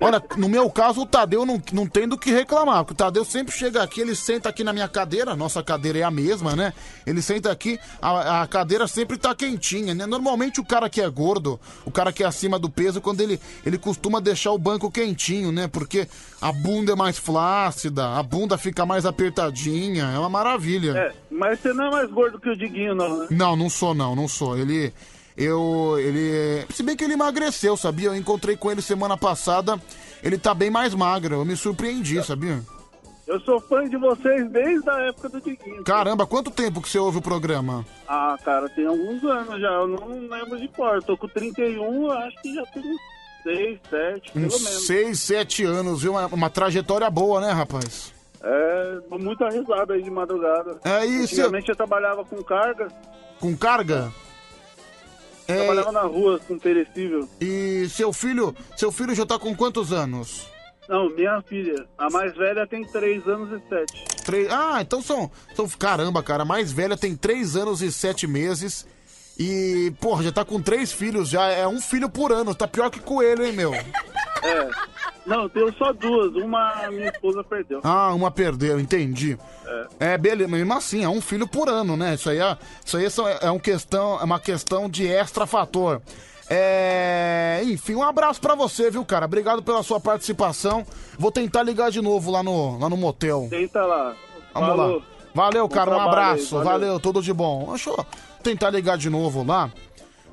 Olha, 0.00 0.22
no 0.36 0.48
meu 0.48 0.70
caso, 0.70 1.02
o 1.02 1.06
Tadeu 1.06 1.44
não, 1.44 1.60
não 1.72 1.86
tem 1.86 2.06
do 2.06 2.18
que 2.18 2.30
reclamar, 2.30 2.84
porque 2.84 2.94
o 2.94 2.96
Tadeu 2.96 3.24
sempre 3.24 3.54
chega 3.54 3.82
aqui, 3.82 4.00
ele 4.00 4.14
senta 4.14 4.48
aqui 4.48 4.62
na 4.62 4.72
minha 4.72 4.88
cadeira, 4.88 5.34
nossa 5.34 5.62
cadeira 5.62 5.98
é 5.98 6.02
a 6.02 6.10
mesma, 6.10 6.54
né? 6.54 6.72
Ele 7.06 7.20
senta 7.20 7.50
aqui, 7.50 7.78
a, 8.00 8.42
a 8.42 8.46
cadeira 8.46 8.86
sempre 8.86 9.16
tá 9.16 9.34
quentinha, 9.34 9.94
né? 9.94 10.06
Normalmente 10.06 10.60
o 10.60 10.64
cara 10.64 10.88
que 10.88 11.00
é 11.00 11.08
gordo, 11.08 11.58
o 11.84 11.90
cara 11.90 12.12
que 12.12 12.22
é 12.22 12.26
acima 12.26 12.58
do 12.58 12.70
peso, 12.70 13.00
quando 13.00 13.20
ele, 13.20 13.40
ele 13.64 13.78
costuma 13.78 14.20
deixar 14.20 14.52
o 14.52 14.58
banco 14.58 14.90
quentinho, 14.90 15.50
né? 15.50 15.66
Porque 15.68 16.06
a 16.40 16.52
bunda 16.52 16.92
é 16.92 16.96
mais 16.96 17.18
flácida, 17.18 18.16
a 18.16 18.22
bunda 18.22 18.56
fica 18.56 18.86
mais 18.86 19.04
apertadinha, 19.04 20.04
é 20.04 20.18
uma 20.18 20.28
maravilha. 20.28 20.96
É, 20.96 21.12
mas 21.30 21.58
você 21.60 21.72
não 21.72 21.86
é 21.86 21.90
mais 21.90 22.10
gordo 22.10 22.38
que 22.38 22.48
o 22.48 22.56
Diguinho, 22.56 22.94
não, 22.94 23.18
né? 23.18 23.26
Não, 23.30 23.56
não 23.56 23.68
sou 23.68 23.94
não, 23.94 24.14
não 24.14 24.28
sou. 24.28 24.56
Ele. 24.56 24.92
Eu. 25.36 25.96
Ele. 25.98 26.64
Se 26.70 26.82
bem 26.82 26.96
que 26.96 27.04
ele 27.04 27.12
emagreceu, 27.12 27.76
sabia? 27.76 28.08
Eu 28.08 28.16
encontrei 28.16 28.56
com 28.56 28.70
ele 28.70 28.80
semana 28.80 29.16
passada. 29.16 29.80
Ele 30.22 30.38
tá 30.38 30.54
bem 30.54 30.70
mais 30.70 30.94
magro. 30.94 31.34
Eu 31.36 31.44
me 31.44 31.56
surpreendi, 31.56 32.22
sabia? 32.24 32.60
Eu 33.26 33.40
sou 33.40 33.60
fã 33.60 33.88
de 33.88 33.96
vocês 33.96 34.48
desde 34.50 34.88
a 34.88 35.00
época 35.08 35.28
do 35.28 35.40
Diguinho. 35.40 35.82
Caramba, 35.82 36.26
quanto 36.26 36.50
tempo 36.50 36.80
que 36.80 36.88
você 36.88 36.98
ouve 36.98 37.18
o 37.18 37.22
programa? 37.22 37.84
Ah, 38.06 38.38
cara, 38.44 38.68
tem 38.68 38.86
alguns 38.86 39.22
anos 39.24 39.60
já, 39.60 39.68
eu 39.68 39.88
não 39.88 40.28
lembro 40.28 40.58
de 40.60 40.68
cor. 40.68 41.02
Tô 41.02 41.16
com 41.16 41.26
31, 41.26 42.04
eu 42.04 42.12
acho 42.12 42.40
que 42.40 42.54
já 42.54 42.62
tem 42.66 42.82
uns 42.84 43.00
6, 43.42 43.80
7, 43.90 44.32
pelo 44.32 44.46
Uns 44.46 44.62
menos. 44.62 44.86
6, 44.86 45.20
7 45.20 45.64
anos, 45.64 46.02
viu? 46.02 46.12
Uma, 46.12 46.26
uma 46.26 46.50
trajetória 46.50 47.10
boa, 47.10 47.40
né, 47.40 47.50
rapaz? 47.50 48.12
É, 48.42 48.98
dou 49.10 49.18
muita 49.18 49.48
risada 49.48 49.94
aí 49.94 50.02
de 50.02 50.10
madrugada. 50.10 50.78
É 50.84 51.04
isso. 51.04 51.34
Antigamente 51.34 51.68
eu 51.68 51.76
trabalhava 51.76 52.24
com 52.24 52.40
carga, 52.44 52.86
Com 53.40 53.56
carga? 53.56 54.12
É, 54.12 54.25
trabalhava 55.46 55.92
na 55.92 56.02
rua 56.02 56.40
com 56.46 56.58
perecível. 56.58 57.28
E 57.40 57.88
seu 57.90 58.12
filho. 58.12 58.54
Seu 58.76 58.90
filho 58.90 59.14
já 59.14 59.24
tá 59.24 59.38
com 59.38 59.54
quantos 59.54 59.92
anos? 59.92 60.46
Não, 60.88 61.10
minha 61.10 61.42
filha, 61.42 61.84
a 61.98 62.08
mais 62.08 62.36
velha 62.36 62.64
tem 62.66 62.84
3 62.84 63.26
anos 63.26 63.60
e 63.60 63.68
7. 63.68 64.04
Três... 64.24 64.48
Ah, 64.50 64.78
então 64.80 65.02
são, 65.02 65.30
são. 65.54 65.68
Caramba, 65.68 66.22
cara, 66.22 66.42
a 66.44 66.46
mais 66.46 66.70
velha 66.70 66.96
tem 66.96 67.16
3 67.16 67.56
anos 67.56 67.82
e 67.82 67.90
7 67.90 68.26
meses. 68.26 68.86
E, 69.38 69.92
porra, 70.00 70.22
já 70.22 70.32
tá 70.32 70.44
com 70.44 70.60
três 70.62 70.90
filhos, 70.92 71.28
já 71.28 71.46
é 71.48 71.66
um 71.66 71.80
filho 71.80 72.08
por 72.08 72.32
ano. 72.32 72.54
Tá 72.54 72.66
pior 72.66 72.90
que 72.90 73.00
coelho, 73.00 73.44
hein, 73.44 73.52
meu? 73.52 73.72
É. 74.42 74.68
Não, 75.26 75.44
eu 75.44 75.48
tenho 75.48 75.74
só 75.76 75.92
duas. 75.92 76.32
Uma 76.36 76.88
minha 76.88 77.08
esposa 77.08 77.42
perdeu. 77.42 77.80
Ah, 77.82 78.14
uma 78.14 78.30
perdeu, 78.30 78.78
entendi. 78.78 79.36
É. 79.98 80.12
É, 80.12 80.18
beleza, 80.18 80.48
mesmo 80.48 80.72
assim, 80.74 81.02
é 81.02 81.08
um 81.08 81.20
filho 81.20 81.48
por 81.48 81.68
ano, 81.68 81.96
né? 81.96 82.14
Isso 82.14 82.30
aí 82.30 82.38
é, 82.38 82.56
isso 82.84 82.96
aí 82.96 83.32
é, 83.32 83.46
é 83.46 83.50
um 83.50 83.58
questão, 83.58 84.20
é 84.20 84.24
uma 84.24 84.38
questão 84.38 84.88
de 84.88 85.06
extra 85.06 85.46
fator. 85.46 86.00
É, 86.48 87.60
enfim, 87.64 87.96
um 87.96 88.04
abraço 88.04 88.40
pra 88.40 88.54
você, 88.54 88.88
viu, 88.88 89.04
cara? 89.04 89.24
Obrigado 89.24 89.62
pela 89.64 89.82
sua 89.82 89.98
participação. 89.98 90.86
Vou 91.18 91.32
tentar 91.32 91.64
ligar 91.64 91.90
de 91.90 92.00
novo 92.00 92.30
lá 92.30 92.42
no, 92.42 92.78
lá 92.78 92.88
no 92.88 92.96
motel. 92.96 93.48
Tenta 93.50 93.84
lá. 93.84 94.14
Vamos 94.54 94.68
Falou. 94.68 94.96
lá. 94.98 95.02
Valeu, 95.34 95.68
Bom 95.68 95.74
cara, 95.74 95.90
um 95.90 96.00
abraço. 96.00 96.56
aí, 96.56 96.64
valeu. 96.64 96.88
valeu. 96.88 97.00
tudo 97.00 97.20
de 97.20 97.32
bom. 97.32 97.68
Eu 97.72 98.06
tentar 98.46 98.70
ligar 98.70 98.96
de 98.96 99.10
novo 99.10 99.42
lá. 99.42 99.72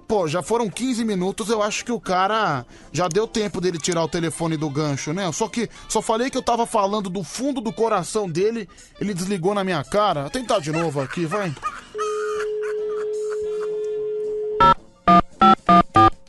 Pô, 0.08 0.28
já 0.28 0.44
foram 0.44 0.70
15 0.70 1.04
minutos, 1.04 1.50
eu 1.50 1.64
acho 1.64 1.84
que 1.84 1.92
o 1.92 2.00
cara 2.00 2.64
já 2.92 3.08
deu 3.08 3.26
tempo 3.26 3.60
dele 3.60 3.80
tirar 3.80 4.04
o 4.04 4.08
telefone 4.08 4.56
do 4.56 4.70
gancho, 4.70 5.12
né? 5.14 5.32
Só 5.32 5.48
que 5.48 5.68
só 5.90 6.00
falei 6.00 6.30
que 6.30 6.38
eu 6.38 6.44
tava 6.44 6.68
falando 6.68 7.10
do 7.10 7.24
fundo 7.24 7.60
do 7.60 7.74
coração 7.74 8.30
dele, 8.30 8.70
ele 9.02 9.16
desligou 9.16 9.56
na 9.56 9.64
minha 9.64 9.84
cara. 9.84 10.22
Vou 10.22 10.30
tentar 10.30 10.60
de 10.60 10.72
novo 10.72 11.02
aqui, 11.02 11.26
vai. 11.26 11.52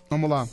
Vamos 0.08 0.30
lá. 0.30 0.48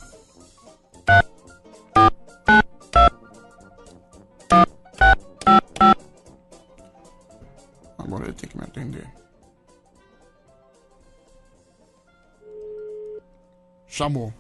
Agora 7.98 8.26
ele 8.26 8.34
tem 8.34 8.50
que 8.50 8.58
me 8.58 8.64
atender. 8.66 9.21
Chamou. 13.92 14.34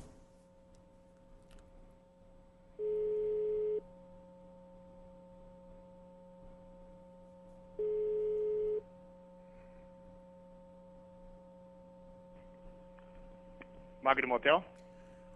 Magri 14.02 14.26
Motel? 14.26 14.64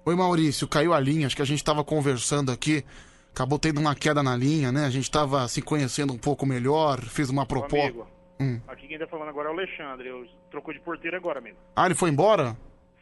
Oi, 0.05 0.15
Maurício, 0.15 0.65
caiu 0.65 0.93
a 0.93 0.99
linha. 1.01 1.27
Acho 1.27 1.35
que 1.35 1.41
a 1.41 1.45
gente 1.45 1.61
tava 1.61 1.83
conversando 1.83 2.53
aqui. 2.53 2.85
Acabou 3.33 3.59
tendo 3.59 3.81
uma 3.81 3.93
queda 3.93 4.23
na 4.23 4.37
linha, 4.37 4.71
né? 4.71 4.85
A 4.85 4.89
gente 4.89 5.11
tava 5.11 5.45
se 5.49 5.61
conhecendo 5.61 6.13
um 6.13 6.17
pouco 6.17 6.45
melhor. 6.45 7.01
Fiz 7.01 7.29
uma 7.29 7.45
proposta. 7.45 7.87
amigo. 7.87 8.07
Hum. 8.39 8.61
Aqui 8.65 8.87
quem 8.87 8.97
tá 8.97 9.07
falando 9.07 9.27
agora 9.27 9.49
é 9.49 9.51
o 9.51 9.55
Alexandre. 9.55 10.07
Eu 10.07 10.25
trocou 10.49 10.73
de 10.73 10.79
porteiro 10.79 11.17
agora, 11.17 11.39
amigo. 11.39 11.57
Ah, 11.75 11.85
ele 11.85 11.95
foi 11.95 12.09
embora? 12.09 12.55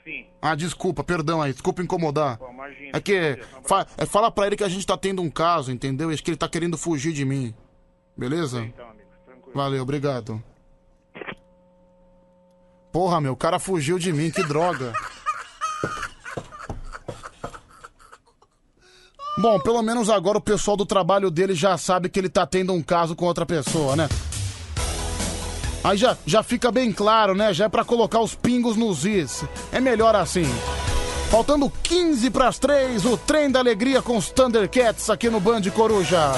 Sim. 0.04 0.26
Ah, 0.42 0.56
desculpa, 0.56 1.04
perdão 1.04 1.42
aí. 1.42 1.54
Desculpa 1.54 1.82
incomodar. 1.82 2.38
Pô, 2.38 2.50
imagina. 2.50 2.92
É 2.94 3.00
que. 3.00 3.40
Fa 3.64 3.88
é, 3.98 4.06
fala 4.06 4.30
pra 4.30 4.48
ele 4.48 4.58
que 4.58 4.64
a 4.64 4.70
gente 4.70 4.86
tá 4.86 4.98
tendo 4.98 5.22
um 5.22 5.30
caso, 5.30 5.72
entendeu? 5.72 6.10
Acho 6.10 6.22
que 6.22 6.32
ele 6.32 6.38
tá 6.38 6.50
querendo 6.50 6.78
fugir 6.78 7.14
de 7.14 7.24
mim. 7.24 7.54
Beleza? 8.18 8.62
Então, 8.64 8.90
amigo, 8.90 9.10
tranquilo. 9.26 9.52
Valeu, 9.56 9.82
obrigado. 9.82 10.44
Porra, 12.92 13.20
meu, 13.22 13.34
o 13.34 13.38
cara 13.38 13.58
fugiu 13.58 13.98
de 13.98 14.12
mim, 14.14 14.30
que 14.30 14.44
droga. 14.44 14.94
Bom, 19.40 19.60
pelo 19.62 19.82
menos 19.82 20.10
agora 20.10 20.38
o 20.38 20.42
pessoal 20.42 20.78
do 20.78 20.86
trabalho 20.86 21.32
dele 21.32 21.56
já 21.56 21.76
sabe 21.76 22.08
que 22.08 22.20
ele 22.20 22.30
tá 22.30 22.46
tendo 22.46 22.72
um 22.72 22.84
caso 22.84 23.16
com 23.16 23.26
outra 23.26 23.48
pessoa, 23.48 23.96
né? 23.96 24.08
Aí 25.84 25.98
já, 25.98 26.18
já 26.26 26.42
fica 26.42 26.72
bem 26.72 26.92
claro, 26.92 27.36
né? 27.36 27.54
Já 27.54 27.66
é 27.66 27.70
pra 27.70 27.84
colocar 27.84 28.20
os 28.20 28.34
pingos 28.34 28.78
nos 28.78 29.06
is. 29.06 29.44
É 29.72 29.80
melhor 29.80 30.16
assim. 30.16 30.46
Faltando 31.30 31.72
15 31.82 32.30
pras 32.30 32.60
3, 32.60 33.06
o 33.06 33.18
trem 33.18 33.50
da 33.50 33.60
alegria 33.60 34.02
com 34.02 34.16
os 34.16 34.30
Thundercats 34.30 35.10
aqui 35.10 35.30
no 35.30 35.40
Band 35.40 35.64
Coruja. 35.74 36.32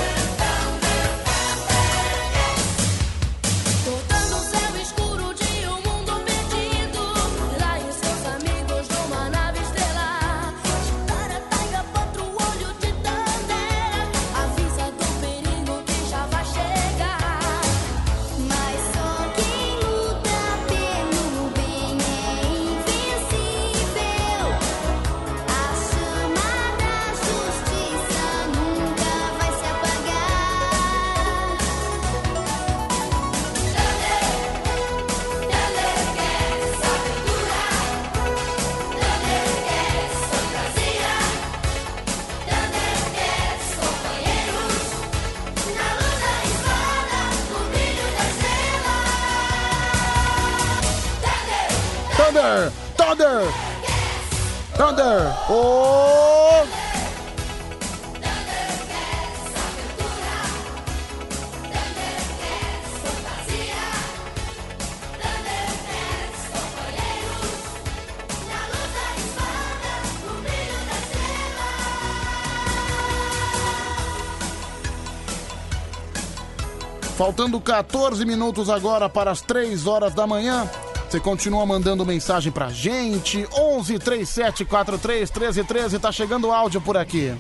Faltando 77.25 77.59
14 77.59 78.23
minutos 78.23 78.69
agora 78.69 79.09
para 79.09 79.31
as 79.31 79.41
3 79.41 79.87
horas 79.87 80.13
da 80.13 80.27
manhã. 80.27 80.69
Você 81.09 81.19
continua 81.19 81.65
mandando 81.65 82.05
mensagem 82.05 82.51
pra 82.51 82.69
gente. 82.69 83.47
11 83.51 83.97
37 83.97 84.63
43 84.63 85.31
13 85.31 85.63
13. 85.63 85.97
Tá 85.97 86.11
chegando 86.11 86.51
áudio 86.51 86.79
por 86.79 86.95
aqui. 86.95 87.35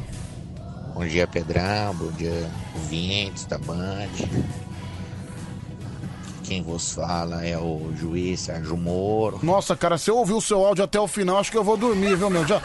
Bom 0.95 1.05
dia, 1.05 1.27
Pedrão. 1.27 1.93
Bom 1.93 2.11
dia, 2.13 2.49
ouvintes 2.73 3.45
da 3.45 3.59
Band. 3.59 4.09
Quem 6.43 6.63
vos 6.63 6.91
fala 6.91 7.45
é 7.45 7.55
o 7.55 7.93
juiz 7.95 8.39
Sérgio 8.39 8.75
Moro. 8.75 9.39
Nossa, 9.43 9.75
cara, 9.75 9.99
se 9.99 10.09
eu 10.09 10.17
ouvir 10.17 10.33
o 10.33 10.41
seu 10.41 10.65
áudio 10.65 10.83
até 10.83 10.99
o 10.99 11.07
final, 11.07 11.37
acho 11.37 11.51
que 11.51 11.57
eu 11.59 11.63
vou 11.63 11.77
dormir, 11.77 12.15
viu, 12.15 12.31
meu? 12.31 12.47
Já... 12.47 12.59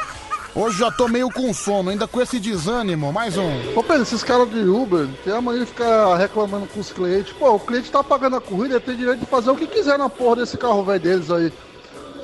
Hoje 0.54 0.78
já 0.78 0.90
tô 0.90 1.06
meio 1.06 1.30
com 1.30 1.54
sono, 1.54 1.90
ainda 1.90 2.08
com 2.08 2.20
esse 2.20 2.40
desânimo. 2.40 3.12
Mais 3.12 3.38
um. 3.38 3.50
Ô 3.76 3.84
Pedro, 3.84 4.02
esses 4.02 4.24
caras 4.24 4.50
de 4.50 4.58
Uber 4.58 5.06
tem 5.24 5.32
a 5.32 5.40
mania 5.40 5.60
de 5.60 5.66
ficar 5.66 6.16
reclamando 6.16 6.66
com 6.66 6.80
os 6.80 6.90
clientes. 6.90 7.32
Pô, 7.34 7.54
o 7.54 7.60
cliente 7.60 7.90
tá 7.90 8.02
pagando 8.02 8.36
a 8.36 8.40
corrida, 8.40 8.74
ele 8.74 8.80
tem 8.80 8.96
direito 8.96 9.20
de 9.20 9.26
fazer 9.26 9.50
o 9.50 9.56
que 9.56 9.66
quiser 9.66 9.96
na 9.96 10.08
porra 10.08 10.36
desse 10.36 10.58
carro 10.58 10.82
velho 10.82 10.98
deles 10.98 11.30
aí. 11.30 11.52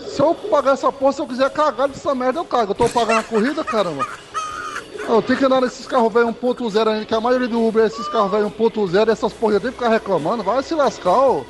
Se 0.08 0.20
eu 0.20 0.34
pagar 0.34 0.72
essa 0.72 0.90
porra, 0.90 1.12
se 1.12 1.20
eu 1.20 1.26
quiser 1.26 1.50
cagar 1.50 1.88
dessa 1.88 2.14
merda, 2.16 2.40
eu 2.40 2.44
cago. 2.44 2.72
Eu 2.72 2.74
tô 2.74 2.88
pagando 2.88 3.20
a 3.20 3.22
corrida, 3.22 3.62
caramba. 3.62 4.04
Eu 5.08 5.22
tenho 5.22 5.38
que 5.38 5.44
andar 5.44 5.60
nesses 5.60 5.86
carros 5.86 6.12
velho 6.12 6.28
1.0 6.28 6.88
ainda, 6.88 7.06
que 7.06 7.14
a 7.14 7.20
maioria 7.20 7.46
do 7.46 7.64
Uber 7.64 7.84
é 7.84 7.86
esses 7.86 8.08
carros 8.08 8.30
velho 8.32 8.50
1.0 8.50 9.06
e 9.06 9.10
essas 9.12 9.32
porra 9.32 9.52
já 9.54 9.60
tem 9.60 9.70
que 9.70 9.76
ficar 9.76 9.90
reclamando. 9.90 10.42
Vai 10.42 10.64
se 10.64 10.74
lascar, 10.74 11.12
ô. 11.12 11.46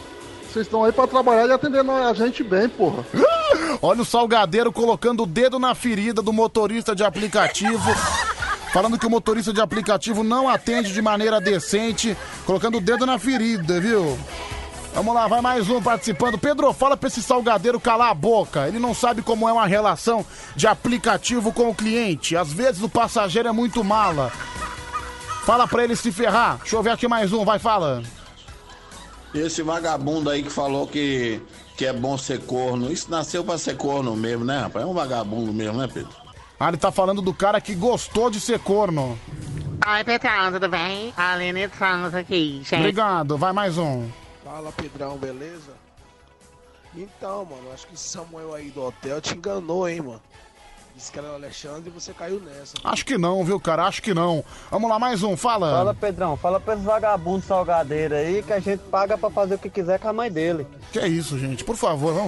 Vocês 0.57 0.69
estão 0.69 0.85
aí 0.85 0.91
pra 0.91 1.07
trabalhar 1.07 1.47
e 1.47 1.53
atendendo 1.53 1.93
a 1.93 2.15
gente 2.15 2.43
bem, 2.43 2.67
porra. 2.67 3.05
Olha 3.83 4.01
o 4.01 4.07
salgadeiro 4.07 4.73
colocando 4.73 5.25
o 5.25 5.27
dedo 5.27 5.59
na 5.59 5.75
ferida 5.75 6.23
do 6.23 6.33
motorista 6.33 6.97
de 6.97 7.05
aplicativo. 7.05 7.95
Falando 8.73 8.99
que 8.99 9.05
o 9.05 9.11
motorista 9.11 9.53
de 9.53 9.61
aplicativo 9.61 10.25
não 10.25 10.49
atende 10.49 10.95
de 10.95 11.03
maneira 11.03 11.43
decente, 11.43 12.17
colocando 12.47 12.79
o 12.79 12.81
dedo 12.81 13.05
na 13.05 13.19
ferida, 13.19 13.79
viu? 13.79 14.19
Vamos 14.95 15.15
lá, 15.15 15.29
vai 15.29 15.43
mais 15.43 15.69
um 15.69 15.83
participando. 15.83 16.39
Pedro, 16.39 16.73
fala 16.73 16.97
pra 16.97 17.09
esse 17.09 17.23
salgadeiro 17.23 17.79
calar 17.79 18.09
a 18.09 18.15
boca. 18.15 18.67
Ele 18.67 18.79
não 18.79 18.95
sabe 18.95 19.21
como 19.21 19.47
é 19.47 19.53
uma 19.53 19.67
relação 19.67 20.25
de 20.55 20.67
aplicativo 20.67 21.53
com 21.53 21.69
o 21.69 21.75
cliente. 21.75 22.35
Às 22.35 22.51
vezes 22.51 22.81
o 22.81 22.89
passageiro 22.89 23.47
é 23.47 23.53
muito 23.53 23.85
mala. 23.85 24.33
Fala 25.45 25.69
pra 25.69 25.85
ele 25.85 25.95
se 25.95 26.11
ferrar. 26.11 26.57
Deixa 26.63 26.77
eu 26.77 26.83
ver 26.83 26.93
aqui 26.93 27.07
mais 27.07 27.31
um, 27.31 27.45
vai, 27.45 27.59
fala. 27.59 28.03
Esse 29.37 29.63
vagabundo 29.63 30.31
aí 30.31 30.43
que 30.43 30.51
falou 30.51 30.87
que, 30.87 31.41
que 31.77 31.85
é 31.85 31.93
bom 31.93 32.17
ser 32.17 32.41
corno, 32.41 32.91
isso 32.91 33.11
nasceu 33.11 33.45
pra 33.45 33.59
ser 33.59 33.77
corno 33.77 34.17
mesmo, 34.17 34.45
né, 34.45 34.61
rapaz? 34.61 34.85
É 34.85 34.89
um 34.89 34.95
vagabundo 34.95 35.53
mesmo, 35.53 35.79
né, 35.79 35.89
Pedro? 35.93 36.11
Ah, 36.59 36.69
ele 36.69 36.79
tá 36.79 36.91
falando 36.91 37.21
do 37.21 37.35
cara 37.35 37.61
que 37.61 37.75
gostou 37.75 38.31
de 38.31 38.41
ser 38.41 38.59
corno. 38.59 39.19
Oi, 39.87 40.05
Petrão, 40.05 40.53
tudo 40.53 40.69
bem? 40.69 41.13
Aline 41.17 41.69
Santos 41.79 42.15
aqui, 42.15 42.63
gente. 42.65 42.77
Obrigado, 42.77 43.37
vai 43.37 43.53
mais 43.53 43.77
um. 43.77 44.09
Fala 44.43 44.73
Pedrão, 44.73 45.19
beleza? 45.19 45.73
Então, 46.97 47.45
mano, 47.45 47.71
acho 47.75 47.87
que 47.87 47.95
esse 47.95 48.09
Samuel 48.09 48.55
aí 48.55 48.71
do 48.71 48.83
hotel 48.83 49.21
te 49.21 49.35
enganou, 49.35 49.87
hein, 49.87 50.01
mano. 50.01 50.23
Disse 50.97 51.13
que 51.13 51.19
era 51.19 51.31
o 51.31 51.35
Alexandre 51.35 51.91
e 51.91 51.93
você 51.93 52.15
caiu 52.15 52.41
nessa. 52.41 52.73
Acho 52.83 53.05
que 53.05 53.19
não, 53.19 53.45
viu, 53.45 53.61
cara? 53.61 53.85
Acho 53.85 54.01
que 54.03 54.15
não. 54.15 54.43
Vamos 54.71 54.89
lá, 54.89 54.99
mais 54.99 55.23
um, 55.23 55.37
fala. 55.37 55.71
Fala, 55.71 55.95
Pedrão. 55.95 56.37
Fala 56.39 56.59
pra 56.59 56.73
esse 56.75 56.83
vagabundo 56.85 57.45
salgadeiro 57.45 58.15
aí 58.15 58.43
que 58.43 58.51
a 58.53 58.59
gente 58.61 58.81
paga 58.85 59.19
pra 59.19 59.29
fazer 59.29 59.57
o 59.57 59.59
que 59.59 59.69
quiser 59.69 59.99
com 60.01 60.09
a 60.09 60.13
mãe 60.15 60.31
dele. 60.33 60.67
Que 60.91 60.99
é 60.99 61.07
isso, 61.07 61.39
gente? 61.39 61.63
Por 61.65 61.77
favor, 61.77 62.15
não. 62.15 62.27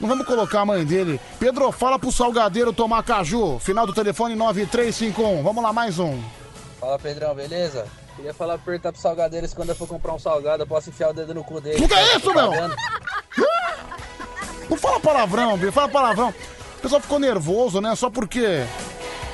Não 0.00 0.08
vamos 0.08 0.26
colocar 0.26 0.62
a 0.62 0.64
mãe 0.64 0.82
dele. 0.82 1.20
Pedro, 1.38 1.70
fala 1.70 1.98
pro 1.98 2.10
salgadeiro 2.10 2.72
tomar 2.72 3.02
caju. 3.02 3.58
Final 3.58 3.86
do 3.86 3.92
telefone 3.92 4.34
9351. 4.34 5.42
Vamos 5.42 5.62
lá, 5.62 5.74
mais 5.74 5.98
um. 5.98 6.18
Fala 6.80 6.98
Pedrão, 6.98 7.34
beleza? 7.34 7.86
Queria 8.16 8.32
falar 8.32 8.54
pra 8.56 8.64
perguntar 8.64 8.92
pro 8.92 9.00
salgadeiro 9.00 9.46
se 9.46 9.54
quando 9.54 9.68
eu 9.68 9.76
for 9.76 9.86
comprar 9.86 10.14
um 10.14 10.18
salgado 10.18 10.62
eu 10.62 10.66
posso 10.66 10.88
enfiar 10.88 11.10
o 11.10 11.12
dedo 11.12 11.34
no 11.34 11.44
cu 11.44 11.60
dele. 11.60 11.84
O 11.84 11.86
que 11.88 11.94
é 11.94 11.96
Tá 12.12 12.16
isso, 12.16 12.32
meu? 12.34 12.50
pagando? 12.50 12.74
Não 14.70 14.76
fala 14.78 15.00
palavrão, 15.00 15.58
Bia, 15.58 15.70
fala 15.70 15.88
palavrão. 15.88 16.34
O 16.82 16.86
pessoal 16.90 17.00
ficou 17.00 17.20
nervoso, 17.20 17.80
né? 17.80 17.94
Só 17.94 18.10
porque. 18.10 18.64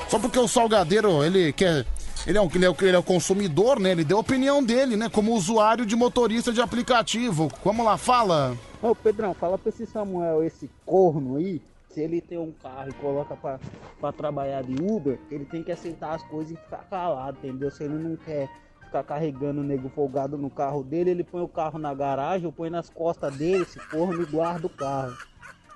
Só 0.07 0.19
porque 0.19 0.37
o 0.37 0.47
salgadeiro, 0.47 1.23
ele 1.23 1.51
quer. 1.51 1.83
Ele 2.27 2.37
é, 2.37 2.41
um, 2.41 2.49
ele, 2.53 2.65
é, 2.65 2.69
o- 2.69 2.75
ele 2.81 2.95
é 2.95 2.99
o 2.99 3.03
consumidor, 3.03 3.79
né? 3.79 3.89
Ele 3.91 4.03
deu 4.03 4.17
a 4.17 4.19
opinião 4.19 4.63
dele, 4.63 4.95
né? 4.95 5.09
Como 5.09 5.33
usuário 5.33 5.83
de 5.83 5.95
motorista 5.95 6.51
de 6.53 6.61
aplicativo. 6.61 7.49
Vamos 7.65 7.83
lá, 7.83 7.97
fala. 7.97 8.55
Ô, 8.83 8.93
Pedrão, 8.93 9.33
fala 9.33 9.57
pra 9.57 9.69
esse 9.69 9.85
Samuel, 9.87 10.43
esse 10.43 10.69
corno 10.85 11.37
aí, 11.37 11.59
se 11.89 12.01
ele 12.01 12.21
tem 12.21 12.37
um 12.37 12.51
carro 12.61 12.89
e 12.89 12.93
coloca 12.93 13.35
pra, 13.35 13.59
pra 13.99 14.11
trabalhar 14.11 14.61
de 14.63 14.75
Uber, 14.79 15.17
ele 15.31 15.45
tem 15.45 15.63
que 15.63 15.71
aceitar 15.71 16.13
as 16.13 16.23
coisas 16.23 16.53
e 16.53 16.55
ficar 16.55 16.85
calado, 16.89 17.37
entendeu? 17.41 17.71
Se 17.71 17.83
ele 17.83 17.95
não 17.95 18.15
quer 18.15 18.47
ficar 18.85 19.03
carregando 19.03 19.61
o 19.61 19.63
nego 19.63 19.89
folgado 19.89 20.37
no 20.37 20.49
carro 20.51 20.83
dele, 20.83 21.09
ele 21.11 21.23
põe 21.23 21.41
o 21.41 21.47
carro 21.47 21.79
na 21.79 21.93
garagem, 21.95 22.45
ou 22.45 22.51
põe 22.53 22.69
nas 22.69 22.89
costas 22.89 23.35
dele, 23.35 23.63
esse 23.63 23.79
corno, 23.89 24.21
e 24.21 24.25
guarda 24.25 24.67
o 24.67 24.69
carro. 24.69 25.15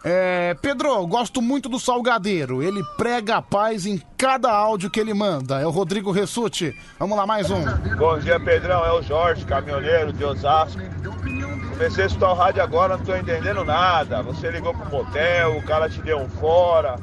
É, 0.06 0.54
Pedro, 0.62 1.08
gosto 1.08 1.42
muito 1.42 1.70
do 1.70 1.80
Salgadeiro. 1.80 2.62
Ele 2.62 2.84
prega 2.98 3.38
a 3.38 3.42
paz 3.42 3.86
em 3.86 4.02
cada 4.18 4.52
áudio 4.52 4.90
que 4.90 5.00
ele 5.00 5.14
manda. 5.14 5.62
É 5.62 5.66
o 5.66 5.70
Rodrigo 5.70 6.12
Ressuti. 6.12 6.78
Vamos 7.00 7.18
lá, 7.18 7.26
mais 7.26 7.50
um. 7.50 7.64
Bom 7.98 8.20
dia, 8.20 8.38
Pedrão. 8.38 8.86
É 8.86 8.92
o 8.92 9.02
Jorge, 9.02 9.46
caminhoneiro 9.46 10.12
de 10.12 10.26
Osasco. 10.26 10.82
Comecei 11.70 12.04
a 12.04 12.08
escutar 12.08 12.32
o 12.32 12.36
rádio 12.36 12.62
agora, 12.62 12.98
não 12.98 13.06
tô 13.06 13.16
entendendo 13.16 13.64
nada. 13.64 14.22
Você 14.24 14.52
ligou 14.52 14.74
pro 14.74 14.92
motel, 14.92 15.58
o 15.58 15.64
cara 15.64 15.90
te 15.90 16.02
deu 16.02 16.20
um 16.20 16.30
fora. 16.30 16.98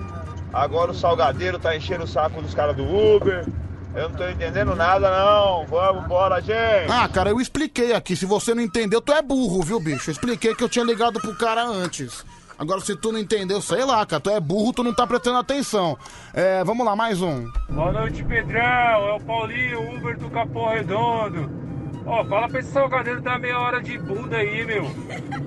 Agora 0.53 0.91
o 0.91 0.95
salgadeiro 0.95 1.59
tá 1.59 1.75
enchendo 1.75 2.05
o 2.05 2.09
saco 2.09 2.43
dos 2.43 2.55
caras 2.55 2.77
do 2.77 2.85
Uber. 2.85 3.47
Eu 3.95 4.09
não 4.09 4.17
tô 4.17 4.29
entendendo 4.29 4.77
nada, 4.77 5.11
não. 5.11 5.67
Vamos, 5.67 6.07
bora, 6.07 6.41
gente. 6.41 6.91
Ah, 6.91 7.09
cara, 7.09 7.31
eu 7.31 7.41
expliquei 7.41 7.93
aqui. 7.93 8.15
Se 8.15 8.27
você 8.27 8.55
não 8.55 8.63
entendeu, 8.63 9.01
tu 9.01 9.13
é 9.13 9.21
burro, 9.21 9.63
viu, 9.63 9.81
bicho? 9.81 10.11
Eu 10.11 10.13
expliquei 10.13 10.55
que 10.55 10.63
eu 10.63 10.69
tinha 10.69 10.85
ligado 10.85 11.19
pro 11.21 11.35
cara 11.35 11.65
antes. 11.65 12.25
Agora, 12.61 12.79
se 12.83 12.95
tu 12.95 13.11
não 13.11 13.19
entendeu, 13.19 13.59
sei 13.63 13.87
lá, 13.87 14.05
cara. 14.05 14.21
Tu 14.21 14.29
é 14.29 14.39
burro, 14.39 14.75
tu 14.75 14.83
não 14.85 14.93
tá 14.93 15.07
prestando 15.07 15.39
atenção. 15.39 15.97
É, 16.35 16.63
vamos 16.63 16.85
lá, 16.85 16.95
mais 16.95 17.23
um. 17.23 17.51
Boa 17.71 17.91
noite, 17.91 18.23
Pedrão. 18.23 18.61
É 18.61 19.13
o 19.15 19.21
Paulinho, 19.21 19.97
Uber 19.97 20.19
do 20.19 20.29
Capão 20.29 20.69
Redondo. 20.69 21.51
Ó, 22.11 22.25
fala 22.25 22.49
pra 22.49 22.59
esse 22.59 22.73
salgadeiro 22.73 23.21
dar 23.21 23.39
meia 23.39 23.57
hora 23.57 23.81
de 23.81 23.97
bunda 23.97 24.37
aí, 24.37 24.65
meu. 24.67 24.91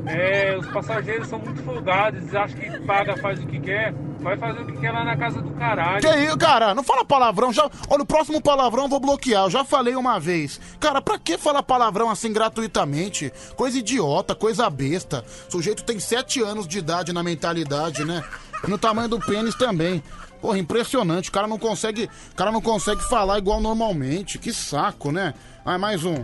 É, 0.06 0.56
os 0.58 0.66
passageiros 0.68 1.28
são 1.28 1.38
muito 1.38 1.62
folgados, 1.62 2.34
acham 2.34 2.58
que 2.58 2.80
paga, 2.86 3.18
faz 3.18 3.44
o 3.44 3.46
que 3.46 3.60
quer. 3.60 3.94
Vai 4.22 4.38
fazer 4.38 4.62
o 4.62 4.66
que 4.66 4.78
quer 4.78 4.94
lá 4.94 5.04
na 5.04 5.18
casa 5.18 5.42
do 5.42 5.52
caralho. 5.52 6.00
Que 6.00 6.16
isso, 6.20 6.38
cara? 6.38 6.74
Não 6.74 6.82
fala 6.82 7.04
palavrão. 7.04 7.52
Já... 7.52 7.70
Olha, 7.90 8.04
o 8.04 8.06
próximo 8.06 8.42
palavrão 8.42 8.84
eu 8.84 8.90
vou 8.90 9.02
bloquear. 9.02 9.44
Eu 9.44 9.50
já 9.50 9.66
falei 9.66 9.94
uma 9.98 10.18
vez. 10.18 10.62
Cara, 10.80 11.02
pra 11.02 11.20
que 11.20 11.38
falar 11.38 11.62
palavrão 11.64 12.10
assim 12.10 12.32
gratuitamente? 12.32 13.34
Coisa 13.58 13.80
idiota, 13.80 14.34
coisa 14.34 14.70
besta. 14.70 15.26
O 15.50 15.52
sujeito 15.52 15.84
tem 15.84 16.00
sete 16.00 16.42
anos 16.42 16.66
de 16.66 16.80
idade 16.80 17.12
na 17.12 17.22
mentalidade, 17.22 18.06
né? 18.06 18.24
E 18.66 18.70
no 18.70 18.78
tamanho 18.78 19.10
do 19.10 19.20
pênis 19.20 19.56
também. 19.56 20.02
Porra, 20.42 20.58
impressionante. 20.58 21.28
O 21.28 21.32
cara 21.34 21.48
não 21.48 21.60
consegue. 21.60 22.10
O 22.32 22.36
cara 22.38 22.54
não 22.54 22.62
consegue 22.62 23.02
falar 23.10 23.38
igual 23.38 23.60
normalmente. 23.60 24.40
Que 24.40 24.54
saco, 24.54 25.12
né? 25.12 25.34
Ah, 25.66 25.78
mais 25.78 26.04
um. 26.04 26.16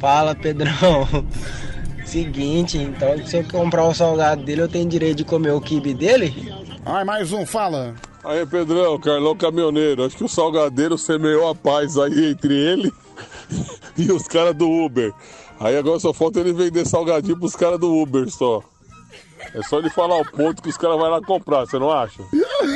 Fala, 0.00 0.34
Pedrão. 0.34 1.06
Seguinte, 2.06 2.78
então 2.78 3.26
se 3.26 3.38
eu 3.38 3.44
comprar 3.44 3.84
o 3.84 3.92
salgado 3.92 4.44
dele, 4.44 4.62
eu 4.62 4.68
tenho 4.68 4.88
direito 4.88 5.18
de 5.18 5.24
comer 5.24 5.50
o 5.50 5.60
kibe 5.60 5.92
dele? 5.92 6.54
Ai, 6.84 7.02
mais 7.02 7.32
um, 7.32 7.44
fala. 7.44 7.96
Aí, 8.22 8.46
Pedrão, 8.46 8.98
Carlão 9.00 9.36
Caminhoneiro, 9.36 10.04
acho 10.04 10.16
que 10.16 10.24
o 10.24 10.28
Salgadeiro 10.28 10.96
semeou 10.96 11.48
a 11.48 11.54
paz 11.54 11.98
aí 11.98 12.30
entre 12.30 12.54
ele 12.54 12.92
e 13.98 14.12
os 14.12 14.28
caras 14.28 14.54
do 14.54 14.70
Uber. 14.70 15.12
Aí 15.58 15.76
agora 15.76 15.98
só 15.98 16.12
falta 16.12 16.38
ele 16.38 16.52
vender 16.52 16.86
salgadinho 16.86 17.38
pros 17.38 17.56
caras 17.56 17.80
do 17.80 17.92
Uber 17.92 18.30
só. 18.30 18.62
É 19.52 19.62
só 19.62 19.78
ele 19.78 19.90
falar 19.90 20.20
o 20.20 20.24
ponto 20.24 20.62
que 20.62 20.68
os 20.68 20.76
caras 20.76 20.96
vão 20.96 21.08
lá 21.08 21.20
comprar, 21.20 21.66
você 21.66 21.78
não 21.78 21.90
acha? 21.90 22.22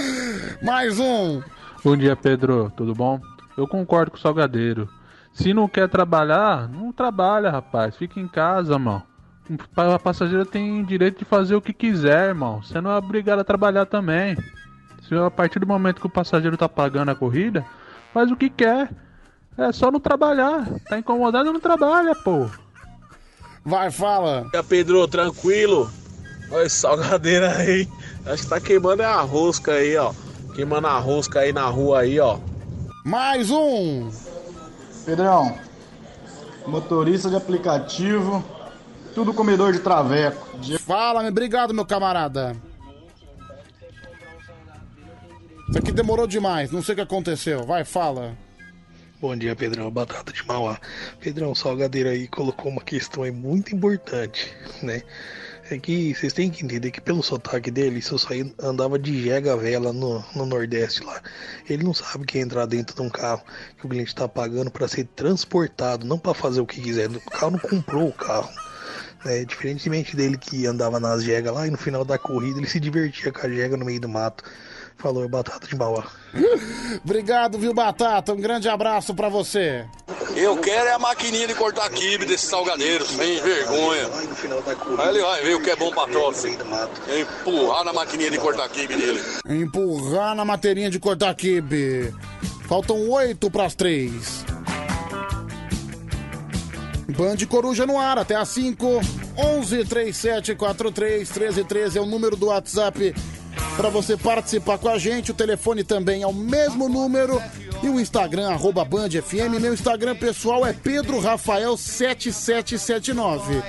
Mais 0.62 0.98
um. 0.98 1.40
Bom 1.84 1.96
dia, 1.96 2.16
Pedro. 2.16 2.72
Tudo 2.76 2.94
bom? 2.94 3.20
Eu 3.56 3.68
concordo 3.68 4.10
com 4.10 4.16
o 4.16 4.20
Salgadeiro. 4.20 4.88
Se 5.32 5.55
não 5.55 5.69
quer 5.69 5.89
trabalhar, 5.89 6.69
não 6.69 6.93
trabalha, 6.93 7.51
rapaz. 7.51 7.97
Fica 7.97 8.20
em 8.20 8.28
casa, 8.28 8.78
mano. 8.78 9.02
O 9.48 9.57
pa- 9.74 9.98
passageiro 9.98 10.44
tem 10.44 10.85
direito 10.85 11.19
de 11.20 11.24
fazer 11.24 11.55
o 11.57 11.61
que 11.62 11.73
quiser, 11.73 12.28
irmão. 12.28 12.62
Você 12.62 12.81
não 12.81 12.90
é 12.90 12.97
obrigado 12.97 13.40
a 13.40 13.44
trabalhar 13.44 13.86
também. 13.86 14.36
Se 15.09 15.15
a 15.15 15.31
partir 15.31 15.59
do 15.59 15.66
momento 15.66 16.01
que 16.01 16.07
o 16.07 16.11
passageiro 16.11 16.57
tá 16.57 16.69
pagando 16.69 17.11
a 17.11 17.15
corrida, 17.16 17.65
faz 18.12 18.31
o 18.31 18.36
que 18.36 18.48
quer. 18.51 18.90
É 19.59 19.73
só 19.73 19.90
não 19.90 19.98
trabalhar. 19.98 20.66
Tá 20.89 20.98
incomodado, 20.98 21.52
não 21.52 21.61
trabalha, 21.61 22.15
pô. 22.15 22.47
Vai, 23.65 23.90
fala. 23.90 24.47
E 24.55 24.62
Pedro, 24.62 25.07
tranquilo? 25.09 25.90
Olha 26.52 26.65
esse 26.65 26.77
salgadeiro 26.77 27.47
aí. 27.47 27.89
Acho 28.27 28.43
que 28.44 28.48
tá 28.48 28.61
queimando 28.61 29.02
a 29.02 29.20
rosca 29.20 29.73
aí, 29.73 29.97
ó. 29.97 30.12
Queimando 30.55 30.86
a 30.86 30.98
rosca 30.98 31.40
aí 31.40 31.52
na 31.52 31.65
rua 31.66 32.01
aí, 32.01 32.19
ó. 32.20 32.39
Mais 33.05 33.51
um. 33.51 34.09
Pedrão, 35.10 35.58
motorista 36.68 37.28
de 37.28 37.34
aplicativo, 37.34 38.44
tudo 39.12 39.34
comedor 39.34 39.72
de 39.72 39.80
traveco. 39.80 40.46
Fala, 40.86 41.26
obrigado, 41.26 41.74
meu 41.74 41.84
camarada. 41.84 42.54
Isso 45.68 45.78
aqui 45.78 45.90
demorou 45.90 46.28
demais, 46.28 46.70
não 46.70 46.80
sei 46.80 46.92
o 46.92 46.96
que 46.96 47.02
aconteceu. 47.02 47.66
Vai, 47.66 47.84
fala. 47.84 48.38
Bom 49.20 49.34
dia, 49.34 49.56
Pedrão. 49.56 49.90
Batata 49.90 50.32
de 50.32 50.46
Mauá. 50.46 50.78
Pedrão, 51.18 51.50
o 51.50 51.56
Salgadeiro 51.56 52.08
aí 52.08 52.28
colocou 52.28 52.70
uma 52.70 52.80
questão 52.80 53.24
aí 53.24 53.32
muito 53.32 53.74
importante, 53.74 54.54
né? 54.80 55.02
É 55.70 55.78
que 55.78 56.12
vocês 56.12 56.32
têm 56.32 56.51
que 56.51 56.64
entender 56.64 56.90
que 56.90 57.01
pelo 57.01 57.22
sotaque 57.22 57.70
dele, 57.70 58.01
isso 58.01 58.16
aí 58.28 58.52
andava 58.60 58.98
de 58.98 59.22
jega 59.22 59.56
vela 59.56 59.92
no, 59.92 60.24
no 60.34 60.44
Nordeste 60.44 61.05
lá. 61.05 61.22
Ele 61.68 61.84
não 61.84 61.94
sabe 61.94 62.26
que 62.26 62.38
é 62.38 62.40
entrar 62.40 62.66
dentro 62.66 62.97
de 62.97 63.02
um 63.02 63.09
carro 63.09 63.40
que 63.78 63.86
o 63.86 63.88
cliente 63.88 64.09
está 64.09 64.26
pagando 64.26 64.68
para 64.68 64.88
ser 64.88 65.05
transportado, 65.14 66.05
não 66.05 66.18
para 66.18 66.34
fazer 66.34 66.60
o 66.60 66.66
que 66.66 66.80
quiser. 66.80 67.09
O 67.09 67.20
carro 67.30 67.52
não 67.52 67.60
comprou 67.60 68.09
o 68.09 68.12
carro. 68.12 68.51
É, 69.24 69.44
diferentemente 69.44 70.16
dele 70.16 70.36
que 70.36 70.66
andava 70.66 70.98
nas 70.98 71.22
jegas 71.22 71.55
lá 71.55 71.68
e 71.68 71.70
no 71.70 71.78
final 71.78 72.05
da 72.05 72.18
corrida 72.18 72.59
ele 72.59 72.66
se 72.66 72.80
divertia 72.80 73.30
com 73.30 73.47
a 73.47 73.48
jega 73.48 73.76
no 73.76 73.84
meio 73.84 74.01
do 74.01 74.09
mato. 74.09 74.42
Falou, 75.01 75.27
batata 75.28 75.66
de 75.66 75.74
Mauá. 75.74 76.05
Obrigado, 77.02 77.59
viu, 77.59 77.72
Batata? 77.72 78.35
Um 78.35 78.40
grande 78.40 78.68
abraço 78.68 79.14
pra 79.14 79.31
você. 79.31 79.86
Eu 80.36 80.59
quero 80.59 80.89
é 80.89 80.93
a 80.93 80.98
maquininha 80.98 81.48
de 81.48 81.55
cortar 81.55 81.89
quibe 81.89 82.27
desse 82.27 82.47
salgadeiro, 82.47 83.05
sem 83.06 83.40
vergonha. 83.40 84.09
Aí 84.98 85.09
ele 85.09 85.22
vai 85.22 85.43
ver 85.43 85.55
o 85.56 85.62
que 85.62 85.70
é 85.70 85.77
bom 85.77 85.90
pra 85.90 86.06
troça. 86.06 86.48
Empurrar 86.48 87.85
na 87.85 87.93
maquininha 87.94 88.31
de 88.31 88.39
cortar 88.39 88.68
quibe 88.68 88.94
dele. 88.94 89.22
Empurrar 89.48 90.35
na 90.35 90.44
materinha 90.44 90.90
de 90.90 90.98
cortar 90.98 91.35
kibe. 91.35 92.14
Faltam 92.68 93.09
oito 93.09 93.51
pras 93.51 93.74
três. 93.74 94.44
Band 97.09 97.39
Coruja 97.48 97.86
no 97.86 97.98
ar, 97.98 98.18
até 98.18 98.36
às 98.36 98.48
5. 98.51 99.01
11 99.36 99.85
37 99.86 100.55
43 100.55 101.28
13 101.28 101.64
13 101.64 101.98
é 101.98 102.01
o 102.01 102.06
número 102.06 102.36
do 102.36 102.47
WhatsApp 102.47 103.14
para 103.76 103.88
você 103.88 104.16
participar 104.16 104.78
com 104.78 104.88
a 104.88 104.98
gente. 104.98 105.30
O 105.30 105.34
telefone 105.34 105.84
também 105.84 106.22
é 106.22 106.26
o 106.26 106.32
mesmo 106.32 106.88
número. 106.88 107.40
E 107.82 107.88
o 107.88 107.98
Instagram, 107.98 108.50
arroba 108.50 108.84
Band 108.84 109.10
FM. 109.10 109.60
Meu 109.60 109.72
Instagram 109.72 110.16
pessoal 110.16 110.66
é 110.66 110.72
Pedro 110.72 111.18
Rafael 111.18 111.76
7779. 111.76 113.62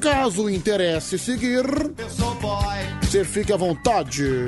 Caso 0.00 0.48
interesse 0.50 1.18
seguir, 1.18 1.64
você 3.00 3.24
fique 3.24 3.52
à 3.52 3.56
vontade. 3.56 4.46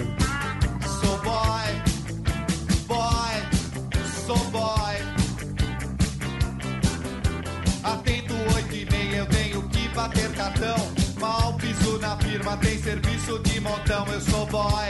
Tem 12.56 12.78
serviço 12.82 13.38
de 13.40 13.60
montão. 13.60 14.06
Eu 14.06 14.20
sou 14.20 14.46
boy, 14.46 14.88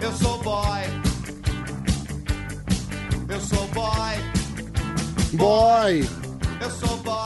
eu 0.00 0.12
sou 0.12 0.42
boy, 0.42 0.80
eu 3.28 3.40
sou 3.40 3.66
boy, 3.68 4.16
Boy. 5.32 6.08
eu 6.60 6.70
sou 6.70 6.96
boy. 6.98 7.20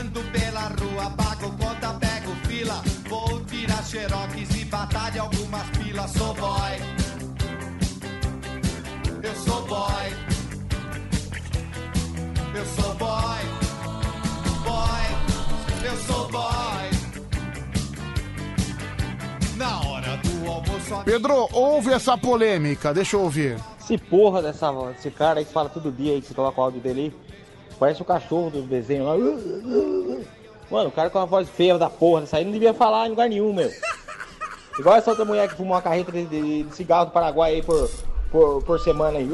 Ando 0.00 0.20
pela 0.32 0.68
rua, 0.80 1.10
pago 1.10 1.50
conta, 1.58 1.94
pego 1.94 2.34
fila. 2.46 2.82
Vou 3.08 3.40
tirar 3.44 3.82
xerox 3.84 4.34
e 4.56 4.64
batalha 4.64 5.22
algumas 5.22 5.68
pilas. 5.70 6.10
Sou 6.12 6.34
boy. 6.34 6.78
Eu 9.22 9.34
sou 9.44 9.66
boy. 9.66 10.12
Eu 12.54 12.66
sou 12.66 12.94
boy. 12.94 13.67
Boy. 14.78 15.88
Eu 15.90 15.96
sou 15.96 16.28
boy. 16.28 16.90
Na 19.56 19.80
hora 19.88 20.16
do 20.18 20.50
almoço. 20.50 21.04
Pedro, 21.04 21.48
ouve 21.52 21.92
essa 21.92 22.16
polêmica, 22.16 22.94
deixa 22.94 23.16
eu 23.16 23.22
ouvir. 23.22 23.56
Esse 23.80 23.98
porra 23.98 24.42
dessa, 24.42 24.70
desse 24.92 25.10
cara 25.10 25.40
aí 25.40 25.44
que 25.44 25.52
fala 25.52 25.68
todo 25.68 25.90
dia 25.90 26.12
aí, 26.12 26.20
que 26.20 26.28
você 26.28 26.34
coloca 26.34 26.60
o 26.60 26.64
áudio 26.64 26.80
dele 26.80 27.00
aí, 27.00 27.12
parece 27.78 28.02
o 28.02 28.04
cachorro 28.04 28.50
do 28.50 28.62
desenho 28.62 29.04
lá. 29.04 29.14
Mano, 30.70 30.90
o 30.90 30.92
cara 30.92 31.08
com 31.10 31.18
uma 31.18 31.26
voz 31.26 31.48
feia 31.48 31.78
da 31.78 31.88
porra, 31.88 32.24
isso 32.24 32.36
aí 32.36 32.44
não 32.44 32.52
devia 32.52 32.74
falar 32.74 33.06
em 33.06 33.10
lugar 33.10 33.28
nenhum, 33.28 33.52
meu. 33.52 33.70
Igual 34.78 34.94
essa 34.96 35.10
outra 35.10 35.24
mulher 35.24 35.48
que 35.48 35.56
fuma 35.56 35.74
uma 35.76 35.82
carreta 35.82 36.12
de, 36.12 36.24
de- 36.26 36.62
de 36.64 36.76
cigarro 36.76 37.06
do 37.06 37.10
Paraguai 37.12 37.54
aí 37.54 37.62
por, 37.62 37.90
por, 38.30 38.62
por 38.62 38.78
semana 38.80 39.18
aí. 39.18 39.28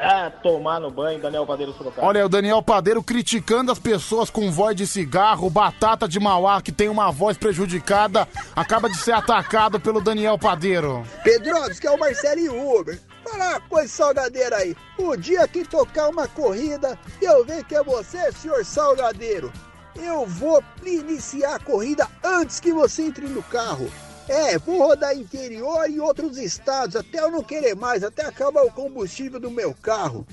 Ah, 0.00 0.30
tomar 0.42 0.80
no 0.80 0.90
banho, 0.90 1.20
Daniel 1.20 1.46
Padeiro 1.46 1.72
Sorocaba. 1.72 2.06
Olha, 2.06 2.26
o 2.26 2.28
Daniel 2.28 2.62
Padeiro 2.62 3.02
criticando 3.02 3.72
as 3.72 3.78
pessoas 3.78 4.30
com 4.30 4.50
voz 4.50 4.76
de 4.76 4.86
cigarro, 4.86 5.48
batata 5.50 6.08
de 6.08 6.18
Mauá, 6.18 6.60
que 6.60 6.72
tem 6.72 6.88
uma 6.88 7.10
voz 7.10 7.36
prejudicada, 7.36 8.26
acaba 8.54 8.88
de 8.88 8.96
ser 8.96 9.12
atacado 9.12 9.80
pelo 9.80 10.00
Daniel 10.00 10.38
Padeiro. 10.38 11.04
Pedro, 11.22 11.68
diz 11.68 11.78
que 11.78 11.86
é 11.86 11.90
o 11.90 11.98
Marcelo 11.98 12.40
e 12.40 12.48
o 12.48 12.80
Uber. 12.80 12.98
Fala 13.24 13.50
uma 13.50 13.60
coisa 13.60 13.88
salgadeira 13.88 14.56
aí. 14.56 14.76
O 14.96 15.16
dia 15.16 15.46
que 15.46 15.64
tocar 15.64 16.08
uma 16.08 16.26
corrida 16.26 16.98
eu 17.20 17.44
ver 17.44 17.64
que 17.64 17.74
é 17.74 17.82
você, 17.82 18.32
senhor 18.32 18.64
salgadeiro, 18.64 19.52
eu 19.96 20.26
vou 20.26 20.62
iniciar 20.84 21.56
a 21.56 21.58
corrida 21.58 22.08
antes 22.24 22.60
que 22.60 22.72
você 22.72 23.02
entre 23.02 23.26
no 23.26 23.42
carro. 23.42 23.90
É, 24.28 24.58
vou 24.58 24.78
rodar 24.86 25.16
interior 25.16 25.88
e 25.88 25.98
outros 25.98 26.36
estados 26.36 26.96
até 26.96 27.18
eu 27.18 27.30
não 27.30 27.42
querer 27.42 27.74
mais, 27.74 28.04
até 28.04 28.26
acabar 28.26 28.62
o 28.62 28.70
combustível 28.70 29.40
do 29.40 29.50
meu 29.50 29.74
carro. 29.74 30.26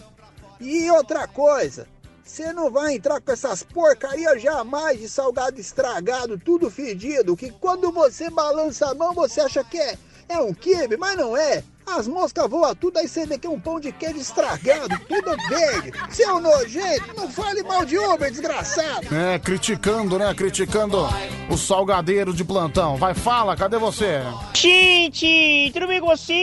E 0.60 0.92
outra 0.92 1.26
coisa, 1.28 1.88
você 2.22 2.52
não 2.52 2.70
vai 2.70 2.96
entrar 2.96 3.22
com 3.22 3.32
essas 3.32 3.64
porcarias 3.64 4.42
jamais 4.42 5.00
de 5.00 5.08
salgado 5.08 5.62
estragado, 5.62 6.38
tudo 6.38 6.70
fedido, 6.70 7.38
que 7.38 7.52
quando 7.52 7.90
você 7.92 8.30
balança 8.30 8.88
a 8.90 8.96
mão 8.96 9.14
você 9.14 9.40
acha 9.40 9.64
que 9.64 9.78
é, 9.78 9.98
é 10.28 10.40
um 10.40 10.54
quibe, 10.54 10.98
mas 10.98 11.18
não 11.18 11.36
é. 11.36 11.64
As 11.86 12.08
moscas 12.08 12.50
voam 12.50 12.74
tudo, 12.74 12.98
aí 12.98 13.08
você 13.08 13.28
vê 13.28 13.38
que 13.38 13.46
é 13.46 13.50
um 13.50 13.60
pão 13.60 13.80
de 13.80 13.92
queijo 13.92 14.18
estragado, 14.18 15.00
tudo 15.08 15.38
verde. 15.48 15.92
Seu 16.10 16.40
nojento, 16.40 17.14
não 17.16 17.30
fale 17.30 17.62
mal 17.62 17.86
de 17.86 17.98
Uber, 17.98 18.32
desgraçado. 18.32 19.16
É, 19.16 19.38
criticando, 19.38 20.18
né? 20.18 20.34
Criticando 20.34 21.08
o 21.50 21.56
salgadeiro 21.56 22.34
de 22.34 22.44
plantão. 22.44 22.98
Vai, 22.98 23.14
fala, 23.14 23.56
cadê 23.56 23.78
você? 23.78 24.22
Gente, 24.56 25.70
tudo 25.74 25.88
bem 25.88 26.02
com 26.02 26.08
vocês? 26.08 26.36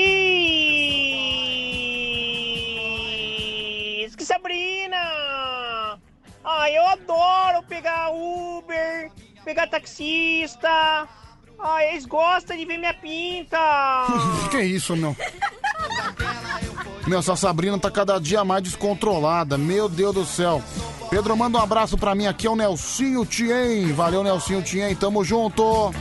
Que 4.17 4.25
Sabrina! 4.25 5.99
Ai, 6.45 6.77
eu 6.77 6.87
adoro 6.87 7.65
pegar 7.69 8.11
Uber, 8.11 9.11
pegar 9.45 9.67
taxista. 9.67 11.09
Ai, 11.63 11.91
eles 11.91 12.07
gostam 12.07 12.57
de 12.57 12.65
ver 12.65 12.77
minha 12.77 12.93
pinta. 12.93 13.57
que 14.51 14.61
isso, 14.61 14.97
meu? 14.97 15.17
Meu, 17.07 17.21
essa 17.21 17.37
Sabrina 17.37 17.79
tá 17.79 17.91
cada 17.91 18.19
dia 18.19 18.45
mais 18.45 18.63
descontrolada. 18.63 19.57
Meu 19.57 19.89
Deus 19.89 20.15
do 20.15 20.25
céu. 20.25 20.63
Pedro, 21.09 21.37
manda 21.37 21.59
um 21.59 21.63
abraço 21.63 21.97
pra 21.97 22.15
mim 22.15 22.27
aqui, 22.27 22.47
é 22.47 22.51
o 22.51 22.57
Nelsinho 22.57 23.25
Tien. 23.25 23.93
Valeu, 23.93 24.25
Nelsinho 24.25 24.63
Tien, 24.63 24.95
tamo 24.97 25.23
junto. 25.23 25.93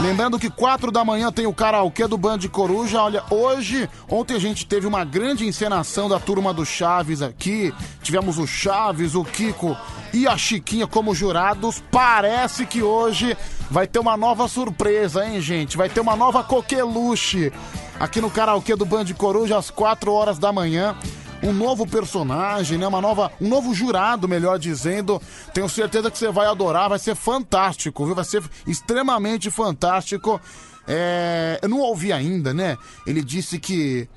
Lembrando 0.00 0.38
que 0.38 0.48
4 0.48 0.90
da 0.90 1.04
manhã 1.04 1.30
tem 1.30 1.46
o 1.46 1.52
karaokê 1.52 2.06
do 2.06 2.16
Band 2.16 2.38
Coruja. 2.50 3.02
Olha, 3.02 3.22
hoje, 3.30 3.88
ontem 4.08 4.34
a 4.34 4.38
gente 4.38 4.64
teve 4.64 4.86
uma 4.86 5.04
grande 5.04 5.46
encenação 5.46 6.08
da 6.08 6.18
turma 6.18 6.54
do 6.54 6.64
Chaves 6.64 7.20
aqui. 7.20 7.74
Tivemos 8.02 8.38
o 8.38 8.46
Chaves, 8.46 9.14
o 9.14 9.24
Kiko 9.24 9.76
e 10.12 10.26
a 10.26 10.36
Chiquinha 10.36 10.86
como 10.86 11.14
jurados. 11.14 11.82
Parece 11.90 12.66
que 12.66 12.82
hoje 12.82 13.36
vai 13.70 13.86
ter 13.86 13.98
uma 13.98 14.16
nova 14.16 14.48
surpresa, 14.48 15.26
hein, 15.26 15.40
gente? 15.40 15.76
Vai 15.76 15.88
ter 15.88 16.00
uma 16.00 16.16
nova 16.16 16.42
coqueluche 16.42 17.52
aqui 17.98 18.20
no 18.20 18.30
karaokê 18.30 18.76
do 18.76 18.84
Band 18.84 19.06
Coruja 19.16 19.58
às 19.58 19.70
4 19.70 20.12
horas 20.12 20.38
da 20.38 20.52
manhã 20.52 20.96
um 21.42 21.52
novo 21.52 21.86
personagem, 21.86 22.78
né? 22.78 22.86
Uma 22.86 23.00
nova, 23.00 23.30
um 23.40 23.48
novo 23.48 23.74
jurado, 23.74 24.28
melhor 24.28 24.58
dizendo. 24.58 25.20
Tenho 25.52 25.68
certeza 25.68 26.10
que 26.10 26.18
você 26.18 26.30
vai 26.30 26.46
adorar, 26.46 26.88
vai 26.88 26.98
ser 26.98 27.14
fantástico, 27.14 28.04
viu? 28.04 28.14
Vai 28.14 28.24
ser 28.24 28.42
extremamente 28.66 29.50
fantástico. 29.50 30.40
É, 30.86 31.58
eu 31.62 31.68
não 31.68 31.80
ouvi 31.80 32.12
ainda, 32.12 32.52
né? 32.52 32.76
Ele 33.06 33.22
disse 33.22 33.58
que 33.58 34.08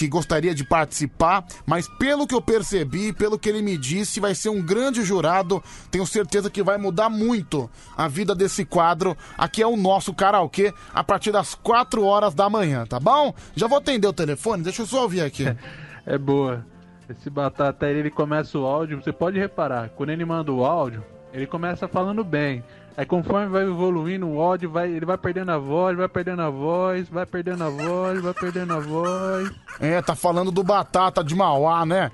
que 0.00 0.08
gostaria 0.08 0.54
de 0.54 0.64
participar, 0.64 1.44
mas 1.66 1.86
pelo 1.86 2.26
que 2.26 2.34
eu 2.34 2.40
percebi, 2.40 3.12
pelo 3.12 3.38
que 3.38 3.46
ele 3.50 3.60
me 3.60 3.76
disse, 3.76 4.18
vai 4.18 4.34
ser 4.34 4.48
um 4.48 4.62
grande 4.62 5.04
jurado. 5.04 5.62
Tenho 5.90 6.06
certeza 6.06 6.48
que 6.48 6.62
vai 6.62 6.78
mudar 6.78 7.10
muito 7.10 7.68
a 7.94 8.08
vida 8.08 8.34
desse 8.34 8.64
quadro. 8.64 9.14
Aqui 9.36 9.62
é 9.62 9.66
o 9.66 9.76
nosso 9.76 10.14
karaokê 10.14 10.72
a 10.94 11.04
partir 11.04 11.32
das 11.32 11.54
4 11.54 12.02
horas 12.02 12.34
da 12.34 12.48
manhã, 12.48 12.86
tá 12.86 12.98
bom? 12.98 13.34
Já 13.54 13.66
vou 13.66 13.76
atender 13.76 14.06
o 14.06 14.12
telefone, 14.12 14.62
deixa 14.62 14.80
eu 14.80 14.86
só 14.86 15.02
ouvir 15.02 15.20
aqui. 15.20 15.44
É 16.06 16.16
boa. 16.16 16.64
Esse 17.10 17.28
batata 17.28 17.86
ele 17.86 18.10
começa 18.10 18.58
o 18.58 18.64
áudio, 18.64 19.02
você 19.02 19.12
pode 19.12 19.38
reparar, 19.38 19.90
quando 19.90 20.08
ele 20.10 20.24
manda 20.24 20.50
o 20.50 20.64
áudio, 20.64 21.04
ele 21.30 21.46
começa 21.46 21.86
falando 21.86 22.24
bem. 22.24 22.64
Aí 22.96 23.06
conforme 23.06 23.48
vai 23.48 23.62
evoluindo 23.62 24.28
o 24.28 24.40
áudio, 24.40 24.70
vai, 24.70 24.90
ele 24.90 25.06
vai 25.06 25.16
perdendo 25.16 25.50
a 25.52 25.58
voz, 25.58 25.96
vai 25.96 26.08
perdendo 26.08 26.42
a 26.42 26.50
voz, 26.50 27.08
vai 27.08 27.24
perdendo 27.24 27.64
a 27.64 27.70
voz, 27.70 28.20
vai 28.20 28.34
perdendo 28.34 28.74
a 28.74 28.80
voz. 28.80 29.50
É, 29.78 30.02
tá 30.02 30.14
falando 30.14 30.50
do 30.50 30.62
Batata 30.62 31.24
de 31.24 31.34
Mauá, 31.34 31.86
né? 31.86 32.10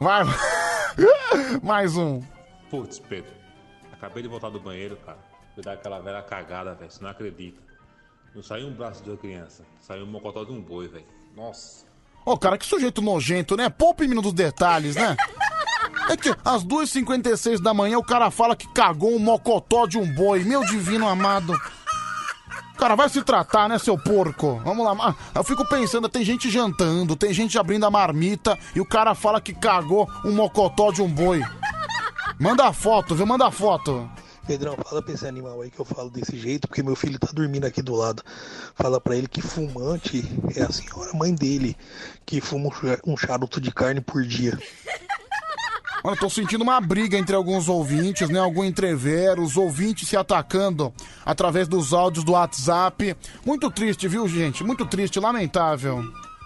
Vai. 0.00 0.24
Mais 1.62 1.96
um. 1.96 2.22
Putz, 2.70 2.98
Pedro. 2.98 3.32
Acabei 3.92 4.22
de 4.22 4.28
voltar 4.28 4.48
do 4.48 4.60
banheiro, 4.60 4.96
cara. 5.04 5.18
Fui 5.54 5.62
dar 5.62 5.74
aquela 5.74 6.00
velha 6.00 6.22
cagada, 6.22 6.74
velho. 6.74 6.90
Você 6.90 7.02
não 7.02 7.10
acredita. 7.10 7.60
Não 8.34 8.42
saiu 8.42 8.68
um 8.68 8.72
braço 8.72 9.02
de 9.02 9.10
uma 9.10 9.16
criança. 9.16 9.64
Saiu 9.80 10.04
um 10.04 10.10
mocotó 10.10 10.44
de 10.44 10.52
um 10.52 10.62
boi, 10.62 10.88
velho. 10.88 11.04
Nossa. 11.36 11.84
Ô, 12.24 12.38
cara, 12.38 12.56
que 12.56 12.64
sujeito 12.64 13.02
nojento, 13.02 13.56
né? 13.56 13.68
Poupe-me 13.68 14.14
dos 14.14 14.32
detalhes, 14.32 14.94
né? 14.94 15.16
É 16.10 16.16
que 16.16 16.34
às 16.44 16.64
2h56 16.64 17.60
da 17.60 17.72
manhã 17.72 17.96
o 17.96 18.04
cara 18.04 18.32
fala 18.32 18.56
que 18.56 18.66
cagou 18.72 19.14
um 19.14 19.20
mocotó 19.20 19.86
de 19.86 19.96
um 19.96 20.12
boi. 20.12 20.42
Meu 20.42 20.64
divino 20.64 21.08
amado. 21.08 21.56
Cara, 22.76 22.96
vai 22.96 23.08
se 23.08 23.22
tratar, 23.22 23.68
né, 23.68 23.78
seu 23.78 23.96
porco? 23.96 24.60
Vamos 24.64 24.84
lá. 24.84 25.14
Eu 25.32 25.44
fico 25.44 25.64
pensando, 25.68 26.08
tem 26.08 26.24
gente 26.24 26.50
jantando, 26.50 27.14
tem 27.14 27.32
gente 27.32 27.56
abrindo 27.56 27.86
a 27.86 27.90
marmita 27.92 28.58
e 28.74 28.80
o 28.80 28.84
cara 28.84 29.14
fala 29.14 29.40
que 29.40 29.54
cagou 29.54 30.10
um 30.24 30.32
mocotó 30.32 30.90
de 30.90 31.00
um 31.00 31.08
boi. 31.08 31.42
Manda 32.40 32.66
a 32.66 32.72
foto, 32.72 33.14
viu? 33.14 33.24
Manda 33.24 33.46
a 33.46 33.50
foto. 33.52 34.10
Pedrão, 34.48 34.74
fala 34.84 35.00
pra 35.00 35.14
esse 35.14 35.28
animal 35.28 35.60
aí 35.60 35.70
que 35.70 35.78
eu 35.78 35.84
falo 35.84 36.10
desse 36.10 36.36
jeito, 36.36 36.66
porque 36.66 36.82
meu 36.82 36.96
filho 36.96 37.20
tá 37.20 37.28
dormindo 37.32 37.66
aqui 37.66 37.82
do 37.82 37.94
lado. 37.94 38.20
Fala 38.74 39.00
pra 39.00 39.14
ele 39.14 39.28
que 39.28 39.40
fumante 39.40 40.24
é 40.56 40.62
a 40.62 40.72
senhora 40.72 41.12
mãe 41.12 41.32
dele, 41.32 41.76
que 42.26 42.40
fuma 42.40 42.68
um 42.68 43.12
um 43.12 43.16
charuto 43.16 43.60
de 43.60 43.70
carne 43.70 44.00
por 44.00 44.24
dia. 44.24 44.58
Olha, 46.02 46.16
tô 46.16 46.30
sentindo 46.30 46.62
uma 46.62 46.80
briga 46.80 47.18
entre 47.18 47.36
alguns 47.36 47.68
ouvintes, 47.68 48.28
né? 48.30 48.38
Algum 48.38 48.64
entrevero, 48.64 49.42
os 49.42 49.56
ouvintes 49.56 50.08
se 50.08 50.16
atacando 50.16 50.92
através 51.24 51.68
dos 51.68 51.92
áudios 51.92 52.24
do 52.24 52.32
WhatsApp. 52.32 53.16
Muito 53.44 53.70
triste, 53.70 54.08
viu, 54.08 54.26
gente? 54.26 54.64
Muito 54.64 54.86
triste, 54.86 55.20
lamentável. 55.20 56.02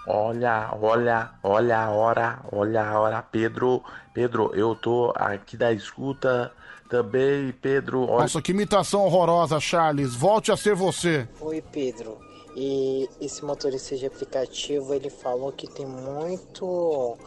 Olha, 0.07 0.69
olha, 0.79 1.31
olha 1.41 1.79
a 1.79 1.89
hora, 1.89 2.39
olha 2.51 2.83
a 2.83 2.99
hora, 2.99 3.21
Pedro. 3.21 3.81
Pedro, 4.13 4.51
eu 4.53 4.75
tô 4.75 5.13
aqui 5.15 5.57
da 5.57 5.71
escuta 5.71 6.51
também, 6.89 7.53
Pedro. 7.61 8.03
Olha, 8.03 8.23
Nossa, 8.23 8.41
que 8.41 8.51
imitação 8.51 9.01
horrorosa, 9.01 9.59
Charles. 9.59 10.13
Volte 10.13 10.51
a 10.51 10.57
ser 10.57 10.75
você. 10.75 11.27
Oi, 11.39 11.63
Pedro. 11.71 12.17
E 12.55 13.09
esse 13.19 13.43
motorista 13.43 13.97
de 13.97 14.05
aplicativo, 14.05 14.93
ele 14.93 15.09
falou 15.09 15.51
que 15.51 15.67
tem 15.67 15.85
muito, 15.85 17.17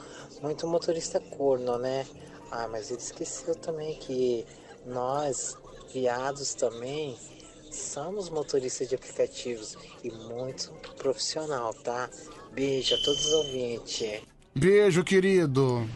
muito 0.43 0.67
motorista 0.67 1.21
corno, 1.21 1.79
né? 1.79 2.07
Ah, 2.51 2.69
mas 2.71 2.91
ele 2.91 3.01
esqueceu 3.01 3.55
também 3.55 3.95
que 3.97 4.45
nós, 4.87 5.57
viados 5.93 6.55
também, 6.55 7.17
somos 7.71 8.31
motoristas 8.31 8.89
de 8.89 8.95
aplicativos 8.95 9.77
e 10.03 10.11
muito 10.11 10.73
profissional, 10.97 11.75
tá? 11.75 12.09
Beijo 12.53 12.95
a 12.95 12.99
todos 12.99 13.27
os 13.27 13.33
ouvintes. 13.33 14.23
Beijo, 14.55 15.05
querido. 15.05 15.89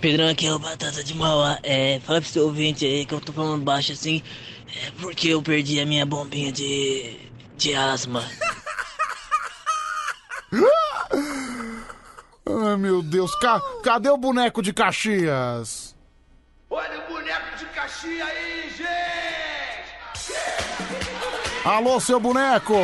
Pedrão, 0.00 0.28
aqui 0.28 0.46
é 0.46 0.54
o 0.54 0.58
Batata 0.58 1.02
de 1.02 1.14
Mauá. 1.14 1.58
É, 1.62 2.00
fala 2.00 2.20
pro 2.20 2.30
seu 2.30 2.44
ouvinte 2.44 2.84
aí 2.84 3.04
que 3.04 3.14
eu 3.14 3.20
tô 3.20 3.32
falando 3.32 3.64
baixo 3.64 3.92
assim, 3.92 4.22
é 4.66 4.90
porque 5.00 5.28
eu 5.28 5.42
perdi 5.42 5.80
a 5.80 5.86
minha 5.86 6.06
bombinha 6.06 6.52
de, 6.52 7.18
de 7.56 7.74
asma. 7.74 8.22
Ai, 12.48 12.76
meu 12.76 13.02
Deus. 13.02 13.34
Ca- 13.36 13.60
cadê 13.82 14.08
o 14.10 14.16
boneco 14.16 14.62
de 14.62 14.72
Caxias? 14.72 15.94
Olha 16.70 17.00
o 17.04 17.12
boneco 17.12 17.56
de 17.58 17.64
Caxias 17.66 18.28
aí, 18.28 18.70
gente! 18.76 20.36
Alô, 21.64 22.00
seu 22.00 22.20
boneco! 22.20 22.74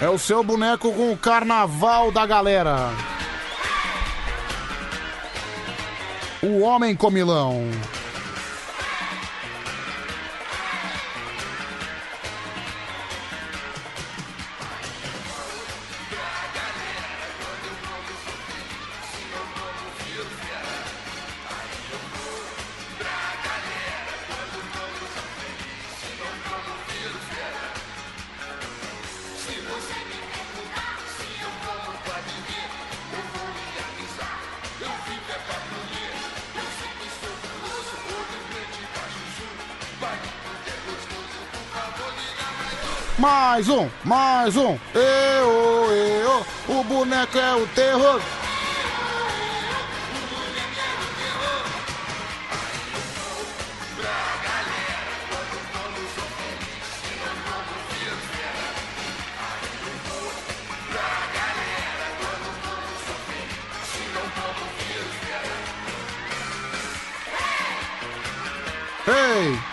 É 0.00 0.08
o 0.08 0.18
seu 0.18 0.42
boneco 0.42 0.92
com 0.92 1.12
o 1.12 1.16
carnaval 1.16 2.10
da 2.10 2.24
galera. 2.26 2.88
O 6.42 6.60
Homem 6.60 6.96
Comilão. 6.96 7.60
Mais 43.20 43.68
um, 43.68 43.86
mais 44.02 44.56
um. 44.56 44.78
Eu, 44.94 45.92
eu, 45.92 46.46
o 46.68 46.84
boneco 46.84 47.36
é 47.36 47.54
o 47.54 47.66
terror. 47.66 48.18
Ei! 69.06 69.69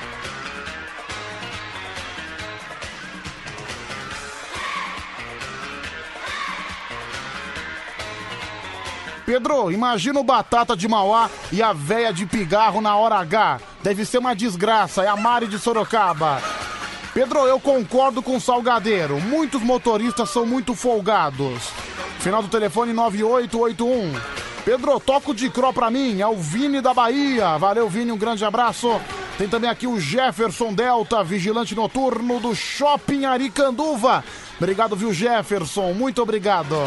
Pedro, 9.27 9.69
imagina 9.73 10.21
o 10.21 10.23
Batata 10.23 10.73
de 10.73 10.87
Mauá 10.87 11.29
e 11.51 11.61
a 11.61 11.73
véia 11.73 12.13
de 12.13 12.25
pigarro 12.25 12.79
na 12.79 12.95
hora 12.95 13.15
H. 13.15 13.59
Deve 13.83 14.05
ser 14.05 14.19
uma 14.19 14.33
desgraça, 14.33 15.03
é 15.03 15.07
a 15.09 15.17
Mari 15.17 15.47
de 15.47 15.59
Sorocaba. 15.59 16.41
Pedro, 17.13 17.39
eu 17.39 17.59
concordo 17.59 18.21
com 18.23 18.37
o 18.37 18.39
Salgadeiro. 18.39 19.19
Muitos 19.19 19.61
motoristas 19.61 20.29
são 20.29 20.45
muito 20.45 20.73
folgados. 20.73 21.73
Final 22.19 22.41
do 22.41 22.47
telefone 22.47 22.93
9881. 22.93 24.13
Pedro, 24.63 24.97
toca 24.97 25.31
o 25.31 25.35
de 25.35 25.49
Cro 25.49 25.73
pra 25.73 25.91
mim, 25.91 26.21
é 26.21 26.27
o 26.27 26.37
Vini 26.37 26.79
da 26.79 26.93
Bahia. 26.93 27.57
Valeu, 27.57 27.89
Vini, 27.89 28.13
um 28.13 28.17
grande 28.17 28.45
abraço. 28.45 28.97
Tem 29.37 29.49
também 29.49 29.69
aqui 29.69 29.87
o 29.87 29.99
Jefferson 29.99 30.73
Delta, 30.73 31.21
vigilante 31.21 31.75
noturno 31.75 32.39
do 32.39 32.55
Shopping 32.55 33.25
Aricanduva. 33.25 34.23
Obrigado, 34.57 34.95
viu, 34.95 35.11
Jefferson? 35.11 35.91
Muito 35.91 36.21
obrigado. 36.21 36.77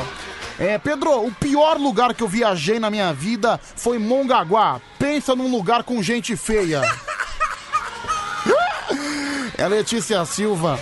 É, 0.59 0.79
Pedro, 0.79 1.27
o 1.27 1.33
pior 1.33 1.79
lugar 1.79 2.15
que 2.15 2.23
eu 2.23 2.29
viajei 2.29 2.79
na 2.79 2.91
minha 2.91 3.13
vida 3.13 3.59
foi 3.77 3.99
Mongaguá. 3.99 4.81
Pensa 4.99 5.35
num 5.35 5.51
lugar 5.51 5.83
com 5.83 6.03
gente 6.03 6.37
feia. 6.37 6.83
É 9.57 9.69
Letícia 9.69 10.25
Silva. 10.25 10.79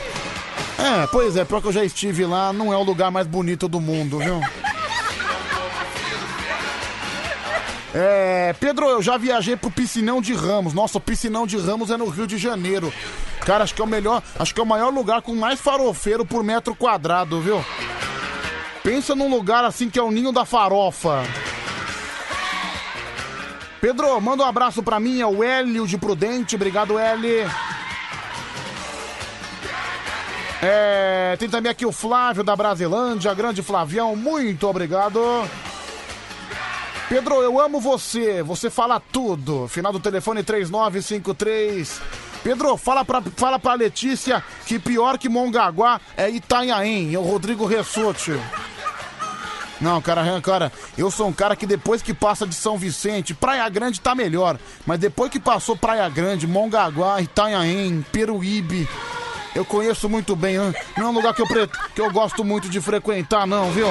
É, 0.78 1.06
pois 1.08 1.36
é, 1.36 1.44
pior 1.44 1.60
que 1.60 1.68
eu 1.68 1.72
já 1.72 1.84
estive 1.84 2.24
lá, 2.24 2.52
não 2.52 2.72
é 2.72 2.76
o 2.76 2.82
lugar 2.84 3.10
mais 3.10 3.26
bonito 3.26 3.66
do 3.68 3.80
mundo, 3.80 4.18
viu? 4.18 4.40
É, 7.92 8.54
Pedro, 8.60 8.86
eu 8.86 9.02
já 9.02 9.16
viajei 9.16 9.56
pro 9.56 9.70
Piscinão 9.70 10.20
de 10.20 10.34
Ramos. 10.34 10.72
Nossa, 10.72 10.98
o 10.98 11.00
Piscinão 11.00 11.46
de 11.46 11.56
Ramos 11.56 11.90
é 11.90 11.96
no 11.96 12.08
Rio 12.08 12.26
de 12.26 12.38
Janeiro. 12.38 12.92
Cara, 13.40 13.64
acho 13.64 13.74
que 13.74 13.80
é 13.80 13.84
o 13.84 13.88
melhor, 13.88 14.22
acho 14.38 14.54
que 14.54 14.60
é 14.60 14.62
o 14.62 14.66
maior 14.66 14.92
lugar 14.92 15.22
com 15.22 15.34
mais 15.34 15.60
farofeiro 15.60 16.24
por 16.24 16.44
metro 16.44 16.74
quadrado, 16.74 17.40
viu? 17.40 17.64
Pensa 18.88 19.14
num 19.14 19.28
lugar 19.28 19.66
assim 19.66 19.90
que 19.90 19.98
é 19.98 20.02
o 20.02 20.10
ninho 20.10 20.32
da 20.32 20.46
farofa. 20.46 21.22
Pedro, 23.82 24.18
manda 24.18 24.42
um 24.42 24.46
abraço 24.46 24.82
pra 24.82 24.98
mim, 24.98 25.20
é 25.20 25.26
o 25.26 25.44
Hélio 25.44 25.86
de 25.86 25.98
Prudente. 25.98 26.56
Obrigado, 26.56 26.98
Hélio. 26.98 27.50
É, 30.62 31.36
tem 31.38 31.50
também 31.50 31.70
aqui 31.70 31.84
o 31.84 31.92
Flávio 31.92 32.42
da 32.42 32.56
Brasilândia, 32.56 33.34
grande 33.34 33.62
Flavião, 33.62 34.16
muito 34.16 34.66
obrigado. 34.66 35.20
Pedro, 37.10 37.42
eu 37.42 37.60
amo 37.60 37.82
você, 37.82 38.42
você 38.42 38.70
fala 38.70 38.98
tudo. 39.12 39.68
Final 39.68 39.92
do 39.92 40.00
telefone 40.00 40.42
3953. 40.42 42.00
Pedro, 42.42 42.74
fala 42.78 43.04
pra, 43.04 43.20
fala 43.36 43.58
pra 43.58 43.74
Letícia 43.74 44.42
que 44.64 44.78
pior 44.78 45.18
que 45.18 45.28
Mongaguá 45.28 46.00
é 46.16 46.30
Itanhaém, 46.30 47.14
é 47.14 47.18
o 47.18 47.22
Rodrigo 47.22 47.66
Ressote. 47.66 48.32
Não, 49.80 50.00
cara, 50.02 50.40
cara, 50.40 50.72
eu 50.96 51.10
sou 51.10 51.28
um 51.28 51.32
cara 51.32 51.54
que 51.54 51.66
depois 51.66 52.02
que 52.02 52.12
passa 52.12 52.46
de 52.46 52.54
São 52.54 52.76
Vicente, 52.76 53.32
Praia 53.34 53.68
Grande 53.68 54.00
tá 54.00 54.14
melhor, 54.14 54.58
mas 54.84 54.98
depois 54.98 55.30
que 55.30 55.38
passou 55.38 55.76
Praia 55.76 56.08
Grande, 56.08 56.46
Mongaguá, 56.46 57.20
Itanhaém, 57.22 58.04
Peruíbe, 58.10 58.88
eu 59.54 59.64
conheço 59.64 60.08
muito 60.08 60.34
bem, 60.34 60.56
hein? 60.56 60.74
não 60.96 61.06
é 61.06 61.08
um 61.10 61.12
lugar 61.12 61.32
que 61.34 61.42
eu, 61.42 61.46
pre- 61.46 61.68
que 61.94 62.00
eu 62.00 62.10
gosto 62.10 62.44
muito 62.44 62.68
de 62.68 62.80
frequentar, 62.80 63.46
não, 63.46 63.70
viu? 63.70 63.86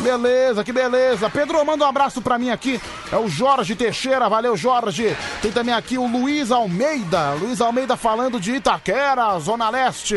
Beleza, 0.00 0.62
que 0.62 0.72
beleza. 0.72 1.30
Pedro, 1.30 1.64
manda 1.64 1.84
um 1.84 1.88
abraço 1.88 2.20
pra 2.20 2.38
mim 2.38 2.50
aqui. 2.50 2.80
É 3.10 3.16
o 3.16 3.28
Jorge 3.28 3.74
Teixeira, 3.74 4.28
valeu, 4.28 4.56
Jorge. 4.56 5.16
Tem 5.40 5.50
também 5.50 5.74
aqui 5.74 5.98
o 5.98 6.06
Luiz 6.06 6.50
Almeida. 6.50 7.32
Luiz 7.32 7.60
Almeida 7.60 7.96
falando 7.96 8.38
de 8.38 8.54
Itaquera, 8.54 9.38
Zona 9.38 9.70
Leste. 9.70 10.16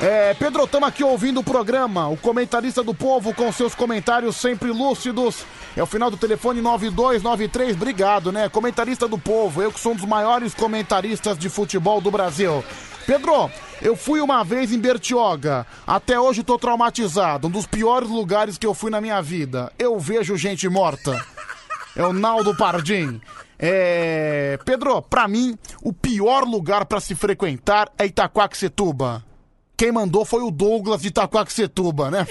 É, 0.00 0.34
Pedro, 0.34 0.64
estamos 0.64 0.88
aqui 0.88 1.04
ouvindo 1.04 1.40
o 1.40 1.44
programa. 1.44 2.08
O 2.08 2.16
comentarista 2.16 2.82
do 2.82 2.92
povo 2.92 3.32
com 3.32 3.50
seus 3.52 3.74
comentários 3.74 4.36
sempre 4.36 4.70
lúcidos. 4.70 5.44
É 5.76 5.82
o 5.82 5.86
final 5.86 6.10
do 6.10 6.16
telefone 6.16 6.60
9293. 6.60 7.76
Obrigado, 7.76 8.32
né? 8.32 8.48
Comentarista 8.48 9.08
do 9.08 9.18
povo. 9.18 9.62
Eu 9.62 9.72
que 9.72 9.80
sou 9.80 9.92
um 9.92 9.96
dos 9.96 10.04
maiores 10.04 10.52
comentaristas 10.52 11.38
de 11.38 11.48
futebol 11.48 12.00
do 12.00 12.10
Brasil. 12.10 12.62
Pedro, 13.06 13.50
eu 13.84 13.94
fui 13.94 14.20
uma 14.22 14.42
vez 14.42 14.72
em 14.72 14.78
Bertioga. 14.78 15.66
Até 15.86 16.18
hoje 16.18 16.42
tô 16.42 16.58
traumatizado. 16.58 17.48
Um 17.48 17.50
dos 17.50 17.66
piores 17.66 18.08
lugares 18.08 18.56
que 18.56 18.66
eu 18.66 18.72
fui 18.72 18.90
na 18.90 18.98
minha 18.98 19.20
vida. 19.20 19.70
Eu 19.78 20.00
vejo 20.00 20.38
gente 20.38 20.66
morta. 20.70 21.22
É 21.94 22.02
o 22.02 22.12
Naldo 22.12 22.56
Pardim. 22.56 23.20
É... 23.58 24.58
Pedro, 24.64 25.02
pra 25.02 25.28
mim, 25.28 25.56
o 25.82 25.92
pior 25.92 26.44
lugar 26.44 26.86
pra 26.86 26.98
se 26.98 27.14
frequentar 27.14 27.92
é 27.98 28.06
Itaquaquecetuba. 28.06 29.22
Quem 29.76 29.92
mandou 29.92 30.24
foi 30.24 30.42
o 30.42 30.50
Douglas 30.50 31.02
de 31.02 31.08
Itaquaquecetuba, 31.08 32.10
né? 32.10 32.26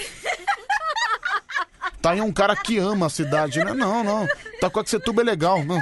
Tá 2.02 2.10
aí 2.10 2.20
um 2.20 2.32
cara 2.32 2.54
que 2.54 2.76
ama 2.76 3.06
a 3.06 3.10
cidade, 3.10 3.64
né? 3.64 3.72
Não, 3.72 4.04
não. 4.04 4.26
Itaquaquecetuba 4.56 5.22
é 5.22 5.24
legal. 5.24 5.64
Não. 5.64 5.80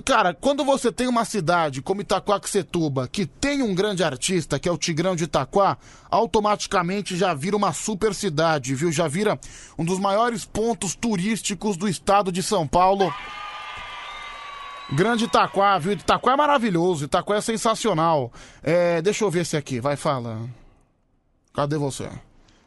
Cara, 0.00 0.32
quando 0.32 0.64
você 0.64 0.90
tem 0.90 1.06
uma 1.06 1.24
cidade 1.24 1.82
como 1.82 2.00
Itaquaquecetuba, 2.00 3.08
que 3.08 3.26
tem 3.26 3.62
um 3.62 3.74
grande 3.74 4.02
artista, 4.02 4.58
que 4.58 4.68
é 4.68 4.72
o 4.72 4.78
Tigrão 4.78 5.14
de 5.14 5.24
Itaquá, 5.24 5.76
automaticamente 6.10 7.16
já 7.16 7.34
vira 7.34 7.56
uma 7.56 7.72
super 7.72 8.14
cidade, 8.14 8.74
viu? 8.74 8.90
Já 8.92 9.08
vira 9.08 9.38
um 9.78 9.84
dos 9.84 9.98
maiores 9.98 10.44
pontos 10.44 10.94
turísticos 10.94 11.76
do 11.76 11.88
estado 11.88 12.30
de 12.30 12.42
São 12.42 12.66
Paulo. 12.66 13.12
Grande 14.92 15.24
Itaquá, 15.24 15.78
viu? 15.78 15.92
Itaquá 15.92 16.32
é 16.32 16.36
maravilhoso, 16.36 17.04
Itaquá 17.04 17.36
é 17.36 17.40
sensacional. 17.40 18.32
É, 18.62 19.02
deixa 19.02 19.24
eu 19.24 19.30
ver 19.30 19.40
esse 19.40 19.56
aqui, 19.56 19.80
vai, 19.80 19.96
fala. 19.96 20.48
Cadê 21.52 21.76
você? 21.76 22.08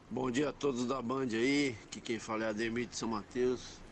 Bom 0.09 0.29
dia 0.29 0.49
a 0.49 0.53
todos 0.53 0.85
da 0.85 1.01
Band 1.01 1.27
aí, 1.31 1.75
que 1.89 1.99
quem 1.99 2.19
fala 2.19 2.45
é 2.45 2.49
Ademir 2.49 2.87
de 2.87 2.95
São 2.95 3.09
Mateus. 3.09 3.84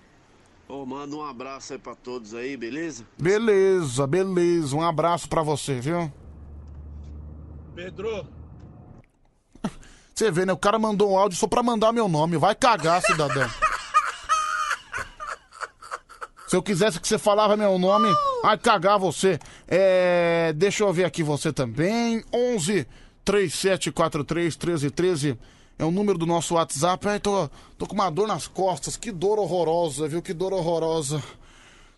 Ô, 0.74 0.86
manda 0.88 1.16
um 1.16 1.24
abraço 1.24 1.74
aí 1.74 1.78
pra 1.78 1.94
todos 1.94 2.34
aí, 2.34 2.58
beleza? 2.58 3.06
Beleza, 3.16 4.08
beleza. 4.08 4.76
Um 4.76 4.82
abraço 4.82 5.30
pra 5.30 5.44
você, 5.44 5.80
viu? 5.80 6.12
Pedro, 7.76 8.26
Você 10.16 10.32
vê, 10.32 10.48
né? 10.48 10.54
O 10.54 10.58
cara 10.58 10.80
mandou 10.80 11.12
um 11.12 11.18
áudio 11.18 11.38
só 11.38 11.46
pra 11.46 11.62
mandar 11.62 11.94
meu 11.94 12.08
nome. 12.08 12.38
Vai 12.38 12.56
cagar, 12.56 13.04
cidadão. 13.04 13.48
Se 16.48 16.56
eu 16.56 16.64
quisesse 16.64 17.00
que 17.00 17.08
você 17.08 17.20
falava 17.20 17.56
meu 17.56 17.78
nome, 17.78 18.12
vai 18.42 18.58
cagar 18.58 18.98
você. 18.98 19.38
É, 19.68 20.54
deixa 20.54 20.84
eu 20.84 20.92
ver 20.92 21.06
aqui 21.06 21.22
você 21.22 21.54
também. 21.54 22.24
11 22.34 22.88
3743 23.24 24.58
1313 24.58 25.38
é 25.78 25.86
o 25.86 25.92
número 25.92 26.18
do 26.18 26.26
nosso 26.26 26.56
WhatsApp. 26.56 27.08
Ai, 27.08 27.20
tô, 27.20 27.50
tô 27.78 27.86
com 27.86 27.94
uma 27.94 28.10
dor 28.10 28.28
nas 28.28 28.48
costas. 28.48 28.96
Que 28.98 29.12
dor 29.12 29.40
horrorosa, 29.40 30.08
viu? 30.08 30.22
Que 30.22 30.34
dor 30.34 30.54
horrorosa. 30.54 31.22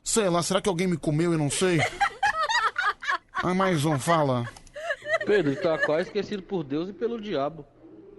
Sei 0.04 0.30
lá, 0.30 0.42
será 0.44 0.62
que 0.62 0.70
alguém 0.70 0.88
me 0.88 0.98
comeu 0.98 1.34
e 1.34 1.38
não 1.38 1.50
sei? 1.50 1.80
Ah, 3.44 3.54
mais 3.54 3.86
um, 3.86 4.00
fala. 4.00 4.50
Pedro, 5.24 5.52
Itaquá 5.52 6.00
é 6.00 6.02
esquecido 6.02 6.42
por 6.42 6.64
Deus 6.64 6.90
e 6.90 6.94
pelo 6.94 7.22
diabo. 7.22 7.64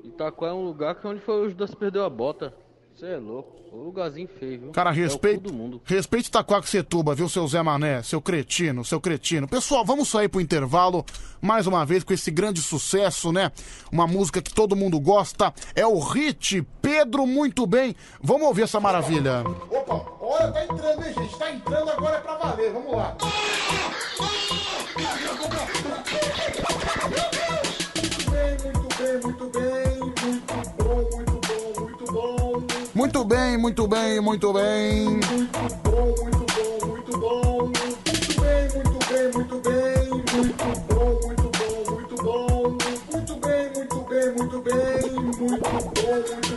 Itaquá 0.04 0.48
é 0.48 0.52
um 0.52 0.62
lugar 0.62 0.94
que 0.94 1.06
onde 1.06 1.20
foi 1.20 1.46
o 1.46 1.48
Judas 1.48 1.74
perdeu 1.74 2.04
a 2.04 2.10
bota. 2.10 2.54
Você 2.96 3.06
é 3.08 3.16
louco. 3.18 3.54
Um 3.70 3.82
lugarzinho 3.82 4.26
feio, 4.26 4.58
viu? 4.58 4.70
Cara, 4.70 4.88
É 4.88 4.92
o 4.92 4.96
cu 4.96 5.00
respeite, 5.02 5.42
do 5.42 5.52
mundo. 5.52 5.82
respeite 5.84 6.28
Itaquaquecetuba, 6.28 7.14
viu, 7.14 7.28
seu 7.28 7.46
Zé 7.46 7.60
Mané, 7.62 8.02
seu 8.02 8.22
cretino, 8.22 8.82
seu 8.86 8.98
cretino. 8.98 9.46
Pessoal, 9.46 9.84
vamos 9.84 10.08
sair 10.08 10.28
pro 10.30 10.40
intervalo 10.40 11.04
mais 11.42 11.66
uma 11.66 11.84
vez 11.84 12.02
com 12.02 12.14
esse 12.14 12.30
grande 12.30 12.62
sucesso, 12.62 13.30
né? 13.32 13.52
Uma 13.92 14.06
música 14.06 14.40
que 14.40 14.54
todo 14.54 14.74
mundo 14.74 14.98
gosta. 14.98 15.52
É 15.74 15.86
o 15.86 15.98
hit 15.98 16.66
Pedro 16.80 17.26
Muito 17.26 17.66
Bem. 17.66 17.94
Vamos 18.22 18.46
ouvir 18.48 18.62
essa 18.62 18.80
maravilha. 18.80 19.42
Opa, 19.70 20.06
olha, 20.18 20.52
tá 20.52 20.64
entrando, 20.64 21.06
hein, 21.06 21.14
gente? 21.18 21.38
Tá 21.38 21.52
entrando 21.52 21.90
agora 21.90 22.16
é 22.16 22.20
pra 22.20 22.36
valer. 22.36 22.72
Vamos 22.72 22.92
lá. 22.92 23.14
Muito 27.94 28.30
bem, 28.30 28.72
muito 28.72 28.96
bem, 28.96 29.20
muito 29.22 29.50
bem. 29.50 29.85
Muito 32.96 33.22
bem, 33.26 33.58
muito 33.58 33.86
bem, 33.86 34.20
muito 34.22 34.54
bem. 34.54 35.04
Muito 35.04 35.52
bom, 35.84 36.14
muito 36.18 36.46
bom, 36.54 36.86
muito 36.86 37.18
bom. 37.18 37.66
Muito 37.66 38.40
bem, 38.40 38.70
muito 38.72 38.98
bem, 39.06 39.32
muito 39.34 39.56
bem. 39.60 40.08
Muito 40.08 40.56
bom, 40.94 41.20
muito 41.26 41.50
bom, 41.58 41.92
muito 41.92 42.16
bom. 42.22 42.78
Muito 43.12 43.36
bem, 43.36 43.70
muito 43.74 44.00
bem, 44.08 44.32
muito 44.32 44.58
bem. 44.62 45.10
Muito 45.12 45.36
bom, 45.36 45.70
muito 46.32 46.55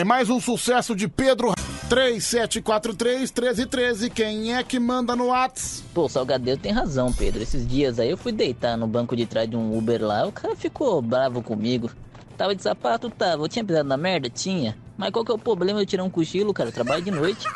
É 0.00 0.04
mais 0.04 0.30
um 0.30 0.40
sucesso 0.40 0.96
de 0.96 1.06
Pedro 1.06 1.52
3743 1.90 3.30
1313. 3.30 4.08
Quem 4.08 4.56
é 4.56 4.62
que 4.62 4.78
manda 4.80 5.14
no 5.14 5.26
Whats? 5.26 5.84
Pô, 5.92 6.04
o 6.04 6.08
Salgadeiro 6.08 6.58
tem 6.58 6.72
razão, 6.72 7.12
Pedro. 7.12 7.42
Esses 7.42 7.66
dias 7.68 7.98
aí 7.98 8.08
eu 8.10 8.16
fui 8.16 8.32
deitar 8.32 8.78
no 8.78 8.86
banco 8.86 9.14
de 9.14 9.26
trás 9.26 9.46
de 9.50 9.56
um 9.56 9.76
Uber 9.76 10.02
lá, 10.02 10.26
o 10.26 10.32
cara 10.32 10.56
ficou 10.56 11.02
bravo 11.02 11.42
comigo. 11.42 11.90
Tava 12.34 12.54
de 12.54 12.62
sapato? 12.62 13.10
Tava. 13.10 13.42
Eu 13.44 13.48
tinha 13.48 13.62
pisado 13.62 13.86
na 13.90 13.98
merda? 13.98 14.30
Tinha. 14.30 14.74
Mas 14.96 15.10
qual 15.10 15.22
que 15.22 15.30
é 15.30 15.34
o 15.34 15.38
problema 15.38 15.78
de 15.80 15.82
eu 15.82 15.86
tirar 15.86 16.04
um 16.04 16.08
cochilo, 16.10 16.54
cara? 16.54 16.70
Eu 16.70 16.72
trabalho 16.72 17.02
de 17.02 17.10
noite. 17.10 17.46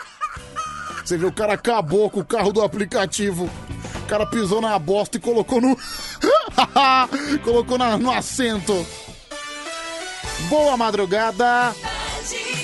Você 1.02 1.16
viu, 1.16 1.28
o 1.28 1.32
cara 1.32 1.54
acabou 1.54 2.10
com 2.10 2.20
o 2.20 2.24
carro 2.24 2.52
do 2.52 2.60
aplicativo. 2.60 3.48
O 4.02 4.06
cara 4.06 4.26
pisou 4.26 4.60
na 4.60 4.78
bosta 4.78 5.16
e 5.16 5.20
colocou 5.20 5.62
no. 5.62 5.74
colocou 7.42 7.78
na- 7.78 7.96
no 7.96 8.10
assento. 8.10 8.86
Boa 10.50 10.76
madrugada. 10.76 11.74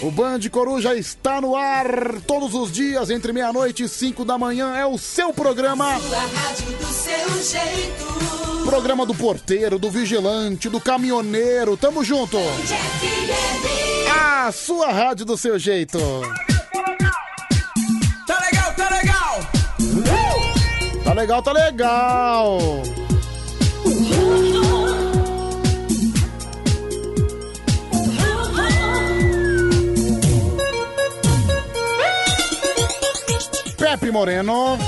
O 0.02 0.10
Band 0.10 0.40
Coruja 0.50 0.94
está 0.94 1.40
no 1.40 1.54
ar 1.54 2.20
todos 2.26 2.54
os 2.54 2.72
dias, 2.72 3.10
entre 3.10 3.32
meia-noite 3.32 3.84
e 3.84 3.88
cinco 3.88 4.24
da 4.24 4.38
manhã. 4.38 4.74
É 4.74 4.86
o 4.86 4.96
seu 4.96 5.32
programa. 5.32 5.98
Do. 5.98 6.10
Programa 8.64 9.04
do 9.04 9.14
porteiro, 9.14 9.78
do 9.78 9.90
vigilante, 9.90 10.68
do 10.68 10.80
caminhoneiro. 10.80 11.76
Tamo 11.76 12.02
junto. 12.04 12.38
A 14.10 14.50
sua 14.52 14.92
rádio 14.92 15.26
do 15.26 15.36
seu 15.36 15.58
jeito. 15.58 15.98
Tá 18.26 18.38
legal, 18.40 18.74
tá 18.74 18.88
legal. 18.90 19.40
Tá 21.04 21.14
legal, 21.14 21.42
tá 21.42 21.52
legal. 21.52 22.58
Pepe 33.90 34.12
Moreno. 34.12 34.78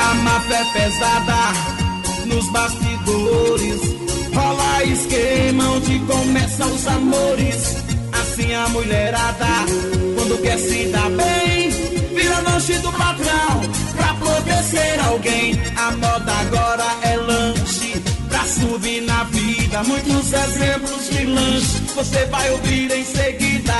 A 0.00 0.14
máfia 0.14 0.56
é 0.56 0.64
pesada 0.72 1.34
nos 2.26 2.50
bastidores. 2.50 3.80
Rola 4.34 4.84
esquema 4.86 5.70
onde 5.70 6.00
começam 6.00 6.74
os 6.74 6.86
amores. 6.88 7.76
Assim 8.12 8.52
a 8.54 8.68
mulherada, 8.70 9.46
quando 10.16 10.42
quer 10.42 10.58
se 10.58 10.86
dar 10.88 11.10
bem, 11.10 11.70
vira 12.26 12.40
lanche 12.40 12.78
do 12.78 12.92
patrão 12.92 13.60
pra 13.96 14.14
poder 14.14 14.62
ser 14.64 15.00
alguém. 15.00 15.60
A 15.76 15.90
moda 15.92 16.32
agora 16.32 16.84
é 17.02 17.16
lanche 17.16 18.02
pra 18.28 18.44
subir 18.44 19.02
na 19.02 19.24
vida. 19.24 19.82
Muitos 19.84 20.32
exemplos 20.32 21.08
de 21.10 21.24
lanche 21.26 21.80
você 21.94 22.26
vai 22.26 22.50
ouvir 22.50 22.90
em 22.90 23.04
seguida. 23.04 23.74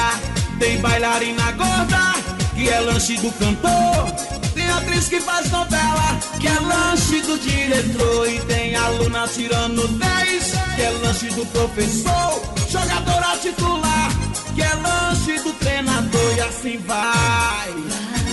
Tem 0.58 0.78
bailarina 0.81 1.52
gorda, 1.52 2.15
que 2.55 2.68
é 2.68 2.81
lanche 2.81 3.16
do 3.16 3.31
cantor. 3.33 4.12
Tem 4.55 4.70
atriz 4.70 5.08
que 5.08 5.20
faz 5.20 5.50
novela, 5.50 6.18
que 6.41 6.47
é 6.47 6.60
lanche 6.60 7.20
do 7.23 7.39
diretor. 7.39 8.28
E 8.28 8.39
tem 8.41 8.76
aluna 8.76 9.28
tirando 9.28 9.89
10, 9.89 10.52
que 10.76 10.83
é 10.83 10.91
lanche 11.02 11.26
do 11.31 11.44
professor. 11.47 12.42
Jogadora 12.70 13.36
titular, 13.42 14.10
que 14.55 14.62
é 14.62 14.75
lanche 14.75 15.39
do 15.41 15.52
treinador. 15.55 16.36
E 16.36 16.41
assim 16.41 16.78
vai, 16.86 17.75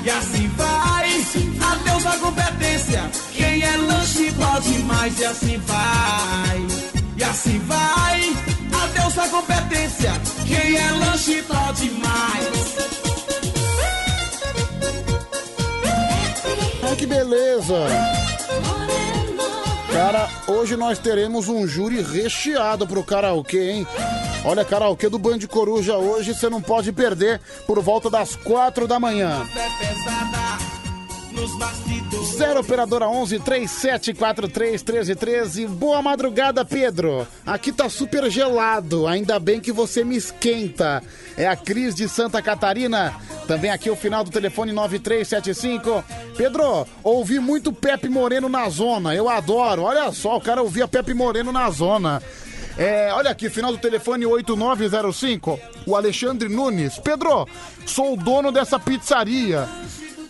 e 0.03 0.09
assim 0.09 0.47
vai. 0.49 1.09
Adeus 1.71 2.05
a 2.05 2.17
competência, 2.17 3.09
quem 3.31 3.63
é 3.63 3.77
lanche 3.77 4.31
pode 4.33 4.79
mais. 4.83 5.19
E 5.19 5.25
assim 5.25 5.57
vai, 5.59 6.67
e 7.17 7.23
assim 7.23 7.59
vai. 7.59 8.53
Adeus 8.83 9.13
Quem 10.45 10.75
é 10.75 10.91
lanche 10.91 11.41
tá 11.43 11.71
demais. 11.71 12.93
Ah, 16.83 16.95
que 16.97 17.05
beleza! 17.05 18.32
Cara, 19.93 20.27
hoje 20.47 20.75
nós 20.75 20.97
teremos 20.97 21.47
um 21.47 21.67
júri 21.67 22.01
recheado 22.01 22.87
pro 22.87 23.03
karaokê, 23.03 23.69
hein? 23.69 23.87
Olha, 24.43 24.65
karaokê 24.65 25.07
do 25.07 25.19
Band 25.19 25.39
Coruja 25.47 25.97
hoje 25.97 26.33
você 26.33 26.49
não 26.49 26.59
pode 26.59 26.91
perder 26.91 27.39
por 27.67 27.79
volta 27.79 28.09
das 28.09 28.35
quatro 28.35 28.87
da 28.87 28.99
manhã. 28.99 29.47
Nos 31.33 31.57
bastidores. 31.57 32.27
0 32.35 32.59
operadora 32.59 33.07
11 33.07 33.39
3743 33.39 34.83
1313. 34.83 35.67
Boa 35.67 36.01
madrugada, 36.01 36.63
Pedro. 36.63 37.27
Aqui 37.45 37.71
tá 37.71 37.89
super 37.89 38.29
gelado. 38.29 39.07
Ainda 39.07 39.39
bem 39.39 39.59
que 39.59 39.71
você 39.71 40.03
me 40.03 40.15
esquenta. 40.15 41.01
É 41.35 41.47
a 41.47 41.55
Cris 41.55 41.95
de 41.95 42.07
Santa 42.07 42.41
Catarina. 42.41 43.13
Também 43.47 43.71
aqui 43.71 43.89
o 43.89 43.95
final 43.95 44.23
do 44.23 44.31
telefone 44.31 44.71
9375. 44.71 46.03
Pedro, 46.37 46.87
ouvi 47.03 47.39
muito 47.39 47.73
Pepe 47.73 48.07
Moreno 48.09 48.47
na 48.47 48.69
zona. 48.69 49.13
Eu 49.13 49.27
adoro. 49.27 49.83
Olha 49.83 50.11
só, 50.11 50.37
o 50.37 50.41
cara 50.41 50.61
ouvia 50.61 50.87
Pepe 50.87 51.13
Moreno 51.13 51.51
na 51.51 51.69
zona. 51.69 52.21
É, 52.77 53.11
olha 53.13 53.29
aqui, 53.29 53.49
final 53.49 53.71
do 53.71 53.77
telefone 53.77 54.25
8905. 54.25 55.59
O 55.85 55.95
Alexandre 55.95 56.49
Nunes. 56.49 56.97
Pedro, 56.99 57.47
sou 57.85 58.13
o 58.13 58.17
dono 58.17 58.51
dessa 58.51 58.79
pizzaria. 58.79 59.67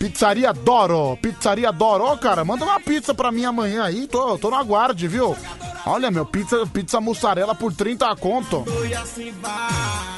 Pizzaria 0.03 0.51
Doro, 0.51 1.15
Pizzaria 1.21 1.71
Doro. 1.71 2.03
Ó, 2.03 2.17
cara, 2.17 2.43
manda 2.43 2.65
uma 2.65 2.77
pizza 2.77 3.13
pra 3.13 3.31
mim 3.31 3.45
amanhã 3.45 3.85
aí, 3.85 4.05
tô, 4.05 4.37
tô 4.37 4.49
no 4.49 4.57
aguarde, 4.57 5.07
viu? 5.07 5.33
Olha, 5.85 6.11
meu, 6.11 6.25
pizza, 6.25 6.67
pizza 6.67 6.99
mussarela 6.99 7.55
por 7.55 7.73
30 7.73 8.13
conto. 8.17 8.65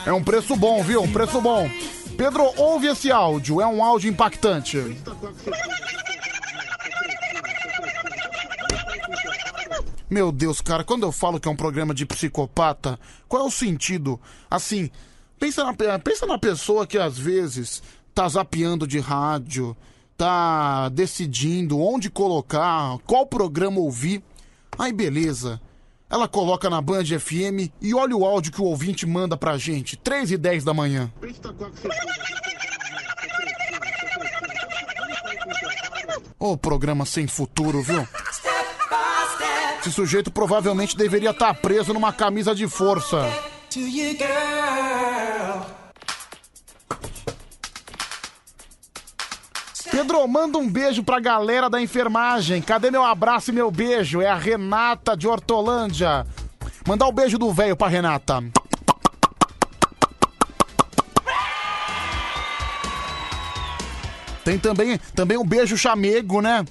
É 0.04 0.12
um 0.12 0.24
preço 0.24 0.56
bom, 0.56 0.82
viu? 0.82 1.04
Um 1.04 1.14
preço 1.14 1.40
bom. 1.40 1.70
Pedro, 2.18 2.52
ouve 2.58 2.88
esse 2.88 3.12
áudio, 3.12 3.62
é 3.62 3.68
um 3.68 3.84
áudio 3.84 4.10
impactante. 4.10 4.98
Meu 10.10 10.32
Deus, 10.32 10.62
cara, 10.62 10.84
quando 10.84 11.04
eu 11.04 11.12
falo 11.12 11.40
que 11.40 11.48
é 11.48 11.52
um 11.52 11.56
programa 11.56 11.94
de 11.94 12.08
psicopata, 12.08 13.00
qual 13.28 13.44
é 13.44 13.46
o 13.46 13.52
sentido? 13.52 14.20
Assim, 14.50 14.90
pensa 15.40 15.64
na, 15.64 16.00
pensa 16.00 16.26
na 16.26 16.40
pessoa 16.40 16.88
que 16.88 16.98
às 16.98 17.20
vezes 17.20 17.84
tá 18.16 18.28
zapeando 18.30 18.88
de 18.88 18.98
rádio, 18.98 19.76
tá 20.18 20.88
decidindo 20.88 21.78
onde 21.78 22.10
colocar, 22.10 22.98
qual 23.06 23.28
programa 23.28 23.80
ouvir. 23.80 24.24
Aí 24.80 24.94
beleza. 24.94 25.62
Ela 26.10 26.28
coloca 26.28 26.70
na 26.70 26.80
Band 26.82 27.04
FM 27.06 27.70
e 27.82 27.94
olha 27.94 28.16
o 28.16 28.24
áudio 28.24 28.54
que 28.54 28.62
o 28.62 28.66
ouvinte 28.66 29.06
manda 29.06 29.36
pra 29.36 29.58
gente, 29.58 29.98
3 29.98 30.32
e 30.32 30.38
10 30.38 30.64
da 30.64 30.74
manhã. 30.74 31.12
Ô, 36.40 36.56
programa 36.56 37.06
sem 37.06 37.28
futuro, 37.28 37.82
viu? 37.82 38.08
Esse 39.82 39.92
sujeito 39.92 40.32
provavelmente 40.32 40.96
deveria 40.96 41.32
estar 41.32 41.54
preso 41.56 41.94
numa 41.94 42.14
camisa 42.14 42.56
de 42.56 42.68
força. 42.68 43.30
Pedro, 49.96 50.28
manda 50.28 50.58
um 50.58 50.70
beijo 50.70 51.02
pra 51.04 51.22
galera 51.22 51.70
da 51.70 51.82
enfermagem. 51.82 52.62
Cadê 52.62 52.92
meu 52.92 53.02
abraço 53.02 53.50
e 53.50 53.54
meu 53.54 53.72
beijo? 53.72 54.20
É 54.20 54.28
a 54.28 54.36
Renata 54.36 55.16
de 55.16 55.26
Hortolândia. 55.26 56.28
Mandar 56.86 57.08
o 57.08 57.14
beijo 57.14 57.38
do 57.38 57.54
velho 57.54 57.78
pra 57.78 57.88
Renata. 57.88 58.44
Tem 64.44 64.60
também, 64.60 64.98
também 65.16 65.38
um 65.38 65.46
beijo 65.46 65.78
chamego, 65.78 66.42
né? 66.42 66.66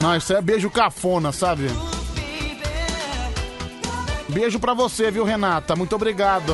Não, 0.00 0.16
isso 0.16 0.32
é 0.32 0.42
beijo 0.42 0.68
cafona, 0.68 1.30
sabe? 1.30 1.68
Beijo 4.28 4.58
pra 4.58 4.74
você, 4.74 5.08
viu, 5.08 5.22
Renata? 5.22 5.76
Muito 5.76 5.94
obrigado. 5.94 6.52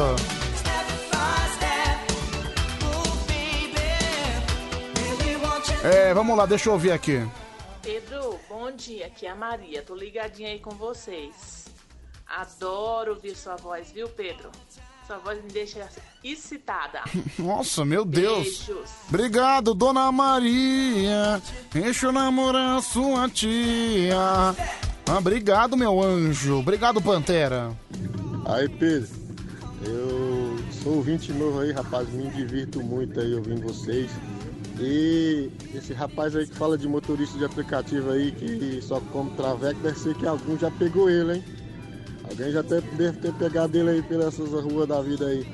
É, 5.82 6.12
vamos 6.12 6.36
lá, 6.36 6.44
deixa 6.44 6.68
eu 6.68 6.72
ouvir 6.72 6.90
aqui. 6.90 7.26
Pedro, 7.82 8.38
bom 8.48 8.70
dia. 8.72 9.06
Aqui 9.06 9.26
é 9.26 9.30
a 9.30 9.34
Maria. 9.36 9.82
Tô 9.82 9.94
ligadinha 9.94 10.48
aí 10.50 10.58
com 10.58 10.70
vocês. 10.70 11.66
Adoro 12.26 13.14
ouvir 13.14 13.34
sua 13.36 13.56
voz, 13.56 13.90
viu, 13.92 14.08
Pedro? 14.08 14.50
Sua 15.06 15.18
voz 15.18 15.42
me 15.42 15.50
deixa 15.50 15.88
excitada. 16.22 17.00
Nossa, 17.38 17.84
meu 17.84 18.04
Deus. 18.04 18.66
Beijos. 18.66 18.90
Obrigado, 19.08 19.72
dona 19.72 20.10
Maria. 20.12 21.40
Deixa 21.72 22.06
eu 22.06 22.12
namorar 22.12 22.82
sua 22.82 23.28
tia. 23.28 24.16
Ah, 24.18 25.16
obrigado, 25.16 25.76
meu 25.76 26.02
anjo. 26.02 26.58
Obrigado, 26.58 27.00
Pantera. 27.00 27.74
Aí, 28.44 28.68
Pedro, 28.68 29.08
eu 29.86 30.58
sou 30.82 30.96
ouvinte 30.96 31.32
novo 31.32 31.60
aí, 31.60 31.72
rapaz, 31.72 32.08
me 32.10 32.28
divirto 32.30 32.82
muito 32.82 33.18
aí 33.18 33.32
ouvindo 33.34 33.62
vocês. 33.62 34.10
E 34.80 35.50
esse 35.74 35.92
rapaz 35.92 36.36
aí 36.36 36.46
que 36.46 36.54
fala 36.56 36.78
de 36.78 36.86
motorista 36.86 37.36
de 37.36 37.44
aplicativo 37.44 38.10
aí, 38.12 38.30
que 38.32 38.80
só 38.82 39.00
come 39.12 39.30
traveco, 39.30 39.80
deve 39.80 39.98
ser 39.98 40.14
que 40.14 40.26
algum 40.26 40.56
já 40.56 40.70
pegou 40.70 41.10
ele, 41.10 41.34
hein? 41.36 41.44
Alguém 42.30 42.52
já 42.52 42.62
te- 42.62 42.80
deve 42.96 43.18
ter 43.18 43.32
pegado 43.34 43.76
ele 43.76 43.90
aí 43.90 44.02
pelas 44.02 44.36
ruas 44.38 44.86
da 44.86 45.00
vida 45.02 45.26
aí. 45.26 45.46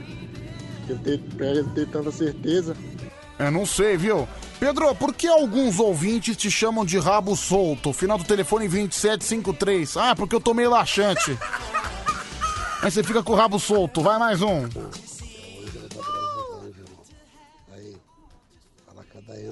Ele 0.88 0.98
ter, 0.98 1.18
pra 1.36 1.46
ele 1.46 1.64
ter 1.70 1.86
tanta 1.88 2.10
certeza. 2.10 2.76
Eu 3.38 3.50
não 3.50 3.64
sei, 3.64 3.96
viu? 3.96 4.28
Pedro, 4.60 4.94
por 4.94 5.14
que 5.14 5.26
alguns 5.26 5.78
ouvintes 5.80 6.36
te 6.36 6.50
chamam 6.50 6.84
de 6.84 6.98
rabo 6.98 7.34
solto? 7.34 7.92
Final 7.92 8.18
do 8.18 8.24
telefone 8.24 8.68
2753. 8.68 9.96
Ah, 9.96 10.14
porque 10.14 10.34
eu 10.34 10.40
tomei 10.40 10.66
laxante. 10.68 11.36
Aí 12.82 12.90
você 12.90 13.02
fica 13.02 13.22
com 13.22 13.32
o 13.32 13.36
rabo 13.36 13.58
solto. 13.58 14.02
Vai 14.02 14.18
mais 14.18 14.42
um. 14.42 14.68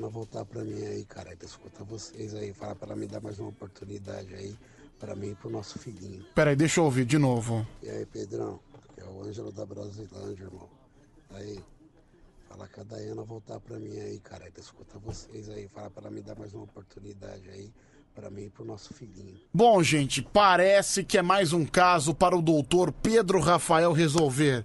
Voltar 0.09 0.45
pra 0.45 0.63
mim 0.65 0.85
aí, 0.85 1.05
cara. 1.05 1.37
Escuta 1.43 1.85
vocês 1.85 2.35
aí, 2.35 2.53
fala 2.53 2.75
pra 2.75 2.89
ela 2.89 2.97
me 2.97 3.07
dar 3.07 3.21
mais 3.21 3.39
uma 3.39 3.49
oportunidade 3.49 4.35
aí, 4.35 4.57
pra 4.99 5.15
mim 5.15 5.31
e 5.31 5.35
pro 5.35 5.51
nosso 5.51 5.79
filhinho. 5.79 6.25
Pera 6.35 6.51
aí, 6.51 6.57
deixa 6.57 6.81
eu 6.81 6.85
ouvir 6.85 7.05
de 7.05 7.19
novo. 7.19 7.67
E 7.83 7.89
aí, 7.89 8.07
Pedrão, 8.07 8.61
que 8.95 9.01
é 9.01 9.05
o 9.05 9.23
Ângelo 9.23 9.53
da 9.53 9.67
Brasilândia, 9.67 10.45
irmão. 10.45 10.69
Aí, 11.31 11.61
fala 12.49 12.69
com 12.69 12.81
a 12.81 12.85
Dayana 12.85 13.23
voltar 13.23 13.59
pra 13.61 13.79
mim 13.79 13.99
aí, 13.99 14.19
cara. 14.21 14.51
Escuta 14.57 14.99
vocês 14.99 15.49
aí, 15.49 15.69
fala 15.69 15.91
pra 15.91 16.03
ela 16.03 16.11
me 16.11 16.21
dar 16.21 16.39
mais 16.39 16.53
uma 16.53 16.65
oportunidade 16.65 17.49
aí, 17.49 17.73
pra 18.15 18.31
mim 18.31 18.45
e 18.45 18.51
pro 18.51 18.65
nosso 18.65 18.93
filhinho. 18.93 19.41
Bom, 19.53 19.83
gente, 19.83 20.23
parece 20.23 21.03
que 21.03 21.17
é 21.17 21.23
mais 21.23 21.53
um 21.53 21.65
caso 21.65 22.15
para 22.15 22.37
o 22.37 22.43
doutor 22.43 22.93
Pedro 22.93 23.41
Rafael 23.41 23.93
resolver. 23.93 24.65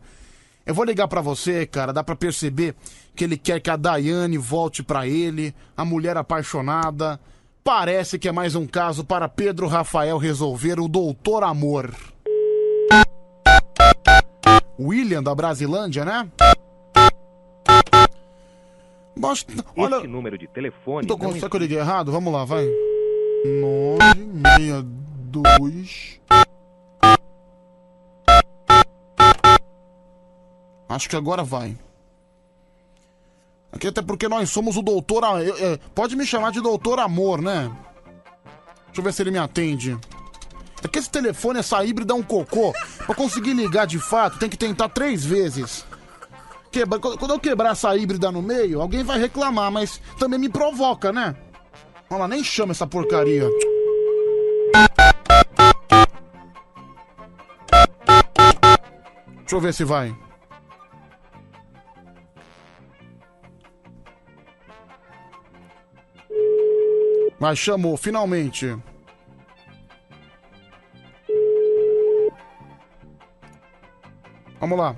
Eu 0.67 0.75
vou 0.75 0.83
ligar 0.83 1.07
pra 1.07 1.21
você, 1.21 1.65
cara, 1.65 1.93
dá 1.93 2.03
pra 2.03 2.13
perceber 2.13 2.75
que 3.15 3.23
ele 3.23 3.37
quer 3.37 3.61
que 3.61 3.69
a 3.69 3.77
Daiane 3.77 4.37
volte 4.37 4.83
pra 4.83 5.07
ele, 5.07 5.55
a 5.77 5.85
mulher 5.85 6.17
apaixonada. 6.17 7.17
Parece 7.63 8.19
que 8.19 8.27
é 8.27 8.33
mais 8.33 8.53
um 8.53 8.67
caso 8.67 9.05
para 9.05 9.29
Pedro 9.29 9.67
Rafael 9.67 10.17
resolver 10.17 10.77
o 10.77 10.89
doutor 10.89 11.45
amor. 11.45 11.95
William 14.77 15.23
da 15.23 15.33
Brasilândia, 15.33 16.03
né? 16.03 16.29
Mas, 19.15 19.45
olha, 19.77 19.95
Este 19.95 20.07
número 20.07 20.37
de 20.37 20.47
telefone. 20.47 21.07
Tô 21.07 21.17
com... 21.17 21.31
Será 21.31 21.49
que 21.49 21.55
eu 21.55 21.61
liguei 21.61 21.77
errado? 21.77 22.11
Vamos 22.11 22.33
lá, 22.33 22.43
vai. 22.43 22.67
962. 23.45 26.19
Acho 30.89 31.09
que 31.09 31.15
agora 31.15 31.43
vai. 31.43 31.77
Aqui 33.71 33.87
até 33.87 34.01
porque 34.01 34.27
nós 34.27 34.49
somos 34.49 34.77
o 34.77 34.81
doutor. 34.81 35.23
É, 35.59 35.77
pode 35.93 36.15
me 36.15 36.25
chamar 36.25 36.51
de 36.51 36.61
doutor 36.61 36.99
amor, 36.99 37.41
né? 37.41 37.69
Deixa 38.87 38.99
eu 38.99 39.03
ver 39.03 39.13
se 39.13 39.21
ele 39.21 39.31
me 39.31 39.37
atende. 39.37 39.97
É 40.83 40.87
que 40.87 40.99
esse 40.99 41.09
telefone, 41.09 41.59
essa 41.59 41.83
híbrida 41.83 42.13
é 42.13 42.15
um 42.15 42.23
cocô. 42.23 42.73
Pra 43.05 43.13
conseguir 43.15 43.53
ligar 43.53 43.85
de 43.85 43.99
fato, 43.99 44.39
tem 44.39 44.49
que 44.49 44.57
tentar 44.57 44.89
três 44.89 45.25
vezes. 45.25 45.85
Quebra- 46.71 46.99
Quando 46.99 47.31
eu 47.33 47.39
quebrar 47.39 47.71
essa 47.71 47.95
híbrida 47.95 48.31
no 48.31 48.41
meio, 48.41 48.81
alguém 48.81 49.03
vai 49.03 49.19
reclamar, 49.19 49.71
mas 49.71 49.99
também 50.19 50.39
me 50.39 50.49
provoca, 50.49 51.11
né? 51.11 51.35
Olha 52.09 52.21
lá, 52.21 52.27
nem 52.27 52.43
chama 52.43 52.71
essa 52.71 52.87
porcaria. 52.87 53.49
Deixa 59.39 59.55
eu 59.55 59.61
ver 59.61 59.73
se 59.73 59.83
vai. 59.83 60.15
Mas 67.39 67.57
chamou, 67.59 67.95
finalmente. 67.97 68.75
Vamos 74.59 74.77
lá. 74.77 74.95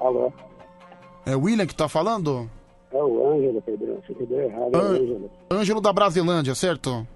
Alô? 0.00 0.32
É 1.24 1.34
o 1.34 1.40
William 1.40 1.66
que 1.66 1.74
tá 1.74 1.88
falando? 1.88 2.50
É 2.92 3.02
o 3.02 3.32
Ângelo, 3.32 3.62
Pedrão. 3.62 3.98
Você 4.06 4.12
entendeu 4.12 4.40
errado, 4.40 4.74
é 4.74 4.78
o 4.78 4.80
Ân- 4.80 4.96
Ângelo. 4.96 5.30
Ângelo 5.50 5.80
da 5.80 5.92
Brasilândia, 5.92 6.54
certo? 6.54 7.06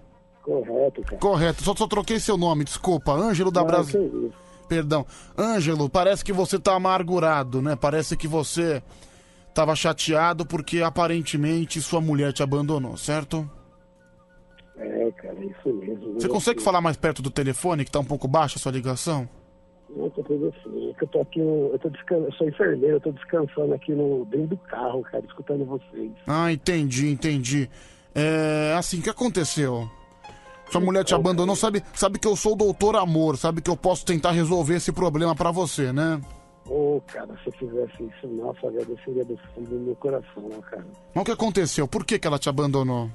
Correto, 0.42 1.02
cara. 1.02 1.16
Correto, 1.18 1.62
só, 1.62 1.74
só 1.76 1.86
troquei 1.86 2.18
seu 2.18 2.36
nome, 2.38 2.64
desculpa. 2.64 3.12
Ângelo 3.12 3.50
da 3.50 3.60
Não, 3.60 3.66
Brasil. 3.66 4.00
que 4.10 4.16
isso. 4.16 4.32
Perdão. 4.66 5.04
Ângelo, 5.36 5.88
parece 5.88 6.24
que 6.24 6.32
você 6.32 6.58
tá 6.58 6.74
amargurado, 6.74 7.60
né? 7.62 7.76
Parece 7.76 8.16
que 8.16 8.26
você 8.28 8.82
tava 9.54 9.74
chateado 9.76 10.44
porque 10.46 10.82
aparentemente 10.82 11.80
sua 11.80 12.00
mulher 12.00 12.32
te 12.32 12.42
abandonou, 12.42 12.96
certo? 12.96 13.48
É, 14.78 15.10
cara, 15.12 15.36
é 15.38 15.46
isso 15.46 15.74
mesmo. 15.74 16.14
Você 16.14 16.28
consegue 16.28 16.62
falar 16.62 16.80
mais 16.80 16.96
perto 16.96 17.20
do 17.20 17.30
telefone, 17.30 17.84
que 17.84 17.90
tá 17.90 17.98
um 17.98 18.04
pouco 18.04 18.28
baixa 18.28 18.56
a 18.56 18.60
sua 18.60 18.72
ligação? 18.72 19.28
Não, 19.90 20.08
tô 20.10 20.22
tudo 20.22 20.48
assim. 20.48 20.90
É 20.90 21.02
eu 21.02 21.08
tô 21.08 21.20
aqui, 21.20 21.40
eu 21.40 21.78
tô 21.80 21.88
descansando, 21.88 22.26
eu 22.26 22.32
sou 22.32 22.48
enfermeiro, 22.48 22.96
eu 22.96 23.00
tô 23.00 23.12
descansando 23.12 23.74
aqui 23.74 23.92
no, 23.92 24.24
dentro 24.26 24.48
do 24.48 24.56
carro, 24.58 25.02
cara, 25.02 25.24
escutando 25.24 25.64
vocês. 25.64 26.12
Ah, 26.26 26.52
entendi, 26.52 27.08
entendi. 27.08 27.70
É, 28.14 28.74
assim, 28.76 29.00
o 29.00 29.02
que 29.02 29.10
aconteceu? 29.10 29.88
Sua 30.70 30.80
mulher 30.80 31.02
te 31.02 31.14
abandonou, 31.14 31.56
sabe, 31.56 31.82
sabe 31.94 32.18
que 32.18 32.28
eu 32.28 32.36
sou 32.36 32.52
o 32.52 32.56
doutor 32.56 32.96
amor, 32.96 33.38
sabe 33.38 33.62
que 33.62 33.70
eu 33.70 33.76
posso 33.76 34.04
tentar 34.04 34.32
resolver 34.32 34.74
esse 34.74 34.92
problema 34.92 35.34
pra 35.34 35.50
você, 35.50 35.92
né? 35.92 36.20
Ô, 36.66 37.00
cara, 37.06 37.34
se 37.42 37.48
eu 37.48 37.52
fizesse 37.52 38.02
isso, 38.02 38.28
nossa, 38.28 38.58
eu 38.64 38.68
agradeceria 38.68 39.24
do 39.24 39.38
fundo 39.54 39.70
do 39.70 39.80
meu 39.80 39.96
coração, 39.96 40.50
cara. 40.70 40.86
Mas 41.14 41.22
o 41.22 41.24
que 41.24 41.32
aconteceu? 41.32 41.88
Por 41.88 42.04
que, 42.04 42.18
que 42.18 42.26
ela 42.26 42.38
te 42.38 42.50
abandonou? 42.50 43.10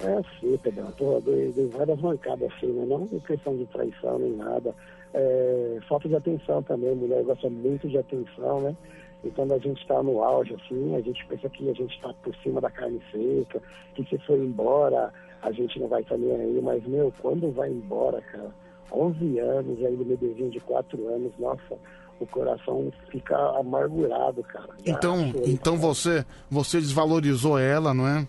É 0.00 0.12
assim, 0.14 0.56
Pedrão, 0.58 0.90
tô, 0.92 1.20
dei, 1.20 1.52
dei 1.52 1.66
várias 1.68 2.00
mancadas 2.00 2.50
assim, 2.52 2.66
né? 2.66 2.84
Não 2.86 3.06
questão 3.20 3.56
de 3.56 3.66
traição 3.66 4.18
nem 4.18 4.32
nada. 4.32 4.74
É, 5.12 5.78
falta 5.88 6.08
de 6.08 6.16
atenção 6.16 6.62
também, 6.62 6.90
a 6.90 6.96
mulher 6.96 7.22
gosta 7.22 7.48
muito 7.48 7.88
de 7.88 7.98
atenção, 7.98 8.60
né? 8.60 8.76
E 9.22 9.30
quando 9.30 9.54
a 9.54 9.58
gente 9.58 9.86
tá 9.86 10.02
no 10.02 10.22
auge, 10.22 10.54
assim, 10.54 10.94
a 10.96 11.00
gente 11.00 11.24
pensa 11.26 11.48
que 11.48 11.70
a 11.70 11.72
gente 11.72 12.00
tá 12.00 12.12
por 12.22 12.34
cima 12.36 12.60
da 12.60 12.70
carne 12.70 13.00
seca, 13.10 13.62
que 13.94 14.04
se 14.04 14.18
for 14.26 14.38
embora, 14.38 15.12
a 15.40 15.52
gente 15.52 15.78
não 15.78 15.88
vai 15.88 16.02
estar 16.02 16.18
nem 16.18 16.32
aí, 16.32 16.60
mas, 16.62 16.84
meu, 16.86 17.12
quando 17.22 17.50
vai 17.52 17.70
embora, 17.70 18.20
cara, 18.20 18.50
11 18.92 19.38
anos, 19.38 19.78
aí 19.84 19.96
no 19.96 20.04
meu 20.04 20.16
bebezinho 20.16 20.50
de 20.50 20.60
4 20.60 21.08
anos, 21.08 21.32
nossa, 21.38 21.78
o 22.20 22.26
coração 22.26 22.92
fica 23.10 23.36
amargurado, 23.58 24.42
cara. 24.42 24.70
Então, 24.84 25.32
então 25.44 25.78
você, 25.78 26.24
você 26.50 26.78
desvalorizou 26.78 27.58
ela, 27.58 27.94
não 27.94 28.06
é? 28.06 28.26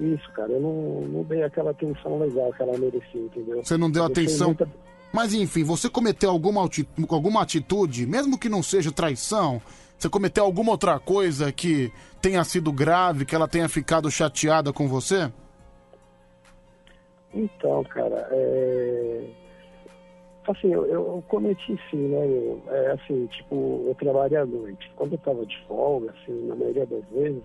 Isso, 0.00 0.32
cara, 0.32 0.50
eu 0.52 0.60
não, 0.60 1.02
não 1.02 1.22
dei 1.24 1.42
aquela 1.42 1.72
atenção 1.72 2.18
legal 2.18 2.50
que 2.54 2.62
ela 2.62 2.76
merecia, 2.78 3.20
entendeu? 3.20 3.62
Você 3.62 3.76
não 3.76 3.90
deu 3.90 4.04
Eu 4.04 4.06
atenção. 4.06 4.48
muita- 4.48 4.68
Mas 5.12 5.34
enfim, 5.34 5.62
você 5.62 5.90
cometeu 5.90 6.30
alguma, 6.30 6.66
alguma 7.10 7.42
atitude, 7.42 8.06
mesmo 8.06 8.38
que 8.38 8.48
não 8.48 8.62
seja 8.62 8.90
traição, 8.90 9.60
você 9.98 10.08
cometeu 10.08 10.44
alguma 10.44 10.70
outra 10.72 10.98
coisa 10.98 11.52
que 11.52 11.92
tenha 12.22 12.42
sido 12.44 12.72
grave, 12.72 13.26
que 13.26 13.34
ela 13.34 13.46
tenha 13.46 13.68
ficado 13.68 14.10
chateada 14.10 14.72
com 14.72 14.88
você? 14.88 15.30
Então, 17.34 17.84
cara, 17.84 18.26
é... 18.30 19.24
Assim, 20.48 20.72
eu, 20.72 20.84
eu 20.86 21.22
cometi 21.28 21.78
sim, 21.90 22.08
né? 22.08 22.26
Eu, 22.26 22.62
é 22.68 22.92
assim, 22.92 23.26
tipo, 23.26 23.84
eu 23.86 23.94
trabalho 23.94 24.40
à 24.42 24.46
noite. 24.46 24.90
Quando 24.96 25.12
eu 25.12 25.18
tava 25.18 25.46
de 25.46 25.56
folga, 25.68 26.10
assim, 26.12 26.46
na 26.46 26.56
maioria 26.56 26.86
das 26.86 27.04
vezes, 27.12 27.42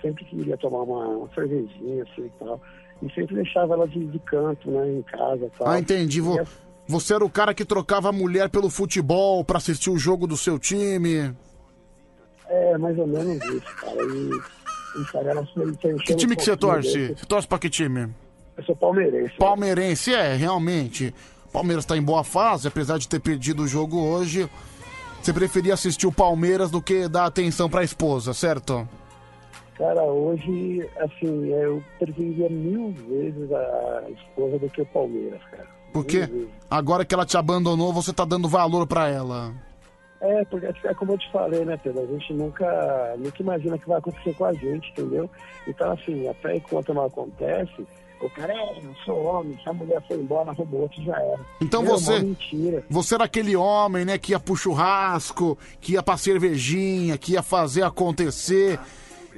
sempre 0.00 0.24
queria 0.24 0.56
tomar 0.56 0.82
uma, 0.82 1.06
uma 1.08 1.28
cervejinha, 1.34 2.02
assim, 2.04 2.26
e 2.26 2.32
tal. 2.38 2.60
E 3.02 3.12
sempre 3.12 3.34
deixava 3.34 3.74
ela 3.74 3.86
de, 3.88 4.04
de 4.06 4.18
canto, 4.20 4.70
né, 4.70 4.92
em 4.92 5.02
casa 5.02 5.46
e 5.46 5.50
tal. 5.58 5.68
Ah, 5.68 5.78
entendi. 5.78 6.20
Vo- 6.20 6.40
E, 6.40 6.46
Você 6.90 7.14
era 7.14 7.24
o 7.24 7.30
cara 7.30 7.52
que 7.54 7.64
trocava 7.64 8.08
a 8.08 8.12
mulher 8.12 8.48
pelo 8.50 8.70
futebol 8.70 9.44
pra 9.44 9.58
assistir 9.58 9.90
o 9.90 9.98
jogo 9.98 10.26
do 10.26 10.36
seu 10.36 10.58
time. 10.58 11.34
É, 12.48 12.78
mais 12.78 12.98
ou 12.98 13.06
menos 13.06 13.36
isso, 13.44 13.76
cara. 13.76 14.02
E, 14.04 15.00
e 15.00 15.04
cara, 15.12 15.30
ela 15.30 15.46
foi 15.54 15.72
Que 16.04 16.14
time 16.14 16.34
o 16.34 16.36
que 16.36 16.42
você 16.44 16.56
pouquinho 16.56 16.56
torce? 16.58 16.98
desse. 17.08 17.20
Você 17.20 17.26
torce 17.26 17.48
pra 17.48 17.58
que 17.58 17.70
time? 17.70 18.08
Eu 18.56 18.64
sou 18.64 18.76
palmeirense. 18.76 19.34
Palmeirense, 19.38 20.14
é, 20.14 20.34
realmente. 20.36 21.12
Palmeiras 21.52 21.84
tá 21.84 21.96
em 21.96 22.02
boa 22.02 22.22
fase, 22.22 22.68
apesar 22.68 22.98
de 22.98 23.08
ter 23.08 23.20
perdido 23.20 23.62
o 23.62 23.68
jogo 23.68 23.98
hoje. 24.00 24.48
Você 25.22 25.32
preferia 25.32 25.72
assistir 25.74 26.06
o 26.06 26.12
Palmeiras 26.12 26.70
do 26.70 26.82
que 26.82 27.08
dar 27.08 27.24
atenção 27.26 27.68
pra 27.70 27.82
esposa, 27.82 28.34
certo? 28.34 28.86
Cara, 29.76 30.02
hoje, 30.04 30.88
assim, 30.98 31.48
eu 31.48 31.82
preferiria 31.98 32.48
mil 32.48 32.92
vezes 32.92 33.50
a 33.52 34.04
esposa 34.08 34.58
do 34.58 34.70
que 34.70 34.82
o 34.82 34.86
Palmeiras, 34.86 35.40
cara. 35.50 35.68
Mil 35.94 36.04
vezes. 36.04 36.48
agora 36.70 37.04
que 37.04 37.14
ela 37.14 37.26
te 37.26 37.36
abandonou, 37.36 37.92
você 37.92 38.12
tá 38.12 38.24
dando 38.24 38.48
valor 38.48 38.86
pra 38.86 39.08
ela. 39.08 39.52
É, 40.20 40.44
porque 40.46 40.66
é 40.66 40.94
como 40.94 41.12
eu 41.12 41.18
te 41.18 41.30
falei, 41.30 41.64
né, 41.64 41.76
Pedro? 41.76 42.02
A 42.02 42.06
gente 42.06 42.32
nunca, 42.32 43.14
nunca 43.18 43.42
imagina 43.42 43.78
que 43.78 43.86
vai 43.88 43.98
acontecer 43.98 44.34
com 44.34 44.44
a 44.44 44.52
gente, 44.54 44.90
entendeu? 44.92 45.28
Então, 45.66 45.92
assim, 45.92 46.26
até 46.28 46.56
enquanto 46.56 46.94
não 46.94 47.04
acontece, 47.04 47.86
o 48.20 48.30
cara 48.30 48.54
é, 48.54 48.78
eu 48.78 48.94
sou 49.04 49.22
homem, 49.22 49.58
se 49.62 49.68
a 49.68 49.72
mulher 49.72 50.02
foi 50.08 50.16
embora, 50.16 50.50
arrumou 50.50 50.82
outro, 50.82 51.02
já 51.02 51.14
era. 51.20 51.40
Então 51.60 51.82
Meu, 51.82 51.92
você, 51.92 52.20
mentira. 52.20 52.82
você 52.88 53.16
era 53.16 53.24
aquele 53.24 53.54
homem, 53.54 54.06
né, 54.06 54.16
que 54.16 54.32
ia 54.32 54.40
pro 54.40 54.56
churrasco, 54.56 55.58
que 55.78 55.92
ia 55.92 56.02
pra 56.02 56.16
cervejinha, 56.16 57.18
que 57.18 57.32
ia 57.32 57.42
fazer 57.42 57.82
acontecer 57.82 58.80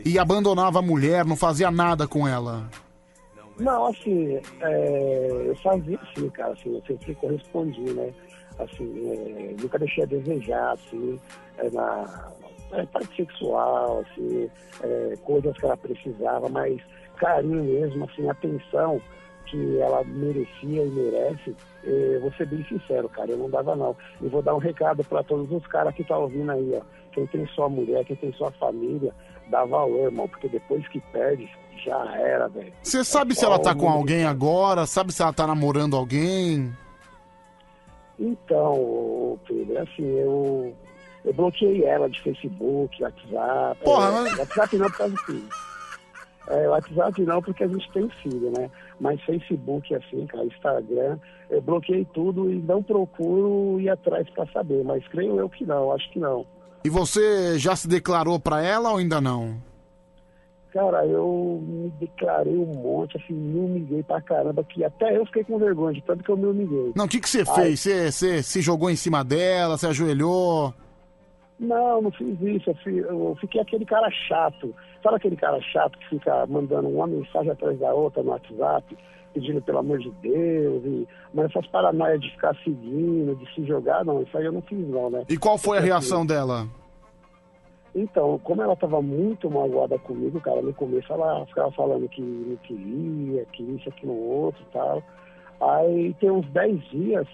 e 0.05 0.19
abandonava 0.19 0.79
a 0.79 0.83
mulher, 0.83 1.25
não 1.25 1.37
fazia 1.37 1.71
nada 1.71 2.07
com 2.07 2.27
ela. 2.27 2.69
Não, 3.59 3.87
assim, 3.87 4.39
é, 4.61 5.43
eu 5.47 5.57
fazia 5.57 5.99
assim, 5.99 6.29
cara, 6.31 6.53
assim, 6.53 6.75
eu 6.75 6.83
sempre 6.87 7.15
correspondi, 7.15 7.81
né? 7.81 8.13
Assim, 8.59 9.11
é, 9.11 9.55
nunca 9.61 9.79
deixei 9.79 10.05
a 10.05 10.07
desejar, 10.07 10.73
assim, 10.73 11.19
é, 11.59 11.71
na 11.71 12.33
é, 12.73 12.85
parte 12.87 13.17
sexual, 13.17 14.01
assim, 14.01 14.51
é, 14.83 15.17
coisas 15.25 15.57
que 15.57 15.65
ela 15.65 15.77
precisava, 15.77 16.49
mas 16.49 16.81
carinho 17.17 17.65
mesmo, 17.65 18.05
assim, 18.05 18.29
atenção 18.29 19.01
que 19.47 19.79
ela 19.79 20.05
merecia 20.05 20.83
e 20.83 20.91
merece, 20.91 21.57
é, 21.85 22.19
vou 22.19 22.33
ser 22.33 22.47
bem 22.47 22.65
sincero, 22.65 23.09
cara, 23.09 23.31
eu 23.31 23.39
não 23.39 23.49
dava 23.49 23.75
não. 23.77 23.97
E 24.21 24.27
vou 24.29 24.43
dar 24.43 24.55
um 24.55 24.59
recado 24.59 25.05
para 25.05 25.23
todos 25.23 25.51
os 25.51 25.67
caras 25.69 25.95
que 25.95 26.05
tá 26.05 26.19
ouvindo 26.19 26.51
aí, 26.51 26.75
ó. 26.75 26.83
Quem 27.13 27.27
tem 27.29 27.47
sua 27.49 27.69
mulher, 27.69 28.05
quem 28.05 28.17
tem 28.17 28.33
sua 28.35 28.51
família, 28.53 29.15
dá 29.49 29.65
valor, 29.65 30.07
irmão, 30.07 30.29
porque 30.29 30.49
depois 30.49 30.87
que 30.89 31.01
perde, 31.13 31.49
já 31.85 32.17
era, 32.17 32.49
velho. 32.49 32.73
Você 32.83 33.05
sabe 33.05 33.35
se 33.35 33.45
ela 33.45 33.59
tá 33.59 33.75
com 33.75 33.89
alguém 33.89 34.25
agora? 34.25 34.87
Sabe 34.87 35.13
se 35.13 35.23
ela 35.23 35.33
tá 35.33 35.47
namorando 35.47 35.97
alguém? 35.97 36.73
Então, 38.19 39.39
Pedro, 39.47 39.79
assim, 39.83 40.05
eu, 40.19 40.75
eu 41.25 41.33
bloqueei 41.35 41.85
ela 41.85 42.09
de 42.09 42.21
Facebook, 42.23 43.03
WhatsApp. 43.03 43.81
Porra, 43.85 44.09
é, 44.09 44.11
mas- 44.23 44.39
WhatsApp 44.39 44.77
não 44.77 44.87
por 44.91 44.97
causa 44.99 45.15
do 45.15 45.21
filho. 45.23 45.49
É, 46.49 46.69
WhatsApp 46.69 47.23
não 47.23 47.43
porque 47.43 47.65
a 47.65 47.69
gente 47.69 47.91
tem 47.93 48.09
filho, 48.23 48.53
né? 48.57 48.71
Mas 49.01 49.21
Facebook, 49.23 49.93
assim, 49.95 50.27
cara, 50.27 50.45
Instagram, 50.45 51.19
eu 51.51 51.61
bloqueei 51.61 52.05
tudo 52.15 52.51
e 52.51 52.55
não 52.63 52.83
procuro 52.83 53.81
ir 53.81 53.91
atrás 53.91 54.29
pra 54.31 54.47
saber. 54.47 54.83
Mas 54.85 55.07
creio 55.09 55.39
eu 55.39 55.49
que 55.49 55.67
não, 55.67 55.93
acho 55.93 56.09
que 56.11 56.19
não. 56.21 56.47
E 56.87 56.89
você 56.89 57.59
já 57.59 57.75
se 57.75 57.89
declarou 57.89 58.39
pra 58.39 58.63
ela 58.63 58.91
ou 58.93 58.99
ainda 58.99 59.21
não? 59.21 59.57
Cara, 60.73 61.05
eu 61.05 61.61
me 61.67 61.91
declarei 61.99 62.57
um 62.57 62.67
monte, 62.67 63.17
assim, 63.17 63.33
me 63.33 63.59
humilhei 63.59 64.03
pra 64.05 64.21
caramba, 64.21 64.63
que 64.63 64.85
até 64.85 65.17
eu 65.17 65.27
fiquei 65.27 65.43
com 65.43 65.59
vergonha 65.59 65.95
de 65.95 66.03
tanto 66.03 66.23
que 66.23 66.31
eu 66.31 66.37
me 66.37 66.47
humilhei. 66.47 66.93
Não, 66.95 67.07
o 67.07 67.09
que, 67.09 67.19
que 67.19 67.29
você 67.29 67.45
fez? 67.45 67.81
Você, 67.81 68.13
você 68.13 68.41
se 68.43 68.61
jogou 68.61 68.89
em 68.89 68.95
cima 68.95 69.25
dela, 69.25 69.77
se 69.77 69.87
ajoelhou? 69.87 70.73
Não, 71.59 72.03
não 72.03 72.13
fiz 72.13 72.41
isso. 72.41 72.71
Eu, 72.71 72.75
fi- 72.77 72.99
eu 72.99 73.37
fiquei 73.41 73.61
aquele 73.61 73.85
cara 73.85 74.09
chato. 74.29 74.73
Sabe 75.03 75.17
aquele 75.17 75.37
cara 75.37 75.61
chato 75.63 75.99
que 75.99 76.09
fica 76.11 76.47
mandando 76.47 76.89
uma 76.89 77.07
mensagem 77.09 77.51
atrás 77.51 77.77
da 77.81 77.93
outra 77.95 78.23
no 78.23 78.31
WhatsApp, 78.31 78.97
pedindo 79.37 79.61
pelo 79.61 79.79
amor 79.79 79.99
de 79.99 80.11
Deus? 80.23 80.83
E... 80.85 81.07
Mas 81.35 81.51
essas 81.51 81.67
paranoias 81.67 82.21
de 82.21 82.31
ficar 82.31 82.57
seguindo, 82.65 83.37
de 83.37 83.55
se 83.55 83.67
jogar, 83.67 84.05
não, 84.05 84.23
isso 84.23 84.37
aí 84.37 84.47
eu 84.47 84.53
não 84.53 84.63
fiz 84.63 84.89
não, 84.89 85.11
né? 85.11 85.25
E 85.29 85.37
qual 85.37 85.59
foi 85.59 85.77
a 85.77 85.81
Porque, 85.81 85.93
reação 85.93 86.19
assim, 86.21 86.27
dela? 86.27 86.67
Então, 87.95 88.39
como 88.43 88.63
ela 88.63 88.73
estava 88.73 89.03
muito 89.03 89.51
magoada 89.51 89.99
comigo, 89.99 90.41
cara, 90.41 90.63
no 90.63 90.73
começo 90.73 91.13
ela 91.13 91.45
ficava 91.47 91.71
falando 91.73 92.09
que 92.09 92.23
não 92.23 92.57
queria, 92.57 93.45
que 93.53 93.63
isso, 93.63 93.89
aquilo, 93.89 94.15
outro 94.15 94.63
e 94.63 94.73
tal. 94.73 95.03
Aí 95.61 96.15
tem 96.21 96.31
uns 96.31 96.47
10 96.49 96.83
dias 96.91 97.27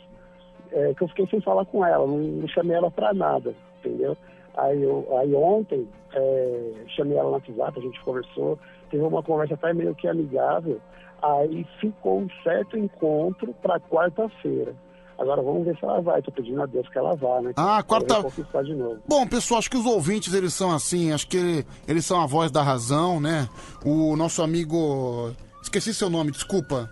é, 0.73 0.95
que 0.95 1.03
eu 1.03 1.09
fiquei 1.09 1.27
sem 1.29 1.41
falar 1.41 1.65
com 1.67 1.85
ela, 1.85 2.07
não, 2.07 2.19
não 2.19 2.49
chamei 2.49 2.77
ela 2.77 2.91
pra 2.91 3.15
nada, 3.15 3.55
entendeu? 3.79 4.17
Aí, 4.57 4.83
eu, 4.83 5.07
aí 5.19 5.35
ontem 5.35 5.89
é, 6.15 6.73
chamei 6.89 7.17
ela 7.17 7.29
no 7.29 7.35
WhatsApp, 7.35 7.79
a 7.79 7.83
gente 7.83 8.01
conversou, 8.05 8.59
teve 8.91 9.03
uma 9.03 9.23
conversa 9.23 9.55
até 9.55 9.73
meio 9.73 9.95
que 9.95 10.07
amigável, 10.07 10.81
aí 11.23 11.67
ficou 11.81 12.21
um 12.21 12.29
certo 12.43 12.77
encontro 12.77 13.55
para 13.63 13.79
quarta-feira. 13.81 14.75
Agora 15.19 15.41
vamos 15.43 15.65
ver 15.65 15.77
se 15.79 15.85
ela 15.85 16.01
vai, 16.01 16.21
tô 16.23 16.33
pedindo 16.33 16.61
a 16.63 16.67
Deus 16.67 16.89
que 16.89 16.99
ela 16.99 17.15
vá, 17.15 17.41
né? 17.41 17.53
Ah, 17.57 17.83
quarta- 17.83 18.23
de 18.65 18.75
novo. 18.75 18.99
Bom, 19.07 19.27
pessoal, 19.27 19.59
acho 19.59 19.71
que 19.71 19.77
os 19.77 19.87
ouvintes, 19.87 20.35
eles 20.35 20.53
são 20.53 20.73
assim, 20.75 21.13
acho 21.13 21.29
que 21.29 21.65
eles 21.87 22.05
são 22.05 22.21
a 22.21 22.27
voz 22.27 22.51
da 22.51 22.63
razão, 22.63 23.21
né? 23.21 23.49
O 23.85 24.17
nosso 24.17 24.43
amigo... 24.43 25.31
Esqueci 25.63 25.95
seu 25.95 26.11
nome, 26.11 26.33
desculpa. 26.33 26.91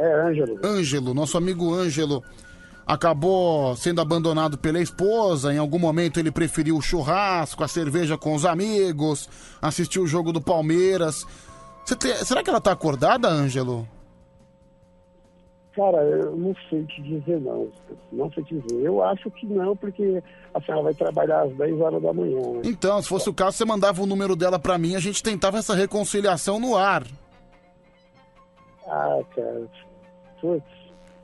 É, 0.00 0.20
Ângelo. 0.22 0.58
Ângelo, 0.64 1.12
nosso 1.12 1.36
amigo 1.36 1.74
Ângelo. 1.74 2.22
acabou 2.86 3.74
sendo 3.76 4.00
abandonado 4.00 4.56
pela 4.56 4.80
esposa. 4.80 5.52
Em 5.52 5.58
algum 5.58 5.78
momento 5.78 6.18
ele 6.20 6.30
preferiu 6.30 6.76
o 6.76 6.82
churrasco, 6.82 7.64
a 7.64 7.68
cerveja 7.68 8.16
com 8.16 8.34
os 8.34 8.44
amigos, 8.46 9.28
assistiu 9.60 10.02
o 10.04 10.06
jogo 10.06 10.32
do 10.32 10.40
Palmeiras. 10.40 11.26
Te- 11.94 12.24
Será 12.24 12.42
que 12.42 12.50
ela 12.50 12.60
tá 12.60 12.72
acordada, 12.72 13.28
Ângelo? 13.28 13.86
Cara, 15.74 15.98
eu 15.98 16.34
não 16.34 16.54
sei 16.70 16.84
te 16.86 17.02
dizer 17.02 17.38
não. 17.40 17.68
Não 18.10 18.32
sei 18.32 18.42
te 18.44 18.58
dizer. 18.58 18.82
Eu 18.82 19.04
acho 19.04 19.30
que 19.30 19.44
não, 19.46 19.76
porque 19.76 20.22
a 20.54 20.60
senhora 20.62 20.84
vai 20.84 20.94
trabalhar 20.94 21.42
às 21.42 21.52
10 21.54 21.80
horas 21.80 22.02
da 22.02 22.12
manhã. 22.14 22.40
né? 22.40 22.60
Então, 22.64 23.00
se 23.02 23.08
fosse 23.08 23.28
o 23.28 23.34
caso, 23.34 23.58
você 23.58 23.64
mandava 23.66 24.02
o 24.02 24.06
número 24.06 24.34
dela 24.34 24.58
pra 24.58 24.78
mim, 24.78 24.96
a 24.96 25.00
gente 25.00 25.22
tentava 25.22 25.58
essa 25.58 25.74
reconciliação 25.74 26.58
no 26.58 26.74
ar. 26.76 27.04
Ah, 28.88 29.18
cara. 29.34 29.66
Putz, 30.40 30.64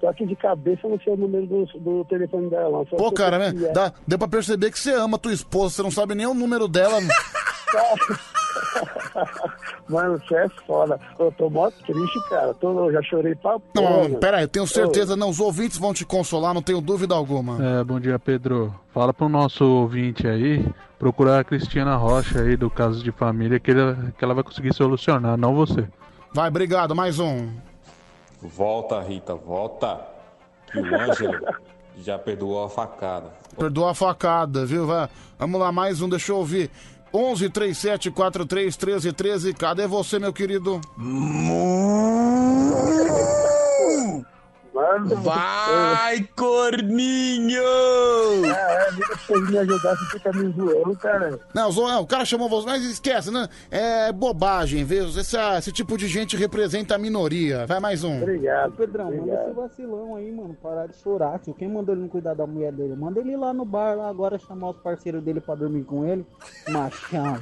tô 0.00 0.08
aqui 0.08 0.26
de 0.26 0.36
cabeça, 0.36 0.86
não 0.86 0.99
sei 1.00 1.15
o 1.15 1.16
número 1.16 1.47
do, 1.47 1.65
do 1.81 2.05
telefone 2.05 2.50
dela. 2.50 2.84
Só 2.91 2.97
Pô, 2.97 3.10
cara, 3.10 3.39
né? 3.39 3.68
é. 3.68 3.73
Dá, 3.73 3.92
deu 4.07 4.18
pra 4.18 4.28
perceber 4.28 4.70
que 4.70 4.78
você 4.78 4.92
ama 4.92 5.16
a 5.16 5.20
tua 5.20 5.32
esposa, 5.32 5.76
você 5.76 5.82
não 5.82 5.91
sabe 5.91 6.15
nem 6.15 6.26
o 6.26 6.34
número 6.34 6.68
dela. 6.68 6.99
Mano, 9.89 10.18
você 10.18 10.34
é 10.34 10.48
foda. 10.66 10.98
Eu 11.18 11.31
tô 11.32 11.50
mó 11.50 11.70
triste, 11.70 12.28
cara. 12.28 12.55
Tô, 12.55 12.86
eu 12.86 12.92
já 12.92 13.02
chorei 13.02 13.34
pra. 13.34 13.58
Não, 13.74 13.82
mano. 14.02 14.18
pera 14.18 14.39
aí, 14.39 14.44
eu 14.44 14.48
tenho 14.48 14.66
certeza, 14.66 15.16
não, 15.16 15.28
os 15.31 15.40
ouvintes 15.40 15.78
vão 15.78 15.92
te 15.92 16.05
consolar, 16.05 16.55
não 16.55 16.62
tenho 16.62 16.81
dúvida 16.81 17.14
alguma. 17.14 17.81
É, 17.81 17.84
bom 17.84 18.00
dia, 18.00 18.18
Pedro. 18.18 18.74
Fala 18.92 19.12
pro 19.12 19.28
nosso 19.28 19.64
ouvinte 19.64 20.26
aí, 20.26 20.66
procurar 20.98 21.40
a 21.40 21.44
Cristina 21.44 21.97
Rocha 21.97 22.40
aí 22.40 22.56
do 22.56 22.70
caso 22.70 23.02
de 23.02 23.10
família, 23.12 23.58
que, 23.60 23.70
ele- 23.70 24.12
que 24.16 24.24
ela 24.24 24.34
vai 24.34 24.44
conseguir 24.44 24.72
solucionar, 24.74 25.36
não 25.36 25.55
você. 25.55 25.86
Vai, 26.32 26.48
obrigado, 26.48 26.94
mais 26.94 27.18
um. 27.18 27.48
Volta, 28.40 29.00
Rita, 29.00 29.34
volta. 29.34 30.00
Que 30.70 30.78
o 30.78 30.94
Ângelo 31.00 31.39
já 31.98 32.18
perdoou 32.18 32.64
a 32.64 32.70
facada. 32.70 33.31
Perdoa 33.58 33.90
a 33.90 33.94
facada, 33.94 34.64
viu? 34.64 34.86
Vai. 34.86 35.08
Vamos 35.39 35.60
lá, 35.60 35.70
mais 35.70 36.00
um, 36.00 36.08
deixa 36.08 36.32
eu 36.32 36.36
ouvir. 36.39 36.70
11 37.12 37.49
37 37.50 38.10
43 38.10 38.76
13 38.76 39.12
13. 39.12 39.52
Cadê 39.52 39.86
você, 39.86 40.18
meu 40.18 40.32
querido? 40.32 40.81
Mano, 44.75 45.17
Vai, 45.17 46.26
corninho! 46.34 47.62
É, 48.47 48.89
é, 48.89 49.17
se 49.18 49.39
me 49.42 49.59
ajudar, 49.59 49.94
você 49.97 50.05
fica 50.18 50.33
me 50.33 50.51
zoando, 50.52 50.97
cara. 50.97 51.39
Não, 51.55 51.70
zo- 51.70 51.86
não, 51.86 52.01
o 52.01 52.07
cara 52.07 52.25
chamou 52.25 52.49
você, 52.49 52.67
mas 52.67 52.83
esquece, 52.83 53.31
né? 53.31 53.49
É 53.70 54.10
bobagem, 54.10 54.83
viu? 54.83 55.09
Esse, 55.09 55.36
esse 55.59 55.73
tipo 55.73 55.99
de 55.99 56.09
gente 56.09 56.39
representa 56.39 56.94
a 56.94 56.99
minoria. 56.99 57.67
Vai 57.67 57.81
mais 57.81 58.02
um. 58.02 58.23
Obrigado. 58.23 58.73
Pedrão, 58.73 59.15
manda 59.15 59.42
esse 59.44 59.52
vacilão 59.52 60.17
aí, 60.17 60.33
mano. 60.33 60.57
Parar 60.62 60.86
de 60.89 60.97
chorar, 60.97 61.39
tio. 61.39 61.52
Quem 61.52 61.68
mandou 61.68 61.94
ele 61.94 62.02
não 62.02 62.09
cuidar 62.09 62.33
da 62.34 62.47
mulher 62.47 62.73
dele? 62.73 62.97
Manda 62.97 63.20
ele 63.20 63.33
ir 63.33 63.36
lá 63.36 63.52
no 63.52 63.67
bar 63.67 63.94
lá 63.94 64.09
agora 64.09 64.39
chamar 64.39 64.70
os 64.70 64.78
parceiros 64.78 65.23
dele 65.23 65.41
pra 65.42 65.55
dormir 65.55 65.84
com 65.84 66.07
ele. 66.07 66.25
Machão. 66.70 67.39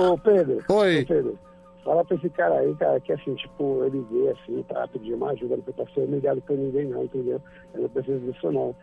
Ô, 0.00 0.12
ô, 0.12 0.18
Pedro. 0.18 0.64
Oi. 0.68 1.02
Ô, 1.02 1.06
Pedro. 1.06 1.38
Fala 1.86 2.04
pra 2.04 2.16
esse 2.16 2.28
cara 2.30 2.58
aí, 2.58 2.74
cara, 2.74 2.98
que 2.98 3.12
assim, 3.12 3.36
tipo, 3.36 3.84
ele 3.84 4.04
vê 4.10 4.30
assim, 4.30 4.60
tá 4.64 4.88
pedindo 4.88 5.14
uma 5.18 5.30
ajuda, 5.30 5.54
não 5.54 5.62
precisa 5.62 5.88
ser 5.94 6.00
humilhado 6.00 6.42
por 6.42 6.58
ninguém, 6.58 6.86
não, 6.86 7.04
entendeu? 7.04 7.40
Ele 7.72 7.84
não 7.84 7.88
precisa 7.88 8.18
disso, 8.18 8.50
não. 8.50 8.74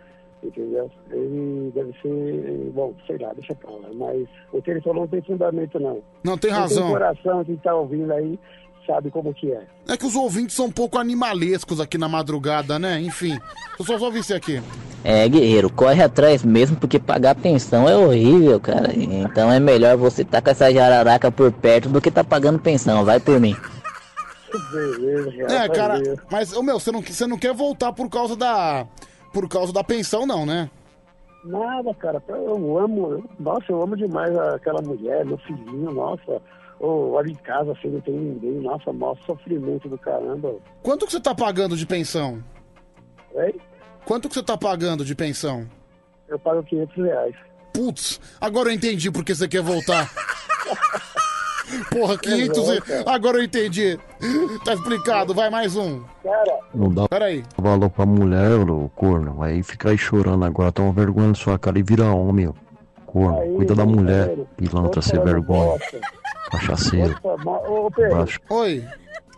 Entendeu? 0.41 0.89
Ele 1.11 1.69
deve 1.75 1.91
ser, 2.01 2.71
bom, 2.73 2.93
sei 3.05 3.17
lá, 3.17 3.33
deixa 3.33 3.53
pra 3.55 3.71
lá. 3.71 3.89
Mas 3.93 4.25
o 4.53 4.61
que 4.61 4.71
ele 4.71 4.79
falou 4.79 5.01
não 5.01 5.07
tem 5.09 5.21
fundamento, 5.21 5.77
não. 5.81 6.01
Não, 6.23 6.37
tem 6.37 6.49
razão. 6.49 6.83
Tem 6.83 6.93
coração, 6.93 7.43
quem 7.43 7.57
tá 7.57 7.75
ouvindo 7.75 8.13
aí, 8.13 8.39
sabe 8.85 9.09
como 9.11 9.33
que 9.33 9.51
é. 9.51 9.61
É 9.87 9.97
que 9.97 10.05
os 10.05 10.15
ouvintes 10.15 10.55
são 10.55 10.65
um 10.65 10.71
pouco 10.71 10.97
animalescos 10.97 11.79
aqui 11.79 11.97
na 11.97 12.07
madrugada, 12.09 12.77
né? 12.79 12.99
Enfim. 13.01 13.37
Eu 13.79 13.85
só 13.85 13.97
ouvi 13.97 14.19
isso 14.19 14.33
aqui. 14.33 14.61
É, 15.03 15.27
guerreiro, 15.27 15.69
corre 15.69 16.01
atrás 16.01 16.43
mesmo, 16.43 16.77
porque 16.77 16.97
pagar 16.99 17.35
pensão 17.35 17.89
é 17.89 17.95
horrível, 17.97 18.59
cara. 18.59 18.93
Então 18.95 19.51
é 19.51 19.59
melhor 19.59 19.97
você 19.97 20.23
tá 20.23 20.41
com 20.41 20.49
essa 20.49 20.71
jararaca 20.71 21.29
por 21.31 21.51
perto 21.51 21.89
do 21.89 21.99
que 21.99 22.09
tá 22.11 22.23
pagando 22.23 22.59
pensão. 22.59 23.03
Vai 23.03 23.19
por 23.19 23.39
mim. 23.39 23.55
Beleza, 24.71 25.31
É, 25.53 25.67
cara, 25.67 25.95
valeu. 25.95 26.19
mas, 26.31 26.53
ô 26.55 26.61
meu, 26.61 26.79
você 26.79 26.91
não, 26.91 27.01
você 27.01 27.25
não 27.25 27.37
quer 27.37 27.53
voltar 27.53 27.91
por 27.91 28.09
causa 28.09 28.35
da. 28.35 28.85
Por 29.33 29.49
causa 29.49 29.73
da 29.73 29.83
pensão, 29.83 30.27
não, 30.27 30.45
né? 30.45 30.69
Nada, 31.43 31.93
cara. 31.95 32.23
Eu 32.29 32.77
amo, 32.77 33.23
nossa, 33.39 33.65
eu 33.69 33.81
amo 33.81 33.97
demais 33.97 34.37
aquela 34.37 34.81
mulher, 34.81 35.25
meu 35.25 35.37
filhinho, 35.39 35.91
nossa. 35.91 36.39
Ô, 36.83 37.11
olha 37.13 37.29
em 37.31 37.35
casa, 37.35 37.71
assim, 37.71 37.87
não 37.87 38.01
tem 38.01 38.13
ninguém, 38.13 38.59
nossa, 38.59 38.91
maior 38.91 39.15
sofrimento 39.25 39.87
do 39.87 39.97
caramba. 39.97 40.53
Quanto 40.81 41.05
que 41.05 41.13
você 41.13 41.19
tá 41.21 41.33
pagando 41.33 41.77
de 41.77 41.85
pensão? 41.85 42.43
Oi? 43.33 43.55
Quanto 44.03 44.27
que 44.27 44.35
você 44.35 44.43
tá 44.43 44.57
pagando 44.57 45.05
de 45.05 45.15
pensão? 45.15 45.65
Eu 46.27 46.37
pago 46.37 46.61
500 46.61 46.95
reais. 47.05 47.35
Putz, 47.73 48.19
agora 48.41 48.67
eu 48.67 48.73
entendi 48.73 49.09
por 49.09 49.23
que 49.23 49.33
você 49.33 49.47
quer 49.47 49.61
voltar. 49.61 50.11
Porra, 51.89 52.17
500 52.17 52.69
É, 52.69 52.81
cara. 52.81 53.03
Agora 53.07 53.37
eu 53.37 53.43
entendi. 53.43 53.97
Tá 54.65 54.73
explicado, 54.73 55.33
vai 55.33 55.49
mais 55.49 55.77
um. 55.77 56.03
Cara, 56.21 56.59
Não 56.75 56.93
dá 56.93 57.07
Peraí. 57.07 57.45
valor 57.57 57.89
pra 57.89 58.05
mulher, 58.05 58.69
ô 58.69 58.89
corno. 58.89 59.41
Aí 59.41 59.63
fica 59.63 59.89
aí 59.89 59.97
chorando 59.97 60.43
agora, 60.43 60.69
toma 60.69 60.91
vergonha 60.91 61.29
na 61.29 61.35
sua 61.35 61.57
cara 61.57 61.79
e 61.79 61.83
vira 61.83 62.03
homem, 62.11 62.49
ó. 62.49 62.53
Corno, 63.05 63.39
Aí, 63.39 63.53
cuida 63.53 63.73
da 63.73 63.85
mulher, 63.85 64.35
pilantra, 64.57 64.99
Ô, 64.99 65.01
sem 65.01 65.23
vergonha. 65.23 65.79
Cachaceiro. 66.53 67.15
Ô, 67.23 67.91
Pedro. 67.91 68.25
Oi. 68.49 68.83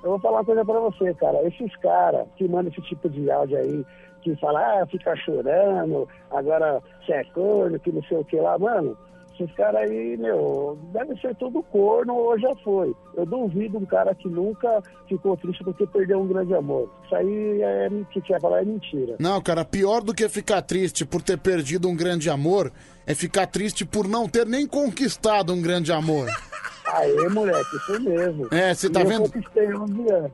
eu 0.03 0.09
vou 0.11 0.19
falar 0.19 0.39
uma 0.39 0.45
coisa 0.45 0.65
pra 0.65 0.79
você, 0.79 1.13
cara. 1.15 1.47
Esses 1.47 1.75
caras 1.77 2.27
que 2.35 2.47
mandam 2.47 2.71
esse 2.71 2.81
tipo 2.81 3.09
de 3.09 3.29
áudio 3.31 3.57
aí, 3.57 3.85
que 4.21 4.35
fala, 4.37 4.81
ah, 4.81 4.85
fica 4.87 5.15
chorando, 5.17 6.07
agora 6.31 6.81
você 7.05 7.13
é 7.13 7.23
corno, 7.25 7.79
que 7.79 7.91
não 7.91 8.03
sei 8.03 8.17
o 8.17 8.25
que 8.25 8.37
lá, 8.37 8.57
mano. 8.57 8.97
Esses 9.37 9.53
caras 9.53 9.81
aí, 9.81 10.15
meu, 10.15 10.79
deve 10.93 11.19
ser 11.19 11.35
tudo 11.35 11.61
corno 11.63 12.15
ou 12.15 12.39
já 12.39 12.55
foi. 12.63 12.95
Eu 13.17 13.25
duvido 13.25 13.77
um 13.77 13.85
cara 13.85 14.15
que 14.15 14.29
nunca 14.29 14.81
ficou 15.09 15.35
triste 15.35 15.61
porque 15.61 15.85
perdeu 15.85 16.21
um 16.21 16.27
grande 16.27 16.53
amor. 16.53 16.89
Isso 17.03 17.15
aí 17.15 17.61
é 17.61 17.89
que 18.11 18.21
quer 18.21 18.39
falar 18.39 18.61
é 18.61 18.65
mentira. 18.65 19.17
Não, 19.19 19.41
cara, 19.41 19.65
pior 19.65 20.01
do 20.01 20.13
que 20.13 20.29
ficar 20.29 20.61
triste 20.61 21.05
por 21.05 21.21
ter 21.21 21.37
perdido 21.37 21.89
um 21.89 21.95
grande 21.95 22.29
amor 22.29 22.71
é 23.05 23.13
ficar 23.13 23.45
triste 23.45 23.85
por 23.85 24.07
não 24.07 24.29
ter 24.29 24.45
nem 24.45 24.65
conquistado 24.65 25.53
um 25.53 25.61
grande 25.61 25.91
amor. 25.91 26.29
Aê, 26.95 27.29
moleque, 27.29 27.75
isso 27.75 27.99
mesmo. 28.01 28.47
É, 28.51 28.73
você 28.73 28.89
tá 28.89 29.01
E 29.01 29.03
eu 29.03 29.09
vendo? 29.09 29.21
conquistei 29.31 29.75
11 29.75 30.11
anos. 30.11 30.31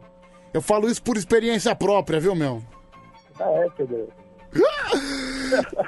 Eu 0.54 0.62
falo 0.62 0.90
isso 0.90 1.02
por 1.02 1.18
experiência 1.18 1.74
própria, 1.76 2.20
viu, 2.20 2.36
meu? 2.36 2.62
Ah, 3.40 3.50
é, 3.52 3.68
Pedro. 3.76 4.08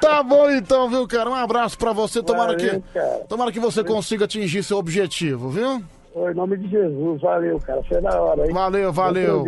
Tá 0.01 0.21
bom 0.21 0.49
então, 0.49 0.89
viu, 0.89 1.07
cara? 1.07 1.29
Um 1.29 1.35
abraço 1.35 1.77
pra 1.77 1.93
você. 1.93 2.21
Tomara 2.21 2.53
Valeu, 2.53 2.81
que, 2.81 2.93
cara. 2.93 3.25
tomara 3.29 3.51
que 3.51 3.59
você 3.59 3.81
consiga 3.83 4.25
atingir 4.25 4.61
seu 4.63 4.77
objetivo, 4.77 5.49
viu? 5.49 5.81
Em 6.15 6.33
nome 6.35 6.57
de 6.57 6.67
Jesus, 6.69 7.21
valeu, 7.21 7.57
cara. 7.59 7.81
Você 7.81 7.95
é 7.95 8.01
da 8.01 8.21
hora, 8.21 8.45
hein? 8.45 8.53
Valeu, 8.53 8.91
valeu. 8.91 9.43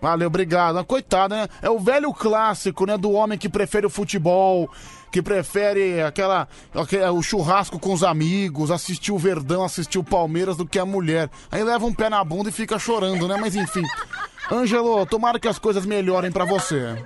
Valeu, 0.00 0.26
obrigado. 0.26 0.84
Coitado, 0.84 1.34
né? 1.34 1.46
É 1.62 1.70
o 1.70 1.78
velho 1.78 2.12
clássico, 2.12 2.84
né? 2.84 2.98
Do 2.98 3.12
homem 3.12 3.38
que 3.38 3.48
prefere 3.48 3.86
o 3.86 3.90
futebol, 3.90 4.68
que 5.14 5.22
prefere 5.22 6.02
aquela, 6.02 6.48
aque- 6.74 6.98
o 6.98 7.22
churrasco 7.22 7.78
com 7.78 7.92
os 7.92 8.02
amigos, 8.02 8.72
assistir 8.72 9.12
o 9.12 9.16
Verdão, 9.18 9.62
assistir 9.62 9.96
o 9.96 10.02
Palmeiras 10.02 10.56
do 10.56 10.66
que 10.66 10.76
a 10.76 10.84
mulher. 10.84 11.30
Aí 11.52 11.62
leva 11.62 11.86
um 11.86 11.94
pé 11.94 12.10
na 12.10 12.24
bunda 12.24 12.48
e 12.48 12.52
fica 12.52 12.80
chorando, 12.80 13.28
né? 13.28 13.36
Mas 13.40 13.54
enfim. 13.54 13.84
Ângelo, 14.50 15.06
tomara 15.06 15.38
que 15.38 15.46
as 15.46 15.56
coisas 15.56 15.86
melhorem 15.86 16.32
pra 16.32 16.44
você. 16.44 16.96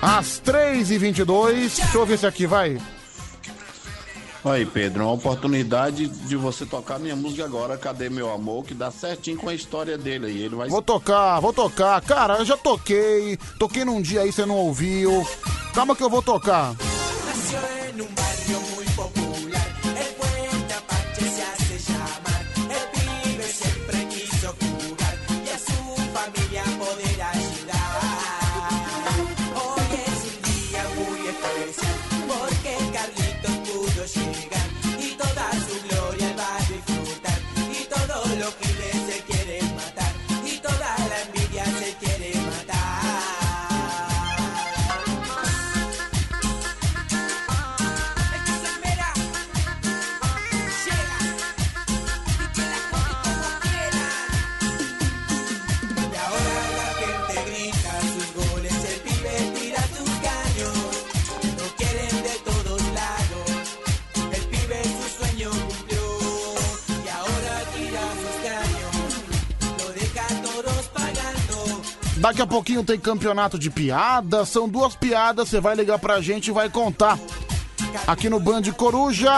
Às 0.00 0.40
3h22. 0.46 1.56
Deixa 1.76 1.98
eu 1.98 2.06
ver 2.06 2.14
esse 2.14 2.26
aqui, 2.26 2.46
vai. 2.46 2.78
Aí, 4.44 4.64
Pedro, 4.64 5.04
uma 5.04 5.12
oportunidade 5.12 6.06
de 6.06 6.36
você 6.36 6.64
tocar 6.64 6.98
minha 6.98 7.16
música 7.16 7.44
agora, 7.44 7.76
Cadê 7.76 8.08
Meu 8.08 8.30
Amor, 8.32 8.64
que 8.64 8.72
dá 8.72 8.90
certinho 8.90 9.36
com 9.36 9.48
a 9.48 9.54
história 9.54 9.98
dele 9.98 10.26
aí. 10.26 10.42
Ele 10.42 10.54
vai 10.54 10.68
Vou 10.68 10.80
tocar, 10.80 11.40
vou 11.40 11.52
tocar. 11.52 12.00
Cara, 12.02 12.38
eu 12.38 12.44
já 12.44 12.56
toquei. 12.56 13.36
Toquei 13.58 13.84
num 13.84 14.00
dia 14.00 14.22
aí, 14.22 14.32
você 14.32 14.46
não 14.46 14.56
ouviu. 14.56 15.26
Calma 15.74 15.96
que 15.96 16.02
eu 16.02 16.10
vou 16.10 16.22
tocar. 16.22 16.74
Daqui 72.28 72.42
a 72.42 72.46
pouquinho 72.46 72.84
tem 72.84 72.98
campeonato 72.98 73.58
de 73.58 73.70
piadas. 73.70 74.50
São 74.50 74.68
duas 74.68 74.94
piadas, 74.94 75.48
você 75.48 75.62
vai 75.62 75.74
ligar 75.74 75.98
pra 75.98 76.20
gente 76.20 76.48
e 76.48 76.52
vai 76.52 76.68
contar. 76.68 77.18
Aqui 78.06 78.28
no 78.28 78.38
Band 78.38 78.64
Coruja. 78.76 79.32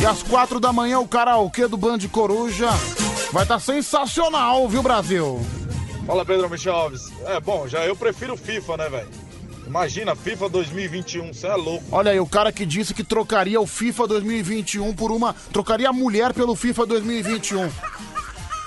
E 0.00 0.04
às 0.04 0.20
quatro 0.20 0.58
da 0.58 0.72
manhã 0.72 0.98
o 0.98 1.06
karaokê 1.06 1.68
do 1.68 1.76
Band 1.76 2.00
Coruja 2.10 2.68
vai 3.30 3.44
estar 3.44 3.60
sensacional, 3.60 4.68
viu, 4.68 4.82
Brasil? 4.82 5.40
Fala 6.04 6.24
Pedro 6.24 6.50
Michel 6.50 6.74
Alves. 6.74 7.12
É 7.24 7.38
bom, 7.38 7.68
já 7.68 7.86
eu 7.86 7.94
prefiro 7.94 8.36
FIFA, 8.36 8.78
né, 8.78 8.88
velho? 8.88 9.08
Imagina, 9.64 10.16
FIFA 10.16 10.48
2021, 10.48 11.32
você 11.32 11.46
é 11.46 11.54
louco. 11.54 11.84
Olha 11.92 12.10
aí, 12.10 12.18
o 12.18 12.26
cara 12.26 12.50
que 12.50 12.66
disse 12.66 12.92
que 12.92 13.04
trocaria 13.04 13.60
o 13.60 13.66
FIFA 13.66 14.08
2021 14.08 14.92
por 14.92 15.12
uma. 15.12 15.36
Trocaria 15.52 15.88
a 15.88 15.92
mulher 15.92 16.34
pelo 16.34 16.56
FIFA 16.56 16.84
2021. 16.84 17.70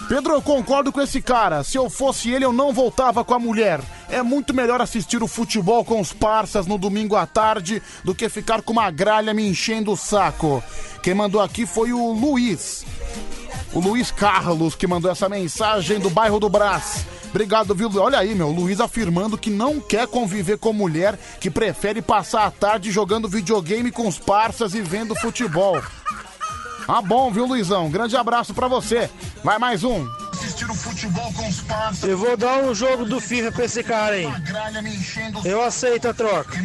Pedro, 0.08 0.34
eu 0.34 0.42
concordo 0.42 0.92
com 0.92 1.02
esse 1.02 1.20
cara. 1.20 1.64
Se 1.64 1.78
eu 1.78 1.90
fosse 1.90 2.30
ele, 2.30 2.46
eu 2.46 2.54
não 2.54 2.72
voltava 2.72 3.24
com 3.24 3.34
a 3.34 3.40
mulher. 3.40 3.82
É 4.08 4.22
muito 4.22 4.54
melhor 4.54 4.80
assistir 4.80 5.24
o 5.24 5.28
futebol 5.28 5.84
com 5.84 6.00
os 6.00 6.14
parças 6.14 6.68
no 6.68 6.78
domingo 6.78 7.16
à 7.16 7.26
tarde 7.26 7.82
do 8.04 8.14
que 8.14 8.30
ficar 8.30 8.62
com 8.62 8.72
uma 8.74 8.92
gralha 8.92 9.34
me 9.34 9.48
enchendo 9.48 9.92
o 9.92 9.98
saco. 9.98 10.64
Quem 11.02 11.16
mandou 11.16 11.42
aqui 11.42 11.66
foi 11.66 11.92
o 11.92 12.12
Luiz. 12.12 12.86
O 13.74 13.80
Luiz 13.80 14.12
Carlos 14.12 14.76
que 14.76 14.86
mandou 14.86 15.10
essa 15.10 15.28
mensagem 15.28 16.00
do 16.00 16.10
bairro 16.12 16.40
do 16.40 16.50
Brás. 16.50 17.04
Obrigado, 17.30 17.74
viu? 17.74 17.90
Olha 17.98 18.20
aí, 18.20 18.34
meu, 18.36 18.50
Luiz 18.50 18.80
afirmando 18.80 19.38
que 19.38 19.50
não 19.50 19.82
quer 19.82 20.08
conviver 20.08 20.58
com 20.58 20.72
mulher, 20.72 21.20
que 21.40 21.50
prefere 21.50 22.02
passar 22.02 22.46
a 22.46 22.52
tarde 22.52 22.92
jogando 22.92 23.28
videogame 23.28 23.92
com 23.92 24.08
os 24.08 24.20
parças 24.20 24.76
e 24.76 24.82
vendo 24.82 25.16
futebol. 25.16 25.82
Ah, 26.88 27.02
bom, 27.02 27.32
viu, 27.32 27.46
Luizão? 27.46 27.90
Grande 27.90 28.16
abraço 28.16 28.54
pra 28.54 28.68
você. 28.68 29.10
Vai 29.44 29.58
mais 29.58 29.84
um. 29.84 30.08
Assistir 30.32 30.70
o 30.70 30.76
futebol 30.76 31.34
com 31.34 31.48
os 31.48 31.62
parças. 31.62 32.04
Eu 32.08 32.18
vou 32.18 32.38
dar 32.38 32.58
um 32.64 32.76
jogo 32.76 33.06
do 33.06 33.20
FIFA 33.20 33.52
pra 33.52 33.66
esse 33.66 33.84
cara 33.84 34.16
aí. 34.16 34.28
Eu 35.44 35.64
aceito 35.64 36.08
a 36.08 36.14
troca. 36.14 36.56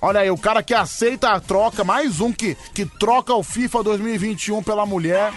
Olha 0.00 0.20
aí, 0.20 0.30
o 0.30 0.38
cara 0.38 0.62
que 0.62 0.72
aceita 0.72 1.30
a 1.30 1.40
troca, 1.40 1.84
mais 1.84 2.20
um 2.20 2.32
que, 2.32 2.56
que 2.72 2.86
troca 2.86 3.34
o 3.34 3.42
FIFA 3.42 3.82
2021 3.82 4.62
pela 4.62 4.86
mulher. 4.86 5.32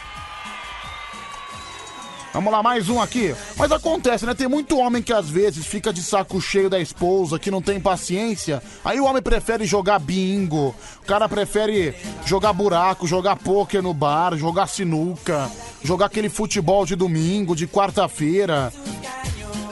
Vamos 2.36 2.52
lá, 2.52 2.62
mais 2.62 2.90
um 2.90 3.02
aqui. 3.02 3.34
Mas 3.56 3.72
acontece, 3.72 4.26
né? 4.26 4.34
Tem 4.34 4.46
muito 4.46 4.78
homem 4.78 5.02
que 5.02 5.14
às 5.14 5.30
vezes 5.30 5.66
fica 5.66 5.94
de 5.94 6.04
saco 6.04 6.42
cheio 6.42 6.70
da 6.70 6.78
esposa, 6.78 7.40
que 7.40 7.50
não 7.50 7.62
tem 7.62 7.80
paciência. 7.80 8.62
Aí 8.84 9.00
o 9.00 9.06
homem 9.06 9.22
prefere 9.22 9.64
jogar 9.64 10.00
bingo. 10.00 10.76
O 11.02 11.06
cara 11.06 11.30
prefere 11.30 11.96
jogar 12.26 12.52
buraco, 12.52 13.08
jogar 13.08 13.38
pôquer 13.38 13.82
no 13.82 13.94
bar, 13.94 14.36
jogar 14.36 14.68
sinuca, 14.68 15.50
jogar 15.82 16.08
aquele 16.08 16.28
futebol 16.28 16.86
de 16.86 16.94
domingo, 16.94 17.56
de 17.56 17.68
quarta-feira. 17.68 18.74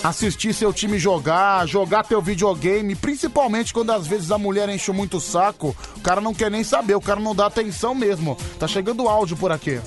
Assistir 0.01 0.53
seu 0.53 0.71
time 0.71 0.97
jogar, 0.97 1.67
jogar 1.67 2.03
teu 2.03 2.21
videogame, 2.21 2.95
principalmente 2.95 3.73
quando 3.73 3.91
às 3.91 4.07
vezes 4.07 4.31
a 4.31 4.37
mulher 4.37 4.69
enche 4.69 4.93
muito 4.93 5.17
o 5.17 5.21
saco, 5.21 5.75
o 5.97 5.99
cara 5.99 6.21
não 6.21 6.33
quer 6.33 6.49
nem 6.49 6.63
saber, 6.63 6.95
o 6.95 7.01
cara 7.01 7.19
não 7.19 7.35
dá 7.35 7.47
atenção 7.47 7.93
mesmo. 7.93 8.37
Tá 8.57 8.69
chegando 8.69 9.09
áudio 9.09 9.35
por 9.35 9.51
aqui. 9.51 9.81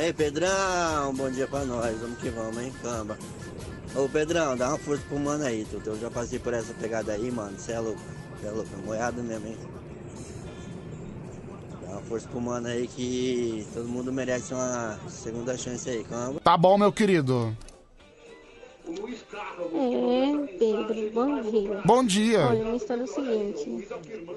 Ei, 0.00 0.14
Pedrão, 0.14 1.14
bom 1.14 1.30
dia 1.30 1.46
pra 1.46 1.62
nós. 1.62 2.00
Vamos 2.00 2.18
que 2.18 2.30
vamos, 2.30 2.56
hein, 2.56 2.72
camba. 2.82 3.18
Ô, 3.94 4.08
Pedrão, 4.08 4.56
dá 4.56 4.68
uma 4.68 4.78
força 4.78 5.02
pro 5.06 5.18
mano 5.18 5.44
aí, 5.44 5.66
tu. 5.70 5.78
Eu 5.84 6.00
já 6.00 6.10
passei 6.10 6.38
por 6.38 6.54
essa 6.54 6.72
pegada 6.72 7.12
aí, 7.12 7.30
mano. 7.30 7.58
Cê 7.58 7.72
é 7.72 7.80
louco. 7.80 8.00
Cê 8.40 8.46
é 8.46 8.50
louco, 8.50 8.70
é 8.72 8.86
moiado 8.86 9.22
mesmo, 9.22 9.46
hein. 9.46 9.58
Dá 11.82 11.92
uma 11.92 12.00
força 12.00 12.26
pro 12.28 12.40
mano 12.40 12.68
aí 12.68 12.88
que 12.88 13.66
todo 13.74 13.86
mundo 13.86 14.10
merece 14.10 14.54
uma 14.54 14.98
segunda 15.06 15.54
chance 15.58 15.90
aí, 15.90 16.02
camba. 16.04 16.40
Tá 16.40 16.56
bom, 16.56 16.78
meu 16.78 16.90
querido. 16.90 17.54
É, 19.72 20.56
Pedro, 20.58 21.10
bom 21.12 21.40
dia. 21.42 21.80
Bom 21.84 22.04
dia. 22.04 22.46
Olha, 22.46 22.64
minha 22.64 22.76
história 22.76 23.02
é 23.02 23.04
o 23.04 23.06
seguinte: 23.06 23.88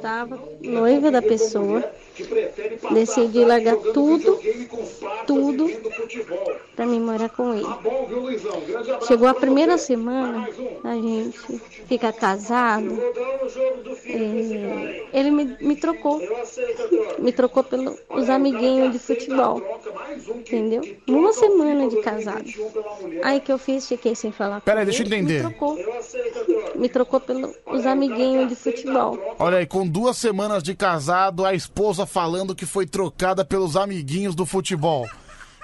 tava 0.02 0.40
noiva 0.62 1.10
da 1.10 1.22
pessoa, 1.22 1.84
decidi 2.92 3.44
largar 3.44 3.78
tudo, 3.78 4.40
tudo, 5.26 5.68
pra 6.76 6.86
mim 6.86 7.00
morar 7.00 7.30
com 7.30 7.54
ele. 7.54 7.66
Chegou 9.08 9.28
a 9.28 9.34
primeira 9.34 9.78
semana, 9.78 10.48
a 10.84 10.94
gente 10.94 11.60
fica 11.88 12.14
casado, 12.14 12.98
é, 14.06 15.08
ele 15.14 15.32
me, 15.32 15.58
me 15.62 15.76
trocou, 15.76 16.22
me 17.18 17.32
trocou 17.32 17.64
pelos 17.64 18.30
amiguinhos 18.30 18.92
de 18.92 19.00
futebol, 19.00 19.62
entendeu? 20.36 20.82
Uma 21.08 21.34
semana 21.34 21.90
de 21.90 22.02
casado. 22.02 22.46
Aí 23.24 23.40
que 23.40 23.52
eu 23.52 23.58
fiz, 23.58 23.88
fiquei 23.88 24.14
sem 24.16 24.32
falar 24.44 24.62
Peraí, 24.62 24.86
deixa 24.86 25.04
eu 25.04 25.08
entender. 25.08 25.44
Me 25.44 25.50
trocou, 25.50 25.78
me 26.76 26.90
trocou 26.90 27.20
pelos 27.20 27.86
amiguinhos 27.86 28.50
de 28.50 28.56
futebol. 28.56 29.36
Olha 29.40 29.60
aí, 29.60 29.66
com 29.66 29.88
duas 29.88 30.18
semanas 30.18 30.62
de 30.62 30.76
casado, 30.76 31.46
a 31.46 31.54
esposa 31.54 32.06
falando 32.06 32.56
que 32.56 32.66
foi 32.66 32.86
trocada 32.86 33.46
pelos 33.46 33.76
amiguinhos 33.76 34.36
do 34.36 34.46
futebol. 34.46 35.08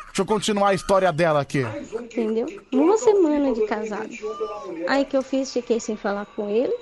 Deixa 0.08 0.22
eu 0.22 0.25
continuar 0.25 0.69
a 0.69 0.74
história 0.74 1.11
dela 1.11 1.41
aqui. 1.41 1.64
Entendeu? 1.93 2.48
Uma 2.74 2.98
semana 2.98 3.53
de 3.53 3.66
casado. 3.67 4.09
Aí 4.88 5.06
que 5.06 5.16
eu 5.16 5.22
fiz, 5.22 5.51
fiquei 5.53 5.80
sem 5.80 5.95
falar 5.95 6.25
com 6.25 6.49
ele. 6.49 6.74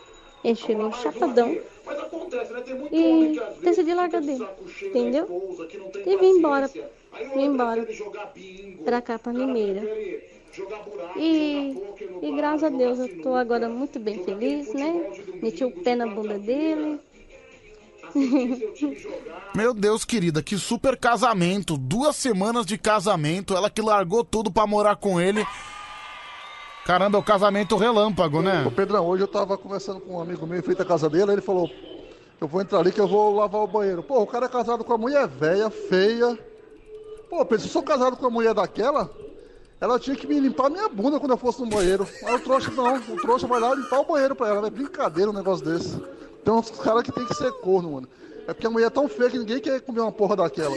Ele 0.43 0.55
chegou 0.55 0.93
chapadão. 0.93 1.57
E 2.91 3.39
decidi 3.61 3.93
largar 3.93 4.21
dele. 4.21 4.47
Entendeu? 4.81 5.27
E 6.05 6.17
vim 6.17 6.37
embora. 6.37 6.67
Vim 6.67 7.43
embora. 7.43 7.87
Pra 8.85 9.01
cá, 9.01 9.19
pra 9.19 9.33
Limeira. 9.33 9.81
E, 11.15 11.77
e 12.21 12.35
graças 12.35 12.63
a 12.63 12.69
Deus 12.69 12.99
eu 12.99 13.21
tô 13.21 13.35
agora 13.35 13.69
muito 13.69 13.99
bem 13.99 14.23
feliz, 14.23 14.73
né? 14.73 15.11
Meti 15.41 15.63
o 15.63 15.71
pé 15.71 15.95
na 15.95 16.07
bunda 16.07 16.37
dele. 16.39 16.99
Meu 19.55 19.73
Deus, 19.73 20.05
querida, 20.05 20.41
que 20.41 20.57
super 20.57 20.97
casamento. 20.97 21.77
Duas 21.77 22.15
semanas 22.15 22.65
de 22.65 22.77
casamento, 22.77 23.55
ela 23.55 23.69
que 23.69 23.81
largou 23.81 24.23
tudo 24.23 24.51
pra 24.51 24.67
morar 24.67 24.95
com 24.95 25.19
ele. 25.19 25.45
Caramba, 26.85 27.17
é 27.17 27.21
o 27.21 27.23
casamento 27.23 27.75
relâmpago, 27.75 28.41
né? 28.41 28.63
Ô 28.65 28.71
Pedrão, 28.71 29.05
hoje 29.05 29.23
eu 29.23 29.27
tava 29.27 29.57
conversando 29.57 29.99
com 29.99 30.15
um 30.15 30.21
amigo 30.21 30.47
meu 30.47 30.57
em 30.57 30.61
frente 30.61 30.81
à 30.81 30.85
casa 30.85 31.09
dele, 31.09 31.33
ele 31.33 31.41
falou, 31.41 31.69
eu 32.39 32.47
vou 32.47 32.61
entrar 32.61 32.79
ali 32.79 32.91
que 32.91 33.01
eu 33.01 33.07
vou 33.07 33.35
lavar 33.35 33.61
o 33.61 33.67
banheiro. 33.67 34.01
Pô, 34.01 34.21
o 34.21 34.27
cara 34.27 34.45
é 34.45 34.49
casado 34.49 34.83
com 34.83 34.93
a 34.93 34.97
mulher 34.97 35.27
velha, 35.27 35.69
feia. 35.69 36.39
Pô, 37.29 37.43
Pedro, 37.43 37.59
se 37.59 37.67
eu 37.67 37.73
sou 37.73 37.83
casado 37.83 38.15
com 38.15 38.25
a 38.25 38.29
mulher 38.29 38.53
daquela, 38.53 39.11
ela 39.79 39.99
tinha 39.99 40.15
que 40.15 40.25
me 40.25 40.39
limpar 40.39 40.69
minha 40.69 40.89
bunda 40.89 41.19
quando 41.19 41.31
eu 41.31 41.37
fosse 41.37 41.61
no 41.61 41.67
banheiro. 41.67 42.07
Aí 42.23 42.35
o 42.35 42.39
trouxa 42.39 42.71
não, 42.71 42.97
o 42.97 43.17
trouxa 43.17 43.45
vai 43.45 43.59
lá 43.59 43.75
limpar 43.75 43.99
o 43.99 44.05
banheiro 44.05 44.35
pra 44.35 44.47
ela. 44.47 44.67
É 44.67 44.69
brincadeira 44.69 45.29
um 45.29 45.33
negócio 45.33 45.63
desse. 45.63 45.97
Tem 46.43 46.53
uns 46.53 46.71
caras 46.71 47.03
que 47.03 47.11
tem 47.11 47.25
que 47.25 47.35
ser 47.35 47.51
corno, 47.53 47.91
mano. 47.91 48.09
É 48.47 48.53
porque 48.53 48.65
a 48.65 48.69
mulher 48.69 48.87
é 48.87 48.89
tão 48.89 49.07
feia 49.07 49.29
que 49.29 49.37
ninguém 49.37 49.59
quer 49.59 49.81
comer 49.81 50.01
uma 50.01 50.11
porra 50.11 50.35
daquela. 50.37 50.75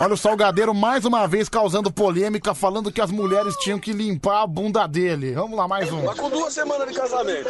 Olha 0.00 0.14
o 0.14 0.16
Salgadeiro 0.16 0.72
mais 0.72 1.04
uma 1.04 1.26
vez 1.26 1.48
causando 1.48 1.90
polêmica, 1.90 2.54
falando 2.54 2.92
que 2.92 3.00
as 3.00 3.10
mulheres 3.10 3.56
tinham 3.56 3.80
que 3.80 3.92
limpar 3.92 4.42
a 4.42 4.46
bunda 4.46 4.86
dele. 4.86 5.32
Vamos 5.32 5.58
lá, 5.58 5.66
mais 5.66 5.92
um. 5.92 6.04
Mas 6.04 6.20
com 6.20 6.30
duas 6.30 6.52
semanas 6.52 6.86
de 6.86 6.94
casamento. 6.94 7.48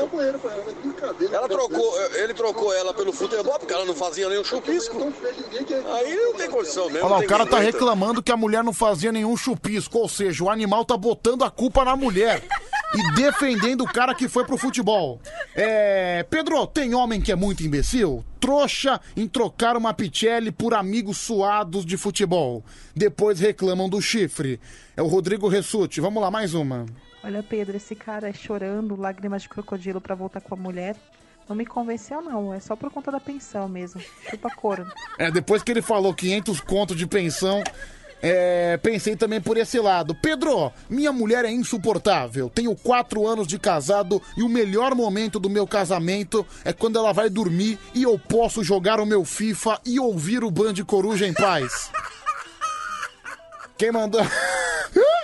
Ela 1.31 1.47
trocou, 1.47 2.01
ele 2.15 2.33
trocou 2.33 2.73
ela 2.73 2.95
pelo 2.95 3.13
futebol, 3.13 3.59
porque 3.59 3.75
ela 3.75 3.85
não 3.85 3.95
fazia 3.95 4.31
nenhum 4.31 4.43
chupisco. 4.43 5.13
Aí 5.95 6.17
não 6.17 6.35
tem 6.35 6.49
condição 6.49 6.89
mesmo. 6.89 7.07
Olha 7.07 7.17
lá, 7.17 7.19
o 7.19 7.27
cara 7.27 7.45
tá 7.45 7.59
reclamando 7.59 8.23
que 8.23 8.33
a 8.33 8.37
mulher 8.37 8.65
não 8.65 8.73
fazia 8.73 9.13
nenhum 9.13 9.37
chupisco, 9.37 9.99
ou 9.99 10.09
seja, 10.09 10.43
o 10.43 10.49
animal 10.49 10.87
tá 10.87 10.97
botando 10.97 11.45
a 11.45 11.51
culpa 11.51 11.85
na 11.85 11.97
mulher 11.97 12.43
e 12.95 13.15
defendendo 13.15 13.83
o 13.83 13.93
cara 13.93 14.15
que 14.15 14.29
foi 14.29 14.45
pro 14.45 14.57
futebol. 14.57 15.21
É, 15.55 16.23
Pedro, 16.25 16.67
tem 16.67 16.95
homem 16.95 17.21
que 17.21 17.33
é 17.33 17.37
muito 17.37 17.63
imbecil? 17.63 18.25
Trouxa 18.41 19.01
em 19.17 19.27
trocar 19.29 19.77
uma 19.77 19.93
Pichelli 19.93 20.51
por 20.51 20.75
amigos 20.75 21.19
suados 21.19 21.85
de 21.85 21.97
futebol. 21.97 22.65
Depois 22.95 23.41
reclamam 23.41 23.89
do 23.89 24.01
chifre. 24.01 24.61
É 24.97 25.03
o 25.03 25.07
Rodrigo 25.07 25.49
Ressuti. 25.49 26.01
Vamos 26.01 26.23
lá, 26.23 26.31
mais 26.31 26.55
uma. 26.55 26.87
Olha, 27.23 27.43
Pedro, 27.43 27.77
esse 27.77 27.95
cara 27.95 28.29
é 28.29 28.33
chorando, 28.33 28.99
lágrimas 28.99 29.43
de 29.43 29.49
crocodilo 29.49 30.01
pra 30.01 30.15
voltar 30.15 30.41
com 30.41 30.55
a 30.55 30.59
mulher. 30.59 30.97
Não 31.49 31.57
me 31.57 31.65
convenceu, 31.65 32.21
não. 32.21 32.53
É 32.53 32.61
só 32.61 32.77
por 32.77 32.91
conta 32.91 33.11
da 33.11 33.19
pensão 33.19 33.69
mesmo. 33.69 34.01
Chupa 34.31 34.51
couro. 34.55 34.87
É, 35.19 35.31
depois 35.31 35.63
que 35.63 35.73
ele 35.73 35.83
falou 35.83 36.15
500 36.15 36.61
contos 36.61 36.97
de 36.97 37.07
pensão, 37.07 37.63
é, 38.23 38.77
pensei 38.79 39.17
também 39.17 39.41
por 39.41 39.57
esse 39.57 39.79
lado. 39.79 40.15
Pedro, 40.15 40.73
minha 40.89 41.13
mulher 41.13 41.45
é 41.45 41.51
insuportável. 41.51 42.51
Tenho 42.51 42.75
quatro 42.75 43.27
anos 43.27 43.47
de 43.47 43.59
casado 43.59 44.21
e 44.37 44.43
o 44.43 44.49
melhor 44.49 44.95
momento 44.95 45.39
do 45.39 45.51
meu 45.51 45.67
casamento 45.67 46.47
é 46.65 46.73
quando 46.73 46.99
ela 46.99 47.13
vai 47.13 47.31
dormir 47.31 47.79
e 47.95 48.03
eu 48.03 48.19
posso 48.19 48.63
jogar 48.65 49.01
o 49.01 49.07
meu 49.07 49.25
FIFA 49.25 49.81
e 49.85 50.01
ouvir 50.01 50.43
o 50.43 50.51
Band 50.51 50.75
Coruja 50.87 51.27
em 51.27 51.33
paz. 51.33 51.91
Quem 53.77 53.93
mandou. 53.93 54.21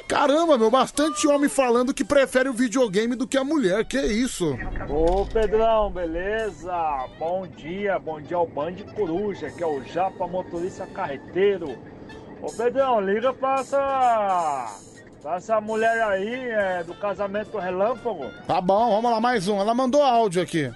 Caramba, 0.07 0.59
meu, 0.59 0.71
bastante 0.71 1.27
homem 1.27 1.49
falando 1.49 1.95
que 1.95 2.05
prefere 2.05 2.49
o 2.49 2.53
videogame 2.53 3.17
do 3.17 3.27
que 3.27 3.39
a 3.39 3.43
mulher. 3.43 3.85
Que 3.85 4.01
isso? 4.01 4.57
Ô 4.89 5.25
Pedrão, 5.27 5.91
beleza? 5.91 6.73
Bom 7.19 7.47
dia, 7.47 7.99
bom 7.99 8.21
dia 8.21 8.37
ao 8.37 8.47
Band 8.47 8.77
Coruja, 8.95 9.51
que 9.51 9.63
é 9.63 9.67
o 9.67 9.83
Japa 9.83 10.27
Motorista 10.27 10.87
Carreteiro. 10.87 11.77
Ô 12.43 12.53
Pedrão, 12.53 13.01
liga 13.01 13.33
pra 13.33 13.61
essa 13.61 14.79
Pra 15.25 15.37
essa 15.37 15.59
mulher 15.59 16.03
aí, 16.03 16.51
é, 16.51 16.85
do 16.85 16.95
casamento 16.95 17.57
relâmpago. 17.57 18.31
Tá 18.47 18.61
bom, 18.61 18.91
vamos 18.91 19.11
lá, 19.11 19.19
mais 19.23 19.49
um. 19.49 19.59
Ela 19.59 19.75
mandou 19.75 20.03
áudio 20.03 20.43
aqui. 20.43 20.71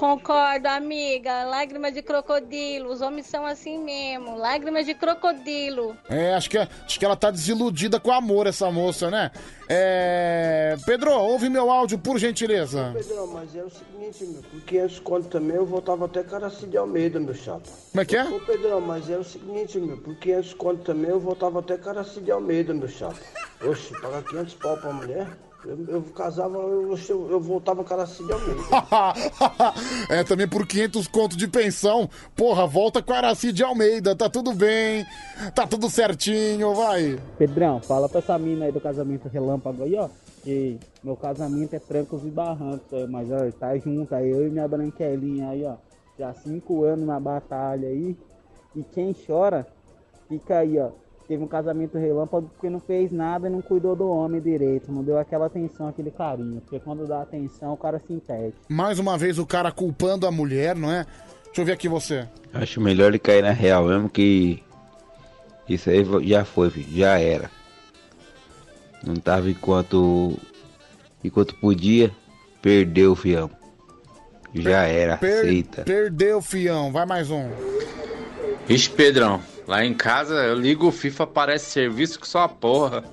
Concordo, 0.00 0.66
amiga. 0.66 1.44
Lágrima 1.44 1.92
de 1.92 2.00
crocodilo. 2.00 2.90
Os 2.90 3.02
homens 3.02 3.26
são 3.26 3.44
assim 3.44 3.76
mesmo. 3.76 4.34
Lágrima 4.34 4.82
de 4.82 4.94
crocodilo. 4.94 5.94
É, 6.08 6.32
acho 6.32 6.48
que, 6.48 6.56
acho 6.56 6.98
que 6.98 7.04
ela 7.04 7.14
tá 7.14 7.30
desiludida 7.30 8.00
com 8.00 8.10
amor, 8.10 8.46
essa 8.46 8.70
moça, 8.70 9.10
né? 9.10 9.30
É. 9.68 10.74
Pedro, 10.86 11.12
ouve 11.12 11.50
meu 11.50 11.70
áudio, 11.70 11.98
por 11.98 12.18
gentileza. 12.18 12.94
Pedrão, 12.94 13.26
mas 13.26 13.54
é 13.54 13.62
o 13.62 13.68
seguinte, 13.68 14.24
meu, 14.24 14.42
por 14.42 14.62
500 14.62 15.00
conto 15.00 15.28
também 15.28 15.56
eu 15.56 15.66
voltava 15.66 16.06
até 16.06 16.22
Caraci 16.22 16.66
de 16.66 16.78
Almeida, 16.78 17.20
meu 17.20 17.34
chapa. 17.34 17.68
Como 17.90 18.00
é 18.00 18.04
que 18.06 18.16
é? 18.16 18.24
Ô, 18.24 18.40
Pedrão, 18.40 18.80
mas 18.80 19.10
é 19.10 19.18
o 19.18 19.24
seguinte, 19.24 19.78
meu, 19.78 19.98
por 19.98 20.16
500 20.16 20.54
conto 20.54 20.82
também 20.82 21.10
eu 21.10 21.20
voltava 21.20 21.58
até 21.58 21.76
Caraci 21.76 22.22
de 22.22 22.30
Almeida, 22.30 22.72
meu 22.72 22.88
chapa. 22.88 23.20
Oxe, 23.62 23.92
pagar 24.00 24.22
500 24.22 24.54
pau 24.54 24.78
pra 24.78 24.94
mulher? 24.94 25.28
Eu, 25.64 25.86
eu 25.88 26.02
casava, 26.14 26.56
eu, 26.56 26.96
eu, 27.08 27.40
voltava 27.40 27.84
Caraci 27.84 28.24
de 28.24 28.32
Almeida. 28.32 28.62
é, 30.08 30.24
também 30.24 30.48
por 30.48 30.66
500 30.66 31.06
conto 31.08 31.36
de 31.36 31.46
pensão. 31.46 32.08
Porra, 32.34 32.66
volta 32.66 33.02
com 33.02 33.12
a 33.12 33.18
Araci 33.18 33.52
de 33.52 33.62
Almeida, 33.62 34.16
tá 34.16 34.30
tudo 34.30 34.54
bem, 34.54 35.04
tá 35.54 35.66
tudo 35.66 35.90
certinho, 35.90 36.74
vai. 36.74 37.18
Pedrão, 37.36 37.80
fala 37.80 38.08
pra 38.08 38.20
essa 38.20 38.38
mina 38.38 38.66
aí 38.66 38.72
do 38.72 38.80
casamento 38.80 39.28
relâmpago 39.28 39.82
aí, 39.82 39.94
ó. 39.96 40.08
Que 40.42 40.78
meu 41.04 41.16
casamento 41.16 41.74
é 41.74 41.78
trancos 41.78 42.24
e 42.24 42.30
barrancos, 42.30 42.92
aí, 42.94 43.06
mas 43.06 43.30
ó, 43.30 43.50
tá 43.58 43.76
junto 43.76 44.14
aí, 44.14 44.30
eu 44.30 44.46
e 44.46 44.50
minha 44.50 44.66
branquelinha 44.66 45.50
aí, 45.50 45.64
ó. 45.64 45.74
Já 46.18 46.32
cinco 46.32 46.84
anos 46.84 47.06
na 47.06 47.20
batalha 47.20 47.88
aí. 47.88 48.16
E 48.74 48.82
quem 48.82 49.14
chora, 49.14 49.66
fica 50.26 50.58
aí, 50.58 50.78
ó. 50.78 50.90
Teve 51.30 51.44
um 51.44 51.46
casamento 51.46 51.96
relâmpago 51.96 52.48
porque 52.48 52.68
não 52.68 52.80
fez 52.80 53.12
nada 53.12 53.46
e 53.46 53.50
não 53.52 53.62
cuidou 53.62 53.94
do 53.94 54.04
homem 54.10 54.40
direito. 54.40 54.90
Não 54.90 55.04
deu 55.04 55.16
aquela 55.16 55.46
atenção, 55.46 55.86
aquele 55.86 56.10
carinho. 56.10 56.60
Porque 56.60 56.80
quando 56.80 57.06
dá 57.06 57.22
atenção, 57.22 57.72
o 57.72 57.76
cara 57.76 58.02
se 58.04 58.12
impede. 58.12 58.52
Mais 58.68 58.98
uma 58.98 59.16
vez 59.16 59.38
o 59.38 59.46
cara 59.46 59.70
culpando 59.70 60.26
a 60.26 60.32
mulher, 60.32 60.74
não 60.74 60.90
é? 60.90 61.06
Deixa 61.44 61.60
eu 61.60 61.64
ver 61.64 61.70
aqui 61.70 61.88
você. 61.88 62.26
Acho 62.52 62.80
melhor 62.80 63.10
ele 63.10 63.20
cair 63.20 63.42
na 63.44 63.52
real 63.52 63.84
mesmo 63.84 64.08
que 64.08 64.60
isso 65.68 65.88
aí 65.88 66.04
já 66.28 66.44
foi, 66.44 66.68
filho, 66.68 66.88
já 66.98 67.16
era. 67.20 67.48
Não 69.06 69.14
tava 69.14 69.48
enquanto 69.50 70.36
enquanto 71.22 71.54
podia, 71.60 72.10
perdeu, 72.60 73.14
fião. 73.14 73.48
Já 74.52 74.82
era, 74.82 75.16
Per- 75.16 75.44
aceita. 75.44 75.82
Perdeu, 75.84 76.42
fião. 76.42 76.90
Vai 76.90 77.06
mais 77.06 77.30
um. 77.30 77.48
Vixe, 78.66 78.90
Pedrão, 78.90 79.40
lá 79.70 79.84
em 79.84 79.94
casa 79.94 80.34
eu 80.34 80.56
ligo 80.56 80.88
o 80.88 80.92
FIFA, 80.92 81.22
aparece 81.22 81.70
serviço 81.70 82.18
que 82.18 82.26
só 82.26 82.40
a 82.40 82.48
porra. 82.48 83.04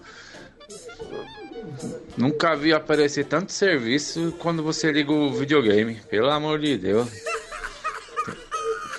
Nunca 2.17 2.55
vi 2.55 2.73
aparecer 2.73 3.25
tanto 3.25 3.51
serviço 3.51 4.33
quando 4.39 4.63
você 4.63 4.91
liga 4.91 5.11
o 5.11 5.31
videogame, 5.31 6.01
pelo 6.09 6.31
amor 6.31 6.57
de 6.57 6.75
Deus. 6.75 7.09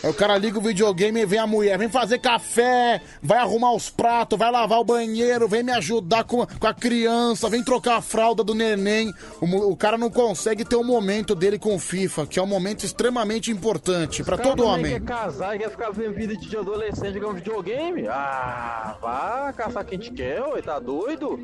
Aí 0.02 0.10
o 0.10 0.14
cara 0.14 0.38
liga 0.38 0.58
o 0.58 0.62
videogame 0.62 1.20
e 1.20 1.26
vem 1.26 1.38
a 1.38 1.46
mulher, 1.46 1.76
vem 1.78 1.88
fazer 1.88 2.18
café, 2.18 3.00
vai 3.22 3.38
arrumar 3.38 3.72
os 3.72 3.90
pratos, 3.90 4.38
vai 4.38 4.50
lavar 4.50 4.78
o 4.78 4.84
banheiro, 4.84 5.48
vem 5.48 5.62
me 5.62 5.72
ajudar 5.72 6.24
com, 6.24 6.46
com 6.46 6.66
a 6.66 6.74
criança, 6.74 7.48
vem 7.48 7.64
trocar 7.64 7.96
a 7.96 8.02
fralda 8.02 8.44
do 8.44 8.54
neném. 8.54 9.12
O, 9.40 9.72
o 9.72 9.76
cara 9.76 9.98
não 9.98 10.10
consegue 10.10 10.64
ter 10.64 10.76
o 10.76 10.84
momento 10.84 11.34
dele 11.34 11.58
com 11.58 11.74
o 11.74 11.78
FIFA, 11.78 12.26
que 12.26 12.38
é 12.38 12.42
um 12.42 12.46
momento 12.46 12.84
extremamente 12.84 13.50
importante 13.50 14.22
pra 14.22 14.38
todo 14.38 14.64
homem. 14.64 14.92
quer 14.92 15.02
casar 15.02 15.56
e 15.56 15.58
quer 15.58 15.70
ficar 15.70 15.90
vendo 15.90 16.14
vida 16.14 16.36
de 16.36 16.56
adolescente 16.56 17.14
jogando 17.14 17.36
videogame? 17.36 18.06
Ah, 18.08 18.96
vá 19.00 19.52
caçar 19.52 19.84
quem 19.84 19.98
te 19.98 20.12
quer, 20.12 20.40
ué, 20.42 20.62
tá 20.62 20.78
doido? 20.78 21.40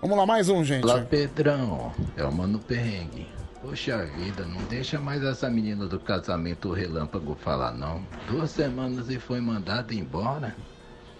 Vamos 0.00 0.16
lá, 0.16 0.24
mais 0.24 0.48
um, 0.48 0.64
gente. 0.64 0.84
Olá, 0.84 1.02
Pedrão. 1.02 1.92
É 2.16 2.24
o 2.24 2.32
Mano 2.32 2.58
Perrengue. 2.58 3.39
Poxa 3.62 4.06
vida, 4.06 4.44
não 4.46 4.62
deixa 4.64 4.98
mais 4.98 5.22
essa 5.22 5.50
menina 5.50 5.86
do 5.86 6.00
casamento 6.00 6.72
relâmpago 6.72 7.34
falar, 7.34 7.72
não. 7.72 8.02
Duas 8.28 8.50
semanas 8.50 9.10
e 9.10 9.18
foi 9.18 9.40
mandada 9.40 9.94
embora. 9.94 10.56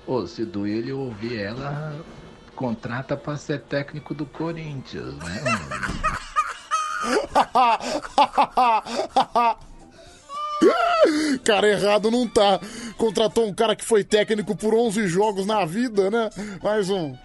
Pô, 0.07 0.27
se 0.27 0.45
doer 0.45 0.79
ele 0.79 0.93
ouvir 0.93 1.39
ela, 1.39 1.95
contrata 2.57 3.17
pra 3.17 3.37
ser 3.37 3.61
técnico 3.61 4.15
do 4.15 4.25
Corinthians, 4.25 5.15
né, 5.17 5.41
cara 11.45 11.69
errado 11.69 12.11
não 12.11 12.29
tá. 12.29 12.61
Contratou 12.97 13.47
um 13.47 13.55
cara 13.55 13.75
que 13.75 13.85
foi 13.85 14.05
técnico 14.05 14.57
por 14.57 14.75
11 14.75 15.07
jogos 15.09 15.47
na 15.47 15.65
vida, 15.65 16.11
né? 16.11 16.31
Mais 16.63 16.91
um. 16.91 17.17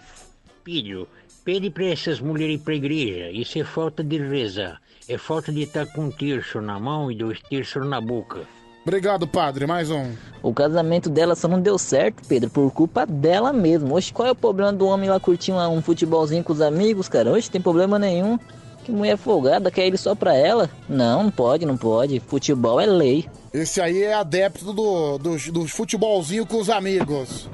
Filho, 0.64 1.08
pede 1.44 1.70
pra 1.70 1.86
essas 1.86 2.20
mulheres 2.20 2.56
ir 2.56 2.64
pra 2.64 2.74
igreja. 2.74 3.30
Isso 3.32 3.60
é 3.60 3.64
falta 3.64 4.04
de 4.04 4.18
rezar. 4.18 4.82
É 5.08 5.20
falta 5.20 5.52
de 5.52 5.62
estar 5.62 5.86
com 5.86 6.06
um 6.06 6.12
terço 6.12 6.60
na 6.60 6.80
mão 6.80 7.12
e 7.12 7.16
dois 7.16 7.40
terços 7.40 7.88
na 7.88 8.02
boca. 8.02 8.42
Obrigado, 8.82 9.28
padre. 9.28 9.68
Mais 9.68 9.92
um. 9.92 10.14
O 10.42 10.52
casamento 10.52 11.10
dela 11.10 11.36
só 11.36 11.48
não 11.48 11.62
deu 11.62 11.78
certo, 11.78 12.28
Pedro, 12.28 12.50
por 12.50 12.72
culpa 12.72 13.06
dela 13.06 13.54
mesmo. 13.54 13.96
Oxe, 13.96 14.12
qual 14.12 14.28
é 14.28 14.32
o 14.32 14.36
problema 14.36 14.74
do 14.74 14.88
homem 14.88 15.08
lá 15.08 15.20
curtir 15.20 15.52
um 15.52 15.82
futebolzinho 15.82 16.44
com 16.44 16.54
os 16.54 16.62
amigos, 16.62 17.08
cara? 17.08 17.32
Oxe, 17.32 17.52
tem 17.52 17.62
problema 17.62 18.00
nenhum. 18.00 18.40
Que 18.84 18.92
mulher 18.92 19.18
folgada, 19.18 19.70
quer 19.70 19.86
ele 19.86 19.98
só 19.98 20.16
pra 20.16 20.36
ela? 20.36 20.70
Não, 20.90 21.24
não 21.24 21.32
pode, 21.32 21.66
não 21.68 21.78
pode. 21.78 22.20
Futebol 22.20 22.80
é 22.80 22.88
lei. 22.88 23.28
Esse 23.54 23.82
aí 23.82 24.04
é 24.04 24.14
adepto 24.14 24.74
do, 24.74 25.18
do, 25.20 25.38
do 25.52 25.68
futebolzinho 25.68 26.48
com 26.48 26.58
os 26.58 26.70
amigos. 26.70 27.48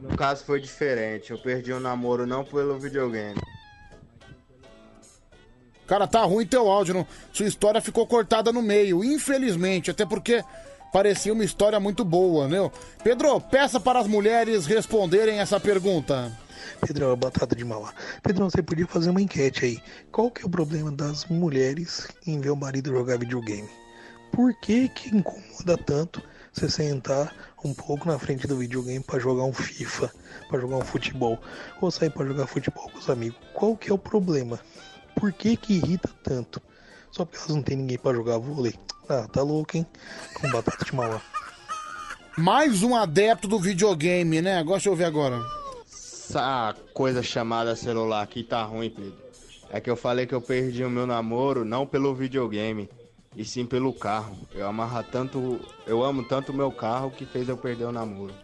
No 0.00 0.16
caso 0.16 0.44
foi 0.44 0.60
diferente. 0.60 1.30
Eu 1.30 1.38
perdi 1.38 1.72
o 1.72 1.80
namoro 1.80 2.26
não 2.26 2.44
pelo 2.44 2.78
videogame. 2.78 3.40
Cara, 5.88 6.06
tá 6.06 6.22
ruim 6.22 6.46
teu 6.46 6.68
áudio. 6.68 6.94
Não? 6.94 7.06
Sua 7.32 7.46
história 7.46 7.80
ficou 7.80 8.06
cortada 8.06 8.52
no 8.52 8.62
meio, 8.62 9.02
infelizmente. 9.02 9.90
Até 9.90 10.04
porque 10.04 10.44
parecia 10.92 11.32
uma 11.32 11.42
história 11.42 11.80
muito 11.80 12.04
boa, 12.04 12.46
né? 12.46 12.58
Pedro, 13.02 13.40
peça 13.40 13.80
para 13.80 13.98
as 13.98 14.06
mulheres 14.06 14.66
responderem 14.66 15.40
essa 15.40 15.58
pergunta. 15.58 16.30
Pedrão, 16.80 17.12
é 17.12 17.16
batata 17.16 17.56
de 17.56 17.64
Mauá. 17.64 17.92
Pedrão, 18.22 18.50
você 18.50 18.62
podia 18.62 18.86
fazer 18.86 19.10
uma 19.10 19.22
enquete 19.22 19.64
aí. 19.64 19.82
Qual 20.12 20.30
que 20.30 20.42
é 20.42 20.46
o 20.46 20.50
problema 20.50 20.92
das 20.92 21.24
mulheres 21.24 22.06
em 22.26 22.38
ver 22.38 22.50
o 22.50 22.56
marido 22.56 22.90
jogar 22.90 23.18
videogame? 23.18 23.68
Por 24.30 24.54
que 24.60 24.88
que 24.90 25.16
incomoda 25.16 25.76
tanto 25.78 26.22
você 26.52 26.68
sentar 26.68 27.34
um 27.64 27.72
pouco 27.72 28.06
na 28.06 28.18
frente 28.18 28.46
do 28.46 28.58
videogame 28.58 29.02
pra 29.02 29.18
jogar 29.18 29.44
um 29.44 29.52
FIFA, 29.52 30.12
pra 30.48 30.60
jogar 30.60 30.76
um 30.76 30.84
futebol, 30.84 31.38
ou 31.80 31.90
sair 31.90 32.10
pra 32.10 32.26
jogar 32.26 32.46
futebol 32.46 32.90
com 32.90 32.98
os 32.98 33.08
amigos? 33.08 33.38
Qual 33.54 33.76
que 33.76 33.90
é 33.90 33.94
o 33.94 33.98
problema? 33.98 34.60
Por 35.18 35.32
que 35.32 35.56
que 35.56 35.74
irrita 35.74 36.08
tanto? 36.22 36.62
Só 37.10 37.24
porque 37.24 37.38
elas 37.38 37.54
não 37.56 37.62
tem 37.62 37.76
ninguém 37.76 37.98
pra 37.98 38.14
jogar 38.14 38.38
vôlei? 38.38 38.74
Ah, 39.08 39.26
tá 39.26 39.42
louco, 39.42 39.76
hein? 39.76 39.86
Com 40.34 40.50
batata 40.50 40.84
de 40.84 40.94
Mauá. 40.94 41.20
Mais 42.36 42.82
um 42.82 42.94
adepto 42.94 43.48
do 43.48 43.58
videogame, 43.58 44.40
né? 44.40 44.58
Agora 44.58 44.76
deixa 44.76 44.88
eu 44.88 44.94
ver 44.94 45.04
agora. 45.04 45.40
Essa 45.84 46.76
coisa 46.94 47.22
chamada 47.22 47.74
celular 47.74 48.22
aqui 48.22 48.44
tá 48.44 48.62
ruim, 48.62 48.90
Pedro. 48.90 49.16
É 49.70 49.80
que 49.80 49.90
eu 49.90 49.96
falei 49.96 50.26
que 50.26 50.34
eu 50.34 50.40
perdi 50.40 50.84
o 50.84 50.90
meu 50.90 51.06
namoro 51.06 51.64
não 51.64 51.86
pelo 51.86 52.14
videogame, 52.14 52.88
e 53.36 53.44
sim 53.44 53.66
pelo 53.66 53.92
carro. 53.92 54.36
Eu 54.54 54.68
amarra 54.68 55.02
tanto, 55.02 55.60
eu 55.86 56.02
amo 56.02 56.22
tanto 56.22 56.52
o 56.52 56.54
meu 56.54 56.70
carro 56.70 57.10
que 57.10 57.26
fez 57.26 57.48
eu 57.48 57.56
perder 57.56 57.84
o 57.84 57.92
namoro. 57.92 58.34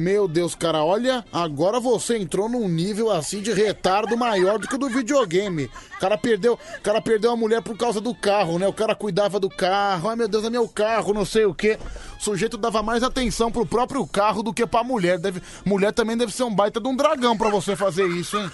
Meu 0.00 0.26
Deus, 0.26 0.54
cara, 0.54 0.82
olha, 0.82 1.22
agora 1.30 1.78
você 1.78 2.16
entrou 2.16 2.48
num 2.48 2.66
nível 2.66 3.10
assim 3.10 3.42
de 3.42 3.52
retardo 3.52 4.16
maior 4.16 4.58
do 4.58 4.66
que 4.66 4.74
o 4.74 4.78
do 4.78 4.88
videogame. 4.88 5.70
O 5.96 6.00
cara 6.00 6.16
perdeu, 6.16 6.58
cara 6.82 7.02
perdeu 7.02 7.30
a 7.30 7.36
mulher 7.36 7.60
por 7.60 7.76
causa 7.76 8.00
do 8.00 8.14
carro, 8.14 8.58
né? 8.58 8.66
O 8.66 8.72
cara 8.72 8.94
cuidava 8.94 9.38
do 9.38 9.50
carro. 9.50 10.08
Ai, 10.08 10.16
meu 10.16 10.26
Deus, 10.26 10.42
é 10.42 10.48
meu 10.48 10.66
carro, 10.66 11.12
não 11.12 11.26
sei 11.26 11.44
o 11.44 11.52
quê. 11.52 11.78
O 12.18 12.22
sujeito 12.22 12.56
dava 12.56 12.82
mais 12.82 13.02
atenção 13.02 13.52
pro 13.52 13.66
próprio 13.66 14.06
carro 14.06 14.42
do 14.42 14.54
que 14.54 14.66
pra 14.66 14.82
mulher. 14.82 15.18
Deve, 15.18 15.42
mulher 15.66 15.92
também 15.92 16.16
deve 16.16 16.32
ser 16.32 16.44
um 16.44 16.54
baita 16.54 16.80
de 16.80 16.88
um 16.88 16.96
dragão 16.96 17.36
pra 17.36 17.50
você 17.50 17.76
fazer 17.76 18.06
isso, 18.06 18.38
hein? 18.38 18.50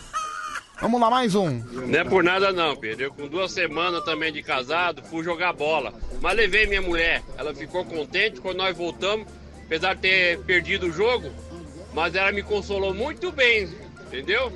Vamos 0.80 1.00
lá, 1.00 1.08
mais 1.08 1.36
um. 1.36 1.60
Não 1.60 1.96
é 1.96 2.02
por 2.02 2.24
nada 2.24 2.52
não, 2.52 2.74
Pedro. 2.74 3.04
Eu 3.04 3.12
com 3.12 3.28
duas 3.28 3.52
semanas 3.52 4.04
também 4.04 4.32
de 4.32 4.42
casado, 4.42 5.00
fui 5.04 5.22
jogar 5.22 5.52
bola. 5.52 5.94
Mas 6.20 6.36
levei 6.36 6.66
minha 6.66 6.82
mulher. 6.82 7.22
Ela 7.38 7.54
ficou 7.54 7.84
contente 7.84 8.40
quando 8.40 8.56
nós 8.56 8.76
voltamos, 8.76 9.28
apesar 9.66 9.94
de 9.94 10.00
ter 10.00 10.38
perdido 10.40 10.86
o 10.86 10.92
jogo. 10.92 11.30
Mas 11.92 12.14
ela 12.14 12.32
me 12.32 12.42
consolou 12.42 12.94
muito 12.94 13.30
bem, 13.32 13.68
entendeu? 14.06 14.52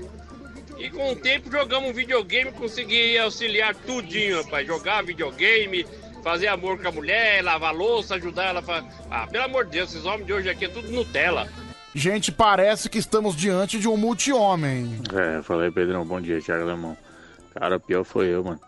E 0.79 0.89
com 0.89 1.13
o 1.13 1.17
tempo 1.17 1.51
jogamos 1.51 1.91
um 1.91 1.93
videogame, 1.93 2.53
consegui 2.53 3.19
auxiliar 3.19 3.75
tudinho, 3.75 4.43
rapaz. 4.43 4.67
Jogar 4.67 5.05
videogame, 5.05 5.87
fazer 6.23 6.49
amor 6.49 6.81
com 6.81 6.89
a 6.89 6.93
mulher, 6.93 7.43
lavar 7.43 7.75
louça, 7.75 8.15
ajudar 8.15 8.47
ela. 8.47 8.63
Pra... 8.63 8.85
Ah, 9.11 9.27
pelo 9.27 9.45
amor 9.45 9.67
de 9.67 9.73
Deus, 9.73 9.91
esses 9.91 10.07
homens 10.07 10.27
de 10.27 10.33
hoje 10.33 10.49
aqui 10.49 10.65
é 10.65 10.69
tudo 10.69 10.91
Nutella. 10.91 11.49
Gente, 11.95 12.31
parece 12.31 12.89
que 12.89 12.99
estamos 12.99 13.35
diante 13.35 13.79
de 13.79 13.89
um 13.89 13.97
multi-homem. 13.97 14.99
É, 15.13 15.43
falei, 15.43 15.71
Pedrão, 15.71 16.05
bom 16.05 16.21
dia, 16.21 16.41
Thiago 16.41 16.65
Lemão. 16.65 16.97
Cara, 17.53 17.77
o 17.77 17.81
pior 17.81 18.05
foi 18.05 18.29
eu, 18.29 18.45
mano. 18.45 18.61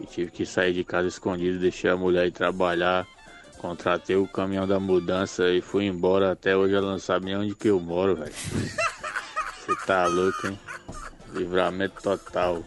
E 0.00 0.06
tive 0.06 0.30
que 0.30 0.46
sair 0.46 0.72
de 0.72 0.82
casa 0.82 1.06
escondido, 1.06 1.58
deixei 1.58 1.90
a 1.90 1.96
mulher 1.96 2.26
ir 2.26 2.32
trabalhar, 2.32 3.06
contratei 3.62 4.16
o 4.16 4.26
caminhão 4.26 4.66
da 4.66 4.78
mudança 4.80 5.48
e 5.48 5.62
fui 5.62 5.86
embora. 5.86 6.32
Até 6.32 6.56
hoje 6.56 6.74
ela 6.74 6.90
não 6.90 6.98
sabe 6.98 7.26
nem 7.26 7.36
onde 7.36 7.54
que 7.54 7.68
eu 7.68 7.78
moro, 7.80 8.16
velho. 8.16 8.32
Você 9.64 9.76
tá 9.86 10.06
louco, 10.06 10.48
hein? 10.48 10.58
Livramento 11.32 12.02
total. 12.02 12.62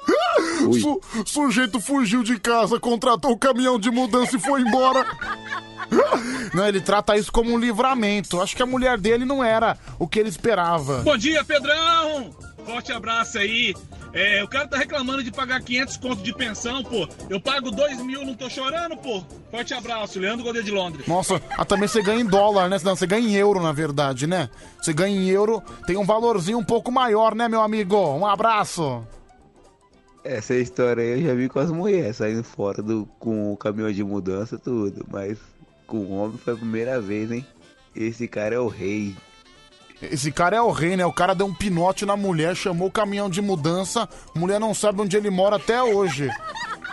Su- 0.80 1.00
sujeito 1.26 1.78
fugiu 1.80 2.22
de 2.22 2.40
casa, 2.40 2.80
contratou 2.80 3.32
o 3.32 3.38
caminhão 3.38 3.78
de 3.78 3.90
mudança 3.90 4.36
e 4.36 4.40
foi 4.40 4.62
embora. 4.62 5.04
Não, 6.54 6.66
ele 6.66 6.80
trata 6.80 7.16
isso 7.16 7.30
como 7.30 7.52
um 7.52 7.58
livramento. 7.58 8.40
Acho 8.40 8.56
que 8.56 8.62
a 8.62 8.66
mulher 8.66 8.96
dele 8.98 9.24
não 9.24 9.42
era 9.42 9.76
o 9.98 10.06
que 10.06 10.18
ele 10.20 10.28
esperava. 10.28 10.98
Bom 11.02 11.16
dia, 11.16 11.44
Pedrão! 11.44 12.30
Forte 12.64 12.92
abraço 12.92 13.38
aí. 13.38 13.74
É, 14.12 14.42
o 14.42 14.48
cara 14.48 14.66
tá 14.66 14.76
reclamando 14.76 15.22
de 15.22 15.30
pagar 15.30 15.62
500 15.62 15.96
conto 15.96 16.22
de 16.22 16.34
pensão, 16.34 16.82
pô. 16.82 17.08
Eu 17.28 17.40
pago 17.40 17.70
2 17.70 18.02
mil, 18.02 18.24
não 18.24 18.34
tô 18.34 18.50
chorando, 18.50 18.96
pô. 18.96 19.22
Forte 19.50 19.72
abraço, 19.72 20.18
Leandro 20.18 20.44
Godeiro 20.44 20.66
de 20.66 20.72
Londres. 20.72 21.06
Nossa, 21.06 21.40
ah, 21.56 21.64
também 21.64 21.88
você 21.88 22.02
ganha 22.02 22.20
em 22.20 22.26
dólar, 22.26 22.68
né? 22.68 22.76
Não, 22.82 22.96
você 22.96 23.06
ganha 23.06 23.26
em 23.26 23.34
euro, 23.34 23.62
na 23.62 23.72
verdade, 23.72 24.26
né? 24.26 24.50
Você 24.80 24.92
ganha 24.92 25.16
em 25.16 25.28
euro, 25.28 25.62
tem 25.86 25.96
um 25.96 26.04
valorzinho 26.04 26.58
um 26.58 26.64
pouco 26.64 26.90
maior, 26.90 27.34
né, 27.34 27.48
meu 27.48 27.60
amigo? 27.60 27.96
Um 27.96 28.26
abraço. 28.26 29.06
Essa 30.24 30.54
história 30.54 31.02
aí 31.02 31.20
eu 31.20 31.28
já 31.28 31.34
vi 31.34 31.48
com 31.48 31.60
as 31.60 31.70
mulheres 31.70 32.16
saindo 32.16 32.44
fora 32.44 32.82
do, 32.82 33.06
com 33.18 33.52
o 33.52 33.56
caminhão 33.56 33.90
de 33.90 34.04
mudança, 34.04 34.58
tudo. 34.58 35.06
Mas 35.10 35.38
com 35.86 35.98
o 35.98 36.12
homem 36.12 36.36
foi 36.36 36.54
a 36.54 36.56
primeira 36.56 37.00
vez, 37.00 37.30
hein? 37.30 37.46
Esse 37.94 38.28
cara 38.28 38.54
é 38.54 38.58
o 38.58 38.68
rei. 38.68 39.14
Esse 40.02 40.32
cara 40.32 40.56
é 40.56 40.60
o 40.60 40.70
rei, 40.70 40.96
né? 40.96 41.04
O 41.04 41.12
cara 41.12 41.34
deu 41.34 41.46
um 41.46 41.54
pinote 41.54 42.06
na 42.06 42.16
mulher, 42.16 42.56
chamou 42.56 42.88
o 42.88 42.92
caminhão 42.92 43.28
de 43.28 43.42
mudança. 43.42 44.08
Mulher 44.34 44.58
não 44.58 44.72
sabe 44.72 45.02
onde 45.02 45.16
ele 45.16 45.28
mora 45.30 45.56
até 45.56 45.82
hoje. 45.82 46.30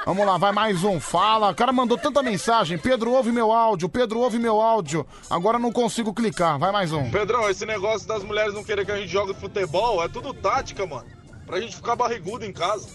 Vamos 0.06 0.26
lá, 0.26 0.38
vai 0.38 0.52
mais 0.52 0.84
um. 0.84 1.00
Fala. 1.00 1.52
O 1.52 1.56
cara 1.56 1.74
mandou 1.74 1.98
tanta 1.98 2.24
mensagem. 2.24 2.78
Pedro, 2.78 3.12
ouve 3.12 3.32
meu 3.32 3.52
áudio. 3.52 3.90
Pedro, 3.90 4.20
ouve 4.20 4.40
meu 4.40 4.62
áudio. 4.62 5.06
Agora 5.30 5.60
não 5.60 5.72
consigo 5.72 6.14
clicar. 6.14 6.58
Vai 6.58 6.72
mais 6.72 6.94
um. 6.94 7.10
Pedrão, 7.12 7.50
esse 7.50 7.66
negócio 7.66 8.08
das 8.08 8.24
mulheres 8.24 8.54
não 8.54 8.64
querer 8.64 8.86
que 8.86 8.92
a 8.92 8.98
gente 8.98 9.10
jogue 9.10 9.34
futebol 9.34 10.04
é 10.04 10.08
tudo 10.08 10.34
tática, 10.34 10.86
mano. 10.86 11.06
Pra 11.46 11.60
gente 11.60 11.76
ficar 11.76 11.96
barrigudo 11.96 12.46
em 12.46 12.54
casa. 12.54 12.88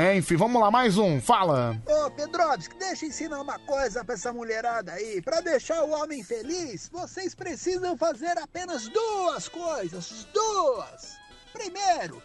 É, 0.00 0.16
enfim, 0.16 0.34
vamos 0.34 0.58
lá, 0.58 0.70
mais 0.70 0.96
um. 0.96 1.20
Fala. 1.20 1.76
Ô, 1.86 2.10
Pedrovski, 2.10 2.74
deixa 2.76 3.04
eu 3.04 3.10
ensinar 3.10 3.38
uma 3.38 3.58
coisa 3.58 4.02
pra 4.02 4.14
essa 4.14 4.32
mulherada 4.32 4.92
aí. 4.92 5.20
Pra 5.20 5.42
deixar 5.42 5.84
o 5.84 5.90
homem 5.90 6.24
feliz, 6.24 6.88
vocês 6.88 7.34
precisam 7.34 7.98
fazer 7.98 8.38
apenas 8.38 8.88
duas 8.88 9.46
coisas. 9.46 10.26
Duas. 10.32 11.18
Primeiro, 11.52 12.22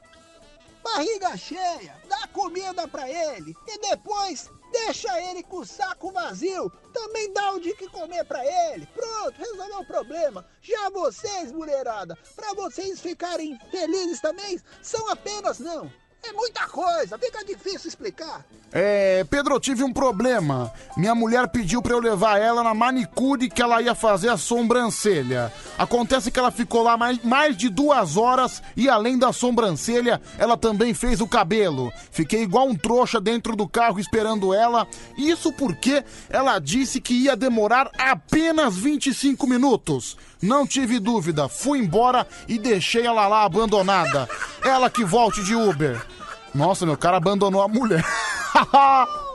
barriga 0.81 1.35
cheia, 1.35 1.97
dá 2.07 2.25
comida 2.31 2.87
pra 2.87 3.09
ele. 3.09 3.53
E 3.67 3.77
depois, 3.89 4.49
deixa 4.71 5.09
ele 5.23 5.43
com 5.43 5.57
o 5.57 5.65
saco 5.65 6.13
vazio. 6.13 6.71
Também 6.93 7.33
dá 7.33 7.51
o 7.51 7.59
de 7.59 7.73
que 7.75 7.89
comer 7.89 8.23
pra 8.23 8.41
ele. 8.71 8.87
Pronto, 8.95 9.37
resolveu 9.37 9.79
o 9.79 9.85
problema. 9.85 10.45
Já 10.61 10.89
vocês, 10.91 11.51
mulherada, 11.51 12.17
pra 12.37 12.53
vocês 12.53 13.01
ficarem 13.01 13.59
felizes 13.69 14.21
também, 14.21 14.61
são 14.81 15.09
apenas 15.09 15.59
não. 15.59 15.91
É 16.27 16.33
muita 16.33 16.67
coisa, 16.67 17.17
fica 17.17 17.43
difícil 17.45 17.87
explicar. 17.87 18.43
É, 18.77 19.23
Pedro, 19.29 19.55
eu 19.55 19.59
tive 19.59 19.83
um 19.83 19.93
problema. 19.93 20.71
Minha 20.97 21.15
mulher 21.15 21.47
pediu 21.47 21.81
pra 21.81 21.93
eu 21.93 21.99
levar 21.99 22.39
ela 22.39 22.63
na 22.63 22.73
manicure 22.73 23.49
que 23.49 23.61
ela 23.61 23.81
ia 23.81 23.93
fazer 23.93 24.29
a 24.29 24.37
sobrancelha. 24.37 25.53
Acontece 25.77 26.31
que 26.31 26.39
ela 26.39 26.51
ficou 26.51 26.81
lá 26.81 26.97
mais, 26.97 27.23
mais 27.23 27.55
de 27.55 27.69
duas 27.69 28.17
horas 28.17 28.61
e 28.75 28.89
além 28.89 29.17
da 29.17 29.31
sobrancelha, 29.31 30.21
ela 30.37 30.57
também 30.57 30.93
fez 30.93 31.21
o 31.21 31.27
cabelo. 31.27 31.91
Fiquei 32.11 32.41
igual 32.41 32.67
um 32.67 32.75
trouxa 32.75 33.21
dentro 33.21 33.55
do 33.55 33.67
carro 33.67 33.99
esperando 33.99 34.53
ela. 34.53 34.87
Isso 35.17 35.53
porque 35.53 36.03
ela 36.29 36.59
disse 36.59 36.99
que 36.99 37.13
ia 37.13 37.35
demorar 37.35 37.89
apenas 37.97 38.75
25 38.75 39.47
minutos. 39.47 40.17
Não 40.41 40.67
tive 40.67 40.99
dúvida, 40.99 41.47
fui 41.47 41.79
embora 41.79 42.27
e 42.47 42.59
deixei 42.59 43.05
ela 43.05 43.27
lá 43.27 43.45
abandonada. 43.45 44.27
Ela 44.63 44.89
que 44.89 45.05
volte 45.05 45.43
de 45.43 45.55
Uber. 45.55 46.14
Nossa, 46.55 46.85
meu 46.85 46.97
cara 46.97 47.17
abandonou 47.17 47.61
a 47.61 47.67
mulher. 47.67 48.03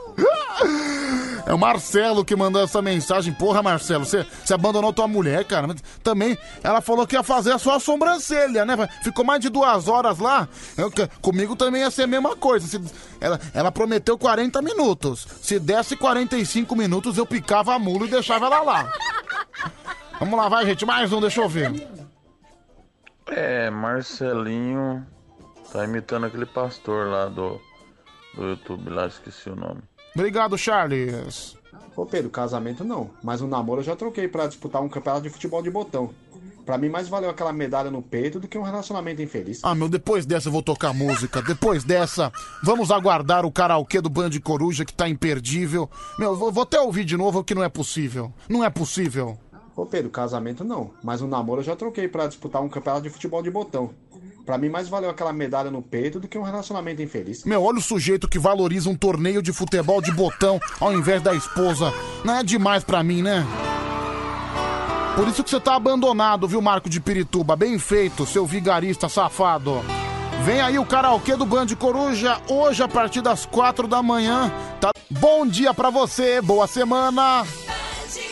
É 1.45 1.53
o 1.53 1.57
Marcelo 1.57 2.23
que 2.23 2.35
mandou 2.35 2.61
essa 2.63 2.81
mensagem. 2.81 3.33
Porra, 3.33 3.63
Marcelo, 3.63 4.05
você, 4.05 4.25
você 4.43 4.53
abandonou 4.53 4.93
tua 4.93 5.07
mulher, 5.07 5.43
cara. 5.45 5.67
Mas 5.67 5.81
Também 6.03 6.37
ela 6.63 6.81
falou 6.81 7.07
que 7.07 7.15
ia 7.15 7.23
fazer 7.23 7.51
a 7.51 7.57
sua 7.57 7.79
sobrancelha, 7.79 8.63
né? 8.63 8.75
Ficou 9.03 9.25
mais 9.25 9.39
de 9.41 9.49
duas 9.49 9.87
horas 9.87 10.19
lá. 10.19 10.47
Eu- 10.77 10.91
comigo 11.21 11.55
também 11.55 11.81
ia 11.81 11.89
ser 11.89 12.03
a 12.03 12.07
mesma 12.07 12.35
coisa. 12.35 12.67
Se- 12.67 12.81
ela, 13.19 13.39
ela 13.53 13.71
prometeu 13.71 14.17
40 14.17 14.61
minutos. 14.61 15.27
Se 15.41 15.59
desse 15.59 15.95
45 15.97 16.75
minutos, 16.75 17.17
eu 17.17 17.25
picava 17.25 17.73
a 17.73 17.79
mula 17.79 18.05
e 18.05 18.09
deixava 18.11 18.45
ela 18.45 18.61
lá. 18.61 18.93
Vamos 20.19 20.37
lá, 20.37 20.47
vai, 20.47 20.65
gente. 20.65 20.85
Mais 20.85 21.11
um, 21.11 21.19
deixa 21.19 21.41
eu 21.41 21.49
ver. 21.49 21.87
É, 23.27 23.69
Marcelinho 23.71 25.05
tá 25.71 25.83
imitando 25.83 26.25
aquele 26.25 26.45
pastor 26.45 27.07
lá 27.07 27.25
do, 27.25 27.59
do 28.35 28.49
YouTube 28.49 28.89
lá, 28.89 29.07
esqueci 29.07 29.49
o 29.49 29.55
nome. 29.55 29.81
Obrigado, 30.15 30.57
Charles. 30.57 31.57
Ô 31.95 32.05
Pedro, 32.05 32.29
casamento 32.29 32.83
não. 32.83 33.09
Mas 33.23 33.41
o 33.41 33.47
namoro 33.47 33.81
eu 33.81 33.85
já 33.85 33.95
troquei 33.95 34.27
pra 34.27 34.47
disputar 34.47 34.81
um 34.81 34.89
campeonato 34.89 35.23
de 35.23 35.29
futebol 35.29 35.61
de 35.61 35.69
botão. 35.69 36.13
Pra 36.65 36.77
mim, 36.77 36.89
mais 36.89 37.09
valeu 37.09 37.29
aquela 37.29 37.51
medalha 37.51 37.89
no 37.89 38.01
peito 38.01 38.39
do 38.39 38.47
que 38.47 38.57
um 38.57 38.61
relacionamento 38.61 39.21
infeliz. 39.21 39.61
Ah, 39.63 39.73
meu, 39.73 39.89
depois 39.89 40.25
dessa 40.25 40.47
eu 40.47 40.51
vou 40.51 40.61
tocar 40.61 40.93
música. 40.93 41.41
Depois 41.41 41.83
dessa, 41.83 42.31
vamos 42.63 42.91
aguardar 42.91 43.45
o 43.45 43.51
karaokê 43.51 43.99
do 43.99 44.09
Band 44.09 44.31
Coruja 44.43 44.85
que 44.85 44.93
tá 44.93 45.09
imperdível. 45.09 45.89
Meu, 46.19 46.35
vou, 46.35 46.51
vou 46.51 46.63
até 46.63 46.79
ouvir 46.79 47.03
de 47.03 47.17
novo 47.17 47.43
que 47.43 47.55
não 47.55 47.63
é 47.63 47.69
possível. 47.69 48.31
Não 48.47 48.63
é 48.63 48.69
possível. 48.69 49.37
Ô 49.81 49.85
Pedro, 49.87 50.11
casamento 50.11 50.63
não. 50.63 50.91
Mas 51.03 51.23
o 51.23 51.27
namoro 51.27 51.61
eu 51.61 51.65
já 51.65 51.75
troquei 51.75 52.07
pra 52.07 52.27
disputar 52.27 52.61
um 52.61 52.69
campeonato 52.69 53.01
de 53.01 53.09
futebol 53.09 53.41
de 53.41 53.49
botão. 53.49 53.89
Pra 54.45 54.55
mim, 54.55 54.69
mais 54.69 54.87
valeu 54.87 55.09
aquela 55.09 55.33
medalha 55.33 55.71
no 55.71 55.81
peito 55.81 56.19
do 56.19 56.27
que 56.27 56.37
um 56.37 56.43
relacionamento 56.43 57.01
infeliz. 57.01 57.43
Meu, 57.45 57.63
olha 57.63 57.79
o 57.79 57.81
sujeito 57.81 58.27
que 58.27 58.37
valoriza 58.37 58.91
um 58.91 58.95
torneio 58.95 59.41
de 59.41 59.51
futebol 59.51 59.99
de 59.99 60.11
botão 60.11 60.59
ao 60.79 60.93
invés 60.93 61.19
da 61.23 61.33
esposa. 61.33 61.91
Não 62.23 62.35
é 62.35 62.43
demais 62.43 62.83
pra 62.83 63.01
mim, 63.01 63.23
né? 63.23 63.43
Por 65.15 65.27
isso 65.27 65.43
que 65.43 65.49
você 65.49 65.59
tá 65.59 65.75
abandonado, 65.75 66.47
viu, 66.47 66.61
Marco 66.61 66.87
de 66.87 67.01
Pirituba? 67.01 67.55
Bem 67.55 67.79
feito, 67.79 68.23
seu 68.27 68.45
vigarista 68.45 69.09
safado. 69.09 69.81
Vem 70.43 70.61
aí 70.61 70.77
o 70.77 70.85
karaokê 70.85 71.35
do 71.35 71.45
Band 71.45 71.67
Coruja, 71.69 72.39
hoje 72.47 72.83
a 72.83 72.87
partir 72.87 73.21
das 73.21 73.47
quatro 73.47 73.87
da 73.87 74.03
manhã. 74.03 74.51
Tá? 74.79 74.91
Bom 75.09 75.47
dia 75.47 75.73
pra 75.73 75.89
você, 75.89 76.39
boa 76.39 76.67
semana. 76.67 77.43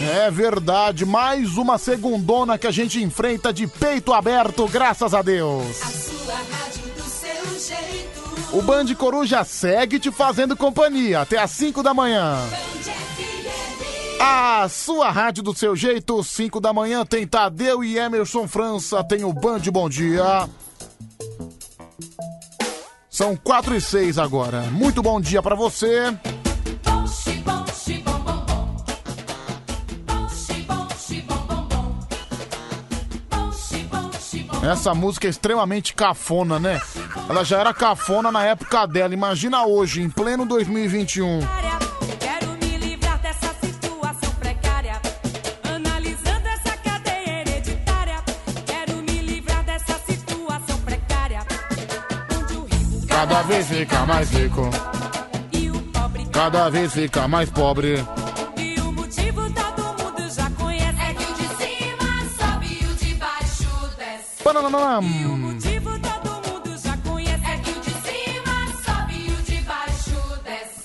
É 0.01 0.31
verdade, 0.31 1.05
mais 1.05 1.57
uma 1.57 1.77
segundona 1.77 2.57
que 2.57 2.65
a 2.65 2.71
gente 2.71 3.03
enfrenta 3.03 3.51
de 3.51 3.67
peito 3.67 4.13
aberto, 4.13 4.65
graças 4.67 5.13
a 5.13 5.21
Deus. 5.21 5.75
Sua 5.75 6.35
rádio 6.35 6.83
do 6.95 7.03
seu 7.03 7.59
jeito. 7.59 8.57
O 8.57 8.61
Band 8.61 8.95
Coruja 8.95 9.43
segue 9.43 9.99
te 9.99 10.09
fazendo 10.09 10.55
companhia 10.55 11.21
até 11.21 11.37
às 11.37 11.51
5 11.51 11.83
da 11.83 11.93
manhã. 11.93 12.37
A 14.21 14.67
sua 14.69 15.11
rádio 15.11 15.43
do 15.43 15.55
seu 15.55 15.75
jeito, 15.75 16.23
5 16.23 16.59
da 16.61 16.71
manhã 16.71 17.05
tem 17.05 17.27
Tadeu 17.27 17.83
e 17.83 17.97
Emerson 17.97 18.47
França, 18.47 19.03
tem 19.03 19.23
o 19.25 19.33
Band 19.33 19.61
Bom 19.71 19.89
Dia. 19.89 20.49
São 23.09 23.35
4 23.35 23.75
e 23.75 23.81
6 23.81 24.17
agora. 24.17 24.61
Muito 24.71 25.01
bom 25.01 25.19
dia 25.19 25.41
pra 25.41 25.55
você. 25.55 26.13
Essa 34.61 34.93
música 34.93 35.27
é 35.27 35.29
extremamente 35.29 35.93
cafona, 35.93 36.59
né? 36.59 36.81
Ela 37.29 37.43
já 37.43 37.59
era 37.59 37.73
cafona 37.73 38.31
na 38.31 38.43
época 38.45 38.85
dela. 38.85 39.13
Imagina 39.13 39.65
hoje, 39.65 40.01
em 40.01 40.09
pleno 40.09 40.45
2021. 40.45 41.39
Quero 42.19 42.51
me 42.61 42.77
livrar 42.77 43.17
dessa 43.19 43.53
situação 43.63 44.31
precária. 44.39 45.01
Analisando 45.63 46.47
essa 46.47 46.77
cadeia 46.77 47.41
hereditária. 47.41 48.23
Quero 48.65 48.97
me 48.97 49.19
livrar 49.21 49.63
dessa 49.63 49.97
situação 50.05 50.77
precária. 50.81 51.45
Onde 52.37 52.53
o 52.55 52.65
rico 52.65 53.07
Cada 53.07 53.41
vez 53.43 53.67
fica 53.67 54.05
mais 54.05 54.29
rico. 54.31 54.69
Cada 56.31 56.69
vez 56.69 56.93
fica 56.93 57.27
mais 57.27 57.49
pobre. 57.49 58.05
Baixo 64.43 64.43
desce. 64.43 64.43
Pananam. 64.43 64.99
O 64.99 65.37
motivo 65.37 65.89
todo 65.99 66.49
mundo 66.49 66.77
já 66.77 66.97
conhece. 66.97 67.45
É 67.45 67.57
que 67.57 67.71
o 67.71 67.79
de 67.81 67.91
cima 67.91 68.67
sobe 68.85 69.13
e 69.13 69.31
o 69.31 69.41
de 69.43 69.61
baixo 69.61 70.41
desce. 70.43 70.83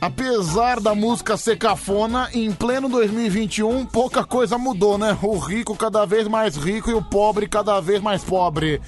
Apesar 0.00 0.80
da 0.80 0.94
música 0.94 1.36
ser 1.36 1.56
cafona, 1.58 2.28
em 2.32 2.52
pleno 2.52 2.88
2021 2.88 3.86
pouca 3.86 4.24
coisa 4.24 4.58
mudou, 4.58 4.98
né? 4.98 5.16
O 5.22 5.38
rico 5.38 5.76
cada 5.76 6.04
vez 6.04 6.28
mais 6.28 6.56
rico 6.56 6.90
e 6.90 6.94
o 6.94 7.02
pobre 7.02 7.48
cada 7.48 7.80
vez 7.80 8.00
mais 8.00 8.22
pobre. 8.22 8.80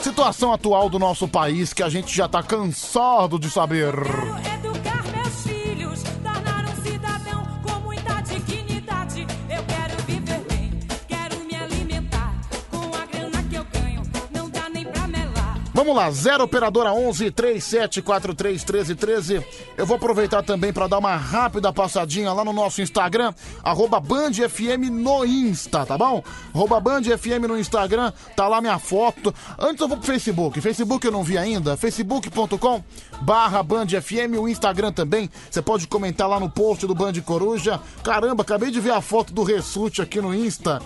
Situação 0.00 0.52
atual 0.52 0.88
do 0.88 0.98
nosso 0.98 1.28
país 1.28 1.74
que 1.74 1.82
a 1.82 1.88
gente 1.88 2.14
já 2.14 2.26
tá 2.26 2.42
cansado 2.42 3.38
de 3.38 3.50
saber. 3.50 3.94
Vamos 15.80 15.96
lá, 15.96 16.10
0 16.10 16.44
operadora 16.44 16.92
11 16.92 17.30
3743 17.30 18.62
1313. 18.62 19.42
Eu 19.78 19.86
vou 19.86 19.96
aproveitar 19.96 20.42
também 20.42 20.74
para 20.74 20.86
dar 20.86 20.98
uma 20.98 21.16
rápida 21.16 21.72
passadinha 21.72 22.34
lá 22.34 22.44
no 22.44 22.52
nosso 22.52 22.82
Instagram, 22.82 23.32
arroba 23.64 23.98
no 23.98 25.24
Insta, 25.24 25.86
tá 25.86 25.96
bom? 25.96 26.22
Arroba 26.54 26.82
no 27.48 27.58
Instagram, 27.58 28.12
tá 28.36 28.46
lá 28.46 28.60
minha 28.60 28.78
foto. 28.78 29.34
Antes 29.58 29.80
eu 29.80 29.88
vou 29.88 29.96
pro 29.96 30.06
Facebook. 30.06 30.60
Facebook 30.60 31.06
eu 31.06 31.12
não 31.12 31.24
vi 31.24 31.38
ainda. 31.38 31.78
Facebook.com 31.78 32.84
barra 33.22 33.64
o 34.38 34.48
Instagram 34.50 34.92
também. 34.92 35.30
Você 35.50 35.62
pode 35.62 35.86
comentar 35.86 36.28
lá 36.28 36.38
no 36.38 36.50
post 36.50 36.86
do 36.86 36.94
Band 36.94 37.14
Coruja. 37.24 37.80
Caramba, 38.04 38.42
acabei 38.42 38.70
de 38.70 38.80
ver 38.80 38.92
a 38.92 39.00
foto 39.00 39.32
do 39.32 39.42
Ressute 39.42 40.02
aqui 40.02 40.20
no 40.20 40.34
Insta. 40.34 40.78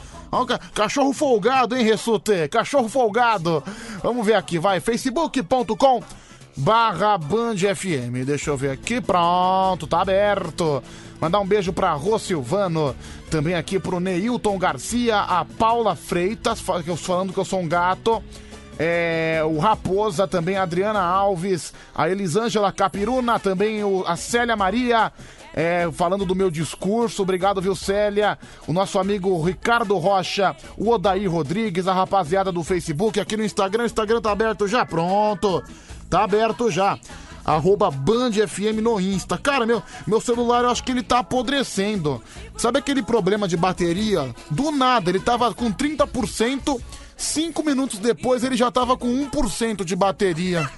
Cachorro 0.75 1.13
folgado, 1.13 1.77
hein, 1.77 1.85
Ressute? 1.85 2.49
Cachorro 2.49 2.89
folgado. 2.89 3.63
Vamos 4.03 4.27
ver 4.27 4.35
aqui, 4.35 4.59
vai. 4.59 4.81
Facebook.com 4.85 6.03
barra 6.57 7.17
Band 7.19 7.57
FM. 7.57 8.25
Deixa 8.27 8.51
eu 8.51 8.57
ver 8.57 8.71
aqui. 8.71 9.01
Pronto, 9.01 9.87
tá 9.87 10.03
aberto. 10.03 10.83
Mandar 11.21 11.41
um 11.41 11.47
beijo 11.47 11.73
pra 11.73 11.93
Rô 11.95 12.19
Silvano. 12.19 12.95
Também 13.31 13.55
aqui 13.55 13.79
pro 13.81 13.99
Neilton 13.99 14.59
Garcia, 14.59 15.19
a 15.21 15.45
Paula 15.45 15.97
Freitas, 15.97 16.61
falando 16.61 17.33
que 17.33 17.39
eu 17.41 17.45
sou 17.45 17.61
um 17.61 17.67
gato. 17.69 18.23
É, 18.79 19.41
o 19.47 19.59
Raposa, 19.59 20.27
também 20.29 20.57
a 20.57 20.65
Adriana 20.65 21.01
Alves, 21.01 21.73
a 21.95 22.09
Elisângela 22.09 22.71
Capiruna, 22.73 23.39
também 23.39 23.83
o- 23.85 24.05
a 24.07 24.17
Célia 24.17 24.57
Maria, 24.57 25.13
é, 25.55 25.89
falando 25.93 26.27
do 26.27 26.35
meu 26.35 26.51
discurso. 26.51 27.23
Obrigado, 27.23 27.63
viu, 27.63 27.77
Célia? 27.77 28.37
O 28.67 28.73
nosso 28.73 28.99
amigo 28.99 29.41
Ricardo 29.41 29.97
Rocha, 29.97 30.55
o 30.77 30.91
Odair 30.91 31.31
Rodrigues, 31.31 31.87
a 31.87 31.95
rapaziada 31.95 32.51
do 32.51 32.65
Facebook, 32.65 33.21
aqui 33.21 33.37
no 33.37 33.45
Instagram. 33.45 33.85
O 33.85 33.87
Instagram 33.87 34.21
tá 34.21 34.33
aberto 34.33 34.67
já? 34.67 34.85
Pronto. 34.85 35.63
Tá 36.11 36.25
aberto 36.25 36.71
já. 36.71 36.99
Arroba 37.45 37.91
Band 37.91 38.33
FM 38.33 38.81
no 38.83 38.99
Insta. 38.99 39.39
Cara, 39.39 39.67
meu, 39.67 39.83
meu 40.07 40.21
celular 40.21 40.65
eu 40.65 40.71
acho 40.71 40.83
que 40.83 40.91
ele 40.91 41.03
tá 41.03 41.21
apodrecendo. 41.21 42.21
Sabe 42.57 42.79
aquele 42.79 43.03
problema 43.03 43.47
de 43.47 43.57
bateria? 43.57 44.35
Do 44.51 44.71
nada, 44.73 45.11
ele 45.11 45.21
tava 45.21 45.53
com 45.55 45.71
30%. 45.71 46.81
Cinco 47.17 47.63
minutos 47.63 48.01
depois 48.01 48.43
ele 48.43 48.57
já 48.57 48.73
tava 48.73 48.97
com 48.97 49.09
1% 49.09 49.85
de 49.85 49.95
bateria. 49.95 50.69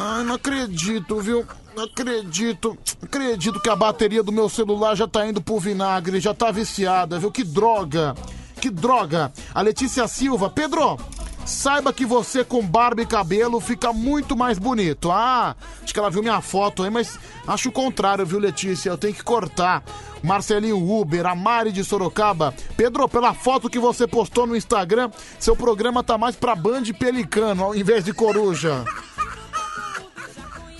Ai, 0.00 0.22
não 0.22 0.36
acredito, 0.36 1.20
viu? 1.20 1.44
Não 1.74 1.82
acredito. 1.82 2.78
Acredito 3.02 3.58
que 3.58 3.68
a 3.68 3.74
bateria 3.74 4.22
do 4.22 4.30
meu 4.30 4.48
celular 4.48 4.94
já 4.94 5.08
tá 5.08 5.26
indo 5.26 5.40
pro 5.40 5.58
vinagre, 5.58 6.20
já 6.20 6.32
tá 6.32 6.52
viciada, 6.52 7.18
viu? 7.18 7.32
Que 7.32 7.42
droga. 7.42 8.14
Que 8.60 8.70
droga. 8.70 9.32
A 9.52 9.60
Letícia 9.60 10.06
Silva. 10.06 10.48
Pedro, 10.48 10.96
saiba 11.44 11.92
que 11.92 12.06
você 12.06 12.44
com 12.44 12.64
barba 12.64 13.02
e 13.02 13.06
cabelo 13.06 13.58
fica 13.58 13.92
muito 13.92 14.36
mais 14.36 14.56
bonito. 14.56 15.10
Ah, 15.10 15.56
acho 15.82 15.92
que 15.92 15.98
ela 15.98 16.10
viu 16.10 16.22
minha 16.22 16.40
foto 16.40 16.84
aí, 16.84 16.90
mas 16.90 17.18
acho 17.44 17.68
o 17.68 17.72
contrário, 17.72 18.24
viu, 18.24 18.38
Letícia? 18.38 18.90
Eu 18.90 18.98
tenho 18.98 19.14
que 19.14 19.24
cortar. 19.24 19.82
Marcelinho 20.22 20.78
Uber, 20.78 21.26
a 21.26 21.34
Mari 21.34 21.72
de 21.72 21.82
Sorocaba. 21.82 22.54
Pedro, 22.76 23.08
pela 23.08 23.34
foto 23.34 23.68
que 23.68 23.80
você 23.80 24.06
postou 24.06 24.46
no 24.46 24.56
Instagram, 24.56 25.10
seu 25.40 25.56
programa 25.56 26.04
tá 26.04 26.16
mais 26.16 26.36
pra 26.36 26.54
Band 26.54 26.84
Pelicano 26.96 27.64
ao 27.64 27.74
invés 27.74 28.04
de 28.04 28.12
Coruja. 28.12 28.84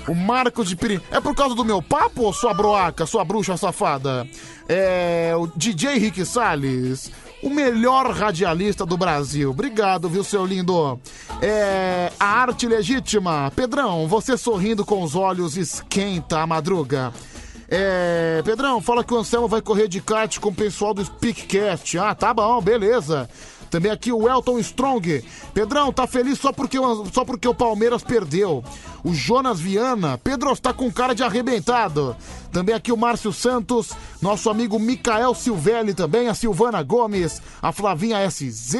O 0.08 0.14
Marcos 0.14 0.68
de 0.68 0.76
Piri. 0.76 1.00
É 1.10 1.20
por 1.20 1.34
causa 1.34 1.54
do 1.54 1.64
meu 1.64 1.82
papo, 1.82 2.32
sua 2.32 2.54
broaca, 2.54 3.04
sua 3.04 3.24
bruxa 3.24 3.56
safada? 3.56 4.26
É. 4.68 5.34
O 5.36 5.46
DJ 5.54 5.98
Rick 5.98 6.24
Salles. 6.24 7.12
O 7.42 7.50
melhor 7.50 8.10
radialista 8.10 8.84
do 8.84 8.96
Brasil. 8.96 9.50
Obrigado, 9.50 10.08
viu, 10.08 10.24
seu 10.24 10.44
lindo? 10.44 10.98
É. 11.42 12.10
A 12.18 12.26
arte 12.26 12.66
legítima. 12.66 13.52
Pedrão, 13.54 14.08
você 14.08 14.36
sorrindo 14.36 14.84
com 14.84 15.02
os 15.02 15.14
olhos 15.14 15.56
esquenta 15.56 16.40
a 16.40 16.46
madruga. 16.46 17.12
É. 17.68 18.40
Pedrão, 18.44 18.80
fala 18.80 19.04
que 19.04 19.12
o 19.12 19.18
Anselmo 19.18 19.46
vai 19.46 19.60
correr 19.60 19.88
de 19.88 20.00
kart 20.00 20.38
com 20.38 20.48
o 20.48 20.54
pessoal 20.54 20.94
do 20.94 21.04
Speakcast. 21.04 21.98
Ah, 21.98 22.14
tá 22.14 22.32
bom, 22.32 22.62
beleza. 22.62 23.28
Também 23.70 23.90
aqui 23.90 24.12
o 24.12 24.28
Elton 24.28 24.58
Strong. 24.58 25.24
Pedrão, 25.52 25.92
tá 25.92 26.06
feliz 26.06 26.38
só 26.38 26.52
porque, 26.52 26.78
só 27.12 27.24
porque 27.24 27.48
o 27.48 27.54
Palmeiras 27.54 28.02
perdeu. 28.02 28.64
O 29.04 29.14
Jonas 29.14 29.60
Viana. 29.60 30.18
Pedro, 30.18 30.52
está 30.52 30.72
com 30.72 30.90
cara 30.90 31.14
de 31.14 31.22
arrebentado. 31.22 32.16
Também 32.52 32.74
aqui 32.74 32.90
o 32.90 32.96
Márcio 32.96 33.32
Santos. 33.32 33.92
Nosso 34.20 34.50
amigo 34.50 34.78
Micael 34.78 35.34
Silvelli 35.34 35.94
também. 35.94 36.28
A 36.28 36.34
Silvana 36.34 36.82
Gomes. 36.82 37.40
A 37.62 37.72
Flavinha 37.72 38.28
SZ. 38.28 38.74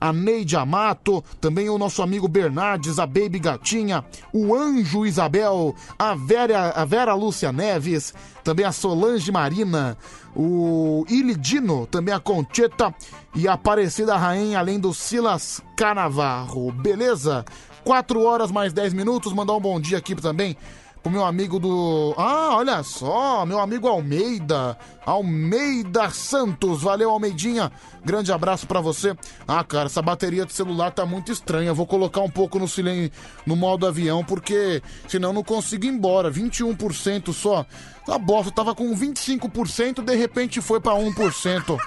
A 0.00 0.12
Neide 0.12 0.56
Amato. 0.56 1.22
Também 1.40 1.68
o 1.68 1.78
nosso 1.78 2.02
amigo 2.02 2.28
Bernardes. 2.28 2.98
A 2.98 3.06
Baby 3.06 3.38
Gatinha. 3.38 4.04
O 4.32 4.54
Anjo 4.54 5.04
Isabel. 5.04 5.74
A 5.98 6.14
Vera, 6.14 6.70
a 6.70 6.84
Vera 6.84 7.14
Lúcia 7.14 7.52
Neves. 7.52 8.14
Também 8.42 8.64
a 8.64 8.72
Solange 8.72 9.30
Marina. 9.30 9.96
O 10.34 11.04
Ilidino. 11.08 11.86
Também 11.86 12.14
a 12.14 12.20
Concheta. 12.20 12.94
E 13.34 13.48
a 13.48 13.54
Aparecida 13.54 14.16
Rainha, 14.16 14.58
além 14.58 14.78
do 14.78 14.92
Silas 14.92 15.62
Canavarro. 15.76 16.72
Beleza? 16.72 17.44
4 17.84 18.22
horas 18.22 18.50
mais 18.50 18.72
10 18.72 18.92
minutos. 18.92 19.32
Mandar 19.32 19.54
um 19.54 19.60
bom 19.60 19.80
dia 19.80 19.98
aqui 19.98 20.14
também 20.14 20.56
pro 21.02 21.10
meu 21.10 21.24
amigo 21.24 21.58
do. 21.58 22.14
Ah, 22.16 22.56
olha 22.56 22.82
só, 22.82 23.44
meu 23.44 23.58
amigo 23.58 23.88
Almeida. 23.88 24.78
Almeida 25.04 26.08
Santos. 26.10 26.82
Valeu, 26.82 27.10
Almeidinha. 27.10 27.72
Grande 28.04 28.32
abraço 28.32 28.66
pra 28.66 28.80
você. 28.80 29.16
Ah, 29.46 29.64
cara, 29.64 29.86
essa 29.86 30.00
bateria 30.00 30.46
de 30.46 30.52
celular 30.52 30.92
tá 30.92 31.04
muito 31.04 31.32
estranha. 31.32 31.74
Vou 31.74 31.86
colocar 31.86 32.20
um 32.20 32.30
pouco 32.30 32.58
no 32.58 32.68
silêncio, 32.68 33.10
no 33.44 33.56
modo 33.56 33.86
avião, 33.86 34.24
porque 34.24 34.80
senão 35.08 35.32
não 35.32 35.42
consigo 35.42 35.84
ir 35.84 35.88
embora. 35.88 36.30
21% 36.30 37.32
só. 37.32 37.66
Tá 38.06 38.18
bosta, 38.18 38.50
tava 38.50 38.74
com 38.74 38.92
25%, 38.96 40.02
de 40.02 40.16
repente 40.16 40.60
foi 40.60 40.80
pra 40.80 40.92
1%. 40.94 41.78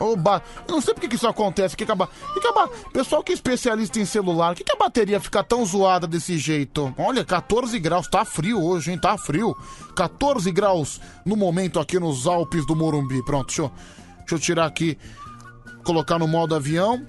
Ô, 0.00 0.16
ba... 0.16 0.42
Eu 0.66 0.74
não 0.74 0.80
sei 0.80 0.94
por 0.94 1.00
que 1.02 1.08
que 1.08 1.16
isso 1.16 1.28
acontece. 1.28 1.76
Que 1.76 1.84
que 1.84 1.92
a 1.92 1.94
ba... 1.94 2.08
que 2.32 2.40
que 2.40 2.46
a 2.46 2.52
ba... 2.52 2.68
Pessoal 2.92 3.22
que 3.22 3.32
é 3.32 3.34
especialista 3.34 4.00
em 4.00 4.06
celular, 4.06 4.54
que, 4.54 4.64
que 4.64 4.72
a 4.72 4.76
bateria 4.76 5.20
fica 5.20 5.44
tão 5.44 5.64
zoada 5.64 6.06
desse 6.06 6.38
jeito? 6.38 6.92
Olha, 6.98 7.24
14 7.24 7.78
graus, 7.78 8.08
tá 8.08 8.24
frio 8.24 8.62
hoje, 8.64 8.90
hein? 8.90 8.98
Tá 8.98 9.18
frio. 9.18 9.54
14 9.94 10.50
graus 10.50 11.00
no 11.24 11.36
momento 11.36 11.78
aqui 11.78 12.00
nos 12.00 12.26
Alpes 12.26 12.66
do 12.66 12.74
Morumbi. 12.74 13.22
Pronto, 13.24 13.48
deixa 13.48 13.62
eu, 13.62 13.72
deixa 14.20 14.34
eu 14.34 14.38
tirar 14.38 14.64
aqui, 14.64 14.96
colocar 15.84 16.18
no 16.18 16.26
modo 16.26 16.54
avião. 16.54 17.04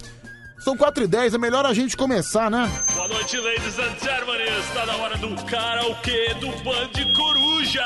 São 0.59 0.77
4 0.77 1.05
e 1.05 1.07
10 1.07 1.33
é 1.33 1.37
melhor 1.39 1.65
a 1.65 1.73
gente 1.73 1.97
começar, 1.97 2.51
né? 2.51 2.69
Boa 2.93 3.07
noite, 3.07 3.35
ladies 3.37 3.79
and 3.79 3.97
gentlemen. 3.99 4.59
Está 4.59 4.85
na 4.85 4.95
hora 4.97 5.17
do 5.17 5.35
karaokê 5.45 6.35
do 6.35 6.51
Band 6.63 7.15
Coruja. 7.15 7.83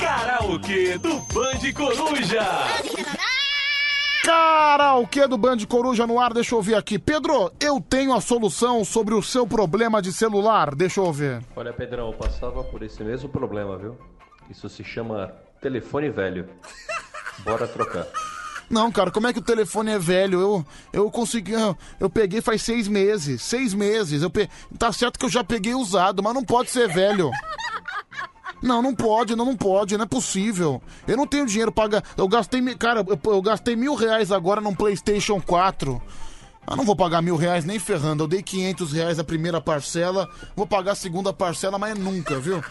Karaokê 0.00 0.98
do 0.98 1.20
Band 1.32 1.72
Coruja. 1.72 2.42
Karaokê 4.26 5.28
do 5.28 5.38
Band 5.38 5.58
Coruja 5.68 6.04
no 6.04 6.18
ar, 6.18 6.34
deixa 6.34 6.56
eu 6.56 6.60
ver 6.60 6.74
aqui. 6.74 6.98
Pedro, 6.98 7.52
eu 7.60 7.80
tenho 7.80 8.12
a 8.12 8.20
solução 8.20 8.84
sobre 8.84 9.14
o 9.14 9.22
seu 9.22 9.46
problema 9.46 10.02
de 10.02 10.12
celular, 10.12 10.74
deixa 10.74 10.98
eu 10.98 11.12
ver. 11.12 11.44
Olha, 11.54 11.72
Pedrão, 11.72 12.08
eu 12.08 12.12
passava 12.12 12.64
por 12.64 12.82
esse 12.82 13.04
mesmo 13.04 13.28
problema, 13.28 13.78
viu? 13.78 13.96
Isso 14.50 14.68
se 14.68 14.82
chama 14.82 15.32
telefone 15.62 16.10
velho. 16.10 16.48
Bora 17.44 17.68
trocar. 17.68 18.04
Não, 18.68 18.90
cara, 18.90 19.12
como 19.12 19.28
é 19.28 19.32
que 19.32 19.38
o 19.38 19.42
telefone 19.42 19.92
é 19.92 19.98
velho? 19.98 20.40
Eu, 20.40 20.66
eu 20.92 21.08
consegui. 21.08 21.52
Eu, 21.52 21.78
eu 22.00 22.10
peguei 22.10 22.40
faz 22.40 22.62
seis 22.62 22.88
meses. 22.88 23.40
Seis 23.42 23.72
meses. 23.72 24.22
Eu 24.22 24.30
pe... 24.30 24.50
Tá 24.76 24.92
certo 24.92 25.20
que 25.20 25.24
eu 25.24 25.30
já 25.30 25.44
peguei 25.44 25.74
usado, 25.74 26.20
mas 26.20 26.34
não 26.34 26.42
pode 26.42 26.70
ser 26.70 26.88
velho. 26.88 27.30
Não, 28.62 28.80
não 28.82 28.94
pode, 28.94 29.36
não, 29.36 29.44
não 29.44 29.56
pode, 29.56 29.96
não 29.96 30.04
é 30.04 30.08
possível. 30.08 30.80
Eu 31.06 31.16
não 31.16 31.26
tenho 31.26 31.46
dinheiro 31.46 31.70
pra. 31.70 31.86
ga- 31.88 32.02
Eu 32.16 32.26
gastei. 32.26 32.62
Cara, 32.76 33.04
eu, 33.06 33.32
eu 33.32 33.42
gastei 33.42 33.76
mil 33.76 33.94
reais 33.94 34.32
agora 34.32 34.60
num 34.60 34.74
PlayStation 34.74 35.40
4. 35.40 36.00
Eu 36.68 36.76
não 36.76 36.84
vou 36.84 36.96
pagar 36.96 37.22
mil 37.22 37.36
reais 37.36 37.64
nem 37.64 37.78
ferrando. 37.78 38.24
Eu 38.24 38.28
dei 38.28 38.42
500 38.42 38.92
reais 38.92 39.18
a 39.18 39.24
primeira 39.24 39.60
parcela. 39.60 40.28
Vou 40.56 40.66
pagar 40.66 40.92
a 40.92 40.96
segunda 40.96 41.32
parcela, 41.32 41.78
mas 41.78 41.96
nunca, 41.98 42.38
viu? 42.40 42.62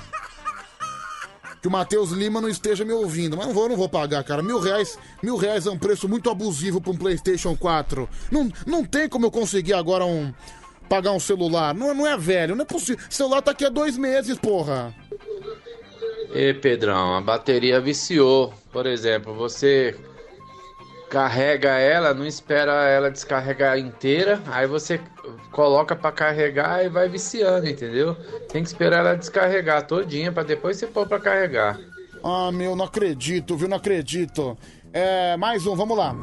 que 1.62 1.68
o 1.68 1.72
Matheus 1.72 2.12
Lima 2.12 2.40
não 2.40 2.48
esteja 2.50 2.86
me 2.86 2.94
ouvindo. 2.94 3.36
Mas 3.36 3.48
não 3.48 3.54
vou, 3.54 3.68
não 3.68 3.76
vou 3.76 3.90
pagar, 3.90 4.24
cara. 4.24 4.44
Mil 4.44 4.60
reais, 4.60 5.00
mil 5.24 5.36
reais 5.36 5.66
é 5.66 5.72
um 5.72 5.80
preço 5.80 6.08
muito 6.08 6.30
abusivo 6.30 6.80
para 6.80 6.92
um 6.92 6.98
PlayStation 6.98 7.56
4. 7.56 8.08
Não, 8.32 8.52
não 8.68 8.84
tem 8.84 9.10
como 9.10 9.26
eu 9.26 9.32
conseguir 9.32 9.74
agora 9.74 10.06
um 10.06 10.32
pagar 10.88 11.12
um 11.14 11.20
celular. 11.20 11.74
Não, 11.74 11.92
não 11.96 12.06
é 12.06 12.16
velho, 12.18 12.56
não 12.56 12.62
é 12.62 12.66
possível. 12.66 13.04
O 13.10 13.14
celular 13.14 13.42
tá 13.42 13.50
aqui 13.52 13.66
há 13.66 13.70
dois 13.70 13.98
meses, 13.98 14.38
porra. 14.38 14.94
Ê, 16.36 16.54
Pedrão, 16.54 17.16
a 17.16 17.22
bateria 17.22 17.80
viciou. 17.80 18.54
Por 18.70 18.86
exemplo, 18.86 19.34
você 19.34 19.96
carrega 21.10 21.70
ela, 21.80 22.14
não 22.14 22.26
espera 22.26 22.90
ela 22.90 23.10
descarregar 23.10 23.80
inteira, 23.80 24.42
aí 24.48 24.68
você 24.68 25.00
coloca 25.54 25.96
pra 25.96 26.12
carregar 26.12 26.84
e 26.84 26.90
vai 26.90 27.08
viciando, 27.08 27.70
entendeu? 27.70 28.18
Tem 28.52 28.62
que 28.62 28.68
esperar 28.68 28.98
ela 28.98 29.16
descarregar 29.16 29.88
todinha 29.88 30.30
pra 30.30 30.44
depois 30.44 30.76
você 30.76 30.86
pôr 30.86 31.08
pra 31.08 31.22
carregar. 31.22 31.80
Ah, 32.22 32.52
meu, 32.52 32.76
não 32.76 32.84
acredito, 32.84 33.56
viu? 33.56 33.70
Não 33.70 33.78
acredito. 33.78 34.58
É, 34.92 35.38
mais 35.38 35.66
um, 35.66 35.74
vamos 35.74 35.98
lá. 35.98 36.14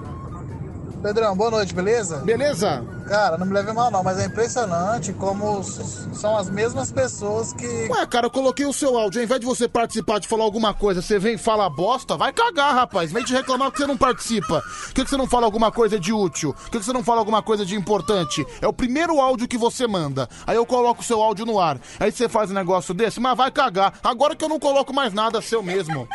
Pedrão, 1.03 1.37
boa 1.37 1.51
noite, 1.51 1.75
beleza? 1.75 2.19
Beleza? 2.19 2.85
Cara, 3.09 3.37
não 3.37 3.45
me 3.45 3.53
leve 3.53 3.73
mal 3.73 3.91
não, 3.91 4.05
mas 4.05 4.21
é 4.21 4.27
impressionante 4.27 5.13
como 5.13 5.61
são 5.65 6.37
as 6.39 6.49
mesmas 6.49 6.93
pessoas 6.93 7.53
que... 7.53 7.67
Ué, 7.91 8.07
cara, 8.07 8.27
eu 8.27 8.31
coloquei 8.31 8.65
o 8.65 8.73
seu 8.73 8.97
áudio. 8.97 9.21
Ao 9.21 9.25
invés 9.25 9.41
de 9.41 9.47
você 9.47 9.67
participar 9.67 10.21
de 10.21 10.29
falar 10.29 10.45
alguma 10.45 10.73
coisa, 10.73 11.03
você 11.03 11.19
vem 11.19 11.35
e 11.35 11.39
fala 11.39 11.69
bosta, 11.69 12.17
vai 12.17 12.33
cagar, 12.33 12.73
rapaz. 12.73 13.11
Vem 13.11 13.25
te 13.25 13.33
reclamar 13.33 13.73
que 13.73 13.79
você 13.79 13.87
não 13.87 13.97
participa. 13.97 14.63
Por 14.63 14.95
que, 14.95 15.03
que 15.05 15.11
você 15.11 15.17
não 15.17 15.27
fala 15.27 15.45
alguma 15.45 15.73
coisa 15.73 15.99
de 15.99 16.13
útil? 16.13 16.55
Por 16.55 16.71
que, 16.71 16.79
que 16.79 16.85
você 16.85 16.93
não 16.93 17.03
fala 17.03 17.21
alguma 17.21 17.43
coisa 17.43 17.67
de 17.67 17.75
importante? 17.75 18.47
É 18.61 18.69
o 18.69 18.73
primeiro 18.73 19.21
áudio 19.21 19.49
que 19.49 19.59
você 19.59 19.89
manda. 19.89 20.29
Aí 20.47 20.55
eu 20.55 20.65
coloco 20.65 21.03
o 21.03 21.05
seu 21.05 21.21
áudio 21.21 21.45
no 21.45 21.59
ar. 21.59 21.81
Aí 21.99 22.13
você 22.13 22.29
faz 22.29 22.49
um 22.53 22.55
negócio 22.55 22.95
desse, 22.95 23.19
mas 23.19 23.37
vai 23.37 23.51
cagar. 23.51 23.95
Agora 24.05 24.37
que 24.37 24.45
eu 24.45 24.49
não 24.49 24.61
coloco 24.61 24.95
mais 24.95 25.13
nada 25.13 25.43
seu 25.43 25.65
mesmo. 25.65 26.07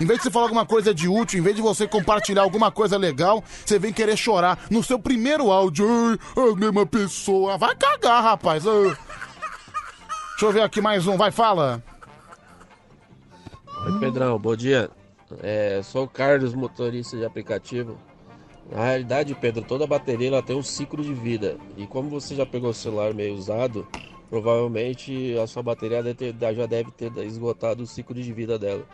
Em 0.00 0.06
vez 0.06 0.18
de 0.18 0.24
você 0.24 0.30
falar 0.30 0.46
alguma 0.46 0.66
coisa 0.66 0.94
de 0.94 1.08
útil, 1.08 1.38
em 1.38 1.42
vez 1.42 1.54
de 1.54 1.62
você 1.62 1.86
compartilhar 1.86 2.42
alguma 2.42 2.70
coisa 2.70 2.96
legal, 2.96 3.44
você 3.64 3.78
vem 3.78 3.92
querer 3.92 4.16
chorar 4.16 4.58
no 4.70 4.82
seu 4.82 4.98
primeiro 4.98 5.50
áudio. 5.50 5.86
Ai, 6.36 6.50
a 6.50 6.56
mesma 6.56 6.86
pessoa. 6.86 7.58
Vai 7.58 7.76
cagar, 7.76 8.22
rapaz. 8.22 8.64
Deixa 8.64 8.96
eu 10.42 10.52
ver 10.52 10.62
aqui 10.62 10.80
mais 10.80 11.06
um. 11.06 11.16
Vai, 11.16 11.30
fala. 11.30 11.82
Oi, 13.86 13.98
Pedrão, 14.00 14.38
bom 14.38 14.56
dia. 14.56 14.90
É, 15.40 15.80
sou 15.82 16.04
o 16.04 16.08
Carlos, 16.08 16.54
motorista 16.54 17.16
de 17.16 17.24
aplicativo. 17.24 17.98
Na 18.70 18.84
realidade, 18.84 19.34
Pedro, 19.34 19.62
toda 19.62 19.86
bateria 19.86 20.28
ela 20.28 20.42
tem 20.42 20.56
um 20.56 20.62
ciclo 20.62 21.02
de 21.02 21.12
vida. 21.12 21.58
E 21.76 21.86
como 21.86 22.08
você 22.08 22.34
já 22.34 22.46
pegou 22.46 22.70
o 22.70 22.74
celular 22.74 23.12
meio 23.12 23.34
usado, 23.34 23.86
provavelmente 24.30 25.36
a 25.38 25.46
sua 25.46 25.62
bateria 25.62 26.02
já 26.54 26.66
deve 26.66 26.90
ter 26.92 27.12
esgotado 27.18 27.82
o 27.82 27.86
ciclo 27.86 28.14
de 28.14 28.32
vida 28.32 28.58
dela. 28.58 28.86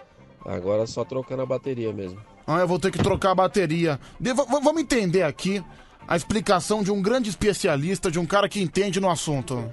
Agora 0.44 0.82
é 0.82 0.86
só 0.86 1.04
trocando 1.04 1.42
a 1.42 1.46
bateria 1.46 1.92
mesmo. 1.92 2.20
Ah, 2.46 2.60
eu 2.60 2.68
vou 2.68 2.78
ter 2.78 2.90
que 2.90 2.98
trocar 2.98 3.32
a 3.32 3.34
bateria. 3.34 4.00
De- 4.18 4.32
v- 4.32 4.44
v- 4.44 4.60
vamos 4.62 4.80
entender 4.80 5.22
aqui 5.22 5.62
a 6.06 6.16
explicação 6.16 6.82
de 6.82 6.90
um 6.90 7.02
grande 7.02 7.28
especialista, 7.28 8.10
de 8.10 8.18
um 8.18 8.24
cara 8.24 8.48
que 8.48 8.62
entende 8.62 8.98
no 9.00 9.10
assunto. 9.10 9.70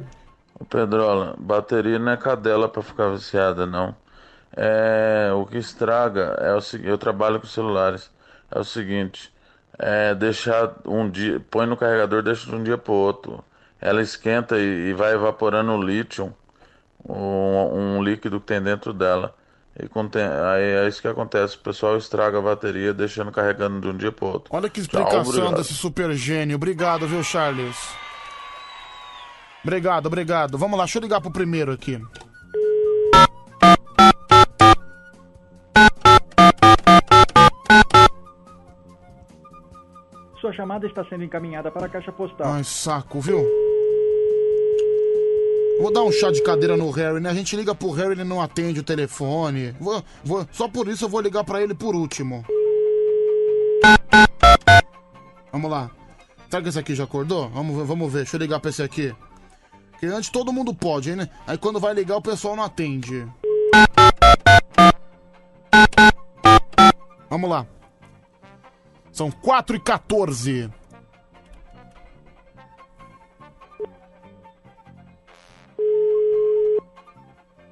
Ô, 0.60 0.66
Pedrola, 0.66 1.36
bateria 1.40 1.98
não 1.98 2.12
é 2.12 2.18
cadela 2.18 2.68
pra 2.68 2.82
ficar 2.82 3.10
viciada, 3.10 3.66
não. 3.66 3.96
É, 4.58 5.32
o 5.34 5.46
que 5.46 5.58
estraga 5.58 6.38
é 6.42 6.54
o 6.54 6.62
seguinte, 6.62 6.90
eu 6.90 6.98
trabalho 6.98 7.40
com 7.40 7.48
celulares. 7.48 8.10
É 8.52 8.60
o 8.60 8.64
seguinte, 8.64 9.34
é 9.78 10.14
deixar 10.16 10.74
um 10.86 11.10
dia, 11.10 11.42
põe 11.50 11.66
no 11.66 11.78
carregador, 11.78 12.22
deixa 12.22 12.50
de 12.50 12.56
um 12.56 12.64
dia 12.64 12.78
pro 12.78 12.94
outro. 12.94 13.44
Ela 13.80 14.02
esquenta 14.02 14.58
e, 14.58 14.90
e 14.90 14.94
vai 14.94 15.14
evaporando 15.14 15.72
o 15.72 15.82
lítio, 15.82 16.34
um, 17.08 17.98
um 17.98 18.04
líquido 18.04 18.40
que 18.40 18.48
tem 18.48 18.62
dentro 18.62 18.94
dela. 18.94 19.34
E 19.78 19.90
contém, 19.90 20.24
aí 20.24 20.64
é 20.64 20.88
isso 20.88 21.02
que 21.02 21.08
acontece, 21.08 21.58
o 21.58 21.60
pessoal 21.60 21.98
estraga 21.98 22.38
a 22.38 22.42
bateria 22.42 22.94
deixando 22.94 23.30
carregando 23.30 23.82
de 23.82 23.88
um 23.90 23.98
dia 23.98 24.10
pro 24.12 24.28
outro. 24.28 24.56
Olha 24.56 24.70
que 24.70 24.82
Tchau, 24.82 25.02
explicação 25.02 25.34
obrigado. 25.34 25.58
desse 25.58 25.74
super 25.74 26.14
gênio. 26.14 26.56
Obrigado, 26.56 27.06
viu, 27.06 27.22
Charles? 27.22 27.76
Obrigado, 29.62 30.06
obrigado. 30.06 30.58
Vamos 30.58 30.78
lá, 30.78 30.86
deixa 30.86 31.00
eu 31.00 31.02
ligar 31.02 31.20
pro 31.20 31.30
primeiro 31.32 31.74
aqui. 31.74 32.02
Sua 40.40 40.54
chamada 40.54 40.86
está 40.86 41.04
sendo 41.06 41.24
encaminhada 41.26 41.70
para 41.70 41.88
a 41.88 41.90
caixa 41.90 42.14
postal. 42.14 42.48
Ai, 42.48 42.64
saco, 42.64 43.20
viu? 43.20 43.44
Vou 45.80 45.92
dar 45.92 46.04
um 46.04 46.12
chá 46.12 46.32
de 46.32 46.42
cadeira 46.42 46.78
no 46.78 46.90
Harry, 46.92 47.20
né? 47.20 47.30
A 47.30 47.34
gente 47.34 47.56
liga 47.56 47.76
pro 47.76 47.92
Harry, 47.92 48.12
ele 48.14 48.24
não 48.24 48.42
atende 48.42 48.80
o 48.80 48.84
telefone. 48.84 49.72
Vou, 49.80 50.04
vou- 50.24 50.48
só 50.52 50.68
por 50.68 50.88
isso 50.88 51.06
eu 51.06 51.10
vou 51.10 51.20
ligar 51.22 51.44
pra 51.44 51.62
ele 51.62 51.74
por 51.74 51.94
último. 51.96 52.46
Vamos 55.52 55.70
lá. 55.72 55.92
Será 56.50 56.62
que 56.62 56.70
esse 56.70 56.80
aqui 56.80 56.96
já 56.96 57.04
acordou? 57.04 57.50
Vamos 57.50 57.86
vamos 57.88 58.12
ver. 58.12 58.20
Deixa 58.20 58.36
eu 58.38 58.40
ligar 58.40 58.60
pra 58.60 58.70
esse 58.70 58.82
aqui. 58.82 59.14
Porque 59.92 60.06
antes 60.08 60.30
todo 60.30 60.52
mundo 60.54 60.74
pode, 60.74 61.10
hein, 61.10 61.16
né? 61.18 61.30
Aí 61.46 61.58
quando 61.58 61.80
vai 61.80 61.94
ligar 61.94 62.18
o 62.18 62.22
pessoal 62.22 62.56
não 62.56 62.64
atende. 62.64 63.28
Vamos 67.30 67.50
lá. 67.50 67.66
São 69.12 69.30
4 69.32 69.76
e 69.76 69.80
14. 69.80 70.70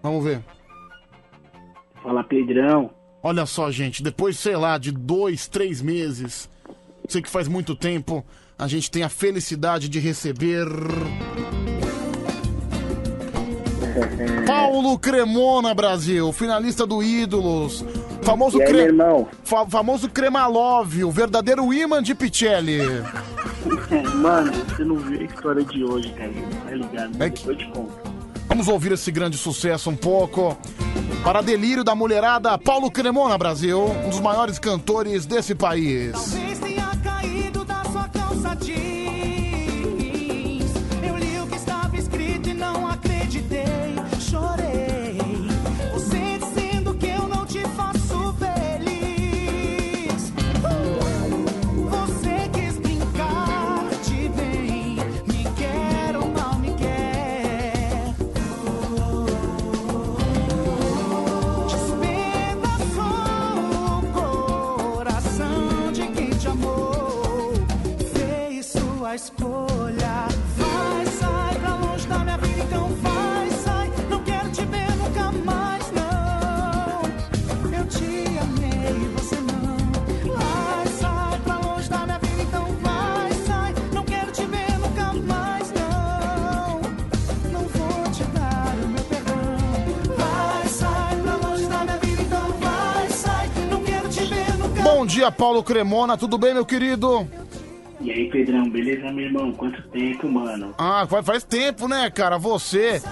Vamos 0.03 0.23
ver. 0.23 0.43
Fala, 2.03 2.23
Pedrão. 2.23 2.91
Olha 3.23 3.45
só, 3.45 3.71
gente, 3.71 4.03
depois, 4.03 4.37
sei 4.37 4.57
lá, 4.57 4.77
de 4.77 4.91
dois, 4.91 5.47
três 5.47 5.81
meses, 5.81 6.49
sei 7.07 7.21
que 7.21 7.29
faz 7.29 7.47
muito 7.47 7.73
tempo, 7.73 8.23
a 8.59 8.67
gente 8.67 8.91
tem 8.91 9.03
a 9.03 9.09
felicidade 9.09 9.87
de 9.87 9.99
receber. 9.99 10.67
Paulo 14.45 14.99
Cremona, 14.99 15.73
Brasil, 15.73 16.33
finalista 16.33 16.85
do 16.85 17.01
Ídolos. 17.01 17.85
Famoso, 18.23 18.59
aí, 18.61 18.67
cre... 18.67 18.87
Fa- 19.43 19.65
famoso 19.67 20.09
Cremalove, 20.09 21.03
o 21.05 21.11
verdadeiro 21.11 21.73
imã 21.73 22.01
de 22.03 22.13
Pichelli. 22.15 22.79
Mano, 24.21 24.51
você 24.51 24.83
não 24.83 24.97
viu 24.97 25.21
a 25.21 25.23
história 25.23 25.63
de 25.63 25.83
hoje, 25.83 26.11
cara. 26.13 26.31
Tá 26.65 26.71
ligado? 26.75 27.23
É 27.23 27.29
Depois 27.29 27.47
eu 27.47 27.55
te 27.57 27.65
conto. 27.71 28.12
Vamos 28.47 28.67
ouvir 28.67 28.91
esse 28.91 29.11
grande 29.11 29.37
sucesso 29.37 29.89
um 29.89 29.95
pouco. 29.95 30.57
Para 31.23 31.41
delírio 31.41 31.83
da 31.83 31.95
mulherada, 31.95 32.57
Paulo 32.57 32.91
Cremona, 32.91 33.37
Brasil, 33.37 33.81
um 34.05 34.09
dos 34.09 34.19
maiores 34.19 34.59
cantores 34.59 35.25
desse 35.25 35.55
país. 35.55 36.11
Talvez 36.11 36.59
tenha 36.59 36.91
caído 37.03 37.63
da 37.65 37.83
sua 37.85 38.09
calça. 38.09 38.55
Bom 95.03 95.07
dia, 95.07 95.29
Paulo 95.29 95.61
Cremona, 95.61 96.15
tudo 96.15 96.37
bem, 96.37 96.53
meu 96.53 96.65
querido? 96.65 97.27
E 97.99 98.09
aí, 98.09 98.29
Pedrão, 98.29 98.69
beleza, 98.69 99.11
meu 99.11 99.25
irmão? 99.25 99.51
Quanto 99.51 99.81
tempo, 99.89 100.29
mano? 100.29 100.73
Ah, 100.77 101.05
faz, 101.25 101.43
tempo, 101.43 101.89
né, 101.89 102.09
cara? 102.09 102.37
Você, 102.37 103.03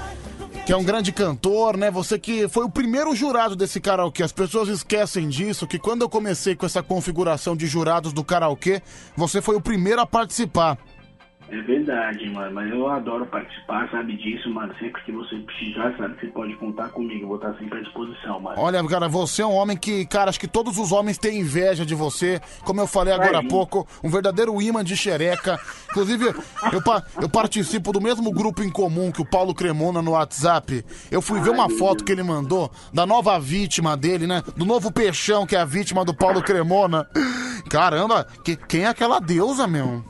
que 0.65 0.71
é 0.71 0.77
um 0.77 0.85
grande 0.85 1.11
cantor, 1.11 1.75
né? 1.75 1.91
Você 1.91 2.17
que 2.17 2.47
foi 2.47 2.63
o 2.63 2.69
primeiro 2.69 3.13
jurado 3.13 3.57
desse 3.57 3.81
karaokê. 3.81 4.23
As 4.23 4.31
pessoas 4.31 4.69
esquecem 4.69 5.27
disso, 5.27 5.67
que 5.67 5.77
quando 5.77 6.03
eu 6.03 6.07
comecei 6.07 6.55
com 6.55 6.65
essa 6.65 6.81
configuração 6.81 7.57
de 7.57 7.67
jurados 7.67 8.13
do 8.13 8.23
karaokê, 8.23 8.81
você 9.13 9.41
foi 9.41 9.57
o 9.57 9.61
primeiro 9.61 9.99
a 9.99 10.05
participar. 10.05 10.77
É 11.53 11.61
verdade, 11.63 12.29
mano. 12.29 12.53
Mas 12.55 12.71
eu 12.71 12.87
adoro 12.87 13.25
participar, 13.25 13.89
sabe 13.91 14.15
disso, 14.15 14.49
mano. 14.49 14.73
Sempre 14.79 15.01
que 15.03 15.11
você 15.11 15.35
precisar, 15.35 15.93
sabe, 15.97 16.15
você 16.17 16.27
pode 16.27 16.55
contar 16.55 16.87
comigo. 16.89 17.23
Eu 17.23 17.27
vou 17.27 17.35
estar 17.35 17.53
sempre 17.55 17.79
à 17.79 17.81
disposição, 17.81 18.39
mano. 18.39 18.55
Olha, 18.57 18.81
cara, 18.87 19.09
você 19.09 19.41
é 19.41 19.45
um 19.45 19.53
homem 19.53 19.75
que, 19.75 20.05
cara, 20.05 20.29
acho 20.29 20.39
que 20.39 20.47
todos 20.47 20.77
os 20.77 20.93
homens 20.93 21.17
têm 21.17 21.41
inveja 21.41 21.85
de 21.85 21.93
você. 21.93 22.39
Como 22.63 22.79
eu 22.79 22.87
falei 22.87 23.13
agora 23.13 23.39
há 23.39 23.43
pouco, 23.43 23.85
um 24.01 24.09
verdadeiro 24.09 24.61
imã 24.61 24.81
de 24.81 24.95
xereca. 24.95 25.59
Inclusive, 25.89 26.33
eu, 26.71 26.81
pa- 26.81 27.03
eu 27.21 27.27
participo 27.27 27.91
do 27.91 27.99
mesmo 27.99 28.31
grupo 28.31 28.63
em 28.63 28.69
comum 28.69 29.11
que 29.11 29.21
o 29.21 29.25
Paulo 29.29 29.53
Cremona 29.53 30.01
no 30.01 30.11
WhatsApp. 30.11 30.85
Eu 31.11 31.21
fui 31.21 31.41
ver 31.41 31.49
uma 31.49 31.69
foto 31.69 32.05
que 32.05 32.13
ele 32.13 32.23
mandou 32.23 32.71
da 32.93 33.05
nova 33.05 33.37
vítima 33.37 33.97
dele, 33.97 34.25
né? 34.25 34.41
Do 34.55 34.63
novo 34.65 34.89
peixão, 34.89 35.45
que 35.45 35.57
é 35.57 35.59
a 35.59 35.65
vítima 35.65 36.05
do 36.05 36.13
Paulo 36.13 36.41
Cremona. 36.41 37.05
Caramba, 37.69 38.25
que, 38.45 38.55
quem 38.55 38.83
é 38.83 38.87
aquela 38.87 39.19
deusa, 39.19 39.67
meu? 39.67 40.01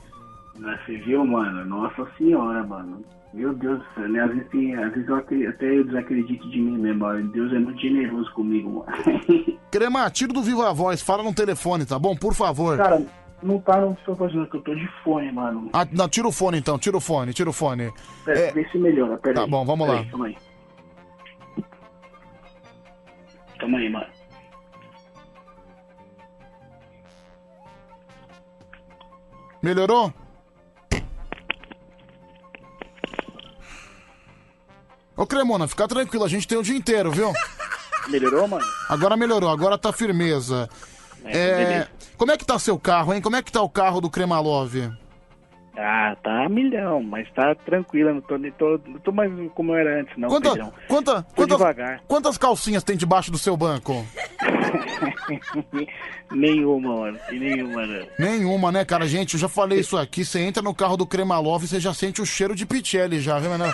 Mas 0.62 0.80
Você 0.86 0.98
viu, 0.98 1.26
mano? 1.26 1.66
Nossa 1.66 2.08
senhora, 2.18 2.64
mano. 2.64 3.04
Meu 3.34 3.52
Deus 3.54 3.80
do 3.80 3.86
céu, 3.96 4.08
né? 4.10 4.20
Às 4.22 4.30
vezes, 4.32 4.50
tem- 4.50 4.76
às 4.76 4.94
vezes 4.94 5.08
eu 5.10 5.16
acre- 5.16 5.48
até 5.48 5.66
eu 5.78 5.84
desacredito 5.86 6.48
de 6.50 6.60
mim 6.62 6.78
mesmo. 6.78 7.04
ó. 7.06 7.14
Deus 7.14 7.52
é 7.52 7.58
muito 7.60 7.82
generoso 7.82 8.32
comigo, 8.34 8.70
mano. 8.86 8.86
Crema, 9.72 10.10
tira 10.12 10.32
do 10.34 10.44
Viva 10.44 10.72
Voz, 10.74 11.02
fala 11.02 11.24
no 11.24 11.34
telefone, 11.34 11.86
tá 11.86 11.98
bom? 11.98 12.16
Por 12.16 12.34
favor. 12.36 12.78
Cara, 12.78 13.04
Não 13.42 13.60
tá 13.60 13.82
no 13.82 13.98
seu 14.06 14.16
fazendo, 14.16 14.46
que 14.48 14.58
eu 14.58 14.62
tô 14.62 14.76
de 14.76 14.88
fone, 15.04 15.32
mano. 15.32 15.70
Ah, 15.74 15.88
não, 15.92 16.08
tira 16.08 16.28
o 16.28 16.32
fone 16.32 16.60
então, 16.60 16.78
tira 16.78 16.96
o 16.96 17.02
fone, 17.02 17.34
tira 17.34 17.50
o 17.50 17.54
fone. 17.54 17.92
Pera, 18.24 18.40
É, 18.40 18.52
Vê 18.52 18.70
se 18.70 18.78
melhora, 18.78 19.18
pera 19.18 19.34
Tá 19.34 19.44
aí. 19.46 19.50
bom, 19.50 19.66
vamos 19.66 19.88
Pera 19.88 19.98
lá. 19.98 20.04
aí, 20.04 20.10
Calma 20.12 20.26
aí. 20.28 20.38
Calma 23.58 23.78
aí, 23.80 23.90
mano. 23.90 24.06
melhorou? 29.62 30.14
Ô 35.22 35.28
Cremona, 35.28 35.68
fica 35.68 35.88
tranquilo, 35.88 36.26
a 36.26 36.28
gente 36.28 36.48
tem 36.48 36.58
o 36.58 36.64
dia 36.64 36.76
inteiro, 36.76 37.12
viu? 37.12 37.32
Melhorou, 38.10 38.48
mano? 38.48 38.66
Agora 38.90 39.16
melhorou, 39.16 39.52
agora 39.52 39.78
tá 39.78 39.94
firmeza. 39.94 40.68
É, 41.24 41.38
É, 41.38 41.56
beleza. 41.58 41.88
como 42.18 42.32
é 42.32 42.38
que 42.38 42.44
tá 42.44 42.58
seu 42.58 42.80
carro, 42.80 43.14
hein? 43.14 43.22
Como 43.22 43.36
é 43.36 43.44
que 43.44 43.52
tá 43.52 43.62
o 43.62 43.70
carro 43.70 44.02
do 44.02 44.10
Cremalove? 44.10 44.92
Ah, 45.78 46.18
tá 46.24 46.46
a 46.46 46.50
milhão, 46.50 47.04
mas 47.04 47.32
tá 47.34 47.54
tranquila, 47.54 48.12
não 48.12 48.22
tô, 48.22 48.36
nem 48.36 48.52
tô, 48.52 48.80
não 48.84 48.98
tô 49.00 49.12
mais 49.12 49.32
como 49.54 49.74
eu 49.74 49.78
era 49.78 50.02
antes, 50.02 50.18
não, 50.18 50.28
Quanta, 50.28 50.50
Pedrão. 50.50 50.74
quanta, 50.88 51.22
Tô 51.22 51.34
quantas, 51.36 51.58
devagar. 51.58 52.02
quantas 52.08 52.38
calcinhas 52.40 52.84
tem 52.84 52.98
debaixo 52.98 53.30
do 53.32 53.38
seu 53.38 53.56
banco? 53.56 54.04
nenhuma, 56.32 56.98
mano, 56.98 57.20
nenhuma, 57.32 57.86
né? 57.86 58.08
Nenhuma, 58.18 58.72
né, 58.72 58.84
cara? 58.84 59.08
Gente, 59.08 59.36
eu 59.36 59.40
já 59.40 59.48
falei 59.48 59.80
isso 59.80 59.98
aqui. 59.98 60.26
Você 60.26 60.40
entra 60.40 60.64
no 60.64 60.74
carro 60.74 60.98
do 60.98 61.06
Cremalove, 61.06 61.68
você 61.68 61.80
já 61.80 61.94
sente 61.94 62.22
o 62.22 62.26
cheiro 62.26 62.56
de 62.56 62.66
Pichelli 62.66 63.22
já, 63.22 63.38
viu, 63.40 63.52
mano? 63.52 63.72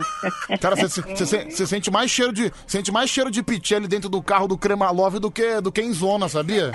Cara, 0.60 0.76
você, 0.76 1.66
sente 1.66 1.90
mais 1.90 2.10
cheiro 2.10 2.32
de 2.32 2.52
sente 2.66 2.90
mais 2.90 3.10
cheiro 3.10 3.30
de 3.30 3.42
Pichelli 3.42 3.86
dentro 3.86 4.08
do 4.08 4.22
carro 4.22 4.48
do 4.48 4.58
Cremalove 4.58 5.18
do 5.18 5.30
que 5.30 5.60
do 5.60 5.70
que 5.70 5.80
em 5.80 5.92
zona, 5.92 6.28
sabia? 6.28 6.72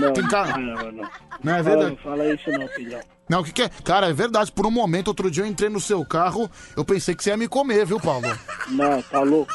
Não, 0.00 0.12
Tem 0.12 0.24
não, 0.24 0.58
não, 0.58 0.92
não. 0.92 1.10
Não 1.42 1.54
é 1.54 1.62
verdade? 1.62 1.90
Não 1.90 1.96
fala 1.96 2.32
isso 2.32 2.50
não, 2.50 2.68
Pedrão. 2.68 3.00
Não, 3.28 3.40
o 3.40 3.44
que, 3.44 3.52
que 3.52 3.62
é? 3.62 3.70
Cara, 3.84 4.08
é 4.08 4.12
verdade. 4.12 4.50
Por 4.50 4.66
um 4.66 4.70
momento, 4.70 5.08
outro 5.08 5.30
dia 5.30 5.44
eu 5.44 5.46
entrei 5.46 5.70
no 5.70 5.80
seu 5.80 6.04
carro, 6.04 6.50
eu 6.76 6.84
pensei 6.84 7.14
que 7.14 7.22
você 7.22 7.30
ia 7.30 7.36
me 7.36 7.46
comer, 7.46 7.86
viu, 7.86 8.00
Paulo? 8.00 8.26
Não, 8.68 9.00
tá 9.02 9.20
louco? 9.20 9.52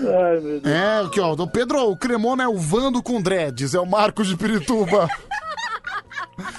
Ai, 0.00 0.40
meu 0.40 0.60
Deus. 0.60 0.64
É, 0.64 1.00
aqui, 1.04 1.20
ó. 1.20 1.36
Pedro, 1.46 1.90
o 1.90 1.96
Cremona 1.96 2.44
é 2.44 2.48
o 2.48 2.56
Vando 2.56 3.02
com 3.02 3.20
dreads, 3.20 3.74
é 3.74 3.80
o 3.80 3.86
Marcos 3.86 4.26
de 4.26 4.36
Pirituba. 4.36 5.06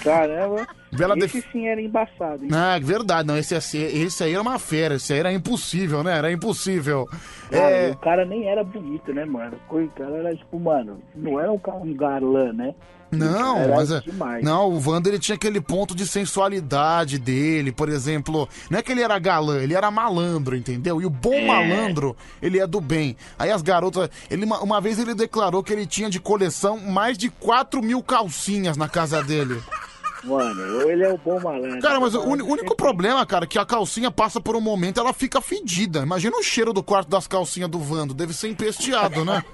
Caramba, 0.03 0.67
Bela 0.91 1.15
esse 1.17 1.41
sim 1.51 1.67
era 1.67 1.81
embaçado, 1.81 2.43
hein? 2.43 2.49
Ah, 2.53 2.79
verdade, 2.81 3.27
não. 3.27 3.37
Esse, 3.37 3.55
esse, 3.55 3.77
esse 3.77 4.23
aí 4.23 4.33
era 4.33 4.41
uma 4.41 4.57
fera, 4.57 4.95
esse 4.95 5.13
aí 5.13 5.19
era 5.19 5.31
impossível, 5.31 6.03
né? 6.03 6.17
Era 6.17 6.31
impossível. 6.31 7.05
Cara, 7.51 7.69
É, 7.71 7.91
o 7.91 7.97
cara 7.97 8.25
nem 8.25 8.47
era 8.47 8.63
bonito, 8.63 9.13
né, 9.13 9.25
mano? 9.25 9.57
O 9.69 9.87
cara 9.89 10.17
era 10.17 10.35
tipo, 10.35 10.59
mano, 10.59 10.99
não 11.15 11.39
era 11.39 11.51
um 11.51 11.59
um 11.81 11.95
galã, 11.95 12.51
né? 12.53 12.73
Não, 13.11 13.57
Era 13.57 13.75
mas 13.75 13.91
é- 13.91 13.99
demais. 14.01 14.43
não, 14.43 14.69
o 14.71 14.81
Wanda 14.89 15.07
ele 15.09 15.19
tinha 15.19 15.35
aquele 15.35 15.61
ponto 15.61 15.95
de 15.95 16.05
sensualidade 16.07 17.17
dele, 17.17 17.71
por 17.71 17.89
exemplo, 17.89 18.47
não 18.69 18.79
é 18.79 18.81
que 18.81 18.91
ele 18.91 19.01
era 19.01 19.17
galã, 19.19 19.59
ele 19.61 19.73
era 19.73 19.89
malandro, 19.89 20.55
entendeu? 20.55 21.01
E 21.01 21.05
o 21.05 21.09
bom 21.09 21.33
É. 21.33 21.45
malandro, 21.47 22.15
ele 22.41 22.59
é 22.59 22.67
do 22.67 22.81
bem. 22.81 23.15
Aí 23.39 23.51
as 23.51 23.61
garotas, 23.61 24.09
ele 24.29 24.45
uma, 24.45 24.59
uma 24.61 24.81
vez 24.81 24.99
ele 24.99 25.13
declarou 25.15 25.63
que 25.63 25.71
ele 25.73 25.85
tinha 25.85 26.09
de 26.09 26.19
coleção 26.19 26.77
mais 26.79 27.17
de 27.17 27.29
4 27.29 27.81
mil 27.81 28.01
calcinhas 28.03 28.77
na 28.77 28.87
casa 28.89 29.23
dele. 29.23 29.61
Mano, 30.27 30.89
ele 30.89 31.03
é 31.03 31.09
o 31.13 31.17
bom 31.17 31.39
malandro. 31.39 31.79
Cara, 31.81 31.99
mas 31.99 32.13
o 32.13 32.21
uni- 32.21 32.43
único 32.43 32.75
problema, 32.75 33.25
cara, 33.25 33.45
é 33.45 33.47
que 33.47 33.57
a 33.57 33.65
calcinha 33.65 34.11
passa 34.11 34.41
por 34.41 34.55
um 34.55 34.61
momento 34.61 34.99
ela 34.99 35.13
fica 35.13 35.39
fedida. 35.41 35.99
Imagina 35.99 36.35
o 36.37 36.43
cheiro 36.43 36.73
do 36.73 36.83
quarto 36.83 37.09
das 37.09 37.27
calcinhas 37.27 37.69
do 37.69 37.79
Vando, 37.79 38.13
deve 38.13 38.33
ser 38.33 38.49
empesteado, 38.49 39.23
né? 39.23 39.43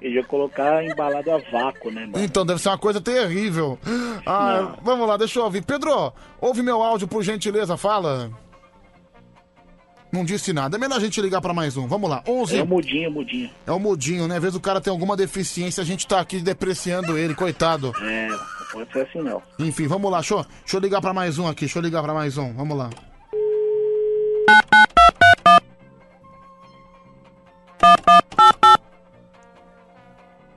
Ele 0.00 0.16
ia 0.16 0.24
colocar 0.24 0.82
embalado 0.84 1.30
a 1.30 1.38
vácuo, 1.50 1.90
né, 1.90 2.06
mano? 2.06 2.24
Então, 2.24 2.44
deve 2.46 2.60
ser 2.60 2.68
uma 2.70 2.78
coisa 2.78 3.00
terrível. 3.00 3.78
Ah, 4.24 4.74
vamos 4.82 5.06
lá, 5.06 5.16
deixa 5.16 5.38
eu 5.38 5.44
ouvir. 5.44 5.62
Pedro, 5.62 6.12
ouve 6.40 6.62
meu 6.62 6.82
áudio, 6.82 7.06
por 7.06 7.22
gentileza, 7.22 7.76
fala. 7.76 8.30
Não 10.10 10.24
disse 10.24 10.52
nada. 10.52 10.76
É 10.76 10.80
melhor 10.80 10.96
a 10.96 11.00
gente 11.00 11.20
ligar 11.20 11.40
pra 11.40 11.52
mais 11.54 11.76
um. 11.76 11.86
Vamos 11.86 12.08
lá, 12.10 12.22
11. 12.26 12.58
É 12.58 12.62
o 12.62 12.66
mudinho, 12.66 13.10
mudinho. 13.10 13.50
É 13.66 13.70
o 13.72 13.78
mudinho, 13.78 14.26
né? 14.26 14.36
Às 14.36 14.42
vezes 14.42 14.56
o 14.56 14.60
cara 14.60 14.80
tem 14.80 14.90
alguma 14.90 15.16
deficiência, 15.16 15.82
a 15.82 15.86
gente 15.86 16.06
tá 16.06 16.18
aqui 16.18 16.40
depreciando 16.40 17.16
ele, 17.18 17.34
coitado. 17.34 17.92
É, 18.02 18.28
pode 18.72 18.92
ser 18.92 19.06
assim 19.06 19.20
não. 19.20 19.42
Enfim, 19.58 19.86
vamos 19.86 20.10
lá, 20.10 20.18
deixa 20.18 20.34
eu, 20.34 20.44
deixa 20.44 20.76
eu 20.76 20.80
ligar 20.80 21.00
pra 21.00 21.12
mais 21.12 21.38
um 21.38 21.46
aqui, 21.46 21.60
deixa 21.60 21.78
eu 21.78 21.82
ligar 21.82 22.02
pra 22.02 22.14
mais 22.14 22.38
um, 22.38 22.52
vamos 22.54 22.76
lá. 22.76 22.90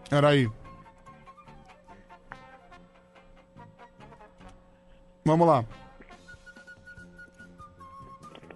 Peraí. 0.09 0.47
Vamos 5.25 5.47
lá. 5.47 5.65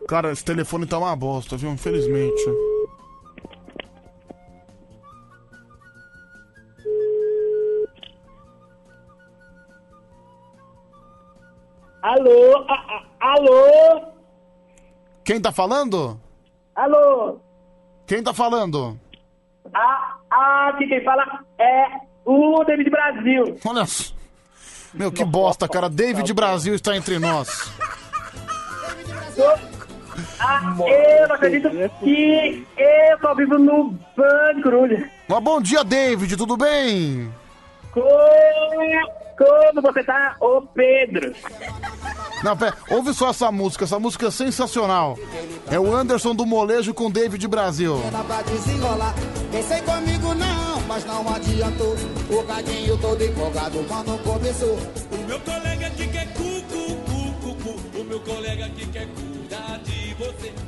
Cara, 0.07 0.31
esse 0.31 0.45
telefone 0.45 0.85
tá 0.85 0.99
uma 0.99 1.15
bosta, 1.15 1.57
viu? 1.57 1.71
Infelizmente. 1.71 2.66
Alô? 12.07 12.65
A- 12.69 12.73
a- 12.73 13.33
alô? 13.33 14.01
Quem 15.25 15.41
tá 15.41 15.51
falando? 15.51 16.17
Alô? 16.73 17.37
Quem 18.05 18.23
tá 18.23 18.33
falando? 18.33 18.97
Ah, 19.73 20.69
aqui 20.69 20.87
quem 20.87 21.03
fala 21.03 21.43
é 21.59 21.85
o 22.23 22.63
David 22.63 22.89
Brasil. 22.89 23.59
Olha 23.65 23.85
só. 23.85 24.13
Meu, 24.93 25.11
que 25.11 25.25
bosta, 25.25 25.67
cara. 25.67 25.89
David 25.89 26.33
Brasil 26.33 26.73
está 26.75 26.95
entre 26.95 27.19
nós. 27.19 27.73
Ah, 30.39 30.75
eu 30.87 31.27
não 31.27 31.35
acredito 31.35 31.69
que 31.99 32.65
eu 32.77 33.19
tô 33.19 33.35
vivo 33.35 33.57
no 33.59 33.91
Band 34.15 34.61
Coruja. 34.63 35.09
Mas 35.27 35.43
bom 35.43 35.61
dia, 35.61 35.83
David, 35.83 36.37
tudo 36.37 36.55
bem? 36.55 37.29
Como, 37.97 39.11
como 39.37 39.81
você 39.81 40.03
tá, 40.03 40.35
ô 40.39 40.61
Pedro? 40.61 41.33
Não, 42.43 42.55
pera, 42.55 42.77
ouve 42.91 43.11
só 43.11 43.31
essa 43.31 43.51
música, 43.51 43.85
essa 43.85 43.97
música 43.99 44.27
é 44.27 44.31
sensacional. 44.31 45.17
É 45.71 45.79
o 45.79 45.95
Anderson 45.95 46.35
do 46.35 46.45
Molejo 46.45 46.93
com 46.93 47.09
David 47.09 47.47
Brasil. 47.47 47.99
Pra 48.27 48.41
desenrolar. 48.43 49.15
Pensei 49.51 49.81
comigo 49.81 50.35
não, 50.35 50.81
mas 50.87 51.03
não 51.05 51.27
adiantou. 51.27 51.95
O 52.29 52.43
cadinho 52.43 52.97
todo 52.99 53.23
empolgado 53.23 53.83
quando 53.87 54.23
começou. 54.23 54.77
O 55.11 55.27
meu 55.27 55.39
colega 55.39 55.87
aqui 55.87 56.07
quer 56.07 56.33
cu, 56.33 56.43
cu, 56.43 56.95
cu, 56.95 57.33
cu, 57.41 57.55
cu. 57.63 57.99
O 57.99 58.03
meu 58.03 58.19
colega 58.19 58.65
aqui 58.65 58.85
quer 58.87 59.07
cuidar 59.07 59.79
de 59.79 60.13
você. 60.13 60.66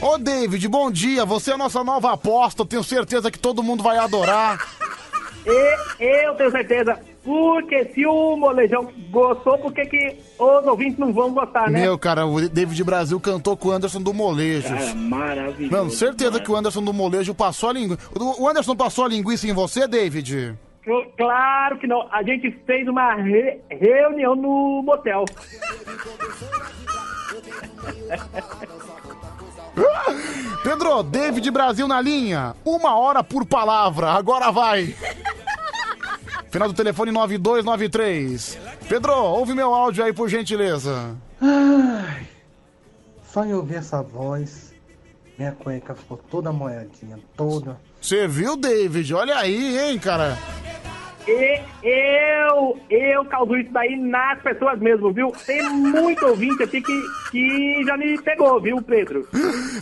Ô, 0.00 0.18
David, 0.18 0.68
bom 0.68 0.90
dia. 0.90 1.24
Você 1.24 1.50
é 1.50 1.54
a 1.54 1.58
nossa 1.58 1.82
nova 1.82 2.12
aposta. 2.12 2.62
Eu 2.62 2.66
tenho 2.66 2.84
certeza 2.84 3.30
que 3.30 3.38
todo 3.38 3.62
mundo 3.62 3.82
vai 3.82 3.96
adorar. 3.98 4.66
E 5.46 6.24
eu 6.24 6.34
tenho 6.34 6.50
certeza, 6.50 6.98
porque 7.24 7.84
se 7.94 8.04
o 8.04 8.36
Molejão 8.36 8.90
gostou, 9.10 9.56
por 9.58 9.72
que 9.72 9.86
que 9.86 10.16
os 10.38 10.66
ouvintes 10.66 10.98
não 10.98 11.12
vão 11.12 11.32
gostar, 11.32 11.70
né? 11.70 11.82
Meu, 11.82 11.96
cara, 11.96 12.26
o 12.26 12.48
David 12.48 12.82
Brasil 12.82 13.20
cantou 13.20 13.56
com 13.56 13.68
o 13.68 13.72
Anderson 13.72 14.02
do 14.02 14.12
Molejo. 14.12 14.68
Cara, 14.68 14.94
maravilhoso. 14.94 15.72
Mano, 15.76 15.90
certeza 15.90 16.40
que 16.40 16.50
o 16.50 16.56
Anderson 16.56 16.82
do 16.82 16.92
Molejo 16.92 17.32
passou 17.34 17.70
a 17.70 17.72
linguiça. 17.74 18.00
O 18.18 18.48
Anderson 18.48 18.74
passou 18.74 19.04
a 19.04 19.08
linguiça 19.08 19.46
em 19.46 19.52
você, 19.52 19.86
David? 19.86 20.56
Cl- 20.84 21.06
Claro 21.16 21.78
que 21.78 21.86
não. 21.86 22.08
A 22.12 22.22
gente 22.24 22.50
fez 22.66 22.88
uma 22.88 23.14
re- 23.14 23.60
reunião 23.70 24.34
no 24.34 24.82
motel. 24.84 25.24
Pedro, 30.62 31.02
David 31.02 31.50
Brasil 31.50 31.86
na 31.86 32.00
linha. 32.00 32.54
Uma 32.64 32.96
hora 32.96 33.22
por 33.22 33.44
palavra. 33.46 34.10
Agora 34.10 34.50
vai. 34.50 34.94
Final 36.50 36.68
do 36.68 36.74
telefone 36.74 37.12
9293. 37.12 38.58
Pedro, 38.88 39.12
ouve 39.14 39.52
meu 39.52 39.74
áudio 39.74 40.04
aí, 40.04 40.12
por 40.12 40.28
gentileza. 40.28 41.14
Ai, 41.40 42.26
só 43.30 43.44
em 43.44 43.52
ouvir 43.52 43.76
essa 43.76 44.02
voz, 44.02 44.72
minha 45.36 45.52
cueca 45.52 45.94
ficou 45.94 46.16
toda 46.30 46.52
molhadinha, 46.52 47.18
toda. 47.36 47.78
Você 48.00 48.26
viu, 48.26 48.56
David? 48.56 49.12
Olha 49.12 49.36
aí, 49.36 49.78
hein, 49.78 49.98
cara. 49.98 50.38
E 51.28 51.60
eu, 51.82 52.78
eu 52.88 53.24
causo 53.24 53.56
isso 53.56 53.70
daí 53.72 53.96
nas 53.96 54.40
pessoas 54.42 54.78
mesmo, 54.78 55.12
viu? 55.12 55.32
Tem 55.46 55.62
muito 55.68 56.24
ouvinte 56.26 56.62
aqui 56.62 56.80
que, 56.80 57.02
que 57.30 57.84
já 57.84 57.96
me 57.96 58.20
pegou, 58.22 58.60
viu, 58.60 58.80
Pedro? 58.80 59.26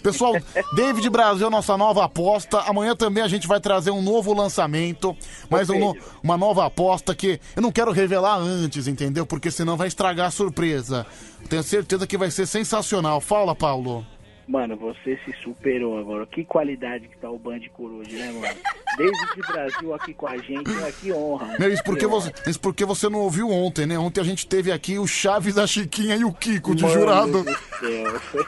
Pessoal, 0.02 0.32
David 0.74 1.08
Brasil, 1.10 1.50
nossa 1.50 1.76
nova 1.76 2.04
aposta. 2.04 2.60
Amanhã 2.60 2.96
também 2.96 3.22
a 3.22 3.28
gente 3.28 3.46
vai 3.46 3.60
trazer 3.60 3.90
um 3.90 4.00
novo 4.02 4.32
lançamento, 4.32 5.16
mas 5.50 5.68
um 5.70 5.78
no- 5.78 5.96
uma 6.22 6.36
nova 6.36 6.64
aposta 6.66 7.14
que 7.14 7.38
eu 7.54 7.62
não 7.62 7.70
quero 7.72 7.92
revelar 7.92 8.36
antes, 8.38 8.86
entendeu? 8.88 9.26
Porque 9.26 9.50
senão 9.50 9.76
vai 9.76 9.88
estragar 9.88 10.28
a 10.28 10.30
surpresa. 10.30 11.06
Tenho 11.48 11.62
certeza 11.62 12.06
que 12.06 12.16
vai 12.16 12.30
ser 12.30 12.46
sensacional. 12.46 13.20
Fala, 13.20 13.54
Paulo. 13.54 14.04
Mano, 14.46 14.76
você 14.76 15.18
se 15.24 15.32
superou 15.42 15.98
agora. 15.98 16.26
Que 16.26 16.44
qualidade 16.44 17.08
que 17.08 17.16
tá 17.16 17.30
o 17.30 17.38
Band 17.38 17.60
Coruja, 17.72 18.16
né, 18.16 18.30
mano? 18.32 18.54
Desde 18.98 19.40
o 19.40 19.52
Brasil 19.52 19.94
aqui 19.94 20.14
com 20.14 20.26
a 20.26 20.36
gente, 20.36 20.70
né? 20.70 20.92
que 21.00 21.12
honra. 21.12 21.56
Meu, 21.58 21.72
isso 21.72 21.82
porque, 21.82 22.06
você, 22.06 22.32
isso 22.46 22.60
porque 22.60 22.84
você 22.84 23.08
não 23.08 23.20
ouviu 23.20 23.48
ontem, 23.50 23.86
né? 23.86 23.98
Ontem 23.98 24.20
a 24.20 24.24
gente 24.24 24.46
teve 24.46 24.70
aqui 24.70 24.98
o 24.98 25.06
Chaves, 25.06 25.56
a 25.58 25.66
Chiquinha 25.66 26.14
e 26.16 26.24
o 26.24 26.32
Kiko 26.32 26.74
de 26.74 26.82
Mano 26.82 26.94
jurado. 26.94 27.42
do 27.42 27.44
céu, 27.80 28.20
foi- 28.20 28.46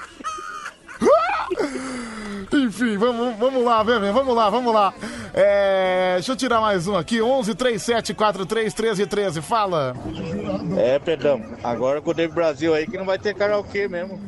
Enfim, 2.52 2.96
vamos, 2.96 3.36
vamos 3.38 3.64
lá, 3.64 3.82
Bebê, 3.84 4.10
vamos 4.12 4.34
lá, 4.34 4.48
vamos 4.50 4.72
lá. 4.74 4.94
É, 5.34 6.14
deixa 6.14 6.32
eu 6.32 6.36
tirar 6.36 6.60
mais 6.60 6.86
um 6.88 6.96
aqui. 6.96 7.20
11 7.20 7.54
37 7.54 8.14
43 8.14 8.72
13 8.72 9.06
13. 9.06 9.42
Fala. 9.42 9.94
É, 10.78 10.98
Pedrão, 10.98 11.42
agora 11.62 12.00
com 12.00 12.10
o 12.10 12.14
David 12.14 12.34
Brasil 12.34 12.72
aí 12.74 12.86
que 12.86 12.96
não 12.96 13.04
vai 13.04 13.18
ter 13.18 13.34
karaokê 13.34 13.88
mesmo. 13.88 14.18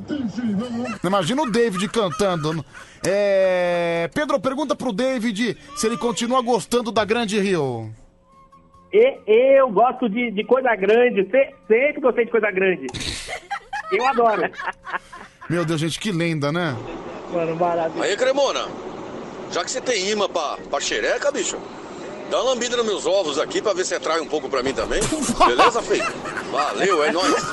Imagina 1.03 1.43
o 1.43 1.51
David 1.51 1.89
cantando. 1.89 2.65
É, 3.07 4.11
Pedro, 4.13 4.39
pergunta 4.41 4.75
pro 4.77 4.93
David 4.93 5.57
se 5.77 5.87
ele 5.87 5.97
continua 5.97 6.43
gostando 6.43 6.91
da 6.93 7.05
Grande 7.05 7.41
Rio. 7.41 7.91
E 8.93 9.19
eu 9.59 9.71
gosto 9.71 10.09
de, 10.09 10.31
de 10.31 10.45
coisa 10.45 10.75
grande, 10.75 11.23
se- 11.31 11.55
sempre 11.69 12.01
gostei 12.01 12.25
de 12.25 12.31
coisa 12.31 12.51
grande. 12.51 12.87
Eu 13.93 14.07
adoro. 14.07 14.43
Meu 15.49 15.65
Deus, 15.65 15.81
gente, 15.81 15.99
que 15.99 16.13
lenda, 16.13 16.53
né? 16.53 16.77
Mano, 17.33 17.57
maravilhoso. 17.57 18.03
Aí, 18.03 18.17
Cremona, 18.17 18.69
já 19.51 19.65
que 19.65 19.71
você 19.71 19.81
tem 19.81 20.11
imã 20.11 20.29
pra, 20.29 20.59
pra 20.71 20.81
xereca, 20.81 21.33
bicho, 21.33 21.57
dá 22.31 22.43
uma 22.43 22.51
lambida 22.51 22.77
nos 22.77 22.87
meus 22.87 23.07
ovos 23.07 23.39
aqui 23.39 23.63
pra 23.63 23.73
ver 23.73 23.87
se 23.87 23.95
atrai 23.95 24.21
um 24.21 24.27
pouco 24.27 24.49
pra 24.49 24.63
mim 24.63 24.75
também. 24.75 25.01
Beleza, 25.47 25.81
feio? 25.83 26.05
Valeu, 26.53 27.03
é 27.03 27.13
nóis. 27.13 27.35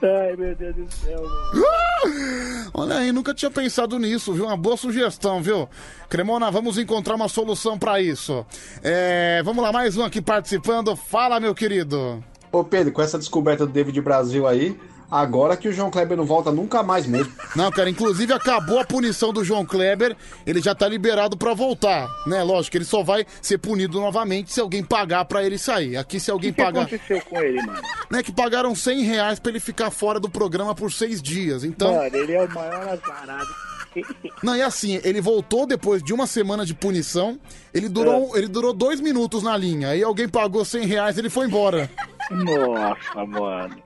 Ai, 0.00 0.36
meu 0.36 0.54
Deus 0.54 0.76
do 0.76 0.94
céu, 0.94 1.20
mano. 1.22 2.70
Olha 2.72 2.96
aí, 2.98 3.10
nunca 3.10 3.34
tinha 3.34 3.50
pensado 3.50 3.98
nisso, 3.98 4.32
viu? 4.32 4.44
Uma 4.44 4.56
boa 4.56 4.76
sugestão, 4.76 5.42
viu? 5.42 5.68
Cremona, 6.08 6.50
vamos 6.50 6.78
encontrar 6.78 7.16
uma 7.16 7.28
solução 7.28 7.76
pra 7.78 8.00
isso. 8.00 8.46
É, 8.82 9.42
vamos 9.42 9.64
lá, 9.64 9.72
mais 9.72 9.96
um 9.96 10.04
aqui 10.04 10.22
participando. 10.22 10.94
Fala, 10.94 11.40
meu 11.40 11.54
querido. 11.54 12.22
Ô 12.52 12.62
Pedro, 12.62 12.92
com 12.92 13.02
essa 13.02 13.18
descoberta 13.18 13.66
do 13.66 13.72
David 13.72 14.00
Brasil 14.00 14.46
aí, 14.46 14.78
agora 15.10 15.56
que 15.56 15.68
o 15.68 15.72
João 15.72 15.90
Kleber 15.90 16.16
não 16.16 16.24
volta 16.24 16.50
nunca 16.50 16.82
mais 16.82 17.06
mesmo. 17.06 17.32
Não, 17.56 17.70
cara, 17.70 17.88
inclusive 17.88 18.32
acabou 18.32 18.78
a 18.78 18.84
punição 18.84 19.32
do 19.32 19.44
João 19.44 19.64
Kleber, 19.64 20.16
ele 20.46 20.60
já 20.60 20.74
tá 20.74 20.88
liberado 20.88 21.36
pra 21.36 21.54
voltar, 21.54 22.08
né? 22.26 22.42
Lógico, 22.42 22.76
ele 22.76 22.84
só 22.84 23.02
vai 23.02 23.26
ser 23.40 23.58
punido 23.58 24.00
novamente 24.00 24.52
se 24.52 24.60
alguém 24.60 24.82
pagar 24.82 25.24
pra 25.24 25.44
ele 25.44 25.58
sair. 25.58 25.96
Aqui 25.96 26.20
se 26.20 26.30
alguém 26.30 26.50
O 26.50 26.54
que 26.54 26.62
pagar... 26.62 26.82
aconteceu 26.82 27.20
com 27.22 27.38
ele, 27.40 27.62
mano? 27.62 27.80
Né, 28.10 28.22
que 28.22 28.32
pagaram 28.32 28.74
100 28.74 29.02
reais 29.02 29.38
pra 29.38 29.50
ele 29.50 29.60
ficar 29.60 29.90
fora 29.90 30.20
do 30.20 30.28
programa 30.28 30.74
por 30.74 30.92
seis 30.92 31.20
dias, 31.20 31.64
então... 31.64 31.94
Mano, 31.94 32.16
ele 32.16 32.32
é 32.32 32.44
o 32.44 32.54
maior 32.54 32.88
azarado. 32.88 33.68
Não, 34.42 34.56
e 34.56 34.62
assim, 34.62 35.00
ele 35.02 35.20
voltou 35.20 35.66
depois 35.66 36.02
de 36.02 36.12
uma 36.12 36.26
semana 36.26 36.64
de 36.64 36.74
punição, 36.74 37.38
ele 37.72 37.88
durou, 37.88 38.36
ele 38.36 38.48
durou 38.48 38.72
dois 38.72 39.00
minutos 39.00 39.42
na 39.42 39.56
linha, 39.56 39.88
aí 39.88 40.02
alguém 40.02 40.28
pagou 40.28 40.64
100 40.64 40.86
reais 40.86 41.18
ele 41.18 41.30
foi 41.30 41.46
embora. 41.46 41.90
Nossa, 42.30 43.24
mano. 43.26 43.76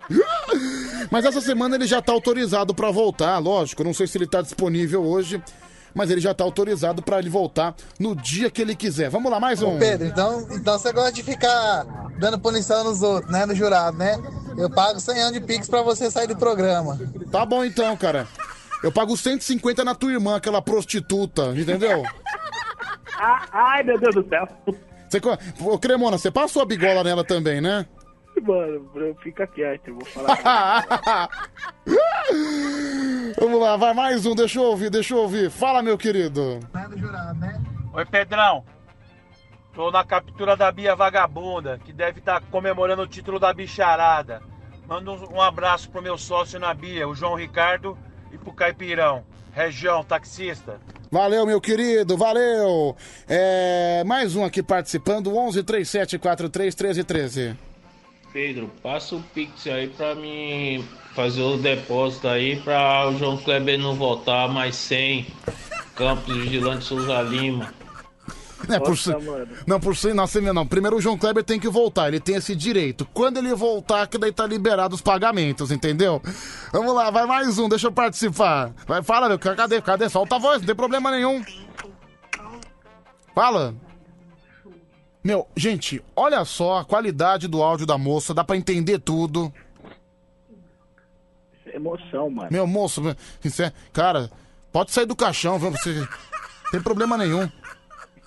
Mas 1.10 1.24
essa 1.24 1.40
semana 1.40 1.74
ele 1.76 1.86
já 1.86 2.00
tá 2.02 2.12
autorizado 2.12 2.74
pra 2.74 2.90
voltar, 2.90 3.38
lógico, 3.38 3.84
não 3.84 3.94
sei 3.94 4.06
se 4.06 4.18
ele 4.18 4.26
tá 4.26 4.42
disponível 4.42 5.02
hoje, 5.04 5.42
mas 5.94 6.10
ele 6.10 6.20
já 6.20 6.32
tá 6.34 6.42
autorizado 6.42 7.02
pra 7.02 7.18
ele 7.18 7.28
voltar 7.30 7.74
no 7.98 8.16
dia 8.16 8.50
que 8.50 8.62
ele 8.62 8.74
quiser. 8.74 9.10
Vamos 9.10 9.30
lá, 9.30 9.38
mais 9.38 9.62
um. 9.62 9.76
Ô 9.76 9.78
Pedro, 9.78 10.06
então, 10.06 10.46
então 10.52 10.78
você 10.78 10.92
gosta 10.92 11.12
de 11.12 11.22
ficar 11.22 11.84
dando 12.18 12.38
punição 12.38 12.82
nos 12.84 13.02
outros, 13.02 13.30
né? 13.30 13.46
No 13.46 13.54
jurado, 13.54 13.96
né? 13.96 14.20
Eu 14.56 14.68
pago 14.70 14.98
100 15.00 15.20
anos 15.20 15.32
de 15.34 15.40
Pix 15.40 15.68
pra 15.68 15.82
você 15.82 16.10
sair 16.10 16.26
do 16.26 16.36
programa. 16.36 16.98
Tá 17.30 17.44
bom 17.46 17.64
então, 17.64 17.96
cara. 17.96 18.26
Eu 18.82 18.90
pago 18.90 19.16
150 19.16 19.84
na 19.84 19.94
tua 19.94 20.12
irmã, 20.12 20.36
aquela 20.36 20.60
prostituta, 20.60 21.52
entendeu? 21.56 22.02
Ah, 23.16 23.46
ai, 23.52 23.82
meu 23.84 23.98
Deus 24.00 24.14
do 24.14 24.28
céu. 24.28 24.48
Você, 25.08 25.20
co- 25.20 25.38
Ô, 25.60 25.78
Cremona, 25.78 26.18
você 26.18 26.30
passou 26.30 26.62
a 26.62 26.66
bigola 26.66 27.04
nela 27.04 27.22
também, 27.22 27.60
né? 27.60 27.86
Mano, 28.42 28.90
fica 29.22 29.46
quieto, 29.46 29.88
eu 29.88 29.94
vou 29.94 30.04
falar. 30.04 31.28
Vamos 33.38 33.60
lá, 33.60 33.76
vai 33.76 33.94
mais 33.94 34.26
um, 34.26 34.34
deixa 34.34 34.58
eu 34.58 34.64
ouvir, 34.64 34.90
deixa 34.90 35.14
eu 35.14 35.18
ouvir. 35.18 35.48
Fala, 35.48 35.80
meu 35.80 35.96
querido. 35.96 36.58
Oi, 37.94 38.04
Pedrão. 38.04 38.64
Tô 39.72 39.92
na 39.92 40.04
captura 40.04 40.56
da 40.56 40.72
Bia 40.72 40.96
Vagabunda, 40.96 41.78
que 41.84 41.92
deve 41.92 42.18
estar 42.18 42.42
comemorando 42.50 43.02
o 43.02 43.06
título 43.06 43.38
da 43.38 43.52
bicharada. 43.54 44.42
Manda 44.88 45.12
um, 45.12 45.36
um 45.36 45.40
abraço 45.40 45.88
pro 45.88 46.02
meu 46.02 46.18
sócio 46.18 46.58
na 46.58 46.74
Bia, 46.74 47.06
o 47.08 47.14
João 47.14 47.36
Ricardo, 47.36 47.96
e 48.32 48.38
pro 48.38 48.52
Caipirão. 48.52 49.24
Região, 49.52 50.02
taxista. 50.02 50.80
Valeu, 51.10 51.46
meu 51.46 51.60
querido, 51.60 52.16
valeu. 52.16 52.96
É, 53.28 54.02
mais 54.04 54.34
um 54.34 54.44
aqui 54.44 54.62
participando, 54.62 55.36
11 55.36 55.62
37 55.62 56.18
43 56.18 56.74
13 56.74 57.04
13. 57.04 57.71
Pedro, 58.32 58.70
passa 58.82 59.14
o 59.16 59.22
Pix 59.34 59.66
aí 59.66 59.88
pra 59.88 60.14
mim 60.14 60.84
fazer 61.14 61.42
o 61.42 61.56
depósito 61.58 62.26
aí 62.28 62.56
pra 62.60 63.08
o 63.08 63.18
João 63.18 63.36
Kleber 63.36 63.78
não 63.78 63.94
voltar 63.94 64.48
mais 64.48 64.74
100 64.76 65.26
Campos 65.94 66.34
Vigilante 66.34 66.84
Souza 66.84 67.20
Lima. 67.20 67.72
Não, 68.68 68.76
é 68.76 68.80
por 68.80 68.96
si- 68.96 69.10
mano. 69.10 69.48
não, 69.66 69.80
por 69.80 69.96
si, 69.96 70.14
não, 70.14 70.24
assim, 70.24 70.40
não. 70.40 70.64
Primeiro 70.66 70.96
o 70.96 71.00
João 71.00 71.18
Kleber 71.18 71.42
tem 71.42 71.58
que 71.58 71.68
voltar, 71.68 72.08
ele 72.08 72.20
tem 72.20 72.36
esse 72.36 72.54
direito. 72.54 73.04
Quando 73.12 73.36
ele 73.38 73.52
voltar, 73.54 74.06
que 74.06 74.16
daí 74.16 74.32
tá 74.32 74.46
liberado 74.46 74.94
os 74.94 75.00
pagamentos, 75.02 75.70
entendeu? 75.72 76.22
Vamos 76.72 76.94
lá, 76.94 77.10
vai 77.10 77.26
mais 77.26 77.58
um, 77.58 77.68
deixa 77.68 77.88
eu 77.88 77.92
participar. 77.92 78.72
Vai, 78.86 79.02
fala, 79.02 79.28
meu, 79.28 79.38
cadê, 79.38 79.82
cadê? 79.82 80.08
Solta 80.08 80.36
a 80.36 80.38
voz, 80.38 80.60
não 80.60 80.66
tem 80.66 80.76
problema 80.76 81.10
nenhum. 81.10 81.44
Fala. 83.34 83.74
Meu, 85.22 85.46
gente, 85.56 86.02
olha 86.16 86.44
só 86.44 86.78
a 86.78 86.84
qualidade 86.84 87.46
do 87.46 87.62
áudio 87.62 87.86
da 87.86 87.96
moça, 87.96 88.34
dá 88.34 88.42
pra 88.42 88.56
entender 88.56 88.98
tudo. 88.98 89.52
Emoção, 91.66 92.28
mano. 92.28 92.48
Meu 92.50 92.66
moço, 92.66 93.00
isso 93.44 93.62
é- 93.62 93.72
cara, 93.92 94.30
pode 94.72 94.90
sair 94.90 95.06
do 95.06 95.16
caixão, 95.16 95.58
viu? 95.58 95.70
Você, 95.70 95.94
não 95.94 96.08
tem 96.72 96.82
problema 96.82 97.16
nenhum. 97.16 97.48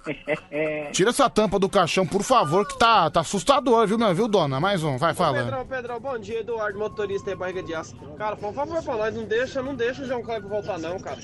Tira 0.93 1.09
essa 1.09 1.29
tampa 1.29 1.57
do 1.59 1.67
caixão, 1.67 2.05
por 2.05 2.23
favor, 2.23 2.67
que 2.67 2.77
tá, 2.77 3.09
tá 3.09 3.21
assustador, 3.21 3.87
viu, 3.87 3.97
meu? 3.97 4.13
Viu, 4.13 4.27
dona? 4.27 4.59
Mais 4.59 4.83
um, 4.83 4.97
vai, 4.97 5.13
fala. 5.13 5.39
Pedrão, 5.43 5.65
Pedrão, 5.65 5.99
bom 5.99 6.17
dia, 6.17 6.39
Eduardo, 6.41 6.77
motorista 6.77 7.31
e 7.31 7.35
barriga 7.35 7.61
de 7.63 7.73
aço. 7.73 7.95
Cara, 8.17 8.35
por 8.35 8.53
favor, 8.53 8.81
pra 8.83 8.95
nós, 8.97 9.15
não 9.15 9.25
deixa, 9.25 9.61
não 9.61 9.75
deixa 9.75 10.03
o 10.03 10.05
João 10.05 10.21
Kleber 10.23 10.47
voltar 10.47 10.77
não, 10.79 10.99
cara. 10.99 11.19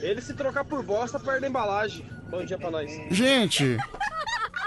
Ele 0.00 0.20
se 0.22 0.34
trocar 0.34 0.64
por 0.64 0.82
bosta, 0.84 1.18
perde 1.18 1.44
a 1.44 1.48
embalagem. 1.48 2.08
Bom 2.32 2.44
dia 2.44 2.56
pra 2.58 2.70
nós. 2.70 2.90
Gente, 3.10 3.76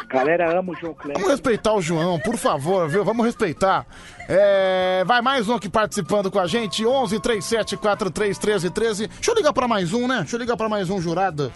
Galera 0.08 0.58
ama 0.60 0.72
o 0.72 0.76
João 0.76 0.94
Kleber. 0.94 1.16
vamos 1.20 1.32
respeitar 1.32 1.74
o 1.74 1.82
João, 1.82 2.20
por 2.20 2.38
favor, 2.38 2.88
viu? 2.88 3.04
Vamos 3.04 3.26
respeitar. 3.26 3.86
É, 4.30 5.04
vai 5.06 5.20
mais 5.22 5.50
um 5.50 5.56
aqui 5.56 5.68
participando 5.68 6.30
com 6.30 6.40
a 6.40 6.46
gente, 6.48 6.86
11 6.86 7.20
37 7.20 7.76
43 7.76 8.38
13 8.38 8.70
13. 8.70 9.08
Deixa 9.08 9.32
eu 9.32 9.36
ligar 9.36 9.52
pra 9.52 9.68
mais 9.68 9.94
um, 9.94 10.08
né? 10.08 10.20
Deixa 10.20 10.36
eu 10.36 10.40
ligar 10.40 10.56
pra 10.56 10.70
mais 10.70 10.90
um 10.92 11.02
jurado. 11.02 11.52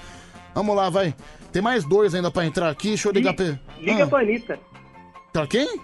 Vamos 0.56 0.76
lá, 0.76 0.90
vai. 0.90 1.14
Tem 1.52 1.62
mais 1.62 1.86
dois 1.86 2.16
ainda 2.16 2.32
pra 2.32 2.44
entrar 2.46 2.70
aqui, 2.70 2.90
deixa 2.90 3.08
eu 3.08 3.14
ligar 3.14 3.34
pra... 3.36 3.58
Liga 3.78 4.04
Ah, 4.04 4.08
pra 4.08 4.20
Anitta. 4.20 4.60
pra 5.32 5.48
quem? 5.48 5.80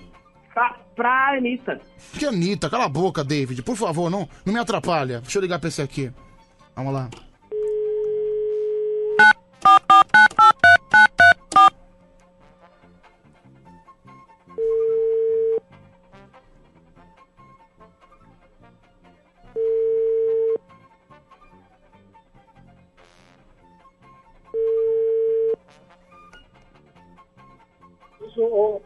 Pra, 0.53 0.75
pra 0.95 1.35
Anitta. 1.37 1.79
Que 2.17 2.25
Anitta, 2.25 2.67
cala 2.69 2.85
a 2.85 2.89
boca, 2.89 3.23
David, 3.23 3.61
por 3.61 3.75
favor, 3.75 4.09
não, 4.09 4.27
não 4.43 4.53
me 4.53 4.59
atrapalha. 4.59 5.21
Deixa 5.21 5.37
eu 5.37 5.41
ligar 5.43 5.59
pra 5.59 5.69
esse 5.69 5.81
aqui. 5.83 6.11
Vamos 6.75 6.93
lá. 6.93 7.09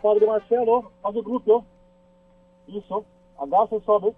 Padre 0.02 0.26
Marcelo, 0.26 0.92
faz 1.02 1.16
o 1.16 1.24
grupo, 1.24 1.52
ó. 1.52 1.64
Isso, 2.68 3.06
agacha 3.40 3.76
e 3.76 3.82
sobe. 3.82 4.16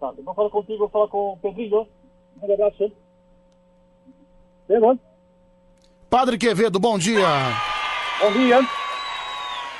Tá, 0.00 0.12
eu 0.16 0.24
vou 0.24 0.34
falar 0.34 0.50
contigo, 0.50 0.78
vou 0.78 0.88
falar 0.88 1.08
com 1.08 1.32
o 1.32 1.36
Pedrinho, 1.38 1.76
ó. 1.76 1.86
Um 2.42 2.52
abraço? 2.52 2.92
Beleza? 4.68 4.98
Padre 6.10 6.38
Quevedo, 6.38 6.78
bom 6.78 6.98
dia. 6.98 7.26
Bom 8.20 8.32
dia. 8.32 8.60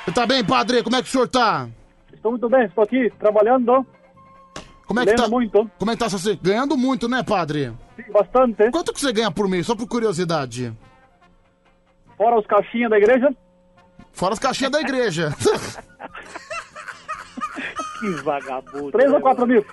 Você 0.05 0.11
tá 0.13 0.25
bem, 0.25 0.43
padre? 0.45 0.83
Como 0.83 0.95
é 0.95 1.01
que 1.01 1.07
o 1.07 1.11
senhor 1.11 1.27
tá? 1.27 1.69
Estou 2.13 2.31
muito 2.31 2.49
bem, 2.49 2.65
estou 2.65 2.83
aqui 2.83 3.09
trabalhando. 3.19 3.85
Como 4.85 4.99
é 4.99 5.03
que 5.03 5.11
Lendo 5.11 5.23
tá? 5.23 5.27
muito. 5.27 5.71
Como 5.77 5.91
é 5.91 5.95
que 5.95 5.99
tá 5.99 6.07
você? 6.07 6.35
Ganhando 6.35 6.77
muito, 6.77 7.09
né, 7.09 7.21
padre? 7.23 7.73
Sim, 7.95 8.11
bastante. 8.11 8.71
Quanto 8.71 8.93
que 8.93 8.99
você 8.99 9.11
ganha 9.11 9.29
por 9.29 9.47
mês? 9.49 9.65
Só 9.65 9.75
por 9.75 9.87
curiosidade. 9.87 10.73
Fora 12.17 12.39
os 12.39 12.47
caixinhas 12.47 12.89
da 12.89 12.97
igreja. 12.97 13.29
Fora 14.17 14.33
as 14.33 14.39
caixinhas 14.39 14.71
da 14.71 14.81
igreja. 14.81 15.31
Que 17.99 18.11
vagabundo. 18.21 18.91
3 18.91 19.11
ou 19.11 19.21
4 19.21 19.47
mil. 19.47 19.65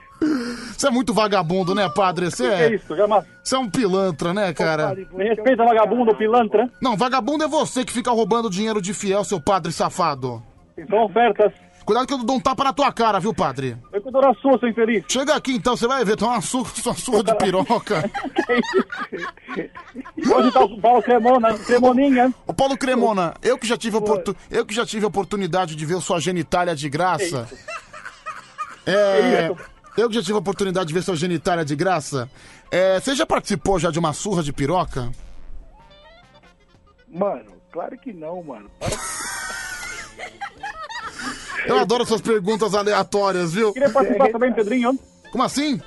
Você 0.73 0.89
é 0.89 0.91
muito 0.91 1.13
vagabundo, 1.13 1.75
né, 1.75 1.87
padre? 1.91 2.31
Você 2.31 2.47
é. 2.47 2.63
é 2.63 2.75
isso? 2.75 2.97
Jamais. 2.97 3.23
Você 3.43 3.55
é 3.55 3.59
um 3.59 3.69
pilantra, 3.69 4.33
né, 4.33 4.51
cara? 4.55 4.95
Me 5.13 5.29
respeita, 5.29 5.63
vagabundo, 5.63 6.17
pilantra. 6.17 6.71
Não, 6.81 6.97
vagabundo 6.97 7.45
é 7.45 7.49
você 7.49 7.85
que 7.85 7.93
fica 7.93 8.11
roubando 8.11 8.49
dinheiro 8.49 8.81
de 8.81 8.95
fiel, 8.95 9.25
seu 9.25 9.39
padre 9.39 9.73
safado. 9.73 10.43
São 10.89 11.05
ofertas. 11.05 11.53
Cuidado 11.85 12.07
que 12.07 12.15
eu 12.15 12.19
dou 12.19 12.37
um 12.37 12.41
tapa 12.41 12.65
na 12.65 12.73
tua 12.73 12.91
cara, 12.91 13.21
viu, 13.21 13.35
padre? 13.35 13.77
Eu 13.93 14.01
cuido 14.01 14.21
da 14.21 14.33
sua, 14.35 14.59
seu 14.59 14.69
infeliz. 14.69 15.05
Chega 15.07 15.35
aqui 15.35 15.53
então, 15.53 15.77
você 15.77 15.87
vai 15.87 16.03
ver, 16.05 16.17
tem 16.17 16.27
uma 16.27 16.41
surra, 16.41 16.71
uma 16.87 16.95
surra 16.95 17.23
de 17.25 17.35
piroca. 17.37 18.11
Hoje 20.17 20.51
tá 20.51 20.65
o 20.65 20.81
Paulo 20.81 21.03
Cremona, 21.03 21.59
Cremoninha. 21.59 22.33
Ô 22.47 22.55
Paulo 22.55 22.79
Cremona, 22.79 23.35
eu 23.43 23.59
que 23.59 23.67
já 23.67 23.77
tive 23.77 23.97
oportu... 23.97 24.35
eu 24.51 24.65
que 24.65 24.75
já 24.75 24.87
tive 24.87 25.05
a 25.05 25.09
oportunidade 25.09 25.77
de 25.77 25.85
ver 25.85 26.01
sua 26.01 26.19
genitália 26.21 26.75
de 26.75 26.89
graça. 26.89 27.47
É, 28.87 29.55
eu 29.97 30.09
que 30.09 30.15
já 30.15 30.23
tive 30.23 30.35
a 30.35 30.39
oportunidade 30.39 30.89
de 30.89 30.95
ver 30.95 31.03
sua 31.03 31.17
genitália 31.17 31.65
de 31.65 31.77
graça. 31.77 32.31
É, 32.71 32.99
você 32.99 33.15
já 33.15 33.27
participou 33.27 33.79
já 33.79 33.91
de 33.91 33.99
uma 33.99 34.13
surra 34.15 34.43
de 34.43 34.53
piroca? 34.53 35.11
Mano, 37.09 37.53
claro 37.71 37.97
que 37.99 38.13
não, 38.13 38.43
mano. 38.43 38.71
Para... 38.81 39.34
Eu 41.67 41.79
adoro 41.79 42.03
essas 42.03 42.21
perguntas 42.21 42.75
aleatórias, 42.75 43.55
viu? 43.55 43.73
Queria 43.73 43.91
participar 43.91 44.29
também, 44.31 44.53
Pedrinho. 44.53 44.99
Como 45.31 45.45
assim? 45.45 45.81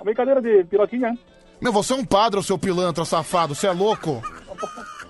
A 0.00 0.04
brincadeira 0.04 0.40
de 0.40 0.64
piroquinha. 0.64 1.16
Meu, 1.60 1.72
você 1.72 1.92
é 1.92 1.96
um 1.96 2.04
padre, 2.04 2.42
seu 2.42 2.58
pilantra 2.58 3.04
safado, 3.04 3.54
você 3.54 3.66
é 3.66 3.72
louco? 3.72 4.22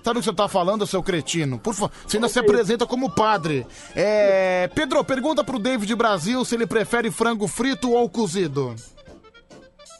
Sabe 0.03 0.21
o 0.21 0.23
que 0.23 0.29
você 0.29 0.33
tá 0.33 0.47
falando, 0.47 0.87
seu 0.87 1.03
cretino? 1.03 1.59
Por 1.59 1.75
favor, 1.75 1.91
você 2.07 2.17
ainda 2.17 2.29
se 2.29 2.39
apresenta 2.39 2.87
como 2.87 3.11
padre. 3.11 3.67
É. 3.95 4.71
Pedro, 4.73 5.03
pergunta 5.03 5.43
pro 5.43 5.59
David 5.59 5.93
Brasil 5.97 6.45
se 6.45 6.55
ele 6.55 6.65
prefere 6.65 7.11
frango 7.11 7.49
frito 7.49 7.91
ou 7.91 8.09
cozido. 8.09 8.77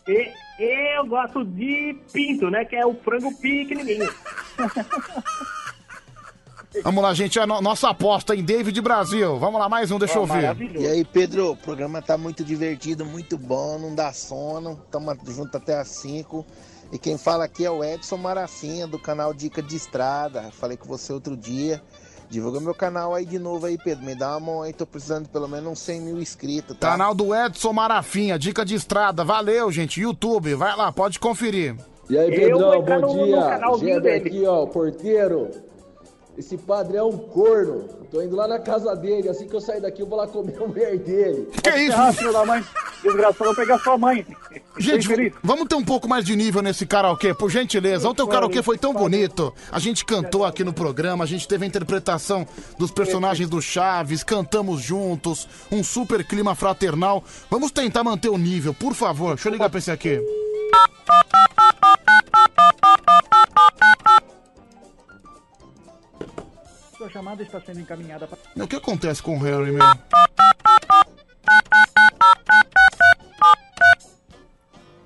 E, 0.07 0.33
eu 0.97 1.05
gosto 1.07 1.45
de 1.45 1.99
pinto, 2.13 2.49
né? 2.49 2.65
Que 2.65 2.77
é 2.77 2.87
o 2.87 2.95
frango 2.95 3.37
pequenininho. 3.39 4.09
Vamos 6.83 7.03
lá, 7.03 7.15
gente, 7.15 7.39
é 7.39 7.43
a 7.43 7.47
no- 7.47 7.61
nossa 7.61 7.89
aposta 7.91 8.35
em 8.35 8.43
David 8.43 8.81
Brasil. 8.81 9.39
Vamos 9.39 9.59
lá, 9.61 9.69
mais 9.69 9.91
um, 9.91 9.99
deixa 9.99 10.15
eu 10.19 10.23
ouvir. 10.23 10.79
E 10.81 10.87
aí, 10.87 11.05
Pedro, 11.05 11.53
o 11.53 11.57
programa 11.57 12.01
tá 12.03 12.17
muito 12.17 12.45
divertido, 12.45 13.05
muito 13.05 13.37
bom, 13.37 13.79
não 13.79 13.95
dá 13.95 14.13
sono. 14.13 14.81
Tamo 14.91 15.17
junto 15.27 15.57
até 15.57 15.79
às 15.79 15.89
5. 15.89 16.45
E 16.93 16.99
quem 16.99 17.19
fala 17.19 17.45
aqui 17.45 17.65
é 17.65 17.71
o 17.71 17.83
Edson 17.83 18.17
Marafinha, 18.17 18.87
do 18.87 18.99
canal 18.99 19.35
Dica 19.35 19.61
de 19.61 19.75
Estrada. 19.75 20.51
Falei 20.53 20.77
com 20.77 20.87
você 20.87 21.13
outro 21.13 21.37
dia. 21.37 21.83
Divulga 22.29 22.61
meu 22.61 22.75
canal 22.75 23.15
aí 23.15 23.25
de 23.25 23.39
novo 23.39 23.67
aí, 23.67 23.77
Pedro. 23.79 24.05
Me 24.05 24.15
dá 24.15 24.31
uma 24.33 24.41
mão 24.41 24.63
aí, 24.63 24.73
tô 24.73 24.87
precisando 24.87 25.25
de 25.25 25.31
pelo 25.31 25.49
menos 25.49 25.71
uns 25.73 25.79
100 25.81 26.01
mil 26.01 26.21
inscritos, 26.21 26.77
tá? 26.77 26.91
Canal 26.91 27.15
do 27.15 27.35
Edson 27.35 27.73
Marafinha, 27.73 28.39
dica 28.39 28.65
de 28.65 28.75
estrada. 28.75 29.25
Valeu, 29.25 29.71
gente. 29.73 30.01
YouTube, 30.01 30.55
vai 30.55 30.77
lá, 30.77 30.91
pode 30.93 31.19
conferir. 31.19 31.77
E 32.09 32.17
aí, 32.17 32.31
Pedrão, 32.31 32.83
bom 32.83 33.01
no- 33.01 33.17
no 33.17 33.25
dia. 33.27 33.41
canalzinho 33.43 33.95
Geber 33.95 34.23
dele. 34.23 34.37
aqui, 34.39 34.47
ó, 34.47 34.63
o 34.63 34.67
porteiro. 34.69 35.51
Esse 36.37 36.59
padre 36.59 36.99
é 36.99 37.03
um 37.03 37.17
corno. 37.17 37.89
Tô 38.11 38.21
indo 38.21 38.37
lá 38.37 38.47
na 38.47 38.59
casa 38.59 38.95
dele. 38.95 39.29
Assim 39.29 39.49
que 39.49 39.57
eu 39.57 39.61
sair 39.61 39.81
daqui, 39.81 40.03
eu 40.03 40.07
vou 40.07 40.19
lá 40.19 40.27
comer 40.27 40.57
a 40.63 40.67
mulher 40.67 40.99
dele. 40.99 41.49
Que 41.63 41.71
isso? 41.71 41.97
Ah, 41.97 42.13
filho 42.13 42.33
da 42.33 42.45
mãe. 42.45 42.63
Desgraçado, 43.03 43.37
eu 43.41 43.47
vou 43.47 43.55
pegar 43.55 43.79
sua 43.79 43.97
mãe. 43.97 44.27
Gente, 44.79 45.33
vamos 45.43 45.67
ter 45.67 45.75
um 45.75 45.85
pouco 45.85 46.07
mais 46.07 46.25
de 46.25 46.37
nível 46.37 46.61
nesse 46.61 46.85
karaokê, 46.85 47.33
por 47.33 47.51
gentileza. 47.51 48.09
Ontem 48.09 48.23
o 48.23 48.29
karaokê 48.29 48.63
foi 48.63 48.77
tão 48.77 48.93
bonito. 48.93 49.53
A 49.73 49.79
gente 49.79 50.05
cantou 50.05 50.45
aqui 50.45 50.63
no 50.63 50.73
programa, 50.73 51.25
a 51.25 51.27
gente 51.27 51.49
teve 51.49 51.65
a 51.65 51.69
interpretação 51.69 52.47
dos 52.79 52.91
personagens 52.91 53.49
do 53.49 53.61
Chaves, 53.63 54.23
cantamos 54.23 54.83
juntos, 54.83 55.49
um 55.73 55.83
super 55.83 56.25
clima 56.25 56.55
fraternal. 56.55 57.25
Vamos 57.51 57.71
tentar 57.71 58.05
manter 58.05 58.29
o 58.29 58.37
nível, 58.37 58.75
por 58.75 58.95
favor. 58.95 59.35
Deixa 59.37 59.49
eu 59.49 59.53
ligar 59.53 59.71
pra 59.71 59.79
esse 59.79 59.91
aqui. 59.91 60.21
Sua 67.07 67.13
chamada 67.13 67.41
está 67.41 67.61
sendo 67.61 67.79
encaminhada 67.79 68.27
para. 68.27 68.65
O 68.65 68.67
que 68.67 68.75
acontece 68.75 69.23
com 69.23 69.37
o 69.37 69.41
Harry, 69.41 69.71
meu? 69.71 69.85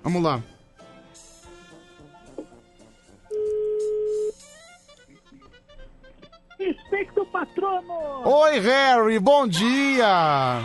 Vamos 0.02 0.22
lá. 0.22 0.42
Inspecto 6.58 7.26
patrono! 7.26 7.92
Oi, 8.24 8.60
Harry, 8.60 9.18
bom 9.18 9.46
dia! 9.46 10.62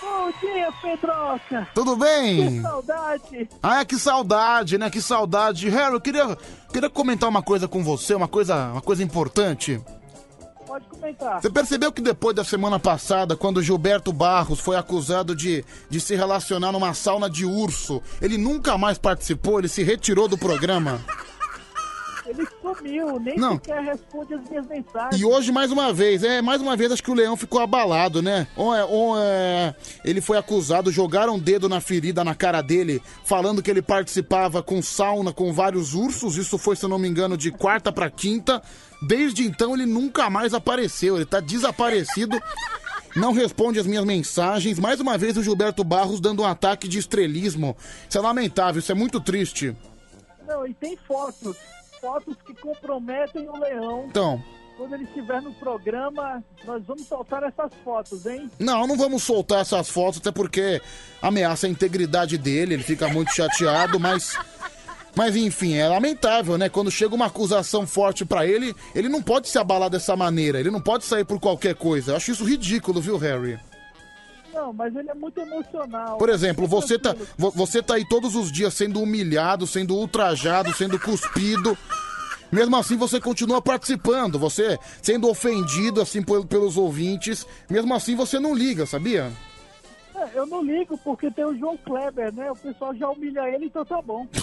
Bom 0.00 0.30
dia, 0.40 0.72
Pedroca! 0.80 1.68
Tudo 1.74 1.96
bem? 1.96 2.48
Que 2.48 2.62
saudade! 2.62 3.48
Ah, 3.60 3.84
que 3.84 3.98
saudade, 3.98 4.78
né? 4.78 4.88
Que 4.88 5.02
saudade. 5.02 5.68
Harry, 5.68 5.94
eu 5.94 6.00
queria, 6.00 6.38
queria 6.72 6.88
comentar 6.88 7.28
uma 7.28 7.42
coisa 7.42 7.66
com 7.66 7.82
você, 7.82 8.14
uma 8.14 8.28
coisa, 8.28 8.70
uma 8.70 8.82
coisa 8.82 9.02
importante. 9.02 9.82
Pode 10.76 10.88
comentar. 10.88 11.40
Você 11.40 11.48
percebeu 11.48 11.90
que 11.90 12.02
depois 12.02 12.36
da 12.36 12.44
semana 12.44 12.78
passada, 12.78 13.34
quando 13.34 13.62
Gilberto 13.62 14.12
Barros 14.12 14.60
foi 14.60 14.76
acusado 14.76 15.34
de, 15.34 15.64
de 15.88 15.98
se 15.98 16.14
relacionar 16.14 16.70
numa 16.70 16.92
sauna 16.92 17.30
de 17.30 17.46
urso, 17.46 18.02
ele 18.20 18.36
nunca 18.36 18.76
mais 18.76 18.98
participou, 18.98 19.58
ele 19.58 19.68
se 19.68 19.82
retirou 19.82 20.28
do 20.28 20.36
programa? 20.36 21.00
Ele 22.28 22.44
sumiu, 22.60 23.20
nem 23.20 23.36
Não. 23.36 23.52
sequer 23.52 23.84
responde 23.84 24.34
as 24.34 24.50
minhas 24.50 24.66
mensagens. 24.66 25.20
E 25.20 25.24
hoje, 25.24 25.52
mais 25.52 25.70
uma 25.70 25.92
vez, 25.92 26.24
é, 26.24 26.42
mais 26.42 26.60
uma 26.60 26.76
vez, 26.76 26.90
acho 26.90 27.02
que 27.02 27.10
o 27.10 27.14
Leão 27.14 27.36
ficou 27.36 27.60
abalado, 27.60 28.20
né? 28.20 28.48
Ou 28.56 28.74
é, 28.74 28.84
ou 28.84 29.16
é, 29.16 29.72
ele 30.04 30.20
foi 30.20 30.36
acusado, 30.36 30.90
jogaram 30.90 31.36
um 31.36 31.38
dedo 31.38 31.68
na 31.68 31.80
ferida 31.80 32.24
na 32.24 32.34
cara 32.34 32.62
dele, 32.62 33.00
falando 33.24 33.62
que 33.62 33.70
ele 33.70 33.80
participava 33.80 34.60
com 34.60 34.82
sauna 34.82 35.32
com 35.32 35.52
vários 35.52 35.94
ursos. 35.94 36.36
Isso 36.36 36.58
foi, 36.58 36.74
se 36.74 36.84
eu 36.84 36.88
não 36.88 36.98
me 36.98 37.06
engano, 37.06 37.36
de 37.36 37.52
quarta 37.52 37.92
pra 37.92 38.10
quinta. 38.10 38.60
Desde 39.02 39.44
então, 39.44 39.74
ele 39.74 39.86
nunca 39.86 40.30
mais 40.30 40.54
apareceu. 40.54 41.16
Ele 41.16 41.26
tá 41.26 41.40
desaparecido. 41.40 42.40
Não 43.14 43.32
responde 43.32 43.78
as 43.78 43.86
minhas 43.86 44.04
mensagens. 44.04 44.78
Mais 44.78 45.00
uma 45.00 45.16
vez, 45.16 45.36
o 45.36 45.42
Gilberto 45.42 45.82
Barros 45.82 46.20
dando 46.20 46.42
um 46.42 46.46
ataque 46.46 46.86
de 46.86 46.98
estrelismo. 46.98 47.76
Isso 48.08 48.18
é 48.18 48.20
lamentável, 48.20 48.78
isso 48.78 48.92
é 48.92 48.94
muito 48.94 49.20
triste. 49.20 49.74
Não, 50.46 50.66
e 50.66 50.74
tem 50.74 50.96
fotos. 50.96 51.56
Fotos 52.00 52.36
que 52.46 52.54
comprometem 52.54 53.48
o 53.48 53.58
leão. 53.58 54.04
Então. 54.08 54.42
Quando 54.76 54.94
ele 54.94 55.04
estiver 55.04 55.40
no 55.40 55.54
programa, 55.54 56.44
nós 56.66 56.84
vamos 56.84 57.06
soltar 57.06 57.42
essas 57.42 57.72
fotos, 57.82 58.26
hein? 58.26 58.50
Não, 58.58 58.86
não 58.86 58.98
vamos 58.98 59.22
soltar 59.22 59.62
essas 59.62 59.88
fotos, 59.88 60.20
até 60.20 60.30
porque 60.30 60.82
ameaça 61.22 61.66
a 61.66 61.70
integridade 61.70 62.36
dele, 62.36 62.74
ele 62.74 62.82
fica 62.82 63.08
muito 63.08 63.32
chateado, 63.32 63.98
mas. 63.98 64.38
Mas 65.16 65.34
enfim, 65.34 65.74
é 65.74 65.88
lamentável, 65.88 66.58
né? 66.58 66.68
Quando 66.68 66.90
chega 66.90 67.14
uma 67.14 67.26
acusação 67.26 67.86
forte 67.86 68.24
pra 68.24 68.46
ele, 68.46 68.74
ele 68.94 69.08
não 69.08 69.22
pode 69.22 69.48
se 69.48 69.58
abalar 69.58 69.88
dessa 69.88 70.14
maneira, 70.14 70.60
ele 70.60 70.70
não 70.70 70.80
pode 70.80 71.04
sair 71.04 71.24
por 71.24 71.40
qualquer 71.40 71.74
coisa. 71.74 72.12
Eu 72.12 72.16
acho 72.16 72.30
isso 72.32 72.44
ridículo, 72.44 73.00
viu, 73.00 73.16
Harry? 73.16 73.58
Não, 74.52 74.72
mas 74.72 74.94
ele 74.94 75.10
é 75.10 75.14
muito 75.14 75.40
emocional. 75.40 76.18
Por 76.18 76.28
exemplo, 76.28 76.66
você 76.66 76.98
tá, 76.98 77.14
vo- 77.36 77.50
você 77.50 77.82
tá 77.82 77.94
aí 77.94 78.06
todos 78.06 78.34
os 78.34 78.50
dias 78.52 78.74
sendo 78.74 79.00
humilhado, 79.02 79.66
sendo 79.66 79.94
ultrajado, 79.96 80.72
sendo 80.74 80.98
cuspido. 80.98 81.76
Mesmo 82.52 82.76
assim, 82.76 82.96
você 82.96 83.18
continua 83.20 83.60
participando, 83.60 84.38
você 84.38 84.78
sendo 85.02 85.28
ofendido 85.28 86.00
assim 86.00 86.22
pel- 86.22 86.44
pelos 86.44 86.76
ouvintes. 86.76 87.46
Mesmo 87.68 87.92
assim, 87.94 88.14
você 88.14 88.38
não 88.38 88.54
liga, 88.54 88.84
sabia? 88.86 89.32
É, 90.14 90.30
eu 90.38 90.46
não 90.46 90.62
ligo 90.62 90.96
porque 90.98 91.30
tem 91.30 91.44
o 91.44 91.56
João 91.58 91.76
Kleber, 91.78 92.32
né? 92.34 92.50
O 92.50 92.56
pessoal 92.56 92.94
já 92.94 93.08
humilha 93.10 93.48
ele, 93.50 93.66
então 93.66 93.84
tá 93.84 94.00
bom. 94.02 94.26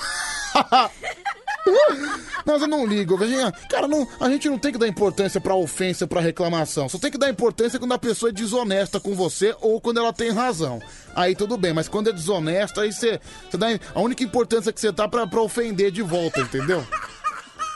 Mas 2.45 2.61
eu 2.61 2.67
não 2.67 2.85
ligo. 2.85 3.21
a 3.23 3.25
gente- 3.27 3.67
Cara, 3.69 3.87
não, 3.87 4.05
a 4.19 4.29
gente 4.29 4.49
não 4.49 4.59
tem 4.59 4.71
que 4.73 4.77
dar 4.77 4.87
importância 4.87 5.39
pra 5.39 5.55
ofensa, 5.55 6.05
pra 6.05 6.19
reclamação. 6.19 6.89
Só 6.89 6.97
tem 6.99 7.09
que 7.09 7.17
dar 7.17 7.29
importância 7.29 7.79
quando 7.79 7.93
a 7.93 7.97
pessoa 7.99 8.29
é 8.29 8.33
desonesta 8.33 8.99
com 8.99 9.13
você 9.15 9.55
ou 9.61 9.79
quando 9.79 9.99
ela 9.99 10.11
tem 10.11 10.29
razão. 10.31 10.81
Aí 11.15 11.35
tudo 11.35 11.57
bem, 11.57 11.71
mas 11.73 11.87
quando 11.87 12.09
é 12.09 12.13
desonesta, 12.13 12.81
aí 12.81 12.91
você, 12.91 13.19
você 13.49 13.57
dá 13.57 13.67
a 13.95 14.01
única 14.01 14.23
importância 14.23 14.73
que 14.73 14.79
você 14.81 14.91
tá 14.91 15.07
pra, 15.07 15.25
pra 15.25 15.41
ofender 15.41 15.89
de 15.89 16.01
volta, 16.01 16.41
entendeu? 16.41 16.85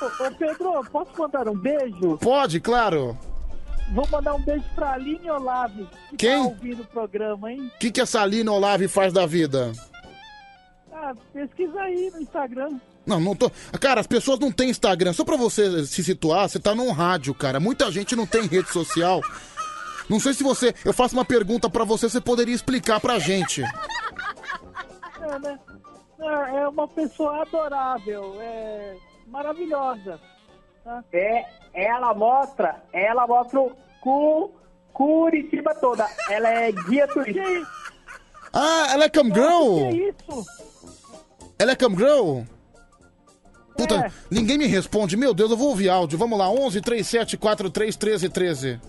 Ô, 0.01 0.05
ô, 0.25 0.31
Pedro, 0.37 0.83
posso 0.91 1.11
mandar 1.17 1.47
um 1.47 1.57
beijo? 1.57 2.17
Pode, 2.17 2.59
claro. 2.59 3.17
Vou 3.93 4.05
mandar 4.09 4.33
um 4.35 4.41
beijo 4.41 4.65
pra 4.75 4.91
Aline 4.95 5.31
Olave, 5.31 5.87
que 6.09 6.17
Quem? 6.17 6.43
tá 6.43 6.49
ouvindo 6.49 6.81
o 6.81 6.87
programa, 6.87 7.49
hein? 7.53 7.71
O 7.73 7.79
que, 7.79 7.89
que 7.89 8.01
essa 8.01 8.25
Lina 8.25 8.51
Olave 8.51 8.89
faz 8.89 9.13
da 9.13 9.25
vida? 9.25 9.71
Ah, 10.99 11.13
pesquisa 11.31 11.79
aí 11.79 12.09
no 12.11 12.21
Instagram. 12.21 12.79
Não, 13.05 13.19
não 13.19 13.35
tô. 13.35 13.51
Cara, 13.79 14.01
as 14.01 14.07
pessoas 14.07 14.39
não 14.39 14.51
têm 14.51 14.69
Instagram. 14.71 15.13
Só 15.13 15.23
pra 15.23 15.37
você 15.37 15.85
se 15.85 16.03
situar, 16.03 16.49
você 16.49 16.59
tá 16.59 16.73
num 16.73 16.91
rádio, 16.91 17.33
cara. 17.35 17.59
Muita 17.59 17.91
gente 17.91 18.15
não 18.15 18.25
tem 18.25 18.47
rede 18.47 18.69
social. 18.71 19.21
Não 20.09 20.19
sei 20.19 20.33
se 20.33 20.43
você. 20.43 20.73
Eu 20.83 20.91
faço 20.93 21.15
uma 21.15 21.23
pergunta 21.23 21.69
pra 21.69 21.83
você, 21.83 22.09
você 22.09 22.19
poderia 22.19 22.55
explicar 22.55 22.99
pra 22.99 23.19
gente. 23.19 23.61
É, 25.21 25.39
né? 25.39 25.59
É 26.19 26.57
é 26.61 26.67
uma 26.67 26.87
pessoa 26.87 27.43
adorável, 27.43 28.35
é 28.41 28.95
maravilhosa. 29.27 30.19
tá? 30.83 31.03
É, 31.13 31.45
ela 31.75 32.13
mostra, 32.15 32.83
ela 32.91 33.27
mostra 33.27 33.59
o 33.59 33.71
cu, 34.01 34.51
Curitiba 34.93 35.75
toda. 35.75 36.07
Ela 36.29 36.49
é 36.49 36.71
guia 36.71 37.07
turística. 37.07 37.67
Ah, 38.51 38.87
ela 38.91 39.03
é 39.05 39.09
cam 39.09 39.25
girl? 39.25 39.89
Que 39.91 40.09
isso? 40.09 40.45
Ela 41.59 41.71
é 41.71 41.75
cam 41.75 41.95
girl? 41.95 42.41
Puta, 43.77 43.95
É. 43.95 44.11
ninguém 44.31 44.57
me 44.57 44.65
responde. 44.65 45.15
Meu 45.15 45.33
Deus, 45.33 45.51
eu 45.51 45.57
vou 45.57 45.69
ouvir 45.69 45.89
áudio. 45.89 46.17
Vamos 46.17 46.37
lá, 46.37 46.49
11 46.49 46.81
37 46.81 47.37
43 47.37 47.95
13 47.95 48.29
13. 48.29 48.81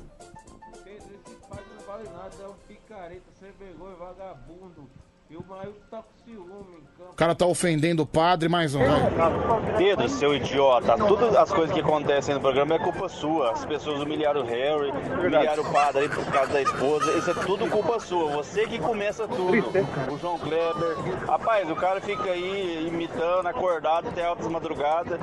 Cara 7.18 7.34
tá 7.34 7.44
ofendendo 7.44 8.04
o 8.04 8.06
padre, 8.06 8.48
mais 8.48 8.76
um. 8.76 8.78
vai. 8.78 9.76
Pedro, 9.76 10.08
seu 10.08 10.36
idiota, 10.36 10.96
todas 10.96 11.34
as 11.34 11.50
coisas 11.50 11.74
que 11.74 11.80
acontecem 11.80 12.32
no 12.32 12.40
programa 12.40 12.76
é 12.76 12.78
culpa 12.78 13.08
sua. 13.08 13.50
As 13.50 13.64
pessoas 13.64 14.00
humilharam 14.00 14.42
o 14.42 14.44
Harry, 14.44 14.92
humilharam 15.18 15.64
o 15.64 15.72
padre 15.72 16.02
aí 16.02 16.08
por 16.08 16.24
causa 16.26 16.52
da 16.52 16.62
esposa. 16.62 17.18
Isso 17.18 17.30
é 17.32 17.34
tudo 17.34 17.68
culpa 17.68 17.98
sua. 17.98 18.30
Você 18.30 18.68
que 18.68 18.78
começa 18.78 19.26
tudo. 19.26 19.64
O 20.12 20.18
João 20.18 20.38
Kleber. 20.38 20.96
Rapaz, 21.26 21.68
o 21.68 21.74
cara 21.74 22.00
fica 22.00 22.30
aí 22.30 22.86
imitando, 22.86 23.48
acordado 23.48 24.08
até 24.08 24.24
altas 24.24 24.46
madrugadas 24.46 25.18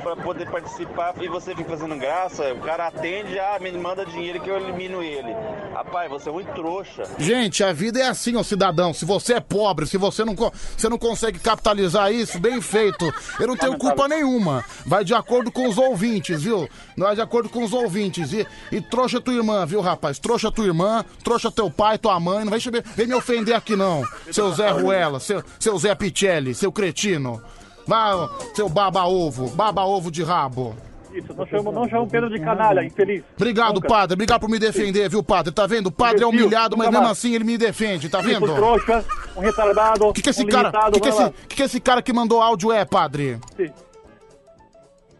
pra 0.00 0.14
poder 0.14 0.48
participar 0.48 1.14
e 1.20 1.26
você 1.26 1.56
fica 1.56 1.70
fazendo 1.70 1.96
graça. 1.96 2.52
O 2.52 2.60
cara 2.60 2.86
atende, 2.86 3.36
ah, 3.40 3.58
me 3.60 3.72
manda 3.72 4.06
dinheiro 4.06 4.40
que 4.40 4.48
eu 4.48 4.56
elimino 4.56 5.02
ele. 5.02 5.34
Rapaz, 5.74 6.08
você 6.08 6.28
é 6.28 6.32
muito 6.32 6.52
trouxa. 6.54 7.02
Gente, 7.18 7.64
a 7.64 7.72
vida 7.72 7.98
é 7.98 8.06
assim, 8.06 8.36
ó, 8.36 8.44
cidadão. 8.44 8.94
Se 8.94 9.04
você 9.04 9.34
é 9.34 9.40
pobre, 9.40 9.86
se 9.86 9.96
você 9.96 10.24
não, 10.24 10.36
você 10.36 10.88
não 10.88 10.98
consegue 10.98 11.31
capitalizar 11.38 12.12
isso, 12.12 12.38
bem 12.38 12.60
feito. 12.60 13.12
Eu 13.38 13.46
não 13.46 13.56
tenho 13.56 13.76
culpa 13.76 14.08
nenhuma. 14.08 14.64
Vai 14.86 15.04
de 15.04 15.14
acordo 15.14 15.50
com 15.50 15.68
os 15.68 15.78
ouvintes, 15.78 16.42
viu? 16.42 16.68
Vai 16.96 17.14
de 17.14 17.20
acordo 17.20 17.48
com 17.48 17.64
os 17.64 17.72
ouvintes. 17.72 18.32
E, 18.32 18.46
e 18.70 18.80
trouxa 18.80 19.20
tua 19.20 19.34
irmã, 19.34 19.64
viu, 19.66 19.80
rapaz? 19.80 20.18
Trouxa 20.18 20.50
tua 20.50 20.66
irmã, 20.66 21.04
trouxa 21.22 21.50
teu 21.50 21.70
pai, 21.70 21.98
tua 21.98 22.18
mãe. 22.18 22.44
Não 22.44 22.50
vai 22.50 22.60
vem 22.96 23.06
me 23.06 23.14
ofender 23.14 23.54
aqui, 23.54 23.76
não. 23.76 24.04
Seu 24.30 24.52
Zé 24.52 24.70
Ruela, 24.70 25.20
seu, 25.20 25.42
seu 25.58 25.78
Zé 25.78 25.94
Pichelli, 25.94 26.54
seu 26.54 26.72
cretino. 26.72 27.42
Vai, 27.86 28.12
seu 28.54 28.68
baba-ovo, 28.68 29.48
baba-ovo 29.50 30.10
de 30.10 30.22
rabo. 30.22 30.76
Isso, 31.12 31.34
não 31.34 31.46
chama, 31.46 31.72
não 31.72 31.88
chama 31.88 32.02
o 32.02 32.08
Pedro 32.08 32.30
de 32.30 32.40
canalha, 32.40 32.82
infeliz. 32.84 33.22
Obrigado, 33.36 33.74
Nunca. 33.74 33.88
padre. 33.88 34.14
Obrigado 34.14 34.40
por 34.40 34.48
me 34.48 34.58
defender, 34.58 35.08
viu, 35.08 35.22
padre? 35.22 35.52
Tá 35.52 35.66
vendo? 35.66 35.88
O 35.88 35.92
padre 35.92 36.24
é 36.24 36.26
humilhado, 36.26 36.76
mas 36.76 36.90
mesmo 36.90 37.06
assim 37.06 37.34
ele 37.34 37.44
me 37.44 37.58
defende, 37.58 38.08
tá 38.08 38.20
vendo? 38.20 38.46
trouxa, 38.54 39.04
um 39.36 39.40
retardado, 39.40 40.06
O 40.06 40.12
que, 40.12 40.22
que 40.22 40.30
esse 40.30 40.42
um 40.42 40.48
cara, 40.48 40.70
limitado, 40.70 40.92
que 40.92 41.00
que 41.00 41.08
esse, 41.08 41.30
que 41.48 41.56
que 41.56 41.62
esse 41.62 41.80
cara 41.80 42.02
que 42.02 42.12
mandou 42.12 42.40
áudio 42.40 42.72
é, 42.72 42.84
padre? 42.84 43.38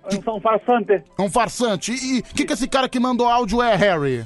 Um, 0.05 0.37
um 0.37 0.41
farsante. 0.41 0.93
É 0.93 1.23
um 1.23 1.31
farsante. 1.31 1.93
E 1.93 2.21
o 2.21 2.23
que, 2.23 2.45
que 2.45 2.53
esse 2.53 2.67
cara 2.67 2.89
que 2.89 2.99
mandou 2.99 3.29
áudio 3.29 3.63
é, 3.63 3.75
Harry? 3.75 4.25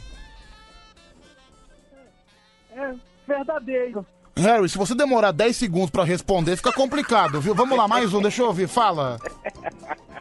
É 2.74 2.94
verdadeiro. 3.26 4.06
Harry, 4.36 4.68
se 4.68 4.76
você 4.76 4.94
demorar 4.94 5.32
10 5.32 5.56
segundos 5.56 5.90
pra 5.90 6.04
responder, 6.04 6.56
fica 6.56 6.70
complicado, 6.70 7.40
viu? 7.40 7.54
Vamos 7.54 7.76
lá, 7.76 7.88
mais 7.88 8.12
um, 8.12 8.20
deixa 8.20 8.42
eu 8.42 8.46
ouvir, 8.46 8.68
fala. 8.68 9.18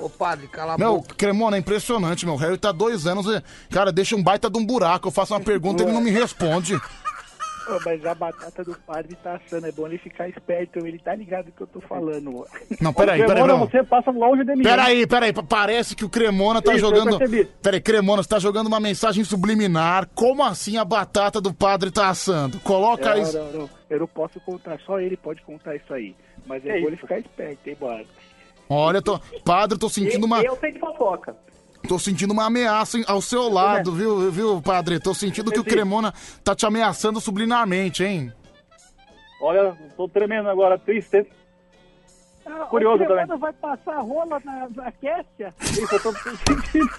Ô 0.00 0.08
padre, 0.08 0.46
cala 0.48 0.74
a 0.74 0.78
Meu, 0.78 0.96
boca. 0.98 1.14
Cremona, 1.16 1.56
é 1.56 1.60
impressionante, 1.60 2.24
meu. 2.24 2.36
Harry 2.36 2.56
tá 2.56 2.70
dois 2.72 3.06
anos 3.06 3.26
e, 3.26 3.42
cara, 3.70 3.90
deixa 3.90 4.14
um 4.14 4.22
baita 4.22 4.48
de 4.48 4.56
um 4.58 4.64
buraco. 4.64 5.08
Eu 5.08 5.12
faço 5.12 5.34
uma 5.34 5.40
pergunta 5.40 5.82
e 5.82 5.86
ele 5.86 5.92
não 5.92 6.00
me 6.00 6.10
responde. 6.10 6.76
Ô, 6.76 7.78
mas 7.84 8.02
a 8.06 8.14
batata 8.14 8.64
do 8.64 8.74
padre 8.86 9.14
tá 9.22 9.34
assando, 9.36 9.66
é 9.66 9.72
bom 9.72 9.86
ele 9.86 9.98
ficar 9.98 10.26
esperto, 10.26 10.78
ele 10.86 10.98
tá 10.98 11.14
ligado 11.14 11.46
no 11.46 11.52
que 11.52 11.60
eu 11.60 11.66
tô 11.66 11.80
falando. 11.82 12.38
ó. 12.38 12.44
Não, 12.80 12.94
peraí, 12.94 13.18
peraí, 13.20 13.26
Cremona, 13.42 13.52
não. 13.58 13.66
você 13.66 13.82
passa 13.84 14.10
longe 14.10 14.42
de 14.42 14.56
mim. 14.56 14.62
Peraí, 14.62 15.06
peraí, 15.06 15.32
pa- 15.34 15.42
parece 15.42 15.94
que 15.94 16.02
o 16.02 16.08
Cremona 16.08 16.62
tá 16.62 16.74
Isso, 16.74 16.86
eu 16.86 16.88
jogando. 16.96 17.18
percebi. 17.18 17.44
Peraí, 17.60 17.80
Cremona, 17.82 18.22
você 18.22 18.28
tá 18.30 18.38
jogando 18.38 18.68
uma 18.68 18.80
mensagem 18.80 19.22
subliminar. 19.22 20.08
Como 20.14 20.42
assim 20.42 20.78
a 20.78 20.84
batata 20.84 21.42
do 21.42 21.52
padre 21.52 21.90
tá 21.90 22.08
assando? 22.08 22.58
Coloca 22.60 23.14
Não, 23.14 23.22
isso. 23.22 23.36
não, 23.36 23.52
não, 23.52 23.70
eu 23.90 23.98
não 24.00 24.06
posso 24.06 24.40
contar, 24.40 24.78
só 24.86 24.98
ele 24.98 25.18
pode 25.18 25.42
contar 25.42 25.76
isso 25.76 25.92
aí. 25.92 26.14
Mas 26.46 26.64
é 26.64 26.80
bom 26.80 26.86
ele 26.86 26.96
ficar 26.96 27.18
esperto, 27.18 27.68
hein, 27.68 27.76
mano. 27.78 28.06
Olha, 28.68 29.00
tô... 29.00 29.18
padre, 29.44 29.78
tô 29.78 29.88
sentindo 29.88 30.24
uma. 30.26 30.42
Eu 30.42 30.56
sei 30.56 30.72
de 30.72 30.78
fofoca. 30.78 31.36
Tô 31.86 31.98
sentindo 31.98 32.32
uma 32.32 32.44
ameaça 32.46 32.98
ao 33.06 33.22
seu 33.22 33.48
lado, 33.48 33.92
viu, 33.92 34.30
viu, 34.30 34.60
padre? 34.60 34.98
Tô 35.00 35.14
sentindo 35.14 35.50
que 35.50 35.60
o 35.60 35.64
Cremona 35.64 36.12
tá 36.44 36.54
te 36.54 36.66
ameaçando 36.66 37.20
subliminarmente, 37.20 38.04
hein? 38.04 38.32
Olha, 39.40 39.76
tô 39.96 40.08
tremendo 40.08 40.48
agora, 40.50 40.76
triste. 40.78 41.24
Curioso 42.68 43.04
o 43.04 43.06
também. 43.06 43.26
Cremona 43.26 43.36
vai 43.38 43.52
passar 43.52 44.00
rola 44.00 44.40
na, 44.44 44.68
na 44.74 44.92
Kessia? 44.92 45.54
Isso, 45.60 45.94
eu 45.94 46.02
tô 46.02 46.12
sentindo. 46.12 46.90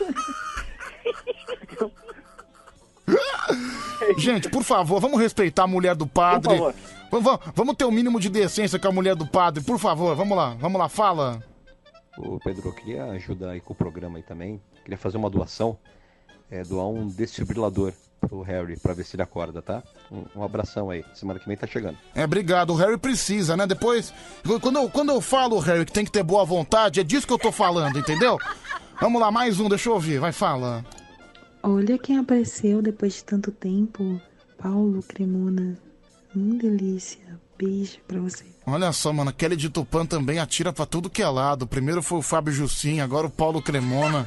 Gente, 4.18 4.50
por 4.50 4.64
favor, 4.64 5.00
vamos 5.00 5.20
respeitar 5.20 5.64
a 5.64 5.68
mulher 5.68 5.96
do 5.96 6.08
padre. 6.08 6.48
Por 6.50 6.58
favor. 6.58 6.74
Vamos, 7.12 7.26
vamos- 7.26 7.42
vamos 7.56 7.76
ter 7.76 7.86
o 7.86 7.92
mínimo 7.92 8.20
de 8.20 8.30
decência 8.30 8.78
com 8.80 8.88
a 8.88 8.92
mulher 8.92 9.16
do 9.16 9.26
padre, 9.28 9.64
por 9.64 9.80
favor. 9.80 10.16
Vamos 10.16 10.38
lá, 10.38 10.56
vamos 10.60 10.80
lá, 10.80 10.88
fala. 10.88 11.44
Ô 12.20 12.38
Pedro, 12.38 12.68
eu 12.68 12.74
queria 12.74 13.06
ajudar 13.06 13.52
aí 13.52 13.62
com 13.62 13.72
o 13.72 13.76
programa 13.76 14.18
aí 14.18 14.24
também. 14.24 14.62
Queria 14.84 14.98
fazer 14.98 15.16
uma 15.16 15.30
doação, 15.30 15.78
é, 16.52 16.64
doar 16.64 16.88
um 16.88 17.08
desfibrilador 17.08 17.94
pro 18.20 18.42
Harry, 18.42 18.78
pra 18.78 18.94
ver 18.94 19.06
se 19.06 19.16
ele 19.16 19.24
acorda, 19.24 19.62
tá? 19.62 19.82
Um, 20.12 20.26
um 20.36 20.44
abração 20.44 20.90
aí, 20.90 21.06
semana 21.14 21.40
que 21.40 21.48
vem 21.48 21.56
tá 21.56 21.66
chegando. 21.66 21.98
É, 22.14 22.26
obrigado. 22.26 22.72
O 22.72 22.76
Harry 22.76 22.98
precisa, 22.98 23.56
né? 23.56 23.66
Depois, 23.66 24.14
quando 24.62 24.80
eu, 24.80 24.90
quando 24.90 25.12
eu 25.12 25.22
falo, 25.22 25.58
Harry, 25.60 25.86
que 25.86 25.94
tem 25.94 26.04
que 26.04 26.12
ter 26.12 26.22
boa 26.24 26.44
vontade, 26.44 27.00
é 27.00 27.04
disso 27.04 27.26
que 27.26 27.32
eu 27.32 27.40
tô 27.40 27.54
falando, 27.54 27.98
entendeu? 27.98 28.38
Vamos 29.00 29.22
lá, 29.22 29.32
mais 29.32 29.62
um, 29.62 29.70
deixa 29.70 29.88
eu 29.88 29.94
ouvir, 29.94 30.20
vai, 30.20 30.34
fala. 30.34 30.84
Olha 31.64 31.98
quem 31.98 32.18
apareceu 32.18 32.82
depois 32.82 33.14
de 33.16 33.24
tanto 33.24 33.52
tempo. 33.52 34.22
Paulo 34.58 35.02
Cremona. 35.04 35.80
Hum, 36.36 36.58
delícia. 36.58 37.40
Beijo 37.58 38.00
pra 38.08 38.20
você. 38.20 38.46
Olha 38.74 38.92
só, 38.92 39.12
mano, 39.14 39.32
Kelly 39.34 39.56
de 39.56 39.70
Tupã 39.70 40.06
também 40.06 40.40
atira 40.40 40.72
pra 40.74 40.86
tudo 40.86 41.10
que 41.10 41.22
é 41.22 41.28
lado. 41.28 41.68
Primeiro 41.68 42.02
foi 42.02 42.20
o 42.20 42.22
Fábio 42.22 42.54
Jussim, 42.54 43.00
agora 43.02 43.28
o 43.28 43.30
Paulo 43.30 43.62
Cremona. 43.62 44.26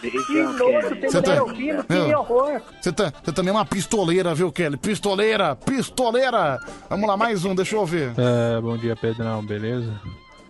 Que 0.00 0.10
nojo, 0.12 0.88
Você 1.00 1.10
você 1.10 1.22
tá- 1.22 1.34
tá? 1.44 1.52
Que 1.54 1.92
Meu. 2.06 2.18
horror. 2.20 2.60
Você 2.80 2.92
tá, 2.92 3.12
você 3.22 3.32
também 3.32 3.50
é 3.50 3.56
uma 3.56 3.64
pistoleira, 3.66 4.32
viu, 4.34 4.52
Kelly? 4.52 4.76
Pistoleira, 4.76 5.56
pistoleira. 5.56 6.60
Vamos 6.88 7.08
lá, 7.08 7.16
mais 7.16 7.44
um, 7.44 7.52
deixa 7.54 7.74
eu 7.74 7.80
ouvir. 7.80 8.12
É, 8.16 8.60
bom 8.60 8.76
dia, 8.76 8.94
Pedrão, 8.94 9.44
beleza? 9.44 9.92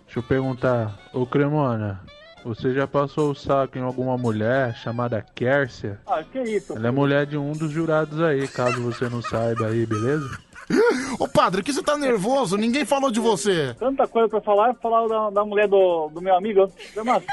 Deixa 0.05 0.19
eu 0.19 0.23
perguntar, 0.23 0.99
ô 1.13 1.25
Cremona, 1.25 1.99
você 2.45 2.73
já 2.75 2.85
passou 2.85 3.31
o 3.31 3.35
saco 3.35 3.77
em 3.77 3.81
alguma 3.81 4.17
mulher 4.19 4.75
chamada 4.75 5.25
Kércia? 5.33 5.99
Ah, 6.05 6.21
que 6.23 6.39
isso? 6.43 6.73
Ela 6.73 6.89
é 6.89 6.91
mulher 6.91 7.25
de 7.25 7.35
um 7.37 7.51
dos 7.53 7.71
jurados 7.71 8.21
aí, 8.21 8.47
caso 8.47 8.81
você 8.83 9.09
não 9.09 9.21
saiba 9.21 9.65
aí, 9.67 9.83
beleza? 9.85 10.29
Ô, 11.19 11.27
padre, 11.27 11.63
que 11.63 11.73
você 11.73 11.81
tá 11.81 11.97
nervoso? 11.97 12.55
Ninguém 12.55 12.85
falou 12.85 13.09
de 13.11 13.19
você. 13.19 13.75
Tanta 13.79 14.07
coisa 14.07 14.29
pra 14.29 14.41
falar, 14.41 14.73
falar 14.75 15.07
da, 15.07 15.29
da 15.31 15.45
mulher 15.45 15.67
do, 15.67 16.09
do 16.09 16.21
meu 16.21 16.35
amigo. 16.35 16.71
Cremona, 16.93 17.23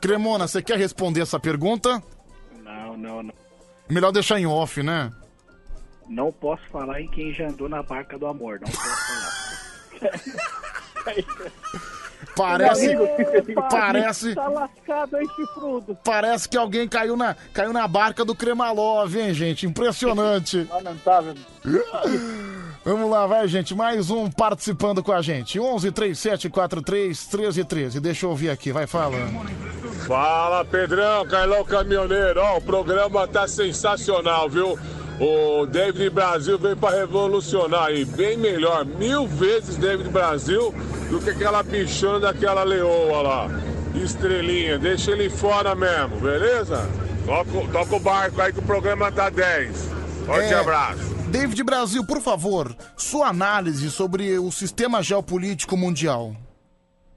Cremona, 0.00 0.48
você 0.48 0.62
quer 0.62 0.78
responder 0.78 1.22
essa 1.22 1.40
pergunta? 1.40 2.02
Não, 2.62 2.96
não, 2.96 3.22
não. 3.22 3.34
Melhor 3.88 4.12
deixar 4.12 4.38
em 4.38 4.46
off, 4.46 4.82
né? 4.82 5.10
Não 6.08 6.32
posso 6.32 6.62
falar 6.70 7.00
em 7.00 7.08
quem 7.08 7.32
já 7.32 7.48
andou 7.48 7.68
na 7.68 7.82
barca 7.82 8.18
do 8.18 8.26
amor, 8.26 8.60
não 8.60 8.68
posso 8.68 8.80
falar. 10.00 10.20
Parece. 12.40 12.88
Meu 12.88 13.14
amigo, 13.14 13.62
Parece. 13.70 14.34
Tá 14.34 14.48
lascado 14.48 15.16
chifrudo. 15.36 15.98
Parece 16.02 16.48
que 16.48 16.56
alguém 16.56 16.88
caiu 16.88 17.16
na, 17.16 17.36
caiu 17.52 17.72
na 17.72 17.86
barca 17.86 18.24
do 18.24 18.34
Cremalov, 18.34 19.14
hein, 19.14 19.34
gente? 19.34 19.66
Impressionante. 19.66 20.66
Lamentável. 20.72 21.34
Vamos 22.82 23.10
lá, 23.10 23.26
vai, 23.26 23.46
gente. 23.46 23.74
Mais 23.74 24.10
um 24.10 24.30
participando 24.30 25.02
com 25.02 25.12
a 25.12 25.20
gente. 25.20 25.60
11 25.60 25.92
37 25.92 26.48
43 26.48 27.26
13 27.26 27.64
13. 27.64 28.00
Deixa 28.00 28.24
eu 28.24 28.30
ouvir 28.30 28.48
aqui, 28.48 28.72
vai, 28.72 28.86
fala. 28.86 29.18
Fala 30.06 30.64
Pedrão, 30.64 31.26
Carlão 31.26 31.62
Caminhoneiro, 31.62 32.40
ó, 32.40 32.56
o 32.56 32.60
programa 32.60 33.28
tá 33.28 33.46
sensacional, 33.46 34.48
viu? 34.48 34.78
O 35.20 35.66
David 35.66 36.08
Brasil 36.10 36.58
veio 36.58 36.76
pra 36.76 36.90
revolucionar 36.90 37.84
aí, 37.86 38.04
bem 38.06 38.38
melhor, 38.38 38.86
mil 38.86 39.26
vezes 39.26 39.76
David 39.76 40.08
Brasil 40.08 40.72
do 41.10 41.20
que 41.20 41.30
aquela 41.30 41.62
bichona 41.62 42.20
daquela 42.20 42.62
leoa 42.62 43.20
lá. 43.20 43.48
Estrelinha, 43.94 44.78
deixa 44.78 45.10
ele 45.10 45.28
fora 45.28 45.74
mesmo, 45.74 46.20
beleza? 46.20 46.88
Toca, 47.26 47.50
o- 47.58 47.68
toca 47.68 47.96
o 47.96 48.00
barco 48.00 48.40
aí 48.40 48.50
que 48.52 48.60
o 48.60 48.62
programa 48.62 49.12
tá 49.12 49.28
10. 49.28 49.90
Forte 50.24 50.54
É, 50.54 50.58
abraço. 50.58 51.14
David 51.28 51.62
Brasil, 51.64 52.04
por 52.06 52.20
favor, 52.22 52.74
sua 52.96 53.28
análise 53.28 53.90
sobre 53.90 54.38
o 54.38 54.50
sistema 54.50 55.02
geopolítico 55.02 55.76
mundial. 55.76 56.34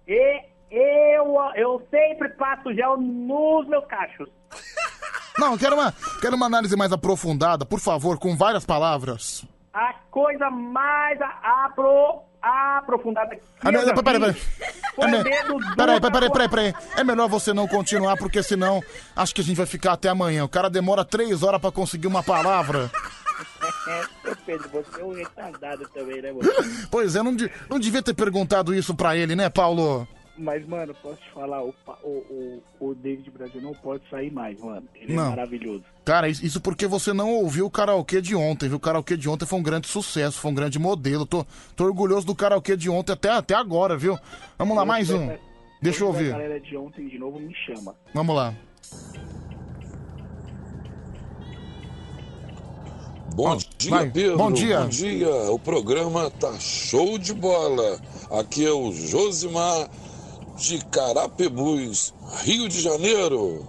E 0.08 0.42
eu, 0.70 1.38
eu 1.56 1.88
sempre 1.90 2.28
passo 2.30 2.74
gel 2.74 2.98
nos 2.98 3.66
meus 3.68 3.86
cachos. 3.86 4.28
Não, 5.38 5.58
quero 5.58 5.76
uma, 5.76 5.94
quero 6.22 6.36
uma 6.36 6.46
análise 6.46 6.76
mais 6.76 6.92
aprofundada, 6.92 7.66
por 7.66 7.80
favor, 7.80 8.18
com 8.20 8.36
várias 8.36 8.66
palavras. 8.66 9.44
A 9.74 9.94
coisa 10.12 10.50
mais 10.52 11.20
a- 11.22 11.66
apro, 11.66 12.20
aprofundada 12.42 13.36
que 13.36 13.42
Ah, 13.64 13.72
eu 13.72 13.86
já 13.86 13.94
não, 13.96 14.04
peraí, 14.04 14.20
vi 14.20 14.34
peraí. 14.34 14.42
foi 14.96 15.04
É 15.04 15.08
o 15.08 15.12
me- 15.12 15.24
dedo 15.24 15.54
do 15.58 15.76
Peraí, 15.76 16.00
peraí, 16.00 16.12
peraí, 16.12 16.30
peraí, 16.32 16.50
peraí. 16.50 16.74
É 16.96 17.04
melhor 17.04 17.28
você 17.28 17.52
não 17.54 17.68
continuar, 17.68 18.16
porque 18.18 18.44
senão 18.44 18.84
acho 19.16 19.34
que 19.34 19.42
a 19.42 19.44
gente 19.44 19.58
vai 19.58 19.66
ficar 19.66 19.94
até 19.94 20.10
amanhã. 20.10 20.44
O 20.46 20.50
cara 20.50 20.70
demora 20.70 21.04
três 21.04 21.42
horas 21.42 21.60
pra 21.60 21.72
conseguir 21.72 22.06
uma 22.08 22.22
palavra. 22.22 22.92
Ô 24.30 24.36
Pedro, 24.46 24.70
você 24.70 25.02
é 25.02 25.04
um 25.04 25.14
retardado 25.14 25.88
também, 25.90 26.22
né, 26.22 26.32
mano? 26.32 26.42
Pois 26.92 27.16
é, 27.16 27.24
não, 27.24 27.36
de- 27.36 27.52
não 27.70 27.80
devia 27.80 28.04
ter 28.04 28.14
perguntado 28.14 28.76
isso 28.76 28.94
pra 28.94 29.16
ele, 29.18 29.36
né, 29.36 29.50
Paulo? 29.50 30.08
Mas, 30.36 30.68
mano, 30.68 30.96
posso 30.96 31.18
te 31.22 31.30
falar, 31.32 31.64
o, 31.64 31.74
o, 32.04 32.10
o, 32.80 32.88
o 32.88 32.96
David 32.96 33.30
Brasil 33.30 33.62
não 33.62 33.74
pode 33.74 34.02
sair 34.10 34.32
mais, 34.32 34.60
mano. 34.60 34.88
Ele 34.96 35.14
Não. 35.14 35.28
é 35.28 35.30
maravilhoso. 35.30 35.84
Cara, 36.04 36.28
isso 36.28 36.44
isso 36.44 36.60
porque 36.60 36.88
você 36.88 37.14
não 37.14 37.32
ouviu 37.36 37.68
o 37.68 37.70
karaokê 37.70 38.20
de 38.20 38.36
ontem, 38.36 38.68
viu? 38.68 38.78
O 38.78 38.80
karaokê 38.80 39.16
de 39.16 39.30
ontem 39.30 39.46
foi 39.46 39.60
um 39.60 39.64
grande 39.64 39.88
sucesso, 39.88 40.40
foi 40.40 40.50
um 40.50 40.56
grande 40.56 40.80
modelo. 40.80 41.24
Tô, 41.26 41.46
tô 41.76 41.84
orgulhoso 41.86 42.26
do 42.26 42.34
karaokê 42.34 42.76
de 42.76 42.90
ontem 42.90 43.12
até, 43.14 43.30
até 43.30 43.54
agora, 43.54 43.96
viu? 43.96 44.18
Vamos 44.58 44.76
lá, 44.76 44.84
mais 44.84 45.12
um. 45.12 45.30
Deixa 45.80 46.02
eu 46.04 46.08
A 46.08 46.10
ouvir. 46.10 46.32
galera 46.32 46.60
de 46.60 46.76
ontem 46.78 47.08
de 47.08 47.20
novo 47.20 47.40
me 47.40 47.54
chama. 47.54 47.96
Vamos 48.12 48.36
lá. 48.36 48.56
Bom 53.36 53.58
dia, 53.78 53.90
vai. 53.90 54.10
Pedro. 54.12 54.38
Bom 54.38 54.52
dia. 54.52 54.80
Bom 54.82 54.88
dia. 54.90 55.30
O 55.52 55.60
programa 55.60 56.30
tá 56.32 56.54
show 56.60 57.18
de 57.18 57.34
bola. 57.34 58.00
Aqui 58.32 58.66
é 58.66 58.72
o 58.72 58.92
Josimar 58.92 59.90
de 60.58 60.84
Carapebus, 60.86 62.14
Rio 62.44 62.68
de 62.70 62.82
Janeiro. 62.82 63.66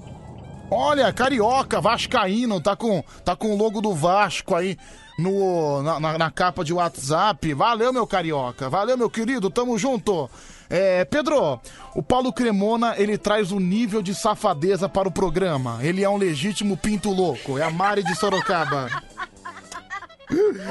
Olha, 0.70 1.12
carioca, 1.12 1.80
vascaíno, 1.80 2.60
tá 2.60 2.74
com, 2.74 3.02
tá 3.24 3.36
com 3.36 3.52
o 3.52 3.56
logo 3.56 3.80
do 3.80 3.94
Vasco 3.94 4.54
aí 4.54 4.76
no, 5.18 5.82
na, 5.82 6.00
na- 6.00 6.18
na 6.18 6.30
capa 6.30 6.64
de 6.64 6.72
WhatsApp. 6.72 7.52
Valeu, 7.54 7.92
meu 7.92 8.06
carioca. 8.06 8.68
Valeu, 8.68 8.96
meu 8.96 9.10
querido. 9.10 9.50
Tamo 9.50 9.78
junto. 9.78 10.28
É, 10.70 11.04
Pedro, 11.04 11.60
o 11.94 12.02
Paulo 12.02 12.32
Cremona, 12.32 12.94
ele 12.96 13.16
traz 13.18 13.52
o 13.52 13.60
nível 13.60 14.02
de 14.02 14.14
safadeza 14.14 14.88
para 14.88 15.06
o 15.06 15.12
programa. 15.12 15.78
Ele 15.82 16.02
é 16.02 16.08
um 16.08 16.16
legítimo 16.16 16.76
pinto 16.76 17.10
louco. 17.10 17.58
É 17.58 17.62
a 17.62 17.70
Mari 17.70 18.02
de 18.02 18.14
Sorocaba. 18.16 18.88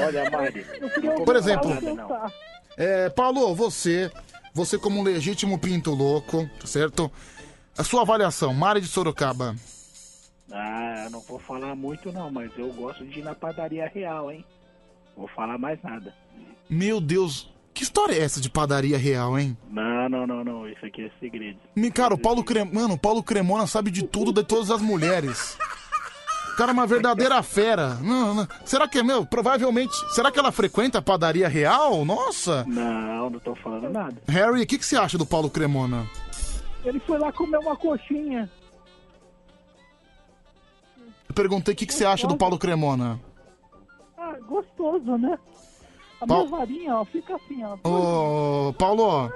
Olha, 0.06 0.30
Mari. 0.30 0.66
Por 1.26 1.36
exemplo, 1.36 1.72
É, 2.76 3.08
Paulo, 3.12 3.54
você, 3.54 4.12
você 4.54 4.78
como 4.78 5.00
um 5.00 5.04
legítimo 5.04 5.58
pinto 5.58 5.92
louco, 5.92 6.50
tá 6.60 6.68
certo? 6.68 7.12
A 7.78 7.84
sua 7.84 8.02
avaliação, 8.02 8.54
Mari 8.54 8.82
de 8.82 8.88
Sorocaba. 8.88 9.56
Ah, 10.52 11.08
não 11.12 11.20
vou 11.22 11.40
falar 11.40 11.76
muito 11.76 12.12
não, 12.12 12.30
mas 12.32 12.52
eu 12.58 12.72
gosto 12.74 13.04
de 13.06 13.20
ir 13.20 13.24
na 13.24 13.34
padaria 13.34 13.90
real, 13.94 14.32
hein? 14.32 14.46
Vou 15.18 15.28
falar 15.28 15.58
mais 15.58 15.82
nada. 15.82 16.14
Meu 16.70 17.02
Deus, 17.02 17.52
que 17.74 17.84
história 17.84 18.14
é 18.14 18.22
essa 18.22 18.40
de 18.40 18.50
padaria 18.50 18.98
real, 18.98 19.38
hein? 19.38 19.58
Não, 19.70 20.08
não, 20.08 20.28
não, 20.28 20.44
não. 20.44 20.70
Isso 20.70 20.86
aqui 20.86 21.06
é 21.06 21.12
segredo. 21.20 21.58
Me, 21.76 21.90
cara, 21.92 22.14
o 22.14 22.18
Paulo 22.18 22.44
Cremona, 22.44 22.82
mano, 22.82 22.94
o 22.94 23.00
Paulo 23.00 23.24
Cremona 23.24 23.66
sabe 23.66 23.90
de 23.90 24.04
tudo 24.04 24.32
de 24.32 24.44
todas 24.44 24.70
as 24.70 24.82
mulheres. 24.82 25.58
O 26.54 26.56
cara 26.56 26.72
é 26.72 26.74
uma 26.74 26.86
verdadeira 26.86 27.42
fera. 27.42 27.96
Não, 27.96 28.34
não. 28.36 28.48
Será 28.64 28.88
que 28.88 29.00
é 29.00 29.04
meu? 29.04 29.26
Provavelmente. 29.26 29.94
Será 30.14 30.32
que 30.32 30.38
ela 30.38 30.52
frequenta 30.52 31.00
a 31.00 31.02
padaria 31.02 31.48
real? 31.48 32.06
Nossa! 32.06 32.64
Não, 32.68 33.30
não 33.32 33.40
tô 33.40 33.56
falando 33.56 33.90
nada. 33.90 34.16
Harry, 34.28 34.62
o 34.62 34.68
que, 34.68 34.78
que 34.78 34.86
você 34.86 34.96
acha 34.96 35.18
do 35.18 35.26
Paulo 35.26 35.50
Cremona? 35.50 36.08
Ele 36.86 37.00
foi 37.00 37.18
lá 37.18 37.32
comer 37.32 37.58
uma 37.58 37.76
coxinha. 37.76 38.50
Eu 41.28 41.34
perguntei 41.34 41.74
o 41.74 41.78
que, 41.78 41.86
que 41.88 41.94
você 41.94 42.06
acha 42.06 42.28
do 42.28 42.38
Paulo 42.38 42.60
Cremona. 42.60 43.20
Ah, 44.18 44.36
gostoso, 44.48 45.18
né? 45.18 45.38
A 46.22 46.28
Pau- 46.28 46.46
minha 46.46 46.50
varinha, 46.58 46.96
ó, 46.98 47.06
fica 47.06 47.36
assim, 47.36 47.64
ó. 47.64 47.78
Ô, 47.84 48.74
Paulo, 48.74 49.32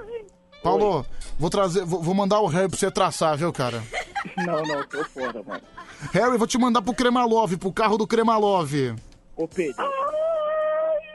Paulo, 0.62 1.06
vou 1.40 1.50
trazer, 1.50 1.84
vou, 1.84 2.02
vou 2.02 2.14
mandar 2.14 2.40
o 2.40 2.48
Harry 2.48 2.70
pra 2.70 2.78
você 2.78 2.92
traçar, 2.92 3.36
viu, 3.38 3.52
cara? 3.52 3.82
Não, 4.46 4.62
não, 4.64 4.84
tô 4.88 5.04
fora, 5.06 5.44
mano. 5.44 5.62
Harry, 6.12 6.38
vou 6.38 6.48
te 6.48 6.58
mandar 6.58 6.82
pro 6.82 6.94
Cremalove, 6.94 7.58
pro 7.58 7.72
carro 7.72 7.98
do 7.98 8.08
Cremalove. 8.08 8.96
Ô, 9.36 9.48
Pedro. 9.48 9.84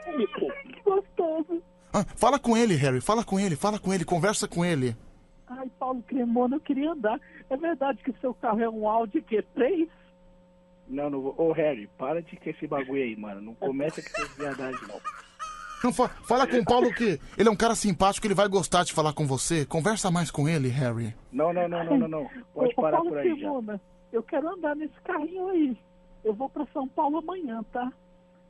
Que 0.05 0.81
gostoso. 0.83 1.61
Ah, 1.93 2.03
fala 2.15 2.39
com 2.39 2.57
ele, 2.57 2.75
Harry, 2.75 3.01
fala 3.01 3.23
com 3.23 3.39
ele, 3.39 3.55
fala 3.55 3.79
com 3.79 3.93
ele, 3.93 4.03
conversa 4.03 4.47
com 4.47 4.65
ele. 4.65 4.95
Ai, 5.47 5.69
Paulo 5.79 6.01
Cremona, 6.07 6.55
eu 6.55 6.59
queria 6.59 6.91
andar. 6.91 7.19
É 7.49 7.57
verdade 7.57 7.99
que 8.03 8.13
seu 8.19 8.33
carro 8.33 8.61
é 8.61 8.69
um 8.69 8.87
Audi 8.87 9.21
Q3? 9.21 9.87
Não, 10.87 11.09
não 11.09 11.21
vou. 11.21 11.35
Ô, 11.37 11.51
Harry, 11.51 11.87
para 11.97 12.21
de 12.21 12.35
com 12.35 12.49
esse 12.49 12.67
bagulho 12.67 13.03
aí, 13.03 13.15
mano. 13.15 13.41
Não 13.41 13.55
começa 13.55 14.01
com 14.01 14.09
essas 14.09 14.37
viadagens, 14.37 14.87
não. 14.87 14.99
Não, 15.83 15.91
fa- 15.93 16.07
fala 16.23 16.47
com 16.47 16.57
o 16.57 16.63
Paulo 16.65 16.93
que 16.93 17.19
ele 17.37 17.49
é 17.49 17.51
um 17.51 17.55
cara 17.55 17.75
simpático, 17.75 18.25
ele 18.25 18.33
vai 18.33 18.47
gostar 18.47 18.83
de 18.83 18.93
falar 18.93 19.13
com 19.13 19.27
você. 19.27 19.65
Conversa 19.65 20.09
mais 20.09 20.31
com 20.31 20.47
ele, 20.47 20.69
Harry. 20.69 21.13
Não, 21.31 21.51
não, 21.53 21.67
não, 21.67 21.83
não, 21.83 21.97
não, 21.97 22.07
não. 22.07 22.29
Pode 22.53 22.73
Ô, 22.77 22.81
parar 22.81 22.97
Paulo 22.97 23.09
por 23.09 23.17
aí 23.19 23.37
já. 23.39 23.49
Eu 24.11 24.23
quero 24.23 24.47
andar 24.53 24.75
nesse 24.75 24.93
carrinho 25.03 25.49
aí. 25.49 25.77
Eu 26.23 26.33
vou 26.33 26.47
pra 26.49 26.65
São 26.71 26.87
Paulo 26.87 27.17
amanhã, 27.17 27.61
tá? 27.73 27.91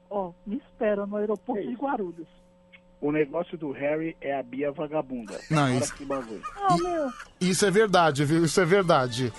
Ó, 0.09 0.31
me 0.45 0.57
espera 0.57 1.05
no 1.07 1.15
aeroporto 1.17 1.63
de 1.67 1.73
Guarulhos. 1.73 2.27
O 3.01 3.11
negócio 3.11 3.57
do 3.57 3.71
Harry 3.71 4.15
é 4.21 4.37
a 4.37 4.43
Bia 4.43 4.71
vagabunda. 4.71 5.39
Não, 5.49 5.63
Para 5.63 5.71
isso- 5.75 5.95
que 5.95 6.05
bagulho. 6.05 6.41
Ah, 6.55 6.77
meu. 6.77 7.09
Isso 7.41 7.65
é 7.65 7.71
verdade, 7.71 8.23
viu? 8.23 8.45
Isso 8.45 8.61
é 8.61 8.65
verdade. 8.65 9.33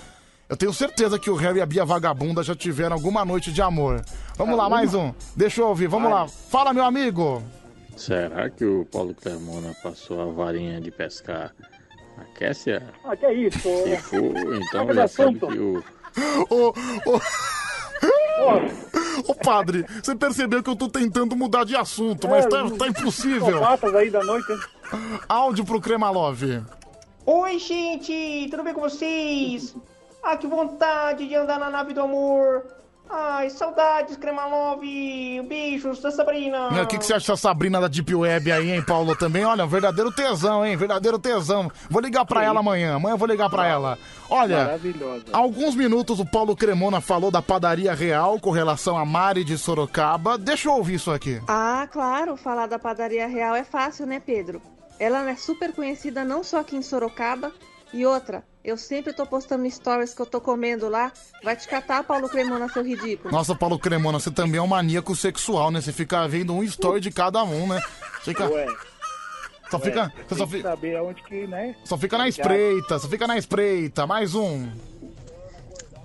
Eu 0.49 0.55
tenho 0.57 0.71
certeza 0.73 1.17
que 1.17 1.29
o 1.29 1.35
Harry 1.35 1.57
e 1.57 1.61
a 1.61 1.65
Bia 1.65 1.83
Vagabunda 1.83 2.43
já 2.43 2.53
tiveram 2.53 2.95
alguma 2.95 3.25
noite 3.25 3.51
de 3.51 3.63
amor. 3.63 4.03
Vamos 4.37 4.55
lá, 4.55 4.69
mais 4.69 4.93
um. 4.93 5.11
Deixa 5.35 5.61
eu 5.61 5.67
ouvir, 5.67 5.87
vamos 5.87 6.11
lá. 6.11 6.27
Fala, 6.27 6.71
meu 6.71 6.83
amigo. 6.83 7.41
Será 7.95 8.49
que 8.49 8.65
o 8.65 8.85
Paulo 8.85 9.13
Cremona 9.13 9.73
passou 9.81 10.21
a 10.21 10.25
varinha 10.25 10.81
de 10.81 10.91
pescar 10.91 11.53
na 12.17 12.25
Kessia? 12.25 12.83
Ah, 13.03 13.15
que 13.15 13.25
é 13.25 13.33
isso? 13.33 13.59
Se 13.59 13.97
for, 13.97 14.19
então 14.55 14.93
já 14.93 15.07
sabe 15.07 15.39
que 15.39 15.45
o. 15.45 15.83
Ô, 16.49 16.73
ô... 17.05 17.21
Ô, 19.27 19.33
padre, 19.33 19.85
você 20.03 20.13
percebeu 20.15 20.61
que 20.61 20.69
eu 20.69 20.75
tô 20.75 20.89
tentando 20.89 21.35
mudar 21.35 21.63
de 21.63 21.75
assunto, 21.75 22.27
mas 22.27 22.45
É, 22.45 22.49
tá, 22.49 22.69
tá 22.77 22.87
impossível. 22.87 23.45
Psicopatas 23.45 23.95
aí 23.95 24.09
da 24.09 24.23
noite, 24.23 24.51
hein? 24.51 24.59
Áudio 25.27 25.65
pro 25.65 25.81
Cremalove. 25.81 26.61
Oi, 27.25 27.57
gente, 27.57 28.47
tudo 28.51 28.63
bem 28.63 28.73
com 28.73 28.81
vocês? 28.81 29.75
Ah, 30.21 30.37
que 30.37 30.47
vontade 30.47 31.27
de 31.27 31.35
andar 31.35 31.59
na 31.59 31.69
nave 31.69 31.93
do 31.93 32.01
amor. 32.01 32.65
Ai, 33.09 33.49
saudades, 33.49 34.17
Cremalove. 34.17 35.41
Beijos 35.47 36.01
da 36.01 36.11
Sabrina. 36.11 36.71
Meu, 36.71 36.83
O 36.83 36.87
que, 36.87 36.97
que 36.97 37.05
você 37.05 37.13
acha 37.13 37.31
dessa 37.31 37.37
Sabrina 37.41 37.79
da 37.79 37.87
Deep 37.87 38.13
Web 38.13 38.51
aí, 38.51 38.71
hein, 38.71 38.81
Paulo? 38.81 39.15
Também, 39.15 39.45
olha, 39.45 39.63
um 39.63 39.67
verdadeiro 39.67 40.11
tesão, 40.11 40.65
hein? 40.65 40.75
Verdadeiro 40.75 41.19
tesão. 41.19 41.71
Vou 41.89 42.01
ligar 42.01 42.25
pra 42.25 42.43
ela 42.43 42.59
amanhã. 42.59 42.95
Amanhã 42.95 43.13
eu 43.13 43.17
vou 43.17 43.27
ligar 43.27 43.49
pra 43.49 43.67
ela. 43.67 43.97
Olha, 44.29 44.79
há 45.31 45.37
alguns 45.37 45.75
minutos 45.75 46.19
o 46.19 46.25
Paulo 46.25 46.55
Cremona 46.55 46.99
falou 46.99 47.29
da 47.29 47.41
padaria 47.41 47.93
real 47.93 48.39
com 48.39 48.49
relação 48.49 48.97
a 48.97 49.05
Mari 49.05 49.43
de 49.43 49.57
Sorocaba. 49.57 50.37
Deixa 50.37 50.67
eu 50.67 50.73
ouvir 50.73 50.95
isso 50.95 51.11
aqui. 51.11 51.39
Ah, 51.47 51.87
claro, 51.91 52.35
falar 52.35 52.65
da 52.67 52.79
padaria 52.79 53.27
real 53.27 53.55
é 53.55 53.63
fácil, 53.63 54.07
né, 54.07 54.19
Pedro? 54.19 54.61
Ela 54.99 55.29
é 55.29 55.35
super 55.35 55.73
conhecida 55.73 56.23
não 56.23 56.43
só 56.43 56.59
aqui 56.61 56.75
em 56.75 56.81
Sorocaba. 56.81 57.51
E 57.95 58.05
outra, 58.05 58.43
eu 58.61 58.75
sempre 58.75 59.13
tô 59.13 59.25
postando 59.25 59.71
stories 59.71 60.13
que 60.13 60.21
eu 60.21 60.25
tô 60.25 60.41
comendo 60.41 60.89
lá. 60.89 61.13
Vai 61.41 61.55
te 61.55 61.65
catar, 61.65 62.03
Paulo 62.03 62.27
Cremona, 62.27 62.67
seu 62.67 62.83
ridículo. 62.83 63.33
Nossa, 63.33 63.55
Paulo 63.55 63.79
Cremona, 63.79 64.19
você 64.19 64.29
também 64.29 64.59
é 64.59 64.61
um 64.61 64.67
maníaco 64.67 65.15
sexual, 65.15 65.71
né? 65.71 65.79
Você 65.79 65.93
fica 65.93 66.27
vendo 66.27 66.53
um 66.53 66.61
story 66.61 66.99
de 66.99 67.09
cada 67.09 67.41
um, 67.45 67.67
né? 67.67 67.81
Fica... 68.21 68.49
Ué. 68.49 68.67
Só 69.71 69.77
Ué, 69.77 69.83
fica, 69.83 70.13
você 70.27 70.35
só 70.35 70.45
fica, 70.45 70.69
saber 70.69 70.97
aonde 70.97 71.23
que, 71.23 71.47
né? 71.47 71.73
só 71.85 71.97
fica 71.97 72.17
na 72.17 72.27
espreita, 72.27 72.99
só 72.99 73.07
fica 73.07 73.25
na 73.25 73.37
espreita. 73.37 74.05
Mais 74.05 74.35
um. 74.35 74.69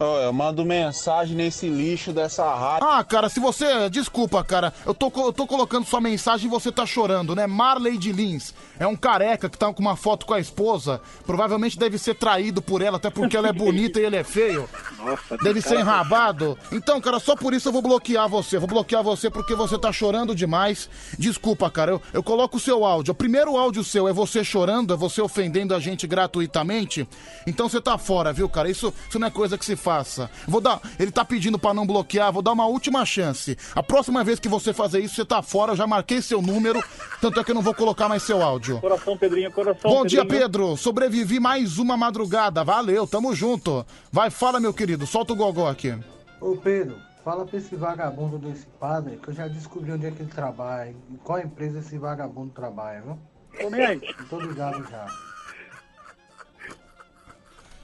Eu 0.01 0.33
mando 0.33 0.65
mensagem 0.65 1.37
nesse 1.37 1.69
lixo 1.69 2.11
dessa 2.11 2.43
rádio. 2.55 2.89
Ah, 2.89 3.05
cara, 3.05 3.29
se 3.29 3.39
você. 3.39 3.91
Desculpa, 3.91 4.43
cara. 4.43 4.73
Eu 4.87 4.95
tô, 4.95 5.13
eu 5.15 5.33
tô 5.33 5.47
colocando 5.47 5.85
sua 5.87 6.01
mensagem 6.01 6.47
e 6.47 6.51
você 6.51 6.73
tá 6.73 6.87
chorando, 6.87 7.37
né? 7.37 7.47
Marley 7.47 7.99
de 7.99 8.11
Lins. 8.11 8.55
É 8.79 8.87
um 8.87 8.97
careca 8.97 9.51
que 9.51 9.59
tá 9.59 9.71
com 9.73 9.83
uma 9.83 9.97
foto 9.97 10.25
com 10.25 10.33
a 10.33 10.41
esposa. 10.41 11.03
Provavelmente 11.27 11.79
deve 11.79 11.99
ser 11.99 12.15
traído 12.15 12.63
por 12.63 12.81
ela, 12.81 12.97
até 12.97 13.11
porque 13.11 13.37
ela 13.37 13.49
é 13.49 13.53
bonita 13.53 14.01
e 14.01 14.05
ele 14.05 14.17
é 14.17 14.25
feio. 14.25 14.67
Nossa, 14.97 15.37
Deve 15.37 15.61
ser 15.61 15.79
enrabado. 15.79 16.57
Então, 16.73 16.99
cara, 16.99 17.19
só 17.19 17.37
por 17.37 17.53
isso 17.53 17.69
eu 17.69 17.73
vou 17.73 17.83
bloquear 17.83 18.27
você. 18.27 18.59
Vou 18.59 18.69
bloquear 18.69 19.03
você 19.03 19.29
porque 19.29 19.55
você 19.55 19.79
tá 19.79 19.93
chorando 19.93 20.35
demais. 20.35 20.89
Desculpa, 21.19 21.71
cara. 21.71 21.93
Eu, 21.93 22.03
eu 22.15 22.23
coloco 22.23 22.57
o 22.57 22.61
seu 22.61 22.87
áudio. 22.87 23.13
O 23.13 23.15
primeiro 23.15 23.55
áudio 23.59 23.85
seu 23.85 24.09
é 24.09 24.15
você 24.15 24.43
chorando, 24.43 24.95
é 24.95 24.97
você 24.97 25.21
ofendendo 25.21 25.75
a 25.75 25.79
gente 25.79 26.07
gratuitamente. 26.07 27.07
Então 27.47 27.69
você 27.69 27.83
tá 27.83 27.99
fora, 27.99 28.33
viu, 28.33 28.49
cara? 28.49 28.71
Isso, 28.71 28.95
isso 29.07 29.19
não 29.19 29.27
é 29.27 29.31
coisa 29.31 29.59
que 29.59 29.65
se 29.65 29.77
faz. 29.77 29.90
Faça. 29.91 30.31
Vou 30.47 30.61
dar. 30.61 30.81
Ele 31.01 31.11
tá 31.11 31.25
pedindo 31.25 31.59
pra 31.59 31.75
não 31.75 31.85
bloquear, 31.85 32.33
vou 32.33 32.43
dar 32.43 32.53
uma 32.53 32.67
última 32.67 33.05
chance. 33.05 33.59
A 33.75 33.83
próxima 33.83 34.23
vez 34.23 34.39
que 34.39 34.49
você 34.49 34.73
fazer 34.73 35.01
isso, 35.01 35.17
você 35.17 35.25
tá 35.25 35.43
fora, 35.43 35.73
eu 35.73 35.77
já 35.77 35.87
marquei 35.87 36.23
seu 36.23 36.41
número, 36.41 36.81
tanto 37.21 37.41
é 37.41 37.45
que 37.45 37.51
eu 37.51 37.55
não 37.57 37.63
vou 37.63 37.75
colocar 37.75 38.09
mais 38.09 38.23
seu 38.23 38.41
áudio. 38.41 38.81
Coração, 38.81 39.19
Pedrinho, 39.19 39.51
coração. 39.51 39.91
Bom 39.91 40.07
dia, 40.07 40.23
Pedrinho. 40.23 40.43
Pedro. 40.43 40.77
Sobrevivi 40.77 41.41
mais 41.41 41.79
uma 41.79 41.97
madrugada. 41.97 42.63
Valeu, 42.63 43.05
tamo 43.05 43.35
junto. 43.35 43.85
Vai, 44.13 44.31
fala, 44.31 44.61
meu 44.61 44.73
querido. 44.73 45.07
Solta 45.07 45.33
o 45.33 45.37
gogó 45.37 45.69
aqui. 45.69 45.99
Ô 46.41 46.57
Pedro, 46.57 46.97
fala 47.25 47.45
pra 47.45 47.59
esse 47.59 47.75
vagabundo 47.75 48.39
desse 48.39 48.67
padre 48.79 49.19
que 49.21 49.29
eu 49.29 49.35
já 49.35 49.49
descobri 49.49 49.91
onde 49.91 50.07
é 50.07 50.11
que 50.13 50.23
ele 50.23 50.31
trabalha, 50.31 50.95
em 51.11 51.17
qual 51.17 51.41
empresa 51.41 51.81
esse 51.81 51.99
vagabundo 51.99 52.53
trabalha, 52.55 53.03
viu? 53.03 53.19
Tô 53.61 53.71
nem 53.71 53.85
aí. 53.85 54.01
Tô 54.29 54.39
ligado 54.39 54.89
já. 54.89 55.07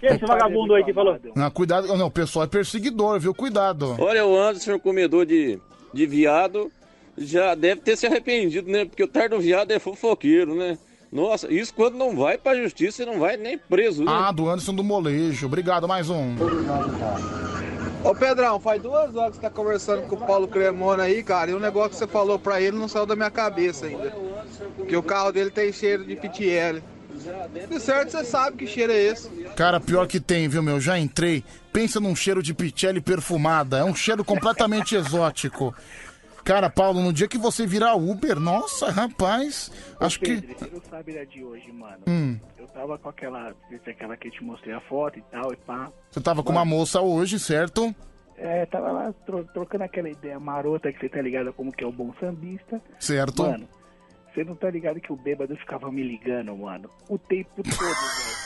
Quem 0.00 0.10
é 0.10 0.14
esse 0.14 0.26
vagabundo 0.26 0.74
aí 0.74 0.84
que 0.84 0.92
falou? 0.92 1.18
Não, 1.34 1.50
cuidado. 1.50 1.88
Não, 1.96 2.06
o 2.06 2.10
pessoal 2.10 2.44
é 2.44 2.48
perseguidor, 2.48 3.18
viu? 3.18 3.34
Cuidado. 3.34 3.96
Olha, 3.98 4.26
o 4.26 4.38
Anderson, 4.38 4.78
comedor 4.78 5.24
de, 5.24 5.58
de 5.92 6.06
viado, 6.06 6.70
já 7.16 7.54
deve 7.54 7.80
ter 7.80 7.96
se 7.96 8.06
arrependido, 8.06 8.70
né? 8.70 8.84
Porque 8.84 9.02
o 9.02 9.08
tardo 9.08 9.38
viado 9.38 9.70
é 9.70 9.78
fofoqueiro, 9.78 10.54
né? 10.54 10.78
Nossa, 11.10 11.50
isso 11.52 11.72
quando 11.72 11.96
não 11.96 12.14
vai 12.16 12.36
pra 12.36 12.54
justiça, 12.56 12.98
você 12.98 13.06
não 13.06 13.18
vai 13.18 13.36
nem 13.36 13.56
preso, 13.56 14.04
né? 14.04 14.12
Ah, 14.12 14.32
do 14.32 14.48
Anderson 14.48 14.74
do 14.74 14.84
Molejo. 14.84 15.46
Obrigado, 15.46 15.88
mais 15.88 16.10
um. 16.10 16.34
Ô 18.04 18.14
Pedrão, 18.14 18.60
faz 18.60 18.82
duas 18.82 19.16
horas 19.16 19.30
que 19.30 19.36
você 19.36 19.42
tá 19.42 19.50
conversando 19.50 20.02
com 20.02 20.16
o 20.16 20.26
Paulo 20.26 20.46
Cremona 20.46 21.04
aí, 21.04 21.22
cara, 21.22 21.50
e 21.50 21.54
o 21.54 21.58
negócio 21.60 21.90
que 21.90 21.96
você 21.96 22.06
falou 22.06 22.38
pra 22.38 22.60
ele 22.60 22.76
não 22.76 22.86
saiu 22.86 23.06
da 23.06 23.16
minha 23.16 23.30
cabeça 23.30 23.86
ainda. 23.86 24.14
Que 24.86 24.96
o 24.96 25.02
carro 25.02 25.32
dele 25.32 25.50
tem 25.50 25.72
cheiro 25.72 26.04
de 26.04 26.14
PTL. 26.16 26.82
De 27.68 27.80
certo 27.80 28.10
você 28.10 28.24
sabe 28.24 28.56
que 28.58 28.66
cheiro 28.66 28.92
é 28.92 28.96
esse. 28.96 29.28
Cara, 29.56 29.80
pior 29.80 30.06
que 30.06 30.20
tem, 30.20 30.48
viu, 30.48 30.62
meu? 30.62 30.80
Já 30.80 30.98
entrei. 30.98 31.44
Pensa 31.72 31.98
num 32.00 32.14
cheiro 32.16 32.42
de 32.42 32.54
pichelli 32.54 33.00
perfumada. 33.00 33.78
É 33.78 33.84
um 33.84 33.94
cheiro 33.94 34.24
completamente 34.24 34.94
exótico. 34.96 35.74
Cara, 36.44 36.70
Paulo, 36.70 37.02
no 37.02 37.12
dia 37.12 37.26
que 37.26 37.36
você 37.38 37.66
virar 37.66 37.96
Uber, 37.96 38.38
nossa, 38.38 38.90
rapaz, 38.90 39.70
acho 39.98 40.20
que. 40.20 40.40
Pedro, 40.40 40.56
você 40.58 40.70
não 40.72 40.82
sabe 40.88 41.12
da 41.12 41.24
de 41.24 41.42
hoje, 41.42 41.72
mano. 41.72 41.98
Hum. 42.06 42.38
Eu 42.56 42.68
tava 42.68 42.96
com 42.98 43.08
aquela, 43.08 43.52
aquela 43.86 44.16
que 44.16 44.28
eu 44.28 44.32
te 44.32 44.44
mostrei 44.44 44.72
a 44.74 44.80
foto 44.80 45.18
e 45.18 45.22
tal, 45.22 45.52
e 45.52 45.56
pá. 45.56 45.90
Você 46.10 46.20
tava 46.20 46.44
com 46.44 46.52
uma 46.52 46.64
moça 46.64 47.00
hoje, 47.00 47.40
certo? 47.40 47.92
É, 48.38 48.64
tava 48.66 48.92
lá 48.92 49.12
tro- 49.24 49.44
trocando 49.52 49.82
aquela 49.84 50.08
ideia 50.10 50.38
marota 50.38 50.92
que 50.92 51.00
você 51.00 51.08
tá 51.08 51.20
ligado 51.20 51.52
como 51.52 51.72
que 51.72 51.82
é 51.82 51.86
o 51.86 51.90
bom 51.90 52.12
sambista. 52.20 52.80
Certo. 53.00 53.42
Mano, 53.42 53.66
você 54.36 54.44
não 54.44 54.54
tá 54.54 54.70
ligado 54.70 55.00
que 55.00 55.10
o 55.10 55.16
bêbado 55.16 55.56
ficava 55.56 55.90
me 55.90 56.02
ligando, 56.02 56.54
mano, 56.54 56.90
o 57.08 57.16
tempo 57.18 57.62
todo, 57.62 57.70
velho. 57.72 58.36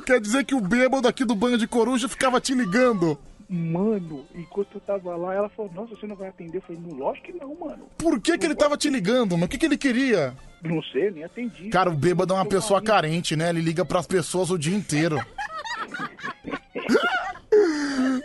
Quer 0.06 0.20
dizer 0.20 0.44
que 0.44 0.54
o 0.54 0.60
bêbado 0.60 1.08
aqui 1.08 1.24
do 1.24 1.34
banho 1.34 1.58
de 1.58 1.66
coruja 1.66 2.08
ficava 2.08 2.40
te 2.40 2.54
ligando. 2.54 3.18
Mano, 3.48 4.24
enquanto 4.36 4.76
eu 4.76 4.80
tava 4.80 5.16
lá, 5.16 5.34
ela 5.34 5.48
falou, 5.48 5.72
nossa, 5.74 5.96
você 5.96 6.06
não 6.06 6.14
vai 6.14 6.28
atender? 6.28 6.58
Eu 6.58 6.62
falei, 6.62 6.80
não, 6.80 6.96
lógico 6.96 7.26
que 7.26 7.32
não, 7.32 7.56
mano. 7.56 7.88
Por 7.98 8.20
que, 8.20 8.38
que 8.38 8.46
ele 8.46 8.54
tava 8.54 8.76
te 8.76 8.88
ligando, 8.88 9.32
mano? 9.32 9.46
O 9.46 9.48
que, 9.48 9.58
que 9.58 9.66
ele 9.66 9.76
queria? 9.76 10.32
Não 10.62 10.80
sei, 10.84 11.10
nem 11.10 11.24
atendi. 11.24 11.70
Cara, 11.70 11.90
o 11.90 11.96
bêbado 11.96 12.32
é 12.32 12.36
uma 12.36 12.46
pessoa 12.46 12.80
carente, 12.80 13.34
né? 13.34 13.50
Ele 13.50 13.60
liga 13.60 13.84
pras 13.84 14.06
pessoas 14.06 14.48
o 14.50 14.58
dia 14.58 14.76
inteiro. 14.76 15.18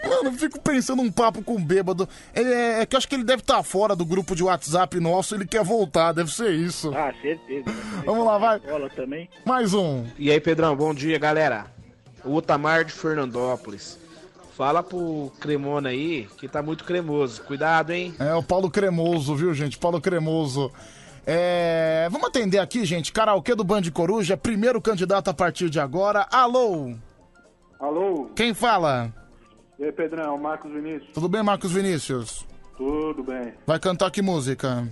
Mano, 0.04 0.30
eu 0.30 0.34
fico 0.34 0.60
pensando 0.60 1.02
um 1.02 1.12
papo 1.12 1.44
com 1.44 1.56
o 1.56 1.60
bêbado. 1.60 2.08
É, 2.34 2.82
é 2.82 2.86
que 2.86 2.96
eu 2.96 2.98
acho 2.98 3.08
que 3.08 3.16
ele 3.16 3.24
deve 3.24 3.42
estar 3.42 3.62
fora 3.64 3.96
do 3.96 4.06
grupo 4.06 4.36
de 4.36 4.44
WhatsApp 4.44 5.00
nosso, 5.00 5.36
ele 5.36 5.46
quer 5.46 5.64
voltar, 5.64 6.12
deve 6.12 6.32
ser 6.32 6.52
isso. 6.52 6.92
Ah, 6.96 7.14
certeza. 7.22 7.66
Vamos 8.06 8.26
lá, 8.26 8.38
vai. 8.38 8.60
Bola 8.60 8.90
também. 8.90 9.30
Mais 9.46 9.74
um. 9.74 10.06
E 10.18 10.32
aí, 10.32 10.40
Pedrão, 10.40 10.76
bom 10.76 10.94
dia, 10.94 11.18
galera. 11.18 11.66
O 12.24 12.34
Otamar 12.36 12.84
de 12.86 12.92
Fernandópolis. 12.92 14.00
Fala 14.56 14.84
pro 14.84 15.32
Cremona 15.40 15.88
aí 15.88 16.28
que 16.38 16.46
tá 16.48 16.62
muito 16.62 16.84
cremoso. 16.84 17.42
Cuidado, 17.44 17.92
hein? 17.92 18.14
É, 18.20 18.34
o 18.36 18.44
Paulo 18.44 18.70
Cremoso, 18.70 19.34
viu, 19.34 19.54
gente? 19.54 19.78
Paulo 19.78 20.02
Cremoso. 20.02 20.70
É... 21.26 22.10
Vamos 22.12 22.28
atender 22.28 22.60
aqui, 22.60 22.84
gente. 22.84 23.14
Karaokê 23.14 23.56
do 23.56 23.64
Band 23.64 23.84
Coruja, 23.94 24.36
primeiro 24.36 24.82
candidato 24.82 25.30
a 25.30 25.34
partir 25.34 25.70
de 25.70 25.80
agora. 25.80 26.28
Alô? 26.30 26.94
Alô? 27.80 28.32
Quem 28.36 28.54
fala? 28.54 29.14
E 29.80 29.86
aí, 29.86 29.92
Pedrão, 29.94 30.38
Marcos 30.38 30.70
Vinícius? 30.74 31.14
Tudo 31.14 31.30
bem, 31.30 31.42
Marcos 31.42 31.72
Vinícius? 31.72 32.46
Tudo 32.76 33.24
bem. 33.24 33.54
Vai 33.66 33.80
cantar 33.80 34.12
que 34.12 34.22
música? 34.22 34.86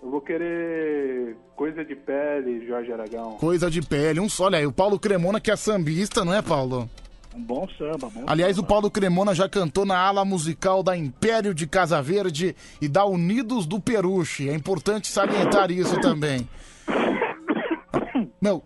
Eu 0.00 0.10
vou 0.10 0.20
querer 0.20 1.36
Coisa 1.56 1.84
de 1.84 1.96
Pele, 1.96 2.64
Jorge 2.64 2.92
Aragão. 2.92 3.32
Coisa 3.32 3.68
de 3.68 3.82
pele. 3.82 4.20
Um 4.20 4.28
só, 4.28 4.44
olha 4.44 4.58
aí. 4.58 4.66
O 4.66 4.70
Paulo 4.70 4.96
Cremona 4.96 5.40
que 5.40 5.50
é 5.50 5.56
sambista, 5.56 6.24
não 6.24 6.32
é, 6.32 6.40
Paulo? 6.40 6.88
Um 7.34 7.42
bom 7.42 7.66
samba, 7.76 8.08
bom 8.08 8.22
Aliás, 8.28 8.54
samba. 8.54 8.64
o 8.64 8.68
Paulo 8.68 8.90
Cremona 8.92 9.34
já 9.34 9.48
cantou 9.48 9.84
na 9.84 9.98
ala 9.98 10.24
musical 10.24 10.84
da 10.84 10.96
Império 10.96 11.52
de 11.52 11.66
Casa 11.66 12.00
Verde 12.00 12.54
e 12.80 12.86
da 12.86 13.04
Unidos 13.04 13.66
do 13.66 13.80
Peruche. 13.80 14.48
É 14.48 14.54
importante 14.54 15.08
salientar 15.08 15.72
isso 15.72 16.00
também. 16.00 16.48
Meu, 18.40 18.62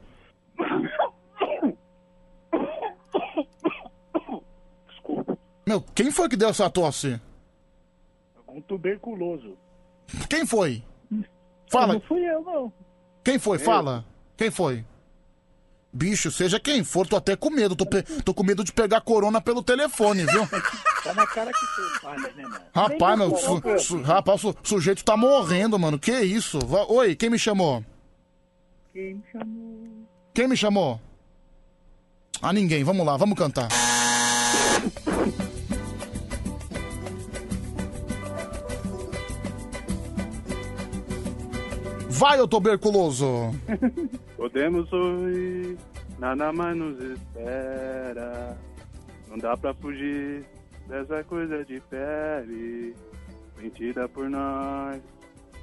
meu, 5.66 5.80
quem 5.94 6.10
foi 6.10 6.28
que 6.28 6.36
deu 6.36 6.48
essa 6.48 6.68
tosse? 6.70 7.20
Um 8.48 8.60
tuberculoso. 8.60 9.56
Quem 10.28 10.44
foi? 10.44 10.82
Fala. 11.70 11.94
Não 11.94 12.00
fui 12.02 12.20
eu, 12.28 12.42
não. 12.42 12.72
Quem 13.24 13.38
foi? 13.38 13.56
Eu. 13.56 13.60
Fala. 13.64 14.04
Quem 14.36 14.50
foi? 14.50 14.84
Bicho, 15.94 16.30
seja 16.30 16.58
quem 16.58 16.82
for, 16.82 17.06
tô 17.06 17.16
até 17.16 17.36
com 17.36 17.50
medo. 17.50 17.76
Tô, 17.76 17.84
pe- 17.86 18.02
tô 18.24 18.32
com 18.34 18.42
medo 18.42 18.64
de 18.64 18.72
pegar 18.72 19.00
corona 19.02 19.40
pelo 19.40 19.62
telefone, 19.62 20.24
viu? 20.26 20.42
Tá 21.02 21.12
na 21.14 21.26
cara 21.26 21.50
que 21.50 21.58
você 21.66 21.98
faz, 22.00 22.22
né, 22.36 22.42
mano? 22.44 22.60
Rapaz, 22.72 23.18
meu, 23.18 23.36
su- 23.80 24.00
rapaz, 24.02 24.44
o 24.44 24.54
sujeito 24.62 25.04
tá 25.04 25.16
morrendo, 25.16 25.76
mano. 25.76 25.98
Que 25.98 26.12
isso? 26.20 26.60
Va- 26.64 26.86
Oi, 26.88 27.16
quem 27.16 27.28
me 27.28 27.38
chamou? 27.40 27.84
Quem 28.92 29.14
me 29.14 29.22
chamou? 29.32 30.06
Quem 30.32 30.46
me 30.48 30.56
chamou? 30.56 31.00
Ah, 32.40 32.52
ninguém. 32.52 32.84
Vamos 32.84 33.04
lá, 33.04 33.16
vamos 33.16 33.36
cantar. 33.36 33.66
Vai, 42.22 42.40
ô 42.40 42.46
tuberculoso. 42.46 43.50
Podemos 44.36 44.88
sorrir, 44.88 45.76
nada 46.20 46.52
mais 46.52 46.76
nos 46.76 46.96
espera. 47.02 48.56
Não 49.28 49.36
dá 49.38 49.56
pra 49.56 49.74
fugir 49.74 50.44
dessa 50.86 51.24
coisa 51.24 51.64
de 51.64 51.80
pele. 51.90 52.94
Mentira 53.58 54.08
por 54.08 54.30
nós, 54.30 55.02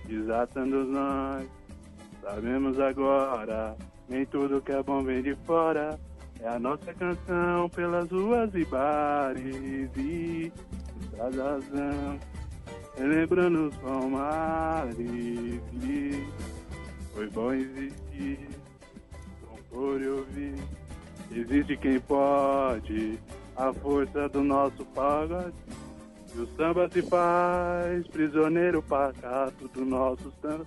desatando 0.05 0.83
nós. 0.83 1.47
Sabemos 2.21 2.77
agora, 2.77 3.77
nem 4.09 4.25
tudo 4.25 4.61
que 4.61 4.73
é 4.73 4.83
bom 4.83 5.01
vem 5.01 5.23
de 5.23 5.35
fora. 5.45 5.97
É 6.41 6.49
a 6.49 6.59
nossa 6.59 6.93
canção 6.93 7.69
pelas 7.69 8.11
ruas 8.11 8.53
e 8.53 8.65
bares 8.65 9.95
e 9.95 10.51
traz 11.11 11.37
razão. 11.37 12.19
Relembrando 12.99 13.67
os 13.69 13.75
palmares 13.77 14.99
e 14.99 16.27
foi 17.13 17.29
bom 17.29 17.53
existir, 17.53 18.39
bom 19.41 19.57
por 19.69 20.01
ouvir. 20.01 20.55
Existe 21.31 21.77
quem 21.77 21.99
pode, 22.01 23.17
a 23.55 23.71
força 23.73 24.27
do 24.29 24.43
nosso 24.43 24.83
pagode. 24.87 25.53
E 26.35 26.39
o 26.39 26.47
samba 26.57 26.89
se 26.89 27.01
faz 27.03 28.05
prisioneiro 28.07 28.81
pacato 28.83 29.67
do 29.69 29.85
nosso 29.85 30.31
samba. 30.41 30.65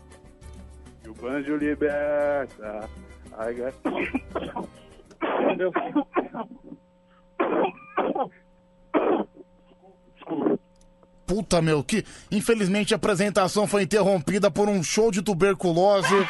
E 1.04 1.08
o 1.10 1.14
banjo 1.14 1.56
liberta. 1.56 2.88
Ai, 3.36 3.54
ga- 3.54 3.72
Meu. 5.56 5.70
Puta, 11.32 11.62
meu, 11.62 11.82
que. 11.82 12.04
Infelizmente 12.30 12.92
a 12.92 12.96
apresentação 12.96 13.66
foi 13.66 13.84
interrompida 13.84 14.50
por 14.50 14.68
um 14.68 14.82
show 14.82 15.10
de 15.10 15.22
tuberculose. 15.22 16.08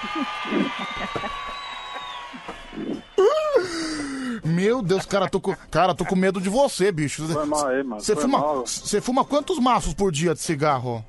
Meu 4.45 4.81
Deus, 4.81 5.05
cara, 5.05 5.29
tô 5.29 5.41
com, 5.41 5.57
cara, 5.73 5.93
tô 5.93 6.05
com 6.05 6.15
medo 6.15 6.41
de 6.41 6.49
você, 6.49 6.93
bicho. 6.93 7.27
Foi 7.27 7.45
mal 7.45 7.67
aí, 7.67 7.83
mano, 7.83 8.01
Você 8.01 8.15
foi 8.15 8.23
fuma, 8.23 8.39
mal. 8.39 8.65
você 8.65 9.01
fuma 9.01 9.25
quantos 9.25 9.59
maços 9.59 9.93
por 9.93 10.13
dia 10.13 10.35
de 10.35 10.41
cigarro? 10.41 11.05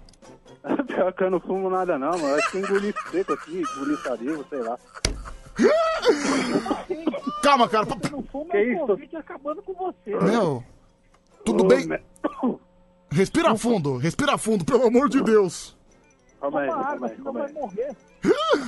Pior 0.88 1.14
que 1.14 1.24
eu 1.24 1.30
não 1.30 1.40
fumo 1.40 1.70
nada 1.70 2.00
não, 2.00 2.18
mano. 2.18 2.36
Acho 2.36 2.52
que 2.52 2.58
engoli 2.58 2.96
seco 3.12 3.34
aqui, 3.34 3.62
engoli 3.62 3.98
saliva, 3.98 4.44
sei 4.50 4.60
lá. 4.60 4.80
Calma, 7.44 7.70
cara. 7.70 7.86
Que 7.86 8.58
isso? 8.60 8.88
Covid 8.88 9.18
acabando 9.18 9.62
com 9.62 9.74
você. 9.74 10.16
Meu, 10.16 10.64
tudo 11.46 11.64
Ô, 11.64 11.68
bem? 11.68 11.88
Respira 13.14 13.56
fundo, 13.56 13.98
respira 13.98 14.38
fundo, 14.38 14.66
pelo 14.66 14.88
amor 14.88 15.08
de 15.10 15.22
Deus. 15.22 15.78
Calma 16.42 16.62
aí, 16.62 16.68
calma 16.70 17.08
aí, 17.08 17.16
calma 17.18 17.46
aí. 17.46 17.54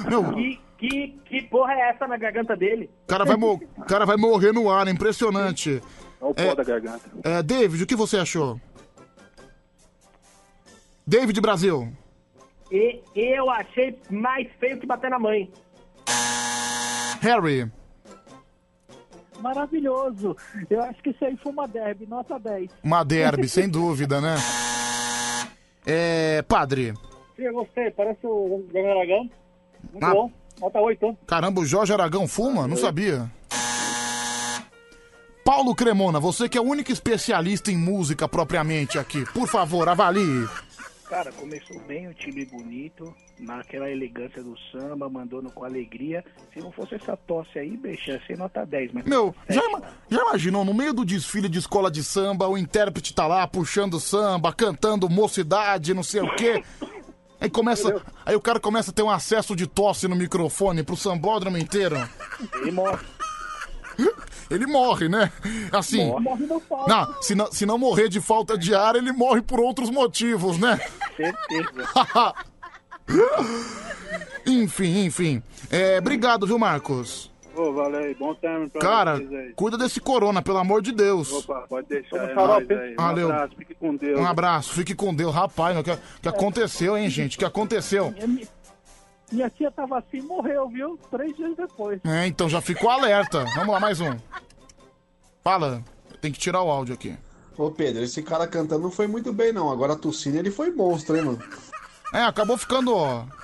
Meu, 0.10 0.34
Que, 0.36 0.60
que, 0.78 1.08
que 1.26 1.42
porra 1.44 1.74
é 1.74 1.90
essa 1.90 2.08
na 2.08 2.18
garganta 2.18 2.56
dele? 2.56 2.90
o 3.04 3.08
cara 3.08 3.24
vai, 3.26 3.36
mo- 3.38 3.62
o 3.78 3.84
cara 3.86 4.06
vai 4.06 4.18
morrer 4.18 4.52
no 4.52 4.70
ar, 4.70 4.88
é 4.88 4.92
impressionante. 4.92 5.82
Olha 6.22 6.32
o 6.32 6.34
pó 6.36 6.42
É. 6.42 6.56
da 6.56 6.64
garganta. 6.64 7.02
É, 7.24 7.42
David, 7.42 7.84
o 7.84 7.88
que 7.88 7.96
você 7.96 8.18
achou? 8.18 8.60
David 11.08 11.40
Brasil. 11.40 11.92
E 12.72 13.00
eu 13.16 13.50
achei 13.50 13.98
mais 14.10 14.48
feio 14.60 14.80
que 14.80 14.86
bater 14.88 15.10
na 15.10 15.20
mãe. 15.20 15.52
Harry. 17.22 17.72
Maravilhoso. 19.46 20.36
Eu 20.70 20.82
acho 20.82 21.04
que 21.04 21.12
isso 21.12 21.24
aí 21.24 21.38
foi 21.38 21.52
uma 21.52 21.68
derby, 21.68 22.08
nota 22.08 22.40
10. 22.40 22.72
Uma 22.84 23.04
derby, 23.04 23.48
sem 23.48 23.70
dúvida, 23.70 24.20
né? 24.20 24.36
É. 25.86 26.42
Padre. 26.42 26.94
Sim, 27.36 27.44
eu 27.44 27.54
gostei. 27.54 27.92
Parece 27.92 28.26
o 28.26 28.64
Jorge 28.74 28.90
Aragão. 28.90 29.30
Muito 29.92 30.04
Ah. 30.04 30.12
bom. 30.14 30.32
Nota 30.60 30.80
8. 30.80 31.18
Caramba, 31.28 31.62
o 31.62 31.66
Jorge 31.66 31.94
Aragão 31.94 32.28
fuma? 32.28 32.68
Não 32.68 32.76
sabia. 32.76 33.30
Paulo 35.44 35.76
Cremona, 35.76 36.20
você 36.20 36.50
que 36.50 36.58
é 36.58 36.62
o 36.62 36.66
único 36.66 36.92
especialista 36.92 37.70
em 37.72 37.78
música 37.78 38.28
propriamente 38.28 38.98
aqui, 38.98 39.24
por 39.32 39.48
favor, 39.48 39.88
avalie. 39.88 40.48
Cara, 41.10 41.32
começou 41.34 41.80
bem 41.82 42.08
o 42.08 42.14
time 42.16 42.44
bonito, 42.46 43.14
naquela 43.40 43.90
elegância 43.90 44.42
do 44.44 44.56
samba, 44.72 45.08
mandando 45.08 45.52
com 45.52 45.64
alegria. 45.64 46.26
Se 46.52 46.60
não 46.60 46.72
fosse 46.72 46.96
essa 46.96 47.16
tosse 47.16 47.60
aí, 47.60 47.78
bicho, 47.78 48.10
ia 48.10 48.20
ser 48.26 48.36
nota 48.38 48.66
10. 48.66 48.92
Mas 48.92 49.06
Meu, 49.06 49.34
já, 49.48 49.64
ima- 49.66 49.82
já 50.10 50.22
imaginou, 50.22 50.66
no 50.66 50.74
meio 50.74 50.94
do 50.94 51.06
desfile 51.06 51.48
de 51.48 51.60
escola 51.60 51.92
de 51.92 52.04
samba, 52.04 52.48
o 52.48 52.58
intérprete 52.58 53.14
tá 53.14 53.28
lá 53.28 53.48
puxando 53.48 54.00
samba, 54.00 54.52
cantando 54.52 55.08
mocidade, 55.08 55.94
não 55.94 56.02
sei 56.04 56.22
o 56.22 56.36
quê. 56.36 56.64
Aí 57.40 57.50
começa. 57.52 58.02
Aí 58.26 58.36
o 58.36 58.42
cara 58.42 58.60
começa 58.60 58.90
a 58.90 58.94
ter 58.94 59.04
um 59.04 59.10
acesso 59.10 59.56
de 59.56 59.68
tosse 59.68 60.08
no 60.08 60.16
microfone 60.16 60.82
pro 60.84 60.98
sambódromo 60.98 61.58
inteiro. 61.58 61.98
Ele 62.62 62.72
morre. 62.72 63.06
Ele 64.50 64.66
morre, 64.68 65.10
né? 65.10 65.32
Assim. 65.72 66.06
Morre. 66.06 66.48
Não, 66.88 67.22
se 67.22 67.36
não, 67.36 67.52
se 67.52 67.66
não 67.66 67.78
morrer 67.78 68.10
de 68.10 68.22
falta 68.22 68.58
de 68.58 68.76
ar, 68.76 68.96
ele 68.96 69.12
morre 69.12 69.42
por 69.42 69.60
outros 69.60 69.90
motivos, 69.90 70.60
né? 70.60 70.80
Certeza. 71.18 72.36
enfim, 74.46 75.06
enfim. 75.06 75.44
É, 75.72 75.98
obrigado, 75.98 76.46
viu, 76.46 76.60
Marcos? 76.60 77.32
Ô, 77.56 77.72
valeu 77.72 78.02
aí. 78.02 78.14
Bom 78.16 78.36
término 78.36 78.70
pra 78.70 78.82
Cara, 78.82 79.16
vocês 79.16 79.34
aí. 79.34 79.54
cuida 79.54 79.78
desse 79.78 80.02
corona, 80.02 80.42
pelo 80.42 80.58
amor 80.58 80.82
de 80.82 80.92
Deus. 80.92 81.32
Opa, 81.32 81.66
pode 81.70 81.88
deixar. 81.88 82.30
É 82.30 82.34
nóis 82.34 82.70
aí. 82.70 82.94
Um 82.94 82.96
Valeu. 82.98 83.30
abraço, 83.30 83.56
fique 83.58 83.76
com 83.76 83.96
Deus. 83.96 84.20
Um 84.20 84.26
abraço, 84.26 84.74
fique 84.74 84.96
com 84.96 85.14
Deus. 85.16 85.34
Rapaz, 85.34 85.78
o 85.78 85.84
que, 85.84 85.98
que 86.22 86.30
aconteceu, 86.30 86.98
hein, 86.98 87.10
gente? 87.10 87.36
O 87.38 87.40
que 87.40 87.46
aconteceu? 87.46 88.14
Minha, 89.32 89.50
tia 89.50 89.72
tava 89.72 89.98
assim 89.98 90.18
e 90.18 90.22
morreu, 90.22 90.70
viu? 90.70 91.00
Três 91.10 91.36
dias 91.36 91.56
depois. 91.56 92.00
É, 92.06 92.28
então 92.28 92.48
já 92.48 92.62
ficou 92.62 92.90
alerta. 92.90 93.44
Vamos 93.56 93.74
lá, 93.74 93.80
mais 93.80 94.00
um. 94.00 94.16
Fala, 95.44 95.84
tem 96.22 96.32
que 96.32 96.40
tirar 96.40 96.62
o 96.62 96.70
áudio 96.70 96.94
aqui. 96.94 97.18
Ô 97.58 97.72
Pedro, 97.72 98.04
esse 98.04 98.22
cara 98.22 98.48
cantando 98.48 98.84
não 98.84 98.92
foi 98.92 99.08
muito 99.08 99.32
bem, 99.32 99.54
não. 99.54 99.72
Agora 99.72 99.96
tossindo 99.96 100.38
ele 100.38 100.52
foi 100.52 100.72
monstro, 100.72 101.16
hein, 101.16 101.24
mano? 101.24 101.40
É, 102.14 102.22
acabou 102.22 102.58
ficando. 102.58 102.94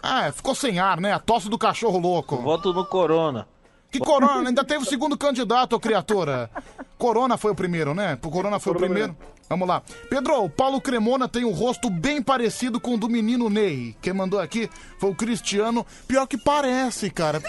É, 0.03 0.31
ficou 0.31 0.53
sem 0.53 0.79
ar, 0.79 0.99
né? 0.99 1.13
A 1.13 1.19
tosse 1.19 1.49
do 1.49 1.57
cachorro 1.57 1.99
louco. 1.99 2.37
Voto 2.37 2.73
no 2.73 2.85
Corona. 2.85 3.47
Que 3.91 3.99
Corona? 3.99 4.47
Ainda 4.47 4.63
teve 4.63 4.83
o 4.83 4.87
segundo 4.87 5.17
candidato, 5.17 5.77
criatura. 5.79 6.49
Corona 6.97 7.37
foi 7.37 7.51
o 7.51 7.55
primeiro, 7.55 7.93
né? 7.93 8.17
O 8.23 8.31
Corona 8.31 8.57
foi 8.59 8.71
o 8.71 8.75
primeiro. 8.75 9.15
Vamos 9.49 9.67
lá. 9.67 9.83
Pedro, 10.09 10.45
o 10.45 10.49
Paulo 10.49 10.79
Cremona 10.79 11.27
tem 11.27 11.43
um 11.43 11.51
rosto 11.51 11.89
bem 11.89 12.21
parecido 12.21 12.79
com 12.79 12.93
o 12.93 12.97
do 12.97 13.09
menino 13.09 13.49
Ney. 13.49 13.93
Quem 14.01 14.13
mandou 14.13 14.39
aqui 14.39 14.69
foi 14.97 15.09
o 15.09 15.15
Cristiano. 15.15 15.85
Pior 16.07 16.25
que 16.25 16.37
parece, 16.37 17.09
cara. 17.09 17.41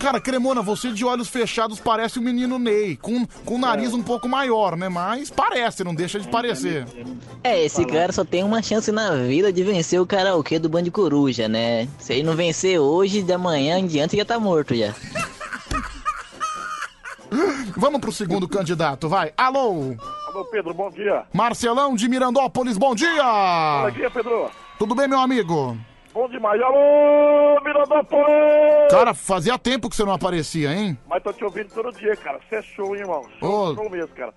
Cara, 0.00 0.20
Cremona, 0.20 0.62
você 0.62 0.90
de 0.90 1.04
olhos 1.04 1.28
fechados 1.28 1.78
parece 1.78 2.18
o 2.18 2.22
menino 2.22 2.58
Ney. 2.58 2.96
Com, 2.96 3.24
com 3.44 3.54
o 3.54 3.58
nariz 3.58 3.92
um 3.94 4.02
pouco 4.02 4.28
maior, 4.28 4.76
né? 4.76 4.88
Mas 4.88 5.30
parece, 5.30 5.84
não 5.84 5.94
deixa 5.94 6.18
de 6.18 6.26
parecer. 6.26 6.84
É, 7.44 7.62
esse 7.64 7.84
cara 7.84 8.12
só 8.12 8.24
tem 8.24 8.42
uma 8.42 8.60
chance 8.60 8.90
na 8.90 9.14
vida 9.14 9.52
de 9.52 9.62
vencer 9.62 10.00
o 10.00 10.06
karaokê 10.06 10.58
do 10.58 10.68
Band 10.68 10.90
Coruja, 10.90 11.46
né? 11.46 11.86
Se 11.98 12.14
ele 12.14 12.24
não 12.24 12.34
vencer 12.34 12.80
hoje, 12.80 13.22
de 13.22 13.32
amanhã 13.32 13.78
em 13.78 13.86
diante 13.86 14.16
já 14.16 14.24
tá 14.24 14.40
morto 14.40 14.74
já. 14.74 14.94
Vamos 17.76 18.00
pro 18.00 18.12
segundo 18.12 18.48
candidato, 18.48 19.08
vai. 19.08 19.32
Alô? 19.36 19.94
Alô, 20.28 20.44
Pedro, 20.50 20.74
bom 20.74 20.90
dia. 20.90 21.24
Marcelão 21.32 21.94
de 21.94 22.08
Mirandópolis, 22.08 22.76
bom 22.76 22.94
dia! 22.94 23.82
Bom 23.84 23.90
dia, 23.90 24.10
Pedro. 24.10 24.50
Tudo 24.78 24.94
bem, 24.94 25.08
meu 25.08 25.20
amigo? 25.20 25.76
Bom 26.12 26.28
demais. 26.28 26.60
Alô, 26.60 27.60
Mirandópolis! 27.64 28.90
Cara, 28.90 29.14
fazia 29.14 29.58
tempo 29.58 29.88
que 29.88 29.96
você 29.96 30.04
não 30.04 30.12
aparecia, 30.12 30.72
hein? 30.72 30.98
Mas 31.08 31.22
tô 31.22 31.32
te 31.32 31.44
ouvindo 31.44 31.68
todo 31.72 31.92
dia, 31.92 32.16
cara. 32.16 32.40
Você 32.48 32.56
é 32.56 32.62
show, 32.62 32.94
hein, 32.94 33.02
irmão? 33.02 33.20
Ô. 33.20 33.38
Show, 33.38 33.74
show 33.76 33.90
mesmo, 33.90 34.14
cara. 34.14 34.34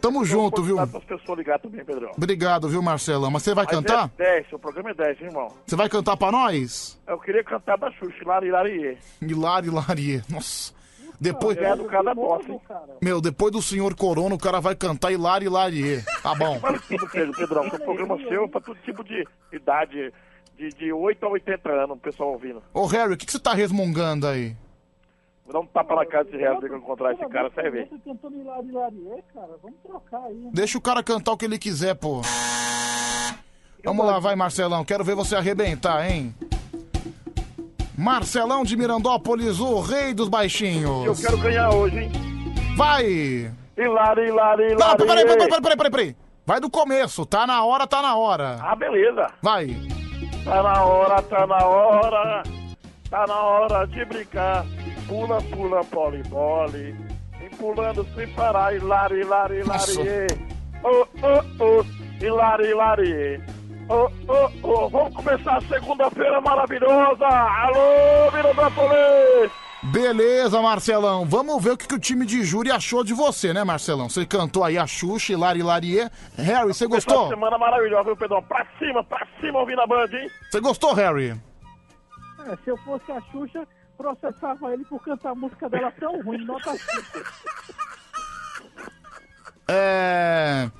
Tamo 0.00 0.24
junto, 0.24 0.64
viu? 0.64 0.80
As 0.80 0.90
pessoas 0.90 1.38
ligar 1.38 1.60
também, 1.60 1.84
Pedro. 1.84 2.10
Obrigado, 2.16 2.68
viu, 2.68 2.82
Marcelão? 2.82 3.30
Mas 3.30 3.44
você 3.44 3.54
vai 3.54 3.64
Mas 3.66 3.76
cantar? 3.76 4.10
É 4.18 4.40
10, 4.40 4.48
seu 4.48 4.58
programa 4.58 4.90
é 4.90 4.94
10, 4.94 5.20
hein, 5.20 5.26
irmão. 5.28 5.46
Você 5.64 5.76
vai 5.76 5.88
cantar 5.88 6.16
pra 6.16 6.32
nós? 6.32 7.00
Eu 7.06 7.20
queria 7.20 7.44
cantar 7.44 7.78
da 7.78 7.88
Xuxa, 7.92 8.24
Lari 8.26 8.50
Lari. 8.50 8.98
Hilari, 9.20 9.68
Hilarie. 9.68 10.22
Nossa. 10.28 10.74
Depois. 11.22 11.56
É 11.56 11.76
do 11.76 11.84
cara 11.84 12.12
bosta, 12.14 12.50
hein? 12.50 12.60
Meu, 13.00 13.20
depois 13.20 13.52
do 13.52 13.62
senhor 13.62 13.94
Corona, 13.94 14.34
o 14.34 14.38
cara 14.38 14.60
vai 14.60 14.74
cantar 14.74 15.12
Hilari, 15.12 15.46
Hilarie. 15.46 16.02
Tá 16.20 16.34
bom. 16.34 16.58
Vale 16.58 16.80
tudo, 16.80 17.08
Pedro, 17.08 17.32
Pedrão. 17.32 17.70
Seu 17.70 17.78
programa 17.78 18.18
seu 18.28 18.48
pra 18.48 18.60
todo 18.60 18.76
tipo 18.80 19.04
de 19.04 19.24
idade, 19.52 20.12
de, 20.58 20.68
de 20.70 20.92
8 20.92 21.24
a 21.24 21.28
80 21.28 21.70
anos, 21.70 21.96
o 21.96 22.00
pessoal 22.00 22.32
ouvindo. 22.32 22.60
Ô, 22.74 22.86
Harry, 22.86 23.12
o 23.12 23.16
que, 23.16 23.24
que 23.24 23.30
você 23.30 23.38
tá 23.38 23.54
resmungando 23.54 24.26
aí? 24.26 24.56
Vou 25.44 25.52
dar 25.52 25.60
um 25.60 25.66
tapa 25.66 25.94
na 25.94 26.06
cara 26.06 26.24
desse 26.24 26.36
real 26.36 26.58
que 26.58 26.66
eu 26.66 26.76
encontrar 26.76 27.12
esse 27.12 27.24
cara, 27.28 27.48
você 27.48 27.62
vai 27.62 27.70
ver. 27.70 27.88
Você 27.88 27.98
cantando 28.04 28.36
Hilari 28.36 28.68
Hilariê, 28.68 29.22
cara? 29.32 29.50
Vamos 29.62 29.78
trocar 29.84 30.24
aí. 30.24 30.50
Deixa 30.52 30.76
o 30.76 30.80
cara 30.80 31.04
cantar 31.04 31.32
o 31.32 31.36
que 31.36 31.44
ele 31.44 31.58
quiser, 31.58 31.94
pô. 31.94 32.20
Vamos 33.84 34.04
lá, 34.04 34.18
vai, 34.18 34.34
Marcelão. 34.34 34.84
Quero 34.84 35.04
ver 35.04 35.14
você 35.14 35.36
arrebentar, 35.36 36.08
hein? 36.08 36.34
Marcelão 38.02 38.64
de 38.64 38.76
Mirandópolis, 38.76 39.60
o 39.60 39.80
rei 39.80 40.12
dos 40.12 40.28
baixinhos. 40.28 41.06
Eu 41.06 41.14
quero 41.14 41.38
ganhar 41.38 41.70
hoje, 41.70 42.00
hein? 42.00 42.10
Vai! 42.76 43.04
Hilari, 43.78 44.26
Hilari, 44.26 44.72
Hilari. 44.72 44.74
Não, 44.74 44.96
peraí, 44.96 45.24
peraí, 45.24 45.36
peraí, 45.36 45.62
peraí, 45.62 45.76
peraí, 45.76 45.90
peraí. 45.90 46.16
Vai 46.44 46.58
do 46.58 46.68
começo. 46.68 47.24
Tá 47.24 47.46
na 47.46 47.64
hora, 47.64 47.86
tá 47.86 48.02
na 48.02 48.16
hora. 48.16 48.58
Ah, 48.60 48.74
beleza. 48.74 49.28
Vai. 49.40 49.76
Tá 50.44 50.62
na 50.64 50.84
hora, 50.84 51.22
tá 51.22 51.46
na 51.46 51.64
hora. 51.64 52.42
Tá 53.08 53.24
na 53.24 53.40
hora 53.40 53.86
de 53.86 54.04
brincar. 54.04 54.66
Pula, 55.06 55.40
pula, 55.40 55.84
pole, 55.84 56.24
pole. 56.28 56.96
E 57.40 57.54
pulando 57.54 58.04
sem 58.16 58.26
parar. 58.34 58.74
Hilari, 58.74 59.20
Hilari, 59.20 59.60
Hilari. 59.60 60.26
Oh, 60.82 61.06
oh, 61.22 61.64
oh. 61.64 61.84
Hilari, 62.18 62.66
Hilari. 62.66 63.40
Oh, 63.88 64.08
oh, 64.28 64.50
oh. 64.62 64.88
Vamos 64.88 65.14
começar 65.14 65.56
a 65.56 65.60
segunda-feira 65.62 66.40
maravilhosa. 66.40 67.26
Alô, 67.26 68.30
Mirandópolis. 68.32 69.50
Beleza, 69.84 70.62
Marcelão. 70.62 71.26
Vamos 71.26 71.62
ver 71.62 71.70
o 71.72 71.76
que, 71.76 71.88
que 71.88 71.94
o 71.94 71.98
time 71.98 72.24
de 72.24 72.44
júri 72.44 72.70
achou 72.70 73.02
de 73.02 73.12
você, 73.12 73.52
né, 73.52 73.64
Marcelão? 73.64 74.08
Você 74.08 74.24
cantou 74.24 74.62
aí 74.62 74.78
a 74.78 74.86
Xuxa, 74.86 75.32
Hilari 75.32 75.62
Larie. 75.62 76.08
Harry, 76.38 76.68
você 76.68 76.84
Essa 76.84 76.86
gostou? 76.86 77.28
semana 77.28 77.58
maravilhosa, 77.58 78.04
viu, 78.04 78.16
Pedrão? 78.16 78.42
Pra 78.44 78.64
cima, 78.78 79.02
pra 79.02 79.26
cima 79.40 79.58
ouvindo 79.58 79.80
a 79.80 79.86
Band, 79.86 80.06
hein? 80.12 80.30
Você 80.50 80.60
gostou, 80.60 80.94
Harry? 80.94 81.30
É, 82.46 82.56
se 82.62 82.70
eu 82.70 82.76
fosse 82.78 83.10
a 83.10 83.20
Xuxa, 83.32 83.66
processava 83.98 84.72
ele 84.72 84.84
por 84.84 85.02
cantar 85.02 85.30
a 85.30 85.34
música 85.34 85.68
dela 85.68 85.92
tão 85.98 86.22
ruim, 86.22 86.44
nota 86.44 86.70
5. 86.76 87.24
É. 89.68 90.70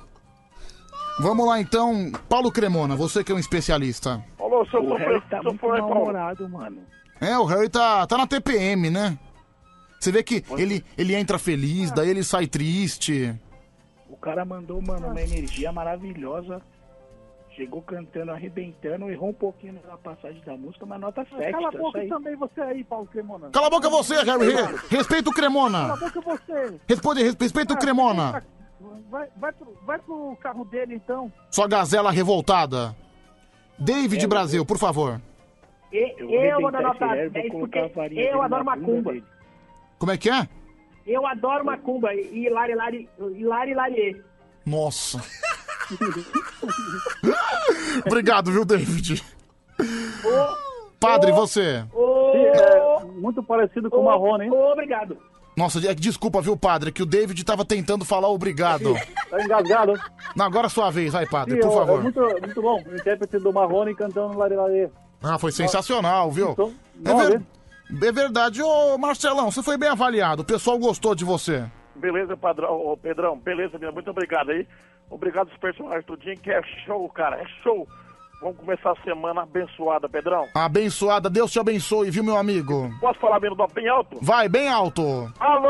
Vamos 1.19 1.45
lá 1.47 1.59
então, 1.59 2.11
Paulo 2.27 2.51
Cremona, 2.51 2.95
você 2.95 3.23
que 3.23 3.31
é 3.31 3.35
um 3.35 3.39
especialista. 3.39 4.23
Alô, 4.39 4.65
seu 4.65 4.83
O 4.83 4.95
Harry 4.95 5.21
tá 5.29 5.41
seu 5.41 5.51
muito 5.51 5.67
mal-humorado, 5.67 6.49
mano. 6.49 6.81
É, 7.21 7.37
o 7.37 7.45
Harry 7.45 7.69
tá, 7.69 8.05
tá 8.07 8.17
na 8.17 8.25
TPM, 8.27 8.89
né? 8.89 9.17
Você 9.99 10.11
vê 10.11 10.21
que 10.23 10.43
ele, 10.57 10.83
ele 10.97 11.15
entra 11.15 11.37
feliz, 11.39 11.91
daí 11.91 12.09
ele 12.09 12.23
sai 12.23 12.47
triste. 12.47 13.33
O 14.09 14.17
cara 14.17 14.43
mandou, 14.43 14.81
mano, 14.81 15.07
uma 15.07 15.21
energia 15.21 15.71
maravilhosa. 15.71 16.61
Chegou 17.55 17.83
cantando, 17.83 18.31
arrebentando, 18.31 19.09
errou 19.11 19.29
um 19.29 19.33
pouquinho 19.33 19.79
na 19.87 19.95
passagem 19.95 20.41
da 20.43 20.57
música, 20.57 20.85
mas 20.87 20.99
nota 20.99 21.23
7. 21.37 21.51
Cala 21.51 21.67
a 21.67 21.71
tá 21.71 21.77
boca 21.77 21.99
aí. 21.99 22.09
também 22.09 22.35
você 22.35 22.59
aí, 22.61 22.83
Paulo 22.83 23.05
Cremona. 23.05 23.49
Cala 23.51 23.67
a 23.67 23.69
boca 23.69 23.89
você, 23.91 24.15
Harry. 24.23 24.51
Re- 24.51 24.79
Respeita 24.89 25.29
o 25.29 25.33
Cala 25.33 25.47
a 25.47 25.51
Cremona. 25.51 25.95
boca 25.95 26.19
você. 26.21 26.79
Responde, 26.87 27.21
res- 27.23 27.37
respeita 27.39 27.73
o 27.75 27.77
Cremona. 27.77 28.43
Vai, 29.13 29.27
vai, 29.37 29.51
pro, 29.53 29.77
vai 29.85 29.99
pro 29.99 30.35
carro 30.41 30.65
dele, 30.65 30.95
então. 30.95 31.31
Sua 31.51 31.67
gazela 31.67 32.09
revoltada. 32.09 32.95
David 33.77 34.25
Brasil, 34.25 34.65
por 34.65 34.79
favor. 34.79 35.21
E- 35.91 36.15
Eu 36.17 36.31
Eu, 36.31 36.61
vou 36.61 36.71
dar 36.71 36.81
nota 36.81 37.05
esse 37.05 37.13
Harry, 37.13 37.29
vou 37.29 37.29
10 37.29 37.51
colocar 37.51 37.89
porque 37.89 38.19
eu 38.19 38.41
adoro 38.41 38.65
macumba. 38.65 39.11
dele. 39.11 39.23
Como 39.99 40.11
é 40.11 40.17
que 40.17 40.31
é? 40.31 40.49
Eu 41.05 41.27
adoro 41.27 41.63
macumba 41.63 42.11
e 42.15 42.47
Hilari, 42.47 42.71
Hilari, 42.71 43.07
Hilari, 43.19 43.71
Hilari. 43.71 44.23
Nossa. 44.65 45.21
Obrigado, 48.07 48.51
viu, 48.51 48.65
David? 48.65 49.23
Padre, 50.99 51.31
você. 51.33 51.85
É, 52.33 53.03
muito 53.19 53.43
parecido 53.43 53.91
com 53.91 53.97
o 53.97 54.05
Marrone, 54.05 54.45
hein? 54.45 54.51
Obrigado. 54.51 55.19
Nossa, 55.55 55.79
é 55.87 55.93
que 55.93 56.01
desculpa, 56.01 56.41
viu, 56.41 56.57
padre, 56.57 56.91
que 56.91 57.03
o 57.03 57.05
David 57.05 57.43
tava 57.43 57.63
tentando 57.63 58.03
falar 58.05 58.29
obrigado. 58.29 58.93
Tá 59.33 59.43
engasgado. 59.43 59.93
Não, 60.35 60.45
agora 60.45 60.67
é 60.67 60.69
sua 60.69 60.91
vez, 60.91 61.11
vai, 61.11 61.25
padre, 61.25 61.55
Sim, 61.55 61.61
por 61.61 61.73
favor. 61.73 61.99
É 61.99 62.03
muito, 62.03 62.19
muito 62.19 62.61
bom. 62.61 62.83
O 62.85 62.95
intérprete 62.95 63.39
do 63.39 63.51
Marrone 63.51 63.95
cantando 63.95 64.37
Lari. 64.37 64.89
Ah, 65.23 65.39
foi 65.39 65.51
sensacional, 65.51 66.29
viu? 66.29 66.51
Então, 66.51 66.71
É, 67.03 67.29
ver- 67.29 67.41
é 68.07 68.11
verdade. 68.11 68.61
Ô, 68.61 68.95
Marcelão, 68.99 69.49
você 69.49 69.63
foi 69.63 69.75
bem 69.75 69.89
avaliado. 69.89 70.43
O 70.43 70.45
pessoal 70.45 70.77
gostou 70.77 71.15
de 71.15 71.25
você. 71.25 71.65
Beleza, 71.95 72.37
padrão, 72.37 72.69
ô, 72.75 72.95
Pedrão, 72.95 73.39
beleza, 73.39 73.79
minha, 73.79 73.91
muito 73.91 74.11
obrigado 74.11 74.51
aí. 74.51 74.67
Obrigado 75.09 75.47
os 75.49 75.57
personagens 75.57 76.05
tudinho, 76.05 76.37
que 76.37 76.51
é 76.51 76.61
show, 76.85 77.09
cara, 77.09 77.37
é 77.41 77.45
show. 77.63 77.87
Vamos 78.43 78.57
começar 78.57 78.91
a 78.91 79.03
semana 79.05 79.43
abençoada, 79.43 80.09
Pedrão. 80.09 80.49
Abençoada, 80.53 81.29
Deus 81.29 81.49
te 81.49 81.59
abençoe, 81.59 82.11
viu, 82.11 82.25
meu 82.25 82.35
amigo? 82.35 82.93
Posso 82.99 83.17
falar 83.17 83.39
menos 83.39 83.57
bem 83.73 83.87
alto? 83.87 84.17
Vai, 84.21 84.49
bem 84.49 84.67
alto. 84.67 85.31
Alô, 85.39 85.69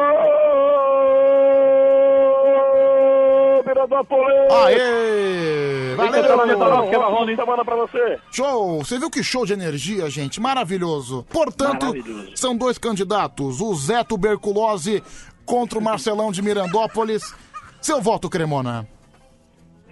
Miradópolis! 3.64 4.52
Aê! 4.66 5.93
Valeu, 5.95 6.58
Valeu! 6.58 7.35
semana 7.35 7.64
pra 7.64 7.76
você. 7.76 8.19
Show! 8.32 8.84
Você 8.84 8.98
viu 8.98 9.11
que 9.11 9.24
show 9.24 9.45
de 9.45 9.53
energia, 9.53 10.10
gente? 10.10 10.42
Maravilhoso. 10.42 11.27
Portanto, 11.30 11.85
Maravilhoso. 11.85 12.35
são 12.35 12.58
dois 12.58 12.80
candidatos: 12.80 13.61
o 13.61 13.76
Zé 13.76 14.03
Tuberculose 14.03 15.03
contra 15.45 15.77
o 15.77 15.82
Marcelão 15.82 16.32
de 16.32 16.42
Mirandópolis. 16.42 17.35
Seu 17.80 18.02
voto, 18.02 18.32
Cremona. 18.32 18.88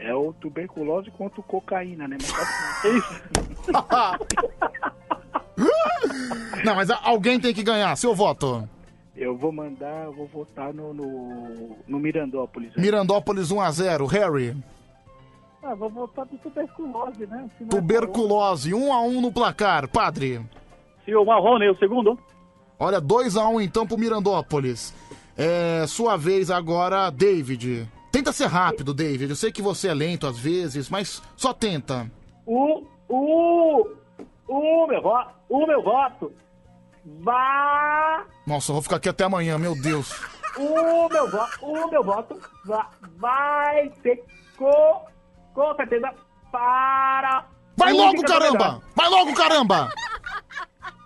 É 0.03 0.15
o 0.15 0.33
tuberculose 0.33 1.11
contra 1.11 1.39
o 1.39 1.43
cocaína, 1.43 2.07
né? 2.07 2.17
Mas 2.19 2.31
tá- 2.31 2.81
é 2.85 2.89
isso. 2.97 3.21
Não, 6.65 6.75
mas 6.75 6.89
alguém 6.89 7.39
tem 7.39 7.53
que 7.53 7.63
ganhar. 7.63 7.95
Seu 7.95 8.15
voto. 8.15 8.67
Eu 9.15 9.37
vou 9.37 9.51
mandar, 9.51 10.05
eu 10.05 10.13
vou 10.13 10.27
votar 10.27 10.73
no, 10.73 10.93
no, 10.93 11.77
no 11.87 11.99
Mirandópolis. 11.99 12.69
né? 12.75 12.81
Mirandópolis 12.81 13.49
1x0. 13.51 14.07
Harry. 14.07 14.55
Ah, 15.61 15.75
vou 15.75 15.89
voltar 15.89 16.25
pro 16.25 16.37
tuberculose, 16.39 17.27
né? 17.27 17.47
Se 17.57 17.63
não 17.63 17.67
é 17.67 17.71
Tuberculose 17.71 18.71
1x1 18.71 19.21
no 19.21 19.31
placar. 19.31 19.87
Padre. 19.87 20.41
Se 21.05 21.15
o 21.15 21.23
Marrone, 21.23 21.69
o 21.69 21.77
segundo. 21.77 22.17
Olha, 22.79 22.99
2x1 22.99 23.63
então 23.63 23.85
pro 23.85 23.97
Mirandópolis. 23.97 24.93
É 25.37 25.85
sua 25.87 26.17
vez 26.17 26.49
agora, 26.49 27.09
David. 27.11 27.87
Tenta 28.11 28.31
ser 28.33 28.47
rápido, 28.47 28.93
David. 28.93 29.29
Eu 29.29 29.35
sei 29.35 29.51
que 29.51 29.61
você 29.61 29.87
é 29.87 29.93
lento 29.93 30.27
às 30.27 30.37
vezes, 30.37 30.89
mas 30.89 31.21
só 31.35 31.53
tenta. 31.53 32.11
O, 32.45 32.85
o, 33.07 33.87
o 34.47 34.87
meu 34.87 35.01
voto, 35.01 35.33
o 35.49 35.65
meu 35.65 35.81
voto 35.81 36.33
vai, 37.21 38.23
Nossa, 38.45 38.71
eu 38.71 38.73
vou 38.75 38.81
ficar 38.81 38.97
aqui 38.97 39.09
até 39.09 39.23
amanhã, 39.23 39.57
meu 39.57 39.73
Deus. 39.81 40.11
o 40.57 41.07
meu 41.09 41.29
voto, 41.31 41.65
o 41.65 41.89
meu 41.89 42.03
voto 42.03 42.39
vai, 42.65 42.85
vai 43.17 43.91
ser 44.03 44.23
com, 44.57 45.05
com 45.53 45.75
certeza 45.75 46.13
para... 46.51 47.45
Vai 47.77 47.93
logo, 47.93 48.21
caramba! 48.23 48.81
Vai 48.95 49.09
logo, 49.09 49.33
caramba! 49.33 49.89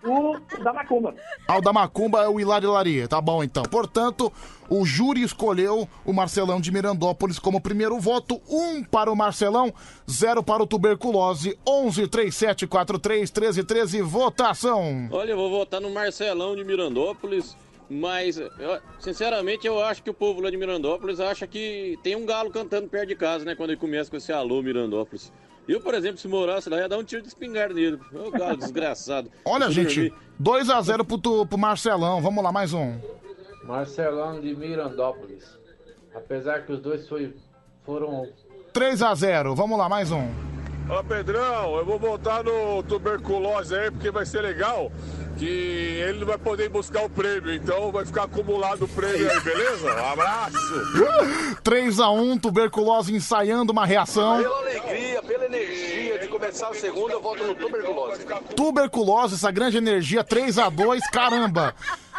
O 0.04 0.38
da 0.64 0.72
Macumba. 0.72 1.16
Ah, 1.48 1.58
o 1.58 1.62
da 1.62 1.74
Macumba 1.74 2.22
é 2.24 2.28
o 2.30 2.40
Hilário 2.40 2.72
Laria. 2.72 3.08
Tá 3.08 3.20
bom, 3.20 3.44
então. 3.44 3.64
Portanto, 3.64 4.32
o 4.70 4.86
júri 4.86 5.24
escolheu 5.24 5.88
o 6.06 6.14
Marcelão 6.14 6.62
de 6.62 6.72
Mirandópolis 6.72 7.40
como 7.40 7.60
primeiro 7.60 8.00
voto. 8.00 8.40
Um 8.48 8.84
para 8.84 9.12
o 9.12 9.16
Marcelão, 9.16 9.74
zero 10.10 10.44
para 10.44 10.62
o 10.62 10.68
Tuberculose. 10.68 11.58
11 11.68 12.08
37 12.08 12.68
43 12.68 13.30
13 13.32 13.64
13. 13.64 14.02
Votação. 14.02 15.10
Olha, 15.12 15.32
eu 15.32 15.38
vou 15.38 15.50
votar 15.50 15.82
no 15.82 15.90
Marcelão 15.90 16.56
de 16.56 16.64
Mirandópolis, 16.64 17.58
mas, 17.90 18.38
eu- 18.38 18.52
sinceramente, 19.00 19.66
eu 19.66 19.84
acho 19.84 20.04
que 20.04 20.10
o 20.10 20.14
povo 20.14 20.40
lá 20.42 20.52
de 20.52 20.58
Mirandópolis 20.58 21.20
acha 21.20 21.48
que 21.48 21.98
tem 22.04 22.16
um 22.16 22.26
galo 22.28 22.52
cantando 22.52 22.88
perto 22.88 23.08
de 23.08 23.16
casa, 23.16 23.44
né? 23.44 23.56
Quando 23.56 23.72
ele 23.72 23.80
começa 23.80 24.10
com 24.12 24.18
esse 24.18 24.32
alô 24.32 24.62
Mirandópolis. 24.62 25.32
Eu, 25.68 25.82
por 25.82 25.94
exemplo, 25.94 26.18
se 26.18 26.28
morasse 26.28 26.70
lá, 26.70 26.78
ia 26.78 26.90
dar 26.90 26.98
um 26.98 27.04
tiro 27.04 27.22
de 27.22 27.28
espingarda 27.28 27.74
nele. 27.74 28.00
Ô, 28.14 28.30
galo 28.32 28.58
desgraçado. 28.58 29.32
Olha, 29.46 29.70
gente, 29.72 30.10
dormi. 30.40 30.64
2x0 30.64 31.04
pro, 31.06 31.18
tu- 31.18 31.46
pro 31.46 31.58
Marcelão. 31.58 32.22
Vamos 32.22 32.44
lá, 32.44 32.52
mais 32.52 32.74
um. 32.74 32.94
Marcelão 33.64 34.40
de 34.40 34.56
Mirandópolis. 34.56 35.58
Apesar 36.14 36.66
que 36.66 36.72
os 36.72 36.80
dois 36.80 37.08
foi, 37.08 37.36
foram 37.84 38.28
3x0. 38.74 39.56
Vamos 39.56 39.78
lá, 39.78 39.90
mais 39.90 40.12
um. 40.12 40.28
Ó, 40.88 41.02
Pedrão, 41.02 41.76
eu 41.78 41.86
vou 41.86 41.98
voltar 41.98 42.44
no 42.44 42.84
tuberculose 42.84 43.76
aí, 43.76 43.90
porque 43.90 44.12
vai 44.12 44.26
ser 44.26 44.42
legal 44.42 44.92
que 45.38 45.46
ele 45.46 46.20
não 46.20 46.28
vai 46.28 46.38
poder 46.38 46.70
buscar 46.70 47.04
o 47.04 47.10
prêmio, 47.10 47.54
então 47.54 47.92
vai 47.92 48.06
ficar 48.06 48.24
acumulado 48.24 48.86
o 48.86 48.88
prêmio 48.88 49.30
aí, 49.30 49.40
beleza? 49.42 49.94
Um 49.94 50.06
abraço! 50.06 50.58
3x1, 51.64 52.42
tuberculose 52.42 53.14
ensaiando 53.14 53.72
uma 53.72 53.86
reação. 53.86 54.42
Pela 54.42 54.58
alegria, 54.60 55.22
pela 55.22 55.46
energia 55.46 56.20
de 56.20 56.28
começar 56.28 56.70
o 56.70 56.74
segundo, 56.74 57.12
eu 57.12 57.22
volto 57.22 57.44
no 57.44 57.56
tuberculose. 57.56 58.26
Tuberculose, 58.56 59.36
essa 59.36 59.52
grande 59.52 59.78
energia, 59.78 60.24
3x2, 60.24 61.02
caramba. 61.12 61.76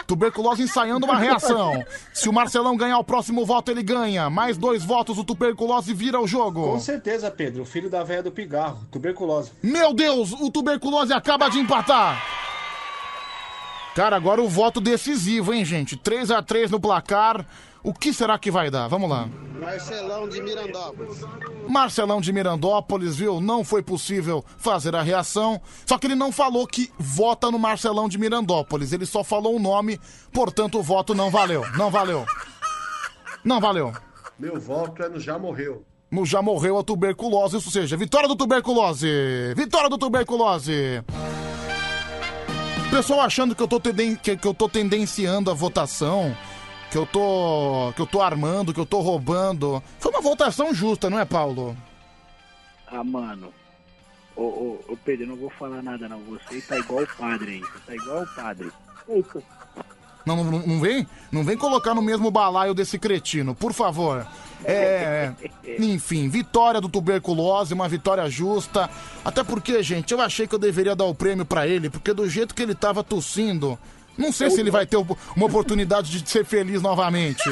Tuberculose 0.07 0.63
ensaiando 0.63 1.07
uma 1.07 1.17
reação. 1.17 1.85
Se 2.13 2.29
o 2.29 2.33
Marcelão 2.33 2.77
ganhar 2.77 2.99
o 2.99 3.05
próximo 3.05 3.45
voto, 3.45 3.71
ele 3.71 3.83
ganha. 3.83 4.31
Mais 4.31 4.57
dois 4.57 4.85
votos, 4.85 5.19
o 5.19 5.25
tuberculose 5.25 5.93
vira 5.93 6.21
o 6.21 6.27
jogo. 6.27 6.73
Com 6.73 6.81
certeza, 6.81 7.31
Pedro. 7.31 7.63
O 7.63 7.67
filho 7.67 7.91
da 7.91 8.05
velha 8.05 8.23
do 8.23 8.31
pigarro. 8.31 8.87
Tuberculose. 8.91 9.51
Meu 9.63 9.93
Deus, 9.93 10.33
o 10.33 10.51
tuberculose 10.51 11.13
acaba 11.13 11.49
de 11.49 11.59
empatar. 11.59 12.46
Cara, 13.97 14.15
agora 14.15 14.43
o 14.43 14.49
voto 14.49 14.79
decisivo, 14.79 15.55
hein, 15.55 15.65
gente? 15.65 15.97
3 15.97 16.31
a 16.31 16.43
3 16.43 16.71
no 16.71 16.79
placar. 16.79 17.47
O 17.83 17.95
que 17.95 18.13
será 18.13 18.39
que 18.39 18.51
vai 18.51 18.71
dar? 18.71 18.89
Vamos 18.89 19.09
lá. 19.09 19.27
Marcelão 19.59 20.29
de 20.29 20.43
Mirandópolis. 20.43 21.21
Marcelão 21.67 22.21
de 22.21 22.31
Mirandópolis, 22.31 23.17
viu? 23.17 23.41
Não 23.41 23.65
foi 23.65 23.83
possível 23.83 24.45
fazer 24.59 24.95
a 24.95 25.01
reação. 25.01 25.59
Só 25.87 25.97
que 25.97 26.07
ele 26.07 26.15
não 26.15 26.31
falou 26.31 26.67
que 26.67 26.93
vota 26.99 27.51
no 27.51 27.59
Marcelão 27.59 28.07
de 28.07 28.19
Mirandópolis. 28.19 28.93
Ele 28.93 29.07
só 29.07 29.25
falou 29.25 29.57
o 29.57 29.59
nome, 29.59 29.99
portanto 30.31 30.79
o 30.79 30.83
voto 30.83 31.15
não 31.15 31.31
valeu. 31.31 31.65
Não 31.79 31.91
valeu. 31.91 32.27
Não 33.43 33.63
valeu. 33.63 33.95
Meu 34.39 34.61
voto 34.61 35.03
é 35.05 35.09
no 35.09 35.19
Já 35.19 35.39
Morreu. 35.39 35.83
No 36.11 36.27
já 36.27 36.43
morreu 36.43 36.79
a 36.79 36.85
tuberculose, 36.85 37.57
ou 37.57 37.63
seja, 37.63 37.97
vitória 37.97 38.29
do 38.29 38.37
tuberculose! 38.37 39.09
Vitória 39.57 39.91
do 39.91 39.99
tuberculose! 39.99 41.03
Pessoal 42.91 43.21
achando 43.21 43.55
que 43.55 43.63
eu 43.63 43.69
tô, 43.69 43.79
tenden 43.79 44.17
que, 44.17 44.39
eu 44.43 44.55
tô 44.55 44.69
tendenciando 44.69 45.51
a 45.51 45.55
votação, 45.55 46.35
que 46.91 46.97
eu 46.97 47.05
tô. 47.05 47.93
que 47.95 48.01
eu 48.01 48.07
tô 48.07 48.23
armando, 48.23 48.73
que 48.73 48.81
eu 48.81 48.87
tô 48.87 49.01
roubando. 49.01 49.83
Foi 49.99 50.11
uma 50.11 50.21
votação 50.21 50.73
justa, 50.73 51.11
não 51.11 51.19
é, 51.19 51.25
Paulo? 51.25 51.77
Ah, 52.87 53.05
mano. 53.05 53.53
Ô, 54.35 54.43
ô, 54.43 54.85
ô, 54.89 54.97
Pedro, 55.05 55.25
eu 55.25 55.29
não 55.29 55.37
vou 55.37 55.51
falar 55.51 55.83
nada 55.83 56.09
não. 56.09 56.21
Você 56.25 56.61
tá 56.63 56.79
igual 56.79 57.03
o 57.03 57.17
padre 57.17 57.53
aí. 57.53 57.61
Você 57.61 57.79
tá 57.87 57.95
igual 57.95 58.23
o 58.23 58.35
padre. 58.35 58.71
Eita. 59.09 59.43
Não, 60.27 60.43
não, 60.43 60.59
não 60.59 60.81
vem? 60.81 61.07
Não 61.31 61.45
vem 61.45 61.57
colocar 61.57 61.95
no 61.95 62.03
mesmo 62.03 62.33
balaio 62.33 62.75
desse 62.75 62.99
cretino, 62.99 63.55
por 63.55 63.73
favor. 63.73 64.27
É. 64.65 65.33
Enfim, 65.79 66.29
vitória 66.29 66.81
do 66.81 66.89
tuberculose, 66.89 67.73
uma 67.73 67.89
vitória 67.89 68.29
justa. 68.29 68.91
Até 69.25 69.45
porque, 69.45 69.81
gente, 69.85 70.13
eu 70.13 70.21
achei 70.21 70.49
que 70.49 70.55
eu 70.55 70.59
deveria 70.59 70.97
dar 70.97 71.05
o 71.05 71.15
prêmio 71.15 71.47
pra 71.47 71.69
ele, 71.69 71.89
porque 71.89 72.13
do 72.13 72.29
jeito 72.29 72.55
que 72.55 72.63
ele 72.63 72.75
tava 72.75 73.05
tossindo, 73.05 73.79
não 74.19 74.33
sei 74.33 74.51
se 74.51 74.59
ele 74.59 74.71
vai 74.71 74.85
ter 74.85 74.97
uma 74.97 75.47
oportunidade 75.47 76.21
de 76.21 76.29
ser 76.29 76.45
feliz 76.45 76.83
novamente. 76.83 77.45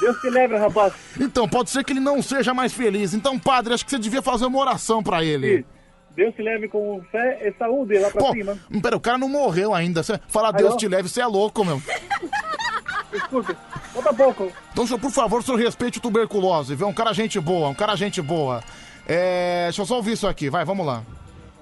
Deus 0.00 0.20
te 0.20 0.30
leve, 0.30 0.56
rapaz. 0.56 0.94
Então, 1.20 1.48
pode 1.48 1.70
ser 1.70 1.84
que 1.84 1.92
ele 1.92 2.00
não 2.00 2.22
seja 2.22 2.54
mais 2.54 2.72
feliz. 2.72 3.12
Então, 3.12 3.38
padre, 3.38 3.74
acho 3.74 3.84
que 3.84 3.90
você 3.90 3.98
devia 3.98 4.22
fazer 4.22 4.46
uma 4.46 4.58
oração 4.58 5.02
pra 5.02 5.22
ele. 5.22 5.66
Deus 6.14 6.34
te 6.34 6.42
leve 6.42 6.68
com 6.68 7.02
fé 7.10 7.48
e 7.48 7.52
saúde 7.58 7.98
lá 7.98 8.10
pra 8.10 8.20
Pô, 8.20 8.32
cima. 8.32 8.58
pera, 8.82 8.96
o 8.96 9.00
cara 9.00 9.18
não 9.18 9.28
morreu 9.28 9.74
ainda. 9.74 10.02
Você 10.02 10.20
fala 10.28 10.48
Aí, 10.48 10.54
Deus 10.56 10.74
ó. 10.74 10.76
te 10.76 10.88
leve, 10.88 11.08
você 11.08 11.20
é 11.22 11.26
louco, 11.26 11.64
meu. 11.64 11.80
Desculpe, 13.10 13.54
falta 13.92 14.14
pouco. 14.14 14.52
Então, 14.72 14.86
senhor, 14.86 14.98
por 14.98 15.10
favor, 15.10 15.40
o 15.40 15.42
senhor 15.42 15.58
respeite 15.58 15.98
o 15.98 16.00
tuberculose, 16.02 16.74
viu? 16.74 16.88
Um 16.88 16.94
cara 16.94 17.12
gente 17.12 17.38
boa, 17.38 17.68
um 17.68 17.74
cara 17.74 17.94
gente 17.94 18.22
boa. 18.22 18.62
É. 19.06 19.64
Deixa 19.64 19.82
eu 19.82 19.86
só 19.86 19.96
ouvir 19.96 20.12
isso 20.12 20.26
aqui, 20.26 20.48
vai, 20.48 20.64
vamos 20.64 20.86
lá. 20.86 21.02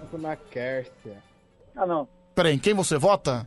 Voto 0.00 0.18
na 0.18 0.36
Kércia. 0.36 1.16
Ah, 1.76 1.86
não. 1.86 2.08
Peraí, 2.34 2.54
em 2.54 2.58
quem 2.58 2.74
você 2.74 2.96
vota? 2.98 3.46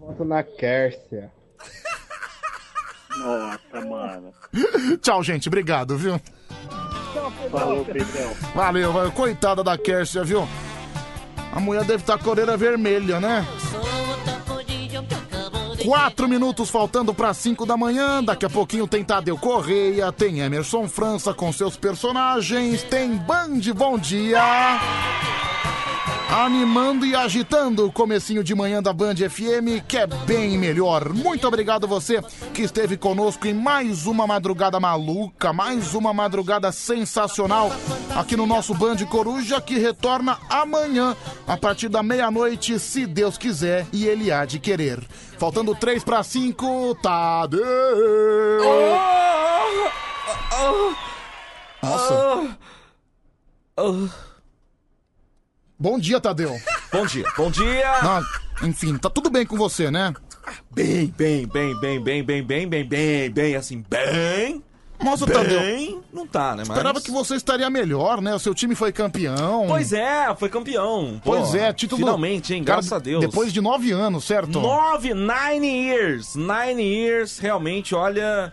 Voto 0.00 0.24
na 0.24 0.42
Kércia. 0.42 1.30
Nossa, 3.18 3.86
mano. 3.86 4.32
Tchau, 5.02 5.22
gente, 5.22 5.48
obrigado, 5.48 5.96
viu? 5.98 6.20
Falou, 7.50 7.84
Pedrão. 7.84 8.34
Valeu, 8.54 8.92
valeu. 8.92 9.12
coitada 9.12 9.62
da 9.64 9.76
Kércia, 9.76 10.24
viu? 10.24 10.48
A 11.52 11.60
mulher 11.60 11.84
deve 11.84 12.02
estar 12.02 12.18
com 12.18 12.28
a 12.28 12.32
orelha 12.32 12.56
vermelha, 12.56 13.18
né? 13.20 13.46
Quatro 15.84 16.28
minutos 16.28 16.68
faltando 16.68 17.14
para 17.14 17.32
cinco 17.32 17.64
da 17.64 17.76
manhã. 17.76 18.22
Daqui 18.22 18.44
a 18.44 18.50
pouquinho 18.50 18.86
tem 18.86 19.02
Tadeu 19.02 19.38
Correia, 19.38 20.12
tem 20.12 20.40
Emerson 20.40 20.88
França 20.88 21.32
com 21.32 21.52
seus 21.52 21.76
personagens, 21.76 22.82
tem 22.82 23.16
Band 23.16 23.60
Bom 23.74 23.98
Dia. 23.98 24.78
Animando 26.30 27.06
e 27.06 27.14
agitando 27.14 27.86
o 27.86 27.92
comecinho 27.92 28.44
de 28.44 28.54
manhã 28.54 28.82
da 28.82 28.92
Band 28.92 29.14
FM, 29.16 29.82
que 29.88 29.96
é 29.96 30.06
bem 30.06 30.58
melhor. 30.58 31.14
Muito 31.14 31.48
obrigado 31.48 31.88
você 31.88 32.20
que 32.52 32.60
esteve 32.60 32.98
conosco 32.98 33.46
em 33.46 33.54
mais 33.54 34.06
uma 34.06 34.26
madrugada 34.26 34.78
maluca, 34.78 35.54
mais 35.54 35.94
uma 35.94 36.12
madrugada 36.12 36.70
sensacional 36.70 37.72
aqui 38.14 38.36
no 38.36 38.46
nosso 38.46 38.74
Band 38.74 38.98
Coruja, 39.06 39.58
que 39.58 39.78
retorna 39.78 40.38
amanhã, 40.50 41.16
a 41.46 41.56
partir 41.56 41.88
da 41.88 42.02
meia-noite, 42.02 42.78
se 42.78 43.06
Deus 43.06 43.38
quiser 43.38 43.86
e 43.90 44.06
Ele 44.06 44.30
há 44.30 44.44
de 44.44 44.58
querer. 44.58 45.02
Faltando 45.38 45.74
três 45.74 46.04
para 46.04 46.22
cinco, 46.22 46.94
Tadeu! 46.96 47.64
Nossa. 51.82 52.58
Bom 55.80 55.96
dia, 55.96 56.20
Tadeu. 56.20 56.60
Bom 56.92 57.06
dia, 57.06 57.24
bom 57.36 57.50
dia. 57.52 58.02
Não, 58.02 58.68
enfim, 58.68 58.96
tá 58.96 59.08
tudo 59.08 59.30
bem 59.30 59.46
com 59.46 59.56
você, 59.56 59.92
né? 59.92 60.12
Bem, 60.72 61.06
bem, 61.16 61.46
bem, 61.46 61.78
bem, 61.80 62.02
bem, 62.02 62.24
bem, 62.24 62.42
bem, 62.42 62.66
bem, 62.66 62.84
bem, 62.84 63.30
bem, 63.30 63.54
assim, 63.54 63.84
bem. 63.88 64.60
Nossa, 65.00 65.24
bem, 65.24 65.36
Tadeu. 65.36 66.04
Não 66.12 66.26
tá, 66.26 66.56
né? 66.56 66.64
Mas... 66.66 66.70
Esperava 66.70 67.00
que 67.00 67.12
você 67.12 67.36
estaria 67.36 67.70
melhor, 67.70 68.20
né? 68.20 68.34
O 68.34 68.40
seu 68.40 68.52
time 68.52 68.74
foi 68.74 68.90
campeão. 68.90 69.66
Pois 69.68 69.92
é, 69.92 70.34
foi 70.34 70.48
campeão. 70.48 71.20
Pô, 71.22 71.36
Pois 71.36 71.54
é, 71.54 71.72
título. 71.72 72.00
Finalmente, 72.00 72.54
hein? 72.54 72.64
Cara, 72.64 72.78
Graças 72.78 72.92
a 72.92 72.98
Deus. 72.98 73.20
Depois 73.20 73.52
de 73.52 73.60
nove 73.60 73.92
anos, 73.92 74.24
certo? 74.24 74.60
Nove, 74.60 75.14
nine 75.14 75.90
years. 75.90 76.34
Nine 76.34 76.82
years, 76.82 77.38
realmente, 77.38 77.94
olha. 77.94 78.52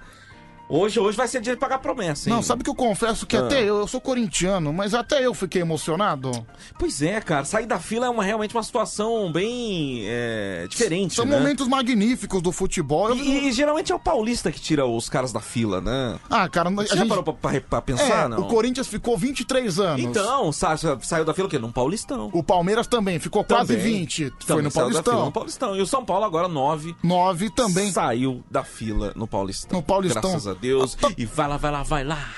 Hoje, 0.67 0.99
hoje 0.99 1.15
vai 1.15 1.27
ser 1.27 1.41
dia 1.41 1.53
de 1.53 1.59
pagar 1.59 1.77
promessa, 1.77 2.27
hein? 2.27 2.35
Não, 2.35 2.41
sabe 2.41 2.63
que 2.63 2.69
eu 2.69 2.75
confesso 2.75 3.25
que 3.27 3.37
Ah. 3.37 3.41
até 3.41 3.61
eu, 3.61 3.77
eu 3.77 3.87
sou 3.87 4.01
corintiano, 4.01 4.73
mas 4.73 4.95
até 4.95 5.23
eu 5.25 5.33
fiquei 5.33 5.61
emocionado. 5.61 6.31
Pois 6.79 7.03
é, 7.03 7.21
cara. 7.21 7.45
Sair 7.45 7.67
da 7.67 7.77
fila 7.79 8.07
é 8.07 8.09
uma, 8.09 8.23
realmente 8.23 8.55
uma 8.55 8.63
situação 8.63 9.31
bem 9.31 10.01
é, 10.05 10.65
diferente, 10.67 11.13
São 11.13 11.25
né? 11.25 11.37
momentos 11.37 11.67
magníficos 11.67 12.41
do 12.41 12.51
futebol. 12.51 13.09
Eu- 13.09 13.15
E, 13.17 13.47
e 13.47 13.51
geralmente 13.51 13.91
é 13.91 13.95
o 13.95 13.99
paulista 13.99 14.51
que 14.51 14.59
tira 14.59 14.85
os 14.87 15.07
caras 15.07 15.31
da 15.31 15.39
fila, 15.39 15.79
né? 15.81 16.19
Ah, 16.29 16.49
cara, 16.49 16.69
a 16.69 16.71
Você 16.71 16.87
já 16.87 16.95
gente... 16.97 17.09
parou 17.09 17.23
pra, 17.23 17.33
pra- 17.33 17.61
pra 17.61 17.81
pensar, 17.81 18.25
É, 18.25 18.27
não? 18.27 18.39
o 18.39 18.47
Corinthians 18.47 18.87
ficou 18.87 19.15
23 19.17 19.79
anos. 19.79 20.01
Então, 20.03 20.51
sa- 20.51 20.75
sa- 20.77 20.97
saiu 21.01 21.23
da 21.25 21.33
fila 21.33 21.47
o 21.47 21.49
quê? 21.49 21.59
Num 21.59 21.71
Paulistão. 21.71 22.31
O 22.33 22.41
Palmeiras 22.43 22.87
também 22.87 23.19
ficou 23.19 23.43
quase 23.43 23.75
Também. 23.75 23.99
20. 23.99 24.29
Foi 24.39 24.47
Também 24.47 24.63
no 24.63 24.71
saiu 24.71 24.85
da 24.85 24.91
fila 24.93 25.03
Paulistão. 25.03 25.25
no 25.25 25.31
Paulistão. 25.31 25.75
E 25.75 25.81
o 25.81 25.85
São 25.85 26.03
Paulo 26.03 26.25
agora, 26.25 26.47
9. 26.47 26.95
9 27.03 27.49
também. 27.51 27.91
Saiu 27.91 28.43
da 28.49 28.63
fila 28.63 29.13
no 29.15 29.27
Paulistão. 29.27 29.77
No 29.79 29.83
Paulistão. 29.85 30.21
Graças 30.31 30.47
a 30.47 30.54
Deus. 30.55 30.97
E 31.17 31.25
vai 31.25 31.47
lá, 31.47 31.57
vai 31.57 31.71
lá, 31.71 31.83
vai 31.83 32.03
lá. 32.03 32.29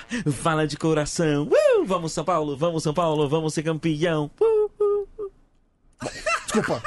Fala 0.42 0.68
de 0.68 0.76
coração. 0.78 1.44
Uh, 1.48 1.86
vamos 1.86 2.12
São 2.14 2.24
Paulo, 2.26 2.58
vamos 2.58 2.84
São 2.84 2.94
Paulo, 2.94 3.28
vamos 3.30 3.54
ser 3.54 3.64
campeão. 3.64 4.30
Uh. 4.42 5.30
Desculpa. 6.44 6.82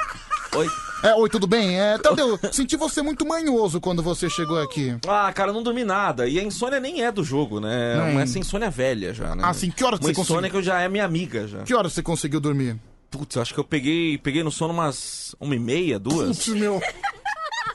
Oi. 0.55 0.67
É, 1.03 1.15
oi, 1.15 1.29
tudo 1.29 1.47
bem? 1.47 1.79
É, 1.79 1.97
Tadeu, 1.97 2.37
senti 2.51 2.75
você 2.75 3.01
muito 3.01 3.25
manhoso 3.25 3.81
quando 3.81 4.03
você 4.03 4.29
chegou 4.29 4.61
aqui. 4.61 4.95
Ah, 5.07 5.31
cara, 5.33 5.49
eu 5.49 5.53
não 5.53 5.63
dormi 5.63 5.83
nada. 5.83 6.27
E 6.27 6.37
a 6.39 6.43
insônia 6.43 6.79
nem 6.79 7.03
é 7.03 7.11
do 7.11 7.23
jogo, 7.23 7.59
né? 7.59 7.95
Não. 7.95 8.19
Essa 8.19 8.37
insônia 8.37 8.69
velha 8.69 9.11
já, 9.13 9.35
né? 9.35 9.41
Ah, 9.43 9.53
sim. 9.53 9.71
Que 9.71 9.83
horas 9.83 9.99
Uma 9.99 10.09
você 10.09 10.13
conseguiu? 10.13 10.35
insônia 10.35 10.49
que 10.51 10.57
eu 10.57 10.61
já 10.61 10.79
é 10.79 10.87
minha 10.87 11.03
amiga 11.05 11.47
já. 11.47 11.63
Que 11.63 11.73
horas 11.73 11.93
você 11.93 12.03
conseguiu 12.03 12.39
dormir? 12.39 12.77
Putz, 13.09 13.35
acho 13.37 13.53
que 13.53 13.59
eu 13.59 13.63
peguei, 13.63 14.17
peguei 14.19 14.43
no 14.43 14.51
sono 14.51 14.73
umas 14.73 15.35
uma 15.39 15.55
e 15.55 15.59
meia, 15.59 15.97
duas. 15.97 16.37
Putz, 16.37 16.47
meu. 16.49 16.79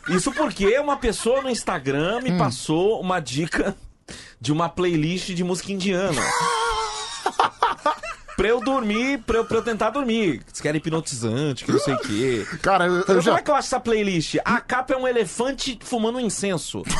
Isso 0.08 0.32
porque 0.32 0.78
uma 0.78 0.96
pessoa 0.96 1.42
no 1.42 1.50
Instagram 1.50 2.18
Hum. 2.18 2.22
me 2.22 2.38
passou 2.38 3.00
uma 3.00 3.20
dica 3.20 3.76
de 4.40 4.52
uma 4.52 4.68
playlist 4.68 5.30
de 5.30 5.42
música 5.44 5.72
indiana. 5.72 6.20
pra 8.36 8.48
eu 8.48 8.60
dormir, 8.60 9.18
pra 9.20 9.38
eu, 9.38 9.44
pra 9.44 9.58
eu 9.58 9.62
tentar 9.62 9.90
dormir. 9.90 10.42
Diz 10.50 10.60
que 10.60 10.68
era 10.68 10.76
hipnotizante, 10.76 11.64
que 11.64 11.72
não 11.72 11.78
sei 11.78 11.94
o 11.94 11.98
quê. 11.98 12.46
Cara, 12.62 12.86
eu, 12.86 13.04
eu 13.08 13.20
já... 13.20 13.30
Como 13.30 13.38
é 13.38 13.42
que 13.42 13.50
eu 13.50 13.54
acho 13.54 13.68
essa 13.68 13.80
playlist? 13.80 14.36
A 14.44 14.60
capa 14.60 14.94
é 14.94 14.96
um 14.96 15.08
elefante 15.08 15.78
fumando 15.82 16.16
um 16.16 16.20
incenso. 16.20 16.82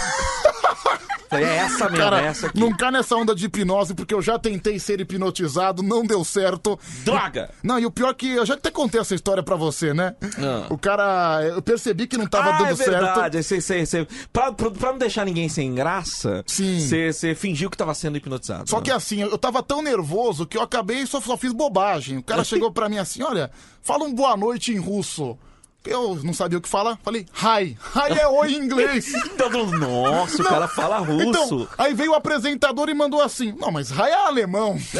É 1.30 1.42
essa 1.56 1.88
mesmo, 1.88 2.04
Cara, 2.04 2.22
é 2.22 2.26
essa 2.26 2.46
aqui. 2.46 2.58
não 2.58 2.74
cai 2.74 2.90
nessa 2.90 3.16
onda 3.16 3.34
de 3.34 3.46
hipnose, 3.46 3.94
porque 3.94 4.14
eu 4.14 4.22
já 4.22 4.38
tentei 4.38 4.78
ser 4.78 5.00
hipnotizado, 5.00 5.82
não 5.82 6.04
deu 6.04 6.24
certo. 6.24 6.78
Droga! 7.04 7.50
Não, 7.62 7.78
e 7.78 7.86
o 7.86 7.90
pior 7.90 8.10
é 8.10 8.14
que 8.14 8.30
eu 8.30 8.46
já 8.46 8.54
até 8.54 8.70
contei 8.70 9.00
essa 9.00 9.14
história 9.14 9.42
pra 9.42 9.56
você, 9.56 9.92
né? 9.92 10.14
Ah. 10.38 10.66
O 10.70 10.78
cara, 10.78 11.42
eu 11.44 11.62
percebi 11.62 12.06
que 12.06 12.16
não 12.16 12.26
tava 12.26 12.50
ah, 12.50 12.58
dando 12.58 12.70
é 12.70 12.74
verdade. 12.74 13.42
certo. 13.42 13.62
Cê, 13.62 13.84
cê, 13.84 13.86
cê, 13.86 14.08
pra, 14.32 14.52
pra, 14.52 14.70
pra 14.70 14.92
não 14.92 14.98
deixar 14.98 15.24
ninguém 15.24 15.48
sem 15.48 15.74
graça, 15.74 16.44
você 16.46 17.34
fingiu 17.34 17.70
que 17.70 17.76
tava 17.76 17.94
sendo 17.94 18.16
hipnotizado. 18.16 18.68
Só 18.68 18.76
né? 18.76 18.84
que 18.84 18.90
assim, 18.90 19.20
eu 19.22 19.38
tava 19.38 19.62
tão 19.62 19.82
nervoso 19.82 20.46
que 20.46 20.56
eu 20.56 20.62
acabei 20.62 21.00
e 21.00 21.06
só, 21.26 21.32
só 21.32 21.36
fiz 21.36 21.52
bobagem. 21.52 22.18
O 22.18 22.22
cara 22.22 22.42
chegou 22.44 22.70
pra 22.72 22.88
mim 22.88 22.98
assim, 22.98 23.22
olha, 23.22 23.50
fala 23.82 24.04
um 24.04 24.14
boa 24.14 24.36
noite 24.36 24.72
em 24.72 24.78
russo. 24.78 25.36
Eu 25.84 26.16
não 26.24 26.32
sabia 26.34 26.58
o 26.58 26.60
que 26.60 26.68
falar, 26.68 26.98
falei, 27.00 27.24
hi. 27.32 27.76
Hi 27.94 28.18
é 28.18 28.26
oi 28.26 28.52
em 28.54 28.56
inglês. 28.64 29.12
Todo 29.38 29.58
mundo, 29.58 29.78
Nossa, 29.78 30.42
o 30.42 30.44
cara 30.44 30.66
fala 30.66 30.98
russo. 30.98 31.22
Então, 31.28 31.68
aí 31.78 31.94
veio 31.94 32.10
o 32.10 32.14
apresentador 32.16 32.88
e 32.88 32.94
mandou 32.94 33.22
assim, 33.22 33.52
não, 33.56 33.70
mas 33.70 33.90
hi 33.92 34.00
é 34.10 34.14
alemão. 34.26 34.76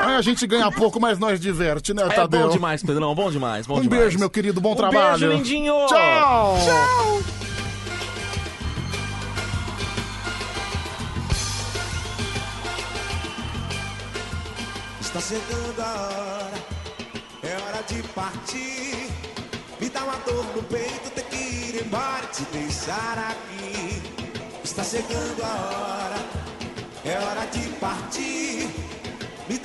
aí 0.00 0.16
a 0.16 0.20
gente 0.22 0.44
ganha 0.44 0.72
pouco, 0.72 0.98
mas 0.98 1.20
nós 1.20 1.38
diverte, 1.38 1.94
né, 1.94 2.02
É 2.02 2.08
Tadeu? 2.08 2.40
bom 2.42 2.48
demais, 2.48 2.82
Pedrão, 2.82 3.14
bom 3.14 3.30
demais, 3.30 3.64
bom 3.64 3.78
um 3.78 3.80
demais. 3.82 4.00
beijo, 4.02 4.18
meu 4.18 4.28
querido, 4.28 4.60
bom 4.60 4.72
Um 4.72 4.76
trabalho. 4.76 5.18
beijo, 5.20 5.32
lindinho. 5.36 5.74
Tchau. 5.86 6.56
Tchau. 6.64 7.49
Está 15.12 15.20
chegando 15.22 15.80
a 15.80 15.92
hora, 15.92 16.64
é 17.42 17.56
hora 17.56 17.82
de 17.82 18.00
partir. 18.14 19.10
Me 19.80 19.88
dá 19.88 20.04
uma 20.04 20.14
dor 20.18 20.44
no 20.54 20.62
peito, 20.62 21.10
ter 21.10 21.24
que 21.24 21.36
ir 21.36 21.84
embora 21.84 22.28
te 22.28 22.44
deixar 22.52 23.18
aqui. 23.18 24.00
Está 24.62 24.84
chegando 24.84 25.42
a 25.42 25.48
hora, 25.48 26.24
é 27.04 27.18
hora 27.18 27.44
de 27.46 27.68
partir. 27.80 28.39